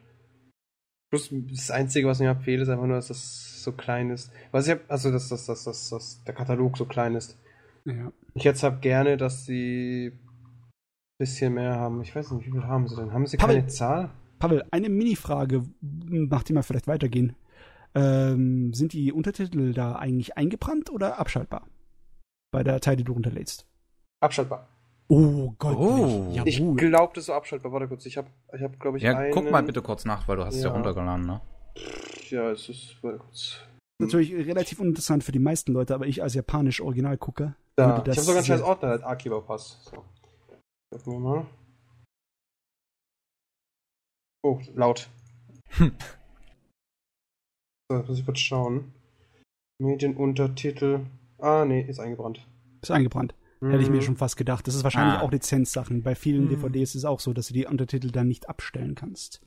Plus 1.10 1.30
das 1.32 1.72
Einzige, 1.72 2.08
was 2.08 2.20
mir 2.20 2.36
fehlt, 2.36 2.62
ist 2.62 2.70
einfach 2.70 2.86
nur, 2.86 2.98
dass 2.98 3.08
das 3.08 3.64
so 3.64 3.72
klein 3.72 4.10
ist. 4.10 4.32
Was 4.52 4.68
ich 4.68 4.74
hab, 4.74 4.92
also 4.92 5.12
dass, 5.12 5.30
dass, 5.30 5.46
dass, 5.46 5.64
dass, 5.64 5.90
dass 5.90 6.24
der 6.24 6.34
Katalog 6.34 6.78
so 6.78 6.86
klein 6.86 7.16
ist. 7.16 7.38
Ja. 7.86 8.12
Ich 8.34 8.44
jetzt 8.44 8.64
hab 8.64 8.82
gerne, 8.82 9.16
dass 9.16 9.46
sie 9.46 10.12
ein 10.12 10.20
bisschen 11.18 11.54
mehr 11.54 11.76
haben. 11.76 12.02
Ich 12.02 12.14
weiß 12.14 12.32
nicht, 12.32 12.46
wie 12.46 12.52
viel 12.52 12.64
haben 12.64 12.88
sie 12.88 12.96
denn? 12.98 13.14
Haben 13.14 13.26
sie 13.26 13.38
Pavel. 13.38 13.56
keine 13.56 13.68
Zahl? 13.68 14.12
Pavel, 14.40 14.66
eine 14.72 14.90
Mini-Frage, 14.90 15.64
nachdem 15.82 16.58
wir 16.58 16.64
vielleicht 16.64 16.88
weitergehen. 16.88 17.36
Ähm, 17.96 18.74
sind 18.74 18.94
die 18.94 19.12
Untertitel 19.12 19.74
da 19.74 19.96
eigentlich 19.96 20.38
eingebrannt 20.38 20.92
oder 20.92 21.20
abschaltbar? 21.20 21.68
Bei 22.52 22.64
der 22.64 22.74
Datei, 22.74 22.98
die 22.98 23.04
du 23.04 23.14
runterlädst. 23.14 23.66
Abschaltbar. 24.20 24.68
Oh 25.10 25.54
Gott. 25.58 25.78
Oh. 25.78 26.34
Ich 26.46 26.58
glaube, 26.58 27.14
das 27.14 27.22
ist 27.24 27.26
so 27.28 27.34
abschaltbar. 27.34 27.72
Warte 27.72 27.88
kurz, 27.88 28.06
ich 28.06 28.18
habe, 28.18 28.30
ich 28.54 28.62
hab, 28.62 28.78
glaube 28.80 28.98
ich, 28.98 29.04
Ja, 29.04 29.18
einen... 29.18 29.32
guck 29.34 29.50
mal 29.50 29.64
bitte 29.64 29.82
kurz 29.82 30.04
nach, 30.06 30.28
weil 30.28 30.36
du 30.38 30.44
hast 30.46 30.56
es 30.56 30.64
ja 30.64 30.70
Ja. 30.70 30.74
runtergeladen, 30.76 31.26
ne? 31.26 31.42
Ja, 32.30 32.52
es 32.52 32.68
ist, 32.68 33.02
warte 33.02 33.20
kurz. 33.20 33.62
natürlich 34.00 34.34
relativ 34.34 34.80
uninteressant 34.80 35.24
für 35.24 35.32
die 35.32 35.40
meisten 35.40 35.72
Leute, 35.72 35.96
aber 35.96 36.08
ich 36.08 36.22
als 36.22 36.34
japanisch 36.34 36.82
Originalgucker 36.82 37.56
Da, 37.76 37.88
würde 37.98 38.12
ich 38.12 38.16
das 38.16 38.18
habe 38.18 38.26
sogar 38.26 38.38
einen 38.38 38.46
scheiß 38.48 38.62
Ordner, 38.62 38.90
als 38.90 39.04
Archiver 39.04 39.42
Pass. 39.42 39.80
So. 39.86 40.04
Gucken 40.92 41.14
wir 41.14 41.20
mal. 41.20 41.46
Oh, 44.44 44.60
laut. 44.76 45.10
Hm. 45.78 45.92
So, 47.90 47.98
jetzt 48.00 48.10
muss 48.10 48.20
ich 48.20 48.26
kurz 48.26 48.40
schauen. 48.40 48.92
Medienuntertitel. 49.82 51.06
Ah, 51.40 51.64
nee, 51.64 51.80
ist 51.84 52.02
eingebrannt. 52.02 52.46
ist 52.82 52.92
eingebrannt. 52.92 53.34
Hätte 53.62 53.82
ich 53.82 53.90
mir 53.90 53.98
Mhm. 53.98 54.02
schon 54.04 54.16
fast 54.18 54.38
gedacht. 54.38 54.68
Das 54.68 54.76
ist 54.76 54.84
wahrscheinlich 54.84 55.16
Ah. 55.20 55.22
auch 55.22 55.32
Lizenzsachen. 55.32 56.04
Bei 56.04 56.14
vielen 56.16 56.46
Mhm. 56.46 56.50
DVDs 56.50 56.90
ist 56.92 56.96
es 56.96 57.06
auch 57.06 57.20
so, 57.20 57.34
dass 57.34 57.48
du 57.48 57.54
die 57.54 57.66
Untertitel 57.66 58.12
dann 58.12 58.28
nicht 58.28 58.50
abstellen 58.50 58.94
kannst. 58.96 59.42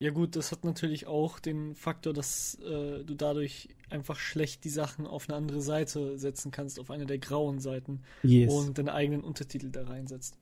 Ja 0.00 0.10
gut, 0.10 0.36
das 0.36 0.50
hat 0.52 0.64
natürlich 0.64 1.06
auch 1.06 1.38
den 1.38 1.74
Faktor, 1.74 2.12
dass 2.12 2.56
äh, 2.56 3.04
du 3.04 3.14
dadurch 3.14 3.68
einfach 3.90 4.18
schlecht 4.18 4.64
die 4.64 4.68
Sachen 4.68 5.06
auf 5.06 5.28
eine 5.28 5.36
andere 5.38 5.62
Seite 5.62 6.18
setzen 6.18 6.50
kannst, 6.50 6.78
auf 6.80 6.90
eine 6.90 7.06
der 7.06 7.18
grauen 7.18 7.58
Seiten 7.60 8.00
Yes. 8.22 8.52
und 8.52 8.76
deine 8.76 8.92
eigenen 8.92 9.22
Untertitel 9.22 9.70
da 9.70 9.84
reinsetzt. 9.84 10.36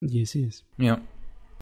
yes, 0.00 0.34
yes. 0.34 0.64
Ja. 0.78 1.00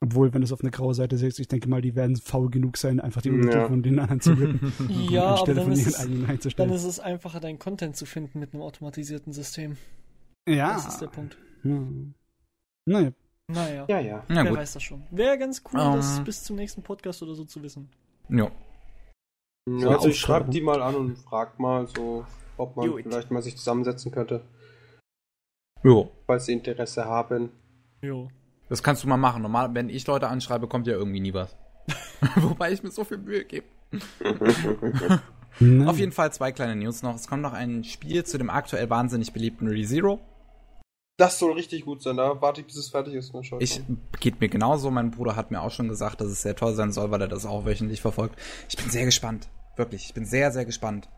Obwohl, 0.02 0.32
wenn 0.32 0.40
du 0.40 0.44
es 0.47 0.52
auf 0.52 0.60
eine 0.62 0.70
graue 0.70 0.94
Seite 0.94 1.18
setzt, 1.18 1.40
ich 1.40 1.48
denke 1.48 1.68
mal, 1.68 1.82
die 1.82 1.94
werden 1.94 2.16
faul 2.16 2.48
genug 2.50 2.76
sein, 2.78 3.00
einfach 3.00 3.20
die 3.20 3.30
Untertitel 3.30 3.58
Ja. 3.58 3.66
von 3.68 3.82
den 3.82 3.98
anderen 3.98 4.20
zu 4.20 4.32
rippen. 4.32 4.72
Ja, 5.10 5.22
aber 5.24 5.30
anstelle 5.32 5.55
dann 5.56 5.64
von 5.64 5.72
ist, 5.72 5.80
ihren 5.80 5.89
es, 5.89 5.98
eigenen 6.00 6.20
dann 6.22 6.30
einzustellen. 6.30 6.70
ist 6.72 6.84
es 6.84 7.00
einfacher, 7.00 7.40
deinen 7.40 7.58
Content 7.58 7.97
zu 7.97 8.06
finden 8.06 8.39
mit 8.39 8.55
einem 8.55 8.62
automatisierten 8.62 9.32
System. 9.32 9.76
Ja. 10.49 10.75
Das 10.75 10.86
ist 10.86 10.99
der 11.01 11.07
Punkt. 11.09 11.36
Hm. 11.62 12.15
Naja. 12.86 13.12
Naja, 13.49 13.85
Ja, 13.89 13.99
ja. 14.01 14.25
Na 14.28 14.43
wer 14.44 14.51
gut. 14.51 14.59
weiß 14.60 14.75
das 14.75 14.83
schon. 14.83 15.02
Wäre 15.10 15.36
ganz 15.39 15.62
cool, 15.73 15.81
Ähm. 15.81 15.93
das 15.97 16.20
bis 16.25 16.44
zum 16.44 16.57
nächsten 16.57 16.83
Podcast 16.83 17.23
oder 17.23 17.35
so 17.35 17.44
zu 17.44 17.62
wissen. 17.62 17.91
Ja. 18.28 18.51
Ja, 19.69 19.89
also 19.89 20.09
ich 20.09 20.19
schreibe 20.19 20.51
die 20.51 20.60
mal 20.60 20.81
an 20.83 20.94
und 20.94 21.17
frag 21.19 21.59
mal 21.59 21.86
so, 21.86 22.25
ob 22.57 22.77
man 22.77 22.89
Gut. 22.91 23.02
vielleicht 23.02 23.31
mal 23.31 23.43
sich 23.43 23.57
zusammensetzen 23.57 24.10
könnte, 24.10 24.43
Jo. 25.83 26.10
falls 26.27 26.47
sie 26.47 26.52
Interesse 26.55 27.05
haben. 27.05 27.51
Jo. 28.02 28.28
Das 28.69 28.83
kannst 28.83 29.02
du 29.05 29.09
mal 29.09 29.17
machen. 29.17 29.43
Normal, 29.43 29.75
wenn 29.75 29.89
ich 29.91 30.07
Leute 30.07 30.28
anschreibe, 30.28 30.67
kommt 30.69 30.86
ja 30.86 30.94
irgendwie 30.94 31.20
nie 31.20 31.35
was. 31.35 31.57
Wobei 32.36 32.73
ich 32.73 32.83
mir 32.83 32.91
so 32.91 33.05
viel 33.05 33.19
Mühe 33.19 33.44
gebe. 33.44 33.67
Auf 35.86 35.99
jeden 35.99 36.12
Fall 36.12 36.33
zwei 36.33 36.52
kleine 36.52 36.77
News 36.77 37.02
noch. 37.02 37.15
Es 37.17 37.27
kommt 37.28 37.43
noch 37.43 37.52
ein 37.52 37.83
Spiel 37.85 38.25
zu 38.25 38.39
dem 38.39 38.49
aktuell 38.49 38.89
wahnsinnig 38.89 39.33
beliebten 39.33 39.67
ReZero. 39.67 40.20
Das 41.20 41.39
soll 41.39 41.52
richtig 41.52 41.84
gut 41.84 42.02
sein, 42.02 42.16
da 42.16 42.40
warte 42.40 42.62
ich, 42.62 42.66
bis 42.66 42.76
es 42.76 42.89
fertig 42.89 43.12
ist. 43.12 43.34
Dann 43.34 43.44
schau 43.44 43.58
Ich 43.60 43.82
geht 44.20 44.40
mir 44.40 44.49
genauso. 44.49 44.90
Mein 44.90 45.10
Bruder 45.10 45.36
hat 45.36 45.50
mir 45.50 45.60
auch 45.60 45.70
schon 45.70 45.89
gesagt, 45.89 46.23
dass 46.23 46.28
es 46.28 46.40
sehr 46.40 46.57
toll 46.57 46.74
sein 46.74 46.92
soll, 46.92 47.10
weil 47.10 47.20
er 47.20 47.28
das 47.28 47.44
auch 47.44 47.66
wöchentlich 47.66 48.00
verfolgt. 48.00 48.36
Ich 48.70 48.76
bin 48.78 48.89
sehr 48.89 49.05
gespannt. 49.05 49.49
Wirklich. 49.76 50.07
Ich 50.07 50.15
bin 50.15 50.24
sehr, 50.24 50.50
sehr 50.50 50.65
gespannt. 50.65 51.10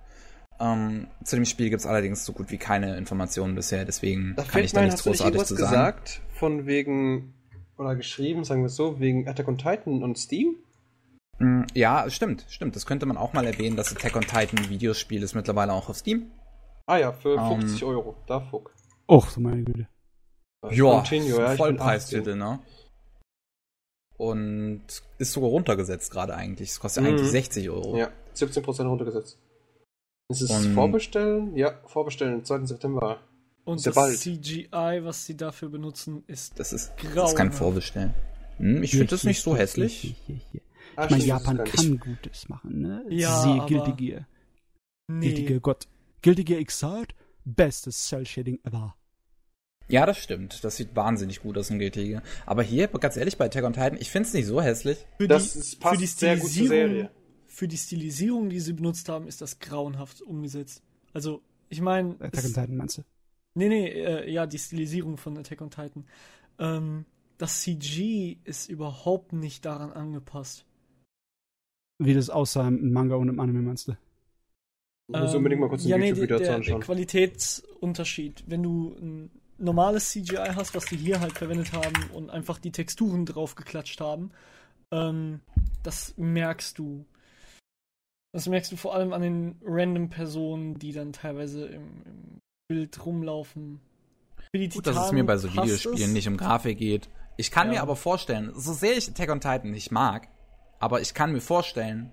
Ähm, 0.58 1.06
zu 1.22 1.36
dem 1.36 1.44
Spiel 1.44 1.70
gibt 1.70 1.80
es 1.80 1.86
allerdings 1.86 2.24
so 2.24 2.32
gut 2.32 2.50
wie 2.50 2.58
keine 2.58 2.96
Informationen 2.96 3.54
bisher, 3.54 3.84
deswegen 3.84 4.34
Da 4.36 4.42
kann 4.42 4.62
ich 4.64 4.72
da 4.72 4.80
mir 4.80 4.86
ein, 4.86 4.90
nichts 4.90 5.06
nicht 5.06 5.18
großartig 5.18 5.44
zu 5.44 5.54
sagen. 5.54 5.70
gesagt 5.70 6.20
von 6.34 6.66
wegen, 6.66 7.34
oder 7.78 7.94
geschrieben, 7.94 8.42
sagen 8.44 8.62
wir 8.62 8.66
es 8.66 8.74
so, 8.76 8.98
wegen 8.98 9.28
Attack 9.28 9.46
on 9.48 9.56
Titan 9.56 10.02
und 10.02 10.18
Steam? 10.18 10.56
Mm, 11.38 11.62
Ja, 11.74 12.10
stimmt, 12.10 12.44
stimmt. 12.48 12.74
Das 12.76 12.86
könnte 12.86 13.06
man 13.06 13.16
auch 13.16 13.32
mal 13.34 13.46
erwähnen, 13.46 13.76
dass 13.76 13.94
Attack 13.96 14.16
on 14.16 14.22
Titan 14.22 14.58
ein 14.58 14.68
Videospiel 14.68 15.22
ist 15.22 15.34
mittlerweile 15.34 15.72
auch 15.72 15.88
auf 15.88 15.96
Steam. 15.96 16.30
Ah 16.86 16.96
ja, 16.98 17.12
für 17.12 17.36
Ähm. 17.36 17.60
50 17.60 17.84
Euro. 17.84 18.16
Da 18.26 18.40
fuck. 18.40 18.74
Och, 19.08 19.30
so 19.30 19.40
meine 19.40 19.62
Güte. 19.62 19.88
Continue, 20.62 21.28
ja, 21.30 21.42
ich 21.44 21.48
bin 21.50 21.56
Vollpreistitel, 21.56 22.36
ne? 22.36 22.60
Und 24.16 24.82
ist 25.18 25.32
sogar 25.32 25.50
runtergesetzt 25.50 26.10
gerade 26.12 26.34
eigentlich. 26.36 26.70
Es 26.70 26.80
kostet 26.80 27.02
Mhm. 27.02 27.10
eigentlich 27.10 27.30
60 27.30 27.70
Euro. 27.70 27.94
18. 27.94 27.96
Ja, 27.98 28.10
17% 28.34 28.88
runtergesetzt. 28.88 29.38
Ist 30.28 30.42
es 30.42 30.50
Und- 30.50 30.74
Vorbestellen? 30.74 31.56
Ja, 31.56 31.80
Vorbestellen, 31.86 32.44
2. 32.44 32.66
September. 32.66 33.18
Und 33.64 33.76
Ist 33.78 33.86
ja 33.86 33.90
das 33.90 33.96
bald. 33.96 34.18
CGI, 34.18 35.00
was 35.04 35.26
sie 35.26 35.36
dafür 35.36 35.68
benutzen, 35.68 36.24
ist 36.26 36.58
Das 36.58 36.72
ist, 36.72 36.92
das 37.02 37.12
grau. 37.12 37.26
ist 37.26 37.36
kein 37.36 37.52
Vorbestellen. 37.52 38.14
Hm, 38.58 38.82
ich 38.82 38.90
finde 38.92 39.06
das 39.06 39.24
nicht 39.24 39.40
so 39.42 39.56
hässlich. 39.56 40.14
Ah, 40.96 41.04
Ich 41.06 41.10
meine, 41.10 41.24
Japan 41.24 41.56
das 41.56 41.72
kann. 41.72 41.98
Gutes 41.98 42.48
machen, 42.48 42.80
ne? 42.82 43.04
Ja, 43.08 43.30
aber- 43.42 43.66
Guilty 43.66 43.92
Gear. 43.92 44.26
Guilty 45.08 45.40
Nee. 45.42 45.46
Gear 45.48 45.60
Gott. 45.60 45.88
Guilty 46.22 46.44
Gear 46.44 46.60
Xrd, 46.60 47.14
bestes 47.44 48.06
Cell-Shading 48.08 48.60
ever. 48.64 48.94
Ja, 49.92 50.06
das 50.06 50.18
stimmt. 50.18 50.64
Das 50.64 50.76
sieht 50.76 50.96
wahnsinnig 50.96 51.40
gut 51.42 51.56
aus 51.58 51.70
in 51.70 51.78
GT. 51.78 52.20
Aber 52.46 52.62
hier, 52.62 52.88
ganz 52.88 53.16
ehrlich, 53.16 53.36
bei 53.38 53.44
Attack 53.46 53.64
on 53.64 53.72
Titan, 53.74 53.98
ich 54.00 54.10
finde 54.10 54.26
es 54.28 54.34
nicht 54.34 54.46
so 54.46 54.60
hässlich. 54.62 54.98
Für 55.18 55.28
Das 55.28 55.52
die, 55.52 55.58
ist- 55.60 55.80
passt 55.80 55.94
für 55.96 56.00
die 56.00 56.06
sehr 56.06 56.34
gut 56.36 56.42
zur 56.44 56.50
Stilisierung, 56.50 56.88
Serie. 56.94 57.10
für 57.46 57.68
die 57.68 57.76
Stilisierung, 57.76 58.48
die 58.48 58.60
sie 58.60 58.72
benutzt 58.72 59.08
haben, 59.08 59.28
ist 59.28 59.40
das 59.42 59.58
grauenhaft 59.58 60.22
umgesetzt. 60.22 60.82
Also, 61.12 61.42
ich 61.68 61.80
meine, 61.80 62.14
Attack 62.20 62.44
on 62.44 62.52
Titan 62.54 62.76
meinst 62.76 62.98
du? 62.98 63.02
nee, 63.54 63.68
nee, 63.68 63.86
äh, 63.88 64.30
ja, 64.30 64.46
die 64.46 64.58
Stilisierung 64.58 65.18
von 65.18 65.36
Attack 65.36 65.60
on 65.60 65.70
Titan. 65.70 66.06
Ähm, 66.58 67.04
das 67.38 67.60
CG 67.60 68.38
ist 68.44 68.70
überhaupt 68.70 69.32
nicht 69.34 69.64
daran 69.66 69.92
angepasst. 69.92 70.64
Wie 71.98 72.14
das 72.14 72.30
aussah 72.30 72.66
im 72.68 72.92
Manga 72.92 73.16
und 73.16 73.28
im 73.28 73.38
Anime 73.40 73.60
meinst 73.62 73.88
du? 73.88 73.96
Muss 75.08 75.34
unbedingt 75.34 75.60
mal 75.60 75.68
kurz 75.68 75.84
ein 75.84 75.88
ja, 75.88 75.98
nee, 75.98 76.08
YouTube-Video 76.08 76.38
der, 76.38 76.60
der. 76.60 76.80
Qualitätsunterschied. 76.80 78.44
Wenn 78.46 78.62
du 78.62 78.94
ein 78.98 79.30
normales 79.62 80.10
CGI 80.10 80.52
hast, 80.54 80.74
was 80.74 80.86
die 80.86 80.96
hier 80.96 81.20
halt 81.20 81.38
verwendet 81.38 81.72
haben 81.72 82.10
und 82.12 82.30
einfach 82.30 82.58
die 82.58 82.72
Texturen 82.72 83.24
drauf 83.26 83.54
geklatscht 83.54 84.00
haben, 84.00 84.30
ähm, 84.90 85.40
das 85.82 86.14
merkst 86.16 86.78
du. 86.78 87.06
Das 88.34 88.48
merkst 88.48 88.72
du 88.72 88.76
vor 88.76 88.94
allem 88.94 89.12
an 89.12 89.22
den 89.22 89.56
random 89.62 90.08
Personen, 90.08 90.78
die 90.78 90.92
dann 90.92 91.12
teilweise 91.12 91.66
im, 91.66 92.02
im 92.04 92.38
Bild 92.68 93.04
rumlaufen. 93.04 93.80
Gut, 94.52 94.86
dass 94.86 95.06
es 95.06 95.12
mir 95.12 95.24
bei 95.24 95.36
so 95.36 95.52
Videospielen 95.52 96.08
es. 96.10 96.12
nicht 96.12 96.28
um 96.28 96.36
Grafik 96.36 96.78
geht. 96.78 97.08
Ich 97.36 97.50
kann 97.50 97.68
Ja. 97.68 97.74
mir 97.74 97.82
aber 97.82 97.96
vorstellen, 97.96 98.52
so 98.54 98.72
sehr 98.72 98.96
ich 98.96 99.08
Attack 99.08 99.30
on 99.30 99.40
Titan 99.40 99.70
nicht 99.70 99.90
mag, 99.90 100.28
aber 100.78 101.00
ich 101.00 101.14
kann 101.14 101.32
mir 101.32 101.40
vorstellen, 101.40 102.12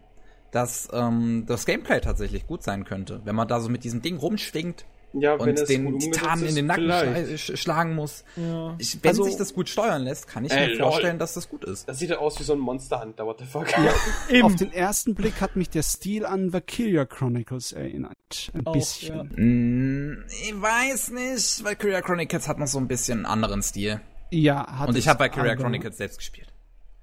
dass 0.52 0.90
ähm, 0.94 1.45
das 1.48 1.66
Gameplay 1.66 2.00
tatsächlich 2.00 2.48
gut 2.48 2.64
sein 2.64 2.86
könnte, 2.86 3.22
wenn 3.26 3.36
man 3.36 3.48
da 3.48 3.60
so 3.60 3.69
mit 3.69 3.84
diesem 3.84 4.02
Ding 4.02 4.18
rumschwingt 4.18 4.86
Ja, 5.14 5.40
wenn 5.40 5.50
und 5.50 5.60
es 5.60 5.68
den 5.68 5.98
Titanen 5.98 6.46
in 6.46 6.54
den 6.56 6.66
Nacken 6.68 6.86
schla 6.86 7.38
sch 7.38 7.58
schlagen 7.58 7.96
muss. 7.96 8.24
Ja. 8.36 8.76
Ich, 8.78 9.02
wenn 9.04 9.10
Also- 9.10 9.24
sich 9.24 9.38
das 9.38 9.54
gut 9.56 9.68
steuern 9.68 10.04
lässt, 10.04 10.28
kann 10.28 10.46
ich 10.46 10.52
Ey, 10.52 10.68
mir 10.68 10.74
lol. 10.76 10.92
vorstellen, 10.92 11.18
dass 11.18 11.34
das 11.34 11.50
gut 11.50 11.64
ist. 11.66 11.90
Das 11.90 11.98
sieht 11.98 12.12
ja 12.12 12.20
aus 12.20 12.40
wie 12.40 12.44
so 12.44 12.54
ein 12.54 12.60
Monster 12.60 13.02
Hunter, 13.02 13.26
what 13.26 13.40
the 13.40 13.46
fuck. 13.46 13.68
Eben. 14.30 14.44
Auf 14.46 14.56
den 14.56 14.72
ersten 14.72 15.16
Blick 15.16 15.42
hat 15.42 15.56
mich 15.56 15.70
der 15.70 15.82
Stil 15.84 16.26
an 16.26 16.54
Valkyria 16.54 17.06
Chronicles 17.06 17.72
erinnert. 17.72 18.16
Ein 18.54 18.68
Auch, 18.68 18.74
bisschen. 18.74 19.32
Mm, 19.36 20.26
Ich 20.30 20.62
weiß 20.62 21.10
nicht, 21.12 21.64
weil 21.64 21.72
Valkyria 21.72 22.02
Chronicles 22.02 22.48
hat 22.48 22.60
noch 22.60 22.68
so 22.68 22.78
ein 22.78 22.88
bisschen 22.88 23.20
einen 23.20 23.26
anderen 23.26 23.64
Stil. 23.64 24.02
Ja, 24.32 24.78
hat 24.80 24.90
Und 24.90 24.96
ich 24.98 25.08
habe 25.08 25.20
Valkyria 25.22 25.56
Chronicles 25.56 25.98
selbst 25.98 26.20
gespielt. 26.20 26.54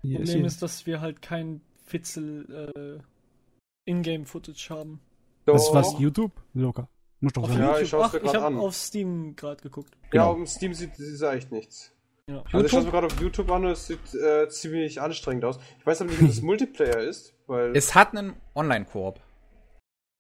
Yes, 0.03 0.19
Problem 0.21 0.45
yes. 0.45 0.53
ist, 0.53 0.63
dass 0.63 0.87
wir 0.87 1.01
halt 1.01 1.23
kein 1.23 1.61
Fitzel 1.85 2.71
äh, 2.77 3.91
Ingame-Footage 3.91 4.69
haben. 4.71 5.01
Das 5.45 5.63
ist 5.67 5.75
was, 5.75 5.93
Doch. 5.93 6.01
YouTube? 6.01 6.33
Locker. 6.55 6.89
Muss 7.21 7.33
doch 7.33 7.45
Auf. 7.45 7.57
Ja, 7.57 7.79
ich 7.79 7.89
schau's 7.89 8.13
Ach, 8.15 8.23
mir 8.23 8.29
habe 8.33 8.47
an. 8.47 8.59
auf 8.59 8.75
Steam 8.75 9.35
gerade 9.37 9.63
geguckt. 9.63 9.95
Ja, 10.13 10.31
Genau. 10.33 10.43
auf 10.43 10.49
Steam 10.49 10.75
sieht 10.75 10.97
sieht 10.97 11.23
echt 11.23 11.51
nichts. 11.53 11.93
Ja. 12.29 12.43
Also 12.53 12.65
ich 12.67 12.71
schaue 12.73 12.83
mir 12.83 12.91
gerade 12.91 13.07
auf 13.07 13.21
YouTube 13.21 13.51
an 13.51 13.65
und 13.65 13.71
es 13.71 13.87
sieht 13.87 14.15
äh, 14.15 14.49
ziemlich 14.49 15.01
anstrengend 15.01 15.45
aus. 15.45 15.59
Ich 15.79 15.87
weiß 15.87 16.01
aber 16.03 16.11
nicht, 16.11 16.21
ob 16.23 16.29
das 16.29 16.43
Multiplayer 16.43 16.99
ist, 16.99 17.35
weil 17.47 17.77
Es 17.77 17.95
hat 17.95 18.17
einen 18.17 18.35
Online-Koop. 18.55 19.21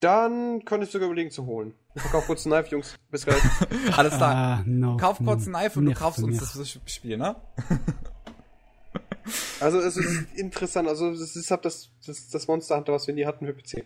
dann 0.00 0.65
könnte 0.65 0.86
ich 0.86 0.92
sogar 0.92 1.07
überlegen 1.08 1.31
zu 1.31 1.47
holen. 1.47 1.75
Ich 1.94 2.02
verkaufe 2.02 2.26
kurz 2.28 2.44
ein 2.47 2.50
Knife, 2.52 2.70
Jungs. 2.70 2.94
Bis 3.10 3.25
gleich. 3.25 3.42
Alles 3.97 4.15
klar. 4.16 4.34
Ah, 4.34 4.62
no. 4.66 4.97
Kauf 4.99 5.18
kurz 5.18 5.47
ein 5.47 5.52
Knife 5.55 5.78
und 5.78 5.86
du 5.86 5.94
kaufst 5.94 6.23
uns 6.23 6.39
das 6.39 6.78
Spiel, 6.86 7.16
ne? 7.18 7.36
Also 9.58 9.81
es 9.81 9.97
ist 9.97 10.33
interessant. 10.36 10.89
Also 10.89 11.10
es 11.10 11.34
ist 11.34 11.50
halt 11.50 11.65
das, 11.65 11.91
das, 12.07 12.28
das 12.28 12.47
Monster 12.47 12.76
Hunter, 12.76 12.92
was 12.92 13.07
wir 13.08 13.15
nie 13.15 13.26
hatten 13.26 13.47
für 13.47 13.55
PC. 13.55 13.84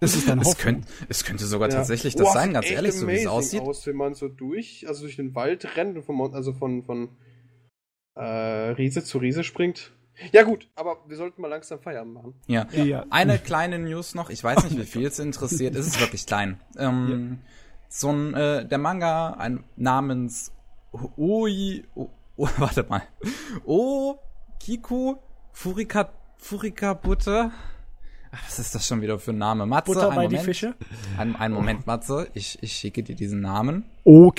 Das 0.00 0.14
ist 0.16 0.28
deine 0.28 0.42
Es, 0.42 0.56
könnt, 0.56 0.86
es 1.08 1.24
könnte 1.24 1.44
sogar 1.46 1.68
Ja. 1.68 1.76
tatsächlich 1.76 2.14
das 2.14 2.26
Boah, 2.26 2.32
sein, 2.32 2.52
ganz 2.54 2.70
ehrlich, 2.70 2.94
so 2.94 3.06
wie 3.06 3.12
es 3.16 3.26
aussieht. 3.26 3.60
aus, 3.60 3.86
wenn 3.86 3.96
man 3.96 4.14
so 4.14 4.28
durch, 4.28 4.86
also 4.88 5.02
durch 5.02 5.16
den 5.16 5.34
Wald 5.34 5.76
rennt 5.76 5.96
und 5.96 6.04
von, 6.04 6.34
also 6.34 6.52
von, 6.54 6.82
von 6.84 7.10
äh, 8.14 8.22
Riese 8.22 9.04
zu 9.04 9.18
Riese 9.18 9.44
springt. 9.44 9.92
Ja 10.32 10.42
gut, 10.42 10.68
aber 10.74 10.98
wir 11.06 11.16
sollten 11.16 11.40
mal 11.40 11.48
langsam 11.48 11.80
Feierabend 11.80 12.14
machen. 12.14 12.34
Ja. 12.46 12.66
Ja. 12.72 13.06
Eine 13.10 13.38
kleine 13.38 13.78
News 13.78 14.14
noch, 14.14 14.28
ich 14.30 14.42
weiß 14.44 14.64
nicht, 14.64 14.78
wie 14.78 14.84
viel 14.84 15.06
es 15.06 15.18
interessiert, 15.18 15.74
es 15.76 15.86
ist 15.86 16.00
wirklich 16.00 16.26
klein. 16.26 16.60
Ähm, 16.76 17.38
So 17.88 18.10
ein, 18.10 18.34
äh, 18.34 18.66
der 18.66 18.78
Manga 18.78 19.30
ein, 19.34 19.64
namens 19.76 20.52
Oi, 21.16 21.84
o, 21.94 22.08
o, 22.36 22.48
warte 22.58 22.84
mal, 22.88 23.02
O 23.64 24.16
Kiku 24.60 25.16
Furika, 25.52 26.10
Furika 26.36 26.94
Butter. 26.94 27.50
Was 28.30 28.58
ist 28.58 28.74
das 28.74 28.86
schon 28.86 29.00
wieder 29.02 29.18
für 29.18 29.32
ein 29.32 29.38
Name? 29.38 29.66
Matze, 29.66 29.92
Butter 29.92 30.08
bei 30.10 30.26
die 30.26 30.36
Moment. 30.36 30.44
Fische. 30.44 30.74
Ein, 31.18 31.34
einen 31.36 31.54
Moment, 31.54 31.86
Matze, 31.86 32.28
ich, 32.34 32.62
ich 32.62 32.72
schicke 32.72 33.02
dir 33.02 33.16
diesen 33.16 33.40
Namen. 33.40 33.84
Oh. 34.04 34.32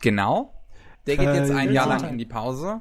Genau. 0.00 0.52
Der 1.06 1.16
geht 1.16 1.26
Äh, 1.28 1.34
jetzt 1.34 1.50
ein 1.50 1.72
Jahr 1.72 1.88
ja. 1.88 1.96
lang 1.96 2.10
in 2.10 2.18
die 2.18 2.26
Pause. 2.26 2.80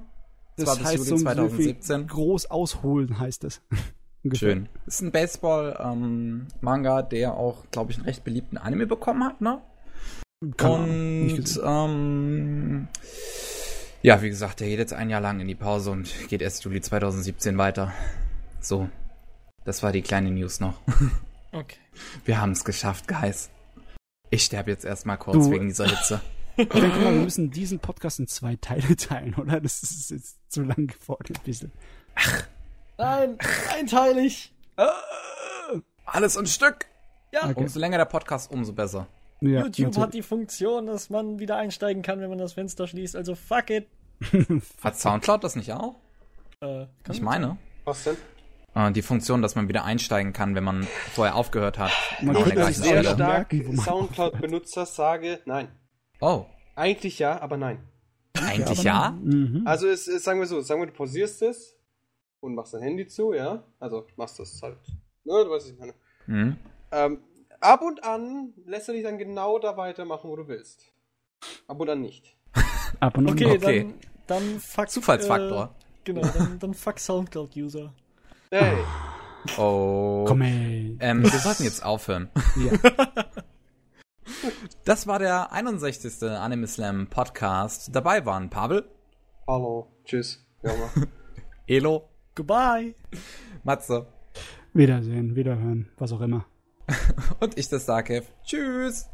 Das 0.58 0.68
war 0.68 0.76
bis 0.77 0.85
heißt 0.85 0.98
Juli 0.98 1.10
so, 1.10 1.18
so 1.18 1.50
viel 1.50 1.77
2017. 1.77 2.08
groß 2.08 2.52
ausholen 2.52 3.19
heißt 3.19 3.44
das. 3.44 3.61
Schön. 4.34 4.69
Ist 4.88 5.02
ein 5.02 5.11
Baseball-Manga, 5.11 7.03
der 7.03 7.34
auch, 7.35 7.66
glaube 7.69 7.92
ich, 7.92 7.98
einen 7.98 8.06
recht 8.06 8.24
beliebten 8.24 8.58
Anime 8.58 8.88
bekommen 8.88 9.24
hat, 9.24 9.42
ne? 9.42 9.61
Und 10.42 11.61
ähm, 11.64 12.88
ja, 14.02 14.22
wie 14.22 14.30
gesagt, 14.30 14.60
der 14.60 14.68
geht 14.68 14.80
jetzt 14.80 14.94
ein 14.94 15.10
Jahr 15.10 15.22
lang 15.22 15.40
in 15.40 15.48
die 15.48 15.56
Pause 15.56 15.92
und 15.92 16.11
geht 16.27 16.42
erst 16.42 16.64
Juli 16.64 16.82
2017 16.82 17.58
weiter. 17.58 17.94
So, 18.61 18.90
das 19.66 19.84
war 19.84 19.92
die 19.92 20.02
kleine 20.02 20.32
News 20.32 20.60
noch. 20.60 20.80
Okay. 21.52 21.77
Wir 22.26 22.42
haben 22.42 22.52
es 22.52 22.66
geschafft, 22.66 23.08
Guys. 23.08 23.50
Ich 24.30 24.44
sterbe 24.44 24.72
jetzt 24.72 24.84
erstmal 24.84 25.18
kurz 25.18 25.45
Du- 25.45 25.52
wegen 25.52 25.68
dieser 25.68 25.88
Hitze. 25.88 26.19
Ich 26.58 26.68
denke 26.68 27.00
mal, 27.00 27.14
wir 27.14 27.22
müssen 27.22 27.50
diesen 27.52 27.80
Podcast 27.80 28.19
in 28.19 28.27
zwei 28.27 28.56
Teile 28.58 28.95
teilen, 28.98 29.35
oder? 29.35 29.60
Das 29.61 29.82
ist 29.84 30.10
jetzt 30.11 30.38
zu 30.52 30.64
lang 30.64 30.88
geworden 30.88 31.34
ein 31.35 31.44
bisschen. 31.44 31.72
Nein, 32.98 33.38
einteilig. 33.77 34.53
Alles 36.06 36.38
ein 36.38 36.45
Stück. 36.48 36.85
Ja, 37.34 37.44
Okay. 37.50 37.53
Umso 37.56 37.80
länger 37.80 37.98
der 37.98 38.06
Podcast, 38.06 38.52
umso 38.52 38.72
besser. 38.74 39.08
Ja, 39.42 39.48
YouTube 39.66 39.66
natürlich. 39.88 39.98
hat 39.98 40.14
die 40.14 40.22
Funktion, 40.24 40.85
dass 40.88 41.10
man 41.10 41.40
wieder 41.40 41.58
einsteigen 41.58 42.03
kann, 42.03 42.19
wenn 42.22 42.30
man 42.30 42.38
das 42.38 42.53
Fenster 42.53 42.88
schließt. 42.88 43.16
Also 43.16 43.35
fuck 43.35 43.69
it. 43.69 43.88
Hat 44.84 44.98
Soundcloud 44.98 45.44
das 45.44 45.56
nicht 45.56 45.72
auch? 45.74 45.95
Äh, 46.61 46.85
kann 47.03 47.16
Ich 47.16 47.22
meine. 47.22 47.58
Was 47.84 48.03
denn? 48.06 48.16
Äh, 48.76 48.92
die 48.92 49.02
Funktion, 49.02 49.42
dass 49.42 49.56
man 49.56 49.68
wieder 49.68 49.86
einsteigen 49.86 50.34
kann, 50.34 50.54
wenn 50.54 50.64
man 50.64 50.84
vorher 51.14 51.36
aufgehört 51.36 51.80
hat. 51.80 51.92
Man 52.22 52.36
Ich 52.36 52.45
gleichen 52.45 52.84
sehr 52.84 53.04
Stelle. 53.04 53.16
Stark 53.16 53.56
Soundcloud-Benutzer 53.84 54.86
sage, 54.86 55.40
nein. 55.45 55.70
Oh, 56.20 56.45
Eigentlich 56.76 57.20
ja, 57.20 57.42
aber 57.42 57.58
nein. 57.58 57.80
eigentlich 58.34 58.80
aber 58.80 58.88
ja? 58.88 59.12
Mhm. 59.24 59.62
Also 59.66 59.88
es, 59.88 60.08
es, 60.08 60.24
sagen 60.24 60.40
wir 60.40 60.48
so, 60.48 60.60
sagen 60.62 60.82
wir, 60.82 60.88
du 60.88 60.94
pausierst 60.94 61.42
es 61.42 61.78
und 62.42 62.54
machst 62.54 62.74
dein 62.74 62.82
Handy 62.82 63.08
zu, 63.08 63.34
ja? 63.34 63.64
Also 63.80 64.06
machst 64.18 64.40
das 64.40 64.62
halt. 64.62 64.78
Ne, 65.24 65.44
du 65.45 65.50
weißt, 65.50 65.66
was 65.66 65.72
ich 65.72 65.80
meine. 65.80 65.94
Hm. 66.26 66.58
Ähm, 66.92 67.20
ab 67.62 67.82
und 67.82 68.04
an 68.04 68.54
lässt 68.66 68.90
er 68.90 68.94
dich 68.94 69.04
dann 69.04 69.18
genau 69.18 69.58
da 69.58 69.78
weitermachen, 69.78 70.30
wo 70.30 70.36
du 70.36 70.48
willst. 70.48 70.92
Ab 71.68 71.80
und 71.80 71.90
an 71.90 72.02
nicht. 72.02 72.36
Ab 73.00 73.18
und 73.18 73.28
an. 73.28 73.34
Okay, 73.34 73.58
Okay. 73.58 73.88
dann, 74.28 74.42
dann 74.44 74.60
fuck. 74.60 74.90
Zufallsfaktor. 74.90 75.76
Äh, 75.78 75.86
genau, 76.04 76.22
dann, 76.22 76.60
dann 76.60 76.74
fuck 76.74 77.00
Soundcloud-User. 77.00 77.94
Hey, 78.51 78.77
Oh. 79.57 80.25
Komm 80.27 80.41
ey. 80.41 80.98
Ähm, 80.99 81.24
wir 81.24 81.30
sollten 81.30 81.64
jetzt 81.64 81.83
aufhören. 81.83 82.30
Ja. 82.56 82.91
Das 84.85 85.06
war 85.07 85.19
der 85.19 85.51
61. 85.51 86.24
Anime 86.24 86.67
Slam 86.67 87.07
Podcast. 87.07 87.95
Dabei 87.95 88.25
waren 88.25 88.49
Pavel, 88.49 88.88
hallo, 89.48 89.88
tschüss. 90.03 90.43
Ja, 90.64 90.72
mal. 90.74 91.07
Elo, 91.67 92.09
Goodbye. 92.33 92.95
Matze 93.64 94.07
Wiedersehen, 94.74 95.35
wiederhören, 95.35 95.90
was 95.98 96.11
auch 96.11 96.22
immer. 96.22 96.45
und 97.40 97.57
ich, 97.57 97.69
das 97.69 97.85
Darkev. 97.85 98.27
Tschüss. 98.43 99.07